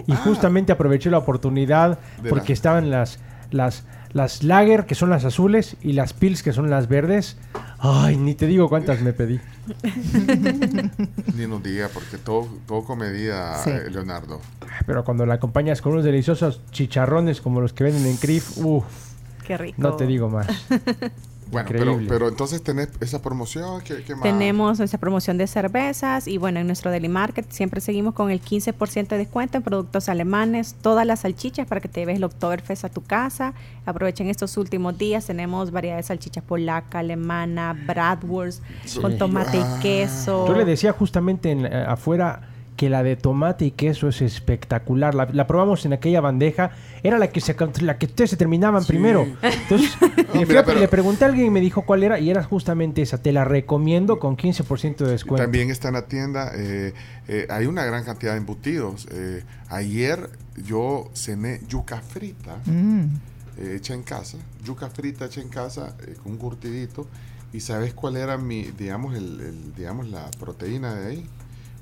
y 0.07 0.15
justamente 0.17 0.73
aproveché 0.73 1.11
la 1.11 1.19
oportunidad 1.19 1.99
ah. 2.19 2.23
De 2.23 2.29
porque 2.29 2.49
la- 2.49 2.55
estaban 2.55 2.91
las, 2.91 3.19
las, 3.51 3.85
las 4.17 4.43
lager, 4.43 4.87
que 4.87 4.95
son 4.95 5.11
las 5.11 5.25
azules, 5.25 5.77
y 5.83 5.93
las 5.93 6.13
pils, 6.13 6.43
que 6.43 6.53
son 6.53 6.71
las 6.71 6.89
verdes. 6.89 7.37
Ay, 7.79 8.17
ni 8.17 8.35
te 8.35 8.47
digo 8.47 8.69
cuántas 8.69 9.01
me 9.03 9.13
pedí. 9.13 9.39
Ni 11.37 11.47
nos 11.47 11.63
diga, 11.63 11.89
porque 11.93 12.17
todo, 12.19 12.49
todo 12.67 12.83
comedia, 12.85 13.55
Sí. 13.63 13.71
eh, 13.71 13.91
Leonardo. 13.91 14.41
Pero 14.87 15.05
cuando 15.05 15.27
la 15.27 15.35
acompañas 15.35 15.83
con 15.83 15.93
unos 15.93 16.05
deliciosos 16.05 16.61
chicharrones 16.71 17.41
como 17.41 17.61
los 17.61 17.73
que 17.73 17.85
venden 17.85 18.07
en 18.07 18.17
CRIF, 18.17 18.59
uff, 18.59 18.85
Qué 19.47 19.57
rico. 19.57 19.77
no 19.81 19.95
te 19.97 20.07
digo 20.07 20.29
más. 20.29 20.47
Bueno, 21.51 21.69
pero, 21.71 22.01
pero 22.09 22.29
entonces 22.29 22.61
tenés 22.63 22.89
esa 23.01 23.23
promoción, 23.23 23.81
¿qué, 23.83 24.03
qué 24.03 24.15
más? 24.15 24.23
Tenemos 24.25 24.79
nuestra 24.79 24.99
promoción 24.99 25.39
de 25.39 25.47
cervezas 25.47 26.27
y 26.27 26.39
bueno, 26.39 26.59
en 26.59 26.67
nuestro 26.67 26.91
Deli 26.91 27.09
Market 27.09 27.51
siempre 27.51 27.81
seguimos 27.81 28.15
con 28.15 28.31
el 28.31 28.41
15% 28.43 29.07
de 29.09 29.19
descuento 29.19 29.57
en 29.59 29.63
productos 29.63 30.09
alemanes, 30.09 30.75
todas 30.83 31.07
las 31.07 31.21
salchichas 31.21 31.67
para 31.69 31.81
que 31.81 31.89
te 31.89 32.01
lleves 32.01 32.17
el 32.17 32.25
Oktoberfest 32.25 32.85
a 32.85 32.89
tu 32.89 33.03
casa. 33.03 33.55
Aprovechen 33.85 34.29
estos 34.29 34.57
últimos 34.57 34.99
días, 34.99 35.27
tenemos 35.27 35.71
variedad 35.71 35.97
de 35.99 36.03
salchichas 36.03 36.43
polaca, 36.43 36.99
alemana, 36.99 37.75
bratwurst, 37.87 38.63
Sí. 38.85 39.01
con 39.01 39.17
tomate 39.17 39.59
Ah. 39.63 39.77
y 39.79 39.83
queso. 39.83 40.49
Yo 40.49 40.55
le 40.55 40.65
decía 40.65 40.93
justamente 40.93 41.51
en, 41.53 41.67
afuera 41.67 42.41
que 42.77 42.91
la 42.91 43.03
de 43.03 43.17
tomate 43.17 43.65
y 43.65 43.71
queso 43.71 44.09
es 44.09 44.21
espectacular. 44.23 45.15
La, 45.15 45.27
la 45.33 45.47
probamos 45.47 45.85
en 45.87 45.93
aquella 45.95 46.21
bandeja. 46.21 46.73
Era 47.03 47.19
la 47.19 47.29
que 47.31 47.41
se 47.41 47.57
la 47.81 47.99
que 47.99 48.07
ustedes 48.07 48.31
se 48.31 48.37
terminaban 48.37 48.85
primero. 48.85 49.23
Entonces, 49.43 49.97
le, 50.01 50.25
fui 50.25 50.45
mira, 50.47 50.61
a- 50.61 50.65
pero- 50.65 50.81
le 50.81 50.89
pregunté 50.89 51.25
a 51.25 51.29
alguien 51.29 51.47
y 51.47 51.51
me 51.51 51.61
dijo 51.61 51.83
cuál 51.83 52.03
era 52.05 52.19
y 52.21 52.31
era 52.31 52.43
justamente 52.45 53.03
esa. 53.03 53.19
Te 53.19 53.33
la 53.33 53.45
recomiendo 53.45 54.19
con 54.19 54.37
15% 54.37 54.97
de 54.99 55.11
descuento. 55.11 55.43
También 55.43 55.71
está 55.71 55.89
en 55.89 55.95
la 55.95 56.07
tienda, 56.07 56.53
eh, 56.55 56.93
eh, 57.29 57.47
hay 57.51 57.67
una 57.67 57.85
gran 57.85 58.05
cantidad 58.05 58.33
de 58.33 58.39
embutidos. 58.39 59.09
Eh, 59.11 59.43
ayer 59.69 60.29
yo 60.65 61.11
cené 61.15 61.61
yuca 61.69 62.01
frita, 62.01 62.57
Mm. 62.67 63.05
eh, 63.59 63.75
hecha 63.77 63.95
en 63.95 64.03
casa, 64.03 64.39
yuca 64.65 64.91
frita 64.91 65.25
hecha 65.27 65.41
en 65.41 65.49
casa, 65.49 65.97
eh, 66.07 66.15
con 66.23 66.33
un 66.33 66.39
curtidito. 66.39 67.07
¿Y 67.53 67.61
sabes 67.61 67.95
cuál 67.95 68.17
era 68.17 68.37
mi, 68.37 68.65
digamos, 68.65 69.15
el, 69.15 69.41
el- 69.41 69.75
digamos, 69.75 70.09
la 70.09 70.31
proteína 70.39 70.95
de 70.95 71.07
ahí? 71.07 71.27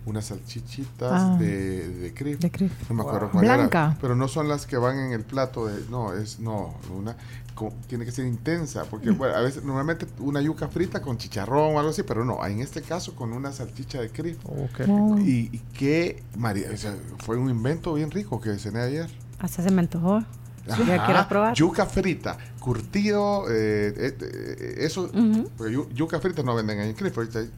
Unas 0.07 0.27
salchichitas 0.27 1.11
Ah. 1.13 1.37
de, 1.39 1.89
de 1.89 2.13
Crif. 2.15 2.39
De 2.39 2.51
Crif. 2.51 2.73
No 2.91 2.97
me 2.97 3.03
acuerdo 3.03 3.21
Wow. 3.27 3.31
cuál 3.33 3.45
era. 3.47 3.57
Blanca. 3.57 3.97
Pero 4.01 4.15
no 4.15 4.29
son 4.29 4.49
las 4.49 4.67
que 4.67 4.77
van 4.77 4.99
en 4.99 5.13
el 5.13 5.23
plato 5.23 5.67
de. 5.67 5.83
No, 5.91 6.13
es. 6.13 6.39
No, 6.41 6.75
una. 6.95 7.17
co- 7.55 7.73
tiene 7.87 8.05
que 8.05 8.11
ser 8.11 8.27
intensa. 8.27 8.85
Porque 8.85 9.13
Mm. 9.13 9.17
bueno, 9.19 9.35
a 9.37 9.41
veces, 9.41 9.63
normalmente 9.65 10.07
una 10.19 10.41
yuca 10.43 10.67
frita 10.69 11.01
con 11.01 11.17
chicharrón 11.19 11.77
o 11.77 11.79
algo 11.79 11.91
así. 11.91 12.03
Pero 12.03 12.25
no, 12.25 12.45
en 12.47 12.59
este 12.61 12.83
caso 12.83 13.15
con 13.15 13.33
una 13.33 13.53
salchicha 13.53 14.01
de 14.01 14.11
Crif. 14.11 14.39
qué 14.77 14.83
rico. 14.85 15.19
Y, 15.21 15.49
y 15.53 15.59
qué. 15.73 16.23
María, 16.37 16.69
o 16.73 16.77
sea, 16.77 16.95
fue 17.25 17.37
un 17.39 17.49
invento 17.49 17.95
bien 17.95 18.11
rico 18.11 18.41
que 18.41 18.59
cené 18.59 18.81
ayer. 18.81 19.09
Hasta 19.39 19.63
se 19.63 19.71
me 19.71 19.81
antojó. 19.81 20.23
Ya 20.67 20.75
Ajá, 20.75 21.05
quiero 21.07 21.29
probar. 21.29 21.55
Yuca 21.55 21.85
frita, 21.87 22.39
curtido, 22.59 23.45
eh, 23.51 23.93
eh, 23.97 24.17
eh, 24.19 24.75
eso, 24.79 25.05
Ujú. 25.15 25.51
porque 25.59 25.75
yu- 25.77 25.89
yuca 25.95 26.19
frita 26.21 26.43
no 26.43 26.55
venden 26.55 26.81
ahí 26.81 26.89
en 26.89 26.97
hay- 27.37 27.51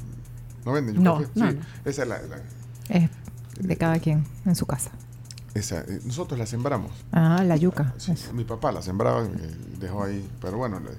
no 0.66 0.72
venden 0.72 0.96
yuca 0.96 1.04
No, 1.04 1.20
no, 1.20 1.26
sí, 1.50 1.56
no. 1.56 1.90
esa 1.90 2.02
es 2.02 2.08
la, 2.08 2.18
la- 2.22 2.40
Es 2.90 3.08
de 3.58 3.76
cada 3.76 3.98
quien 4.00 4.24
en 4.44 4.54
su 4.54 4.66
casa. 4.66 4.90
esa, 5.54 5.80
eh, 5.80 6.00
nosotros 6.04 6.38
la 6.38 6.44
sembramos. 6.44 6.92
Ah, 7.12 7.42
la 7.46 7.56
yuca. 7.56 7.94
Sí, 7.96 8.12
mi 8.34 8.44
papá 8.44 8.72
la 8.72 8.82
sembraba 8.82 9.24
y 9.24 9.28
me 9.30 9.78
dejó 9.78 10.04
ahí, 10.04 10.28
pero 10.42 10.58
bueno, 10.58 10.78
le- 10.80 10.90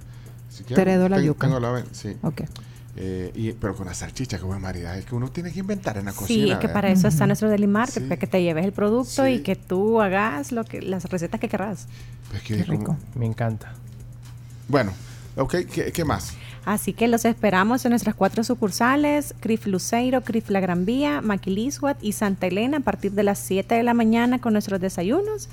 si 0.50 0.64
Te 0.64 0.82
heredó 0.82 1.08
la 1.10 1.20
yuca. 1.22 1.46
tengo 1.46 1.60
la 1.60 1.70
ven- 1.70 1.86
sí. 1.92 2.18
Ok. 2.24 2.42
Eh, 3.00 3.32
y, 3.36 3.52
pero 3.52 3.76
con 3.76 3.86
la 3.86 3.94
salchicha, 3.94 4.40
que 4.40 4.46
buen 4.46 4.60
maridaje, 4.60 5.00
es 5.02 5.06
que 5.06 5.14
uno 5.14 5.30
tiene 5.30 5.52
que 5.52 5.60
inventar 5.60 5.98
en 6.00 6.06
la 6.06 6.14
cocina. 6.14 6.28
Sí, 6.46 6.50
es 6.52 6.58
que 6.58 6.66
¿verdad? 6.66 6.74
para 6.74 6.90
eso 6.90 7.08
está 7.08 7.28
nuestro 7.28 7.48
Deli 7.48 7.68
Market, 7.68 8.02
Sí. 8.02 8.10
para 8.10 8.18
que 8.18 8.26
te 8.26 8.42
lleves 8.42 8.66
el 8.66 8.72
producto 8.74 9.24
Sí. 9.26 9.30
y 9.34 9.40
que 9.44 9.56
tú 9.56 10.02
hagas 10.02 10.52
lo 10.52 10.64
que 10.66 10.82
las 10.82 11.04
recetas 11.06 11.40
que 11.40 11.48
querrás. 11.48 11.86
Es 12.34 12.42
que 12.42 12.66
como- 12.66 12.98
Me 13.14 13.28
encanta. 13.28 13.72
Bueno, 14.68 14.94
ok, 15.36 15.56
¿qué, 15.72 15.92
qué 15.92 16.04
más? 16.06 16.34
Así 16.68 16.92
que 16.92 17.08
los 17.08 17.24
esperamos 17.24 17.86
en 17.86 17.92
nuestras 17.92 18.14
cuatro 18.14 18.44
sucursales, 18.44 19.34
CRIF 19.40 19.68
Luceiro, 19.68 20.20
CRIF 20.20 20.50
La 20.50 20.60
Gran 20.60 20.84
Vía, 20.84 21.22
Maquilisguat 21.22 21.98
y 22.04 22.12
Santa 22.12 22.48
Elena 22.48 22.80
a 22.80 22.82
partir 22.82 23.14
de 23.14 23.24
las 23.24 23.40
7 23.40 23.74
de 23.74 23.84
la 23.84 23.94
mañana 23.94 24.40
con 24.40 24.52
nuestros 24.52 24.82
desayunos 24.82 25.48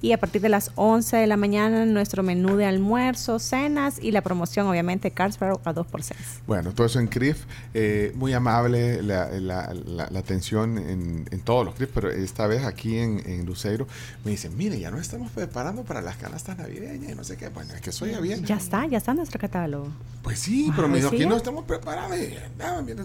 y 0.00 0.12
a 0.12 0.18
partir 0.18 0.40
de 0.42 0.48
las 0.48 0.70
11 0.76 1.16
de 1.16 1.26
la 1.26 1.36
mañana 1.36 1.84
nuestro 1.86 2.22
menú 2.22 2.56
de 2.56 2.66
almuerzo, 2.66 3.38
cenas 3.38 3.98
y 4.00 4.12
la 4.12 4.20
promoción 4.22 4.66
obviamente 4.68 5.10
Carlsbad 5.10 5.56
a 5.64 5.72
2 5.72 5.86
por 5.86 6.02
6. 6.02 6.18
Bueno, 6.46 6.72
todo 6.72 6.86
eso 6.86 7.00
en 7.00 7.08
CRIF, 7.08 7.44
eh, 7.74 8.12
muy 8.14 8.32
amable 8.32 9.02
la, 9.02 9.28
la- 9.40 9.74
la- 9.74 10.08
la 10.10 10.18
atención 10.18 10.78
en, 10.78 11.26
en 11.30 11.40
todos 11.40 11.64
los 11.64 11.74
CRIF, 11.74 11.90
pero 11.92 12.10
esta 12.10 12.46
vez 12.46 12.64
aquí 12.64 12.98
en, 12.98 13.22
en 13.26 13.44
Luceiro 13.46 13.86
me 14.24 14.30
dicen, 14.30 14.56
mire, 14.56 14.78
ya 14.78 14.90
nos 14.90 15.00
estamos 15.00 15.30
preparando 15.32 15.82
para 15.82 16.00
las 16.00 16.16
canastas 16.16 16.58
navideñas 16.58 17.10
y 17.12 17.14
no 17.14 17.24
sé 17.24 17.36
qué, 17.36 17.48
bueno, 17.48 17.72
es 17.74 17.80
que 17.80 17.90
soy 17.92 18.12
ya 18.12 18.20
bien. 18.20 18.44
Ya 18.44 18.56
está, 18.56 18.86
ya 18.86 18.98
está 18.98 19.14
nuestro 19.14 19.40
catálogo. 19.40 19.88
Pues 20.22 20.38
sí, 20.38 20.70
pero 20.76 20.88
me 20.88 20.98
dijo, 20.98 21.10
¿sí? 21.10 21.16
aquí 21.16 21.26
no 21.26 21.36
estamos 21.36 21.64
preparados. 21.64 22.16
Y, 22.18 22.34
ah, 22.62 22.82
mira, 22.84 23.04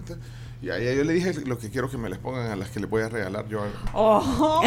y 0.64 0.70
ahí 0.70 0.96
yo 0.96 1.04
le 1.04 1.12
dije 1.12 1.34
lo 1.46 1.58
que 1.58 1.70
quiero 1.70 1.90
que 1.92 1.98
me 1.98 2.10
les 2.10 2.20
pongan 2.20 2.50
a 2.50 2.56
las 2.56 2.70
que 2.70 2.80
les 2.80 2.90
voy 2.90 3.02
a 3.02 3.10
regalar 3.10 3.46
yo. 3.50 3.66
Oh. 3.92 4.62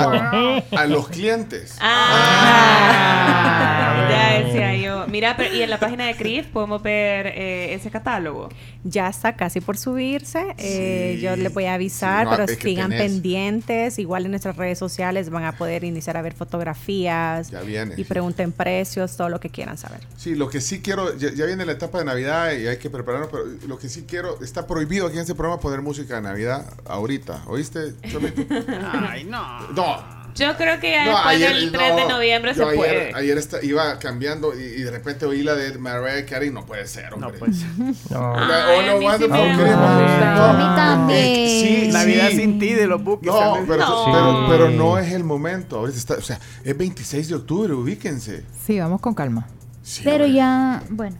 A, 0.00 0.62
a 0.74 0.86
los 0.86 1.08
clientes. 1.08 1.76
Ah, 1.82 3.67
ya 4.10 4.42
decía 4.44 4.74
yo. 4.76 5.06
Mira, 5.08 5.36
pero, 5.36 5.54
y 5.54 5.62
en 5.62 5.70
la 5.70 5.78
página 5.80 6.06
de 6.06 6.16
CRIF 6.16 6.46
podemos 6.48 6.82
ver 6.82 7.26
eh, 7.28 7.74
ese 7.74 7.90
catálogo. 7.90 8.48
Ya 8.84 9.08
está 9.08 9.36
casi 9.36 9.60
por 9.60 9.76
subirse. 9.76 10.54
eh, 10.58 11.14
Sí. 11.16 11.20
yo 11.22 11.36
les 11.36 11.52
voy 11.52 11.64
a 11.66 11.74
avisar, 11.74 12.20
Sí, 12.20 12.24
no, 12.24 12.30
pero 12.30 12.44
es 12.44 12.56
que 12.58 12.68
sigan 12.68 12.90
tenés. 12.90 13.12
pendientes. 13.12 13.98
Igual 13.98 14.24
en 14.24 14.32
nuestras 14.32 14.56
redes 14.56 14.78
sociales 14.78 15.30
van 15.30 15.44
a 15.44 15.52
poder 15.52 15.84
iniciar 15.84 16.16
a 16.16 16.22
ver 16.22 16.34
fotografías 16.34 17.50
Ya 17.50 17.60
viene. 17.62 17.94
y 17.96 18.04
pregunten 18.04 18.52
precios, 18.52 19.16
todo 19.16 19.28
lo 19.28 19.40
que 19.40 19.50
quieran 19.50 19.78
saber. 19.78 20.00
Sí, 20.16 20.34
lo 20.34 20.48
que 20.48 20.60
sí 20.60 20.80
quiero, 20.80 21.16
ya, 21.16 21.32
ya 21.32 21.46
viene 21.46 21.64
la 21.66 21.72
etapa 21.72 21.98
de 21.98 22.04
Navidad 22.04 22.52
y 22.52 22.66
hay 22.66 22.76
que 22.78 22.90
prepararnos, 22.90 23.30
pero 23.30 23.44
lo 23.66 23.78
que 23.78 23.88
sí 23.88 24.04
quiero, 24.08 24.40
está 24.42 24.66
prohibido 24.66 25.06
aquí 25.06 25.16
en 25.16 25.22
este 25.22 25.34
programa 25.34 25.60
poner 25.60 25.82
música 25.82 26.16
de 26.16 26.22
Navidad 26.22 26.64
ahorita, 26.86 27.42
¿oíste? 27.46 27.94
Ay, 29.08 29.24
no. 29.24 29.68
No, 29.72 30.17
Yo 30.38 30.56
creo 30.56 30.78
que 30.80 30.90
ya 30.92 31.04
No, 31.04 31.10
después 31.12 31.34
ayer- 31.36 31.54
del 31.54 31.72
3 31.72 31.96
de 31.96 32.02
no, 32.02 32.08
noviembre 32.10 32.52
yo 32.52 32.56
se 32.56 32.62
ayer, 32.64 32.76
puede. 32.76 33.14
Ayer 33.14 33.38
esta- 33.38 33.64
iba 33.64 33.98
cambiando 33.98 34.54
y, 34.58 34.62
y 34.62 34.82
de 34.82 34.90
repente 34.90 35.26
oí 35.26 35.42
la 35.42 35.54
de 35.54 35.76
Mariah 35.78 36.24
Carey. 36.26 36.50
No 36.50 36.64
puede 36.64 36.86
ser, 36.86 37.12
hombre. 37.12 37.32
No 37.32 37.38
puede 37.38 37.52
ser. 37.54 37.66
No. 38.10 38.34
Ay, 38.38 38.88
a 38.88 38.94
mí 38.96 39.06
sí 39.18 39.28
me 39.28 39.48
gusta. 39.48 40.50
A 40.50 40.52
mí 40.52 40.76
también. 40.76 41.48
sí, 41.48 41.88
Navidad 41.92 42.28
sí. 42.30 42.36
sin 42.36 42.58
ti 42.58 42.74
de 42.74 42.86
los 42.86 43.02
buques. 43.02 43.26
No, 43.32 43.58
pero, 43.66 43.78
No. 43.86 44.04
Pero, 44.12 44.46
pero 44.48 44.70
no 44.70 44.98
es 44.98 45.12
el 45.12 45.24
momento. 45.24 45.78
Ahorita 45.78 45.98
está, 45.98 46.14
o 46.14 46.22
sea, 46.22 46.38
es 46.64 46.76
26 46.76 47.28
de 47.28 47.34
octubre, 47.34 47.72
ubíquense. 47.72 48.44
Sí, 48.66 48.78
vamos 48.78 49.00
con 49.00 49.14
calma. 49.14 49.46
Sí, 49.82 50.02
Pero 50.04 50.26
ya, 50.26 50.82
bueno. 50.90 51.16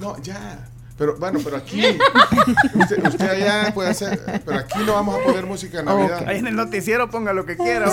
No, 0.00 0.20
ya. 0.22 0.67
Pero 0.98 1.16
bueno, 1.16 1.38
pero 1.44 1.56
aquí. 1.58 1.80
usted, 2.74 3.06
usted 3.06 3.30
allá 3.30 3.72
puede 3.72 3.90
hacer. 3.90 4.42
Pero 4.44 4.58
aquí 4.58 4.78
no 4.84 4.94
vamos 4.94 5.16
a 5.18 5.22
poner 5.24 5.46
música 5.46 5.78
de 5.78 5.84
Navidad. 5.84 6.24
Ahí 6.26 6.38
en 6.38 6.48
el 6.48 6.56
noticiero 6.56 7.08
ponga 7.08 7.32
lo 7.32 7.46
que 7.46 7.56
quiera. 7.56 7.88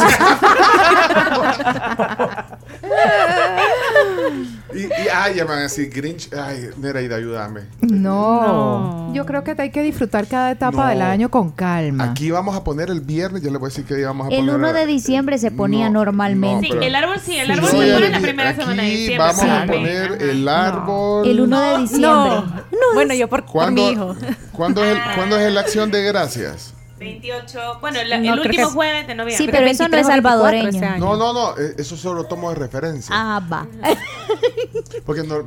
Y, 4.73 4.79
y 4.79 4.89
ay, 5.13 5.35
ya 5.35 5.43
me 5.45 5.49
van 5.51 5.59
a 5.59 5.61
decir 5.63 5.89
Grinch. 5.93 6.29
Ay, 6.33 6.69
Nereida, 6.77 7.15
ayúdame. 7.15 7.61
No. 7.81 9.13
Yo 9.13 9.25
creo 9.25 9.43
que 9.43 9.55
hay 9.57 9.69
que 9.69 9.81
disfrutar 9.81 10.27
cada 10.27 10.51
etapa 10.51 10.83
No. 10.83 10.89
del 10.89 11.01
año 11.01 11.29
con 11.29 11.51
calma. 11.51 12.03
Aquí 12.11 12.31
vamos 12.31 12.55
a 12.55 12.63
poner 12.63 12.89
el 12.89 12.99
viernes. 13.01 13.41
Yo 13.41 13.51
le 13.51 13.57
voy 13.57 13.67
a 13.67 13.69
decir 13.69 13.85
que 13.85 13.95
día 13.95 14.07
vamos 14.07 14.27
a 14.27 14.31
El 14.31 14.39
poner. 14.47 14.55
1 14.55 14.73
de 14.73 14.85
diciembre 14.85 15.37
se 15.37 15.51
ponía 15.51 15.85
No, 15.89 15.99
normalmente. 15.99 16.67
Sí, 16.67 16.73
el 16.81 16.95
árbol 16.95 17.19
sí, 17.23 17.37
el 17.37 17.51
árbol 17.51 17.69
sí, 17.69 17.77
se 17.77 17.93
pone 17.93 18.05
el- 18.07 18.11
la 18.11 18.19
primera 18.19 18.49
aquí 18.49 18.61
semana 18.61 18.83
de 18.83 18.89
diciembre. 18.89 19.17
Vamos 19.17 19.43
a 19.43 19.65
poner 19.65 20.11
el 20.21 20.47
árbol. 20.49 21.27
El 21.27 21.39
1 21.41 21.61
de 21.61 21.77
diciembre. 21.79 22.31
Bueno, 22.95 23.13
yo 23.13 23.27
por, 23.29 23.43
por 23.43 23.51
¿Cuándo, 23.51 23.81
mi 23.83 23.89
hijo. 23.91 24.15
¿cuándo, 24.51 24.83
es 24.83 24.95
el, 24.97 25.03
¿Cuándo 25.15 25.37
es 25.37 25.53
la 25.53 25.59
acción 25.61 25.91
de 25.91 26.03
gracias? 26.03 26.73
28, 26.97 27.79
bueno, 27.81 28.01
la- 28.05 28.17
No, 28.19 28.33
el 28.35 28.39
último 28.39 28.69
jueves 28.69 29.05
de 29.05 29.15
noviembre. 29.15 29.37
Sí, 29.45 29.49
pero 29.51 29.67
eso 29.67 29.87
no 29.89 29.97
es 29.97 30.07
23 30.07 30.29
o 30.29 30.43
24 30.43 30.71
salvadoreño. 30.81 30.97
No, 31.05 31.17
no, 31.17 31.33
no. 31.33 31.57
eh, 31.61 31.75
Eso 31.77 31.97
solo 31.97 32.23
tomo 32.23 32.49
de 32.49 32.55
referencia. 32.55 33.13
Ah, 33.13 33.41
va. 33.51 33.67
Porque 35.05 35.23
no- 35.23 35.43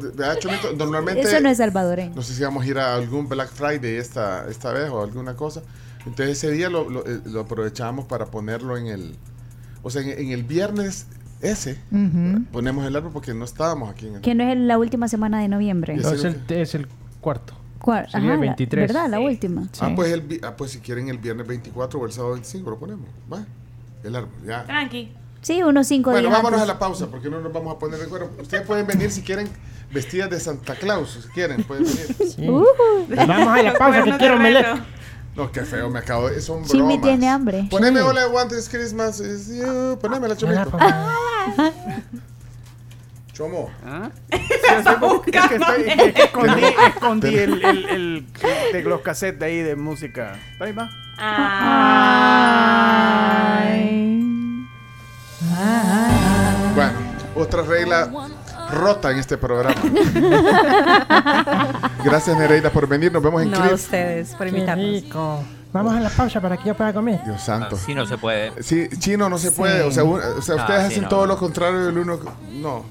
normalmente. 0.76 1.22
Eso 1.22 1.40
no 1.40 1.48
es 1.48 1.56
salvadoreño. 1.58 2.14
No 2.14 2.22
sé 2.22 2.34
si 2.34 2.42
vamos 2.42 2.64
a 2.64 2.66
ir 2.68 2.78
a 2.78 2.94
algún 2.94 3.28
Black 3.28 3.50
Friday 3.50 3.96
esta, 3.96 4.46
esta 4.48 4.72
vez 4.72 4.90
o 4.90 5.02
alguna 5.02 5.34
cosa. 5.36 5.62
Entonces 6.06 6.38
ese 6.38 6.50
día 6.50 6.68
lo, 6.70 6.88
lo, 6.88 7.06
eh, 7.06 7.20
lo 7.24 7.40
aprovechamos 7.40 8.04
para 8.06 8.26
ponerlo 8.26 8.76
en 8.76 8.86
el... 8.86 9.16
O 9.82 9.90
sea, 9.90 10.02
en, 10.02 10.10
en 10.10 10.30
el 10.32 10.42
viernes 10.42 11.06
ese 11.40 11.78
ponemos 12.52 12.84
el 12.86 12.96
árbol 12.96 13.12
porque 13.12 13.32
no 13.32 13.44
estábamos 13.44 13.90
aquí 13.90 14.06
en 14.08 14.16
el... 14.16 14.20
Que 14.20 14.34
no 14.34 14.42
es 14.44 14.56
la 14.58 14.76
última 14.78 15.08
semana 15.08 15.40
de 15.40 15.48
noviembre. 15.48 15.96
No, 15.96 16.10
es, 16.10 16.24
el, 16.24 16.40
es 16.48 16.74
el 16.74 16.86
cuarto. 17.28 17.54
Cuar- 17.80 18.10
Sería 18.10 18.34
el 18.34 18.40
la- 18.40 18.46
23. 18.46 18.88
¿Verdad? 18.92 19.08
La 19.08 19.20
última. 19.20 19.68
Ah, 19.80 19.92
pues 19.94 20.10
el, 20.12 20.22
vi- 20.22 20.40
ah, 20.42 20.56
pues 20.56 20.72
si 20.72 20.80
quieren 20.80 21.08
el 21.08 21.18
viernes 21.18 21.46
24 21.46 22.00
o 22.00 22.06
el 22.06 22.12
sábado 22.12 22.32
25 22.34 22.70
lo 22.70 22.78
ponemos. 22.78 23.06
Va, 23.32 23.44
el 24.02 24.16
árbol, 24.16 24.30
ya. 24.46 24.64
Tranqui. 24.64 25.12
Sí, 25.40 25.62
unos 25.62 25.86
cinco 25.86 26.10
Bueno, 26.10 26.28
días. 26.28 26.38
vámonos 26.38 26.58
a 26.58 26.62
antes. 26.62 26.74
la 26.74 26.78
pausa 26.80 27.06
porque 27.06 27.30
no 27.30 27.40
nos 27.40 27.52
vamos 27.52 27.76
a 27.76 27.78
poner 27.78 27.98
de 28.00 28.06
acuerdo. 28.06 28.30
Ustedes 28.40 28.66
pueden 28.66 28.86
venir 28.86 29.10
si 29.12 29.22
quieren 29.22 29.48
vestidas 29.92 30.28
de 30.30 30.40
Santa 30.40 30.74
Claus, 30.74 31.20
si 31.22 31.28
quieren, 31.28 31.62
pueden 31.64 31.84
venir. 31.84 32.16
Uh, 32.50 32.64
Vamos 33.14 33.48
a 33.58 33.62
la 33.62 33.74
pausa 33.74 34.02
que 34.04 34.16
quiero 34.16 34.38
reto. 34.38 34.82
No, 35.36 35.52
qué 35.52 35.60
feo, 35.64 35.88
me 35.88 36.00
acabo 36.00 36.28
de... 36.28 36.40
Son 36.40 36.64
bromas. 36.66 37.00
tiene 37.00 37.28
hambre. 37.28 37.68
Poneme 37.70 38.00
All 38.00 38.16
I 38.16 38.32
Want 38.32 38.50
is 38.52 38.68
Christmas 38.68 39.20
is 39.20 39.46
you. 39.48 39.96
Poneme 40.00 40.26
la 40.26 40.36
chomito. 40.36 40.72
Chomo. 43.38 43.70
¿Ah? 43.86 44.10
Sí, 44.32 44.36
es 45.32 45.48
que 45.48 45.54
estoy- 45.54 45.86
escondí, 46.16 46.64
escondí 46.88 47.38
el, 47.38 47.64
el, 47.64 47.88
el, 47.88 48.26
de 48.72 48.82
los 48.82 49.00
cassettes 49.00 49.38
de 49.38 49.46
ahí 49.46 49.58
de 49.62 49.76
música. 49.76 50.32
Ahí 50.58 50.72
va. 50.72 50.90
Bueno, 56.74 56.92
otra 57.36 57.62
regla 57.62 58.10
rota 58.72 59.10
en 59.10 59.18
este 59.18 59.36
programa. 59.38 59.74
Gracias 62.04 62.36
Nereida 62.36 62.70
por 62.70 62.86
venir, 62.86 63.12
nos 63.12 63.22
vemos 63.22 63.42
en 63.42 63.50
No 63.50 63.58
a 63.58 63.62
clip. 63.62 63.74
ustedes 63.74 64.30
por 64.34 64.46
Qué 64.46 64.50
invitarnos. 64.50 64.86
rico. 64.86 65.44
Vamos 65.72 65.94
a 65.94 66.00
la 66.00 66.08
pausa 66.10 66.40
para 66.40 66.56
que 66.56 66.68
yo 66.68 66.74
pueda 66.74 66.92
comer. 66.92 67.20
Dios 67.24 67.42
santo. 67.42 67.76
Así 67.76 67.94
no 67.94 68.06
se 68.06 68.16
puede. 68.16 68.62
Sí, 68.62 68.88
chino 68.98 69.28
no 69.28 69.38
se 69.38 69.52
puede, 69.52 69.82
o 69.82 69.90
sea, 69.90 70.04
un- 70.04 70.20
o 70.20 70.42
sea 70.42 70.56
Ah, 70.58 70.62
ustedes 70.62 70.80
sí, 70.80 70.86
hacen 70.92 71.02
no, 71.04 71.08
todo 71.08 71.26
lo 71.26 71.36
contrario 71.36 71.86
del 71.86 71.98
uno. 71.98 72.18
No. 72.52 72.84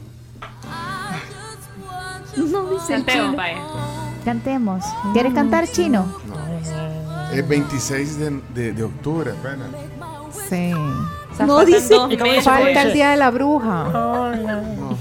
No 2.38 2.70
dice 2.70 2.94
Cantemos, 2.94 3.26
chino. 3.26 3.38
vaya. 3.38 3.58
Cantemos. 4.26 4.84
¿Quieres 5.14 5.34
cantar 5.34 5.68
chino? 5.68 6.06
Es 7.34 7.48
26 7.48 8.20
de, 8.20 8.42
de- 8.54 8.72
de 8.74 8.84
octubre 8.84 9.32
apenas. 9.32 9.68
Sí. 10.50 10.72
No 11.46 11.64
dice. 11.66 11.96
Falta 12.44 12.82
el 12.84 12.94
día 12.94 13.10
de 13.12 13.18
la 13.18 13.30
bruja. 13.32 13.84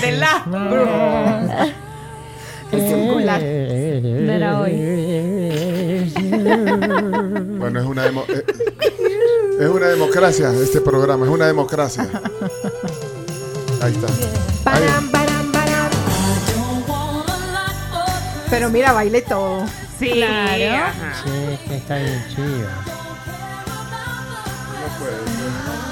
De 0.00 0.12
la 0.12 0.44
El 2.72 2.80
singular. 2.88 3.40
No 3.40 4.32
era 4.32 4.60
Bueno, 7.58 7.80
es 7.80 7.86
una, 7.86 8.04
demo- 8.04 8.24
eh, 8.28 8.44
es 9.60 9.68
una 9.68 9.88
democracia 9.88 10.52
este 10.52 10.80
programa, 10.80 11.24
es 11.26 11.32
una 11.32 11.46
democracia. 11.46 12.08
Ahí 13.84 13.92
está. 13.92 14.06
Ahí. 14.06 14.82
Param, 14.86 15.10
param, 15.10 15.52
param. 15.52 15.90
Pero 18.48 18.70
mira, 18.70 18.92
baile 18.92 19.20
todo. 19.20 19.66
Sí. 19.98 20.08
que 21.68 21.76
está 21.76 21.96
bien 21.96 22.24
chido. 22.34 22.68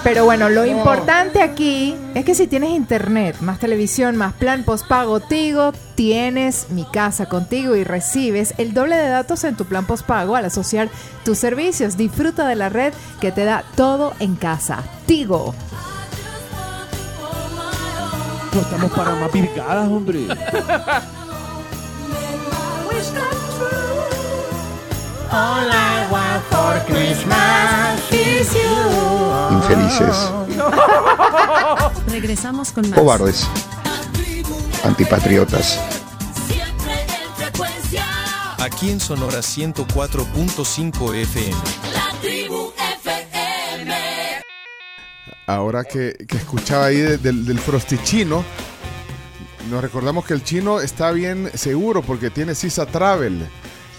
Pero 0.02 0.24
bueno, 0.24 0.48
lo 0.48 0.64
importante 0.64 1.42
aquí 1.42 1.94
es 2.14 2.24
que 2.24 2.34
si 2.34 2.46
tienes 2.46 2.70
internet, 2.70 3.36
más 3.40 3.58
televisión, 3.58 4.16
más 4.16 4.32
plan 4.32 4.64
postpago 4.64 5.20
Tigo, 5.20 5.72
tienes 5.94 6.70
mi 6.70 6.86
casa 6.86 7.26
contigo 7.26 7.76
y 7.76 7.84
recibes 7.84 8.54
el 8.56 8.72
doble 8.72 8.96
de 8.96 9.08
datos 9.08 9.44
en 9.44 9.54
tu 9.54 9.66
plan 9.66 9.84
postpago 9.84 10.34
al 10.34 10.46
asociar 10.46 10.88
tus 11.26 11.36
servicios. 11.36 11.98
Disfruta 11.98 12.48
de 12.48 12.56
la 12.56 12.70
red 12.70 12.94
que 13.20 13.32
te 13.32 13.44
da 13.44 13.64
todo 13.76 14.14
en 14.18 14.36
casa. 14.36 14.82
Tigo. 15.04 15.54
No 18.54 18.60
estamos 18.60 18.92
para 18.92 19.14
más 19.14 19.32
virgadas, 19.32 19.88
hombre. 19.88 20.26
All 25.30 25.66
I 25.70 26.06
want 26.10 26.44
for 26.50 26.84
Christmas 26.86 28.00
is 28.12 28.52
you. 28.52 29.56
Infelices, 29.56 30.30
Regresamos 32.08 32.70
con 32.72 32.88
más. 32.90 32.98
cobardes, 32.98 33.46
antipatriotas. 34.84 35.78
Aquí 38.58 38.90
en 38.90 39.00
Sonora 39.00 39.38
104.5 39.38 41.14
FM. 41.14 41.56
Ahora 45.46 45.84
que, 45.84 46.16
que 46.26 46.36
escuchaba 46.36 46.86
ahí 46.86 46.98
de- 46.98 47.18
del, 47.18 47.44
del 47.44 47.58
frostichino, 47.58 48.44
nos 49.70 49.82
recordamos 49.82 50.24
que 50.24 50.34
el 50.34 50.42
chino 50.44 50.80
está 50.80 51.10
bien 51.12 51.50
seguro 51.54 52.02
porque 52.02 52.30
tiene 52.30 52.54
Sisa 52.54 52.86
Travel. 52.86 53.42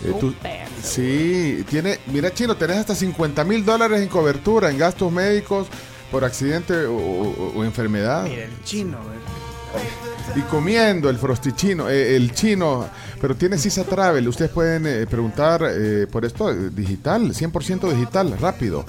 Eh, 0.05 0.13
tú- 0.19 0.33
sí, 0.81 1.65
tiene, 1.69 1.99
mira 2.07 2.33
chino, 2.33 2.55
tenés 2.55 2.77
hasta 2.77 2.95
50 2.95 3.43
mil 3.43 3.63
dólares 3.65 4.01
en 4.01 4.07
cobertura, 4.09 4.69
en 4.69 4.77
gastos 4.77 5.11
médicos 5.11 5.67
por 6.11 6.23
accidente 6.25 6.85
o, 6.85 6.95
o- 6.95 7.53
o 7.55 7.63
enfermedad. 7.63 8.23
Mira, 8.23 8.43
el 8.43 8.63
chino. 8.63 8.97
el- 8.99 10.39
Y 10.39 10.41
comiendo 10.43 11.09
el 11.09 11.17
frostichino, 11.17 11.89
eh, 11.89 12.15
el 12.15 12.33
chino, 12.33 12.87
pero 13.19 13.35
tiene 13.35 13.57
Sisa 13.57 13.83
Travel. 13.83 14.27
Ustedes 14.27 14.51
pueden 14.51 14.85
eh, 14.87 15.05
preguntar 15.07 15.63
eh, 15.67 16.07
por 16.09 16.23
esto, 16.25 16.49
eh, 16.51 16.69
digital, 16.71 17.33
100% 17.33 17.89
digital, 17.91 18.37
rápido. 18.39 18.85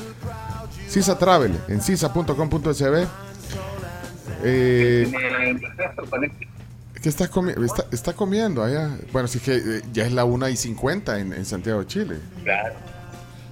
Sisa 0.94 1.18
Travel, 1.18 1.58
en 1.66 1.80
sisa.com.sb. 1.80 3.06
Eh, 4.44 5.12
¿Qué 7.02 7.08
estás 7.08 7.28
comiendo? 7.28 7.64
Está, 7.64 7.86
está 7.90 8.12
comiendo 8.12 8.62
allá. 8.62 8.96
Bueno, 9.12 9.26
sí 9.26 9.40
que 9.40 9.56
eh, 9.56 9.82
ya 9.92 10.06
es 10.06 10.12
la 10.12 10.24
1 10.24 10.50
y 10.50 10.56
50 10.56 11.18
en, 11.18 11.32
en 11.32 11.44
Santiago 11.44 11.80
de 11.80 11.86
Chile. 11.88 12.18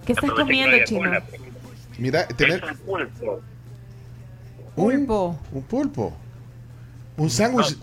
¿Qué 0.06 0.12
estás 0.12 0.30
comiendo, 0.30 0.76
chino? 0.84 1.10
Mira, 1.98 2.28
tener 2.28 2.62
Pulpo. 4.76 5.36
un 5.50 5.62
pulpo. 5.64 6.16
Un 7.16 7.28
sándwich. 7.28 7.76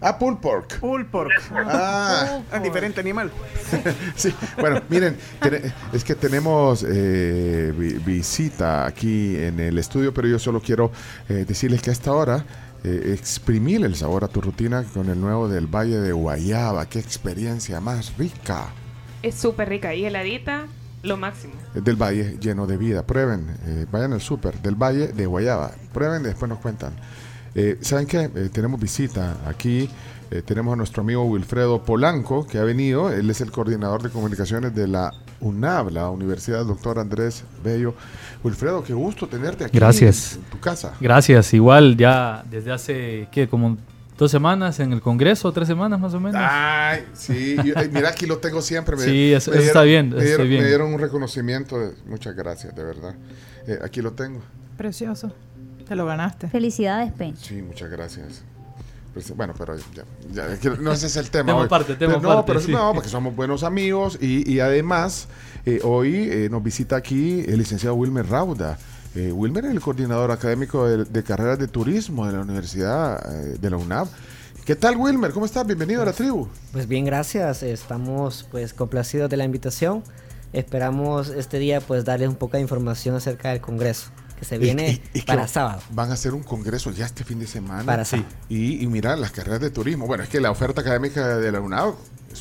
Ah, 0.00 0.18
pulled 0.18 0.38
pork. 0.40 0.78
Pulled 0.78 1.06
pork. 1.06 1.32
Ah. 1.54 2.40
Ah, 2.52 2.58
diferente 2.58 3.00
animal. 3.00 3.30
sí, 4.16 4.32
bueno, 4.58 4.82
miren, 4.88 5.16
es 5.92 6.04
que 6.04 6.14
tenemos 6.14 6.84
eh, 6.86 7.72
vi- 7.76 7.94
visita 8.04 8.86
aquí 8.86 9.36
en 9.36 9.58
el 9.60 9.78
estudio, 9.78 10.12
pero 10.12 10.28
yo 10.28 10.38
solo 10.38 10.60
quiero 10.60 10.90
eh, 11.28 11.44
decirles 11.48 11.80
que 11.82 11.90
a 11.90 11.92
esta 11.94 12.12
hora 12.12 12.44
eh, 12.84 13.12
exprimir 13.14 13.84
el 13.84 13.96
sabor 13.96 14.22
a 14.24 14.28
tu 14.28 14.40
rutina 14.42 14.84
con 14.84 15.08
el 15.08 15.20
nuevo 15.20 15.48
del 15.48 15.66
Valle 15.66 15.98
de 15.98 16.12
Guayaba. 16.12 16.86
Qué 16.86 16.98
experiencia 16.98 17.80
más 17.80 18.16
rica. 18.18 18.66
Es 19.22 19.34
súper 19.34 19.68
rica 19.70 19.94
y 19.94 20.04
heladita. 20.04 20.66
Lo 21.02 21.16
máximo. 21.16 21.54
Del 21.74 21.96
Valle 21.96 22.36
lleno 22.40 22.66
de 22.66 22.76
vida. 22.76 23.06
Prueben, 23.06 23.56
eh, 23.66 23.86
vayan 23.90 24.12
al 24.12 24.20
súper 24.20 24.60
del 24.60 24.74
Valle 24.74 25.08
de 25.08 25.24
Guayaba. 25.26 25.70
Prueben 25.92 26.22
y 26.22 26.26
después 26.26 26.48
nos 26.48 26.58
cuentan. 26.58 26.92
Eh, 27.58 27.78
¿Saben 27.80 28.06
qué? 28.06 28.30
Eh, 28.34 28.50
tenemos 28.52 28.78
visita 28.78 29.38
aquí. 29.46 29.88
eh, 30.30 30.42
tenemos 30.44 30.72
a 30.74 30.76
nuestro 30.76 31.02
amigo 31.02 31.24
Wilfredo 31.24 31.82
Polanco, 31.84 32.46
que 32.46 32.58
ha 32.58 32.64
venido. 32.64 33.10
Él 33.10 33.30
es 33.30 33.40
el 33.40 33.50
coordinador 33.50 34.02
de 34.02 34.10
comunicaciones 34.10 34.74
de 34.74 34.86
la 34.88 35.12
UNAB, 35.40 35.90
la 35.90 36.10
Universidad 36.10 36.64
Doctor 36.66 36.98
Andrés 36.98 37.44
Bello. 37.64 37.94
Wilfredo, 38.44 38.82
qué 38.84 38.92
gusto 38.92 39.26
tenerte 39.28 39.64
aquí 39.64 39.78
Gracias. 39.78 40.34
en 40.36 40.42
tu 40.50 40.60
casa. 40.60 40.92
Gracias. 41.00 41.54
Igual 41.54 41.96
ya 41.96 42.44
desde 42.50 42.72
hace, 42.72 43.28
¿qué? 43.32 43.48
Como 43.48 43.78
dos 44.18 44.30
semanas 44.30 44.80
en 44.80 44.92
el 44.92 45.00
Congreso, 45.00 45.52
tres 45.52 45.68
semanas 45.68 46.00
más 46.00 46.12
o 46.14 46.18
menos. 46.20 46.42
Ay, 46.44 47.04
sí, 47.14 47.56
ay, 47.76 47.88
mira, 47.92 48.08
aquí 48.10 48.26
lo 48.26 48.38
tengo 48.38 48.60
siempre. 48.62 48.96
Sí, 49.02 49.32
eso- 49.32 49.50
me 49.52 49.58
eso 49.58 49.66
está 49.68 49.82
bien, 49.82 50.10
Me 50.10 50.16
está 50.16 50.24
dieron, 50.26 50.48
bien. 50.48 50.62
me 50.62 50.68
dieron 50.68 50.92
un 50.92 51.00
reconocimiento. 51.00 51.78
de- 51.78 51.92
muchas 52.06 52.34
gracias, 52.34 52.74
de 52.74 52.82
verdad. 52.84 53.14
Eh, 53.66 53.78
aquí 53.82 54.02
lo 54.02 54.12
tengo. 54.12 54.40
Precioso. 54.76 55.32
Te 55.86 55.94
lo 55.94 56.06
ganaste. 56.06 56.48
Felicidades, 56.48 57.12
Pen. 57.12 57.36
Sí, 57.36 57.62
muchas 57.62 57.90
gracias. 57.90 58.42
Pues, 59.14 59.34
bueno, 59.34 59.54
pero 59.56 59.76
ya, 59.76 60.04
ya, 60.60 60.70
no 60.78 60.92
ese 60.92 61.06
es 61.06 61.16
el 61.16 61.30
tema. 61.30 61.54
Hoy. 61.54 61.66
aparte, 61.66 61.94
tema 61.94 62.16
Pero 62.20 62.34
no, 62.34 62.44
pero 62.44 62.60
sí. 62.60 62.70
no, 62.70 62.92
porque 62.92 63.08
somos 63.08 63.34
buenos 63.34 63.62
amigos 63.62 64.18
y, 64.20 64.52
y 64.52 64.60
además 64.60 65.28
eh, 65.64 65.80
hoy 65.84 66.28
eh, 66.30 66.48
nos 66.50 66.62
visita 66.62 66.96
aquí 66.96 67.40
el 67.46 67.58
licenciado 67.58 67.94
Wilmer 67.94 68.26
Rauda. 68.26 68.76
Eh, 69.14 69.32
Wilmer 69.32 69.64
es 69.64 69.70
el 69.70 69.80
coordinador 69.80 70.32
académico 70.32 70.86
de, 70.86 71.04
de 71.06 71.22
carreras 71.22 71.58
de 71.58 71.66
turismo 71.68 72.26
de 72.26 72.34
la 72.34 72.40
Universidad 72.40 73.18
eh, 73.32 73.56
de 73.58 73.70
la 73.70 73.78
UNAV. 73.78 74.08
¿Qué 74.66 74.76
tal, 74.76 74.96
Wilmer? 74.98 75.30
¿Cómo 75.30 75.46
estás? 75.46 75.66
Bienvenido 75.66 76.02
a 76.02 76.04
la 76.04 76.12
tribu. 76.12 76.48
Pues 76.72 76.86
bien, 76.86 77.06
gracias. 77.06 77.62
Estamos 77.62 78.46
pues 78.50 78.74
complacidos 78.74 79.30
de 79.30 79.38
la 79.38 79.44
invitación. 79.44 80.02
Esperamos 80.52 81.30
este 81.30 81.58
día 81.58 81.80
pues 81.80 82.04
darles 82.04 82.28
un 82.28 82.36
poco 82.36 82.58
de 82.58 82.62
información 82.64 83.14
acerca 83.14 83.48
del 83.48 83.62
Congreso 83.62 84.10
que 84.36 84.44
se 84.44 84.58
viene 84.58 84.88
Y- 84.90 84.92
y- 85.14 85.18
y 85.18 85.20
que 85.20 85.26
para 85.26 85.48
sábado. 85.48 85.80
Van 85.90 86.10
a 86.10 86.14
hacer 86.14 86.34
un 86.34 86.42
congreso 86.42 86.90
ya 86.90 87.06
este 87.06 87.24
fin 87.24 87.38
de 87.38 87.46
semana. 87.46 87.84
Para 87.84 88.04
Sí. 88.04 88.24
Y, 88.48 88.82
y 88.82 88.86
mira, 88.86 89.16
las 89.16 89.30
carreras 89.32 89.60
de 89.60 89.70
turismo. 89.70 90.06
Bueno, 90.06 90.22
es 90.24 90.28
que 90.28 90.40
la 90.40 90.50
oferta 90.50 90.80
académica 90.82 91.36
de 91.38 91.50
la 91.52 91.60
UNAV 91.60 91.94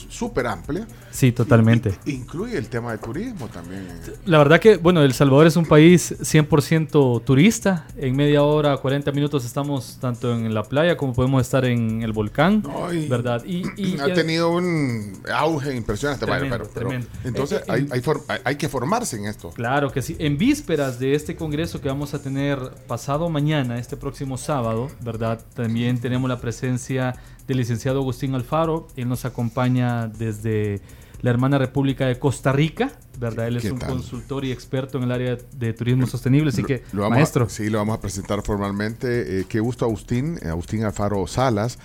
súper 0.09 0.47
amplia. 0.47 0.87
Sí, 1.11 1.31
totalmente. 1.31 1.97
Incluye 2.05 2.57
el 2.57 2.67
tema 2.67 2.91
de 2.91 2.97
turismo 2.97 3.47
también. 3.47 3.87
La 4.25 4.37
verdad 4.39 4.59
que, 4.59 4.77
bueno, 4.77 5.01
El 5.01 5.13
Salvador 5.13 5.47
es 5.47 5.55
un 5.55 5.65
país 5.65 6.13
100% 6.19 7.23
turista. 7.23 7.87
En 7.97 8.15
media 8.15 8.43
hora, 8.43 8.77
40 8.77 9.11
minutos 9.11 9.45
estamos 9.45 9.97
tanto 9.99 10.33
en 10.33 10.53
la 10.53 10.63
playa 10.63 10.97
como 10.97 11.13
podemos 11.13 11.41
estar 11.41 11.65
en 11.65 12.01
el 12.01 12.11
volcán, 12.11 12.63
y- 12.93 13.07
¿verdad? 13.07 13.43
Y, 13.45 13.63
y- 13.77 13.99
ha 13.99 14.13
tenido 14.13 14.51
un 14.51 15.13
auge 15.33 15.75
impresionante. 15.75 16.25
Tremendo, 16.25 16.49
pero- 16.57 16.69
pero- 16.73 16.87
tremendo. 16.89 17.07
entonces 17.23 17.59
Eh, 17.59 17.63
eh, 17.67 17.87
hay, 17.91 18.01
hay- 18.27 18.39
hay 18.43 18.55
que 18.55 18.69
formarse 18.69 19.17
en 19.17 19.25
esto. 19.25 19.49
Claro 19.51 19.91
que 19.91 20.01
sí. 20.01 20.15
En 20.19 20.37
vísperas 20.37 20.99
de 20.99 21.15
este 21.15 21.35
congreso 21.35 21.81
que 21.81 21.87
vamos 21.87 22.13
a 22.13 22.21
tener 22.21 22.59
pasado 22.87 23.29
mañana, 23.29 23.77
este 23.79 23.97
próximo 23.97 24.37
sábado, 24.37 24.89
¿verdad? 25.01 25.39
También 25.53 25.99
tenemos 25.99 26.29
la 26.29 26.39
presencia 26.39 27.15
del 27.47 27.57
licenciado 27.57 27.99
Agustín 27.99 28.33
Alfaro. 28.35 28.87
Él 28.95 29.07
nos 29.09 29.25
acompaña 29.25 30.07
desde 30.07 30.81
la 31.21 31.29
hermana 31.31 31.57
República 31.57 32.05
de 32.07 32.19
Costa 32.19 32.51
Rica, 32.51 32.91
¿verdad? 33.19 33.47
Él 33.47 33.57
es 33.57 33.63
¿Qué 33.63 33.71
un 33.71 33.79
tal? 33.79 33.89
consultor 33.89 34.45
y 34.45 34.51
experto 34.51 34.97
en 34.97 35.05
el 35.05 35.11
área 35.11 35.37
de 35.57 35.73
turismo 35.73 36.05
sostenible, 36.07 36.49
así 36.49 36.63
que, 36.63 36.83
Lo 36.91 37.01
vamos 37.01 37.15
a- 37.15 37.19
maestro. 37.19 37.49
sí, 37.49 37.69
lo 37.69 37.77
vamos 37.79 37.97
a 37.97 38.01
presentar 38.01 38.41
formalmente. 38.43 39.39
Eh, 39.39 39.45
qué 39.47 39.59
gusto, 39.59 39.85
Agustín, 39.85 40.37
eh, 40.43 40.49
Agustín 40.49 40.83
Alfaro 40.83 41.25
Salas. 41.27 41.77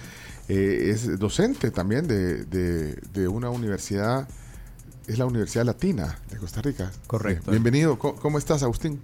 eh, 0.49 0.91
es 0.91 1.17
docente 1.19 1.71
también 1.71 2.09
de, 2.09 2.45
de- 2.45 2.95
de 3.15 3.29
una 3.29 3.51
universidad, 3.51 4.29
es 5.07 5.17
la 5.17 5.25
Universidad 5.27 5.65
Latina 5.65 6.19
de 6.31 6.39
Costa 6.39 6.61
Rica. 6.61 6.91
Correcto. 7.07 7.51
Eh, 7.51 7.53
bienvenido. 7.53 7.99
¿Cómo, 8.01 8.17
cómo 8.17 8.37
estás, 8.37 8.65
Agustín? 8.65 9.01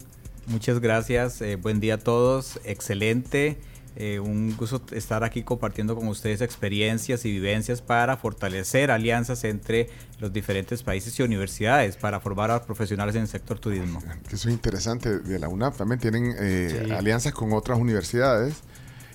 Muchas 0.48 0.80
gracias, 0.80 1.40
eh, 1.42 1.54
buen 1.54 1.78
día 1.78 1.94
a 1.94 1.98
todos, 1.98 2.58
excelente. 2.64 3.58
Eh, 3.96 4.20
un 4.20 4.54
gusto 4.56 4.82
estar 4.92 5.24
aquí 5.24 5.42
compartiendo 5.42 5.96
con 5.96 6.06
ustedes 6.08 6.40
experiencias 6.42 7.24
y 7.24 7.32
vivencias 7.32 7.80
para 7.82 8.16
fortalecer 8.16 8.90
alianzas 8.90 9.42
entre 9.44 9.88
los 10.20 10.32
diferentes 10.32 10.82
países 10.82 11.18
y 11.18 11.22
universidades 11.22 11.96
para 11.96 12.20
formar 12.20 12.50
a 12.50 12.62
profesionales 12.62 13.14
en 13.14 13.22
el 13.22 13.28
sector 13.28 13.58
turismo. 13.58 14.02
Que 14.28 14.36
eso 14.36 14.48
es 14.48 14.54
interesante 14.54 15.18
de 15.20 15.38
la 15.38 15.48
UNAP. 15.48 15.76
También 15.76 15.98
tienen 16.00 16.34
eh, 16.38 16.82
Sí. 16.86 16.90
alianzas 16.92 17.32
con 17.32 17.52
otras 17.52 17.78
universidades 17.78 18.56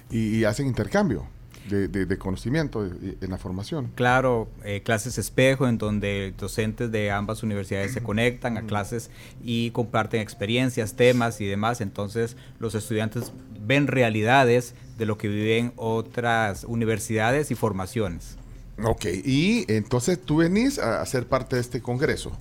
y, 0.10 0.38
y 0.38 0.44
hacen 0.46 0.66
intercambio 0.68 1.28
de, 1.72 1.88
de- 1.88 2.06
de 2.06 2.18
conocimiento 2.18 2.86
en 2.86 3.30
la 3.30 3.38
formación. 3.38 3.92
Claro, 3.96 4.50
eh, 4.64 4.82
clases 4.84 5.18
espejo 5.18 5.68
en 5.68 5.78
donde 5.78 6.34
docentes 6.38 6.92
de 6.92 7.10
ambas 7.10 7.42
universidades 7.44 7.94
se 7.94 8.02
conectan 8.04 8.58
a 8.58 8.64
clases 8.64 9.10
y 9.44 9.72
comparten 9.72 10.22
experiencias, 10.22 10.96
temas 10.96 11.42
y 11.42 11.46
demás. 11.46 11.82
Entonces 11.82 12.38
los 12.60 12.76
estudiantes 12.76 13.32
ven 13.66 13.88
realidades 13.88 14.76
de 14.98 15.06
lo 15.06 15.18
que 15.18 15.28
viven 15.28 15.74
otras 15.78 16.64
universidades 16.66 17.50
y 17.52 17.56
formaciones. 17.56 18.38
Ok, 18.84 19.06
y 19.26 19.66
entonces 19.72 20.20
tú 20.20 20.38
venís 20.38 20.78
a, 20.80 21.02
a 21.02 21.06
ser 21.06 21.26
parte 21.28 21.56
de 21.56 21.62
este 21.62 21.82
congreso. 21.82 22.32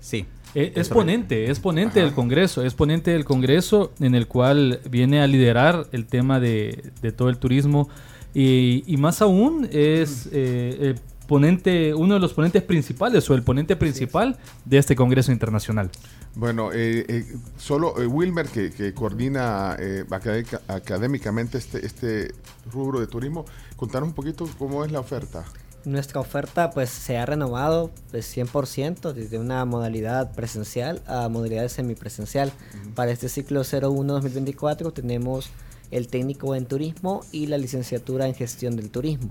Sí. 0.00 0.26
Eh, 0.54 0.72
es 0.76 0.90
ponente, 0.90 1.50
es 1.50 1.60
ponente 1.60 2.00
del 2.00 2.12
Congreso, 2.12 2.62
es 2.62 2.74
ponente 2.74 3.10
del 3.12 3.24
Congreso 3.24 3.90
en 4.00 4.14
el 4.14 4.26
cual 4.28 4.80
viene 4.90 5.22
a 5.22 5.26
liderar 5.26 5.86
el 5.92 6.04
tema 6.04 6.40
de, 6.40 6.90
de 7.00 7.10
todo 7.10 7.30
el 7.30 7.38
turismo 7.38 7.88
y, 8.34 8.82
y 8.86 8.96
más 8.96 9.20
aún 9.22 9.68
es 9.70 10.28
eh, 10.32 10.76
el 10.80 11.00
ponente, 11.26 11.94
uno 11.94 12.14
de 12.14 12.20
los 12.20 12.34
ponentes 12.34 12.62
principales 12.62 13.28
o 13.30 13.34
el 13.34 13.42
ponente 13.42 13.76
principal 13.76 14.36
de 14.64 14.78
este 14.78 14.94
Congreso 14.96 15.32
Internacional. 15.32 15.90
Bueno, 16.34 16.72
eh, 16.72 17.04
eh, 17.08 17.36
solo 17.58 18.00
eh, 18.02 18.06
Wilmer, 18.06 18.46
que, 18.46 18.70
que 18.70 18.92
coordina 18.94 19.76
eh, 19.78 20.04
académica- 20.10 20.60
académicamente 20.68 21.58
este, 21.58 21.84
este 21.86 22.34
rubro 22.70 23.00
de 23.00 23.06
turismo, 23.06 23.44
contanos 23.76 24.08
un 24.08 24.14
poquito 24.14 24.48
cómo 24.58 24.84
es 24.84 24.92
la 24.92 25.00
oferta. 25.00 25.44
Nuestra 25.84 26.20
oferta 26.20 26.70
pues 26.70 26.90
se 26.90 27.18
ha 27.18 27.26
renovado 27.26 27.90
pues 28.12 28.34
100% 28.36 29.12
desde 29.12 29.38
una 29.38 29.64
modalidad 29.64 30.32
presencial 30.32 31.02
a 31.06 31.28
modalidad 31.28 31.66
semipresencial. 31.68 32.52
Para 32.94 33.10
este 33.10 33.28
ciclo 33.28 33.62
01-2024 33.62 34.92
tenemos 34.92 35.50
el 35.92 36.08
técnico 36.08 36.56
en 36.56 36.66
turismo 36.66 37.24
y 37.30 37.46
la 37.46 37.58
licenciatura 37.58 38.26
en 38.26 38.34
gestión 38.34 38.74
del 38.74 38.90
turismo, 38.90 39.30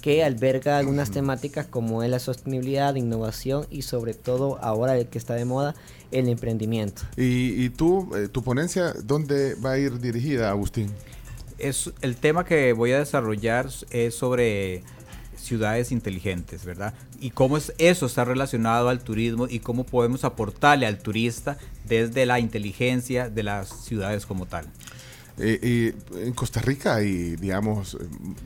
que 0.00 0.24
alberga 0.24 0.78
algunas 0.78 1.10
temáticas 1.10 1.66
como 1.66 2.02
es 2.02 2.10
la 2.10 2.18
sostenibilidad, 2.18 2.94
innovación 2.96 3.66
y 3.70 3.82
sobre 3.82 4.14
todo 4.14 4.58
ahora 4.60 4.96
el 4.96 5.06
que 5.06 5.18
está 5.18 5.34
de 5.34 5.44
moda, 5.44 5.74
el 6.10 6.28
emprendimiento. 6.28 7.02
Y, 7.16 7.64
y 7.64 7.70
tú, 7.70 8.10
eh, 8.16 8.28
tu 8.28 8.42
ponencia, 8.42 8.94
¿dónde 9.04 9.54
va 9.54 9.72
a 9.72 9.78
ir 9.78 10.00
dirigida, 10.00 10.50
Agustín? 10.50 10.90
Es, 11.58 11.92
el 12.00 12.16
tema 12.16 12.44
que 12.44 12.72
voy 12.72 12.92
a 12.92 12.98
desarrollar 12.98 13.68
es 13.90 14.14
sobre 14.14 14.82
ciudades 15.36 15.92
inteligentes, 15.92 16.64
¿verdad? 16.64 16.94
Y 17.20 17.30
cómo 17.30 17.56
es, 17.56 17.72
eso 17.78 18.06
está 18.06 18.24
relacionado 18.24 18.88
al 18.88 19.00
turismo 19.00 19.46
y 19.48 19.60
cómo 19.60 19.84
podemos 19.84 20.24
aportarle 20.24 20.86
al 20.86 20.98
turista 20.98 21.58
desde 21.86 22.26
la 22.26 22.38
inteligencia 22.38 23.28
de 23.28 23.42
las 23.42 23.68
ciudades 23.68 24.26
como 24.26 24.46
tal. 24.46 24.66
Eh, 25.40 25.92
y 26.14 26.18
en 26.26 26.32
Costa 26.32 26.60
Rica 26.60 26.96
hay, 26.96 27.36
digamos, 27.36 27.94
eh, 27.94 27.98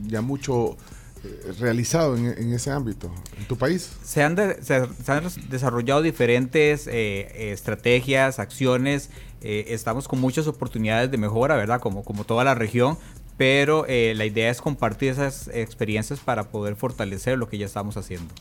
ya 0.06 0.20
mucho 0.20 0.76
eh, 1.24 1.52
realizado 1.58 2.16
en, 2.16 2.26
en 2.26 2.52
ese 2.52 2.70
ámbito. 2.70 3.10
¿En 3.38 3.46
tu 3.46 3.56
país? 3.56 3.90
Se 4.04 4.22
han, 4.22 4.34
de- 4.34 4.62
se, 4.62 4.86
se 5.02 5.12
han 5.12 5.24
desarrollado 5.48 6.02
diferentes 6.02 6.86
eh, 6.86 7.52
estrategias, 7.52 8.38
acciones. 8.38 9.10
eh, 9.40 9.66
estamos 9.68 10.06
con 10.08 10.20
muchas 10.20 10.46
oportunidades 10.46 11.10
de 11.10 11.16
mejora, 11.18 11.56
¿verdad? 11.56 11.80
Como, 11.80 12.04
como 12.04 12.24
toda 12.24 12.44
la 12.44 12.54
región. 12.54 12.98
Pero 13.38 13.86
eh, 13.88 14.12
la 14.14 14.26
idea 14.26 14.50
es 14.50 14.60
compartir 14.60 15.10
esas 15.12 15.48
experiencias 15.48 16.20
para 16.20 16.50
poder 16.50 16.76
fortalecer 16.76 17.38
lo 17.38 17.48
que 17.48 17.56
ya 17.58 17.66
estamos 17.66 17.96
haciendo. 17.96 18.32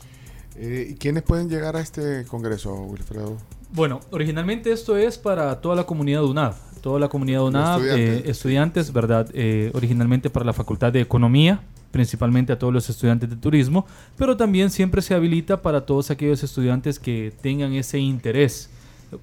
Eh, 0.56 0.88
¿y 0.90 0.94
¿Quiénes 0.96 1.22
pueden 1.22 1.48
llegar 1.48 1.76
a 1.76 1.80
este 1.80 2.24
congreso, 2.26 2.74
Wilfredo? 2.74 3.38
Bueno, 3.72 4.00
originalmente 4.10 4.70
esto 4.70 4.96
es 4.96 5.16
para 5.16 5.60
toda 5.60 5.74
la 5.74 5.84
comunidad 5.84 6.24
UNAV, 6.24 6.54
toda 6.82 7.00
la 7.00 7.08
comunidad 7.08 7.44
UNAV, 7.44 7.80
estudiantes. 7.80 8.26
eh, 8.26 8.30
estudiantes, 8.30 8.92
¿verdad? 8.92 9.28
Eh, 9.32 9.70
originalmente 9.74 10.28
para 10.28 10.44
la 10.44 10.52
Facultad 10.52 10.92
de 10.92 11.00
Economía, 11.00 11.62
principalmente 11.90 12.52
a 12.52 12.58
todos 12.58 12.72
los 12.72 12.88
estudiantes 12.90 13.30
de 13.30 13.36
turismo, 13.36 13.86
pero 14.16 14.36
también 14.36 14.70
siempre 14.70 15.00
se 15.00 15.14
habilita 15.14 15.62
para 15.62 15.86
todos 15.86 16.10
aquellos 16.10 16.42
estudiantes 16.42 16.98
que 16.98 17.32
tengan 17.40 17.72
ese 17.72 17.98
interés. 17.98 18.68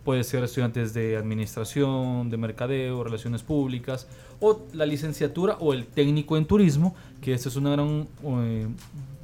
Puede 0.03 0.23
ser 0.23 0.43
estudiantes 0.43 0.93
de 0.93 1.17
administración, 1.17 2.29
de 2.29 2.37
mercadeo, 2.37 3.03
relaciones 3.03 3.43
públicas, 3.43 4.07
o 4.39 4.61
la 4.73 4.85
licenciatura 4.85 5.57
o 5.59 5.73
el 5.73 5.85
técnico 5.85 6.37
en 6.37 6.45
turismo, 6.45 6.95
que 7.21 7.33
ese 7.33 7.49
es 7.49 7.55
un 7.55 7.65
gran 7.65 8.07
eh, 8.23 8.67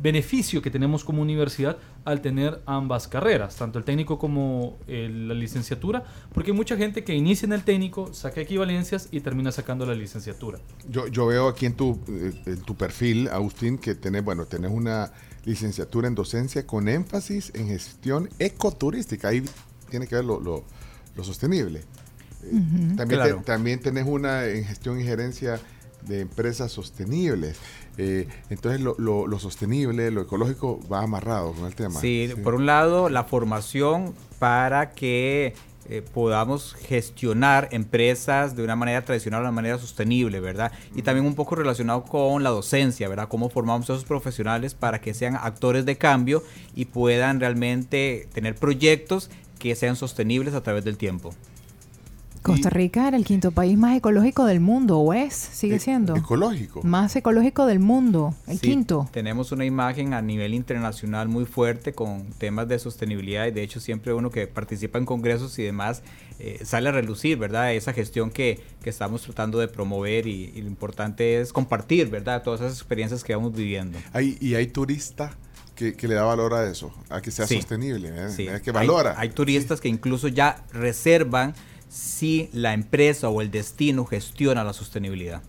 beneficio 0.02 0.62
que 0.62 0.70
tenemos 0.70 1.04
como 1.04 1.22
universidad 1.22 1.78
al 2.04 2.22
tener 2.22 2.62
ambas 2.66 3.08
carreras, 3.08 3.56
tanto 3.56 3.80
el 3.80 3.86
técnico 3.86 4.20
como 4.20 4.78
la 4.88 5.34
licenciatura, 5.34 6.04
porque 6.34 6.52
hay 6.52 6.58
mucha 6.58 6.78
gente 6.78 7.04
que 7.04 7.16
inicia 7.16 7.48
en 7.48 7.54
el 7.54 7.64
técnico, 7.64 8.14
saca 8.14 8.42
equivalencias 8.42 9.08
y 9.12 9.22
termina 9.22 9.52
sacando 9.52 9.86
la 9.86 9.96
licenciatura. 9.96 10.60
Yo, 10.88 11.08
yo 11.08 11.26
veo 11.26 11.48
aquí 11.48 11.66
en 11.66 11.74
tu, 11.74 12.00
eh, 12.08 12.58
tu 12.66 12.76
perfil, 12.76 13.28
Agustín, 13.30 13.78
que 13.78 13.96
tenés, 13.96 14.24
bueno, 14.24 14.46
tenés 14.46 14.72
una 14.72 15.12
licenciatura 15.46 16.08
en 16.08 16.16
docencia 16.16 16.66
con 16.66 16.88
énfasis 16.88 17.52
en 17.56 17.68
gestión 17.68 18.30
ecoturística. 18.40 19.30
Ahí 19.30 19.44
tiene 19.90 20.08
que 20.08 20.16
ver 20.16 20.26
lo, 20.26 20.40
lo- 20.40 20.64
lo 21.16 21.24
sostenible. 21.24 21.80
Eh, 22.44 22.52
también, 22.98 23.20
Claro. 23.22 23.38
te- 23.38 23.44
también 23.44 23.80
tenés 23.80 24.06
una 24.06 24.46
en 24.48 24.66
gestión 24.66 25.00
y 25.00 25.04
gerencia 25.04 25.60
de 26.02 26.22
empresas 26.22 26.72
sostenibles. 26.72 27.58
Eh, 27.98 28.28
entonces 28.50 28.82
lo, 28.82 28.96
lo- 29.00 29.26
lo 29.26 29.40
sostenible, 29.40 30.12
lo 30.12 30.22
ecológico 30.22 30.80
va 30.92 31.02
amarrado 31.02 31.54
con 31.54 31.66
el 31.66 31.74
tema. 31.76 32.00
Sí, 32.00 32.30
por 32.44 32.54
un 32.56 32.66
lado, 32.66 33.10
la 33.10 33.24
formación 33.24 34.14
para 34.38 34.92
que 34.92 35.54
eh, 35.88 36.02
podamos 36.14 36.74
gestionar 36.74 37.70
empresas 37.72 38.56
de 38.56 38.64
una 38.64 38.76
manera 38.76 39.06
tradicional, 39.06 39.42
de 39.42 39.44
una 39.44 39.52
manera 39.52 39.78
sostenible, 39.78 40.40
¿verdad? 40.40 40.72
Y 40.96 41.04
también 41.04 41.26
un 41.28 41.36
poco 41.36 41.54
relacionado 41.56 42.04
con 42.06 42.42
la 42.44 42.50
docencia, 42.50 43.08
¿verdad? 43.08 43.28
Cómo 43.30 43.50
formamos 43.50 43.88
a 43.90 43.94
esos 43.94 44.04
profesionales 44.06 44.74
para 44.74 45.00
que 45.00 45.14
sean 45.14 45.36
actores 45.36 45.86
de 45.86 45.96
cambio 45.98 46.44
y 46.74 46.86
puedan 46.86 47.40
realmente 47.40 48.28
tener 48.34 48.56
proyectos 48.56 49.30
que 49.70 49.76
sean 49.76 49.96
sostenibles 49.96 50.54
a 50.54 50.62
través 50.62 50.86
del 50.86 50.98
tiempo. 50.98 51.34
Costa 52.44 52.70
Rica 52.70 53.08
era 53.08 53.18
el 53.18 53.26
quinto 53.26 53.50
país 53.50 53.76
más 53.76 53.98
ecológico 53.98 54.46
del 54.46 54.60
mundo, 54.60 55.00
¿o 55.00 55.16
es? 55.16 55.34
Sigue 55.34 55.80
siendo. 55.80 56.16
Ecológico. 56.16 56.84
Más 56.84 57.16
ecológico 57.16 57.66
del 57.66 57.80
mundo, 57.80 58.36
el 58.46 58.60
Sí, 58.60 58.68
quinto. 58.70 59.10
Tenemos 59.12 59.52
una 59.52 59.66
imagen 59.66 60.14
a 60.14 60.22
nivel 60.22 60.54
internacional 60.54 61.28
muy 61.28 61.46
fuerte 61.46 61.94
con 61.94 62.28
temas 62.38 62.68
de 62.68 62.78
sostenibilidad 62.78 63.48
y 63.48 63.52
de 63.52 63.64
hecho 63.64 63.80
siempre 63.80 64.14
uno 64.14 64.30
que 64.30 64.46
participa 64.46 65.00
en 65.00 65.08
congresos 65.08 65.58
y 65.58 65.64
demás 65.64 66.04
eh, 66.38 66.60
sale 66.64 66.90
a 66.90 66.92
relucir, 66.92 67.40
¿verdad? 67.40 67.74
Esa 67.74 67.94
gestión 67.94 68.30
que, 68.30 68.60
que 68.84 68.92
estamos 68.92 69.24
tratando 69.24 69.58
de 69.58 69.68
promover 69.68 70.28
y, 70.28 70.52
y 70.54 70.62
lo 70.62 70.68
importante 70.68 71.42
es 71.42 71.52
compartir, 71.52 72.12
¿verdad? 72.12 72.44
Todas 72.44 72.62
esas 72.62 72.74
experiencias 72.74 73.24
que 73.24 73.34
vamos 73.34 73.54
viviendo. 73.56 73.98
Hay, 74.14 74.38
y 74.40 74.54
hay 74.54 74.68
turista 74.68 75.36
que, 75.76 75.94
que 75.96 76.08
le 76.08 76.16
da 76.16 76.24
valor 76.24 76.54
a 76.54 76.70
eso, 76.70 76.92
a 77.10 77.22
que 77.22 77.32
sea 77.32 77.46
Sí. 77.48 77.56
sostenible, 77.58 78.10
¿eh? 78.10 78.30
Sí. 78.30 78.48
Es 78.48 78.62
que 78.62 78.70
Hay- 78.72 78.76
valora. 78.88 79.16
Hay, 79.18 79.30
turistas 79.30 79.82
que 79.82 79.88
incluso 79.90 80.28
ya 80.30 80.64
reservan 80.72 81.54
si 81.90 82.50
la 82.54 82.74
empresa 82.74 83.30
o 83.30 83.42
el 83.42 83.52
destino 83.52 84.06
gestiona 84.06 84.64
la 84.64 84.74
sostenibilidad. 84.74 85.42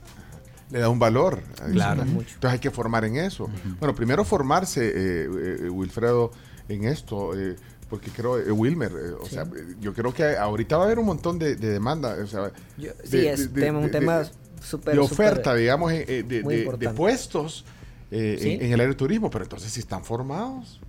le 0.68 0.80
da 0.80 0.88
un 0.88 0.98
valor. 0.98 1.40
Claro. 1.70 2.02
Entonces 2.02 2.50
hay 2.50 2.58
que 2.58 2.72
formar 2.72 3.04
en 3.04 3.16
eso. 3.18 3.48
Bueno, 3.78 3.94
primero 3.94 4.24
formarse, 4.24 4.84
eh, 4.88 5.28
eh, 5.62 5.70
Wilfredo, 5.70 6.32
en 6.68 6.82
esto, 6.82 7.38
eh, 7.38 7.54
porque 7.88 8.10
creo, 8.10 8.36
eh, 8.36 8.50
Wilmer, 8.50 8.90
eh, 8.90 9.12
o 9.12 9.26
sea, 9.26 9.46
yo 9.80 9.94
creo 9.94 10.12
que 10.12 10.36
ahorita 10.36 10.76
va 10.76 10.82
a 10.82 10.86
haber 10.86 10.98
un 10.98 11.06
montón 11.06 11.38
de, 11.38 11.54
de 11.54 11.68
demanda. 11.70 12.16
O 12.20 12.26
sea, 12.26 12.50
Yo- 12.76 12.90
de- 12.94 13.06
sí, 13.08 13.26
es 13.28 13.52
tema- 13.52 13.78
un 13.78 13.92
tema 13.92 14.24
súper, 14.60 14.94
De 14.94 15.00
oferta, 15.00 15.54
digamos, 15.54 15.92
eh, 15.92 16.24
de, 16.26 16.90
puestos 16.90 17.64
eh, 18.10 18.38
Sí. 18.40 18.50
en, 18.52 18.62
en 18.62 18.72
el 18.72 18.80
área 18.80 18.88
de 18.88 18.94
turismo, 18.94 19.30
pero 19.30 19.44
entonces 19.44 19.72
si 19.72 19.80
están 19.80 20.04
formados. 20.04 20.80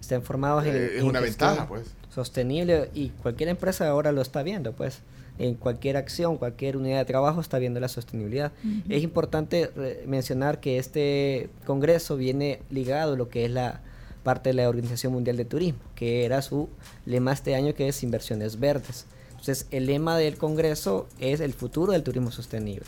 estén 0.00 0.22
formados 0.22 0.64
en, 0.66 0.74
Eh, 0.76 0.86
es 0.94 1.00
en 1.00 1.06
una 1.06 1.20
ventaja, 1.20 1.66
pues. 1.68 1.86
Sostenible 2.14 2.90
y 2.94 3.10
cualquier 3.10 3.48
empresa 3.48 3.88
ahora 3.88 4.12
lo 4.12 4.20
está 4.22 4.42
viendo, 4.42 4.72
pues. 4.72 4.98
En 5.38 5.54
cualquier 5.54 5.96
acción, 5.96 6.36
cualquier 6.36 6.76
unidad 6.76 6.98
de 6.98 7.04
trabajo 7.06 7.40
está 7.40 7.58
viendo 7.58 7.80
la 7.80 7.88
sostenibilidad. 7.88 8.52
Es 8.90 9.02
importante 9.02 9.70
mencionar 10.06 10.60
que 10.60 10.76
este 10.78 11.48
congreso 11.64 12.16
viene 12.18 12.60
ligado 12.68 13.14
a 13.14 13.16
lo 13.16 13.30
que 13.30 13.46
es 13.46 13.50
la 13.50 13.80
parte 14.22 14.50
de 14.50 14.54
la 14.54 14.68
Organización 14.68 15.14
Mundial 15.14 15.38
de 15.38 15.46
Turismo, 15.46 15.78
que 15.94 16.26
era 16.26 16.42
su 16.42 16.68
lema 17.06 17.32
este 17.32 17.54
año, 17.54 17.72
que 17.74 17.88
es 17.88 18.02
inversiones 18.02 18.60
verdes. 18.60 19.06
Entonces, 19.30 19.66
el 19.70 19.86
lema 19.86 20.18
del 20.18 20.36
congreso 20.36 21.08
es 21.20 21.40
el 21.40 21.54
futuro 21.54 21.92
del 21.92 22.02
turismo 22.02 22.30
sostenible. 22.30 22.84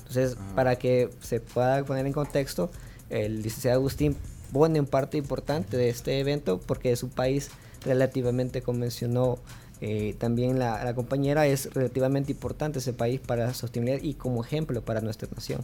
Entonces, 0.00 0.36
para 0.54 0.76
que 0.76 1.08
se 1.22 1.40
pueda 1.40 1.82
poner 1.84 2.04
en 2.04 2.12
contexto, 2.12 2.70
el 3.10 3.42
licenciado 3.42 3.78
Agustín 3.78 4.16
pone 4.52 4.78
en 4.78 4.86
parte 4.86 5.18
importante 5.18 5.76
de 5.76 5.88
este 5.88 6.20
evento 6.20 6.60
porque 6.60 6.92
es 6.92 7.02
un 7.02 7.10
país 7.10 7.50
relativamente, 7.84 8.62
como 8.62 8.80
mencionó 8.80 9.38
eh, 9.80 10.14
también 10.18 10.58
la, 10.58 10.94
compañera, 10.94 11.46
es 11.46 11.72
relativamente 11.74 12.32
importante 12.32 12.78
ese 12.78 12.92
país 12.92 13.20
para 13.20 13.46
la 13.46 13.54
sostenibilidad 13.54 14.02
y 14.02 14.14
como 14.14 14.44
ejemplo 14.44 14.82
para 14.82 15.00
nuestra 15.00 15.28
nación, 15.34 15.62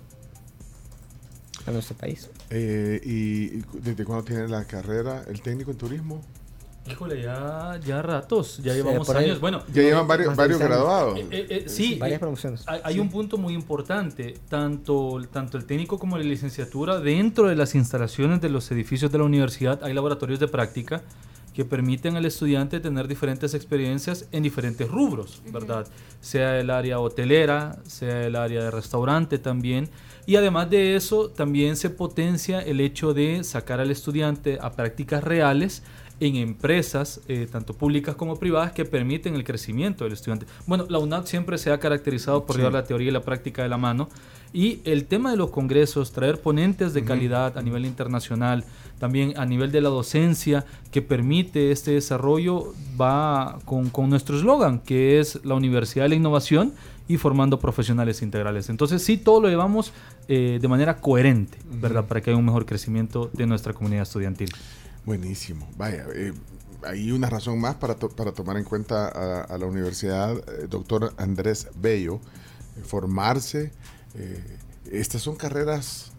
para 1.60 1.72
nuestro 1.72 1.96
país. 1.96 2.28
Eh, 2.50 3.00
y 3.04 3.62
¿Desde 3.78 4.04
cuándo 4.04 4.24
tiene 4.24 4.48
la 4.48 4.64
carrera 4.64 5.24
el 5.28 5.40
técnico 5.40 5.70
en 5.70 5.78
turismo? 5.78 6.20
Híjole, 6.88 7.22
ya, 7.22 7.78
ya 7.84 8.02
ratos, 8.02 8.56
ya 8.58 8.72
Sí, 8.72 8.78
llevamos 8.78 9.08
ahí. 9.10 9.24
años. 9.26 9.40
Bueno, 9.40 9.62
Ya 9.72 9.82
llevan 9.82 10.08
varios- 10.08 10.34
varios 10.34 10.58
10 10.58 10.70
años. 10.70 10.82
graduados. 10.84 11.18
Eh, 11.18 11.26
eh, 11.30 11.46
eh, 11.50 11.64
sí, 11.68 11.96
varias 11.96 12.18
promociones. 12.18 12.64
Hay, 12.66 12.80
hay 12.82 12.94
Sí. 12.94 13.00
un 13.00 13.10
punto 13.10 13.36
muy 13.38 13.52
importante, 13.54 14.34
tanto, 14.48 15.20
tanto 15.30 15.56
el 15.58 15.66
técnico 15.66 15.98
como 15.98 16.16
la 16.18 16.24
licenciatura, 16.24 16.98
dentro 16.98 17.48
de 17.48 17.54
las 17.56 17.74
instalaciones 17.74 18.40
de 18.40 18.48
los 18.48 18.70
edificios 18.72 19.12
de 19.12 19.18
la 19.18 19.24
universidad 19.24 19.82
hay 19.84 19.92
laboratorios 19.92 20.40
de 20.40 20.48
práctica 20.48 21.02
que 21.54 21.64
permiten 21.64 22.16
al 22.16 22.24
estudiante 22.24 22.80
tener 22.80 23.08
diferentes 23.08 23.54
experiencias 23.54 24.26
en 24.32 24.42
diferentes 24.42 24.88
rubros, 24.88 25.42
¿verdad? 25.52 25.86
Sea 26.20 26.58
el 26.60 26.70
área 26.70 26.98
hotelera, 27.00 27.76
sea 27.84 28.24
el 28.26 28.36
área 28.36 28.62
de 28.64 28.70
restaurante 28.70 29.38
también. 29.38 29.90
Y 30.26 30.36
además 30.36 30.70
de 30.70 30.96
eso, 30.96 31.28
también 31.28 31.76
se 31.76 31.90
potencia 31.90 32.60
el 32.60 32.80
hecho 32.80 33.14
de 33.14 33.42
sacar 33.44 33.80
al 33.80 33.90
estudiante 33.90 34.58
a 34.60 34.70
prácticas 34.72 35.24
reales 35.24 35.82
en 36.20 36.36
empresas, 36.36 37.20
eh, 37.28 37.48
tanto 37.50 37.72
públicas 37.74 38.14
como 38.14 38.36
privadas, 38.38 38.72
que 38.72 38.84
permiten 38.84 39.34
el 39.34 39.42
crecimiento 39.44 40.04
del 40.04 40.12
estudiante. 40.12 40.46
Bueno, 40.66 40.84
la 40.88 40.98
UNAP 40.98 41.26
siempre 41.26 41.56
se 41.58 41.72
ha 41.72 41.80
caracterizado 41.80 42.44
por 42.44 42.54
Sí. 42.56 42.60
llevar 42.60 42.74
la 42.74 42.84
teoría 42.84 43.08
y 43.08 43.10
la 43.10 43.22
práctica 43.22 43.62
de 43.62 43.68
la 43.68 43.78
mano. 43.78 44.08
Y 44.52 44.80
el 44.84 45.04
tema 45.06 45.30
de 45.30 45.36
los 45.36 45.50
congresos, 45.50 46.10
traer 46.12 46.40
ponentes 46.40 46.92
de 46.92 47.04
calidad 47.04 47.56
a 47.56 47.62
nivel 47.62 47.86
internacional, 47.86 48.64
también 48.98 49.32
a 49.38 49.46
nivel 49.46 49.70
de 49.72 49.80
la 49.80 49.88
docencia, 49.88 50.66
que 50.90 51.02
permite 51.02 51.70
este 51.70 51.92
desarrollo, 51.92 52.74
va 53.00 53.58
con, 53.64 53.90
con 53.90 54.10
nuestro 54.10 54.36
eslogan, 54.36 54.80
que 54.80 55.20
es 55.20 55.38
la 55.44 55.54
Universidad 55.54 56.04
de 56.04 56.10
la 56.10 56.14
Innovación 56.16 56.72
y 57.08 57.16
formando 57.16 57.58
profesionales 57.60 58.22
integrales. 58.22 58.68
Entonces 58.68 59.02
sí, 59.02 59.16
todo 59.16 59.40
lo 59.40 59.48
llevamos 59.48 59.92
eh, 60.28 60.58
de 60.60 60.68
manera 60.68 60.96
coherente, 60.96 61.56
¿verdad? 61.80 62.04
Para 62.06 62.20
que 62.20 62.30
haya 62.30 62.38
un 62.38 62.44
mejor 62.44 62.66
crecimiento 62.66 63.30
de 63.32 63.46
nuestra 63.46 63.72
comunidad 63.72 64.02
estudiantil. 64.02 64.50
Buenísimo. 65.04 65.68
Vaya, 65.76 66.06
eh, 66.14 66.32
hay 66.84 67.10
una 67.12 67.28
razón 67.28 67.60
más 67.60 67.76
para, 67.76 67.94
to- 67.94 68.10
para 68.10 68.32
tomar 68.32 68.56
en 68.56 68.64
cuenta 68.64 69.08
a, 69.44 69.58
la 69.58 69.66
universidad, 69.66 70.36
eh, 70.38 70.66
doctor 70.68 71.14
Andrés 71.16 71.68
Bello, 71.76 72.20
eh, 72.76 72.82
formarse. 72.84 73.72
eh, 74.14 74.58
estas 74.90 75.22
son 75.22 75.36
carreras 75.36 76.09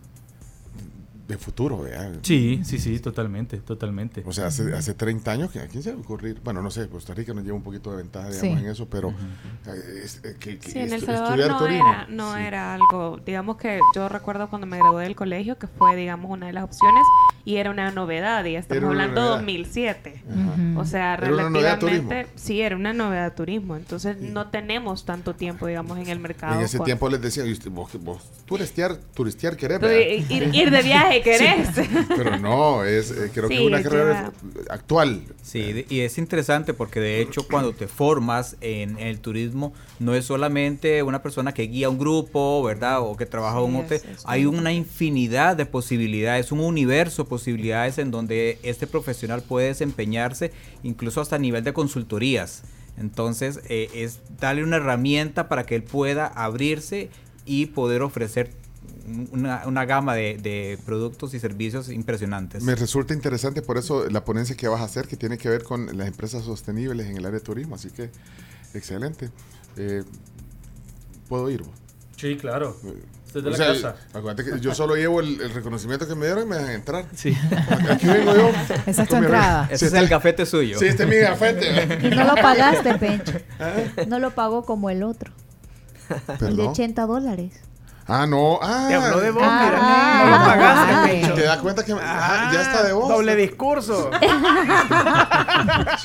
de 1.32 1.38
futuro, 1.38 1.82
¿verdad? 1.82 2.12
Sí, 2.22 2.62
sí, 2.64 2.78
sí, 2.80 3.00
totalmente, 3.00 3.58
totalmente. 3.58 4.24
O 4.26 4.32
sea, 4.34 4.48
hace, 4.48 4.74
hace 4.74 4.94
30 4.94 5.32
años, 5.32 5.52
que 5.52 5.60
¿a 5.60 5.68
quién 5.68 5.82
se 5.84 5.92
va 5.92 5.98
a 5.98 6.02
ocurrir? 6.02 6.40
Bueno, 6.44 6.62
no 6.62 6.70
sé, 6.72 6.88
Costa 6.90 7.14
Rica 7.14 7.34
nos 7.34 7.44
lleva 7.44 7.56
un 7.58 7.64
poquito 7.64 7.92
de 7.92 7.98
ventaja, 7.98 8.30
digamos, 8.30 8.60
Sí. 8.60 8.66
en 8.66 8.72
eso, 8.72 8.88
pero 8.90 9.10
eh, 9.10 10.02
es- 10.04 10.22
eh, 10.24 10.36
que, 10.40 10.58
que 10.60 10.70
Sí, 10.72 10.80
en 10.80 10.94
El 10.94 11.02
Salvador 11.02 11.40
estudiar 11.40 11.50
no, 11.52 11.58
turismo. 11.60 11.90
era, 11.90 12.08
no 12.10 12.38
era 12.38 12.74
algo, 12.74 13.20
digamos 13.26 13.58
que 13.58 13.80
yo 13.96 14.10
recuerdo 14.10 14.50
cuando 14.50 14.68
me 14.68 14.78
gradué 14.78 15.04
del 15.04 15.16
colegio 15.16 15.58
que 15.58 15.68
fue, 15.68 15.96
digamos, 15.96 16.30
una 16.32 16.48
de 16.48 16.54
las 16.54 16.64
opciones 16.64 17.04
y 17.46 17.56
era 17.58 17.72
una 17.72 17.92
novedad 17.92 18.46
y 18.46 18.56
estamos 18.56 18.84
hablando 18.86 19.22
de 19.22 19.28
novedad. 19.28 19.38
2007. 19.38 20.24
Ajá. 20.30 20.80
O 20.80 20.86
sea, 20.86 21.14
Era 21.16 21.28
una 21.34 21.50
novedad 21.50 21.80
relativamente, 21.82 22.28
sí, 22.36 22.62
era 22.62 22.76
una 22.76 22.94
novedad 22.94 23.26
de 23.30 23.32
turismo, 23.36 23.76
entonces 23.76 24.18
no 24.20 24.48
tenemos 24.50 25.06
tanto 25.06 25.34
tiempo, 25.36 25.68
digamos, 25.68 25.98
en 25.98 26.08
el 26.08 26.20
mercado. 26.20 26.56
En 26.60 26.66
ese 26.66 26.78
con- 26.78 26.86
tiempo 26.86 27.10
les 27.10 27.22
decían, 27.22 27.48
"Y 27.48 27.52
usted- 27.52 27.72
vos, 27.72 27.92
vos 28.04 28.22
turistear, 28.46 28.96
turistear 29.14 29.56
querés, 29.58 29.80
Tú, 29.80 29.86
¿verdad?" 29.86 30.02
ir- 30.02 30.54
ir 30.56 30.72
de 30.72 30.82
viaje, 30.82 31.21
¿querés? 31.22 31.70
Pero 32.16 32.38
no, 32.38 32.84
es, 32.84 33.12
eh, 33.12 33.32
creo 33.34 33.48
que 33.50 33.56
es 33.56 33.62
una 33.62 33.78
carrera 33.84 34.32
actual. 34.70 35.22
Sí, 35.42 35.86
y 35.90 36.00
es 36.02 36.18
interesante 36.18 36.74
porque 36.74 37.00
de 37.00 37.22
hecho 37.22 37.46
cuando 37.48 37.74
te 37.74 37.88
formas 37.88 38.56
en, 38.62 38.98
en 39.00 39.08
el 39.08 39.20
turismo 39.20 39.74
no 40.00 40.14
es 40.16 40.26
solamente 40.26 41.04
una 41.04 41.22
persona 41.22 41.54
que 41.54 41.64
guía 41.64 41.90
un 41.90 41.98
grupo, 42.00 42.62
¿verdad? 42.64 43.02
O 43.02 43.16
que 43.18 43.26
trabaja 43.26 43.58
en 43.60 43.64
un 43.66 43.76
hotel. 43.78 43.98
es- 43.98 44.06
es 44.06 44.24
Hay 44.26 44.46
una 44.46 44.72
infinidad 44.74 45.56
de 45.58 45.66
posibilidades, 45.66 46.52
un 46.52 46.60
universo 46.62 47.24
de 47.24 47.30
posibilidades 47.30 47.98
en 47.98 48.12
donde 48.12 48.60
este 48.64 48.88
profesional 48.88 49.42
puede 49.42 49.68
desempeñarse 49.68 50.52
incluso 50.84 51.22
hasta 51.22 51.36
a 51.36 51.40
nivel 51.40 51.64
de 51.64 51.74
consultorías. 51.74 52.64
Entonces 52.98 53.62
eh, 53.70 53.90
es 53.96 54.20
darle 54.40 54.64
una 54.64 54.78
herramienta 54.78 55.48
para 55.48 55.66
que 55.66 55.76
él 55.76 55.84
pueda 55.84 56.28
abrirse 56.28 57.10
y 57.46 57.68
poder 57.68 58.02
ofrecer 58.04 58.52
una, 59.32 59.64
una 59.66 59.86
gama 59.86 60.16
de, 60.16 60.38
de 60.38 60.78
productos 60.86 61.34
y 61.34 61.40
servicios 61.40 61.90
impresionantes. 61.90 62.64
Me 62.64 62.76
resulta 62.76 63.14
interesante 63.14 63.62
por 63.62 63.78
eso 63.78 64.10
la 64.10 64.24
ponencia 64.24 64.56
que 64.56 64.68
vas 64.68 64.82
a 64.82 64.86
hacer, 64.86 65.08
que 65.08 65.18
tiene 65.18 65.38
que 65.38 65.50
ver 65.50 65.64
con 65.64 65.98
las 65.98 66.08
empresas 66.08 66.44
sostenibles 66.44 67.08
en 67.08 67.18
el 67.18 67.26
área 67.26 67.40
de 67.40 67.46
turismo. 67.46 67.76
Así 67.76 67.90
que, 67.90 68.10
excelente. 68.74 69.30
Eh, 69.78 70.04
¿Puedo 71.28 71.50
ir? 71.50 71.64
Sí, 72.18 72.36
claro. 72.38 72.78
Desde 73.34 73.48
O 73.48 73.52
la 73.52 73.58
sea, 73.58 73.68
casa. 73.68 73.96
acuérdate 74.14 74.44
que 74.44 74.60
yo 74.60 74.76
solo 74.76 74.96
llevo 74.96 75.22
el, 75.22 75.40
el 75.40 75.54
reconocimiento 75.54 76.06
que 76.08 76.16
me 76.16 76.26
dieron 76.26 76.44
y 76.44 76.48
me 76.48 76.58
dejan 76.58 76.72
entrar. 76.74 77.06
Sí. 77.16 77.36
Aquí 77.90 78.06
vengo 78.06 78.36
yo. 78.36 78.52
Esa 78.86 79.04
es 79.04 79.10
tu 79.10 79.16
entrada. 79.16 79.68
Ese 79.72 79.90
Sí, 79.90 79.96
es 79.96 80.02
el 80.02 80.10
gafete 80.10 80.46
suyo. 80.46 80.78
Sí, 80.78 80.86
este 80.86 81.04
es 81.04 81.10
mi 81.10 81.16
gafete. 81.16 82.08
Y 82.08 82.10
no 82.10 82.26
lo 82.26 82.36
pagaste, 82.36 82.94
Pencho. 83.00 83.38
¿Eh? 83.60 84.06
No 84.08 84.20
lo 84.20 84.32
pagó 84.36 84.66
como 84.66 84.90
el 84.90 85.02
otro. 85.04 85.32
El 86.10 86.18
de 86.18 86.38
Perdón. 86.38 86.68
80 86.68 87.06
dólares. 87.06 87.54
Ah, 88.08 88.26
no. 88.28 88.60
Ah, 88.62 88.86
Te 88.90 88.96
habló 88.96 89.20
de 89.22 89.32
vos, 89.32 89.44
Ah, 89.46 89.62
mira. 89.66 90.26
No 90.26 90.32
lo 90.32 90.46
pagaste, 90.46 90.94
ah, 90.94 91.04
Pencho. 91.08 91.34
Te 91.36 91.42
das 91.44 91.58
cuenta 91.60 91.86
que 91.86 91.94
ah, 91.94 92.50
ya 92.54 92.62
está 92.62 92.84
de 92.84 92.94
vos. 92.94 93.08
Doble 93.10 93.36
discurso. 93.36 94.10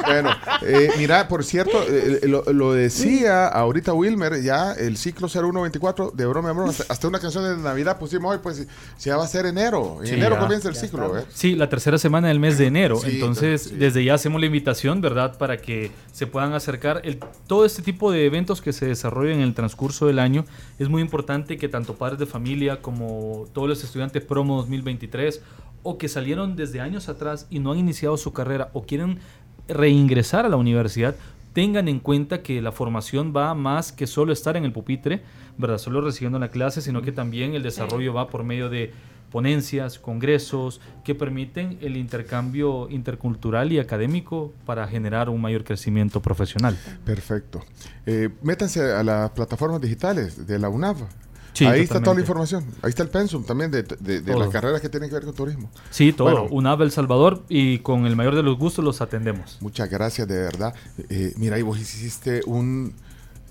Bueno, 0.07 0.31
eh, 0.63 0.91
mira, 0.99 1.27
por 1.29 1.45
cierto, 1.45 1.83
eh, 1.89 2.21
lo, 2.25 2.45
lo 2.53 2.73
decía 2.73 3.47
ahorita 3.49 3.93
Wilmer, 3.93 4.43
ya 4.43 4.73
el 4.73 4.97
ciclo 4.97 5.29
0124 5.29 6.13
de 6.15 6.27
broma, 6.27 6.49
de 6.49 6.55
broma, 6.55 6.71
hasta, 6.71 6.85
hasta 6.93 7.09
una 7.09 7.19
canción 7.19 7.45
de 7.45 7.57
Navidad 7.63 7.99
pusimos 7.99 8.33
hoy, 8.33 8.39
pues 8.43 8.67
ya 9.01 9.17
va 9.17 9.25
a 9.25 9.29
ser 9.29 9.47
enero. 9.47 9.99
En 10.01 10.07
Sí, 10.09 10.15
enero 10.15 10.35
ya. 10.37 10.41
comienza 10.41 10.69
el 10.69 10.77
ciclo, 10.77 11.19
¿eh? 11.19 11.25
Sí, 11.33 11.55
la 11.55 11.69
tercera 11.69 11.99
semana 11.99 12.29
del 12.29 12.41
mes 12.41 12.59
de 12.59 12.67
enero. 12.67 12.97
Sí, 12.97 13.13
Entonces, 13.15 13.79
desde 13.79 14.05
ya 14.05 14.15
hacemos 14.15 14.41
la 14.41 14.47
invitación, 14.47 15.01
¿verdad? 15.01 15.37
Para 15.39 15.57
que 15.59 15.91
se 16.13 16.27
puedan 16.27 16.53
acercar. 16.53 17.01
El, 17.05 17.19
todo 17.47 17.65
este 17.65 17.83
tipo 17.83 18.11
de 18.13 18.27
eventos 18.27 18.61
que 18.63 18.73
se 18.73 18.87
desarrollan 18.87 19.37
en 19.37 19.43
el 19.43 19.55
transcurso 19.55 20.07
del 20.07 20.19
año, 20.19 20.45
es 20.79 20.89
muy 20.89 21.03
importante 21.03 21.57
que 21.57 21.69
tanto 21.69 21.86
padres 21.95 22.19
de 22.19 22.27
familia 22.27 22.83
como 22.83 23.47
todos 23.53 23.69
los 23.69 23.85
estudiantes 23.85 24.23
promo 24.23 24.57
2023 24.57 25.41
o 25.83 25.99
que 25.99 26.09
salieron 26.09 26.57
desde 26.57 26.81
años 26.81 27.09
atrás 27.09 27.47
y 27.49 27.61
no 27.61 27.73
han 27.73 27.79
iniciado 27.79 28.17
su 28.17 28.33
carrera 28.33 28.71
o 28.73 28.83
quieren 28.83 29.21
reingresar 29.69 30.45
a 30.45 30.49
la 30.49 30.57
universidad, 30.57 31.15
tengan 31.53 31.89
en 31.89 32.01
cuenta 32.01 32.43
que 32.43 32.61
la 32.61 32.73
formación 32.73 33.33
va 33.35 33.55
más 33.55 33.93
que 33.93 34.07
solo 34.07 34.33
estar 34.33 34.57
en 34.57 34.65
el 34.65 34.73
pupitre, 34.73 35.23
¿verdad? 35.57 35.79
Solo 35.79 36.01
recibiendo 36.01 36.39
la 36.39 36.49
clase, 36.49 36.83
sino 36.83 37.03
que 37.03 37.13
también 37.13 37.55
el 37.55 37.63
desarrollo 37.63 38.13
va 38.13 38.29
por 38.29 38.45
medio 38.45 38.69
de 38.69 38.93
ponencias, 39.31 39.99
congresos, 39.99 40.81
que 41.05 41.15
permiten 41.15 41.79
el 41.81 41.97
intercambio 41.97 42.89
intercultural 42.91 43.73
y 43.73 43.79
académico 43.79 44.53
para 44.65 44.87
generar 44.87 45.29
un 45.29 45.41
mayor 45.41 45.65
crecimiento 45.65 46.21
profesional. 46.21 46.77
Perfecto. 47.05 47.63
Eh, 48.07 48.29
métanse 48.43 48.93
a 48.93 49.03
las 49.03 49.31
plataformas 49.31 49.81
digitales 49.81 50.47
de 50.47 50.59
la 50.59 50.69
UNAV. 50.69 51.09
Sí, 51.57 51.65
Ahí 51.65 51.81
está 51.81 52.01
toda 52.03 52.15
la 52.15 52.21
información. 52.21 52.65
Ahí 52.83 52.91
está 52.91 53.03
el 53.03 53.09
pensum 53.09 53.43
también 53.45 53.71
de, 53.71 53.83
de- 53.83 54.21
de 54.21 54.33
Todo. 54.33 54.41
las 54.41 54.51
carreras 54.51 54.81
que 54.81 54.89
tienen 54.91 55.09
que 55.09 55.15
ver 55.15 55.25
con 55.25 55.35
turismo. 55.35 55.71
Sí, 55.91 56.13
todo. 56.13 56.31
Bueno, 56.31 56.49
UNAV 56.51 56.83
El 56.83 56.91
Salvador 56.91 57.45
y 57.49 57.79
con 57.79 58.05
el 58.07 58.15
mayor 58.15 58.35
de 58.35 58.43
los 58.43 58.59
gustos 58.59 58.85
los 58.85 59.01
atendemos. 59.01 59.57
Muchas 59.61 59.89
gracias, 59.89 60.29
de 60.29 60.37
verdad. 60.37 60.75
Eh, 61.09 61.33
mira, 61.39 61.59
y 61.59 61.63
vos 61.63 61.79
hiciste 61.81 62.43
un 62.47 62.95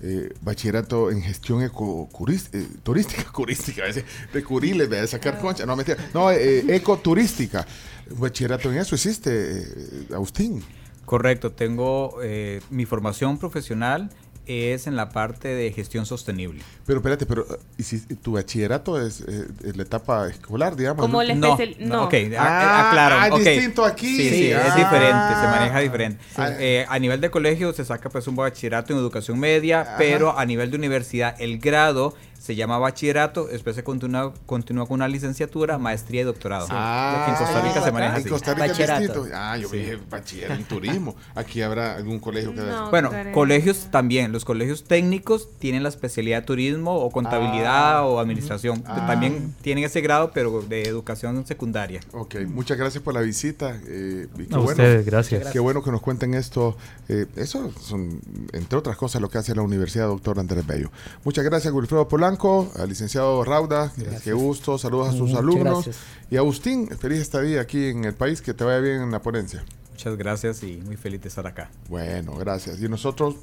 eh, 0.02 0.32
bachillerato 0.42 1.10
en 1.10 1.20
gestión 1.22 1.62
eco 1.62 2.08
curis- 2.12 2.48
eh, 2.52 2.66
turística, 2.82 3.24
curística, 3.32 3.82
a 3.82 3.86
veces, 3.86 4.04
de 4.32 4.44
curiles, 4.44 4.88
de 4.88 5.06
sacar 5.08 5.40
concha, 5.40 5.66
no, 5.66 5.74
mentira. 5.74 5.96
No, 6.14 6.30
eh, 6.30 6.64
ecoturística. 6.76 7.66
Bachillerato 8.10 8.70
en 8.70 8.78
eso 8.78 8.94
hiciste, 8.94 9.30
eh, 9.62 10.06
Agustín. 10.14 10.62
Correcto, 11.04 11.52
tengo 11.52 12.18
eh, 12.22 12.60
mi 12.70 12.84
formación 12.84 13.38
profesional 13.38 14.10
es 14.46 14.86
en 14.86 14.96
la 14.96 15.10
parte 15.10 15.48
de 15.48 15.72
gestión 15.72 16.06
sostenible. 16.06 16.62
Pero 16.86 16.98
espérate, 17.00 17.26
pero 17.26 17.42
eh, 17.42 17.58
hiciste- 17.78 18.14
tu 18.16 18.32
bachillerato 18.32 19.00
es 19.00 19.20
eh, 19.22 19.46
en 19.64 19.76
la 19.76 19.82
etapa 19.82 20.28
escolar, 20.28 20.76
digamos. 20.76 21.02
Como 21.02 21.22
¿no? 21.22 21.22
el 21.22 21.38
No, 21.40 21.56
especial- 21.58 21.88
no, 21.88 22.04
ok, 22.04 22.14
a- 22.38 22.38
Ah, 22.38 22.88
aclaro. 22.90 23.16
ah, 23.34 23.38
distinto 23.38 23.84
aquí. 23.84 24.16
Sí, 24.16 24.28
sí, 24.30 24.52
Ah. 24.52 24.66
es 24.68 24.76
diferente, 24.76 25.34
se 25.40 25.46
maneja 25.48 25.78
diferente. 25.80 26.24
Ah. 26.36 26.50
Eh, 26.58 26.86
a 26.88 26.98
nivel 26.98 27.20
de 27.20 27.30
colegio 27.30 27.72
se 27.72 27.84
saca 27.84 28.08
pues 28.10 28.26
un 28.28 28.36
bachillerato 28.36 28.92
en 28.92 28.98
educación 28.98 29.38
media, 29.38 29.94
pero 29.98 30.38
a 30.38 30.44
nivel 30.46 30.70
de 30.70 30.76
universidad 30.76 31.34
el 31.40 31.58
grado 31.58 32.14
se 32.38 32.54
llama 32.54 32.78
bachillerato, 32.78 33.46
después 33.46 33.74
se 33.76 33.82
continúa, 33.84 34.32
continúa 34.46 34.86
con 34.86 34.94
una 34.96 35.08
licenciatura, 35.08 35.78
maestría 35.78 36.20
y 36.22 36.24
doctorado. 36.24 36.66
Ah, 36.70 37.26
en 37.28 37.34
Costa 37.36 37.60
Rica 37.62 37.82
se 37.82 37.92
maneja 37.92 38.12
En 38.14 38.20
así. 38.20 38.28
Costa 38.28 38.54
Rica 38.54 38.66
Bachillerato. 38.68 39.26
Ah, 39.34 39.56
yo 39.56 39.68
Sí. 39.68 39.78
dije 39.78 39.98
bachiller 40.10 40.50
en 40.52 40.64
turismo. 40.64 41.16
Aquí 41.34 41.62
habrá 41.62 41.96
algún 41.96 42.18
colegio 42.20 42.54
que 42.54 42.60
Bueno, 42.90 43.10
colegios 43.32 43.88
también, 43.90 44.32
los 44.32 44.44
colegios 44.44 44.84
técnicos 44.84 45.48
tienen 45.58 45.82
la 45.82 45.88
especialidad 45.88 46.40
de 46.42 46.46
turismo 46.46 46.94
o 46.96 47.10
contabilidad 47.10 47.98
Ah. 47.98 48.04
o 48.06 48.18
administración. 48.20 48.82
Ah. 48.86 49.06
También 49.06 49.54
tienen 49.62 49.84
ese 49.84 50.00
grado, 50.00 50.30
pero 50.32 50.62
de 50.62 50.82
educación 50.82 51.46
secundaria. 51.46 52.00
Ok, 52.12 52.36
muchas 52.46 52.76
gracias 52.78 53.02
por 53.02 53.14
la 53.14 53.20
visita. 53.20 53.76
eh, 53.88 54.28
y 54.38 54.44
qué 54.46 54.54
A 54.54 54.58
bueno, 54.58 54.70
ustedes, 54.70 55.04
gracias. 55.06 55.48
Qué 55.52 55.58
bueno 55.58 55.82
que 55.82 55.90
nos 55.90 56.00
cuenten 56.00 56.34
esto. 56.34 56.76
eh, 57.08 57.26
eso 57.36 57.72
son, 57.80 58.20
entre 58.52 58.78
otras 58.78 58.96
cosas, 58.96 59.20
lo 59.22 59.28
que 59.28 59.38
hace 59.38 59.54
la 59.54 59.62
Universidad 59.62 60.06
Doctor 60.06 60.38
Andrés 60.40 60.66
Bello. 60.66 60.90
Muchas 61.24 61.44
gracias, 61.44 61.72
Wilfredo 61.72 62.08
Polanco, 62.08 62.35
al 62.44 62.88
licenciado 62.88 63.42
Rauda. 63.44 63.92
Qué 64.22 64.32
gusto, 64.32 64.78
saludos 64.78 65.08
a 65.08 65.12
sus 65.12 65.20
Muchas 65.30 65.38
alumnos. 65.38 65.84
gracias. 65.84 65.96
Y 66.30 66.36
Agustín, 66.36 66.88
feliz 66.88 67.20
estadía 67.20 67.60
aquí 67.60 67.86
en 67.86 68.04
el 68.04 68.14
país, 68.14 68.42
que 68.42 68.52
te 68.54 68.64
vaya 68.64 68.78
bien 68.80 69.02
en 69.02 69.10
la 69.10 69.20
ponencia. 69.22 69.64
Muchas 69.92 70.16
gracias 70.16 70.62
y 70.62 70.76
muy 70.84 70.96
feliz 70.96 71.22
de 71.22 71.28
estar 71.28 71.46
acá. 71.46 71.70
Bueno, 71.88 72.34
gracias. 72.36 72.80
Y 72.82 72.88
nosotros, 72.88 73.36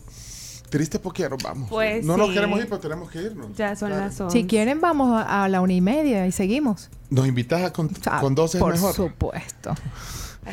tristes 0.69 1.01
porque 1.01 1.23
ya 1.23 1.29
nos 1.29 1.41
vamos. 1.41 1.69
Pues 1.69 2.05
no 2.05 2.15
nos 2.17 2.27
sí. 2.29 2.33
queremos 2.35 2.59
ir, 2.59 2.65
pero 2.67 2.79
tenemos 2.79 3.09
que 3.09 3.21
irnos. 3.23 3.47
Ya 3.55 3.75
son 3.75 3.89
Claro. 3.89 4.05
las 4.05 4.21
11. 4.21 4.37
Si 4.39 4.45
quieren, 4.47 4.79
vamos 4.79 5.23
a, 5.27 5.47
la 5.49 5.61
una 5.61 5.73
y 5.73 5.81
media 5.81 6.27
y 6.27 6.31
seguimos. 6.31 6.89
Nos 7.09 7.27
invitas 7.27 7.63
a 7.63 7.73
con, 7.73 7.89
con 8.19 8.35
12 8.35 8.57
es 8.57 8.61
Por 8.63 8.73
mejor. 8.73 8.93
supuesto. 8.93 9.73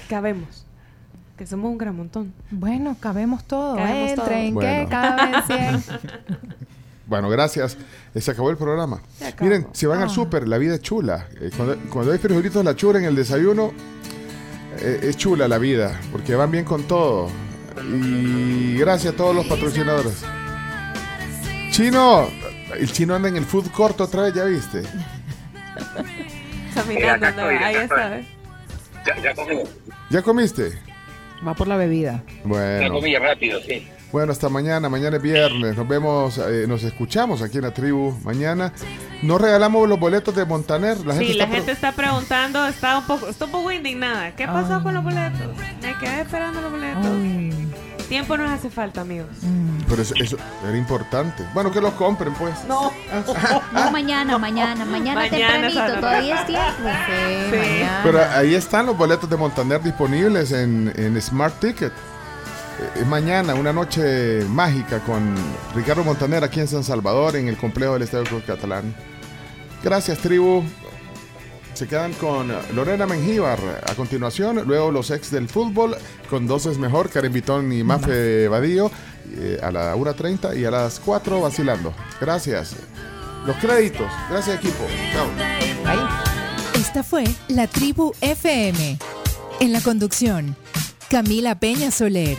Cabemos. 0.09 0.65
Que 1.37 1.47
somos 1.47 1.71
un 1.71 1.79
gran 1.79 1.97
montón. 1.97 2.33
Bueno, 2.51 2.97
cabemos 3.01 3.45
todo. 3.45 3.77
Cabemos 3.77 4.15
todo. 4.15 4.25
Entren, 4.27 4.55
Bueno. 4.55 4.85
que 4.85 4.91
caben 4.91 5.43
100. 5.47 5.85
Bueno, 7.07 7.29
gracias. 7.29 7.77
Eh, 8.15 8.21
Se 8.21 8.31
acabó 8.33 8.51
el 8.51 8.57
programa. 8.57 9.01
Se 9.19 9.27
acabó. 9.29 9.45
Miren, 9.49 9.67
si 9.73 9.87
van 9.87 10.01
al 10.01 10.07
Ah. 10.09 10.11
súper, 10.11 10.49
la 10.49 10.59
vida 10.59 10.75
es 10.75 10.83
chula. 10.83 11.27
Eh, 11.41 11.51
cuando, 11.57 11.77
cuando 11.91 12.13
hay 12.13 12.19
frijolitos 12.19 12.65
la 12.65 12.75
chura 12.75 12.99
en 12.99 13.05
el 13.05 13.15
desayuno, 13.15 13.73
eh, 14.81 15.01
es 15.03 15.17
chula 15.17 15.47
la 15.49 15.59
vida, 15.59 16.01
porque 16.13 16.35
van 16.35 16.51
bien 16.51 16.65
con 16.65 16.83
todo. 16.85 17.29
Y 17.87 18.77
gracias 18.79 19.15
a 19.15 19.17
todos 19.17 19.35
los 19.35 19.47
patrocinadores. 19.47 20.23
Chino, 21.71 22.29
el 22.77 22.91
chino 22.93 23.15
anda 23.15 23.29
en 23.29 23.37
el 23.37 23.45
food 23.45 23.71
court 23.71 24.01
otra 24.01 24.23
vez, 24.23 24.35
¿ya 24.35 24.45
viste? 24.45 24.83
Ahí 26.77 27.75
está. 27.77 28.21
Ya, 29.07 29.23
ya 29.23 29.35
comí. 29.35 29.57
¿Ya 30.11 30.23
comiste? 30.23 30.73
Va 31.47 31.55
por 31.55 31.69
la 31.69 31.77
bebida. 31.77 32.23
Ya 32.27 32.41
Bueno. 32.45 32.95
comí 32.95 33.17
rápido, 33.17 33.61
sí. 33.63 33.89
Bueno, 34.13 34.33
hasta 34.33 34.49
mañana. 34.49 34.89
Mañana 34.89 35.17
es 35.17 35.23
viernes. 35.23 35.77
Nos 35.77 35.87
vemos, 35.87 36.39
eh, 36.39 36.65
nos 36.69 36.83
escuchamos 36.83 37.43
aquí 37.43 37.59
en 37.59 37.65
la 37.65 37.73
tribu 37.75 38.13
mañana. 38.25 38.73
No 39.23 39.39
regalamos 39.39 39.89
los 39.89 40.01
boletos 40.01 40.35
de 40.35 40.45
Montaner. 40.45 40.99
La 41.07 41.15
gente 41.15 41.27
Sí, 41.27 41.33
está 41.33 41.47
la 41.47 41.55
gente 41.55 41.73
está 41.73 41.93
preguntando, 41.93 42.67
está 42.67 42.99
un 42.99 43.05
poco, 43.07 43.29
está 43.29 43.45
un 43.45 43.51
poco 43.53 43.71
indignada. 43.71 44.33
¿Qué 44.35 44.47
pasó 44.47 44.83
con 44.83 44.95
los 44.95 45.05
boletos? 45.05 45.49
Me 45.83 45.95
quedé 45.99 46.23
esperando 46.23 46.61
los 46.61 46.71
boletos. 46.73 47.07
Tiempo 48.09 48.37
nos 48.37 48.51
hace 48.51 48.71
falta, 48.71 49.03
amigos. 49.03 49.29
Pero 49.89 50.03
eso, 50.03 50.15
eso 50.21 50.37
era 50.67 50.77
importante. 50.77 51.45
Bueno, 51.55 51.71
que 51.71 51.81
los 51.81 51.93
compren, 51.95 52.35
pues. 52.35 52.55
No. 52.67 52.91
No, 53.73 53.91
mañana, 53.93 54.37
mañana, 54.39 54.85
mañana, 54.85 55.21
Mañana, 55.21 55.69
tempranito, 55.69 56.01
todavía 56.01 56.41
es 56.41 56.47
tiempo. 56.47 56.91
Sí, 57.07 57.51
Sí. 57.53 57.57
mañana. 57.57 58.01
Pero 58.03 58.19
ahí 58.35 58.55
están 58.57 58.87
los 58.87 58.97
boletos 58.97 59.31
de 59.31 59.37
Montaner 59.37 59.81
disponibles 59.81 60.51
en, 60.51 60.93
en 60.97 61.21
Smart 61.23 61.55
Ticket. 61.61 61.93
Eh, 62.81 63.05
mañana, 63.05 63.55
una 63.55 63.73
noche 63.73 64.45
mágica 64.49 65.01
con 65.01 65.35
Ricardo 65.75 66.03
Montaner 66.03 66.43
aquí 66.45 66.61
en 66.61 66.69
San 66.69 66.83
Salvador, 66.83 67.37
en 67.37 67.49
el 67.49 67.57
complejo 67.57 67.95
del 67.95 68.03
Estadio 68.03 68.25
Club 68.25 68.45
Catalán. 68.47 68.95
Gracias, 69.83 70.19
tribu. 70.19 70.63
Se 71.75 71.87
quedan 71.87 72.13
con 72.15 72.53
Lorena 72.75 73.07
Mengíbar 73.07 73.59
a 73.87 73.95
continuación, 73.95 74.63
luego 74.67 74.91
los 74.91 75.11
ex 75.11 75.31
del 75.31 75.49
fútbol 75.49 75.97
con 76.29 76.47
dos 76.47 76.67
es 76.67 76.79
mejor, 76.79 77.09
Karen 77.09 77.33
Vitón 77.33 77.73
y 77.73 77.83
Mafe 77.83 78.49
Badillo 78.49 78.91
eh, 79.33 79.59
a 79.63 79.71
la 79.71 79.97
1.30 79.97 80.59
y 80.59 80.65
a 80.65 80.71
las 80.71 81.01
4 81.01 81.41
vacilando. 81.41 81.95
Gracias. 82.21 82.77
Los 83.47 83.57
créditos. 83.57 84.07
Gracias 84.29 84.57
equipo. 84.57 84.87
Chao. 85.13 85.27
Esta 86.75 87.03
fue 87.03 87.25
La 87.49 87.67
Tribu 87.67 88.13
FM. 88.21 88.99
En 89.61 89.73
la 89.73 89.81
conducción, 89.81 90.57
Camila 91.09 91.59
Peña 91.59 91.91
Soler, 91.91 92.39